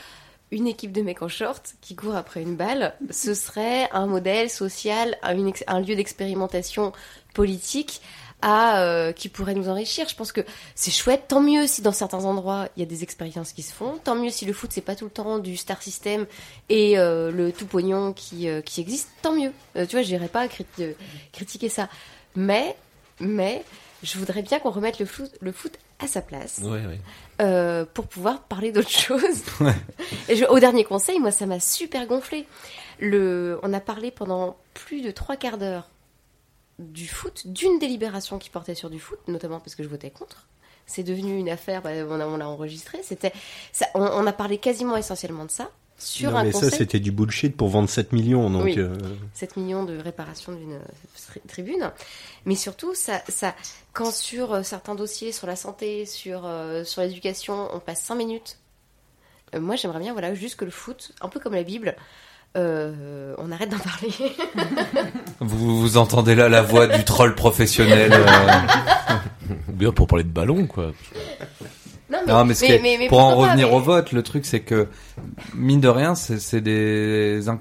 une 0.51 0.67
équipe 0.67 0.93
de 0.93 1.03
mecs 1.03 1.23
en 1.23 1.29
short 1.29 1.75
qui 1.81 1.97
court 1.97 2.15
après 2.15 2.43
une 2.43 2.57
balle, 2.57 2.95
ce 3.11 3.35
serait 3.35 3.89
un 3.93 4.07
modèle 4.07 4.49
social, 4.49 5.17
un, 5.23 5.35
lieu 5.81 5.97
d'expérimentation 5.97 6.93
politique 7.35 8.01
euh, 8.45 9.13
qui 9.13 9.29
pourrait 9.29 9.55
nous 9.55 9.69
enrichir. 9.69 10.09
Je 10.09 10.15
pense 10.15 10.31
que 10.31 10.43
c'est 10.75 10.93
chouette, 10.93 11.25
tant 11.29 11.41
mieux 11.41 11.67
si 11.67 11.83
dans 11.83 11.93
certains 11.93 12.25
endroits 12.25 12.69
il 12.77 12.81
y 12.81 12.83
a 12.85 12.87
des 12.87 13.03
expériences 13.03 13.53
qui 13.53 13.63
se 13.63 13.73
font, 13.73 13.99
tant 14.05 14.15
mieux 14.15 14.31
si 14.31 14.45
le 14.45 14.53
foot 14.53 14.71
c'est 14.73 14.83
pas 14.83 14.95
tout 14.95 15.07
le 15.07 15.11
temps 15.11 15.39
du 15.39 15.57
star 15.57 15.83
system 15.83 16.27
et 16.69 16.97
euh, 16.97 17.33
le 17.33 17.51
tout 17.51 17.67
pognon 17.67 18.13
qui, 18.13 18.49
euh, 18.49 18.61
existe, 18.79 19.09
tant 19.23 19.33
mieux. 19.33 19.53
Tu 19.75 19.97
vois, 19.97 20.03
j'irais 20.03 20.29
pas 20.29 20.47
crit- 20.47 20.95
critiquer 21.33 21.69
ça. 21.69 21.89
Mais, 22.37 22.77
mais, 23.19 23.65
je 24.03 24.19
voudrais 24.19 24.43
bien 24.43 24.59
qu'on 24.61 24.71
remette 24.71 24.99
le 25.01 25.07
foot, 25.07 25.31
le 25.41 25.51
foot 25.51 25.73
à 25.99 26.07
sa 26.07 26.21
place 26.23 26.59
Ouais, 26.63 26.85
ouais. 26.87 27.01
euh, 27.41 27.85
pour 27.87 28.07
pouvoir 28.07 28.43
parler 28.43 28.71
d'autre 28.73 28.91
chose. 28.91 29.43
Et 30.29 30.37
je- 30.37 30.45
au 30.45 30.59
dernier 30.59 30.85
conseil, 30.85 31.19
moi, 31.21 31.31
ça 31.31 31.47
m'a 31.47 31.59
super 31.61 32.07
gonflé. 32.07 32.47
Le, 33.01 33.59
on 33.63 33.73
a 33.73 33.81
parlé 33.81 34.11
pendant 34.11 34.57
plus 34.75 35.01
de 35.03 35.11
trois 35.11 35.37
quarts 35.37 35.59
d'heure 35.59 35.89
du 36.79 37.09
foot, 37.09 37.47
d'une 37.47 37.79
délibération 37.79 38.39
qui 38.39 38.51
portait 38.51 38.75
sur 38.75 38.91
du 38.91 38.99
foot, 39.01 39.19
notamment 39.29 39.61
parce 39.61 39.75
que 39.75 39.83
je 39.83 39.89
votais 39.89 40.11
contre. 40.11 40.47
C'est 40.87 41.03
devenu 41.03 41.37
une 41.39 41.49
affaire, 41.49 41.83
bah, 41.83 41.91
on 42.09 42.37
l'a 42.37 42.49
enregistré. 42.49 43.01
C'était, 43.03 43.33
ça, 43.73 43.87
on, 43.95 44.03
on 44.03 44.27
a 44.27 44.33
parlé 44.33 44.59
quasiment 44.59 44.97
essentiellement 44.97 45.45
de 45.47 45.51
ça 45.51 45.71
sur 45.99 46.31
Non, 46.31 46.37
un 46.39 46.45
mais 46.45 46.51
conseil. 46.53 46.71
ça, 46.71 46.77
c'était 46.77 47.01
du 47.01 47.11
bullshit 47.11 47.57
pour 47.57 47.69
vendre 47.69 47.89
7 47.89 48.13
millions. 48.13 48.51
Donc, 48.51 48.65
Oui. 48.65 48.75
euh, 48.79 48.97
7 49.35 49.57
millions 49.57 49.85
de 49.85 49.97
réparation 49.99 50.53
d'une 50.53 50.75
euh, 50.75 50.79
tri- 51.31 51.41
tribune. 51.49 51.91
Mais 52.45 52.55
surtout, 52.55 52.95
ça, 52.95 53.23
ça, 53.29 53.55
quand 53.93 54.13
sur 54.13 54.53
euh, 54.53 54.63
certains 54.63 54.95
dossiers, 54.95 55.33
sur 55.33 55.47
la 55.47 55.57
santé, 55.57 56.05
sur, 56.07 56.43
euh, 56.45 56.85
sur 56.85 57.03
l'éducation, 57.03 57.69
on 57.73 57.81
passe 57.81 58.03
5 58.03 58.15
minutes, 58.17 58.59
euh, 59.55 59.61
moi 59.61 59.77
j'aimerais 59.77 60.01
bien 60.01 60.13
voilà, 60.13 60.35
juste 60.35 60.57
que 60.57 60.65
le 60.67 60.71
foot, 60.71 61.13
un 61.23 61.29
peu 61.29 61.41
comme 61.41 61.55
la 61.55 61.63
Bible, 61.63 61.97
euh, 62.57 63.35
on 63.39 63.51
arrête 63.53 63.71
d'en 63.71 63.79
parler. 63.79 64.13
Vous, 65.41 65.81
vous 65.81 65.97
entendez 65.99 66.35
là 66.35 66.49
la 66.49 66.63
voix 66.63 66.87
du 66.87 67.05
troll 67.05 67.35
professionnel. 67.35 68.11
euh. 68.13 68.27
Bien 69.69 69.93
pour 69.93 70.07
parler 70.07 70.25
de 70.25 70.31
ballon, 70.31 70.67
quoi. 70.67 70.93
Non, 72.11 72.19
Non, 72.27 72.45
mais, 72.45 73.09
pour 73.09 73.19
en 73.21 73.35
revenir 73.37 73.69
mais- 73.69 73.75
au 73.75 73.81
vote, 73.81 74.13
le 74.13 74.23
truc 74.23 74.47
c'est 74.47 74.61
que 74.61 74.87
mine 75.55 75.81
de 75.81 75.89
rien, 75.89 76.15
c'est 76.15 76.39
c'est 76.39 76.61
des 76.61 77.41
inc- 77.47 77.59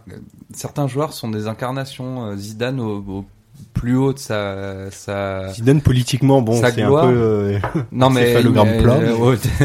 certains 0.54 0.88
joueurs 0.88 1.14
sont 1.14 1.30
des 1.30 1.48
incarnations. 1.48 2.26
Euh, 2.28 2.36
Zidane 2.36 2.80
au, 2.80 2.98
au 3.00 3.26
plus 3.74 3.96
haut 3.98 4.14
de 4.14 4.20
sa 4.20 4.92
sa 4.92 5.52
Zidane, 5.54 5.82
politiquement, 5.82 6.42
bon, 6.42 6.60
c'est 6.62 6.82
un 6.82 6.90
peu. 6.90 6.96
euh, 7.08 7.60
non 7.92 8.10
mais, 8.12 8.28
céphalogramme 8.28 8.70
mais- 8.70 8.82
plat, 8.84 8.94
euh, 8.96 9.16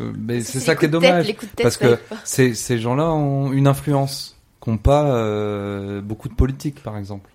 mais- 0.00 0.06
ouais, 0.06 0.12
mais 0.16 0.40
c'est 0.42 0.60
ça 0.60 0.76
qui 0.76 0.84
est 0.84 0.88
tête, 0.88 0.90
dommage 0.90 1.26
tête, 1.26 1.48
parce 1.62 1.76
que 1.76 1.98
ces 2.24 2.54
ces 2.54 2.78
gens-là 2.78 3.08
ont 3.10 3.52
une 3.52 3.66
influence 3.66 4.36
qu'ont 4.60 4.76
pas 4.78 5.04
euh, 5.06 6.00
beaucoup 6.02 6.28
de 6.28 6.34
politiques 6.34 6.82
par 6.82 6.96
exemple. 6.98 7.30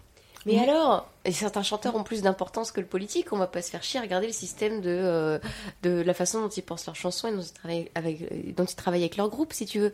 Mais 0.46 0.60
alors, 0.60 1.10
et 1.26 1.32
certains 1.32 1.64
chanteurs 1.64 1.96
ont 1.96 2.04
plus 2.04 2.22
d'importance 2.22 2.72
que 2.72 2.80
le 2.80 2.86
politique. 2.86 3.34
On 3.34 3.38
va 3.38 3.48
pas 3.48 3.62
se 3.62 3.72
faire 3.72 3.84
chier 3.84 4.00
à 4.00 4.04
regarder 4.04 4.28
le 4.28 4.34
système 4.34 4.80
de, 4.80 4.90
euh, 4.90 5.40
de 5.84 6.02
la 6.02 6.14
façon 6.14 6.42
dont 6.42 6.50
ils 6.50 6.64
pensent 6.64 6.86
leurs 6.86 6.96
chansons 6.96 7.28
et 7.28 7.32
dont 7.32 7.42
ils 7.42 7.54
travaillent 7.54 7.92
avec, 7.96 8.22
euh, 8.22 8.52
dont 8.56 8.66
ils 8.66 8.76
travaillent 8.76 9.02
avec 9.02 9.18
leur 9.18 9.30
groupe, 9.30 9.52
si 9.54 9.66
tu 9.66 9.80
veux. 9.80 9.94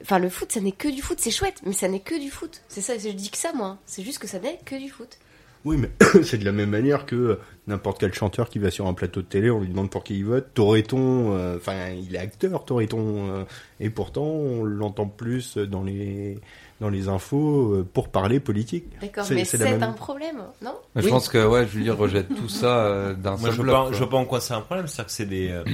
Enfin, 0.00 0.20
le 0.20 0.28
foot, 0.28 0.52
ça 0.52 0.60
n'est 0.60 0.72
que 0.72 0.88
du 0.88 1.02
foot. 1.02 1.18
C'est 1.20 1.32
chouette, 1.32 1.60
mais 1.66 1.72
ça 1.72 1.88
n'est 1.88 2.00
que 2.00 2.18
du 2.18 2.30
foot. 2.30 2.62
C'est 2.68 2.80
ça, 2.80 2.96
je 2.96 3.08
dis 3.08 3.30
que 3.30 3.36
ça, 3.36 3.52
moi. 3.52 3.78
C'est 3.86 4.02
juste 4.02 4.20
que 4.20 4.28
ça 4.28 4.38
n'est 4.38 4.58
que 4.64 4.76
du 4.76 4.88
foot. 4.88 5.18
Oui, 5.64 5.76
mais 5.76 5.90
c'est 6.22 6.38
de 6.38 6.44
la 6.44 6.52
même 6.52 6.70
manière 6.70 7.04
que 7.04 7.40
n'importe 7.66 7.98
quel 7.98 8.14
chanteur 8.14 8.48
qui 8.48 8.58
va 8.58 8.70
sur 8.70 8.86
un 8.86 8.94
plateau 8.94 9.22
de 9.22 9.26
télé, 9.26 9.50
on 9.50 9.60
lui 9.60 9.68
demande 9.68 9.90
pour 9.90 10.04
qui 10.04 10.16
il 10.18 10.24
vote. 10.24 10.46
Toreton, 10.54 11.34
euh, 11.34 11.56
enfin, 11.56 11.90
il 11.90 12.14
est 12.14 12.18
acteur, 12.18 12.64
Toreton, 12.64 13.30
euh, 13.30 13.44
et 13.80 13.90
pourtant, 13.90 14.24
on 14.24 14.62
l'entend 14.64 15.06
plus 15.06 15.58
dans 15.58 15.82
les 15.82 16.38
dans 16.80 16.88
les 16.90 17.08
infos 17.08 17.72
euh, 17.74 17.88
pour 17.92 18.08
parler 18.08 18.38
politique. 18.40 18.84
D'accord, 19.00 19.26
mais 19.30 19.44
c'est 19.44 19.58
même- 19.58 19.82
un 19.82 19.92
problème, 19.92 20.36
non? 20.62 20.74
Je 20.96 21.02
Oui. 21.04 21.10
pense 21.10 21.28
que 21.28 21.44
ouais, 21.46 21.66
Julie 21.66 21.90
rejette 21.90 22.28
tout 22.34 22.48
ça 22.48 22.84
euh, 22.86 23.14
d'un 23.14 23.32
Moi, 23.36 23.40
seul 23.40 23.50
je 23.50 23.56
vois, 23.56 23.64
bloc. 23.64 23.86
pas, 23.86 23.92
je 23.92 23.98
vois 23.98 24.10
pas 24.10 24.16
en 24.16 24.24
quoi 24.24 24.40
c'est 24.40 24.54
un 24.54 24.60
problème. 24.60 24.86
C'est-à-dire 24.86 25.06
que 25.06 25.12
c'est 25.12 25.26
des. 25.26 25.48
euh, 25.50 25.64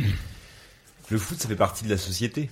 le 1.11 1.19
foot, 1.19 1.39
ça 1.39 1.49
fait 1.49 1.57
partie 1.57 1.85
de 1.85 1.91
la 1.91 1.99
société. 1.99 2.51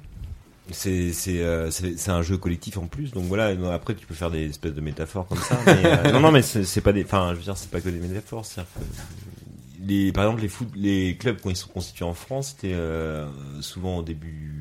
C'est 0.71 1.13
c'est 1.13 1.41
euh, 1.43 1.71
un 2.07 2.23
jeu 2.23 2.37
collectif 2.37 2.79
en 2.79 2.87
plus. 2.87 3.11
Donc 3.11 3.25
voilà. 3.25 3.55
non, 3.55 3.71
Après, 3.71 3.95
tu 3.95 4.07
peux 4.07 4.15
faire 4.15 4.31
des 4.31 4.47
espèces 4.49 4.75
de 4.75 4.81
métaphores 4.81 5.27
comme 5.27 5.39
ça. 5.39 5.59
Mais, 5.67 5.85
euh, 5.87 6.13
non, 6.13 6.21
non, 6.21 6.31
mais 6.31 6.43
c'est 6.43 6.65
c'est 6.65 6.81
pas 6.81 6.93
des. 6.93 7.05
Enfin, 7.05 7.31
je 7.33 7.39
veux 7.39 7.43
dire, 7.45 7.57
c'est 7.57 7.71
pas 7.71 7.81
que 7.81 7.89
des 7.89 7.99
métaphores. 7.99 8.45
C'est-à-dire 8.47 8.71
que 8.75 8.81
les, 9.85 10.13
par 10.13 10.25
exemple, 10.25 10.43
les 10.43 10.49
foot, 10.49 10.69
les 10.77 11.17
clubs 11.19 11.39
quand 11.43 11.51
ils 11.51 11.57
sont 11.57 11.69
constitués 11.71 12.05
en 12.05 12.15
France, 12.15 12.55
c'était 12.55 12.75
euh, 12.75 13.27
souvent 13.61 13.99
au 13.99 14.03
début 14.03 14.53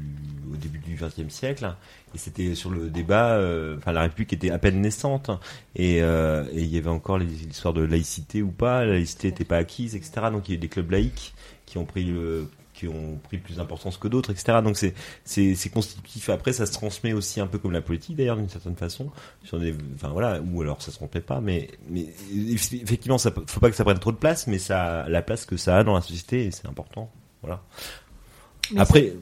au 0.51 0.55
début 0.55 0.79
du 0.79 0.95
XXe 0.95 1.33
siècle. 1.33 1.75
Et 2.13 2.17
c'était 2.17 2.55
sur 2.55 2.69
le 2.69 2.89
débat. 2.89 3.33
euh, 3.37 3.77
Enfin, 3.77 3.91
la 3.93 4.01
République 4.01 4.33
était 4.33 4.51
à 4.51 4.57
peine 4.59 4.81
naissante. 4.81 5.29
Et 5.75 6.01
euh, 6.01 6.45
et 6.51 6.61
il 6.61 6.67
y 6.73 6.77
avait 6.77 6.89
encore 6.89 7.17
les 7.17 7.43
histoires 7.45 7.73
de 7.73 7.81
laïcité 7.83 8.41
ou 8.41 8.51
pas. 8.51 8.85
La 8.85 8.93
laïcité 8.93 9.29
n'était 9.29 9.45
pas 9.45 9.57
acquise, 9.57 9.95
etc. 9.95 10.27
Donc 10.31 10.47
il 10.49 10.51
y 10.51 10.55
a 10.55 10.57
eu 10.57 10.59
des 10.59 10.69
clubs 10.69 10.89
laïques 10.91 11.33
qui 11.65 11.77
ont 11.77 11.85
pris 11.85 12.03
le 12.05 12.49
qui 12.73 12.87
ont 12.87 13.19
pris 13.23 13.37
plus 13.37 13.57
d'importance 13.57 13.97
que 13.97 14.07
d'autres, 14.07 14.31
etc. 14.31 14.59
Donc 14.63 14.75
c'est 14.77 14.93
c'est 15.25 15.69
constitutif. 15.69 16.29
Après, 16.29 16.51
ça 16.53 16.65
se 16.65 16.71
transmet 16.73 17.13
aussi 17.13 17.39
un 17.39 17.47
peu 17.47 17.59
comme 17.59 17.71
la 17.73 17.81
politique 17.81 18.15
d'ailleurs 18.15 18.37
d'une 18.37 18.49
certaine 18.49 18.75
façon. 18.75 19.11
Sur 19.43 19.59
des, 19.59 19.75
enfin 19.95 20.09
voilà, 20.09 20.41
ou 20.41 20.61
alors 20.61 20.81
ça 20.81 20.91
se 20.91 20.95
transmet 20.97 21.21
pas. 21.21 21.41
Mais 21.41 21.69
mais 21.89 22.07
effectivement, 22.33 23.17
ça 23.17 23.31
faut 23.47 23.59
pas 23.59 23.69
que 23.69 23.75
ça 23.75 23.83
prenne 23.83 23.99
trop 23.99 24.11
de 24.11 24.17
place, 24.17 24.47
mais 24.47 24.57
ça 24.59 25.05
la 25.09 25.21
place 25.21 25.45
que 25.45 25.57
ça 25.57 25.77
a 25.77 25.83
dans 25.83 25.93
la 25.95 26.01
société 26.01 26.49
c'est 26.51 26.67
important. 26.67 27.11
Voilà. 27.41 27.61
Mais 28.71 28.79
Après, 28.79 29.13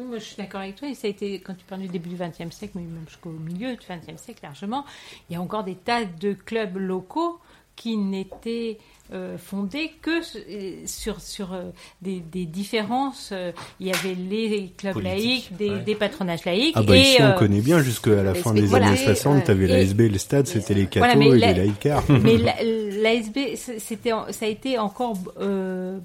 Oui, 0.00 0.06
moi, 0.06 0.18
je 0.18 0.24
suis 0.24 0.36
d'accord 0.36 0.60
avec 0.62 0.76
toi. 0.76 0.88
Et 0.88 0.94
ça 0.94 1.06
a 1.06 1.10
été, 1.10 1.38
quand 1.40 1.54
tu 1.54 1.64
parles 1.66 1.82
du 1.82 1.88
début 1.88 2.08
du 2.08 2.16
XXe 2.16 2.54
siècle, 2.54 2.72
mais 2.76 2.82
même 2.82 3.04
jusqu'au 3.06 3.30
milieu 3.30 3.72
du 3.76 3.80
XXe 3.86 4.20
siècle 4.20 4.40
largement, 4.42 4.84
il 5.28 5.34
y 5.34 5.36
a 5.36 5.40
encore 5.42 5.62
des 5.64 5.74
tas 5.74 6.04
de 6.04 6.32
clubs 6.32 6.76
locaux 6.76 7.38
qui 7.76 7.96
n'étaient 7.96 8.76
euh, 9.12 9.38
fondés 9.38 9.90
que 10.02 10.20
euh, 10.20 10.82
sur, 10.86 11.20
sur 11.20 11.54
euh, 11.54 11.70
des, 12.02 12.20
des 12.20 12.44
différences. 12.44 13.32
Il 13.80 13.86
y 13.86 13.92
avait 13.92 14.14
les 14.14 14.72
clubs 14.76 14.98
laïques, 14.98 15.56
des, 15.56 15.70
ouais. 15.70 15.80
des 15.80 15.94
patronages 15.94 16.44
laïques. 16.44 16.74
Ah 16.76 16.82
bah 16.82 16.96
et, 16.96 17.00
ici, 17.00 17.16
on 17.20 17.24
euh, 17.26 17.32
connaît 17.32 17.62
bien 17.62 17.80
jusqu'à 17.82 18.22
la 18.22 18.34
fin 18.34 18.52
des 18.52 18.62
voilà. 18.62 18.88
années 18.88 18.96
60, 18.98 19.34
Ouais. 19.36 19.42
t'avais 19.44 19.64
Et- 19.64 19.68
la 19.68 19.80
SB 19.80 20.00
et 20.04 20.08
le 20.10 20.18
stade, 20.18 20.46
c'était 20.46 20.74
les 20.74 20.86
cathos 20.86 21.06
Voilà, 21.16 21.34
et 21.34 21.38
la- 21.38 21.52
les 21.52 21.58
laïcards. 21.60 22.04
Mais 22.22 22.36
la- 22.38 22.62
l'ASB, 22.62 23.56
c'était, 23.56 24.12
en- 24.12 24.30
ça 24.30 24.44
a 24.44 24.48
été 24.48 24.78
encore 24.78 25.16
euh, 25.40 25.98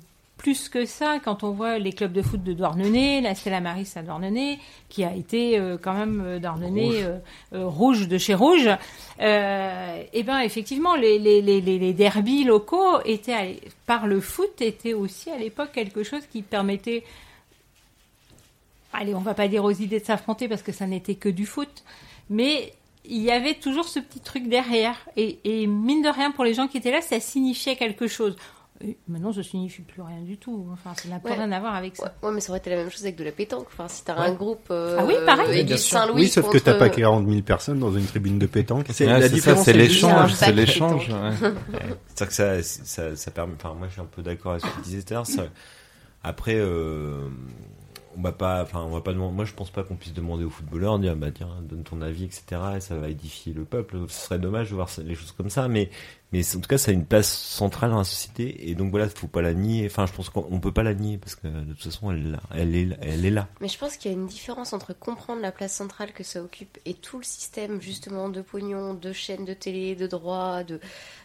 plus 0.46 0.70
que 0.70 0.86
ça 0.86 1.18
quand 1.18 1.44
on 1.44 1.50
voit 1.50 1.80
les 1.80 1.92
clubs 1.92 2.12
de 2.12 2.22
foot 2.22 2.44
de 2.44 2.54
Douarnenez, 2.54 3.20
la 3.20 3.34
Stella 3.34 3.62
Maris 3.62 3.92
à 3.96 4.04
Douarnenez, 4.04 4.60
qui 4.90 5.04
a 5.04 5.12
été 5.16 5.58
euh, 5.58 5.76
quand 5.82 5.96
même 5.96 6.22
euh, 6.24 6.38
Douarnenez 6.38 6.86
Rouge. 6.86 7.04
euh, 7.04 7.18
euh, 7.54 7.66
rouge 7.68 8.08
de 8.08 8.18
chez 8.20 8.36
Rouge. 8.36 8.70
Et 9.20 10.24
ben 10.24 10.40
effectivement, 10.42 10.96
les, 10.96 11.18
les, 11.18 11.42
les, 11.42 11.62
les 11.62 11.94
derbys 11.94 12.44
locaux 12.44 13.02
étaient 13.06 13.60
par 13.88 14.06
le 14.06 14.22
foot 14.22 14.62
étaient 14.62 14.94
aussi 14.94 15.32
à 15.32 15.38
l'époque 15.40 15.72
quelque 15.74 16.04
chose 16.04 16.22
qui 16.32 16.44
permettait 16.44 17.04
allez, 18.94 19.16
on 19.16 19.22
va 19.22 19.34
pas 19.34 19.48
dire 19.48 19.64
aux 19.64 19.72
idées 19.72 20.00
de 20.00 20.06
s'affronter 20.06 20.48
parce 20.48 20.62
que 20.62 20.72
ça 20.72 20.86
n'était 20.86 21.16
que 21.16 21.30
du 21.30 21.48
foot, 21.48 21.84
mais 22.30 22.72
il 23.04 23.24
y 23.24 23.32
avait 23.32 23.56
toujours 23.56 23.86
ce 23.86 24.00
petit 24.00 24.20
truc 24.20 24.48
derrière. 24.48 24.98
Et, 25.18 25.40
et 25.44 25.66
mine 25.66 26.04
de 26.04 26.10
rien, 26.10 26.30
pour 26.30 26.44
les 26.44 26.54
gens 26.54 26.68
qui 26.68 26.78
étaient 26.78 26.92
là, 26.92 27.02
ça 27.02 27.20
signifiait 27.20 27.76
quelque 27.78 28.06
chose. 28.06 28.36
Et 28.82 28.98
maintenant, 29.08 29.32
ça 29.32 29.42
signifie 29.42 29.84
plus 29.84 30.02
rien 30.02 30.20
du 30.22 30.38
tout. 30.38 30.68
Enfin, 30.74 30.94
ça 31.02 31.08
n'a 31.08 31.20
plus 31.20 31.30
Ouais. 31.32 31.38
rien 31.38 31.52
à 31.54 31.60
voir 31.62 31.76
avec 31.76 31.96
ça. 31.96 32.14
ouais, 32.22 32.32
mais 32.34 32.42
ça 32.42 32.50
aurait 32.52 32.60
été 32.60 32.70
la 32.70 32.76
même 32.76 32.90
chose 32.92 33.04
avec 33.04 33.16
de 33.16 33.24
la 33.24 33.32
pétanque. 33.32 33.68
Enfin, 33.72 33.88
si 33.88 34.04
t'as 34.04 34.16
Ouais. 34.20 34.28
un 34.28 34.34
groupe. 34.34 34.68
euh, 34.70 34.98
Ah 35.00 35.06
oui, 35.06 35.14
pareil. 35.26 35.64
Bien 35.64 35.78
sûr. 35.78 35.98
Saint-Louis. 35.98 36.24
Oui, 36.24 36.28
sauf 36.28 36.46
que 36.48 36.52
contre- 36.52 36.64
t'as 36.66 36.74
pas 36.74 36.90
40 36.90 37.26
000 37.28 37.42
personnes 37.42 37.80
dans 37.80 37.94
une 37.94 38.06
tribune 38.06 38.38
de 38.38 38.46
pétanque. 38.48 38.88
C'est 38.92 39.06
Ouais, 39.06 39.14
la 39.14 39.22
c'est 39.22 39.30
ça, 39.30 39.36
différence. 39.36 39.64
c'est 39.66 39.74
l'échange, 39.74 40.34
c'est 40.34 40.52
l'échange. 40.52 41.08
C'est-à-dire 42.08 42.28
que 42.28 42.34
ça, 42.34 42.62
ça, 42.64 43.16
ça 43.16 43.32
permet. 43.32 43.54
Enfin, 43.56 43.74
moi, 43.76 43.88
je 43.88 43.94
suis 43.94 44.02
un 44.02 44.06
peu 44.14 44.22
d'accord 44.22 44.52
avec 44.54 44.64
ce 44.64 44.68
que 44.68 44.76
tu 44.76 44.82
disais 44.82 45.04
tout 45.04 45.14
à 45.14 45.18
l'heure. 45.18 45.50
Après, 46.24 46.56
euh, 46.56 47.30
on 48.18 48.22
va 48.22 48.32
pas. 48.32 48.62
Enfin, 48.64 48.82
on 48.84 48.90
va 48.90 49.02
pas. 49.02 49.14
Moi, 49.14 49.46
je 49.46 49.54
pense 49.54 49.70
pas 49.70 49.84
qu'on 49.84 49.96
puisse 49.96 50.14
demander 50.14 50.44
aux 50.44 50.50
footballeurs, 50.50 51.00
dire, 51.00 51.16
bah 51.16 51.32
tiens, 51.32 51.50
donne 51.64 51.84
ton 51.84 52.02
avis, 52.02 52.26
etc. 52.26 52.44
Et 52.78 52.80
ça 52.80 52.96
va 52.96 53.10
édifier 53.10 53.54
le 53.54 53.66
peuple. 53.66 53.98
Ce 54.08 54.26
serait 54.26 54.40
dommage 54.40 54.70
de 54.70 54.76
voir 54.76 54.90
les 55.04 55.16
choses 55.16 55.32
comme 55.32 55.50
ça, 55.50 55.68
mais. 55.68 55.90
Mais 56.32 56.42
en 56.54 56.60
tout 56.60 56.68
cas, 56.68 56.78
ça 56.78 56.92
a 56.92 56.94
une 56.94 57.06
place 57.06 57.32
centrale 57.32 57.92
dans 57.92 58.00
la 58.00 58.04
société, 58.04 58.70
et 58.70 58.76
donc 58.76 58.92
voilà, 58.92 59.08
faut 59.08 59.28
pas 59.28 59.42
la 59.42 59.54
nier. 59.54 59.86
Enfin, 59.86 60.06
je 60.06 60.12
pense 60.12 60.30
qu'on 60.30 60.46
on 60.52 60.60
peut 60.60 60.74
pas 60.74 60.84
la 60.84 60.94
nier 60.94 61.18
parce 61.18 61.36
que 61.36 61.48
de 61.48 61.72
toute 61.74 61.84
façon, 61.84 62.12
elle 62.12 62.26
est 62.26 62.32
là. 62.32 62.40
Elle 62.52 63.26
est 63.26 63.30
là. 63.30 63.48
Mais 63.62 63.70
je 63.70 63.78
pense 63.78 63.96
qu'il 63.96 64.12
y 64.12 64.14
a 64.14 64.18
une 64.18 64.28
différence 64.28 64.74
entre 64.74 64.92
comprendre 64.94 65.42
la 65.42 65.54
place 65.54 65.74
centrale 65.74 66.12
que 66.12 66.24
ça 66.24 66.42
occupe 66.42 66.78
et 66.84 66.94
tout 66.94 67.20
le 67.20 67.24
système 67.24 67.80
justement 67.80 68.28
de 68.28 68.42
pognon, 68.42 68.96
de 68.96 69.14
chaînes 69.14 69.46
de 69.46 69.54
télé, 69.54 69.96
de 69.96 70.08
droits, 70.08 70.64
de 70.66 70.82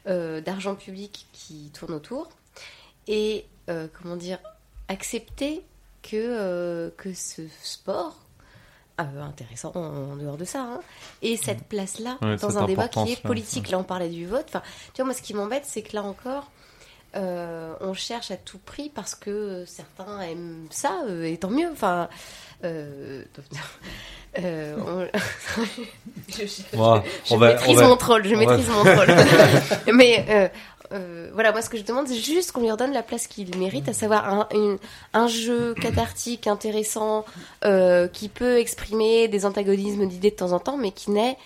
euh, 0.07 0.41
d'argent 0.41 0.77
public 0.77 1.27
qui 1.33 1.73
tourne 1.75 1.95
autour, 1.95 2.29
et 3.09 3.47
euh, 3.69 3.89
comment 4.01 4.17
dire 4.17 4.39
accepter 4.89 5.63
que 6.03 6.17
euh, 6.17 6.91
que 6.97 7.13
ce 7.15 7.43
sport 7.63 8.17
euh, 9.01 9.23
intéressant 9.23 9.73
en 9.75 10.17
dehors 10.17 10.37
de 10.37 10.45
ça, 10.45 10.61
hein, 10.61 10.81
et 11.23 11.37
cette 11.37 11.65
place-là 11.65 12.19
Ouais, 12.23 12.37
dans 12.37 12.59
un 12.59 12.67
débat 12.67 12.89
qui 12.89 13.13
est 13.13 13.23
politique. 13.23 13.71
Là, 13.71 13.79
on 13.79 13.83
parlait 13.85 14.09
du 14.11 14.27
vote. 14.27 14.45
Enfin, 14.49 14.63
tu 14.93 15.01
vois, 15.01 15.07
moi, 15.07 15.15
ce 15.15 15.23
qui 15.23 15.33
m'embête, 15.35 15.65
c'est 15.67 15.81
que 15.83 15.97
là 15.97 16.03
encore, 16.03 16.51
euh, 17.17 17.73
on 17.81 17.95
cherche 17.95 18.31
à 18.31 18.37
tout 18.37 18.59
prix 18.59 18.91
parce 18.95 19.15
que 19.15 19.65
certains 19.67 20.21
aiment 20.21 20.67
ça, 20.71 21.01
euh, 21.09 21.25
et 21.25 21.39
tant 21.39 21.49
mieux. 21.51 21.69
Enfin, 21.73 22.09
euh, 22.65 23.25
euh, 24.39 24.77
on... 24.87 25.07
je, 26.29 26.47
je- 26.47 26.63
Voilà, 26.77 27.03
je 27.25 27.35
on 27.35 27.39
va- 27.39 27.49
maîtrise 27.55 27.77
va- 27.79 27.89
mon 27.89 27.97
troll, 27.97 28.25
je 28.27 28.35
va- 28.35 28.41
maîtrise 28.47 28.69
mon 28.69 28.85
troll. 28.85 29.09
Mais 29.95 30.51
euh, 30.93 31.31
voilà, 31.35 31.53
moi 31.53 31.63
ce 31.63 31.71
que 31.71 31.77
je 31.79 31.85
demande, 31.85 32.09
c'est 32.09 32.17
juste 32.17 32.53
qu'on 32.53 32.61
lui 32.63 32.71
redonne 32.71 32.93
la 32.93 33.03
place 33.03 33.27
qu'il 33.27 33.57
mérite, 33.57 33.89
à 33.89 33.93
savoir 33.93 34.29
un, 34.29 34.49
une- 34.55 34.79
un 35.13 35.27
jeu 35.29 35.75
cathartique, 35.75 36.47
intéressant, 36.47 37.25
euh, 37.65 38.09
qui 38.09 38.29
peut 38.29 38.59
exprimer 38.59 39.29
des 39.29 39.47
antagonismes 39.47 40.07
d'idées 40.07 40.31
de 40.31 40.37
temps 40.37 40.53
en 40.53 40.59
temps, 40.59 40.77
mais 40.77 40.91
qui 40.93 41.11
n'est 41.11 41.37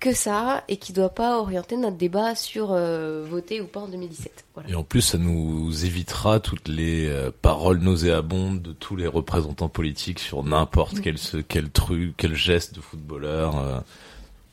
que 0.00 0.12
ça 0.14 0.62
et 0.68 0.76
qui 0.76 0.92
doit 0.92 1.08
pas 1.08 1.38
orienter 1.40 1.76
notre 1.76 1.96
débat 1.96 2.36
sur 2.36 2.68
euh, 2.70 3.24
voter 3.28 3.60
ou 3.60 3.66
pas 3.66 3.80
en 3.80 3.88
2017. 3.88 4.44
Voilà. 4.54 4.70
Et 4.70 4.74
en 4.76 4.84
plus, 4.84 5.00
ça 5.00 5.18
nous 5.18 5.84
évitera 5.84 6.38
toutes 6.38 6.68
les 6.68 7.12
paroles 7.42 7.78
nauséabondes 7.78 8.62
de 8.62 8.72
tous 8.72 8.94
les 8.94 9.08
représentants 9.08 9.68
politiques 9.68 10.20
sur 10.20 10.44
n'importe 10.44 11.00
quel, 11.00 11.18
ce- 11.18 11.38
quel 11.38 11.70
truc, 11.70 12.14
quel 12.16 12.36
geste 12.36 12.76
de 12.76 12.80
footballeur. 12.80 13.82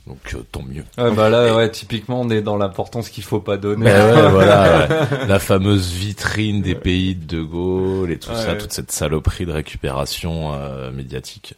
Donc 0.08 0.18
euh, 0.34 0.40
tant 0.52 0.62
mieux. 0.62 0.84
Ouais, 0.98 1.12
bah 1.16 1.30
là, 1.30 1.56
ouais, 1.56 1.70
typiquement, 1.72 2.22
on 2.22 2.30
est 2.30 2.42
dans 2.42 2.58
l'importance 2.58 3.10
qu'il 3.10 3.24
faut 3.24 3.40
pas 3.40 3.58
donner. 3.58 3.86
Ben 3.86 4.16
ouais, 4.16 4.30
voilà, 4.32 4.88
la 5.28 5.40
fameuse 5.40 5.92
vitrine 5.92 6.62
des 6.62 6.76
pays 6.76 7.16
de 7.16 7.38
De 7.38 7.42
Gaulle 7.42 8.12
et 8.12 8.20
tout 8.20 8.30
Ouais, 8.30 8.36
ça, 8.36 8.56
toute 8.56 8.72
cette 8.74 8.92
saloperie 8.92 9.46
de 9.46 9.52
récupération 9.52 10.54
euh, 10.54 10.92
médiatique. 10.92 11.56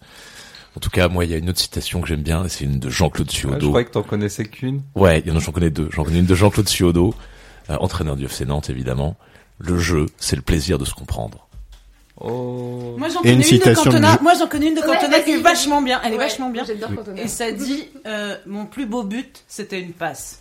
En 0.76 0.80
tout 0.80 0.90
cas, 0.92 1.08
moi, 1.08 1.26
il 1.26 1.32
y 1.32 1.34
a 1.34 1.38
une 1.38 1.50
autre 1.50 1.60
citation 1.60 2.02
que 2.02 2.08
j'aime 2.08 2.22
bien, 2.22 2.46
et 2.46 2.50
c'est 2.50 2.64
une 2.66 2.80
de 2.80 2.90
Jean-Claude 2.90 3.28
Ouais, 3.28 3.34
je 3.34 3.40
Suodo. 3.40 3.68
croyais 3.70 3.86
que 3.86 3.92
t'en 3.92 4.04
connaissais 4.04 4.46
qu'une. 4.46 4.82
Ouais, 4.96 5.20
il 5.26 5.28
y 5.28 5.32
en 5.32 5.36
a, 5.36 5.40
j'en 5.40 5.52
connais 5.52 5.72
deux. 5.72 5.90
J'en 5.92 6.04
connais 6.04 6.20
une 6.20 6.26
de 6.28 6.36
Jean-Claude 6.36 6.70
Suodo, 6.70 7.16
euh, 7.70 7.78
entraîneur 7.80 8.16
du 8.16 8.26
FC 8.26 8.46
Nantes, 8.46 8.70
évidemment. 8.70 9.18
Le 9.60 9.80
jeu, 9.80 10.06
c'est 10.18 10.36
le 10.36 10.44
plaisir 10.44 10.78
de 10.78 10.86
se 10.86 10.94
comprendre. 10.94 11.47
Oh. 12.20 12.96
Moi 12.98 13.10
j'en 13.10 13.20
connais 13.20 13.34
une 13.34 13.36
une, 13.40 13.42
de 13.42 13.46
citation 13.48 13.84
de 13.84 13.96
Cantona. 13.98 14.18
Moi 14.22 14.34
j'en 14.40 14.48
connais 14.48 14.68
une 14.70 14.76
de 14.76 14.82
Ouais, 14.82 14.88
Cantona 14.88 15.20
qui 15.20 15.32
est 15.34 15.38
vachement 15.38 15.82
bien. 15.82 16.00
Elle 16.04 16.14
est 16.14 16.18
Ouais, 16.18 16.24
vachement 16.24 16.50
bien. 16.50 16.64
Et 17.16 17.28
ça 17.28 17.52
dit 17.52 17.88
euh, 18.08 18.36
mon 18.48 18.66
plus 18.66 18.86
beau 18.86 19.04
but, 19.04 19.44
c'était 19.48 19.80
une 19.80 19.92
passe. 19.94 20.40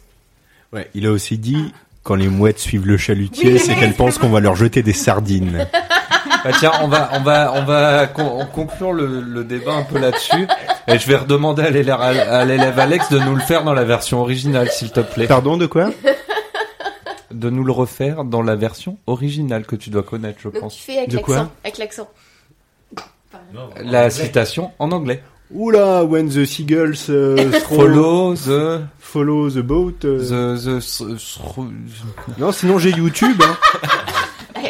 Ouais, 0.72 0.90
il 0.94 1.06
a 1.06 1.10
aussi 1.10 1.36
dit 1.38 1.72
quand 2.02 2.14
les 2.14 2.28
mouettes 2.28 2.58
suivent 2.60 2.86
le 2.86 2.96
chalutier, 2.96 3.58
c'est 3.58 3.74
qu'elles 3.74 3.94
pensent 3.94 4.18
qu'on 4.18 4.28
va 4.30 4.40
leur 4.40 4.54
jeter 4.56 4.82
des 4.82 4.92
sardines. 4.94 5.66
Bah 6.44 6.52
tiens, 6.60 6.70
on 6.82 6.86
va, 6.86 7.10
on 7.14 7.20
va, 7.22 7.52
on 7.56 7.64
va 7.64 8.06
con- 8.06 8.46
conclure 8.54 8.92
le, 8.92 9.20
le 9.20 9.42
débat 9.42 9.72
un 9.72 9.82
peu 9.82 9.98
là-dessus. 9.98 10.46
Et 10.86 10.96
je 10.96 11.06
vais 11.08 11.16
redemander 11.16 11.62
à 11.64 11.70
l'élève 12.44 12.78
Alex 12.78 13.08
de 13.10 13.18
nous 13.18 13.34
le 13.34 13.40
faire 13.40 13.64
dans 13.64 13.72
la 13.72 13.82
version 13.82 14.20
originale, 14.20 14.70
s'il 14.70 14.92
te 14.92 15.00
plaît. 15.00 15.26
Pardon, 15.26 15.56
de 15.56 15.66
quoi? 15.66 15.90
De 17.32 17.50
nous 17.50 17.64
le 17.64 17.72
refaire 17.72 18.24
dans 18.24 18.42
la 18.42 18.54
version 18.56 18.98
originale 19.06 19.66
que 19.66 19.74
tu 19.76 19.90
dois 19.90 20.02
connaître, 20.04 20.38
je 20.40 20.48
Donc 20.48 20.60
pense. 20.60 20.76
tu 20.76 20.82
fais 20.82 20.98
avec 20.98 21.10
De 21.10 21.18
quoi 21.18 21.36
l'accent. 21.36 21.50
Avec 21.64 21.78
l'accent. 21.78 22.08
La 23.84 24.10
citation 24.10 24.70
en 24.78 24.92
anglais. 24.92 25.22
Oula, 25.52 26.04
when 26.04 26.28
the 26.28 26.44
seagulls 26.44 26.94
uh, 27.08 27.36
throw- 27.60 27.76
Follow 27.76 28.34
the, 28.34 28.80
follow 28.98 29.48
the 29.50 29.58
boat. 29.62 30.02
uh. 30.04 30.18
the, 30.18 30.80
the, 30.80 32.38
Non, 32.38 32.50
sinon 32.50 32.78
j'ai 32.78 32.90
YouTube. 32.90 33.40
Hein. 33.42 33.56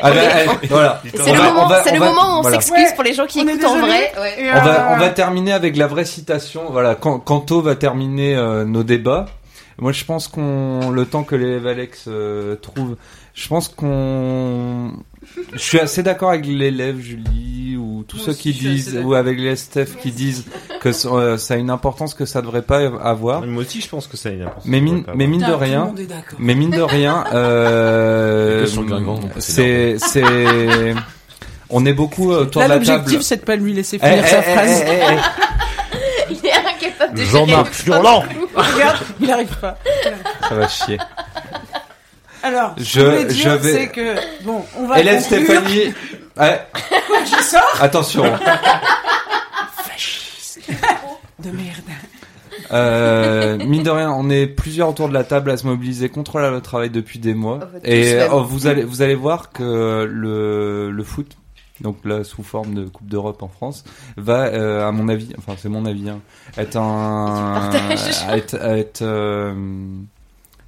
Ah 0.02 0.10
bah, 0.10 0.20
voilà. 0.68 1.02
C'est 1.14 1.32
le, 1.32 1.38
moment, 1.42 1.66
va- 1.68 1.82
le 1.90 1.98
va- 1.98 2.06
moment 2.10 2.34
où 2.36 2.38
on 2.38 2.42
voilà. 2.42 2.60
s'excuse 2.60 2.84
Ouais. 2.88 2.94
pour 2.94 3.04
les 3.04 3.14
gens 3.14 3.24
qui 3.26 3.40
écoutent 3.40 3.64
en 3.64 3.78
vrai. 3.80 4.12
Ouais. 4.20 4.50
On 4.52 4.64
va, 4.64 4.90
euh, 4.92 4.94
on 4.94 4.98
va 4.98 5.08
terminer 5.10 5.52
avec 5.54 5.76
la 5.78 5.86
vraie 5.86 6.04
citation. 6.04 6.64
Voilà, 6.70 6.94
quand 6.94 7.18
Kanto 7.20 7.62
va 7.62 7.74
terminer 7.76 8.36
euh, 8.36 8.64
nos 8.66 8.82
débats. 8.82 9.26
Moi, 9.78 9.93
je 9.93 10.05
pense 10.05 10.27
qu'on, 10.28 10.90
le 10.90 11.05
temps 11.05 11.23
que 11.23 11.35
l'élève 11.36 11.66
Alex 11.66 12.05
euh, 12.09 12.57
trouve, 12.57 12.97
je 13.35 13.47
pense 13.48 13.69
qu'on, 13.69 14.93
je 15.53 15.59
suis 15.59 15.78
assez 15.78 16.03
d'accord 16.03 16.31
avec 16.31 16.47
l'élève 16.47 16.98
Julie 16.98 17.77
ou 17.77 18.03
tous 18.09 18.16
ceux 18.16 18.32
qui 18.32 18.53
disent, 18.55 18.98
ou 19.05 19.12
avec 19.12 19.39
les 19.39 19.55
Steph 19.55 19.97
qui 20.01 20.12
disent 20.12 20.47
que 20.81 20.93
ça 20.93 21.09
euh, 21.09 21.36
ça 21.36 21.55
a 21.55 21.57
une 21.59 21.69
importance 21.69 22.15
que 22.15 22.24
ça 22.24 22.40
devrait 22.40 22.62
pas 22.62 22.86
avoir. 22.86 23.44
Moi 23.44 23.62
aussi, 23.65 23.82
je 23.82 23.89
pense 23.89 24.07
que 24.07 24.16
ça 24.16 24.31
a 24.31 24.32
une 24.32 24.43
importance. 24.43 24.65
Mais 24.65 24.81
mine, 24.81 25.05
mais 25.15 25.27
mine 25.27 25.44
de 25.47 25.53
rien, 25.53 25.93
mais 26.39 26.55
mine 26.55 26.70
de 26.70 26.81
rien, 26.81 27.24
euh, 27.35 28.66
c'est 29.39 29.97
c'est, 29.98 30.94
on 31.69 31.85
est 31.85 31.93
beaucoup 31.93 32.31
autour 32.31 32.62
Là 32.62 32.69
de 32.69 32.73
la 32.73 32.78
table. 32.78 32.98
l'objectif 32.98 33.20
c'est 33.20 33.36
de 33.39 33.43
pas 33.44 33.57
lui 33.57 33.74
laisser 33.74 33.98
finir 33.98 34.23
eh, 34.24 34.28
sa 34.28 34.39
eh, 34.39 34.43
phrase. 34.43 34.85
eh, 34.86 35.16
Jean-Marc 37.24 37.66
le 37.68 37.72
Furlan 37.72 38.24
Regarde, 38.55 38.98
il 39.20 39.30
arrive 39.30 39.56
pas. 39.60 39.78
Ça 40.48 40.55
va 40.55 40.68
chier. 40.68 40.98
Alors, 42.43 42.74
Je- 42.78 42.84
je, 42.84 43.01
voulais 43.01 43.24
dire, 43.24 43.44
je 43.44 43.56
vais- 43.56 43.72
c'est 43.72 43.88
que 43.88 44.14
bon, 44.44 44.64
on 44.78 44.86
va 44.86 45.01
Hélène 45.01 45.20
conclure. 45.22 45.44
Stéphanie. 45.44 45.94
Ouais, 46.36 46.66
Je 47.24 47.43
sors 47.43 47.62
attention. 47.82 48.22
de 51.38 51.51
merde. 51.51 51.76
Euh, 52.72 53.56
mine 53.59 53.82
de 53.84 53.90
rien, 53.90 54.10
on 54.10 54.28
est 54.30 54.47
plusieurs 54.47 54.88
autour 54.88 55.09
de 55.09 55.14
la 55.14 55.22
table 55.24 55.51
à 55.51 55.56
se 55.56 55.66
mobiliser 55.66 56.09
contre 56.09 56.38
la 56.40 56.51
loi 56.51 56.60
travail 56.60 56.90
depuis 56.90 57.18
des 57.20 57.34
mois. 57.34 57.60
Oh, 57.62 57.66
tous 57.82 57.88
Et 57.88 58.18
oh, 58.30 58.43
vous 58.43 58.66
allez 58.66 58.82
vous 58.82 59.02
allez 59.02 59.14
voir 59.14 59.51
que 59.52 60.09
le 60.10 60.90
le 60.90 61.05
foot, 61.05 61.36
donc 61.81 62.05
là 62.05 62.24
sous 62.24 62.43
forme 62.43 62.74
de 62.74 62.85
Coupe 62.86 63.07
d'Europe 63.09 63.43
en 63.43 63.48
France, 63.48 63.85
va 64.16 64.47
euh, 64.47 64.86
à 64.89 64.93
mon 64.93 65.09
avis, 65.09 65.32
enfin 65.39 65.55
c'est 65.59 65.69
mon 65.69 65.85
avis, 65.86 66.09
hein, 66.11 66.20
être 66.57 66.77
un 66.77 67.70
être, 68.32 68.55
être 68.55 69.03
euh, 69.03 69.55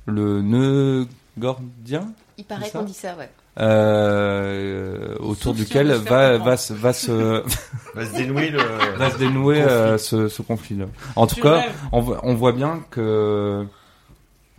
le 0.06 0.42
nœud 0.42 1.06
gordien 1.38 2.12
Il 2.36 2.44
paraît 2.44 2.70
qu'on 2.70 2.82
dit 2.82 2.92
ça, 2.94 3.14
ouais. 3.16 3.28
euh, 3.60 5.14
autour 5.20 5.52
Sauf 5.52 5.56
duquel 5.56 5.92
va 5.92 6.56
se 6.56 6.72
va 6.74 6.92
se 6.92 7.10
Va 7.94 8.06
se 8.06 8.14
dénouer 8.16 8.50
le. 8.50 8.60
va 8.96 9.10
se 9.10 9.18
dénouer 9.18 9.62
euh, 9.62 9.98
ce, 9.98 10.28
ce 10.28 10.42
conflit-là. 10.42 10.86
En 11.16 11.26
tout 11.26 11.36
Tu 11.36 11.42
cas, 11.42 11.64
on, 11.92 12.00
voit- 12.00 12.20
on 12.22 12.34
voit 12.34 12.52
bien 12.52 12.80
que 12.90 13.66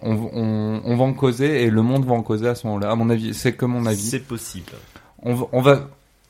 on, 0.01 0.11
on, 0.33 0.81
on 0.85 0.95
va 0.97 1.03
en 1.03 1.13
causer 1.13 1.63
et 1.63 1.69
le 1.69 1.81
monde 1.81 2.05
va 2.05 2.13
en 2.13 2.21
causer 2.23 2.47
à 2.47 2.55
ce 2.55 2.65
moment-là. 2.67 2.91
À 2.91 2.95
mon 2.95 3.09
avis, 3.09 3.33
c'est 3.33 3.53
que 3.53 3.65
mon 3.65 3.85
avis. 3.85 4.09
C'est 4.09 4.19
possible. 4.19 4.71
On 5.21 5.61
va. 5.61 5.89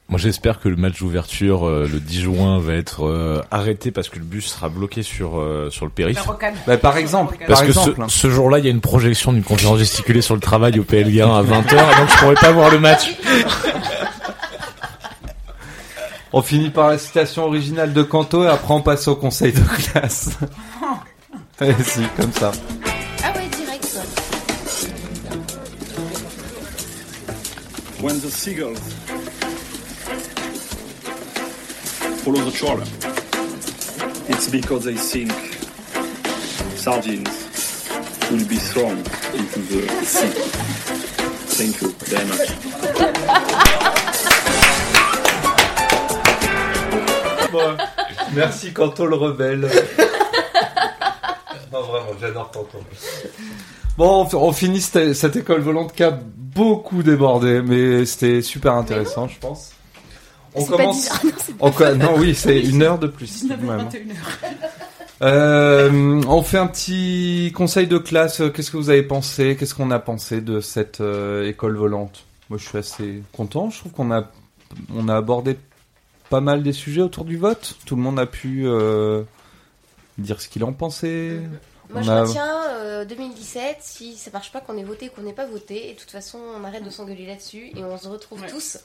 Moi, 0.10 0.18
j'espère 0.18 0.60
que 0.60 0.68
le 0.68 0.76
match 0.76 0.98
d'ouverture 1.00 1.68
euh, 1.68 1.88
le 1.92 2.00
10 2.00 2.22
juin 2.22 2.60
va 2.60 2.74
être 2.74 3.06
euh, 3.06 3.44
arrêté 3.52 3.92
parce 3.92 4.10
que 4.10 4.18
le 4.18 4.26
bus 4.26 4.48
sera 4.48 4.68
bloqué 4.68 5.04
sur 5.04 5.40
euh, 5.40 5.70
sur 5.70 5.86
le 5.86 5.92
périph. 5.92 6.18
Bah, 6.66 6.78
par 6.78 6.98
exemple, 6.98 7.38
Parce 7.48 7.60
par 7.60 7.68
que 7.68 7.74
ce, 7.74 7.80
exemple, 7.80 8.02
hein. 8.02 8.08
ce 8.10 8.28
jour-là, 8.28 8.58
il 8.58 8.66
y 8.66 8.70
a 8.70 8.72
une 8.72 8.82
projection 8.82 9.34
d'une 9.34 9.44
conférence 9.44 9.78
gesticulée 9.78 10.22
sur 10.22 10.34
le 10.34 10.42
travail 10.42 10.80
au 10.80 10.84
PLG 10.84 11.22
1 11.22 11.30
à 11.30 11.44
20h, 11.44 11.74
et 11.74 12.00
donc 12.00 12.10
je 12.10 12.18
pourrais 12.18 12.34
pas 12.34 12.52
voir 12.52 12.72
le 12.72 12.80
match. 12.80 13.16
on 16.34 16.42
finit 16.42 16.72
par 16.72 16.90
la 16.90 16.98
citation 16.98 17.46
originale 17.46 17.94
de 17.94 18.02
Canto 18.02 18.44
et 18.44 18.48
après 18.48 18.74
on 18.74 18.82
passe 18.82 19.08
au 19.08 19.16
conseil 19.16 19.54
de 19.54 19.62
classe. 19.62 20.32
Allez, 21.60 21.76
si, 21.84 22.02
comme 22.18 22.34
ça. 22.34 22.52
Ah 23.24 23.32
ouais, 23.36 23.48
direct. 23.56 24.00
When 28.02 28.20
the 28.20 28.32
seagulls 28.32 28.80
follow 32.32 32.46
the 32.46 32.52
trawler, 32.52 32.84
it's 34.30 34.50
because 34.50 34.86
they 34.86 34.94
think 34.94 35.32
sardines 36.78 37.90
will 38.30 38.46
be 38.48 38.58
thrown 38.58 38.98
into 39.34 39.60
the 39.70 39.82
sea. 40.06 40.30
Thank 41.58 41.82
you 41.82 41.90
very 42.06 42.26
much. 42.28 42.50
Bon, 47.52 47.78
merci 48.36 48.74
Canto 48.74 49.08
le 49.08 49.16
rebelle. 49.16 49.62
non, 51.72 51.82
vraiment, 51.82 52.14
j'adore 52.22 52.52
Canto. 52.52 52.80
Bon, 53.98 54.28
on, 54.32 54.38
on 54.38 54.52
finit 54.54 54.82
cette, 54.82 55.14
cette 55.14 55.36
école 55.36 55.62
volante 55.62 55.94
qui 55.94 56.04
a 56.04 56.12
beaucoup 56.12 57.02
débordé, 57.02 57.64
mais 57.64 58.06
c'était 58.06 58.44
super 58.44 58.74
intéressant, 58.74 59.28
je 59.28 59.40
pense. 59.40 59.72
On 60.56 60.66
pas 60.66 60.78
commence. 60.78 61.10
Ah 61.62 61.94
non, 61.96 62.16
oui, 62.18 62.34
c'est 62.36 62.60
une 62.70 62.82
heure 62.84 63.00
de 63.00 63.08
plus. 63.08 63.42
19 63.42 63.60
vraiment. 63.60 63.84
21 63.84 64.00
heures. 64.12 64.40
Euh, 65.22 66.22
on 66.30 66.42
fait 66.44 66.58
un 66.58 66.68
petit 66.68 67.52
conseil 67.54 67.88
de 67.88 67.98
classe. 67.98 68.42
Qu'est-ce 68.56 68.72
que 68.72 68.78
vous 68.78 68.90
avez 68.90 69.04
pensé 69.04 69.58
Qu'est-ce 69.60 69.76
qu'on 69.76 69.92
a 69.92 70.00
pensé 70.00 70.40
de 70.40 70.62
cette 70.62 71.02
euh, 71.02 71.46
école 71.46 71.76
volante? 71.76 72.24
Moi, 72.50 72.58
je 72.58 72.66
suis 72.66 72.78
assez 72.78 73.22
content. 73.34 73.70
Je 73.70 73.80
trouve 73.80 73.92
qu'on 73.92 74.12
a, 74.12 74.32
on 74.96 75.10
a 75.10 75.18
abordé 75.18 75.58
pas 76.30 76.40
mal 76.40 76.64
des 76.64 76.72
sujets 76.72 77.02
autour 77.02 77.26
du 77.26 77.36
vote. 77.36 77.76
Tout 77.86 77.98
le 77.98 78.02
monde 78.02 78.18
a 78.18 78.26
pu 78.26 78.64
euh, 78.66 79.24
dire 80.18 80.40
ce 80.42 80.48
qu'il 80.48 80.64
en 80.64 80.72
pensait. 80.72 81.42
Moi, 81.90 82.00
On 82.00 82.04
je 82.04 82.12
a- 82.12 82.22
retiens 82.24 82.64
euh, 82.78 83.04
2017. 83.04 83.78
Si 83.82 84.16
ça 84.16 84.32
marche 84.32 84.54
pas, 84.54 84.62
qu'on 84.62 84.78
ait 84.78 84.84
voté, 84.86 85.10
qu'on 85.10 85.24
n'ait 85.24 85.34
pas 85.34 85.48
voté. 85.48 85.90
Et 85.90 85.94
de 85.96 86.00
toute 86.00 86.12
façon, 86.12 86.40
on 86.58 86.64
arrête 86.64 86.86
de 86.86 86.90
s'engueuler 86.90 87.26
là-dessus 87.26 87.72
et 87.76 87.84
on 87.84 87.98
se 87.98 88.08
retrouve 88.08 88.42
Ouais. 88.42 88.48
tous 88.48 88.78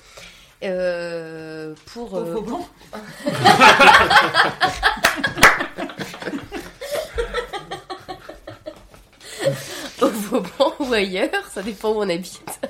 euh, 0.62 1.74
pour. 1.86 2.12
Au 2.14 2.18
euh, 2.18 2.34
Vauban. 2.34 2.68
au 10.02 10.08
Vauban 10.08 10.74
ou 10.80 10.92
ailleurs, 10.92 11.44
ça 11.52 11.62
dépend 11.62 11.90
où 11.90 12.02
on 12.02 12.08
habite. 12.08 12.60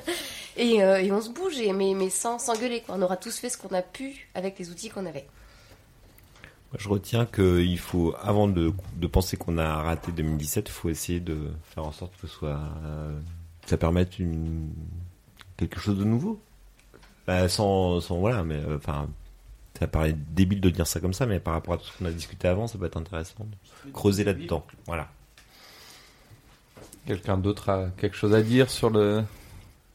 Et, 0.57 0.83
euh, 0.83 1.01
et 1.01 1.11
on 1.11 1.21
se 1.21 1.29
bouge, 1.29 1.59
et, 1.59 1.73
mais, 1.73 1.93
mais 1.93 2.09
sans 2.09 2.39
s'engueuler. 2.39 2.83
On 2.87 3.01
aura 3.01 3.17
tous 3.17 3.37
fait 3.37 3.49
ce 3.49 3.57
qu'on 3.57 3.75
a 3.75 3.81
pu 3.81 4.29
avec 4.35 4.57
les 4.57 4.69
outils 4.69 4.89
qu'on 4.89 5.05
avait. 5.05 5.27
Je 6.77 6.89
retiens 6.89 7.25
qu'il 7.25 7.79
faut, 7.79 8.13
avant 8.21 8.47
de, 8.47 8.73
de 8.97 9.07
penser 9.07 9.37
qu'on 9.37 9.57
a 9.57 9.81
raté 9.81 10.11
2017, 10.11 10.67
il 10.67 10.71
faut 10.71 10.89
essayer 10.89 11.19
de 11.19 11.51
faire 11.73 11.85
en 11.85 11.91
sorte 11.91 12.13
que 12.19 12.27
ce 12.27 12.33
soit, 12.33 12.59
euh, 12.83 13.17
ça 13.65 13.77
permette 13.77 14.19
une, 14.19 14.69
quelque 15.57 15.79
chose 15.79 15.97
de 15.97 16.03
nouveau. 16.03 16.41
Bah, 17.27 17.49
sans, 17.49 17.99
sans, 18.01 18.17
voilà, 18.19 18.43
mais 18.43 18.55
euh, 18.55 18.77
enfin, 18.77 19.07
ça 19.79 19.87
paraît 19.87 20.15
débile 20.31 20.61
de 20.61 20.69
dire 20.69 20.85
ça 20.87 20.99
comme 20.99 21.13
ça, 21.13 21.25
mais 21.25 21.39
par 21.39 21.53
rapport 21.55 21.73
à 21.73 21.77
tout 21.77 21.85
ce 21.85 21.97
qu'on 21.97 22.05
a 22.05 22.11
discuté 22.11 22.47
avant, 22.47 22.67
ça 22.67 22.77
peut 22.77 22.85
être 22.85 22.97
intéressant 22.97 23.45
de 23.85 23.91
creuser 23.91 24.23
là-dedans. 24.23 24.63
Voilà. 24.85 25.07
Quelqu'un 27.07 27.37
d'autre 27.37 27.69
a 27.69 27.89
quelque 27.97 28.15
chose 28.15 28.33
à 28.33 28.41
dire 28.41 28.69
sur 28.69 28.89
le. 28.89 29.23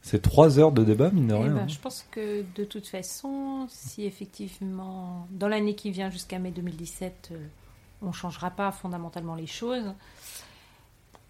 C'est 0.01 0.21
trois 0.21 0.57
heures 0.57 0.71
de 0.71 0.83
débat, 0.83 1.11
mine 1.11 1.27
de 1.27 1.35
Eh 1.35 1.37
rien. 1.37 1.53
ben, 1.53 1.59
hein. 1.59 1.67
je 1.67 1.77
pense 1.77 2.05
que 2.09 2.43
de 2.55 2.63
toute 2.63 2.87
façon, 2.87 3.67
si 3.69 4.05
effectivement, 4.05 5.27
dans 5.29 5.47
l'année 5.47 5.75
qui 5.75 5.91
vient 5.91 6.09
jusqu'à 6.09 6.39
mai 6.39 6.51
2017, 6.51 7.29
euh, 7.33 7.37
on 8.01 8.07
ne 8.07 8.11
changera 8.11 8.49
pas 8.49 8.71
fondamentalement 8.71 9.35
les 9.35 9.45
choses. 9.45 9.93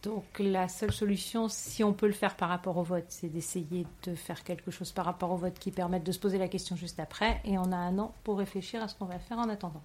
Donc 0.04 0.26
la 0.40 0.68
seule 0.68 0.92
solution, 0.92 1.48
si 1.48 1.84
on 1.84 1.94
peut 1.94 2.08
le 2.08 2.14
faire 2.14 2.36
par 2.36 2.50
rapport 2.50 2.76
au 2.78 2.84
vote, 2.84 3.06
c'est 3.10 3.28
d'essayer 3.28 3.86
de 4.04 4.16
faire 4.16 4.44
quelque 4.44 4.72
chose 4.72 4.92
par 4.92 5.06
rapport 5.06 5.32
au 5.32 5.38
vote 5.38 5.54
qui 5.60 5.70
permette 5.70 6.04
de 6.04 6.12
se 6.12 6.18
poser 6.18 6.40
la 6.40 6.48
question 6.48 6.76
juste 6.76 7.00
après. 7.00 7.40
Et 7.46 7.58
on 7.60 7.72
a 7.72 7.76
un 7.76 8.00
an 8.00 8.14
pour 8.24 8.40
réfléchir 8.40 8.82
à 8.82 8.88
ce 8.88 8.96
qu'on 8.96 9.06
va 9.06 9.20
faire 9.20 9.38
en 9.38 9.48
attendant. 9.50 9.84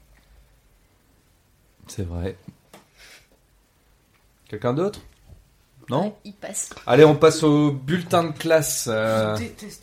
C'est 1.87 2.05
vrai. 2.05 2.37
Quelqu'un 4.49 4.73
d'autre? 4.73 5.01
Non? 5.91 6.05
Ouais, 6.05 6.15
il 6.25 6.33
passe. 6.33 6.71
Allez, 6.87 7.05
on 7.05 7.15
passe 7.15 7.43
au 7.43 7.71
bulletin 7.71 8.25
de 8.25 8.33
classe. 8.33 8.89
euh. 8.91 9.37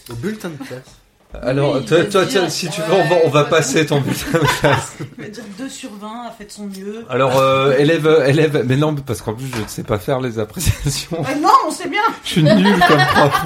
Au 0.09 0.15
bulletin 0.15 0.49
de 0.49 0.57
classe. 0.57 0.97
Alors, 1.41 1.75
Oui, 1.75 1.85
toi, 1.85 2.03
dire, 2.03 2.27
tiens, 2.27 2.49
si 2.49 2.69
tu 2.69 2.79
veux, 2.81 2.93
on 2.93 3.07
va, 3.07 3.15
on 3.25 3.29
va 3.29 3.43
passer 3.45 3.85
ton 3.85 3.99
bulletin 4.01 4.39
de 4.39 4.59
classe. 4.59 4.93
Il 5.17 5.23
va 5.23 5.29
dire 5.29 5.43
2 5.57 5.67
sur 5.69 5.89
20, 5.99 6.07
a 6.27 6.31
fait 6.31 6.45
de 6.45 6.51
son 6.51 6.65
mieux. 6.67 7.03
Alors, 7.09 7.37
euh, 7.39 7.75
élève, 7.77 8.23
élève, 8.27 8.63
mais 8.67 8.77
non, 8.77 8.93
parce 8.95 9.21
qu'en 9.21 9.33
plus, 9.33 9.47
je 9.55 9.61
ne 9.61 9.67
sais 9.67 9.83
pas 9.83 9.97
faire 9.99 10.19
les 10.21 10.37
appréciations. 10.39 11.23
Ah 11.27 11.35
non, 11.35 11.49
on 11.67 11.71
sait 11.71 11.89
bien 11.89 12.01
Je 12.23 12.29
suis 12.29 12.43
nul 12.43 12.79
comme 12.87 12.97
prof. 13.15 13.43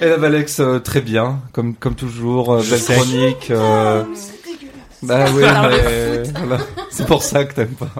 Élève 0.00 0.24
Alex, 0.24 0.58
euh, 0.60 0.80
très 0.80 1.00
bien, 1.00 1.40
comme, 1.52 1.74
comme 1.76 1.94
toujours, 1.94 2.54
euh, 2.54 2.60
Je 2.62 2.70
belle 2.70 2.80
sais. 2.80 2.94
chronique. 2.94 3.50
euh, 3.52 4.02
C'est 4.14 4.42
dégueulasse. 4.44 4.74
Bah 5.02 5.24
oui, 5.32 5.42
mais 5.42 6.22
voilà. 6.44 6.62
c'est 6.90 7.06
pour 7.06 7.22
ça 7.22 7.44
que 7.44 7.54
t'aimes 7.54 7.68
pas. 7.76 7.90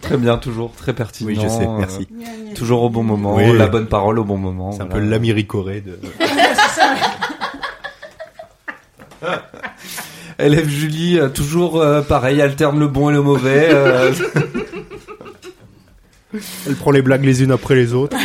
Très 0.00 0.16
bien, 0.16 0.36
toujours 0.38 0.72
très 0.72 0.92
pertinent. 0.92 1.28
Oui, 1.28 1.34
je 1.42 1.48
sais, 1.48 1.66
euh, 1.66 1.76
merci. 1.78 2.08
Toujours 2.54 2.82
au 2.82 2.90
bon 2.90 3.02
moment, 3.02 3.34
Oui. 3.36 3.56
la 3.56 3.66
bonne 3.68 3.86
parole 3.86 4.18
au 4.18 4.24
bon 4.24 4.36
moment. 4.38 4.72
C'est 4.72 4.82
un 4.82 4.86
peu 4.86 4.98
l'Amiri 5.00 5.46
Corée 5.46 5.80
de. 5.80 5.98
Élève 10.38 10.68
Julie, 10.68 11.18
euh, 11.18 11.28
toujours 11.28 11.80
euh, 11.80 12.02
pareil, 12.02 12.40
alterne 12.42 12.78
le 12.78 12.88
bon 12.88 13.10
et 13.10 13.12
le 13.12 13.22
mauvais. 13.22 13.68
euh, 13.70 14.12
Elle 16.66 16.74
prend 16.74 16.90
les 16.90 17.02
blagues 17.02 17.24
les 17.24 17.42
unes 17.44 17.52
après 17.52 17.76
les 17.76 17.94
autres. 17.94 18.16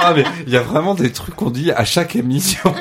ah 0.00 0.14
mais 0.16 0.24
il 0.46 0.52
y 0.52 0.56
a 0.56 0.62
vraiment 0.62 0.94
des 0.94 1.12
trucs 1.12 1.34
qu'on 1.36 1.50
dit 1.50 1.70
à 1.70 1.84
chaque 1.84 2.16
émission. 2.16 2.74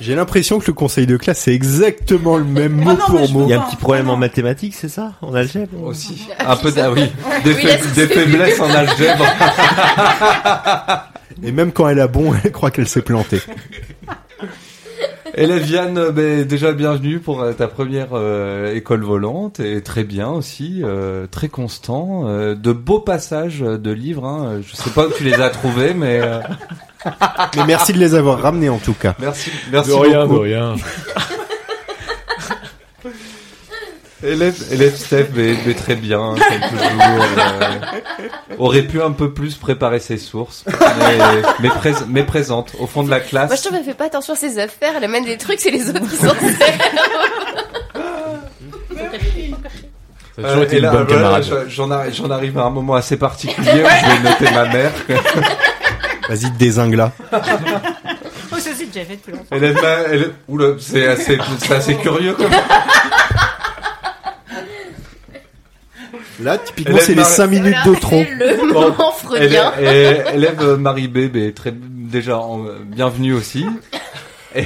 J'ai 0.00 0.14
l'impression 0.14 0.58
que 0.58 0.66
le 0.66 0.72
conseil 0.72 1.06
de 1.06 1.16
classe 1.18 1.40
c'est 1.40 1.54
exactement 1.54 2.38
le 2.38 2.44
même 2.44 2.72
mot 2.72 2.90
Ah 2.90 2.94
non, 2.94 3.18
mais 3.18 3.26
pour 3.26 3.30
mot. 3.32 3.46
Il 3.46 3.50
y 3.50 3.52
a 3.52 3.62
un 3.62 3.66
petit 3.66 3.76
problème 3.76 4.06
ah 4.08 4.12
en 4.12 4.16
mathématiques, 4.16 4.74
c'est 4.74 4.88
ça? 4.88 5.12
En 5.20 5.34
algèbre? 5.34 5.82
Aussi. 5.82 6.26
Un 6.38 6.56
peu, 6.56 6.72
ah 6.78 6.90
oui, 6.90 7.02
des, 7.44 7.52
Oui, 7.52 8.08
faiblesses 8.08 8.60
en 8.60 8.70
algèbre. 8.70 9.24
Et 11.42 11.52
même 11.52 11.72
quand 11.72 11.88
elle 11.88 12.00
a 12.00 12.06
bon, 12.08 12.32
elle 12.44 12.50
croit 12.52 12.70
qu'elle 12.70 12.88
s'est 12.88 13.02
plantée. 13.02 13.40
Élève 15.34 15.68
Yann, 15.70 15.96
euh, 15.96 16.10
ben, 16.10 16.44
déjà 16.44 16.72
bienvenue 16.72 17.20
pour 17.20 17.40
euh, 17.40 17.52
ta 17.52 17.68
première 17.68 18.08
euh, 18.14 18.74
école 18.74 19.02
volante 19.02 19.60
et 19.60 19.80
très 19.80 20.02
bien 20.02 20.28
aussi, 20.28 20.80
euh, 20.82 21.26
très 21.30 21.48
constant, 21.48 22.26
euh, 22.26 22.54
de 22.54 22.72
beaux 22.72 22.98
passages 22.98 23.60
de 23.60 23.90
livres. 23.92 24.24
Hein. 24.24 24.60
Je 24.66 24.74
sais 24.74 24.90
pas 24.90 25.06
où 25.06 25.12
tu 25.12 25.24
les 25.24 25.34
as 25.34 25.50
trouvés, 25.50 25.94
mais 25.94 26.20
euh, 26.20 26.40
Mais 27.56 27.64
merci 27.66 27.92
de 27.92 27.98
les 27.98 28.14
avoir 28.14 28.40
ramenés 28.40 28.68
en 28.68 28.78
tout 28.78 28.94
cas. 28.94 29.14
merci, 29.18 29.50
merci 29.72 29.90
de 29.90 29.94
rien, 29.94 30.22
de 30.22 30.26
beaucoup. 30.28 30.40
rien. 30.42 30.74
Élève, 34.22 34.54
élève 34.70 34.94
Steph, 34.94 35.28
mais, 35.34 35.54
mais 35.64 35.72
très 35.72 35.94
bien, 35.94 36.18
comme 36.18 36.60
toujours. 36.68 37.24
euh, 37.38 37.78
aurait 38.58 38.82
pu 38.82 39.00
un 39.00 39.12
peu 39.12 39.32
plus 39.32 39.54
préparer 39.54 39.98
ses 39.98 40.18
sources, 40.18 40.62
mais, 40.68 41.18
mais, 41.60 41.68
prés- 41.70 41.94
mais 42.06 42.22
présente 42.24 42.72
au 42.78 42.86
fond 42.86 43.02
de 43.02 43.08
la 43.08 43.16
Moi, 43.16 43.24
je 43.24 43.30
classe. 43.30 43.62
trouve 43.62 43.72
qu'elle 43.78 43.84
fait 43.86 43.94
pas 43.94 44.04
attention 44.04 44.34
à 44.34 44.36
ses 44.36 44.58
affaires. 44.58 44.92
Elle 44.98 45.04
amène 45.04 45.24
des 45.24 45.38
trucs, 45.38 45.58
c'est 45.58 45.70
les 45.70 45.88
autres 45.88 46.00
qui 46.06 46.16
s'en 46.16 46.34
servent. 46.34 46.50
J'en 52.12 52.30
arrive 52.30 52.58
à 52.58 52.64
un 52.64 52.70
moment 52.70 52.94
assez 52.96 53.16
particulier 53.16 53.70
où 53.70 53.88
je 53.88 54.22
vais 54.22 54.30
noter 54.30 54.50
ma 54.54 54.66
mère. 54.66 54.92
Vas-y, 56.30 56.50
désingue 56.52 56.94
là. 56.94 57.12
Oh, 58.52 58.56
ça 58.58 58.70
c'est 58.76 58.86
déjà 58.86 59.04
fait 59.04 59.16
depuis 59.16 59.32
longtemps. 59.32 59.44
Elle 59.50 59.64
est, 59.64 59.74
elle 60.10 60.22
est- 60.22 60.30
oula, 60.48 60.74
c'est 60.78 61.06
assez, 61.06 61.38
c'est 61.58 61.74
assez 61.74 61.96
curieux 61.96 62.34
comme. 62.34 62.50
Là, 66.40 66.56
typiquement, 66.58 66.98
c'est 67.00 67.08
les 67.14 67.20
Marie- 67.20 67.34
5 67.34 67.46
minutes 67.48 67.76
d'Autron. 67.84 68.24
c'est 68.26 68.34
le 68.34 68.72
moment 68.72 69.12
Elle 69.36 69.50
freudien. 69.50 69.72
élève 69.78 70.56
euh, 70.62 70.76
Marie 70.78 71.08
Bébé, 71.08 71.52
très, 71.52 71.72
déjà, 71.74 72.38
en- 72.38 72.64
bienvenue 72.84 73.34
aussi. 73.34 73.66
Et, 74.54 74.64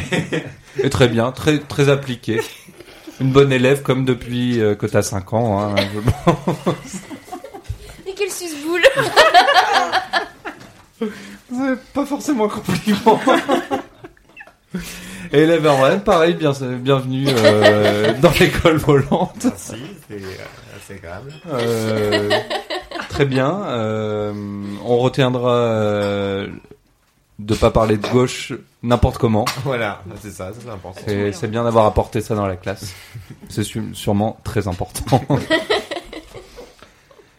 et 0.83 0.89
très 0.91 1.09
bien, 1.09 1.33
très, 1.33 1.59
très 1.59 1.89
appliquée. 1.89 2.41
Une 3.21 3.31
bonne 3.33 3.53
élève 3.53 3.83
comme 3.83 4.05
depuis 4.05 4.61
euh, 4.61 4.75
que 4.75 4.87
t'as 4.87 5.03
5 5.03 5.33
ans. 5.33 5.61
Hein, 5.63 5.75
je 5.95 6.01
pense. 6.01 6.95
Et 8.07 8.15
quel 8.17 8.31
suce-boule 8.31 8.83
C'est 8.95 9.24
pas 11.93 12.07
forcément 12.07 12.47
un 12.47 12.49
compliment. 12.49 13.21
Et 15.33 15.39
élève 15.39 15.65
Erwan, 15.67 16.01
pareil, 16.01 16.35
bien, 16.35 16.53
bienvenue 16.79 17.27
euh, 17.29 18.13
dans 18.21 18.31
l'école 18.39 18.77
volante. 18.77 19.45
Merci, 19.45 19.75
c'est 20.09 20.21
assez 20.77 20.95
agréable. 20.95 21.33
Euh, 21.49 22.31
très 23.09 23.25
bien. 23.25 23.65
euh, 23.65 24.33
on 24.85 24.99
retiendra 24.99 25.55
euh, 25.57 26.47
de 27.39 27.55
pas 27.55 27.71
parler 27.71 27.97
de 27.97 28.07
gauche 28.07 28.53
n'importe 28.83 29.19
comment. 29.19 29.45
Voilà, 29.65 30.03
c'est 30.21 30.31
ça, 30.31 30.53
ça, 30.53 30.59
c'est 30.63 30.71
important. 30.71 31.01
C'est 31.07 31.51
bien 31.51 31.65
d'avoir 31.65 31.87
apporté 31.87 32.21
ça 32.21 32.35
dans 32.35 32.47
la 32.47 32.57
classe. 32.57 32.95
C'est 33.49 33.65
sûrement 33.65 34.39
très 34.45 34.69
important. 34.69 35.23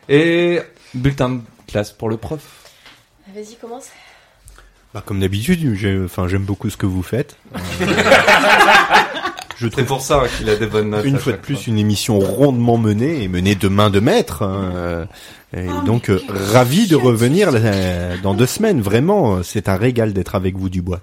Et 0.09 0.59
bulletin 0.93 1.29
de 1.29 1.41
classe 1.67 1.91
pour 1.91 2.09
le 2.09 2.17
prof. 2.17 2.41
Vas-y, 3.33 3.55
commence. 3.55 3.89
Bah, 4.95 5.03
comme 5.05 5.19
d'habitude, 5.19 5.75
j'ai- 5.75 6.01
enfin, 6.05 6.29
j'aime 6.29 6.43
beaucoup 6.45 6.69
ce 6.69 6.77
que 6.77 6.85
vous 6.85 7.03
faites. 7.03 7.35
Je 9.57 9.67
C'est 9.67 9.71
trouve 9.71 9.85
pour 9.85 10.01
ça 10.01 10.23
qu'il 10.37 10.49
a 10.49 10.55
des 10.55 10.67
bonnes 10.67 10.89
notes. 10.89 11.03
une 11.05 11.15
à 11.17 11.19
fois 11.19 11.33
de 11.33 11.37
plus 11.37 11.67
une 11.67 11.77
émission 11.77 12.17
rondement 12.19 12.77
menée 12.77 13.23
et 13.23 13.27
menée 13.27 13.55
de 13.55 13.67
main 13.67 13.89
de 13.89 13.99
maître. 13.99 14.41
hein, 14.43 14.71
euh, 14.73 15.05
Et 15.55 15.67
Ah, 15.69 15.83
donc, 15.85 16.09
euh, 16.09 16.21
ravi 16.29 16.87
de 16.87 16.95
revenir 16.95 17.49
euh, 17.53 18.15
dans 18.23 18.33
deux 18.33 18.45
semaines. 18.45 18.79
Vraiment, 18.81 19.35
euh, 19.37 19.43
c'est 19.43 19.67
un 19.69 19.75
régal 19.75 20.13
d'être 20.13 20.35
avec 20.35 20.55
vous, 20.55 20.69
Dubois. 20.69 21.01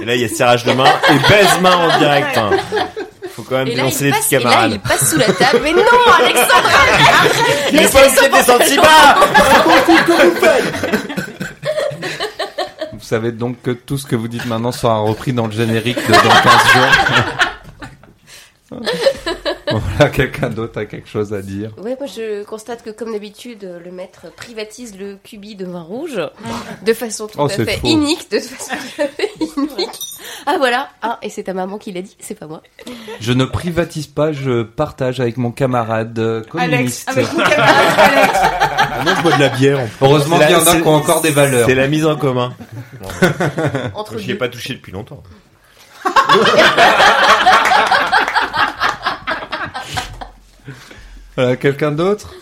Et 0.00 0.04
là, 0.04 0.14
il 0.14 0.20
y 0.22 0.24
a 0.24 0.28
serrage 0.28 0.64
de 0.64 0.72
main 0.72 0.84
et 1.10 1.28
baise-main 1.28 1.76
en 1.76 1.98
direct. 1.98 2.36
hein. 2.38 2.50
Faut 3.42 3.48
quand 3.48 3.56
même 3.58 3.68
Et 3.68 3.74
là, 3.74 3.76
dénoncer 3.84 4.04
il 4.04 4.06
les 4.06 4.10
passe, 4.12 4.24
petits 4.26 4.34
et 4.34 4.38
là, 4.38 4.50
camarades. 4.50 4.72
il 4.72 4.80
passe 4.80 5.10
sous 5.10 5.18
la 5.18 5.32
table. 5.32 5.60
Mais 5.62 5.72
non, 5.72 5.82
Alexandre 6.18 6.70
Il 7.72 7.78
est 7.78 7.92
pas 7.92 8.06
obligé 8.06 8.28
de 8.28 8.32
descendre 8.34 8.64
si 8.64 8.76
bas 8.76 9.18
Vous 12.92 13.00
savez 13.06 13.32
donc 13.32 13.62
que 13.62 13.70
tout 13.70 13.98
ce 13.98 14.06
que 14.06 14.16
vous 14.16 14.28
dites 14.28 14.46
maintenant 14.46 14.72
sera 14.72 14.98
repris 14.98 15.32
dans 15.32 15.46
le 15.46 15.52
générique 15.52 15.96
de 16.06 16.12
dans 16.12 16.20
15 16.20 16.32
jours. 16.74 16.92
voilà, 19.70 20.10
quelqu'un 20.10 20.48
d'autre 20.50 20.78
a 20.78 20.84
quelque 20.84 21.08
chose 21.08 21.32
à 21.34 21.42
dire. 21.42 21.72
Ouais, 21.78 21.96
moi 21.98 22.06
je 22.06 22.44
constate 22.44 22.82
que 22.84 22.90
comme 22.90 23.12
d'habitude, 23.12 23.68
le 23.84 23.90
maître 23.90 24.26
privatise 24.36 24.96
le 24.98 25.16
cubi 25.22 25.56
de 25.56 25.64
vin 25.64 25.82
rouge 25.82 26.20
de 26.84 26.92
façon 26.92 27.26
tout 27.26 27.38
Oh, 27.40 27.46
à 27.46 27.48
c'est 27.48 27.64
fait 27.64 27.78
faux. 27.78 27.86
inique, 27.88 28.30
de 28.30 28.38
façon 28.38 28.70
tout 28.96 29.02
à 29.02 29.06
fait 29.08 29.30
inique. 29.40 29.98
Ah 30.46 30.56
voilà, 30.58 30.88
ah 31.02 31.18
et 31.22 31.28
c'est 31.30 31.44
ta 31.44 31.54
maman 31.54 31.78
qui 31.78 31.92
l'a 31.92 32.02
dit, 32.02 32.16
c'est 32.20 32.34
pas 32.38 32.46
moi. 32.46 32.62
Je 33.20 33.32
ne 33.32 33.44
privatise 33.44 34.06
pas, 34.06 34.32
je 34.32 34.62
partage 34.62 35.20
avec 35.20 35.36
mon 35.36 35.50
camarade 35.50 36.18
euh, 36.18 36.42
Alex, 36.56 37.04
avec 37.08 37.32
mon 37.32 37.44
camarade 37.44 37.74
Alex. 37.98 38.38
Ah 38.42 39.02
non, 39.04 39.14
je 39.16 39.22
bois 39.22 39.32
de 39.36 39.40
la 39.40 39.48
bière. 39.50 39.80
en 39.80 39.86
plus. 39.86 39.96
Heureusement 40.06 40.38
qu'il 40.38 40.50
y 40.50 40.54
en 40.54 40.66
a 40.66 40.76
qui 40.76 40.82
ont 40.86 40.94
encore 40.94 41.20
des 41.20 41.30
valeurs. 41.30 41.66
C'est 41.68 41.74
la 41.74 41.88
mise 41.88 42.06
en 42.06 42.16
commun. 42.16 42.54
Entre 43.94 44.18
J'y 44.18 44.32
ai 44.32 44.34
pas 44.34 44.48
touché 44.48 44.74
depuis 44.74 44.92
longtemps. 44.92 45.22
Voilà, 51.36 51.56
quelqu'un 51.56 51.92
d'autre? 51.92 52.34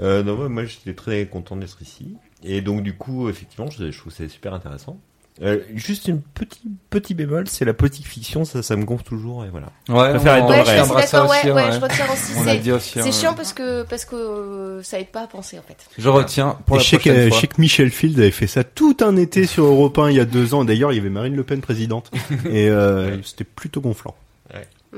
Euh, 0.00 0.22
non, 0.22 0.48
moi, 0.48 0.64
j'étais 0.64 0.94
très 0.94 1.26
content 1.26 1.56
d'être 1.56 1.80
ici. 1.80 2.16
Et 2.42 2.60
donc, 2.60 2.82
du 2.82 2.94
coup, 2.96 3.28
effectivement, 3.28 3.70
je, 3.70 3.90
je 3.90 3.98
trouve 3.98 4.12
que 4.12 4.16
c'est 4.18 4.28
super 4.28 4.52
intéressant. 4.52 4.98
Euh, 5.42 5.58
juste 5.74 6.08
une 6.08 6.22
petit 6.22 6.60
petit 6.88 7.12
bémol, 7.12 7.46
c'est 7.46 7.66
la 7.66 7.74
politique 7.74 8.06
fiction, 8.08 8.46
ça, 8.46 8.62
ça 8.62 8.74
me 8.74 8.84
gonfle 8.86 9.04
toujours 9.04 9.44
et 9.44 9.48
voilà. 9.50 9.66
Ouais, 9.90 10.12
je 10.14 10.16
préfère 10.18 10.32
on- 10.32 10.36
être 10.38 10.42
dans 10.46 10.48
Ouais, 10.50 10.58
le 10.60 10.64
je 10.64 10.70
réel. 10.70 10.78
suis 10.80 10.88
J'aimerais 10.88 11.06
ça 11.06 11.16
d'accord, 11.18 11.30
ouais, 11.30 11.36
aussi, 11.38 11.46
ouais, 11.50 11.52
ouais. 11.64 11.72
je 11.72 11.80
retiens 11.80 12.74
aussi. 12.74 12.92
C'est- 13.02 13.12
chiant 13.12 13.34
parce 13.34 13.52
que, 13.52 13.82
parce 13.82 14.04
que 14.06 14.16
euh, 14.16 14.82
ça 14.82 14.98
aide 14.98 15.08
pas 15.08 15.20
à 15.22 15.26
penser 15.26 15.58
en 15.58 15.62
fait. 15.62 15.76
Je 15.98 16.08
retiens 16.08 16.56
pour 16.64 16.76
Et 16.76 16.78
la 16.78 16.84
je 16.84 16.88
sais 16.88 16.96
que, 16.96 17.02
prochaine 17.10 17.24
je 17.24 17.28
fois. 17.28 17.40
sais 17.42 17.46
que 17.48 17.60
Michel 17.60 17.90
Field 17.90 18.18
avait 18.18 18.30
fait 18.30 18.46
ça 18.46 18.64
tout 18.64 18.96
un 19.02 19.14
été 19.16 19.44
sur 19.46 19.66
Europe 19.66 19.98
1 19.98 20.08
il 20.10 20.16
y 20.16 20.20
a 20.20 20.24
deux 20.24 20.54
ans. 20.54 20.64
D'ailleurs, 20.64 20.92
il 20.92 20.96
y 20.96 21.00
avait 21.00 21.10
Marine 21.10 21.36
Le 21.36 21.42
Pen 21.44 21.60
présidente. 21.60 22.10
Et 22.50 22.70
euh, 22.70 23.22
c'était 23.22 23.44
plutôt 23.44 23.82
gonflant. 23.82 24.14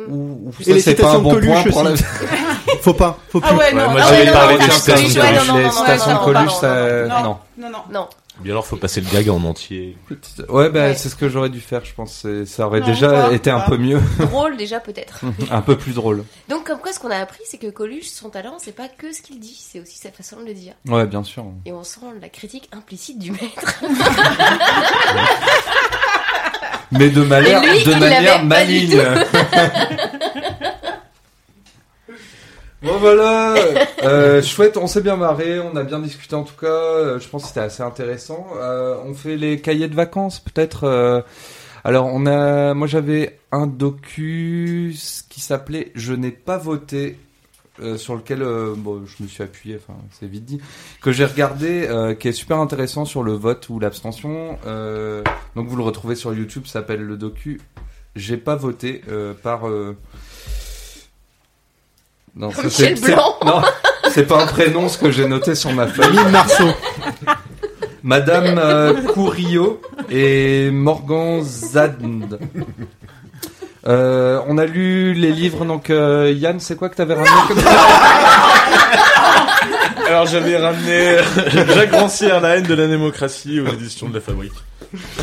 Ou, 0.09 0.13
ou 0.47 0.53
Et 0.61 0.65
ça, 0.65 0.73
les 0.75 0.81
c'est 0.81 0.95
pas 0.95 1.17
un 1.17 1.19
bon 1.19 1.31
Coluche 1.31 1.51
point 1.51 1.73
pour 1.73 1.83
la... 1.83 1.91
aussi. 1.93 2.05
Faut 2.83 2.95
pas, 2.95 3.19
faut 3.31 3.41
plus. 3.41 3.49
Ah 3.53 3.57
ouais, 3.57 3.73
non, 3.73 3.91
moi, 3.91 4.01
ah 4.01 4.07
j'avais 4.11 4.27
ouais, 4.27 4.33
parlé 4.33 4.55
non, 4.55 4.61
des 4.61 4.67
non, 4.69 4.75
non, 4.77 5.55
non, 5.59 5.63
non, 5.65 5.71
citations 5.73 6.11
non, 6.13 6.15
de 6.15 6.19
non, 6.19 6.25
Coluche, 6.25 6.53
non, 6.53 6.61
ça- 6.61 7.07
non, 7.07 7.23
non. 7.23 7.39
non, 7.59 7.71
non. 7.71 7.79
Non. 7.93 8.01
Ou 8.03 8.28
bien 8.41 8.53
alors 8.53 8.67
faut 8.67 8.77
passer 8.77 9.01
le 9.01 9.09
gag 9.11 9.29
en 9.31 9.43
entier. 9.45 9.97
Petite- 10.09 10.43
Ouais, 10.49 10.71
bah, 10.71 10.81
Ouais. 10.89 10.95
c'est 10.95 11.09
ce 11.09 11.17
que 11.17 11.29
j'aurais 11.29 11.49
dû 11.51 11.61
faire, 11.61 11.85
je 11.85 11.93
pense. 11.95 12.13
C'est- 12.23 12.45
Ça 12.47 12.67
aurait 12.67 12.81
Non, 12.81 12.87
déjà 12.87 13.11
pas, 13.11 13.33
été 13.33 13.51
un 13.51 13.61
pas. 13.61 13.67
peu 13.71 13.77
mieux, 13.77 14.01
Drôle 14.19 14.57
déjà 14.57 14.81
peut-être. 14.81 15.21
un 15.51 15.61
peu 15.61 15.77
plus 15.77 15.93
drôle. 15.95 16.25
Donc 16.49 16.65
comme 16.65 16.79
quoi 16.79 16.93
ce 16.93 17.01
qu'on 17.01 17.11
a 17.11 17.17
appris 17.17 17.41
c'est 17.47 17.59
que 17.59 17.67
Coluche 17.69 18.07
son 18.09 18.31
talent 18.31 18.57
c'est 18.59 18.75
pas 18.75 18.89
que 18.89 19.13
ce 19.13 19.23
qu'il 19.23 19.39
dit, 19.41 19.57
c'est 19.59 19.81
aussi 19.81 19.99
sa 19.99 20.11
façon 20.11 20.37
de 20.41 20.45
le 20.47 20.55
dire. 20.55 20.75
Ouais, 20.87 21.07
bien 21.07 21.23
sûr. 21.25 21.45
Et 21.67 21.73
on 21.73 21.83
sent 21.85 22.01
la 22.21 22.29
critique 22.29 22.69
implicite 22.73 23.19
du 23.19 23.33
maître. 23.33 23.83
Mais 26.91 27.11
de 27.11 27.23
manière, 27.23 27.63
Et 27.63 27.67
lui, 27.79 27.85
de 27.85 27.91
il 27.93 27.99
manière 27.99 28.23
l'avait 28.23 28.49
pas 28.49 28.65
du 28.65 28.87
maligne. 28.87 29.03
Bon 32.83 32.97
voilà, 32.99 33.55
euh, 34.05 34.43
chouette, 34.43 34.77
on 34.77 34.87
s'est 34.87 35.01
bien 35.01 35.17
marré, 35.17 35.59
on 35.61 35.75
a 35.77 35.83
bien 35.83 35.99
discuté 35.99 36.35
en 36.35 36.45
tout 36.45 36.55
cas. 36.59 36.67
euh, 36.67 37.19
je 37.19 37.29
pense 37.29 37.43
que 37.43 37.49
c'était 37.49 37.61
assez 37.61 37.83
intéressant. 37.83 38.47
Euh, 38.57 38.97
on 39.05 39.15
fait 39.15 39.37
les 39.37 39.61
cahiers 39.61 39.89
de 39.89 39.95
vacances 39.95 40.41
peut-être. 40.41 41.25
alors 41.85 42.07
on 42.07 42.27
a, 42.27 42.75
moi 42.75 42.87
j'avais 42.87 43.39
un 43.53 43.67
docu 43.67 44.95
qui 45.29 45.41
s'appelait 45.41 45.91
Je 45.95 46.13
n'ai 46.13 46.31
pas 46.31 46.59
voté. 46.59 47.19
sur 47.97 48.17
lequel 48.17 48.45
bon, 48.77 49.05
je 49.07 49.23
me 49.23 49.29
suis 49.29 49.43
appuyé, 49.43 49.77
enfin 49.77 49.99
c'est 50.13 50.27
vite 50.27 50.45
dit, 50.45 50.61
que 51.01 51.13
j'ai 51.13 51.25
regardé, 51.25 51.89
qui 52.19 52.29
est 52.29 52.33
super 52.33 52.59
intéressant 52.59 53.05
sur 53.05 53.23
le 53.23 53.33
vote 53.33 53.69
ou 53.69 53.79
l'abstention. 53.81 54.59
Donc 55.57 55.67
vous 55.67 55.77
le 55.77 55.83
retrouvez 55.83 56.15
sur 56.15 56.35
YouTube, 56.35 56.67
s'appelle 56.67 57.03
le 57.03 57.17
docu 57.17 57.61
J'ai 58.15 58.37
pas 58.37 58.57
voté 58.57 59.03
par. 59.43 59.63
Euh, 62.39 62.45
Non, 62.47 62.51
ça, 62.53 62.63
Michel 62.65 62.97
c'est- 62.99 63.07
c'est- 63.07 63.13
Blanc. 63.15 63.35
Non, 63.45 63.63
c'est 64.11 64.27
pas 64.27 64.43
un 64.43 64.47
prénom 64.47 64.89
ce 64.89 64.99
que 64.99 65.11
j'ai 65.11 65.27
noté 65.27 65.55
sur 65.55 65.73
ma 65.73 65.87
feuille. 65.87 66.11
Mine 66.17 66.29
Marceau. 66.31 66.69
Madame 68.03 68.59
euh, 68.59 68.95
Courillo 69.13 69.81
et 70.11 70.71
Morgan 70.71 71.43
Zand. 71.43 72.39
Euh, 73.87 74.41
on 74.49 74.59
a 74.59 74.65
lu 74.67 75.15
les 75.15 75.31
livres, 75.33 75.65
donc 75.65 75.89
euh, 75.91 76.33
Yann, 76.37 76.61
c'est 76.61 76.77
quoi 76.77 76.89
que 76.89 76.97
t'avais 76.97 77.15
ramené 77.15 77.31
comme 77.49 77.59
Alors 80.07 80.27
j'avais 80.27 80.57
ramené 80.57 81.17
Jacques 81.75 81.93
Rancière, 81.95 82.41
La 82.41 82.57
haine 82.57 82.65
de 82.65 82.75
la 82.75 82.87
démocratie 82.87 83.61
aux 83.61 83.67
éditions 83.69 84.09
de 84.09 84.15
la 84.15 84.21
Fabrique. 84.21 84.53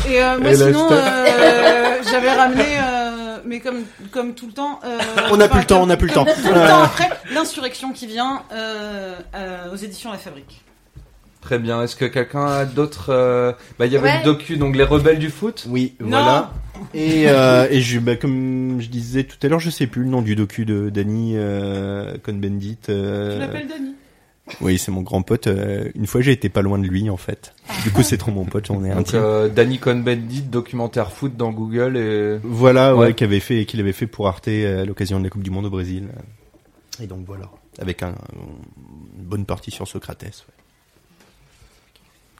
Et 0.08 0.22
euh, 0.22 0.38
moi 0.38 0.50
Et 0.50 0.54
sinon, 0.56 0.88
euh, 0.90 1.96
j'avais 2.10 2.32
ramené, 2.32 2.64
euh, 2.78 2.95
mais 3.46 3.60
comme 3.60 3.82
comme 4.10 4.34
tout 4.34 4.46
le 4.46 4.52
temps. 4.52 4.80
euh, 4.84 4.98
On 5.30 5.36
n'a 5.36 5.48
plus 5.48 5.60
le 5.60 5.66
temps, 5.66 5.82
on 5.82 5.86
n'a 5.86 5.96
plus 5.96 6.08
le 6.08 6.14
temps. 6.14 6.24
Tout 6.42 6.48
le 6.48 6.54
temps 6.68 6.82
après, 6.82 7.08
l'insurrection 7.32 7.92
qui 7.92 8.06
vient 8.06 8.42
euh, 8.52 9.14
euh, 9.34 9.72
aux 9.72 9.76
éditions 9.76 10.10
La 10.12 10.18
Fabrique. 10.18 10.62
Très 11.40 11.58
bien. 11.60 11.80
Est-ce 11.82 11.94
que 11.94 12.04
quelqu'un 12.06 12.44
a 12.46 12.64
d'autres 12.64 13.10
euh, 13.10 13.52
Bah, 13.78 13.86
il 13.86 13.92
y 13.92 13.96
avait 13.96 14.08
Ouais. 14.08 14.18
le 14.18 14.24
docu, 14.24 14.56
donc 14.56 14.74
les 14.74 14.82
rebelles 14.82 15.20
du 15.20 15.30
foot. 15.30 15.64
Oui, 15.68 15.94
Non. 16.00 16.08
voilà. 16.08 16.50
Et, 16.92 17.24
euh, 17.28 17.68
et 17.70 17.80
je, 17.80 18.00
bah, 18.00 18.16
comme 18.16 18.78
je 18.80 18.88
disais 18.88 19.22
tout 19.24 19.36
à 19.42 19.48
l'heure, 19.48 19.60
je 19.60 19.70
sais 19.70 19.86
plus 19.86 20.02
le 20.02 20.08
nom 20.08 20.22
du 20.22 20.34
docu 20.34 20.64
de 20.64 20.90
Danny 20.90 21.34
euh, 21.36 22.16
Cohn-Bendit. 22.24 22.78
euh, 22.88 23.34
Tu 23.34 23.40
l'appelles 23.40 23.68
Dani 23.68 23.94
Oui, 24.60 24.78
c'est 24.78 24.92
mon 24.92 25.02
grand 25.02 25.22
pote. 25.22 25.48
euh, 25.48 25.90
une 25.94 26.06
fois, 26.06 26.20
j'ai 26.20 26.32
été 26.32 26.48
pas 26.48 26.62
loin 26.62 26.78
de 26.78 26.86
lui, 26.86 27.10
en 27.10 27.16
fait. 27.16 27.52
Du 27.82 27.90
coup, 27.90 28.02
c'est 28.02 28.16
trop 28.16 28.30
mon 28.30 28.44
pote, 28.44 28.66
j'en 28.66 28.84
ai 28.84 28.90
un 28.92 29.02
euh, 29.14 29.48
Danny 29.48 29.78
Cohn-Bendit, 29.78 30.42
documentaire 30.42 31.10
foot 31.12 31.36
dans 31.36 31.50
Google 31.52 31.96
et 31.96 32.38
Voilà, 32.44 32.94
ouais, 32.94 33.06
Ouais. 33.08 33.14
qu'il 33.14 33.26
avait 33.26 33.40
fait, 33.40 33.64
qu'il 33.66 33.80
avait 33.80 33.92
fait 33.92 34.06
pour 34.06 34.28
Arte 34.28 34.48
euh, 34.48 34.82
à 34.82 34.84
l'occasion 34.84 35.18
de 35.18 35.24
la 35.24 35.30
Coupe 35.30 35.42
du 35.42 35.50
Monde 35.50 35.66
au 35.66 35.70
Brésil. 35.70 36.08
Et 37.02 37.06
donc 37.06 37.26
voilà, 37.26 37.50
avec 37.80 38.02
un, 38.02 38.14
une 39.18 39.24
bonne 39.24 39.44
partie 39.46 39.70
sur 39.70 39.86
Socrates. 39.88 40.22
ouais. 40.22 40.30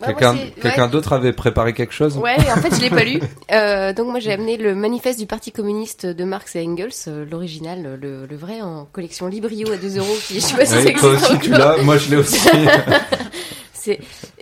Quelqu'un 0.04 0.34
ouais. 0.34 0.88
d'autre 0.90 1.12
avait 1.14 1.32
préparé 1.32 1.72
quelque 1.72 1.92
chose. 1.94 2.16
Ouais, 2.18 2.36
en 2.36 2.60
fait, 2.60 2.74
je 2.74 2.80
l'ai 2.82 2.90
pas 2.90 3.04
lu. 3.04 3.20
Euh, 3.52 3.92
donc 3.92 4.08
moi, 4.08 4.18
j'ai 4.18 4.32
amené 4.32 4.56
le 4.56 4.74
manifeste 4.74 5.18
du 5.20 5.26
Parti 5.26 5.52
communiste 5.52 6.04
de 6.04 6.24
Marx 6.24 6.56
et 6.56 6.66
Engels, 6.66 6.90
euh, 7.06 7.24
l'original, 7.30 7.96
le, 8.00 8.26
le 8.26 8.36
vrai, 8.36 8.60
en 8.60 8.84
collection 8.86 9.28
Librio 9.28 9.70
à 9.72 9.76
2 9.76 9.98
euros. 9.98 10.16
Qui, 10.26 10.34
je 10.40 10.40
sais 10.40 10.56
pas 10.56 10.66
si 10.66 10.72
ça 10.72 10.80
Ouais, 10.82 10.92
toi 10.94 11.10
aussi 11.12 11.38
tu 11.38 11.50
l'as, 11.50 11.76
moi 11.82 11.96
je 11.96 12.10
l'ai 12.10 12.16
aussi. 12.16 12.40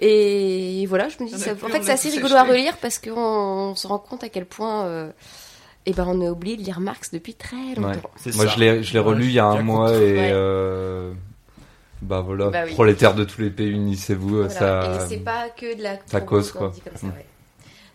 Et 0.00 0.86
voilà, 0.88 1.08
je 1.08 1.22
me 1.22 1.28
dis, 1.28 1.38
ça, 1.38 1.52
en 1.52 1.68
fait, 1.68 1.82
c'est 1.82 1.92
assez 1.92 2.08
rigolo 2.10 2.34
à 2.34 2.40
acheté. 2.40 2.52
relire 2.52 2.76
parce 2.78 2.98
qu'on 2.98 3.10
on 3.14 3.74
se 3.74 3.86
rend 3.86 3.98
compte 3.98 4.24
à 4.24 4.28
quel 4.28 4.46
point, 4.46 4.84
euh, 4.84 5.10
eh 5.86 5.92
ben, 5.92 6.06
on 6.08 6.20
a 6.26 6.30
oublié 6.30 6.56
de 6.56 6.62
lire 6.62 6.80
Marx 6.80 7.10
depuis 7.12 7.34
très 7.34 7.74
longtemps. 7.76 8.10
Moi 8.34 8.46
ça. 8.46 8.52
je 8.54 8.58
l'ai 8.58 8.82
je 8.82 8.92
l'ai 8.94 9.00
Ouais, 9.00 9.04
relu 9.04 9.24
il 9.26 9.32
y 9.32 9.38
a 9.38 9.44
un 9.46 9.62
mois 9.62 9.92
et 9.92 10.14
Ouais. 10.14 10.30
euh, 10.32 11.12
bah 12.04 12.20
voilà, 12.20 12.50
Bah 12.50 12.62
oui. 12.66 12.72
prolétaires 12.72 13.14
de 13.14 13.24
tous 13.24 13.40
les 13.40 13.50
pays 13.50 13.70
unissez-vous, 13.70 14.44
Voilà. 14.44 14.50
ça 14.50 15.04
Et 15.04 15.08
c'est 15.08 15.16
pas 15.24 15.48
que 15.50 15.76
de 15.76 15.82
la 15.82 15.96
ça 16.06 16.20
cause, 16.20 16.52
quoi. 16.52 16.70
dit 16.74 16.80
comme 16.80 16.96
ça, 16.96 17.06
Mm. 17.06 17.10
ouais. 17.10 17.26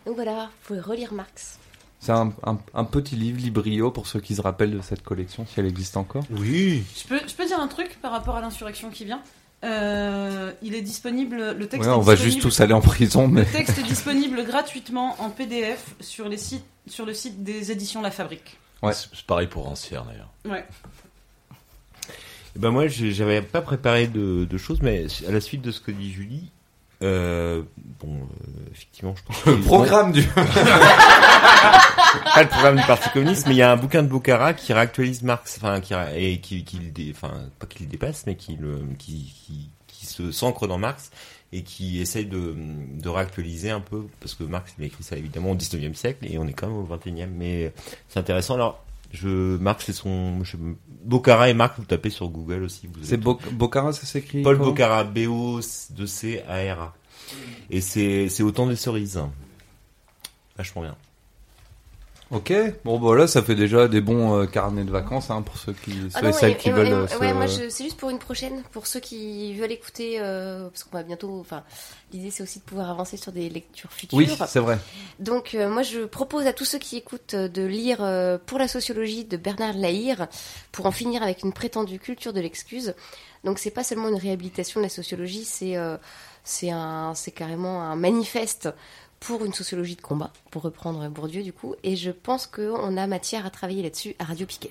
Donc 0.06 0.14
voilà, 0.16 0.44
vous 0.44 0.66
pouvez 0.66 0.80
relire 0.80 1.12
Marx. 1.12 1.58
c'est 2.00 2.12
un, 2.12 2.32
un, 2.44 2.58
un 2.74 2.84
petit 2.84 3.14
livre 3.16 3.38
Librio 3.40 3.90
pour 3.90 4.06
ceux 4.06 4.20
qui 4.20 4.34
se 4.34 4.40
rappellent 4.40 4.70
de 4.76 4.80
cette 4.82 5.02
collection 5.02 5.44
si 5.46 5.60
elle 5.60 5.66
existe 5.66 5.96
encore. 5.96 6.24
Oui. 6.30 6.82
Je 6.96 7.06
peux, 7.08 7.20
je 7.26 7.34
peux 7.34 7.46
dire 7.46 7.60
un 7.60 7.68
truc 7.68 7.98
par 8.00 8.10
rapport 8.12 8.36
à 8.36 8.40
l'insurrection 8.40 8.90
qui 8.90 9.04
vient? 9.04 9.20
Euh, 9.62 10.52
il 10.62 10.74
est 10.74 10.80
disponible, 10.80 11.52
le 11.52 11.68
texte. 11.68 11.86
Ouais, 11.86 11.92
est 11.94 11.96
on 11.98 12.00
va 12.00 12.14
disponible- 12.14 12.22
juste 12.40 12.40
tous 12.40 12.60
aller 12.62 12.72
en 12.72 12.80
prison 12.80 13.28
mais 13.28 13.42
Le 13.42 13.46
texte 13.46 13.78
est 13.78 13.82
disponible 13.82 14.42
gratuitement 14.46 15.16
en 15.20 15.28
PDF 15.28 15.94
sur 16.00 16.28
les 16.30 16.38
sites, 16.38 16.64
sur 16.86 17.04
le 17.04 17.12
site 17.12 17.44
des 17.44 17.70
éditions 17.70 18.00
La 18.00 18.10
Fabrique. 18.10 18.58
Ouais. 18.82 18.94
C'est 18.94 19.08
c'est 19.12 19.26
pareil 19.26 19.46
pour 19.48 19.64
Rancière 19.64 20.04
d'ailleurs. 20.06 20.30
Ouais. 20.46 20.64
Eh 22.56 22.58
Ben 22.58 22.70
moi, 22.70 22.86
j'avais 22.88 23.42
pas 23.42 23.60
préparé 23.62 24.06
de, 24.06 24.44
de 24.44 24.58
choses, 24.58 24.80
mais 24.82 25.06
à 25.28 25.30
la 25.30 25.40
suite 25.40 25.62
de 25.62 25.70
ce 25.70 25.80
que 25.80 25.90
dit 25.90 26.12
Julie, 26.12 26.50
euh, 27.02 27.62
bon, 28.02 28.14
euh, 28.14 28.70
effectivement, 28.72 29.14
je 29.16 29.22
pense 29.22 29.38
que 29.42 29.50
le 29.50 29.60
programme 29.60 30.12
du 30.12 30.22
pas 32.34 32.42
le 32.42 32.48
programme 32.48 32.76
du 32.76 32.82
Parti 32.82 33.08
communiste, 33.10 33.46
mais 33.46 33.54
il 33.54 33.58
y 33.58 33.62
a 33.62 33.70
un 33.72 33.76
bouquin 33.76 34.02
de 34.02 34.08
Bocara 34.08 34.52
qui 34.54 34.72
réactualise 34.72 35.22
Marx, 35.22 35.58
enfin, 35.62 35.80
qui 35.80 35.94
et 36.16 36.40
qui, 36.40 36.64
qui 36.64 36.78
le 36.78 36.90
dé- 36.90 37.12
enfin, 37.14 37.32
pas 37.58 37.66
qu'il 37.66 37.86
le 37.86 37.90
dépasse, 37.90 38.24
mais 38.26 38.34
qui 38.34 38.56
le, 38.56 38.80
qui, 38.98 39.32
qui, 39.46 39.70
qui 39.86 40.06
se 40.06 40.30
s'ancre 40.32 40.66
dans 40.66 40.78
Marx 40.78 41.10
et 41.52 41.62
qui 41.62 42.00
essaye 42.00 42.26
de, 42.26 42.54
de 42.56 43.08
réactualiser 43.08 43.70
un 43.70 43.80
peu, 43.80 44.06
parce 44.20 44.34
que 44.34 44.44
Marx 44.44 44.72
il 44.78 44.84
a 44.84 44.86
écrit 44.86 45.02
ça 45.02 45.16
évidemment 45.16 45.50
au 45.52 45.56
19e 45.56 45.94
siècle 45.94 46.24
et 46.30 46.38
on 46.38 46.46
est 46.46 46.52
quand 46.52 46.68
même 46.68 46.76
au 46.76 46.86
21e, 46.86 47.26
mais 47.34 47.72
c'est 48.08 48.18
intéressant. 48.20 48.54
Alors, 48.54 48.84
je, 49.12 49.56
Marx 49.58 49.84
c'est 49.86 49.92
son, 49.92 50.42
je, 50.44 50.56
Bocara 51.04 51.48
et 51.50 51.54
Marx, 51.54 51.74
vous 51.78 51.84
tapez 51.84 52.10
sur 52.10 52.28
Google 52.28 52.62
aussi. 52.64 52.86
Vous 52.86 53.02
C'est 53.02 53.16
Bo- 53.16 53.38
Bocara, 53.52 53.92
ça 53.92 54.06
s'écrit 54.06 54.42
Paul 54.42 54.56
Bocara, 54.58 55.04
B-O-C-A-R-A. 55.04 56.94
Et 57.70 57.80
c'est, 57.80 58.28
c'est 58.28 58.42
autant 58.42 58.66
des 58.66 58.76
cerises. 58.76 59.20
Vachement 60.56 60.82
bien. 60.82 60.96
Ok, 62.32 62.52
bon 62.84 63.00
bah 63.00 63.16
là 63.16 63.26
ça 63.26 63.42
fait 63.42 63.56
déjà 63.56 63.88
des 63.88 64.00
bons 64.00 64.38
euh, 64.38 64.46
carnets 64.46 64.84
de 64.84 64.90
vacances 64.92 65.30
hein, 65.30 65.42
pour 65.42 65.56
ceux 65.58 65.72
qui, 65.72 65.90
ceux 65.90 66.08
Ah 66.14 66.28
et 66.28 66.32
celles 66.32 66.52
et- 66.52 66.56
qui 66.56 66.68
et- 66.68 66.72
veulent 66.72 66.86
et- 67.04 67.08
se- 67.08 67.18
ouais, 67.18 67.32
moi 67.34 67.46
je- 67.48 67.68
c'est 67.68 67.82
juste 67.82 67.96
pour 67.96 68.08
une 68.08 68.20
prochaine, 68.20 68.62
pour 68.70 68.86
ceux 68.86 69.00
qui 69.00 69.52
veulent 69.56 69.72
écouter, 69.72 70.20
euh, 70.20 70.68
parce 70.68 70.84
qu'on 70.84 70.96
va 70.96 71.02
bientôt, 71.02 71.40
enfin, 71.40 71.64
l'idée 72.12 72.30
c'est 72.30 72.44
aussi 72.44 72.60
de 72.60 72.64
pouvoir 72.64 72.88
avancer 72.88 73.16
sur 73.16 73.32
des 73.32 73.48
lectures 73.48 73.90
futures. 73.92 74.16
Oui, 74.16 74.28
c'est 74.46 74.60
vrai. 74.60 74.78
Donc 75.18 75.56
euh, 75.56 75.68
moi 75.68 75.82
je 75.82 76.04
propose 76.04 76.46
à 76.46 76.52
tous 76.52 76.64
ceux 76.64 76.78
qui 76.78 76.96
écoutent 76.96 77.34
de 77.34 77.62
lire 77.64 77.98
Pour 78.46 78.60
la 78.60 78.68
sociologie 78.68 79.24
de 79.24 79.36
Bernard 79.36 79.74
Lahire 79.76 80.28
pour 80.70 80.86
en 80.86 80.92
finir 80.92 81.24
avec 81.24 81.42
une 81.42 81.52
prétendue 81.52 81.98
culture 81.98 82.32
de 82.32 82.40
l'excuse. 82.40 82.94
Donc 83.42 83.58
c'est 83.58 83.70
pas 83.72 83.82
seulement 83.82 84.08
une 84.08 84.14
réhabilitation 84.18 84.78
de 84.78 84.84
la 84.84 84.90
sociologie, 84.90 85.44
c'est 85.44 85.74
c'est 86.44 86.70
un 86.70 87.12
c'est 87.16 87.32
carrément 87.32 87.82
un 87.82 87.96
manifeste 87.96 88.68
pour 89.20 89.44
une 89.44 89.52
sociologie 89.52 89.96
de 89.96 90.00
combat, 90.00 90.32
pour 90.50 90.62
reprendre 90.62 91.06
Bourdieu 91.08 91.42
du 91.42 91.52
coup, 91.52 91.74
et 91.84 91.94
je 91.94 92.10
pense 92.10 92.46
qu'on 92.46 92.96
a 92.96 93.06
matière 93.06 93.46
à 93.46 93.50
travailler 93.50 93.82
là-dessus 93.82 94.16
à 94.18 94.24
Radio 94.24 94.46
Piquet. 94.46 94.70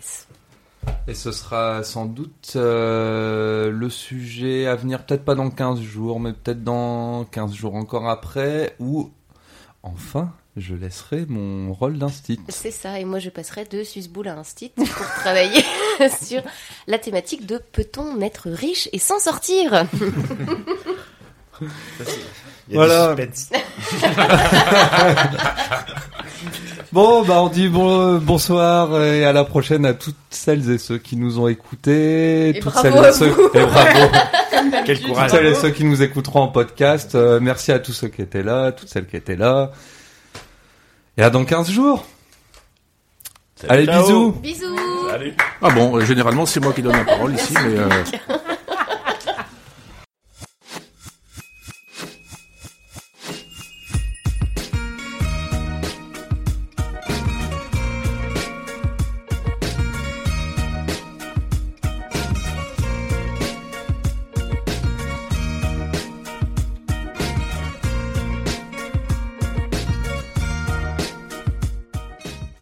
Et 1.08 1.14
ce 1.14 1.32
sera 1.32 1.84
sans 1.84 2.06
doute 2.06 2.54
euh, 2.56 3.70
le 3.72 3.90
sujet 3.90 4.66
à 4.66 4.76
venir, 4.76 5.06
peut-être 5.06 5.24
pas 5.24 5.36
dans 5.36 5.50
15 5.50 5.80
jours, 5.80 6.20
mais 6.20 6.34
peut-être 6.34 6.64
dans 6.64 7.26
15 7.26 7.54
jours 7.54 7.76
encore 7.76 8.10
après, 8.10 8.76
ou 8.80 9.12
enfin, 9.84 10.32
je 10.58 10.76
laisserai 10.76 11.26
mon 11.28 11.74
rôle 11.74 11.98
d'instit. 11.98 12.40
C'est 12.50 12.72
ça, 12.72 13.00
et 13.00 13.06
moi 13.06 13.20
je 13.20 13.30
passerai 13.30 13.66
de 13.66 13.84
Suisse-Boule 13.84 14.28
à 14.28 14.38
Instit 14.38 14.72
pour 14.76 14.88
travailler 14.88 15.64
sur 16.22 16.42
la 16.88 16.98
thématique 16.98 17.46
de 17.46 17.60
peut-on 17.72 18.20
être 18.22 18.50
riche 18.50 18.90
et 18.94 19.00
s'en 19.00 19.20
sortir? 19.20 19.86
Il 21.62 22.76
y 22.76 22.78
a 22.78 22.86
Voilà. 22.86 23.16
du. 23.16 23.50
Bon, 26.92 27.22
bah 27.24 27.42
on 27.44 27.50
dit 27.50 27.68
bon, 27.68 28.18
bonsoir 28.18 29.00
et 29.04 29.24
à 29.24 29.32
la 29.32 29.44
prochaine 29.44 29.86
à 29.86 29.94
toutes 29.94 30.16
celles 30.32 30.72
et 30.72 30.80
ceux 30.80 30.98
qui 30.98 31.18
nous 31.18 31.38
ont 31.40 31.48
écoutés, 31.48 32.50
Et 32.50 32.54
toutes 32.60 32.72
bravo 32.74 32.82
celles 32.90 33.06
à 33.06 33.10
et 33.10 33.14
ceux 33.14 33.28
vous. 33.30 33.50
et 33.54 33.64
bravo, 33.64 34.00
Quel 34.86 35.00
toutes 35.00 35.30
celles 35.30 35.46
et 35.46 35.54
ceux 35.56 35.70
qui 35.70 35.84
nous 35.84 36.02
écouteront 36.02 36.42
en 36.42 36.48
podcast. 36.48 37.14
Euh, 37.14 37.40
merci 37.40 37.72
à 37.72 37.78
tous 37.78 37.94
ceux 37.94 38.08
qui 38.08 38.24
étaient 38.24 38.42
là, 38.42 38.72
toutes 38.72 38.90
celles 38.90 39.06
qui 39.06 39.18
étaient 39.18 39.36
là. 39.36 39.72
Et 41.18 41.22
à 41.22 41.30
dans 41.30 41.46
15 41.46 41.70
jours. 41.70 42.06
Allez, 43.68 43.86
Ciao. 43.86 44.02
bisous. 44.02 44.32
Bisous 44.42 45.10
Salut. 45.12 45.34
Ah 45.62 45.70
bon, 45.70 45.96
euh, 45.98 46.06
généralement 46.06 46.46
c'est 46.48 46.60
moi 46.60 46.74
qui 46.74 46.82
donne 46.82 46.98
la 46.98 47.04
parole 47.06 47.36
ici, 47.36 47.54
mais 47.66 47.78
euh, 47.78 47.90